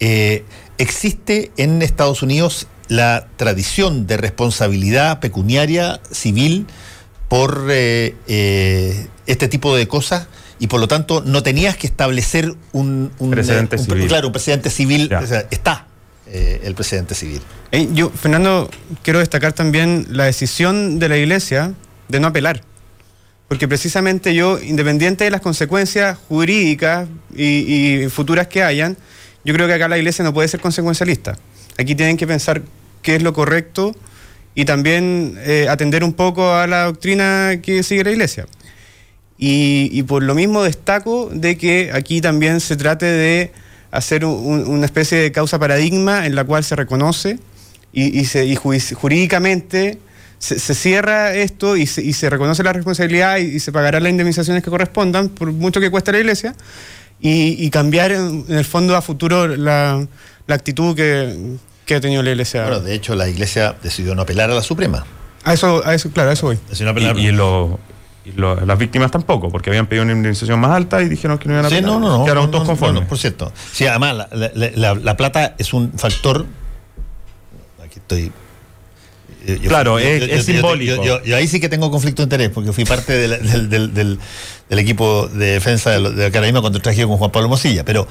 eh, 0.00 0.44
existe 0.78 1.52
en 1.56 1.80
Estados 1.82 2.22
Unidos 2.22 2.66
la 2.88 3.28
tradición 3.36 4.06
de 4.08 4.16
responsabilidad 4.16 5.20
pecuniaria 5.20 6.00
civil 6.10 6.66
por 7.32 7.66
eh, 7.70 8.14
eh, 8.28 9.06
este 9.26 9.48
tipo 9.48 9.74
de 9.74 9.88
cosas 9.88 10.26
y 10.58 10.66
por 10.66 10.80
lo 10.80 10.86
tanto 10.86 11.22
no 11.24 11.42
tenías 11.42 11.78
que 11.78 11.86
establecer 11.86 12.54
un, 12.72 13.10
un, 13.18 13.30
Precedente 13.30 13.76
eh, 13.76 13.78
un- 13.78 13.84
civil. 13.86 14.06
claro 14.08 14.26
un 14.26 14.32
precedente 14.32 14.68
civil 14.68 15.10
o 15.14 15.26
sea, 15.26 15.46
está 15.50 15.86
eh, 16.26 16.60
el 16.62 16.74
precedente 16.74 17.14
civil 17.14 17.40
yo, 17.94 18.10
Fernando, 18.10 18.68
quiero 19.02 19.20
destacar 19.20 19.54
también 19.54 20.08
la 20.10 20.24
decisión 20.24 20.98
de 20.98 21.08
la 21.08 21.16
Iglesia 21.16 21.72
de 22.08 22.20
no 22.20 22.26
apelar. 22.26 22.60
Porque 23.48 23.66
precisamente 23.66 24.34
yo, 24.34 24.60
independiente 24.60 25.24
de 25.24 25.30
las 25.30 25.40
consecuencias 25.40 26.18
jurídicas 26.28 27.08
y, 27.34 27.44
y 28.04 28.08
futuras 28.10 28.48
que 28.48 28.62
hayan, 28.62 28.98
yo 29.42 29.54
creo 29.54 29.66
que 29.68 29.72
acá 29.72 29.88
la 29.88 29.96
Iglesia 29.96 30.22
no 30.22 30.34
puede 30.34 30.48
ser 30.48 30.60
consecuencialista. 30.60 31.38
Aquí 31.78 31.94
tienen 31.94 32.18
que 32.18 32.26
pensar 32.26 32.60
qué 33.00 33.16
es 33.16 33.22
lo 33.22 33.32
correcto 33.32 33.94
y 34.54 34.64
también 34.64 35.38
eh, 35.44 35.66
atender 35.68 36.04
un 36.04 36.12
poco 36.12 36.52
a 36.54 36.66
la 36.66 36.84
doctrina 36.84 37.60
que 37.62 37.82
sigue 37.82 38.04
la 38.04 38.10
Iglesia. 38.10 38.46
Y, 39.44 40.02
por 40.04 40.22
lo 40.22 40.36
mismo 40.36 40.62
destaco 40.62 41.28
de 41.32 41.58
que 41.58 41.90
aquí 41.92 42.20
también 42.20 42.60
se 42.60 42.76
trate 42.76 43.06
de 43.06 43.50
hacer 43.90 44.24
un- 44.24 44.34
un- 44.34 44.66
una 44.68 44.86
especie 44.86 45.18
de 45.18 45.32
causa 45.32 45.58
paradigma 45.58 46.26
en 46.26 46.36
la 46.36 46.44
cual 46.44 46.62
se 46.62 46.76
reconoce 46.76 47.38
y, 47.92 48.20
y 48.20 48.24
se, 48.26 48.54
jurídicamente 48.54 49.98
se, 50.38 50.74
cierra 50.74 51.34
esto 51.34 51.76
y 51.76 51.86
se, 51.86 52.30
reconoce 52.30 52.62
la 52.62 52.72
responsabilidad 52.72 53.38
y, 53.38 53.58
se 53.58 53.72
pagarán 53.72 54.04
las 54.04 54.10
indemnizaciones 54.10 54.62
que 54.62 54.70
correspondan, 54.70 55.28
por 55.28 55.50
mucho 55.50 55.80
que 55.80 55.90
cueste 55.90 56.12
la 56.12 56.18
iglesia, 56.20 56.54
y, 57.20 57.68
cambiar 57.70 58.12
en, 58.12 58.44
el 58.48 58.64
fondo 58.64 58.96
a 58.96 59.02
futuro 59.02 59.48
la 59.56 60.06
actitud 60.48 60.94
que, 60.94 61.56
que 61.86 61.94
ha 61.96 62.00
tenido 62.00 62.22
la 62.22 62.30
iglesia. 62.30 62.62
bueno 62.62 62.80
de 62.80 62.94
hecho 62.94 63.14
la 63.14 63.28
iglesia 63.28 63.74
decidió 63.82 64.14
no 64.14 64.22
apelar 64.22 64.50
a 64.50 64.54
la 64.54 64.62
Suprema 64.62 65.04
a 65.44 65.52
eso, 65.54 65.82
a 65.84 65.94
eso, 65.94 66.10
claro, 66.10 66.30
a 66.30 66.32
eso 66.34 66.46
voy. 66.46 66.58
decidió 66.68 66.92
no 66.92 67.00
Y, 67.00 67.04
apelar 67.04 67.18
y 67.18 67.32
lo- 67.32 67.80
y 68.24 68.30
lo- 68.32 68.54
las 68.64 68.78
víctimas 68.78 69.10
tampoco, 69.10 69.50
porque 69.50 69.70
habían 69.70 69.86
pedido 69.88 70.04
una 70.04 70.12
indemnización 70.12 70.60
más 70.60 70.70
alta 70.70 71.02
y 71.02 71.08
dijeron 71.08 71.38
que 71.38 71.48
no 71.48 71.54
iban 71.54 71.66
a 71.66 71.68
Sí, 71.68 71.74
apelar. 71.78 71.92
no, 71.94 71.98
no, 71.98 72.18
no. 72.18 72.24
Quedaron 72.24 72.44
no, 72.44 72.50
todos 72.52 72.62
no, 72.64 72.68
conformes. 72.68 72.94
no, 72.94 73.00
no, 73.00 73.08
por 73.08 73.18
cierto. 73.18 73.52
Sí, 73.72 73.84
además, 73.86 74.14
la, 74.16 74.28
la- 74.54 74.70
la- 74.76 74.94
la 74.94 75.16
plata 75.16 75.56
es 75.58 75.72
un 75.74 75.92
factor. 75.98 76.46
Aquí 77.84 77.98
estoy. 77.98 78.30
Yo- 79.46 79.68
Claro, 79.68 79.98
yo- 79.98 80.06
es- 80.06 80.28
yo- 80.28 80.42
simbólico. 80.42 81.04
Yo, 81.24 81.36
ahí 81.36 81.46
sí 81.48 81.60
que 81.60 81.68
tengo 81.68 81.90
conflicto 81.90 82.22
de 82.22 82.24
interés, 82.24 82.50
porque 82.50 82.72
fui 82.72 82.84
parte 82.84 83.12
de 83.12 83.28
la- 83.28 83.38
del, 83.38 83.68
del- 83.68 83.94
del- 83.94 84.18
del 84.68 84.78
equipo 84.78 85.28
de 85.28 85.46
defensa 85.52 85.90
de, 85.90 86.00
la 86.00 86.26
Academia 86.26 86.60
cuando 86.60 86.80
traje 86.80 87.04
con 87.06 87.16
Juan 87.18 87.30
Pablo 87.30 87.48
Mosilla. 87.48 87.84
Pero 87.84 88.06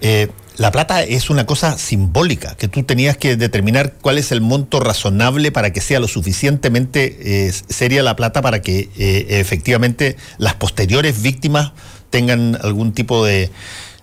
eh, 0.00 0.28
la 0.56 0.70
plata 0.72 1.02
es 1.02 1.28
una 1.30 1.44
cosa 1.46 1.76
simbólica, 1.78 2.54
que 2.56 2.68
tú 2.68 2.82
tenías 2.82 3.16
que 3.16 3.36
determinar 3.36 3.94
cuál 4.00 4.16
es 4.18 4.32
el 4.32 4.40
monto 4.40 4.80
razonable 4.80 5.52
para 5.52 5.72
que 5.72 5.80
sea 5.80 6.00
lo 6.00 6.08
suficientemente 6.08 7.46
eh, 7.48 7.52
seria 7.68 8.02
la 8.02 8.16
plata 8.16 8.40
para 8.42 8.62
que 8.62 8.88
eh, 8.96 9.26
efectivamente 9.40 10.16
las 10.38 10.54
posteriores 10.54 11.20
víctimas 11.22 11.72
tengan 12.10 12.58
algún 12.62 12.92
tipo 12.92 13.24
de, 13.26 13.50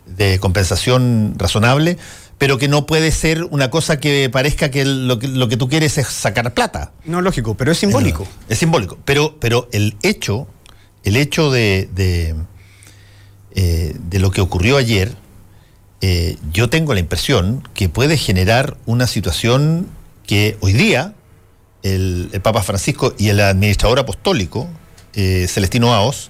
de 0.05 0.37
compensación 0.39 1.33
razonable. 1.37 1.97
Pero 2.43 2.57
que 2.57 2.67
no 2.67 2.85
puede 2.85 3.11
ser 3.11 3.45
una 3.51 3.69
cosa 3.69 4.01
que 4.01 4.29
parezca 4.29 4.69
que 4.69 4.83
lo, 4.83 5.17
que 5.17 5.29
lo 5.29 5.47
que 5.47 5.55
tú 5.55 5.69
quieres 5.69 5.97
es 5.97 6.07
sacar 6.07 6.53
plata. 6.53 6.91
No, 7.05 7.21
lógico, 7.21 7.55
pero 7.55 7.71
es 7.71 7.77
simbólico. 7.77 8.27
Es 8.49 8.57
simbólico. 8.57 8.97
Pero, 9.05 9.37
pero 9.39 9.69
el 9.71 9.95
hecho, 10.03 10.45
el 11.05 11.15
hecho 11.15 11.51
de, 11.51 11.87
de, 11.95 12.35
eh, 13.55 13.95
de 13.97 14.19
lo 14.19 14.31
que 14.31 14.41
ocurrió 14.41 14.75
ayer, 14.75 15.15
eh, 16.01 16.35
yo 16.51 16.69
tengo 16.69 16.93
la 16.93 16.99
impresión 16.99 17.65
que 17.73 17.87
puede 17.87 18.17
generar 18.17 18.75
una 18.85 19.07
situación 19.07 19.87
que 20.27 20.57
hoy 20.59 20.73
día 20.73 21.13
el, 21.81 22.29
el 22.33 22.41
Papa 22.41 22.61
Francisco 22.61 23.15
y 23.17 23.29
el 23.29 23.39
administrador 23.39 23.99
apostólico, 23.99 24.67
eh, 25.13 25.47
Celestino 25.47 25.93
Aos, 25.93 26.29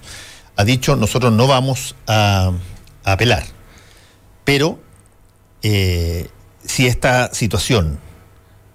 ha 0.54 0.62
dicho 0.62 0.94
nosotros 0.94 1.32
no 1.32 1.48
vamos 1.48 1.96
a, 2.06 2.52
a 3.02 3.12
apelar. 3.12 3.42
Pero 4.44 4.78
eh, 5.64 6.28
si 6.64 6.86
esta 6.86 7.32
situación, 7.34 7.98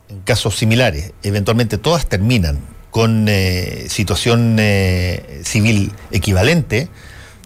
en 0.10 0.20
casos 0.22 0.58
similares, 0.58 1.14
eventualmente 1.24 1.78
todas 1.78 2.08
terminan 2.10 2.60
con 2.92 3.28
eh, 3.30 3.86
situación 3.90 4.58
eh, 4.60 5.42
civil 5.46 5.92
equivalente, 6.12 6.90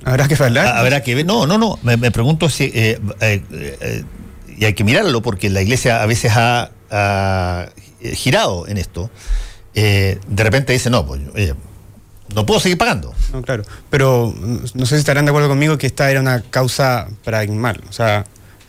Habrá 0.06 0.28
que 0.28 0.36
hablar. 0.42 0.66
ha- 0.68 0.80
habrá 0.80 1.02
que 1.04 1.16
ver. 1.16 1.26
No, 1.26 1.46
no, 1.48 1.58
no. 1.58 1.80
Me, 1.84 1.96
me 1.98 2.12
pregunto 2.12 2.50
si. 2.50 2.66
y 2.66 2.98
hay 4.66 4.74
que 4.74 4.84
mirarlo 4.84 5.22
porque 5.22 5.50
la 5.50 5.62
iglesia 5.62 6.02
a 6.02 6.06
veces 6.06 6.32
ha, 6.36 6.72
ha 6.92 7.70
girado 8.14 8.68
en 8.68 8.78
esto. 8.78 9.10
De 9.74 10.20
repente 10.36 10.74
dice, 10.74 10.90
no, 10.90 11.06
pues 11.06 11.22
no 12.36 12.46
puedo 12.46 12.60
seguir 12.60 12.78
pagando. 12.78 13.14
No, 13.32 13.42
claro. 13.42 13.64
Pero 13.90 14.34
mm, 14.36 14.58
no 14.74 14.86
sé 14.86 14.96
si 14.96 15.00
estarán 15.00 15.26
de 15.26 15.30
acuerdo 15.30 15.50
conmigo 15.50 15.78
que 15.78 15.88
esta 15.88 16.10
era 16.12 16.20
una 16.20 16.42
causa 16.42 17.08
paradigmal. 17.24 17.82
O 17.90 17.94
sea, 17.94 18.26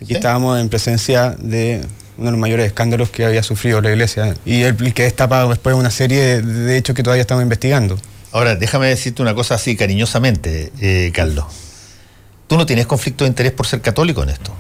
Sí. 0.07 0.15
estábamos 0.15 0.61
en 0.61 0.69
presencia 0.69 1.31
de 1.39 1.83
uno 2.17 2.27
de 2.27 2.31
los 2.33 2.41
mayores 2.41 2.67
escándalos 2.67 3.11
que 3.11 3.25
había 3.25 3.43
sufrido 3.43 3.81
la 3.81 3.91
iglesia 3.91 4.35
y 4.45 4.63
el 4.63 4.95
que 4.95 5.03
destapa 5.03 5.47
después 5.49 5.75
una 5.75 5.91
serie 5.91 6.21
de, 6.21 6.43
de 6.43 6.77
hechos 6.77 6.95
que 6.95 7.03
todavía 7.03 7.23
estamos 7.23 7.43
investigando. 7.43 7.99
Ahora, 8.33 8.57
déjame 8.57 8.89
decirte 8.89 9.23
una 9.23 9.35
cosa 9.35 9.55
así 9.55 9.77
cariñosamente, 9.77 10.73
eh, 10.81 11.13
Carlos. 11.15 11.45
Tú 12.49 12.57
no 12.57 12.67
tienes 12.67 12.87
conflicto 12.87 13.25
de 13.25 13.29
interés 13.29 13.53
por 13.53 13.67
ser 13.67 13.81
católico 13.81 14.23
en 14.25 14.31
esto. 14.31 14.53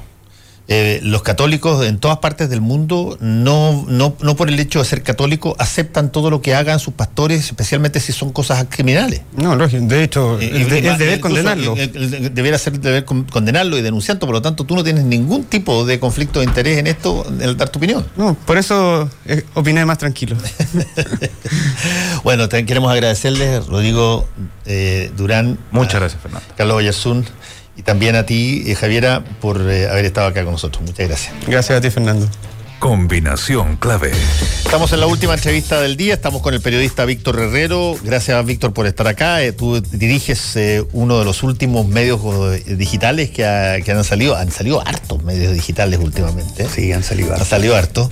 Eh, 0.66 1.00
los 1.02 1.22
católicos 1.22 1.84
en 1.84 1.98
todas 1.98 2.18
partes 2.18 2.48
del 2.48 2.62
mundo, 2.62 3.18
no, 3.20 3.84
no, 3.86 4.16
no 4.20 4.34
por 4.34 4.48
el 4.48 4.58
hecho 4.58 4.78
de 4.78 4.86
ser 4.86 5.02
católico, 5.02 5.54
aceptan 5.58 6.10
todo 6.10 6.30
lo 6.30 6.40
que 6.40 6.54
hagan 6.54 6.78
sus 6.80 6.94
pastores, 6.94 7.44
especialmente 7.44 8.00
si 8.00 8.12
son 8.12 8.32
cosas 8.32 8.64
criminales. 8.70 9.20
No, 9.36 9.56
lógico. 9.56 9.84
De 9.84 10.02
hecho, 10.02 10.40
Eh, 10.40 10.62
es, 10.62 10.70
de- 10.70 10.78
eh, 10.78 10.90
es 10.90 10.98
deber 10.98 11.20
condenarlo. 11.20 11.74
debiera 11.74 12.56
ser 12.56 12.80
deber 12.80 13.04
con- 13.04 13.24
condenarlo 13.24 13.76
y 13.76 13.82
denunciarlo, 13.82 14.20
por 14.20 14.32
lo 14.36 14.40
tanto 14.40 14.64
tú 14.64 14.74
no 14.74 14.82
tienes 14.82 15.04
ningún 15.04 15.44
tipo 15.44 15.84
de 15.84 16.00
conflicto 16.00 16.38
de 16.40 16.46
interés 16.46 16.78
en 16.78 16.86
esto, 16.86 17.26
en 17.40 17.56
dar 17.58 17.68
tu 17.68 17.78
opinión. 17.78 18.06
No, 18.16 18.32
por 18.34 18.56
eso 18.56 19.10
eh, 19.26 19.44
opiné 19.52 19.84
más 19.84 19.98
tranquilo. 19.98 20.34
bueno, 22.24 22.48
te 22.48 22.64
queremos 22.64 22.90
agradecerles, 22.90 23.66
Rodrigo 23.66 24.26
eh, 24.66 25.10
Durán. 25.16 25.58
Muchas 25.70 25.96
a 25.96 25.98
gracias, 26.00 26.22
Fernando. 26.22 26.46
Carlos 26.56 26.76
Oyarzún 26.78 27.24
y 27.76 27.82
también 27.82 28.16
a 28.16 28.24
ti, 28.26 28.62
eh, 28.66 28.74
Javiera, 28.74 29.24
por 29.40 29.60
eh, 29.70 29.88
haber 29.88 30.04
estado 30.04 30.26
acá 30.28 30.42
con 30.44 30.52
nosotros. 30.52 30.82
Muchas 30.84 31.08
gracias. 31.08 31.32
Gracias 31.46 31.78
a 31.78 31.80
ti, 31.80 31.90
Fernando. 31.90 32.28
Combinación 32.78 33.76
clave. 33.78 34.12
Estamos 34.62 34.92
en 34.92 35.00
la 35.00 35.06
última 35.06 35.32
entrevista 35.32 35.80
del 35.80 35.96
día, 35.96 36.12
estamos 36.14 36.42
con 36.42 36.52
el 36.52 36.60
periodista 36.60 37.06
Víctor 37.06 37.38
Herrero. 37.40 37.96
Gracias, 38.02 38.44
Víctor, 38.44 38.74
por 38.74 38.86
estar 38.86 39.06
acá. 39.08 39.42
Eh, 39.42 39.52
tú 39.52 39.80
diriges 39.80 40.54
eh, 40.56 40.84
uno 40.92 41.18
de 41.18 41.24
los 41.24 41.42
últimos 41.42 41.86
medios 41.88 42.20
digitales 42.66 43.30
que, 43.30 43.46
ha- 43.46 43.80
que 43.80 43.90
han 43.90 44.04
salido. 44.04 44.36
Han 44.36 44.50
salido 44.50 44.86
hartos 44.86 45.22
medios 45.24 45.54
digitales 45.54 45.98
últimamente. 45.98 46.68
Sí, 46.68 46.92
han 46.92 47.02
salido 47.02 47.30
Ha 47.30 47.34
hartos. 47.36 47.48
salido 47.48 47.74
harto. 47.74 48.10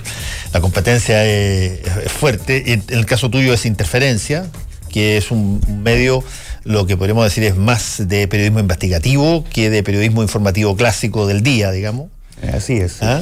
La 0.53 0.59
competencia 0.59 1.23
es, 1.23 1.79
es 2.05 2.11
fuerte. 2.11 2.73
En, 2.73 2.83
en 2.89 2.97
el 2.97 3.05
caso 3.05 3.29
tuyo 3.29 3.53
es 3.53 3.67
Interferencia, 3.67 4.47
que 4.89 5.17
es 5.17 5.29
un 5.29 5.61
medio, 5.83 6.23
lo 6.63 6.85
que 6.85 6.97
podríamos 6.97 7.23
decir 7.25 7.43
es 7.43 7.55
más 7.55 8.07
de 8.07 8.27
periodismo 8.27 8.59
investigativo 8.59 9.43
que 9.51 9.69
de 9.69 9.83
periodismo 9.83 10.21
informativo 10.21 10.75
clásico 10.75 11.27
del 11.27 11.43
día, 11.43 11.71
digamos. 11.71 12.09
Así 12.53 12.73
es. 12.73 13.01
¿Ah? 13.01 13.21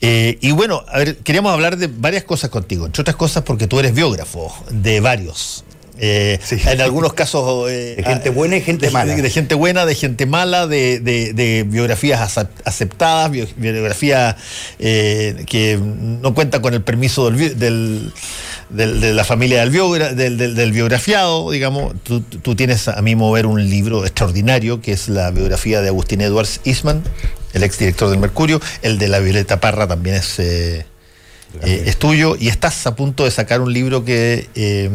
Eh, 0.00 0.38
y 0.40 0.52
bueno, 0.52 0.84
a 0.88 0.98
ver, 0.98 1.16
queríamos 1.18 1.52
hablar 1.52 1.76
de 1.76 1.88
varias 1.88 2.22
cosas 2.22 2.50
contigo, 2.50 2.86
entre 2.86 3.00
otras 3.00 3.16
cosas 3.16 3.42
porque 3.42 3.66
tú 3.66 3.80
eres 3.80 3.94
biógrafo 3.94 4.54
de 4.70 5.00
varios. 5.00 5.64
Eh, 6.00 6.38
Sí. 6.44 6.56
En 6.66 6.80
algunos 6.80 7.12
casos... 7.12 7.70
eh, 7.70 7.94
De 7.96 8.02
gente 8.04 8.30
buena 8.30 8.56
y 8.56 8.60
gente 8.60 8.86
de- 8.86 8.92
mala. 8.92 9.14
De, 9.14 9.30
gente 9.30 9.54
buena, 9.54 9.84
de 9.86 9.94
gente 9.94 10.26
mala, 10.26 10.66
de, 10.66 11.00
de- 11.00 11.64
biografías 11.64 12.20
acep- 12.20 12.48
aceptadas, 12.64 13.30
bio- 13.30 13.48
biografías 13.56 14.36
eh, 14.78 15.44
que 15.46 15.78
no 15.82 16.34
cuentan 16.34 16.62
con 16.62 16.74
el 16.74 16.82
permiso 16.82 17.24
del, 17.30 17.34
bi- 17.34 17.54
del- 17.54 18.12
del- 18.70 19.00
de 19.00 19.12
la 19.14 19.24
familia 19.24 19.64
biogra- 19.66 20.12
del 20.14 20.72
biografiado, 20.72 21.50
digamos. 21.50 21.94
Tú, 22.02 22.20
tú 22.20 22.54
tienes 22.54 22.86
a 22.88 23.00
mí 23.02 23.14
mover 23.16 23.46
un 23.46 23.68
libro 23.68 24.04
extraordinario 24.04 24.80
que 24.80 24.92
es 24.92 25.08
la 25.08 25.30
biografía 25.30 25.80
de 25.80 25.88
Agustín 25.88 26.20
Edwards 26.20 26.60
Eastman, 26.64 27.02
el 27.54 27.62
exdirector 27.64 28.10
del 28.10 28.18
Mercurio. 28.20 28.60
El 28.82 28.98
de 28.98 29.08
la 29.08 29.18
Violeta 29.18 29.58
Parra 29.60 29.86
también 29.88 30.16
es... 30.16 30.38
eh, 31.62 31.84
es. 31.86 31.96
tuyo 31.98 32.36
y 32.38 32.48
estás 32.48 32.86
a 32.86 32.94
punto 32.94 33.24
de 33.24 33.30
sacar 33.30 33.60
un 33.60 33.72
libro 33.72 34.04
que 34.04 34.48
eh, 34.54 34.90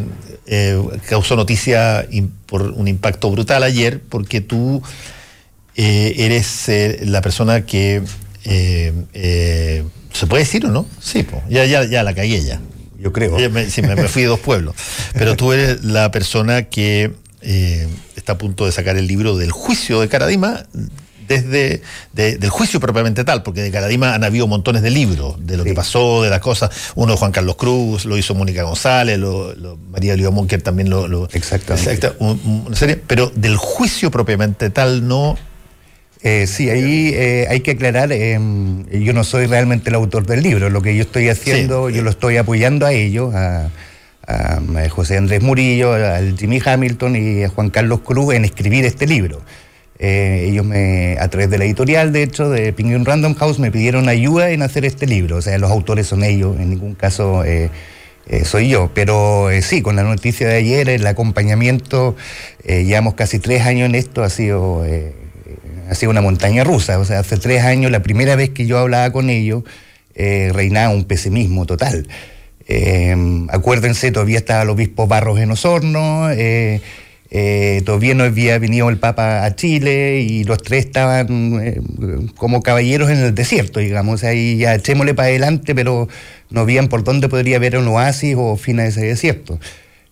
eh, 0.46 0.80
causó 1.08 1.36
noticia 1.36 2.06
por 2.46 2.62
un 2.62 2.88
impacto 2.88 3.30
brutal 3.30 3.62
ayer 3.62 4.00
porque 4.08 4.40
tú 4.40 4.82
eres 5.74 6.70
la 7.06 7.20
persona 7.20 7.64
que 7.66 8.02
se 8.44 10.26
puede 10.28 10.44
decir 10.44 10.64
o 10.66 10.70
no 10.70 10.86
sí 11.00 11.22
po, 11.24 11.42
ya 11.48 11.64
ya 11.64 11.84
ya 11.84 12.02
la 12.02 12.14
cagué 12.14 12.42
ya. 12.42 12.60
Yo 12.98 13.12
creo. 13.12 13.38
ya 13.38 13.48
me, 13.50 13.68
sí, 13.68 13.82
me- 13.82 13.96
me 13.96 14.08
fui 14.08 14.22
de 14.22 14.28
dos 14.28 14.40
pueblos. 14.40 14.74
Pero 15.12 15.36
tú 15.36 15.52
eres 15.52 15.84
la 15.84 16.10
persona 16.10 16.62
que 16.62 17.12
está 18.16 18.32
a 18.34 18.38
punto 18.38 18.64
de 18.64 18.72
sacar 18.72 18.96
el 18.96 19.06
libro 19.06 19.36
del 19.36 19.50
juicio 19.50 20.00
de 20.00 20.08
Caradima 20.08 20.64
desde 21.28 21.82
de- 22.12 22.36
del 22.38 22.50
juicio 22.50 22.80
propiamente 22.80 23.24
tal, 23.24 23.42
porque 23.42 23.62
de 23.62 23.70
Caradima 23.70 24.14
han 24.14 24.24
habido 24.24 24.46
montones 24.46 24.82
de 24.82 24.90
libros 24.90 25.34
de 25.46 25.56
lo 25.56 25.62
Sí. 25.64 25.70
que 25.70 25.74
pasó, 25.74 26.22
de 26.22 26.30
las 26.30 26.40
cosas. 26.40 26.70
Uno 26.94 27.12
de 27.12 27.18
Juan 27.18 27.32
Carlos 27.32 27.56
Cruz, 27.56 28.04
lo 28.04 28.16
hizo 28.16 28.34
Mónica 28.34 28.62
González, 28.62 29.18
lo, 29.18 29.54
lo- 29.54 29.76
María 29.90 30.14
Oliva 30.14 30.30
Munker 30.30 30.62
también 30.62 30.90
lo. 30.90 31.08
lo- 31.08 31.28
Exactamente. 31.32 31.90
Exacta, 31.92 32.16
un- 32.24 32.40
un- 32.44 32.64
una 32.66 32.76
serie, 32.76 32.96
pero 32.96 33.30
del 33.34 33.56
juicio 33.56 34.10
propiamente 34.10 34.70
tal 34.70 35.06
no. 35.08 35.36
Eh, 36.26 36.46
sí, 36.46 36.70
ahí 36.70 37.10
eh, 37.14 37.46
hay 37.50 37.60
que 37.60 37.72
aclarar, 37.72 38.10
eh, 38.10 38.38
yo 38.90 39.12
no 39.12 39.24
soy 39.24 39.44
realmente 39.46 39.90
el 39.90 39.94
autor 39.96 40.24
del 40.24 40.42
libro, 40.42 40.70
lo 40.70 40.80
que 40.80 40.96
yo 40.96 41.02
estoy 41.02 41.28
haciendo, 41.28 41.88
Sí. 41.90 41.96
yo 41.96 42.02
lo 42.02 42.08
estoy 42.08 42.38
apoyando 42.38 42.86
a 42.86 42.92
ellos, 42.94 43.34
a, 43.34 43.68
a, 44.26 44.54
a 44.56 44.88
José 44.88 45.18
Andrés 45.18 45.42
Murillo, 45.42 45.92
al 45.92 46.38
Jimmy 46.38 46.62
Hamilton 46.64 47.16
y 47.16 47.42
a 47.44 47.50
Juan 47.50 47.68
Carlos 47.68 48.00
Cruz 48.00 48.32
en 48.34 48.46
escribir 48.46 48.86
este 48.86 49.06
libro. 49.06 49.42
Eh, 50.06 50.48
ellos 50.50 50.66
me, 50.66 51.16
a 51.18 51.28
través 51.28 51.48
de 51.48 51.56
la 51.56 51.64
editorial, 51.64 52.12
de 52.12 52.22
hecho, 52.22 52.50
de 52.50 52.74
Penguin 52.74 53.06
Random 53.06 53.34
House, 53.36 53.58
me 53.58 53.70
pidieron 53.70 54.10
ayuda 54.10 54.50
en 54.50 54.60
hacer 54.60 54.84
este 54.84 55.06
libro. 55.06 55.38
O 55.38 55.40
sea, 55.40 55.56
los 55.56 55.70
autores 55.70 56.06
son 56.06 56.24
ellos, 56.24 56.60
en 56.60 56.68
ningún 56.68 56.94
caso 56.94 57.42
eh, 57.42 57.70
eh, 58.26 58.44
soy 58.44 58.68
yo. 58.68 58.90
Pero 58.92 59.48
sí, 59.62 59.80
con 59.80 59.96
la 59.96 60.02
noticia 60.02 60.46
de 60.46 60.56
ayer, 60.56 60.90
el 60.90 61.06
acompañamiento, 61.06 62.16
llevamos 62.66 63.14
casi 63.14 63.38
tres 63.38 63.62
años 63.62 63.88
en 63.88 63.94
esto, 63.94 64.22
ha 64.22 64.28
sido, 64.28 64.84
ha 65.88 65.94
sido 65.94 66.10
una 66.10 66.20
montaña 66.20 66.64
rusa. 66.64 66.98
O 66.98 67.06
sea, 67.06 67.20
hace 67.20 67.38
tres 67.38 67.62
años, 67.62 67.90
la 67.90 68.02
primera 68.02 68.36
vez 68.36 68.50
que 68.50 68.66
yo 68.66 68.78
hablaba 68.78 69.10
con 69.10 69.30
ellos, 69.30 69.64
reinaba 70.14 70.92
un 70.92 71.04
pesimismo 71.04 71.64
total. 71.64 72.06
Acuérdense, 73.48 74.12
todavía 74.12 74.36
estaba 74.36 74.64
el 74.64 74.68
obispo 74.68 75.06
Barros 75.06 75.40
en 75.40 75.50
Osorno, 75.50 76.28
eh, 77.36 77.82
todavía 77.84 78.14
no 78.14 78.22
había 78.22 78.56
venido 78.60 78.88
el 78.90 78.98
Papa 78.98 79.44
a 79.44 79.56
Chile 79.56 80.20
y 80.20 80.44
los 80.44 80.62
tres 80.62 80.86
estaban 80.86 81.60
eh, 81.60 81.80
como 82.36 82.62
caballeros 82.62 83.10
en 83.10 83.18
el 83.18 83.34
desierto, 83.34 83.80
digamos. 83.80 84.22
Ahí 84.22 84.58
ya 84.58 84.76
echémosle 84.76 85.14
para 85.14 85.30
adelante, 85.30 85.74
pero 85.74 86.06
no 86.50 86.64
veían 86.64 86.86
por 86.86 87.02
dónde 87.02 87.28
podría 87.28 87.56
haber 87.56 87.76
un 87.76 87.88
oasis 87.88 88.36
o 88.38 88.56
fin 88.56 88.78
a 88.78 88.86
ese 88.86 89.00
desierto. 89.00 89.58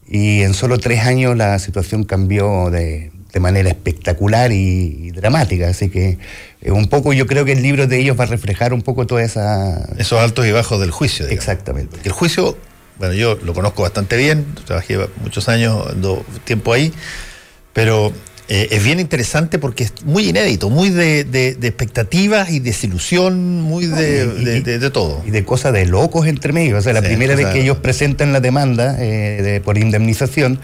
Y 0.08 0.42
en 0.42 0.52
solo 0.52 0.78
tres 0.78 1.06
años 1.06 1.36
la 1.36 1.60
situación 1.60 2.02
cambió 2.02 2.70
de, 2.70 3.12
de 3.32 3.38
manera 3.38 3.68
espectacular 3.68 4.50
y, 4.50 5.04
y 5.04 5.10
dramática. 5.12 5.68
Así 5.68 5.90
que 5.90 6.18
eh, 6.60 6.72
un 6.72 6.88
poco 6.88 7.12
yo 7.12 7.28
creo 7.28 7.44
que 7.44 7.52
el 7.52 7.62
libro 7.62 7.86
de 7.86 8.00
ellos 8.00 8.18
va 8.18 8.24
a 8.24 8.26
reflejar 8.26 8.74
un 8.74 8.82
poco 8.82 9.06
toda 9.06 9.22
esa... 9.22 9.88
Esos 9.96 10.18
altos 10.18 10.44
y 10.44 10.50
bajos 10.50 10.80
del 10.80 10.90
juicio. 10.90 11.26
digamos. 11.26 11.40
Exactamente. 11.40 11.90
Porque 11.92 12.08
el 12.08 12.14
juicio, 12.14 12.58
bueno, 12.98 13.14
yo 13.14 13.38
lo 13.44 13.54
conozco 13.54 13.82
bastante 13.82 14.16
bien, 14.16 14.46
trabajé 14.66 14.98
muchos 15.22 15.48
años, 15.48 15.86
tiempo 16.44 16.72
ahí, 16.72 16.92
pero 17.72 18.12
eh, 18.48 18.68
es 18.70 18.84
bien 18.84 19.00
interesante 19.00 19.58
porque 19.58 19.84
es 19.84 19.92
muy 20.04 20.28
inédito, 20.28 20.68
muy 20.68 20.90
de, 20.90 21.24
de- 21.24 21.54
de 21.54 21.68
expectativas 21.68 22.50
y 22.50 22.60
desilusión, 22.60 23.62
muy 23.62 23.86
de, 23.86 24.90
todo. 24.92 25.22
y 25.26 25.30
de 25.30 25.44
cosas 25.44 25.72
de 25.72 25.86
locos 25.86 26.26
entre 26.26 26.52
medio. 26.52 26.76
O 26.76 26.82
sea, 26.82 26.92
la 26.92 27.00
Sí, 27.00 27.06
primera 27.06 27.34
vez 27.34 27.46
que 27.46 27.60
ellos 27.62 27.78
presentan 27.78 28.32
la 28.32 28.40
demanda 28.40 28.96
eh, 28.98 29.60
por 29.64 29.78
indemnización, 29.78 30.60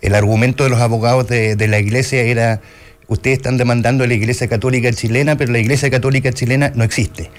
el 0.00 0.14
argumento 0.14 0.64
de 0.64 0.70
los 0.70 0.80
abogados 0.80 1.26
de 1.28 1.66
la 1.68 1.78
iglesia 1.78 2.20
era, 2.22 2.60
ustedes 3.08 3.38
están 3.38 3.56
demandando 3.56 4.04
a 4.04 4.06
la 4.06 4.14
iglesia 4.14 4.46
católica 4.48 4.92
chilena, 4.92 5.36
pero 5.36 5.50
la 5.50 5.58
iglesia 5.58 5.90
católica 5.90 6.30
chilena 6.32 6.72
no 6.74 6.84
existe. 6.84 7.30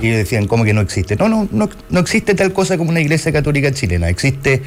Y 0.00 0.08
ellos 0.08 0.18
decían, 0.18 0.46
¿cómo 0.46 0.64
que 0.64 0.72
no 0.72 0.80
existe? 0.80 1.16
No, 1.16 1.28
no, 1.28 1.48
no, 1.50 1.68
no 1.90 2.00
existe 2.00 2.34
tal 2.34 2.52
cosa 2.52 2.76
como 2.78 2.90
una 2.90 3.00
iglesia 3.00 3.32
católica 3.32 3.72
chilena. 3.72 4.08
Existe 4.08 4.62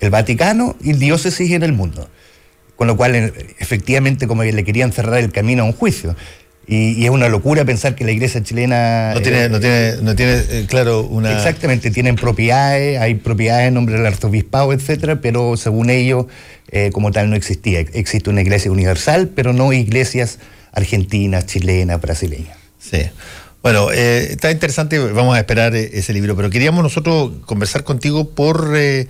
el 0.00 0.10
Vaticano 0.10 0.76
y 0.82 0.92
diócesis 0.94 1.50
en 1.52 1.62
el 1.62 1.72
mundo. 1.72 2.08
Con 2.76 2.86
lo 2.88 2.96
cual, 2.96 3.14
efectivamente, 3.58 4.26
como 4.26 4.42
que 4.42 4.52
le 4.52 4.64
querían 4.64 4.92
cerrar 4.92 5.20
el 5.20 5.30
camino 5.30 5.62
a 5.62 5.66
un 5.66 5.72
juicio. 5.72 6.16
Y, 6.66 6.92
y 6.92 7.04
es 7.04 7.10
una 7.10 7.28
locura 7.28 7.64
pensar 7.64 7.94
que 7.94 8.04
la 8.04 8.12
iglesia 8.12 8.42
chilena... 8.42 9.12
No 9.14 9.20
tiene, 9.20 9.44
eh, 9.44 9.48
no 9.48 9.60
tiene, 9.60 9.96
no 10.00 10.14
tiene 10.14 10.42
eh, 10.48 10.66
claro, 10.68 11.02
una... 11.02 11.32
Exactamente, 11.32 11.90
tienen 11.90 12.16
propiedades, 12.16 13.00
hay 13.00 13.16
propiedades 13.16 13.68
en 13.68 13.74
nombre 13.74 13.96
del 13.96 14.06
arzobispado, 14.06 14.72
etcétera, 14.72 15.20
pero 15.20 15.56
según 15.56 15.90
ellos, 15.90 16.26
eh, 16.70 16.90
como 16.92 17.10
tal, 17.10 17.30
no 17.30 17.36
existía. 17.36 17.80
Existe 17.80 18.30
una 18.30 18.42
iglesia 18.42 18.70
universal, 18.70 19.28
pero 19.34 19.52
no 19.52 19.72
iglesias 19.72 20.38
argentinas, 20.72 21.46
chilenas, 21.46 22.00
brasileñas. 22.00 22.56
Sí. 22.78 23.02
Bueno, 23.62 23.92
eh, 23.92 24.26
está 24.32 24.50
interesante, 24.50 24.98
vamos 24.98 25.36
a 25.36 25.38
esperar 25.38 25.76
eh, 25.76 25.90
ese 25.92 26.12
libro, 26.12 26.34
pero 26.34 26.50
queríamos 26.50 26.82
nosotros 26.82 27.30
conversar 27.46 27.84
contigo 27.84 28.30
por 28.30 28.72
eh, 28.74 29.06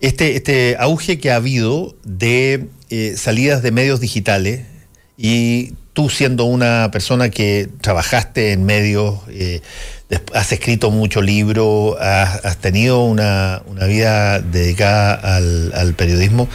este, 0.00 0.34
este 0.34 0.76
auge 0.78 1.18
que 1.18 1.30
ha 1.30 1.36
habido 1.36 1.94
de 2.02 2.68
eh, 2.88 3.14
salidas 3.18 3.62
de 3.62 3.70
medios 3.70 4.00
digitales 4.00 4.62
y 5.18 5.74
tú 5.92 6.08
siendo 6.08 6.46
una 6.46 6.90
persona 6.90 7.28
que 7.28 7.68
trabajaste 7.82 8.52
en 8.52 8.64
medios, 8.64 9.20
has 10.32 10.52
escrito 10.52 10.90
mucho 10.90 11.20
libro, 11.20 11.98
has, 12.00 12.42
has 12.46 12.56
tenido 12.56 13.04
una, 13.04 13.62
una 13.66 13.84
vida 13.84 14.40
dedicada 14.40 15.12
al, 15.12 15.70
al 15.74 15.92
periodismo. 15.92 16.48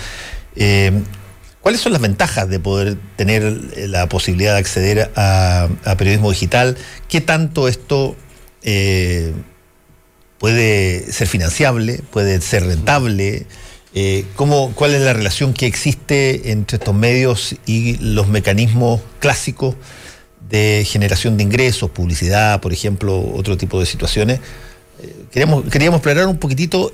¿Cuáles 1.61 1.81
son 1.81 1.91
las 1.91 2.01
ventajas 2.01 2.47
de 2.49 2.59
poder 2.59 2.97
tener 3.15 3.43
eh, 3.75 3.87
la 3.87 4.07
posibilidad 4.07 4.53
de 4.53 4.59
acceder 4.59 5.11
a, 5.15 5.67
periodismo 5.97 6.29
digital? 6.31 6.77
¿Qué 7.09 7.19
tanto 7.19 7.67
esto 7.67 8.15
eh, 8.63 9.33
puede 10.37 11.11
ser 11.11 11.27
financiable, 11.27 12.01
puede 12.11 12.39
ser 12.41 12.65
rentable? 12.65 13.47
Eh, 13.93 14.25
¿cómo, 14.35 14.71
¿Cuál 14.75 14.93
es 14.93 15.01
la 15.01 15.13
relación 15.13 15.53
que 15.53 15.65
existe 15.65 16.51
entre 16.51 16.77
estos 16.77 16.93
medios 16.93 17.55
y 17.65 17.97
los 17.97 18.27
mecanismos 18.27 19.01
clásicos 19.19 19.75
de 20.49 20.85
generación 20.87 21.35
de 21.35 21.43
ingresos, 21.43 21.89
publicidad, 21.89 22.61
por 22.61 22.71
ejemplo, 22.71 23.19
otro 23.35 23.57
tipo 23.57 23.79
de 23.79 23.85
situaciones? 23.85 24.39
Queríamos, 25.31 25.65
queríamos 25.69 25.97
explorar 25.97 26.27
un 26.27 26.37
poquitito, 26.37 26.93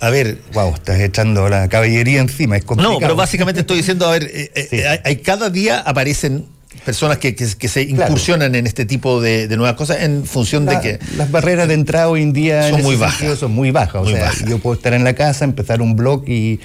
a 0.00 0.10
ver, 0.10 0.38
Wow, 0.54 0.74
estás 0.74 1.00
echando 1.00 1.48
la 1.48 1.68
caballería 1.68 2.20
encima, 2.20 2.56
es 2.56 2.64
complicado. 2.64 2.94
no, 2.94 3.00
pero 3.00 3.16
básicamente 3.16 3.60
estoy 3.62 3.78
diciendo, 3.78 4.06
a 4.06 4.12
ver, 4.12 4.24
eh, 4.32 4.50
eh, 4.54 4.66
Sí. 4.70 4.80
hay, 5.04 5.16
cada 5.16 5.50
día 5.50 5.80
aparecen 5.80 6.46
personas 6.84 7.18
que, 7.18 7.34
que- 7.34 7.46
que 7.58 7.68
se 7.68 7.86
Claro. 7.88 8.04
incursionan 8.04 8.54
en 8.54 8.66
este 8.66 8.84
tipo 8.84 9.20
de, 9.20 9.48
de 9.48 9.56
nuevas 9.56 9.74
cosas 9.76 10.02
en 10.02 10.24
función 10.24 10.64
La- 10.66 10.80
de 10.80 10.98
que... 10.98 11.04
Las 11.16 11.30
barreras 11.30 11.66
de 11.66 11.74
entrada 11.74 12.08
hoy 12.08 12.22
en 12.22 12.32
día 12.32 12.68
Son 12.70 12.78
en 12.78 12.84
muy 12.84 12.96
bajas. 12.96 13.38
Son 13.38 13.50
muy 13.52 13.70
bajas. 13.72 14.02
Muy 14.02 14.12
o 14.12 14.16
sea, 14.16 14.26
bajas. 14.26 14.44
yo 14.48 14.58
puedo 14.58 14.74
estar 14.76 14.92
en 14.94 15.02
la 15.02 15.14
casa, 15.14 15.44
empezar 15.44 15.82
un 15.82 15.96
blog 15.96 16.28
y, 16.28 16.60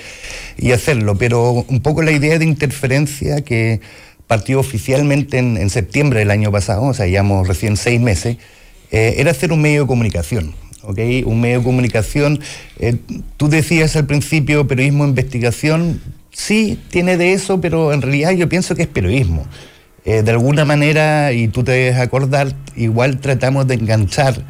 y 0.58 0.72
hacerlo. 0.72 1.18
Pero 1.18 1.66
un 1.68 1.82
poco 1.82 2.04
la 2.04 2.12
idea 2.12 2.38
de 2.38 2.46
interferencia 2.46 3.42
que 3.42 3.82
partió 4.28 4.60
oficialmente 4.60 5.40
en, 5.40 5.58
en 5.58 5.70
septiembre 5.70 6.20
del 6.20 6.32
año 6.32 6.52
pasado, 6.52 6.84
o 6.84 6.94
sea, 6.94 7.08
llevamos 7.08 7.48
recién 7.48 7.76
seis 7.76 8.00
meses, 8.00 8.38
eh, 8.92 9.16
era 9.18 9.32
hacer 9.32 9.52
un 9.52 9.62
medio 9.62 9.82
de 9.82 9.88
comunicación. 9.88 10.54
¿Ok? 10.84 11.00
Un 11.26 11.42
medio 11.42 11.60
de 11.60 11.64
comunicación, 11.64 12.40
eh, 12.80 12.98
tú 13.38 13.50
decías 13.50 13.96
al 13.96 14.06
principio 14.06 14.68
periodismo 14.68 15.04
de 15.04 15.12
investigación, 15.12 16.02
sí, 16.32 16.80
tiene 16.90 17.18
de 17.18 17.34
eso, 17.34 17.62
pero 17.62 17.94
en 17.94 18.02
realidad 18.02 18.32
yo 18.32 18.50
pienso 18.50 18.76
que 18.76 18.84
es 18.84 18.88
periodismo. 18.88 19.46
Eh, 20.06 20.22
de 20.22 20.32
alguna 20.32 20.66
manera, 20.66 21.32
y 21.32 21.48
tú 21.48 21.64
te 21.64 21.72
debes 21.72 21.98
acordar, 21.98 22.54
igual 22.76 23.20
tratamos 23.20 23.68
de 23.68 23.76
enganchar, 23.76 24.44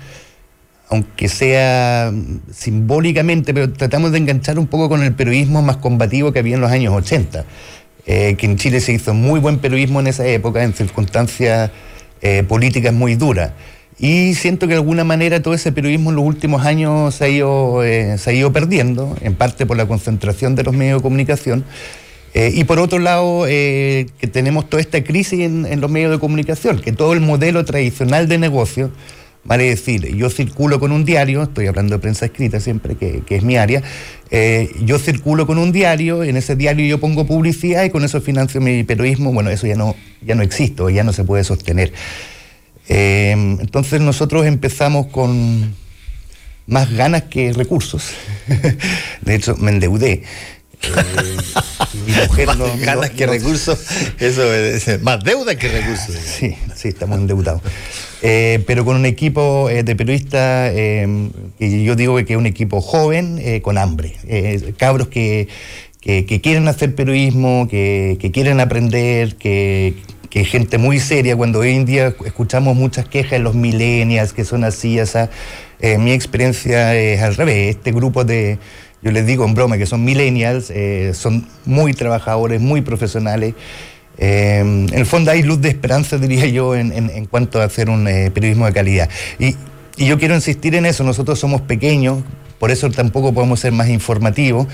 aunque 0.90 1.30
sea 1.30 2.12
simbólicamente, 2.52 3.53
pero 3.53 3.72
tratamos 3.72 4.12
de 4.12 4.18
enganchar 4.18 4.58
un 4.58 4.68
poco 4.68 4.90
con 4.90 5.03
el 5.03 5.14
periodismo 5.14 5.62
más 5.62 5.78
combativo 5.78 6.32
que 6.32 6.40
había 6.40 6.56
en 6.56 6.62
los 6.62 6.72
años 6.72 6.94
80. 6.94 7.45
Eh, 8.06 8.36
que 8.38 8.48
en 8.48 8.58
Chile 8.58 8.82
se 8.82 8.92
hizo 8.92 9.14
muy 9.14 9.40
buen 9.40 9.60
periodismo 9.60 10.02
en 10.02 10.08
esa 10.08 10.28
época, 10.28 10.64
en 10.64 10.74
circunstancias 10.74 11.72
políticas 12.48 12.94
muy 12.94 13.16
duras. 13.16 13.52
Y 13.99 14.33
siento 14.33 14.67
que 14.67 14.73
de 14.73 14.80
alguna 14.80 15.03
manera 15.03 15.41
todo 15.41 15.53
ese 15.53 15.72
periodismo 15.72 16.09
en 16.09 16.15
los 16.15 16.25
últimos 16.25 16.65
años 16.65 17.13
se 17.15 17.25
ha 17.25 17.30
ido, 17.30 17.83
eh, 17.83 18.17
se 18.17 18.31
ha 18.31 18.33
ido 18.33 18.51
perdiendo, 18.51 19.15
en 19.22 19.35
parte 19.35 19.65
por 19.65 19.77
la 19.77 19.85
concentración 19.88 20.55
de 20.55 20.63
los 20.63 20.73
medios 20.73 20.99
de 20.99 21.03
comunicación. 21.03 21.63
Eh, 22.33 22.51
y 22.55 22.63
por 22.63 22.80
otro 22.80 22.97
lado, 22.97 23.45
eh, 23.47 24.07
que 24.17 24.25
tenemos 24.25 24.67
toda 24.67 24.81
esta 24.81 25.03
crisis 25.03 25.41
en, 25.41 25.80
los 25.80 25.91
medios 25.91 26.11
de 26.11 26.17
comunicación, 26.17 26.80
que 26.80 26.91
todo 26.91 27.13
el 27.13 27.22
modelo 27.22 27.63
tradicional 27.63 28.27
de 28.27 28.39
negocio, 28.39 28.89
vale 29.43 29.65
decir, 29.65 30.15
yo 30.15 30.31
circulo 30.31 30.80
con 30.80 30.91
un 30.91 31.05
diario, 31.05 31.43
estoy 31.43 31.67
hablando 31.67 31.93
de 31.93 31.99
prensa 31.99 32.25
escrita 32.25 32.59
siempre, 32.59 32.95
que, 32.95 33.22
es 33.30 33.43
mi 33.43 33.57
área, 33.57 33.83
yo 34.81 34.97
circulo 34.97 35.45
con 35.45 35.59
un 35.59 35.72
diario, 35.72 36.23
en 36.23 36.38
ese 36.38 36.55
diario 36.55 36.88
yo 36.88 36.99
pongo 36.99 37.27
publicidad 37.27 37.83
y 37.83 37.91
con 37.91 38.03
eso 38.03 38.19
financio 38.19 38.61
mi 38.61 38.83
periodismo, 38.83 39.31
bueno, 39.31 39.51
eso 39.51 39.67
ya 39.67 39.75
no, 39.75 39.95
ya 40.25 40.33
no 40.33 40.41
existe, 40.41 40.81
ya 40.91 41.03
no 41.03 41.13
se 41.13 41.23
puede 41.23 41.43
sostener. 41.43 41.93
Eh, 42.90 43.32
entonces 43.32 44.02
nosotros 44.02 44.45
empezamos 44.45 45.08
con 45.08 45.74
más 46.68 46.92
ganas 46.92 47.24
que 47.24 47.53
recursos. 47.53 48.12
De 49.22 49.36
hecho, 49.36 49.56
me 49.58 49.72
endeudé. 49.72 50.24
Eh, 50.86 51.38
mi 52.06 52.12
mujer 52.28 52.48
Más 52.48 52.58
no- 52.58 52.66
ganas 52.78 53.10
no- 53.12 53.16
que 53.16 53.26
no- 53.26 53.32
recursos, 53.32 53.80
eso 54.20 54.53
es 54.53 55.02
más 55.02 55.24
deuda 55.24 55.56
que 55.56 55.70
recursos. 55.70 56.16
Sí, 56.40 56.56
sí, 56.76 56.90
estamos 56.90 57.20
endeudados. 57.20 57.62
Eh, 58.22 58.62
pero 58.68 58.84
con 58.84 58.98
un 58.98 59.06
equipo 59.06 59.70
eh, 59.70 59.84
de 59.84 59.95
periodistas 59.95 60.72
eh, 60.76 61.30
que 61.58 61.84
yo 61.84 61.95
digo 61.95 62.16
que 62.26 62.34
es 62.34 62.38
un 62.40 62.45
equipo 62.48 62.82
joven 62.82 63.40
eh, 63.42 63.62
con 63.62 63.78
hambre. 63.78 64.16
Cabros 64.78 65.08
que, 65.08 65.48
que- 66.02 66.26
que 66.26 66.42
quieren 66.42 66.68
hacer 66.68 66.95
periodismo, 66.95 67.68
que, 67.70 68.18
que 68.20 68.32
quieren 68.32 68.60
aprender, 68.60 69.36
que, 69.38 69.94
que 70.34 70.45
gente 70.45 70.80
muy 70.80 71.00
seria. 71.00 71.38
Cuando 71.38 71.60
hoy 71.60 71.76
en 71.76 71.86
día 71.86 72.16
escuchamos 72.26 72.76
muchas 72.76 73.08
quejas 73.08 73.34
de 73.34 73.40
los 73.40 73.53
millennials 73.53 74.34
que 74.34 74.44
son 74.44 74.64
así, 74.64 74.98
esa, 74.98 75.30
eh, 75.80 76.00
mi 76.00 76.12
experiencia 76.12 76.95
es 76.95 77.22
al 77.22 77.36
revés. 77.36 77.76
Este 77.76 77.92
grupo 77.92 78.24
de, 78.24 78.58
yo 79.03 79.12
les 79.12 79.28
digo 79.28 79.45
en 79.45 79.53
broma 79.53 79.78
que 79.78 79.86
son 79.86 80.03
millennials, 80.03 80.72
eh, 80.72 81.12
son 81.14 81.48
muy 81.66 81.94
trabajadores, 81.94 82.60
muy 82.60 82.82
profesionales. 82.82 83.53
Eh, 84.18 84.62
en 84.62 84.90
el 84.92 85.06
fondo 85.06 85.30
hay 85.30 85.44
luz 85.44 85.62
de 85.62 85.70
esperanza, 85.70 86.18
diría 86.18 86.48
yo, 86.48 86.76
en, 86.76 86.92
en- 86.94 87.12
en 87.12 87.26
cuanto 87.28 87.62
a 87.62 87.66
hacer 87.66 87.92
un 87.92 88.06
periodismo 88.34 88.66
de 88.66 88.74
calidad. 88.74 89.10
Y, 89.38 89.56
y 89.98 90.08
yo 90.08 90.18
quiero 90.18 90.34
insistir 90.34 90.74
en 90.74 90.88
eso, 90.88 91.03
nosotros 91.03 91.38
somos 91.38 91.62
pequeños, 91.62 92.24
por 92.58 92.72
eso 92.72 92.90
tampoco 92.90 93.36
podemos 93.36 93.60
ser 93.60 93.72
más 93.72 93.88
informativos, 93.90 94.66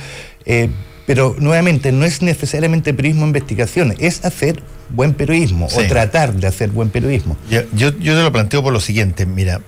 pero 1.10 1.36
nuevamente 1.40 1.92
no 1.92 2.06
es 2.06 2.22
necesariamente 2.22 2.94
periodismo 2.94 3.24
de 3.24 3.30
investigación, 3.30 3.96
es 3.98 4.24
hacer 4.26 4.62
buen 4.90 5.16
periodismo 5.16 5.68
Sí. 5.68 5.80
o 5.80 5.88
tratar 5.88 6.36
de 6.36 6.46
hacer 6.46 6.70
buen 6.70 6.92
periodismo. 6.92 7.36
Yo, 7.50 7.62
yo, 7.74 7.98
yo 7.98 8.16
te 8.16 8.22
lo 8.22 8.32
planteo 8.32 8.62
por 8.62 8.72
lo 8.72 8.80
siguiente, 8.80 9.26
mira, 9.26 9.60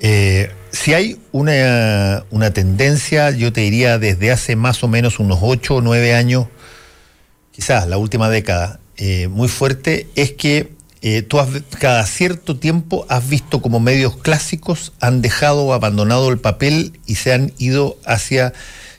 eh, 0.00 0.50
si 0.70 0.94
hay 0.94 1.18
una, 1.32 2.24
una 2.30 2.50
tendencia, 2.54 3.30
yo 3.30 3.52
te 3.52 3.60
diría 3.60 3.98
desde 3.98 4.30
hace 4.30 4.56
más 4.56 4.82
o 4.84 4.88
menos 4.88 5.18
unos 5.18 5.40
8 5.42 5.74
o 5.74 5.80
9 5.82 6.14
años, 6.14 6.46
quizás 7.52 7.86
la 7.88 7.98
última 7.98 8.30
década, 8.30 8.80
eh, 8.96 9.28
muy 9.28 9.48
fuerte, 9.48 10.06
es 10.14 10.32
que 10.32 10.72
eh, 11.02 11.20
tú 11.20 11.40
has, 11.40 11.50
cada 11.78 12.06
cierto 12.06 12.56
tiempo 12.56 13.04
has 13.10 13.28
visto 13.28 13.60
como 13.60 13.80
medios 13.80 14.16
clásicos 14.16 14.94
han 15.00 15.20
dejado 15.20 15.64
o 15.64 15.74
abandonado 15.74 16.30
el 16.30 16.38
papel 16.38 16.98
y 17.04 17.16
se 17.16 17.34
han 17.34 17.52
ido 17.58 17.98
hacia 18.06 18.54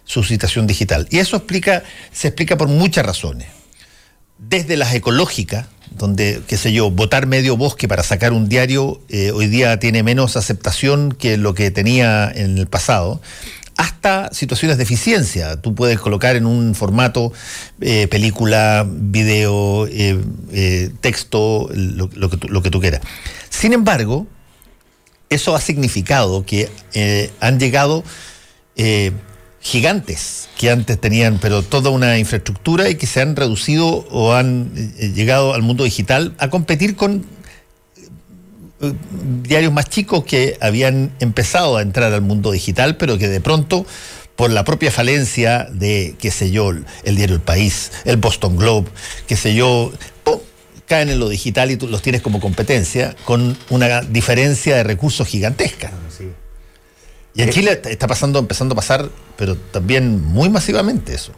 su 0.07 0.23
situación 0.23 0.65
digital. 0.65 1.07
Y 1.11 1.19
eso 1.19 1.37
explica, 1.37 1.83
se 2.11 2.29
explica 2.29 2.57
por 2.57 2.67
muchas 2.67 3.05
razones 3.05 3.47
desde 4.39 4.77
las 4.77 4.93
ecológicas, 4.93 5.67
donde, 5.91 6.41
qué 6.47 6.57
sé 6.57 6.71
yo, 6.71 6.91
votar 6.91 7.27
medio 7.27 7.57
bosque 7.57 7.87
para 7.87 8.03
sacar 8.03 8.33
un 8.33 8.49
diario 8.49 9.01
eh, 9.09 9.31
hoy 9.31 9.47
día 9.47 9.79
tiene 9.79 10.03
menos 10.03 10.37
aceptación 10.37 11.11
que 11.11 11.37
lo 11.37 11.53
que 11.53 11.71
tenía 11.71 12.31
en 12.33 12.57
el 12.57 12.67
pasado, 12.67 13.21
hasta 13.77 14.29
situaciones 14.33 14.77
de 14.77 14.83
eficiencia. 14.83 15.61
Tú 15.61 15.75
puedes 15.75 15.99
colocar 15.99 16.35
en 16.35 16.45
un 16.45 16.75
formato 16.75 17.31
eh, 17.81 18.07
película, 18.07 18.85
video, 18.87 19.87
eh, 19.87 20.91
texto, 21.01 21.69
lo, 21.73 22.09
que 22.61 22.69
tú, 22.69 22.79
quieras. 22.79 23.01
Sin 23.49 23.73
embargo, 23.73 24.27
eso 25.29 25.55
ha 25.55 25.61
significado 25.61 26.45
que 26.45 26.69
han 27.39 27.59
llegado 27.59 28.03
gigantes 29.67 30.47
que 30.57 30.71
antes 30.71 30.99
tenían 30.99 31.39
pero 31.41 31.61
toda 31.61 31.89
una 31.89 32.17
infraestructura 32.17 32.89
y 32.89 32.95
que 32.95 33.05
se 33.05 33.21
han 33.21 33.35
reducido 33.35 34.07
o 34.09 34.33
han 34.33 34.71
eh, 34.75 35.11
llegado 35.13 35.53
al 35.53 35.61
mundo 35.61 35.83
digital 35.83 36.33
a 36.37 36.49
competir 36.49 36.95
con 36.95 37.25
eh, 38.81 38.93
diarios 39.43 39.73
más 39.73 39.89
chicos 39.89 40.23
que 40.23 40.57
habían 40.61 41.11
empezado 41.19 41.75
a 41.75 41.81
entrar 41.81 42.13
al 42.13 42.21
mundo 42.21 42.51
digital 42.51 42.95
pero 42.95 43.17
que 43.17 43.27
de 43.27 43.41
pronto 43.41 43.85
por 44.37 44.51
la 44.51 44.63
propia 44.63 44.89
falencia 44.91 45.67
de, 45.71 46.15
qué 46.19 46.29
sé 46.29 46.51
yo, 46.51 46.71
el 47.03 47.15
diario 47.15 47.35
El 47.35 47.41
País, 47.41 47.91
el 48.05 48.17
Boston 48.17 48.55
Globe, 48.55 48.87
qué 49.27 49.35
sé 49.35 49.55
yo, 49.55 49.91
caen 50.85 51.09
en 51.09 51.19
lo 51.19 51.27
digital 51.27 51.71
y 51.71 51.77
tú 51.77 51.87
los 51.87 52.03
tienes 52.03 52.21
como 52.21 52.39
competencia, 52.39 53.15
con 53.25 53.57
una 53.71 54.01
diferencia 54.01 54.75
de 54.75 54.83
recursos 54.83 55.27
gigantesca. 55.27 55.91
Y 57.37 57.43
en 57.43 57.51
Chile 57.51 57.79
está 57.87 58.07
pasando, 58.07 58.39
empezando 58.39 58.73
a 58.73 58.77
pasar, 58.77 59.09
pero 59.37 59.55
también 59.55 60.25
muy 60.25 60.49
masivamente 60.49 61.13
eso. 61.13 61.33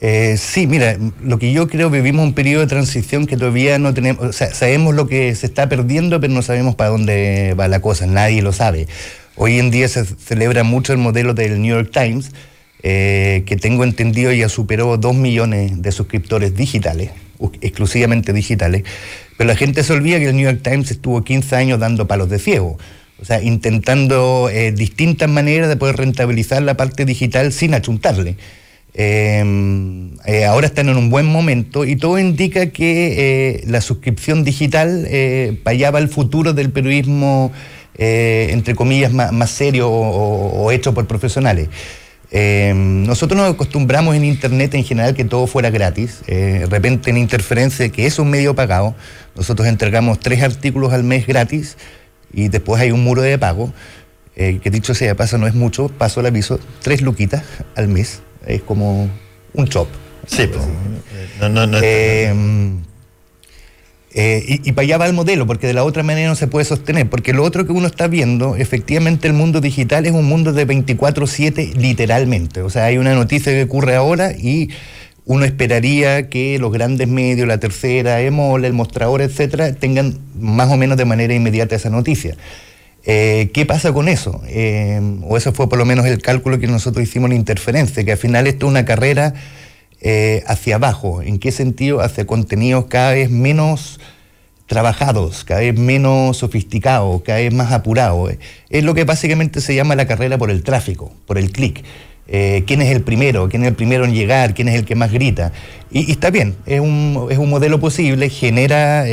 Eh, 0.00 0.36
sí, 0.36 0.66
mira, 0.66 0.98
lo 1.22 1.38
que 1.38 1.52
yo 1.52 1.68
creo, 1.68 1.90
vivimos 1.90 2.24
un 2.24 2.34
periodo 2.34 2.62
de 2.62 2.66
transición 2.66 3.24
que 3.24 3.36
todavía 3.36 3.78
no 3.78 3.94
tenemos, 3.94 4.24
o 4.24 4.32
sea, 4.32 4.52
sabemos 4.52 4.96
lo 4.96 5.06
que 5.06 5.32
se 5.36 5.46
está 5.46 5.68
perdiendo, 5.68 6.20
pero 6.20 6.32
no 6.32 6.42
sabemos 6.42 6.74
para 6.74 6.90
dónde 6.90 7.54
va 7.58 7.68
la 7.68 7.80
cosa, 7.80 8.06
nadie 8.06 8.42
lo 8.42 8.52
sabe. 8.52 8.88
Hoy 9.36 9.60
en 9.60 9.70
día 9.70 9.86
se 9.86 10.04
celebra 10.04 10.64
mucho 10.64 10.92
el 10.92 10.98
modelo 10.98 11.34
del 11.34 11.62
New 11.62 11.72
York 11.72 11.90
Times, 11.92 12.32
eh, 12.82 13.44
que 13.46 13.54
tengo 13.54 13.84
entendido 13.84 14.32
ya 14.32 14.48
superó 14.48 14.96
dos 14.96 15.14
millones 15.14 15.80
de 15.80 15.92
suscriptores 15.92 16.56
digitales, 16.56 17.10
exclusivamente 17.60 18.32
digitales, 18.32 18.82
pero 19.36 19.46
la 19.46 19.54
gente 19.54 19.84
se 19.84 19.92
olvida 19.92 20.18
que 20.18 20.30
el 20.30 20.34
New 20.34 20.50
York 20.50 20.62
Times 20.64 20.90
estuvo 20.90 21.22
15 21.22 21.54
años 21.54 21.78
dando 21.78 22.08
palos 22.08 22.28
de 22.28 22.40
ciego. 22.40 22.76
O 23.20 23.24
sea, 23.24 23.42
intentando 23.42 24.48
eh, 24.48 24.72
distintas 24.72 25.28
maneras 25.28 25.68
de 25.68 25.76
poder 25.76 25.96
rentabilizar 25.96 26.62
la 26.62 26.76
parte 26.76 27.04
digital 27.04 27.52
sin 27.52 27.74
achuntarle. 27.74 28.36
Em, 29.00 30.10
eh, 30.26 30.44
ahora 30.46 30.66
están 30.66 30.88
en 30.88 30.96
un 30.96 31.08
buen 31.08 31.26
momento 31.26 31.84
y 31.84 31.94
todo 31.94 32.18
indica 32.18 32.70
que 32.70 33.58
eh, 33.58 33.64
la 33.68 33.80
suscripción 33.80 34.42
digital 34.42 35.04
eh, 35.08 35.56
va 35.64 35.98
el 36.00 36.08
futuro 36.08 36.52
del 36.52 36.72
periodismo, 36.72 37.52
eh, 37.96 38.48
entre 38.50 38.74
comillas, 38.74 39.12
más, 39.12 39.50
serio 39.50 39.88
o, 39.88 40.72
hecho 40.72 40.94
por 40.94 41.06
profesionales. 41.06 41.68
Em, 42.32 43.04
nosotros 43.04 43.38
nos 43.38 43.54
acostumbramos 43.54 44.16
en 44.16 44.24
Internet 44.24 44.74
en 44.74 44.82
general 44.82 45.14
que 45.14 45.24
todo 45.24 45.46
fuera 45.46 45.70
gratis. 45.70 46.22
de 46.26 46.66
repente 46.66 47.10
en 47.10 47.18
Interferencia, 47.18 47.88
que 47.90 48.04
es 48.04 48.18
un 48.18 48.30
medio 48.30 48.54
pagado, 48.56 48.96
nosotros 49.36 49.68
entregamos 49.68 50.18
tres 50.18 50.42
artículos 50.42 50.92
al 50.92 51.04
mes 51.04 51.24
gratis 51.26 51.76
y 52.32 52.48
después 52.48 52.80
hay 52.80 52.90
un 52.90 53.02
muro 53.02 53.22
de 53.22 53.38
pago, 53.38 53.72
que 54.34 54.70
dicho 54.70 54.94
sea 54.94 55.16
paso 55.16 55.36
no 55.36 55.48
es 55.48 55.54
mucho, 55.54 55.88
paso 55.88 56.20
el 56.20 56.26
aviso, 56.26 56.60
tres 56.80 57.02
luquitas 57.02 57.42
al 57.74 57.88
mes 57.88 58.22
es 58.46 58.62
como 58.62 59.08
un 59.54 59.68
chop. 59.68 59.88
Sí, 60.26 60.46
pues, 60.46 60.64
no, 61.40 61.48
no, 61.48 61.66
no, 61.66 61.78
eh, 61.82 62.32
eh, 64.14 64.60
y, 64.64 64.72
para 64.72 64.84
allá 64.84 64.98
va 64.98 65.06
el 65.06 65.12
modelo, 65.12 65.46
porque 65.46 65.66
de 65.66 65.74
la 65.74 65.84
otra 65.84 66.02
manera 66.02 66.28
no 66.28 66.34
se 66.34 66.46
puede 66.46 66.64
sostener, 66.64 67.08
porque 67.08 67.32
lo 67.32 67.44
otro 67.44 67.66
que 67.66 67.72
uno 67.72 67.86
está 67.86 68.08
viendo, 68.08 68.56
efectivamente 68.56 69.28
el 69.28 69.34
mundo 69.34 69.60
digital 69.60 70.06
es 70.06 70.12
un 70.12 70.24
mundo 70.24 70.52
de 70.52 70.66
24/7 70.66 71.74
literalmente, 71.74 72.62
o 72.62 72.70
sea, 72.70 72.86
hay 72.86 72.98
una 72.98 73.14
noticia 73.14 73.52
que 73.52 73.62
ocurre 73.62 73.96
ahora 73.96 74.32
y 74.32 74.70
uno 75.28 75.44
esperaría 75.44 76.30
que 76.30 76.58
los 76.58 76.72
grandes 76.72 77.06
medios, 77.06 77.46
la 77.46 77.60
tercera, 77.60 78.22
EMOL, 78.22 78.64
el 78.64 78.72
mostrador, 78.72 79.20
etcétera, 79.20 79.74
tengan 79.74 80.18
más 80.40 80.72
o 80.72 80.78
menos 80.78 80.96
de 80.96 81.04
manera 81.04 81.34
inmediata 81.34 81.76
esa 81.76 81.90
noticia. 81.90 82.34
Eh, 83.04 83.50
¿Qué 83.52 83.66
pasa 83.66 83.92
con 83.92 84.08
eso? 84.08 84.40
Eh, 84.46 84.98
o 85.22 85.36
eso 85.36 85.52
fue 85.52 85.68
por 85.68 85.78
lo 85.78 85.84
menos 85.84 86.06
el 86.06 86.22
cálculo 86.22 86.58
que 86.58 86.66
nosotros 86.66 87.06
hicimos 87.06 87.30
en 87.30 87.36
interferencia, 87.36 88.02
que 88.04 88.12
al 88.12 88.18
final 88.18 88.46
esto 88.46 88.66
es 88.66 88.70
una 88.70 88.86
carrera 88.86 89.34
eh, 90.00 90.42
hacia 90.46 90.76
abajo. 90.76 91.20
¿En 91.20 91.38
qué 91.38 91.52
sentido? 91.52 92.00
Hacia 92.00 92.26
contenidos 92.26 92.86
cada 92.86 93.12
vez 93.12 93.30
menos 93.30 94.00
trabajados, 94.66 95.44
cada 95.44 95.60
vez 95.60 95.78
menos 95.78 96.38
sofisticados, 96.38 97.20
cada 97.20 97.40
vez 97.40 97.52
más 97.52 97.70
apurados. 97.72 98.32
Es 98.70 98.82
lo 98.82 98.94
que 98.94 99.04
básicamente 99.04 99.60
se 99.60 99.74
llama 99.74 99.94
la 99.94 100.06
carrera 100.06 100.38
por 100.38 100.50
el 100.50 100.62
tráfico, 100.62 101.12
por 101.26 101.36
el 101.36 101.52
clic. 101.52 101.84
Quién 102.28 102.82
es 102.82 102.94
el 102.94 103.02
primero, 103.02 103.48
quién 103.48 103.62
es 103.62 103.68
el 103.68 103.74
primero 103.74 104.04
en 104.04 104.12
llegar, 104.12 104.54
quién 104.54 104.68
es 104.68 104.74
el 104.74 104.84
que 104.84 104.94
más 104.94 105.10
grita. 105.10 105.52
Y, 105.90 106.10
está 106.10 106.30
bien, 106.30 106.56
es 106.66 106.80
un, 106.80 107.26
es 107.30 107.38
un 107.38 107.48
modelo 107.48 107.80
posible, 107.80 108.28
genera 108.28 109.06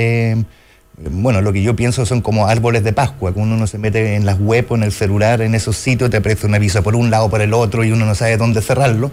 bueno, 0.98 1.42
lo 1.42 1.52
que 1.52 1.62
yo 1.62 1.76
pienso 1.76 2.06
son 2.06 2.22
como 2.22 2.48
árboles 2.48 2.84
de 2.84 2.94
Pascua, 2.94 3.34
que 3.34 3.40
uno 3.40 3.58
no 3.58 3.68
se 3.68 3.78
mete 3.78 4.16
en 4.16 4.26
las 4.26 4.40
web 4.40 4.66
o 4.70 4.76
en 4.76 4.84
el 4.84 4.92
celular, 4.92 5.42
en 5.42 5.54
esos 5.54 5.76
sitios, 5.76 6.10
te 6.10 6.18
aparece 6.18 6.48
un 6.48 6.56
aviso 6.56 6.82
por 6.84 6.96
un 6.96 7.12
lado 7.12 7.30
por 7.30 7.42
el 7.42 7.54
otro 7.54 7.84
y 7.84 7.92
uno 7.92 8.06
no 8.06 8.16
sabe 8.16 8.38
dónde 8.38 8.62
cerrarlo, 8.62 9.12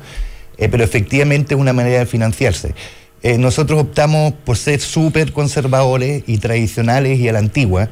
eh, 0.59 0.69
pero 0.69 0.85
efectivamente 0.85 1.55
es 1.55 1.61
una 1.61 1.73
manera 1.73 1.99
de 1.99 2.07
financiarse. 2.07 2.75
Eh, 3.23 3.39
nosotros 3.39 3.81
optamos 3.81 4.33
por 4.45 4.57
ser 4.57 4.81
súper 4.81 5.33
conservadores 5.33 6.23
y 6.27 6.39
tradicionales 6.39 7.19
y 7.19 7.29
a 7.29 7.33
la 7.33 7.41
antigua, 7.41 7.89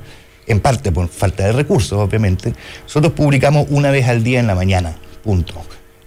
en 0.47 0.61
parte 0.61 0.93
por 0.93 1.09
falta 1.09 1.45
de 1.45 1.53
recursos, 1.53 1.99
obviamente. 1.99 2.53
Nosotros 2.85 3.13
publicamos 3.13 3.67
una 3.71 3.91
vez 3.91 4.07
al 4.07 4.23
día 4.23 4.41
en 4.41 4.47
la 4.47 4.55
mañana, 4.55 4.97
punto. 5.23 5.55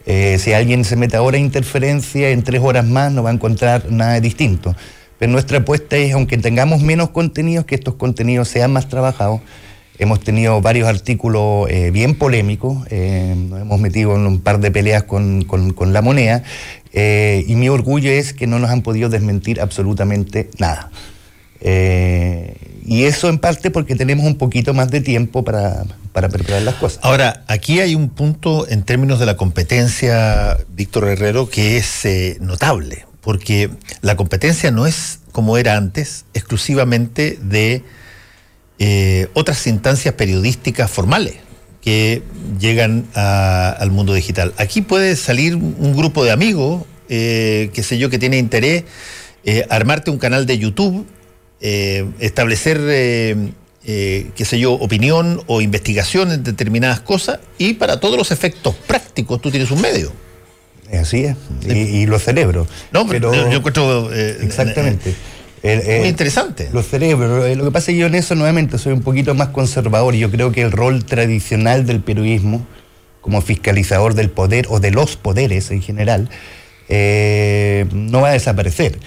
Eh, 0.06 0.38
si 0.40 0.54
alguien 0.54 0.84
se 0.84 0.96
mete 0.96 1.16
ahora 1.16 1.38
a 1.38 1.40
interferencia, 1.40 2.30
en 2.30 2.44
tres 2.44 2.62
horas 2.62 2.86
más 2.86 3.12
no 3.12 3.24
va 3.24 3.30
a 3.30 3.34
encontrar 3.34 3.92
nada 3.92 4.20
distinto. 4.20 4.76
Pero 5.18 5.32
nuestra 5.32 5.60
apuesta 5.60 5.96
es, 5.98 6.14
aunque 6.14 6.38
tengamos 6.38 6.82
menos 6.82 7.10
contenidos, 7.10 7.66
que 7.66 7.76
estos 7.76 7.96
contenidos 7.96 8.48
sean 8.48 8.74
más 8.74 8.90
trabajados. 8.90 9.42
Hemos 10.00 10.20
tenido 10.22 10.60
varios 10.60 10.88
artículos 10.88 11.70
eh, 11.70 11.92
bien 11.92 12.16
polémicos, 12.16 12.86
eh, 12.90 13.36
nos 13.38 13.62
hemos 13.62 13.80
metido 13.80 14.16
en 14.16 14.26
un 14.26 14.40
par 14.40 14.60
de 14.60 14.72
peleas 14.72 15.04
con, 15.04 15.46
la 15.94 16.02
moneda 16.02 16.44
y 16.92 17.56
mi 17.56 17.70
orgullo 17.70 18.12
es 18.12 18.34
que 18.34 18.48
no 18.48 18.60
nos 18.60 18.72
han 18.72 18.82
podido 18.82 19.10
desmentir 19.10 19.62
absolutamente 19.62 20.50
nada. 20.58 20.90
Y 21.64 23.04
eso 23.06 23.30
en 23.30 23.40
parte 23.40 23.72
porque 23.72 23.96
tenemos 23.96 24.26
un 24.26 24.36
poquito 24.36 24.74
más 24.74 24.92
de 24.92 25.00
tiempo 25.00 25.44
para, 25.44 25.86
para 26.12 26.30
preparar 26.30 26.62
las 26.64 26.76
cosas. 26.76 27.00
Ahora, 27.02 27.44
aquí 27.48 27.80
hay 27.80 27.96
un 27.96 28.10
punto 28.10 28.68
en 28.68 28.84
términos 28.84 29.20
de 29.20 29.26
la 29.26 29.38
competencia, 29.38 30.58
Víctor 30.70 31.08
Herrero, 31.08 31.50
que 31.50 31.78
es 31.78 32.06
notable 32.42 33.06
porque 33.24 33.70
la 34.02 34.16
competencia 34.18 34.70
no 34.70 34.86
es 34.86 35.20
como 35.32 35.58
era 35.58 35.78
antes, 35.78 36.26
exclusivamente 36.34 37.40
de 37.42 37.84
eh, 38.80 39.30
otras 39.34 39.66
instancias 39.66 40.14
periodísticas 40.16 40.92
formales 40.92 41.36
que 41.82 42.22
llegan 42.60 43.08
al 43.14 43.92
mundo 43.92 44.14
digital. 44.14 44.54
Aquí 44.58 44.82
puede 44.82 45.16
salir 45.16 45.56
un 45.56 45.96
grupo 45.98 46.24
de 46.24 46.32
amigos, 46.32 46.84
eh, 47.10 47.72
qué 47.74 47.84
sé 47.84 47.98
yo, 47.98 48.10
que 48.10 48.20
tiene 48.20 48.38
interés, 48.38 48.84
eh, 49.44 49.66
armarte 49.70 50.12
un 50.12 50.18
canal 50.18 50.46
de 50.46 50.58
YouTube, 50.58 51.06
establecer, 51.64 52.78
qué 53.84 54.46
sé 54.46 54.60
yo, 54.60 54.74
opinión 54.74 55.42
o 55.48 55.62
investigación 55.62 56.32
en 56.32 56.44
determinadas 56.44 57.00
cosas 57.00 57.40
y 57.58 57.76
para 57.76 58.00
todos 58.00 58.18
los 58.18 58.32
efectos 58.32 58.76
prácticos 58.76 59.42
tú 59.42 59.50
tienes 59.50 59.72
un 59.72 59.82
medio. 59.82 60.12
Así 61.00 61.26
es, 61.26 61.36
y, 61.68 62.06
los 62.06 62.24
cerebros. 62.24 62.68
No, 62.92 63.08
pero 63.08 63.34
yo, 63.34 63.58
encuentro. 63.58 64.14
Eh, 64.14 64.38
exactamente. 64.42 65.16
muy 65.64 66.08
interesante. 66.08 66.70
Los 66.72 66.88
cerebros. 66.88 67.46
Eh, 67.46 67.56
lo 67.56 67.66
que 67.66 67.72
pasa 67.72 67.92
es 67.92 67.96
que 67.96 68.02
yo 68.02 68.08
en 68.08 68.16
eso 68.16 68.36
nuevamente 68.36 68.78
soy 68.78 68.94
un 68.94 69.02
poquito 69.02 69.34
más 69.34 69.50
conservador. 69.50 70.14
Yo 70.14 70.30
creo 70.30 70.52
que 70.52 70.62
el 70.62 70.72
rol 70.72 71.06
tradicional 71.06 71.86
del 71.86 72.02
periodismo, 72.02 72.66
como 73.22 73.42
fiscalizador 73.42 74.14
del 74.14 74.30
poder 74.30 74.68
o 74.70 74.80
de 74.80 74.92
los 74.92 75.16
poderes 75.16 75.72
en 75.72 75.82
general, 75.82 76.30
eh, 76.90 77.86
no 77.94 78.22
va 78.22 78.30
a 78.30 78.34
desaparecer. 78.34 79.00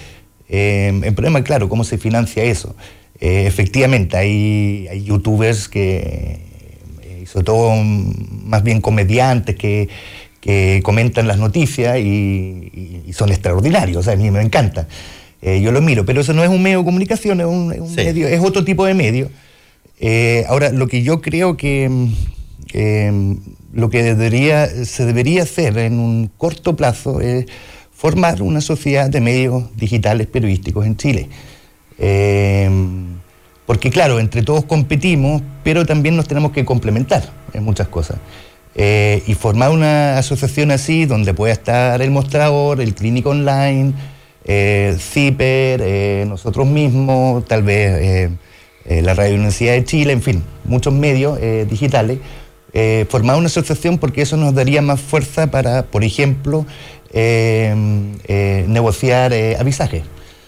El 0.49 1.13
problema, 1.13 1.43
claro, 1.43 1.69
cómo 1.69 1.83
se 1.83 1.97
financia 1.97 2.43
eso. 2.43 2.75
efectivamente, 3.19 4.17
hay, 4.17 4.87
hay 4.89 5.03
youtubers 5.03 5.67
que, 5.67 6.39
sobre 7.25 7.45
todo 7.45 7.75
más 7.75 8.63
bien 8.63 8.81
comediantes, 8.81 9.55
que 9.55 9.89
que 10.47 10.81
comentan 10.81 11.27
las 11.27 11.37
noticias 11.37 11.97
y, 11.99 13.03
son 13.11 13.31
extraordinarios, 13.31 13.97
o 13.97 14.03
sea, 14.03 14.13
a 14.13 14.15
mí 14.15 14.31
me 14.31 14.41
encanta. 14.41 14.87
Eh, 15.41 15.59
yo 15.61 15.71
lo 15.71 15.81
miro, 15.81 16.05
pero 16.05 16.21
eso 16.21 16.33
no 16.33 16.43
es 16.43 16.49
un 16.49 16.61
medio 16.63 16.79
de 16.79 16.85
comunicación, 16.85 17.41
es, 17.41 17.47
un, 17.47 17.67
medio, 17.95 18.27
es 18.27 18.39
otro 18.39 18.63
tipo 18.63 18.85
de 18.85 18.93
medio. 18.93 19.29
Eh, 19.99 20.45
ahora, 20.47 20.71
lo 20.71 20.87
que 20.87 21.01
yo 21.03 21.21
creo 21.21 21.57
que 21.57 21.89
lo 23.73 23.89
que 23.89 24.03
debería, 24.03 24.67
se 24.85 25.05
debería 25.05 25.43
hacer 25.43 25.77
en 25.79 25.99
un 25.99 26.29
corto 26.37 26.75
plazo 26.75 27.19
es 27.19 27.45
formar 27.97 28.41
una 28.41 28.61
sociedad 28.61 29.09
de 29.09 29.19
medios 29.19 29.65
digitales 29.75 30.27
periodísticos 30.27 30.85
en 30.85 30.95
Chile. 30.95 31.29
Eh, 31.97 32.69
porque 33.67 33.89
claro, 33.89 34.19
entre 34.19 34.43
todos 34.43 34.63
competimos, 34.63 35.41
pero 35.63 35.85
también 35.85 36.15
nos 36.15 36.25
tenemos 36.25 36.53
que 36.53 36.63
complementar 36.63 37.29
en 37.53 37.65
muchas 37.65 37.89
cosas. 37.89 38.17
Eh, 38.79 39.23
y 39.27 39.33
formar 39.33 39.71
una 39.71 40.17
asociación 40.19 40.71
así 40.71 41.05
donde 41.05 41.33
pueda 41.33 41.51
estar 41.51 42.01
el 42.01 42.09
mostrador, 42.09 42.79
el 42.79 42.93
clínico 42.95 43.31
online, 43.31 43.91
eh, 44.45 44.95
CIPER, 44.97 45.81
eh, 45.83 46.25
nosotros 46.27 46.65
mismos, 46.65 47.43
tal 47.45 47.63
vez 47.63 48.31
la 48.85 49.13
Radio 49.15 49.35
Universidad 49.35 49.73
de 49.73 49.83
Chile, 49.83 50.13
en 50.13 50.21
fin, 50.21 50.43
muchos 50.63 50.93
medios 50.93 51.37
digitales, 51.69 52.19
formar 53.09 53.35
una 53.35 53.47
asociación 53.47 53.97
porque 53.97 54.21
eso 54.21 54.37
nos 54.37 54.53
daría 54.53 54.81
más 54.81 55.01
fuerza 55.01 55.51
para, 55.51 55.83
por 55.83 56.05
ejemplo, 56.05 56.65
negociar 58.67 59.33
avisajes 59.59 60.03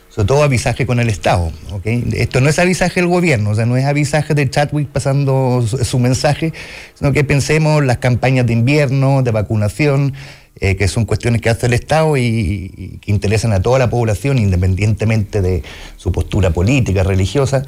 sobre 0.10 0.28
todo 0.28 0.44
avisaje 0.44 0.86
con 0.86 1.00
el 1.00 1.08
Estado. 1.08 1.52
Esto 1.84 2.42
no 2.42 2.50
es 2.50 2.60
avisaje 2.60 3.00
del 3.00 3.10
gobierno, 3.10 3.52
o 3.52 3.56
sea, 3.56 3.66
no 3.66 3.78
es 3.78 3.86
avisaje 3.86 4.34
de 4.34 4.50
Chatwick 4.50 4.90
pasando 4.90 5.64
su, 5.66 6.00
mensaje, 6.00 6.52
sino 6.96 7.14
que 7.14 7.24
pensemos 7.24 7.84
las 7.86 8.00
campañas 8.00 8.46
de 8.48 8.54
invierno, 8.54 9.22
de 9.22 9.32
vacunación, 9.32 10.14
eh, 10.60 10.76
que 10.76 10.88
son 10.88 11.06
cuestiones 11.06 11.42
que 11.42 11.50
hace 11.50 11.68
el 11.68 11.74
Estado 11.74 12.18
y, 12.18 13.00
que 13.02 13.12
interesan 13.12 13.54
a 13.54 13.62
toda 13.62 13.80
la 13.80 13.90
población, 13.90 14.40
independientemente 14.40 15.42
de 15.42 15.64
su 15.96 16.12
postura 16.12 16.50
política, 16.50 17.04
religiosa. 17.04 17.64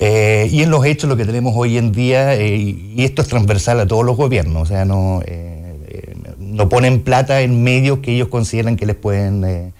Eh, 0.00 0.48
y 0.50 0.62
en 0.62 0.70
los 0.70 0.84
hechos 0.84 1.08
lo 1.08 1.16
que 1.16 1.24
tenemos 1.24 1.54
hoy 1.56 1.78
en 1.78 1.92
día, 1.92 2.34
eh, 2.34 2.56
y 2.56 3.04
esto 3.04 3.22
es 3.22 3.28
transversal 3.28 3.78
a 3.80 3.86
todos 3.86 4.04
los 4.04 4.16
gobiernos, 4.16 4.62
o 4.62 4.66
sea, 4.66 4.84
no, 4.84 5.22
eh, 5.26 5.59
eh, 5.59 5.59
no 6.60 6.68
ponen 6.68 7.00
plata 7.00 7.40
en 7.40 7.62
medios 7.62 8.00
que 8.00 8.12
ellos 8.14 8.28
consideran 8.28 8.76
que 8.76 8.84
les 8.86 8.96
pueden 8.96 9.44
eh, 9.44 9.72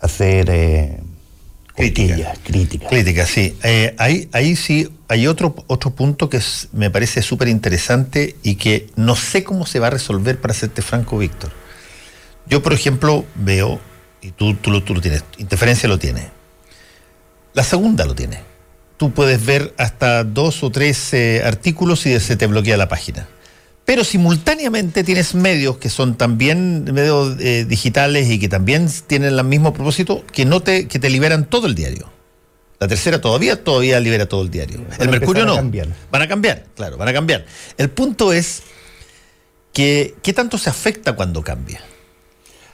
hacer 0.00 0.48
eh, 0.50 0.98
Crítica. 1.74 2.32
críticas. 2.42 2.88
Crítica, 2.88 3.26
sí. 3.26 3.56
Eh, 3.62 3.94
ahí, 3.98 4.28
ahí 4.32 4.56
sí 4.56 4.88
hay 5.08 5.26
otro, 5.26 5.54
otro 5.68 5.90
punto 5.90 6.28
que 6.28 6.38
es- 6.38 6.68
me 6.72 6.90
parece 6.90 7.22
súper 7.22 7.48
interesante 7.48 8.34
y 8.42 8.56
que 8.56 8.88
no 8.96 9.14
sé 9.14 9.44
cómo 9.44 9.66
se 9.66 9.78
va 9.78 9.86
a 9.88 9.90
resolver 9.90 10.40
para 10.40 10.54
serte 10.54 10.82
franco, 10.82 11.18
Víctor. 11.18 11.52
Yo, 12.48 12.62
por 12.62 12.72
ejemplo, 12.72 13.24
veo, 13.34 13.78
y 14.22 14.30
tú, 14.32 14.54
tú 14.54 14.70
lo 14.70 14.82
tienes, 15.00 15.22
interferencia 15.38 15.88
lo 15.88 15.98
tiene. 15.98 16.28
La 17.54 17.62
segunda 17.62 18.04
lo 18.04 18.14
tiene. 18.14 18.40
Tú 18.96 19.12
puedes 19.12 19.44
ver 19.44 19.74
hasta 19.76 20.24
dos 20.24 20.62
o 20.62 20.70
tres 20.70 21.12
eh, 21.12 21.42
artículos 21.44 22.06
y 22.06 22.18
se 22.20 22.36
te 22.36 22.46
bloquea 22.46 22.76
la 22.78 22.88
página. 22.88 23.28
Pero 23.86 24.04
simultáneamente 24.04 25.04
tienes 25.04 25.34
medios 25.34 25.78
que 25.78 25.88
son 25.88 26.16
también 26.16 26.84
medios 26.92 27.36
eh, 27.40 27.64
digitales 27.66 28.28
y 28.28 28.38
que 28.38 28.48
también 28.48 28.90
tienen 29.06 29.32
el 29.32 29.44
mismo 29.44 29.72
propósito 29.72 30.24
que 30.32 30.44
no 30.44 30.60
te, 30.60 30.88
que 30.88 30.98
te 30.98 31.08
liberan 31.08 31.48
todo 31.48 31.68
el 31.68 31.74
diario. 31.74 32.10
La 32.80 32.88
tercera 32.88 33.20
todavía, 33.20 33.62
todavía 33.64 34.00
libera 34.00 34.26
todo 34.26 34.42
el 34.42 34.50
diario. 34.50 34.84
Van 34.90 35.00
el 35.00 35.08
Mercurio 35.08 35.46
no. 35.46 35.54
a 35.54 35.56
cambiar. 35.56 35.88
Van 36.10 36.20
a 36.20 36.28
cambiar, 36.28 36.66
claro, 36.74 36.98
van 36.98 37.08
a 37.08 37.12
cambiar. 37.12 37.46
El 37.78 37.88
punto 37.88 38.32
es 38.32 38.64
que 39.72 40.14
qué 40.20 40.32
tanto 40.32 40.58
se 40.58 40.68
afecta 40.68 41.14
cuando 41.14 41.42
cambia. 41.42 41.80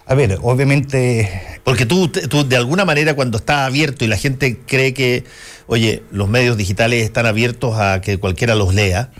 A 0.06 0.14
ver, 0.14 0.38
obviamente 0.42 1.60
Porque 1.62 1.86
tú, 1.86 2.08
tú, 2.08 2.48
de 2.48 2.56
alguna 2.56 2.84
manera, 2.84 3.14
cuando 3.14 3.38
está 3.38 3.66
abierto 3.66 4.04
y 4.04 4.08
la 4.08 4.16
gente 4.16 4.58
cree 4.66 4.94
que, 4.94 5.24
oye, 5.66 6.02
los 6.10 6.28
medios 6.28 6.56
digitales 6.56 7.04
están 7.04 7.26
abiertos 7.26 7.78
a 7.78 8.00
que 8.00 8.18
cualquiera 8.18 8.54
los 8.54 8.74
lea, 8.74 9.10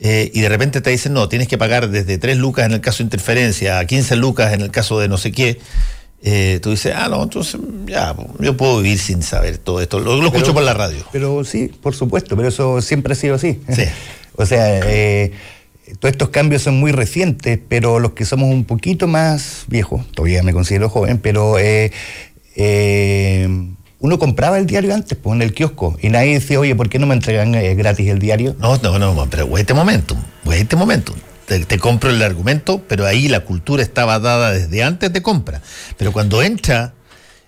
eh, 0.00 0.30
y 0.32 0.40
de 0.40 0.48
repente 0.48 0.80
te 0.80 0.90
dicen, 0.90 1.12
no, 1.12 1.28
tienes 1.28 1.46
que 1.46 1.58
pagar 1.58 1.90
desde 1.90 2.16
3 2.18 2.38
lucas 2.38 2.66
en 2.66 2.72
el 2.72 2.80
caso 2.80 2.98
de 2.98 3.04
interferencia 3.04 3.78
a 3.78 3.84
15 3.84 4.16
lucas 4.16 4.52
en 4.54 4.62
el 4.62 4.70
caso 4.70 4.98
de 4.98 5.08
no 5.08 5.18
sé 5.18 5.30
qué, 5.30 5.60
eh, 6.22 6.58
tú 6.62 6.70
dices, 6.70 6.94
ah, 6.96 7.08
no, 7.08 7.22
entonces 7.22 7.60
ya, 7.86 8.14
yo 8.38 8.56
puedo 8.56 8.78
vivir 8.82 8.98
sin 8.98 9.22
saber 9.22 9.58
todo 9.58 9.80
esto. 9.80 10.00
Lo, 10.00 10.16
lo 10.16 10.26
escucho 10.26 10.44
Pero- 10.46 10.54
por 10.54 10.62
la 10.64 10.74
radio. 10.74 11.04
Pero 11.12 11.44
sí, 11.44 11.70
por 11.82 11.94
supuesto, 11.94 12.36
pero 12.36 12.48
eso 12.48 12.80
siempre 12.82 13.12
ha 13.12 13.16
sido 13.16 13.34
así. 13.36 13.60
Sí. 13.74 13.84
o 14.36 14.44
sea, 14.46 14.80
eh, 14.86 15.32
todos 15.98 16.12
estos 16.12 16.28
cambios 16.30 16.62
son 16.62 16.78
muy 16.78 16.92
recientes, 16.92 17.58
pero 17.68 17.98
los 17.98 18.12
que 18.12 18.24
somos 18.24 18.50
un 18.52 18.64
poquito 18.64 19.06
más 19.06 19.64
viejos, 19.66 20.06
todavía 20.12 20.42
me 20.42 20.52
considero 20.52 20.88
joven, 20.88 21.18
pero 21.18 21.58
eh, 21.58 21.90
eh, 22.54 23.48
uno 24.00 24.18
compraba 24.18 24.58
el 24.58 24.66
diario 24.66 24.94
antes, 24.94 25.16
pues 25.22 25.36
en 25.36 25.42
el 25.42 25.52
kiosco, 25.54 25.96
y 26.00 26.08
nadie 26.08 26.34
decía, 26.34 26.58
oye, 26.58 26.74
¿por 26.74 26.88
qué 26.88 26.98
no 26.98 27.06
me 27.06 27.14
entregan 27.14 27.54
eh, 27.54 27.74
gratis 27.74 28.08
el 28.08 28.18
diario? 28.18 28.56
No, 28.58 28.76
no, 28.78 28.98
no, 28.98 29.26
pero 29.30 29.56
este 29.58 29.74
momento, 29.74 30.16
este 30.52 30.76
momento. 30.76 31.14
Te, 31.46 31.58
te 31.64 31.78
compro 31.80 32.10
el 32.10 32.22
argumento, 32.22 32.80
pero 32.86 33.06
ahí 33.06 33.26
la 33.28 33.40
cultura 33.40 33.82
estaba 33.82 34.20
dada 34.20 34.52
desde 34.52 34.84
antes 34.84 35.12
de 35.12 35.20
compra. 35.20 35.60
Pero 35.96 36.12
cuando 36.12 36.42
entra 36.42 36.94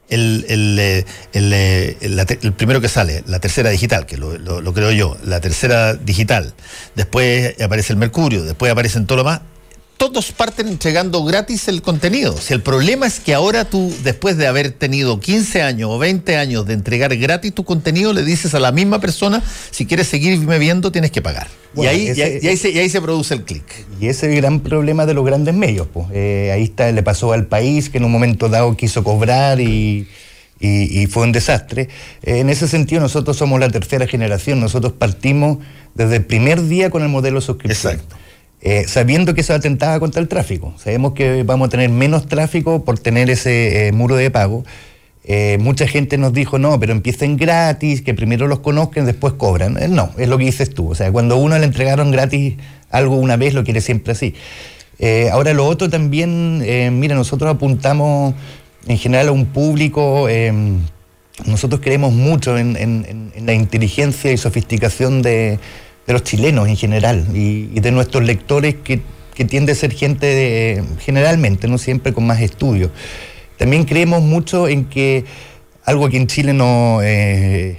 el, 0.09 0.45
el, 0.49 0.77
eh, 0.81 1.05
el, 1.33 1.53
eh, 1.53 1.97
el- 2.01 2.53
primero 2.53 2.81
que 2.81 2.89
sale, 2.89 3.23
la 3.29 3.39
tercera 3.39 3.71
digital, 3.71 4.05
que 4.05 4.17
lo 4.17 4.75
creo 4.75 4.91
yo, 4.91 5.17
la 5.25 5.41
tercera 5.41 5.95
digital, 5.95 6.53
después 6.97 7.55
aparece 7.63 7.93
el 7.93 7.99
Mercurio, 7.99 8.43
después 8.43 8.73
aparecen 8.73 9.07
todo 9.07 9.19
lo 9.19 9.25
más, 9.25 9.41
todos 10.03 10.33
parten 10.33 10.67
entregando 10.67 11.23
gratis 11.23 11.69
el 11.69 11.81
contenido. 11.81 12.37
Si 12.37 12.53
el 12.53 12.61
problema 12.61 13.07
es 13.07 13.21
que 13.21 13.35
ahora 13.35 13.65
tú, 13.67 13.95
después 14.03 14.37
de 14.37 14.49
haber 14.49 14.73
tenido 14.73 15.21
15 15.21 15.63
años 15.63 15.91
o 15.93 15.99
20 16.01 16.37
años 16.37 16.67
de 16.67 16.75
entregar 16.75 17.17
gratis 17.17 17.55
tu 17.55 17.63
contenido, 17.65 18.13
le 18.13 18.25
dices 18.25 18.53
a 18.57 18.59
la 18.59 18.73
misma 18.73 18.99
persona, 19.01 19.41
si 19.71 19.87
quieres 19.87 20.09
seguirme 20.09 20.59
viendo, 20.59 20.91
tienes 20.91 21.13
que 21.13 21.23
pagar. 21.23 21.47
Bueno, 21.75 21.93
y, 21.93 21.95
ahí, 21.95 22.07
ese- 22.09 22.19
y 22.19 22.23
ahí- 22.23 22.39
y 22.43 22.47
ahí 22.49 22.57
se, 22.57 22.71
y 22.71 22.79
ahí 22.81 22.91
se 22.91 23.01
produce 23.01 23.35
el 23.35 23.45
clic. 23.45 23.63
Y 24.01 24.09
ese 24.09 24.27
es 24.27 24.33
el 24.33 24.41
gran 24.41 24.59
problema 24.59 25.07
de 25.07 25.15
los 25.15 25.25
grandes 25.25 25.55
medios. 25.55 25.87
Pues. 25.93 26.09
Eh, 26.13 26.51
ahí 26.53 26.65
está, 26.65 26.91
le 26.91 27.03
pasó 27.05 27.33
al 27.33 27.47
país 27.47 27.89
que 27.89 27.99
en 27.99 28.05
un 28.05 28.11
momento 28.11 28.49
dado 28.49 28.77
quiso 28.77 29.05
cobrar 29.05 29.61
y, 29.61 30.09
y- 30.59 31.01
y 31.01 31.07
fue 31.07 31.23
un 31.23 31.31
desastre. 31.31 31.89
Eh, 32.25 32.39
en 32.41 32.51
ese 32.51 32.67
sentido, 32.67 33.01
nosotros 33.01 33.37
somos 33.37 33.61
la 33.61 33.69
tercera 33.71 34.09
generación. 34.09 34.59
Nosotros 34.59 34.95
partimos 34.99 35.59
desde 35.95 36.17
el 36.17 36.25
primer 36.25 36.61
día 36.67 36.91
con 36.91 37.03
el 37.03 37.09
modelo 37.09 37.41
suscripción. 37.41 37.93
Exacto. 37.95 38.17
Eh, 38.65 38.85
sabiendo 38.87 39.35
que 39.35 39.41
eso 39.41 39.55
atentaba 39.55 39.99
contra 39.99 40.23
el 40.23 40.29
tráfico. 40.29 40.73
Sabemos 40.79 41.15
que 41.15 41.43
vamos 41.43 41.67
a 41.67 41.71
tener 41.71 41.91
menos 41.91 42.29
tráfico 42.29 42.85
por 42.85 42.97
tener 42.99 43.29
ese 43.29 43.89
eh, 43.89 43.93
muro 43.93 44.15
de 44.15 44.31
pago. 44.31 44.65
Eh, 45.25 45.59
mucha 45.61 45.89
gente 45.89 46.17
nos 46.17 46.33
dijo, 46.33 46.59
no, 46.59 46.79
pero 46.79 46.93
empiecen 46.93 47.37
gratis, 47.37 48.03
que 48.03 48.15
primero 48.15 48.47
los 48.47 48.61
conozcan, 48.61 49.05
después 49.05 49.35
cobran. 49.35 49.79
No, 49.95 50.11
es 50.17 50.29
lo 50.29 50.39
que 50.39 50.45
dices 50.45 50.71
tú. 50.71 50.91
O 50.91 50.95
sea, 50.95 51.11
cuando 51.11 51.37
uno 51.39 51.59
le 51.59 51.65
entregaron 51.65 52.13
gratis 52.13 52.55
algo 52.91 53.17
una 53.17 53.37
vez, 53.37 53.53
lo 53.53 53.65
quiere 53.65 53.81
siempre 53.81 54.13
así. 54.13 54.35
Ahora 55.33 55.53
lo 55.53 55.67
otro 55.67 55.91
también, 55.91 56.61
mira, 57.01 57.17
nosotros 57.17 57.51
apuntamos 57.51 58.35
en 58.87 58.99
general 58.99 59.29
a 59.29 59.33
un 59.33 59.47
público, 59.47 60.29
eh, 60.29 60.53
nosotros 61.47 61.81
creemos 61.83 62.13
mucho 62.13 62.57
en 62.57 63.33
la 63.45 63.53
inteligencia 63.53 64.31
y 64.31 64.37
sofisticación 64.37 65.23
de, 65.23 65.59
de 66.07 66.13
los 66.13 66.23
chilenos 66.23 66.69
en 66.69 66.77
general 66.77 67.27
y, 67.35 67.67
de 67.81 67.91
nuestros 67.93 68.25
lectores 68.25 68.77
que, 68.83 69.01
tiende 69.49 69.73
a 69.73 69.75
ser 69.75 69.93
gente 69.93 70.27
de- 70.27 70.85
generalmente, 71.01 71.67
no 71.67 71.77
siempre 71.77 72.13
con 72.13 72.25
más 72.27 72.41
estudios. 72.41 72.91
También 73.57 73.85
creemos 73.85 74.23
mucho 74.23 74.69
en 74.69 74.85
que 74.85 75.25
algo 75.85 76.09
que 76.09 76.17
en 76.17 76.29
Chile 76.29 76.53
no 76.53 77.01
eh, 77.03 77.77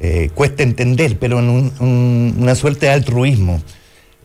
eh, 0.00 0.30
cuesta 0.34 0.64
entender, 0.64 1.16
pero 1.18 1.38
en 1.38 1.48
un- 1.48 2.34
una 2.40 2.54
suerte 2.56 2.86
de 2.86 2.92
altruismo. 2.92 3.62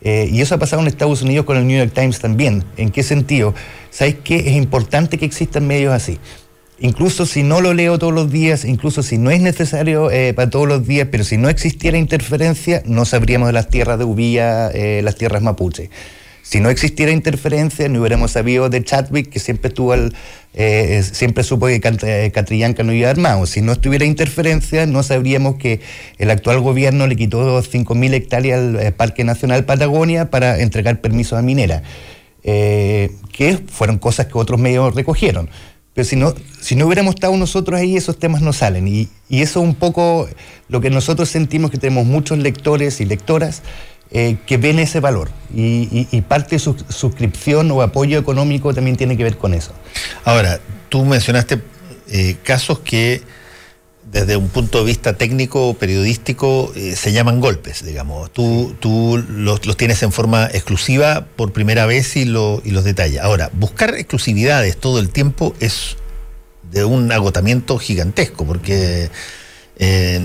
Eh, 0.02 0.28
y 0.30 0.40
eso 0.40 0.54
ha 0.56 0.58
pasado 0.58 0.82
en 0.82 0.88
Estados 0.88 1.22
Unidos 1.22 1.46
con 1.46 1.56
el 1.56 1.66
New 1.66 1.78
York 1.78 1.92
Times 1.94 2.18
también. 2.18 2.64
¿En 2.76 2.90
qué 2.90 3.02
sentido? 3.02 3.54
¿Sabes 3.90 4.16
qué? 4.24 4.36
Es 4.36 4.52
importante 4.56 5.18
que 5.18 5.24
existan 5.24 5.66
medios 5.66 5.92
así. 5.94 6.18
Incluso 6.80 7.24
si 7.24 7.42
no 7.42 7.60
lo 7.60 7.72
leo 7.72 7.98
todos 7.98 8.12
los 8.12 8.30
días, 8.30 8.64
incluso 8.64 9.02
si 9.02 9.16
no 9.16 9.30
es 9.30 9.40
necesario 9.40 10.10
eh, 10.10 10.34
para 10.34 10.50
todos 10.50 10.66
los 10.66 10.86
días, 10.86 11.08
pero 11.10 11.22
si 11.22 11.36
no 11.36 11.48
existiera 11.48 11.98
interferencia, 11.98 12.82
no 12.84 13.04
sabríamos 13.04 13.48
de 13.48 13.52
las 13.52 13.68
tierras 13.68 13.98
de 13.98 14.04
Ubilla, 14.04 14.70
eh, 14.70 15.00
las 15.02 15.16
tierras 15.16 15.42
mapuche. 15.42 15.90
Si 16.44 16.60
no 16.60 16.68
existiera 16.68 17.10
interferencia, 17.10 17.88
no 17.88 18.00
hubiéramos 18.00 18.32
sabido 18.32 18.68
de 18.68 18.84
Chadwick, 18.84 19.30
que 19.30 19.38
siempre 19.38 19.68
estuvo 19.68 19.94
eh, 20.52 21.02
siempre 21.02 21.42
supo 21.42 21.66
que 21.66 21.80
eh, 22.02 22.30
Catrillanca 22.34 22.82
no 22.82 22.92
iba 22.92 23.08
armado. 23.08 23.46
Si 23.46 23.62
no 23.62 23.72
estuviera 23.72 24.04
interferencia, 24.04 24.84
no 24.84 25.02
sabríamos 25.02 25.56
que 25.56 25.80
el 26.18 26.30
actual 26.30 26.60
gobierno 26.60 27.06
le 27.06 27.16
quitó 27.16 27.62
5.000 27.62 28.12
hectáreas 28.12 28.60
al 28.60 28.76
eh, 28.76 28.92
Parque 28.92 29.24
Nacional 29.24 29.64
Patagonia 29.64 30.28
para 30.28 30.60
entregar 30.60 31.00
permisos 31.00 31.38
a 31.38 31.42
minera. 31.42 31.82
Que 32.42 33.58
fueron 33.66 33.96
cosas 33.96 34.26
que 34.26 34.36
otros 34.36 34.60
medios 34.60 34.94
recogieron. 34.94 35.48
Pero 35.94 36.04
si 36.04 36.16
no, 36.16 36.34
si 36.60 36.74
no 36.76 36.86
hubiéramos 36.86 37.14
estado 37.14 37.36
nosotros 37.36 37.80
ahí, 37.80 37.96
esos 37.96 38.18
temas 38.18 38.42
no 38.42 38.52
salen. 38.52 38.88
Y, 38.88 39.08
y 39.28 39.42
eso 39.42 39.60
es 39.60 39.66
un 39.66 39.74
poco 39.74 40.28
lo 40.68 40.80
que 40.80 40.90
nosotros 40.90 41.28
sentimos 41.28 41.70
que 41.70 41.78
tenemos 41.78 42.04
muchos 42.04 42.38
lectores 42.38 43.00
y 43.00 43.04
lectoras 43.04 43.62
eh, 44.16 44.36
que 44.46 44.58
ven 44.58 44.78
ese 44.78 45.00
valor. 45.00 45.28
Y, 45.52 46.20
parte 46.28 46.56
de 46.56 46.58
su 46.60 46.76
suscripción 46.88 47.68
o 47.72 47.82
apoyo 47.82 48.16
económico 48.16 48.72
también 48.72 48.96
tiene 48.96 49.16
que 49.16 49.24
ver 49.24 49.36
con 49.36 49.54
eso. 49.54 49.72
Ahora, 50.24 50.60
tú 50.88 51.04
mencionaste 51.04 51.60
eh, 52.10 52.36
casos 52.44 52.78
que 52.78 53.22
desde 54.14 54.36
un 54.36 54.48
punto 54.48 54.78
de 54.78 54.84
vista 54.84 55.14
técnico, 55.14 55.74
periodístico, 55.74 56.72
eh, 56.76 56.94
se 56.94 57.12
llaman 57.12 57.40
golpes, 57.40 57.84
digamos. 57.84 58.32
Tú, 58.32 58.76
tú 58.78 59.20
los, 59.28 59.66
los 59.66 59.76
tienes 59.76 60.04
en 60.04 60.12
forma 60.12 60.46
exclusiva 60.46 61.26
por 61.34 61.52
primera 61.52 61.84
vez 61.84 62.14
y, 62.16 62.24
lo, 62.24 62.62
y 62.64 62.70
los 62.70 62.84
detallas. 62.84 63.24
Ahora, 63.24 63.50
buscar 63.52 63.92
exclusividades 63.96 64.76
todo 64.76 65.00
el 65.00 65.10
tiempo 65.10 65.52
es 65.58 65.96
de 66.70 66.84
un 66.84 67.10
agotamiento 67.10 67.76
gigantesco, 67.76 68.46
porque 68.46 69.10
eh, 69.80 70.20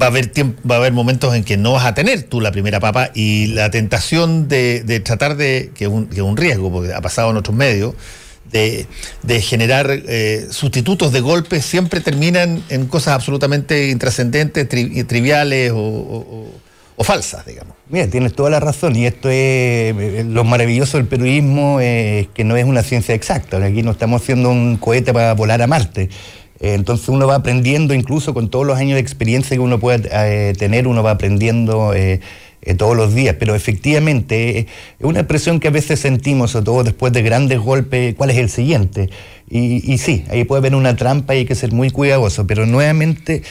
va, 0.00 0.06
a 0.06 0.08
haber 0.08 0.32
va 0.68 0.76
a 0.76 0.78
haber 0.78 0.94
momentos 0.94 1.34
en 1.34 1.44
que 1.44 1.58
no 1.58 1.72
vas 1.72 1.84
a 1.84 1.92
tener 1.92 2.22
tú 2.22 2.40
la 2.40 2.50
primera 2.50 2.80
papa 2.80 3.10
y 3.14 3.48
la 3.48 3.70
tentación 3.70 4.48
de, 4.48 4.84
de 4.84 5.00
tratar 5.00 5.36
de, 5.36 5.70
que 5.74 5.84
es 5.84 5.90
un, 5.90 6.06
que 6.06 6.16
es 6.16 6.22
un 6.22 6.38
riesgo, 6.38 6.72
porque 6.72 6.94
ha 6.94 7.00
pasado 7.02 7.30
en 7.30 7.36
otros 7.36 7.54
medios, 7.54 7.94
de, 8.50 8.86
de 9.22 9.40
generar 9.40 9.88
eh, 9.90 10.46
sustitutos 10.50 11.12
de 11.12 11.20
golpes 11.20 11.64
siempre 11.64 12.00
terminan 12.00 12.62
en 12.68 12.86
cosas 12.86 13.14
absolutamente 13.14 13.88
intrascendentes, 13.88 14.68
tri- 14.68 15.06
triviales 15.06 15.72
o, 15.74 16.50
falsas, 17.04 17.44
digamos. 17.44 17.74
Mira, 17.88 18.06
tienes 18.06 18.32
toda 18.32 18.48
la 18.48 18.60
razón. 18.60 18.94
Y 18.94 19.06
esto 19.06 19.28
es 19.28 19.34
eh, 19.34 20.24
lo 20.28 20.44
maravilloso 20.44 20.98
del 20.98 21.06
periodismo, 21.06 21.80
es 21.80 22.28
que 22.28 22.44
no 22.44 22.56
es 22.56 22.64
una 22.64 22.84
ciencia 22.84 23.14
exacta. 23.14 23.56
Aquí 23.56 23.82
no 23.82 23.90
estamos 23.90 24.22
haciendo 24.22 24.50
un 24.50 24.76
cohete 24.76 25.12
para 25.12 25.34
volar 25.34 25.60
a 25.62 25.66
Marte. 25.66 26.10
Eh, 26.60 26.74
entonces 26.74 27.08
uno 27.08 27.26
va 27.26 27.34
aprendiendo, 27.34 27.92
incluso 27.92 28.34
con 28.34 28.50
todos 28.50 28.64
los 28.64 28.78
años 28.78 28.94
de 28.94 29.00
experiencia 29.00 29.56
que 29.56 29.60
uno 29.60 29.80
puede 29.80 30.08
eh, 30.12 30.52
tener, 30.56 30.86
uno 30.86 31.02
va 31.02 31.10
aprendiendo 31.10 31.92
eh, 32.62 32.74
todos 32.74 32.96
los 32.96 33.14
días, 33.14 33.36
pero 33.38 33.54
efectivamente 33.54 34.58
eh, 34.58 34.66
es 34.98 35.04
una 35.04 35.26
presión 35.26 35.60
que 35.60 35.68
a 35.68 35.70
veces 35.70 36.00
sentimos, 36.00 36.52
sobre 36.52 36.64
todo 36.64 36.84
después 36.84 37.12
de 37.12 37.22
grandes 37.22 37.58
golpes, 37.58 38.14
¿cuál 38.14 38.30
es 38.30 38.38
el 38.38 38.48
siguiente? 38.48 39.10
Y, 39.50 39.92
y 39.92 39.98
sí, 39.98 40.24
ahí 40.30 40.44
puede 40.44 40.60
haber 40.60 40.74
una 40.74 40.96
trampa 40.96 41.34
y 41.34 41.38
hay 41.38 41.44
que 41.44 41.54
ser 41.54 41.72
muy 41.72 41.90
cuidadoso, 41.90 42.46
pero 42.46 42.66
nuevamente 42.66 43.42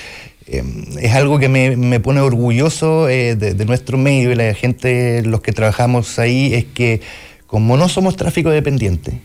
es 0.47 1.13
algo 1.13 1.39
que 1.39 1.47
me, 1.47 1.77
me 1.77 1.99
pone 1.99 2.19
orgulloso 2.19 3.05
de, 3.05 3.35
de, 3.35 3.65
nuestro 3.65 3.97
medio 3.97 4.31
y 4.31 4.35
la 4.35 4.53
gente, 4.53 5.21
los 5.23 5.39
que 5.41 5.53
trabajamos 5.53 6.19
ahí, 6.19 6.53
es 6.53 6.65
que 6.65 6.99
como 7.47 7.77
no 7.77 7.87
somos 7.87 8.15
tráfico 8.15 8.49
dependiente, 8.49 9.21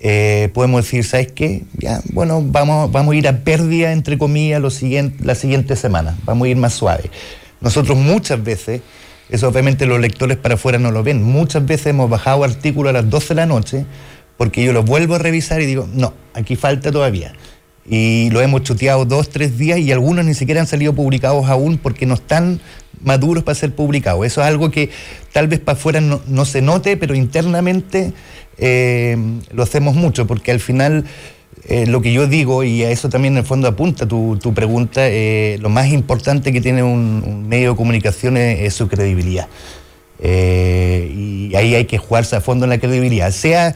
eh, 0.00 0.50
podemos 0.52 0.84
decir, 0.84 1.04
¿sabes 1.04 1.32
qué? 1.32 1.62
Ya, 1.78 2.00
bueno, 2.12 2.42
vamos, 2.44 2.92
vamos 2.92 3.14
a 3.14 3.16
ir 3.16 3.28
a 3.28 3.44
pérdida, 3.44 3.92
entre 3.92 4.18
comillas, 4.18 4.60
los 4.60 4.74
siguiente, 4.74 5.24
la 5.24 5.34
siguiente 5.34 5.76
semana, 5.76 6.18
vamos 6.24 6.46
a 6.46 6.48
ir 6.48 6.56
más 6.56 6.74
suave. 6.74 7.10
Nosotros 7.66 7.98
muchas 7.98 8.44
veces, 8.44 8.80
eso 9.28 9.48
obviamente 9.48 9.86
los 9.86 9.98
lectores 9.98 10.36
para 10.36 10.54
afuera 10.54 10.78
no 10.78 10.92
lo 10.92 11.02
ven, 11.02 11.20
muchas 11.20 11.66
veces 11.66 11.88
hemos 11.88 12.08
bajado 12.08 12.44
artículos 12.44 12.90
a 12.90 12.92
las 12.92 13.10
12 13.10 13.30
de 13.30 13.34
la 13.34 13.46
noche 13.46 13.86
porque 14.36 14.62
yo 14.62 14.72
los 14.72 14.84
vuelvo 14.84 15.16
a 15.16 15.18
revisar 15.18 15.60
y 15.60 15.66
digo, 15.66 15.88
no, 15.92 16.14
aquí 16.32 16.54
falta 16.54 16.92
todavía. 16.92 17.32
Y 17.84 18.30
lo 18.30 18.40
hemos 18.40 18.62
chuteado 18.62 19.04
dos, 19.04 19.30
tres 19.30 19.58
días 19.58 19.80
y 19.80 19.90
algunos 19.90 20.24
ni 20.24 20.34
siquiera 20.34 20.60
han 20.60 20.68
salido 20.68 20.92
publicados 20.92 21.46
aún 21.48 21.76
porque 21.78 22.06
no 22.06 22.14
están 22.14 22.60
maduros 23.02 23.42
para 23.42 23.56
ser 23.56 23.74
publicados. 23.74 24.24
Eso 24.24 24.42
es 24.42 24.46
algo 24.46 24.70
que 24.70 24.90
tal 25.32 25.48
vez 25.48 25.58
para 25.58 25.76
afuera 25.76 26.00
no, 26.00 26.20
no 26.28 26.44
se 26.44 26.62
note, 26.62 26.96
pero 26.96 27.16
internamente 27.16 28.12
eh, 28.58 29.16
lo 29.50 29.64
hacemos 29.64 29.96
mucho, 29.96 30.28
porque 30.28 30.52
al 30.52 30.60
final 30.60 31.04
eh, 31.68 31.86
lo 31.86 32.00
que 32.00 32.12
yo 32.12 32.26
digo, 32.26 32.64
y 32.64 32.84
a 32.84 32.90
eso 32.90 33.08
también 33.08 33.34
en 33.34 33.38
el 33.38 33.44
fondo 33.44 33.68
apunta 33.68 34.06
tu, 34.06 34.38
tu 34.40 34.54
pregunta, 34.54 35.08
eh, 35.08 35.58
lo 35.60 35.68
más 35.68 35.88
importante 35.88 36.52
que 36.52 36.60
tiene 36.60 36.82
un, 36.82 37.48
medio 37.48 37.70
de 37.70 37.76
comunicación 37.76 38.36
es, 38.36 38.74
su 38.74 38.88
credibilidad. 38.88 39.48
y 40.22 41.54
ahí 41.54 41.74
hay 41.74 41.84
que 41.84 41.98
jugarse 41.98 42.36
a 42.36 42.40
fondo 42.40 42.64
en 42.64 42.70
la 42.70 42.78
credibilidad, 42.78 43.30
sea 43.30 43.74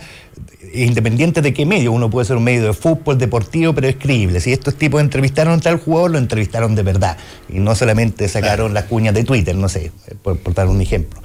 independiente 0.72 1.42
de 1.42 1.52
qué 1.52 1.66
medio, 1.66 1.92
uno 1.92 2.10
puede 2.10 2.26
ser 2.26 2.36
un 2.36 2.44
medio 2.44 2.64
de 2.64 2.72
fútbol, 2.72 3.18
deportivo, 3.18 3.74
pero 3.74 3.88
es 3.88 3.96
creíble. 3.96 4.40
Si 4.40 4.52
estos 4.52 4.76
tipos 4.76 5.00
entrevistaron 5.00 5.58
a 5.58 5.60
tal 5.60 5.78
jugador, 5.78 6.12
lo 6.12 6.18
entrevistaron 6.18 6.74
de 6.74 6.82
verdad, 6.82 7.16
y 7.48 7.58
no 7.58 7.74
solamente 7.74 8.28
sacaron 8.28 8.72
las 8.74 8.84
cuñas 8.84 9.14
de 9.14 9.24
Twitter, 9.24 9.56
no 9.56 9.68
sé, 9.68 9.90
por, 10.22 10.38
por 10.38 10.54
dar 10.54 10.68
un 10.68 10.80
ejemplo. 10.80 11.20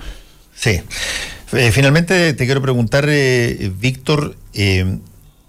Sí. 0.55 0.81
Eh, 1.53 1.71
finalmente 1.71 2.33
te 2.33 2.45
quiero 2.45 2.61
preguntar, 2.61 3.05
eh, 3.07 3.71
Víctor, 3.79 4.35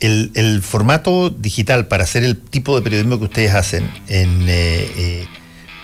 eh, 0.00 0.30
el, 0.34 0.62
formato 0.62 1.30
digital 1.30 1.86
para 1.88 2.04
hacer 2.04 2.24
el 2.24 2.36
tipo 2.36 2.76
de 2.76 2.82
periodismo 2.82 3.18
que 3.18 3.24
ustedes 3.24 3.54
hacen, 3.54 3.90
en, 4.08 5.26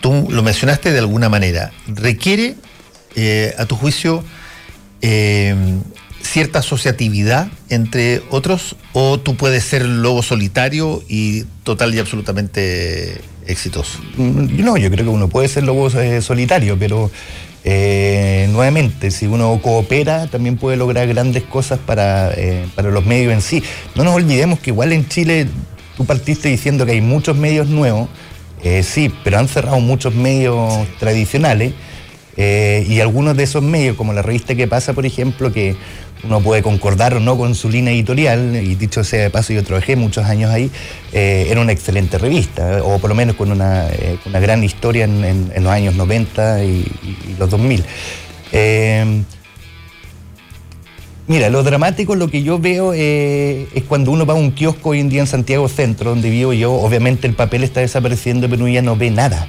tú 0.00 0.28
lo 0.31 0.42
mencionaste 0.42 0.92
de 0.92 0.99
alguna 0.99 1.28
manera, 1.28 1.73
requiere, 1.86 2.57
a 3.58 3.66
tu 3.66 3.76
juicio, 3.76 4.24
cierta 6.23 6.60
asociatividad 6.60 7.49
entre 7.68 8.23
otros 8.31 8.76
o 8.92 9.18
tú 9.18 9.36
puedes 9.36 9.65
ser 9.65 9.84
lobo 9.84 10.23
solitario 10.23 11.02
y 11.08 11.42
total 11.65 11.94
y 11.94 11.99
absolutamente 11.99 13.20
exitoso? 13.47 13.99
Mm, 14.16 14.65
no, 14.65 14.76
yo 14.76 14.91
creo 14.91 15.05
que 15.05 15.10
uno 15.10 15.28
puede 15.28 15.49
ser 15.49 15.65
lobo 15.65 15.91
solitario, 15.91 16.78
pero 16.78 17.10
eh, 17.65 18.49
nuevamente, 18.50 19.10
si 19.10 19.26
uno 19.26 19.60
coopera, 19.62 20.26
también 20.26 20.57
puede 20.57 20.76
lograr 20.76 21.07
grandes 21.07 21.44
cosas 21.44 21.78
para, 21.78 22.32
eh, 22.34 22.66
para 22.74 22.91
los 22.91 23.05
medios 23.07 23.32
en 23.32 23.41
sí. 23.41 23.62
No 23.94 24.05
nos 24.05 24.15
olvidemos 24.15 24.58
que 24.58 24.70
igual 24.70 24.92
en 24.92 25.08
Chile 25.08 25.47
tú 25.97 26.05
partiste 26.05 26.49
diciendo 26.49 26.84
que 26.86 26.92
hay 26.92 27.00
muchos 27.00 27.36
medios 27.36 27.68
nuevos, 27.68 28.08
eh, 28.65 28.82
sí, 28.82 29.12
pero 29.23 29.39
han 29.39 29.49
cerrado 29.49 29.81
muchos 29.81 30.15
medios 30.15 30.86
tradicionales 30.99 31.73
y 32.34 32.99
algunos 33.00 33.36
de 33.36 33.44
esos 33.44 33.62
medios, 33.62 33.94
como 33.97 34.15
la 34.15 34.23
revista 34.23 34.55
que 34.55 34.66
pasa, 34.66 34.94
por 34.94 35.05
ejemplo, 35.05 35.52
que 35.52 35.76
uno 36.25 36.41
puede 36.41 36.62
concordar 36.62 37.15
o 37.15 37.20
no 37.20 37.36
con 37.36 37.55
su 37.55 37.68
línea 37.68 37.92
editorial, 37.92 38.57
y 38.57 38.75
dicho 38.75 39.02
sea 39.02 39.23
de 39.25 39.31
paso, 39.31 39.52
yo 39.52 39.65
trabajé 39.65 39.97
muchos 39.97 40.25
años 40.25 40.51
ahí, 40.51 40.70
eh, 41.12 41.47
era 41.49 41.60
una 41.60 41.73
excelente 41.73 42.18
revista, 42.18 42.83
o 42.84 42.99
por 42.99 43.10
lo 43.10 43.17
menos 43.17 43.36
con 43.36 43.51
una, 43.51 43.89
eh, 43.89 44.18
gran 44.25 44.62
historia 44.62 45.05
en, 45.05 45.52
los 45.55 45.73
años 45.73 45.94
90 45.94 46.65
y, 46.65 46.84
los 47.39 47.51
2000. 47.51 47.84
Eh, 48.52 49.23
mira, 51.26 51.51
lo 51.51 51.62
dramático, 51.62 52.15
lo 52.15 52.28
que 52.28 52.42
yo 52.42 52.59
veo 52.59 52.92
es 52.92 53.83
cuando 53.89 54.12
uno 54.12 54.25
va 54.25 54.34
a 54.34 54.36
un 54.36 54.52
kiosco 54.52 54.91
hoy 54.91 55.01
en 55.01 55.09
día 55.09 55.20
en 55.20 55.26
Santiago 55.26 55.68
Centro, 55.68 56.10
donde 56.10 56.31
vivo 56.31 56.52
yo, 56.52 56.73
obviamente 56.73 57.26
el 57.26 57.34
papel 57.34 57.65
está 57.65 57.81
desapareciendo, 57.81 58.49
pero 58.49 58.62
uno 58.62 58.73
ya 58.73 58.83
no 58.83 58.97
ve 58.97 59.10
nada. 59.10 59.49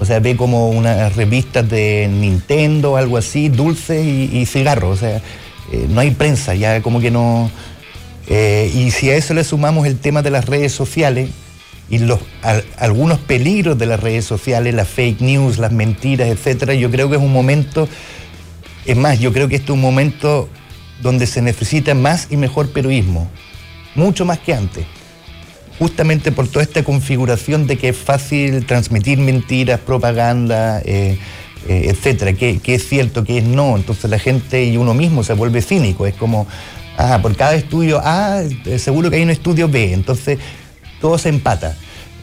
O 0.00 0.04
sea, 0.04 0.20
ve 0.20 0.36
como 0.36 0.70
unas 0.70 1.16
revistas 1.16 1.68
de 1.68 2.08
Nintendo, 2.08 2.96
algo 2.96 3.16
así, 3.16 3.48
dulces 3.48 4.04
y, 4.04 4.30
y 4.32 4.46
cigarros. 4.46 4.96
O 4.96 5.00
sea, 5.00 5.20
eh, 5.72 5.86
no 5.88 6.00
hay 6.00 6.10
prensa, 6.12 6.54
ya 6.54 6.82
como 6.82 7.00
que 7.00 7.10
no... 7.10 7.50
Eh, 8.26 8.70
y 8.74 8.90
si 8.90 9.10
a 9.10 9.16
eso 9.16 9.32
le 9.32 9.42
sumamos 9.42 9.86
el 9.86 9.98
tema 9.98 10.22
de 10.22 10.30
las 10.30 10.44
redes 10.44 10.72
sociales 10.72 11.30
y 11.88 11.98
los, 11.98 12.20
algunos 12.76 13.18
peligros 13.20 13.78
de 13.78 13.86
las 13.86 14.00
redes 14.00 14.26
sociales, 14.26 14.74
las 14.74 14.88
fake 14.88 15.22
news, 15.22 15.58
las 15.58 15.72
mentiras, 15.72 16.28
etcétera, 16.28 16.74
yo 16.74 16.90
creo 16.90 17.08
que 17.08 17.16
es 17.16 17.22
un 17.22 17.32
momento, 17.32 17.88
es 18.84 18.96
más, 18.96 19.18
yo 19.18 19.32
creo 19.32 19.48
que 19.48 19.56
este 19.56 19.66
es 19.66 19.74
un 19.74 19.80
momento 19.80 20.48
donde 21.00 21.26
se 21.26 21.40
necesita 21.40 21.94
más 21.94 22.26
y 22.30 22.36
mejor 22.36 22.70
periodismo, 22.70 23.30
mucho 23.94 24.26
más 24.26 24.38
que 24.38 24.52
antes 24.52 24.84
justamente 25.78 26.32
por 26.32 26.48
toda 26.48 26.64
esta 26.64 26.82
configuración 26.82 27.66
de 27.66 27.78
que 27.78 27.90
es 27.90 27.96
fácil 27.96 28.66
transmitir 28.66 29.18
mentiras, 29.18 29.78
propaganda, 29.80 30.82
eh, 30.84 31.18
eh, 31.66 31.88
etcétera, 31.90 32.32
que, 32.34 32.60
es 32.64 32.88
cierto, 32.88 33.24
que 33.24 33.38
es 33.38 33.44
no. 33.44 33.76
Entonces 33.76 34.10
la 34.10 34.18
gente 34.18 34.64
y 34.64 34.76
uno 34.76 34.94
mismo 34.94 35.24
se 35.24 35.32
vuelve 35.32 35.62
cínico. 35.62 36.06
Es 36.06 36.14
como, 36.14 36.46
ah, 36.96 37.18
por 37.20 37.36
cada 37.36 37.54
estudio 37.54 38.00
A, 38.02 38.42
eh, 38.42 38.78
seguro 38.78 39.10
que 39.10 39.16
hay 39.16 39.22
un 39.22 39.30
estudio 39.30 39.68
B. 39.68 39.92
Entonces 39.92 40.38
todo 41.00 41.18
se 41.18 41.28
empata. 41.28 41.76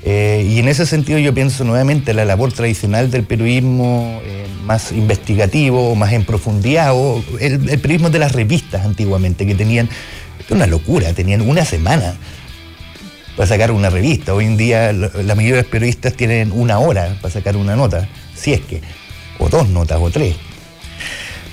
Eh, 0.04 0.48
y 0.48 0.60
en 0.60 0.68
ese 0.68 0.86
sentido 0.86 1.18
yo 1.18 1.34
pienso 1.34 1.64
nuevamente 1.64 2.14
la 2.14 2.26
labor 2.26 2.54
tradicional 2.54 3.10
del 3.10 3.24
periodismo 3.24 4.22
más 4.64 4.92
investigativo, 4.92 5.96
más 5.96 6.14
en 6.14 6.26
profundidad, 6.26 6.94
o 6.94 7.24
el, 7.40 7.60
periodismo 7.60 8.10
de 8.10 8.20
las 8.20 8.32
revistas 8.32 8.86
antiguamente, 8.86 9.46
que 9.46 9.56
tenían, 9.56 9.90
una 10.50 10.68
locura, 10.68 11.12
tenían 11.14 11.42
una 11.42 11.66
semana 11.66 12.16
para 13.36 13.48
sacar 13.48 13.72
una 13.72 13.90
revista. 13.90 14.34
Hoy 14.34 14.46
en 14.46 14.58
día 14.58 14.94
la 14.94 15.36
mayoría 15.36 15.56
de 15.56 15.62
los 15.64 15.72
periodistas 15.72 16.14
tienen 16.14 16.52
una 16.52 16.78
hora 16.78 17.18
para 17.20 17.34
sacar 17.34 17.58
una 17.58 17.76
nota, 17.76 18.08
si 18.36 18.54
es 18.54 18.62
que 18.62 18.82
o 19.40 19.50
dos 19.50 19.68
notas 19.70 20.00
o 20.02 20.10
tres. 20.10 20.36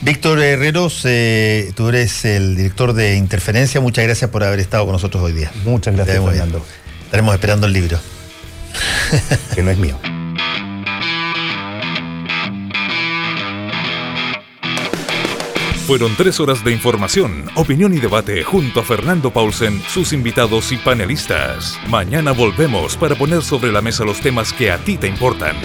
Víctor 0.02 0.40
Herreros, 0.40 1.02
eh, 1.04 1.72
tú 1.76 1.88
eres 1.88 2.24
el 2.24 2.56
director 2.56 2.92
de 2.92 3.16
Interferencia. 3.16 3.80
Muchas 3.80 4.04
gracias 4.04 4.30
por 4.30 4.42
haber 4.42 4.58
estado 4.58 4.84
con 4.84 4.92
nosotros 4.92 5.22
hoy 5.22 5.32
día. 5.32 5.52
Muchas 5.64 5.94
gracias, 5.94 6.24
Fernando. 6.24 6.64
Estaremos 7.04 7.34
esperando 7.34 7.66
el 7.68 7.72
libro. 7.72 8.00
que 9.54 9.62
no 9.62 9.70
es 9.70 9.78
mío. 9.78 9.96
Fueron 15.86 16.16
tres 16.16 16.40
horas 16.40 16.64
de 16.64 16.72
información, 16.72 17.44
opinión 17.54 17.92
y 17.92 17.98
debate 17.98 18.42
junto 18.44 18.80
a 18.80 18.82
Fernando 18.84 19.32
Paulsen, 19.32 19.82
sus 19.88 20.12
invitados 20.12 20.72
y 20.72 20.78
panelistas. 20.78 21.78
Mañana 21.88 22.32
volvemos 22.32 22.96
para 22.96 23.14
poner 23.14 23.42
sobre 23.42 23.70
la 23.70 23.82
mesa 23.82 24.04
los 24.04 24.20
temas 24.20 24.52
que 24.52 24.70
a 24.70 24.78
ti 24.78 24.96
te 24.96 25.06
importan. 25.06 25.56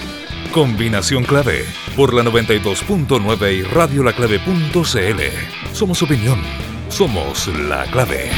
Combinación 0.57 1.23
clave 1.23 1.65
por 1.95 2.15
la 2.15 2.23
92.9 2.23 3.57
y 3.57 3.61
radiolaclave.cl. 3.61 5.71
Somos 5.71 6.01
opinión. 6.01 6.41
Somos 6.89 7.47
la 7.69 7.85
clave. 7.91 8.31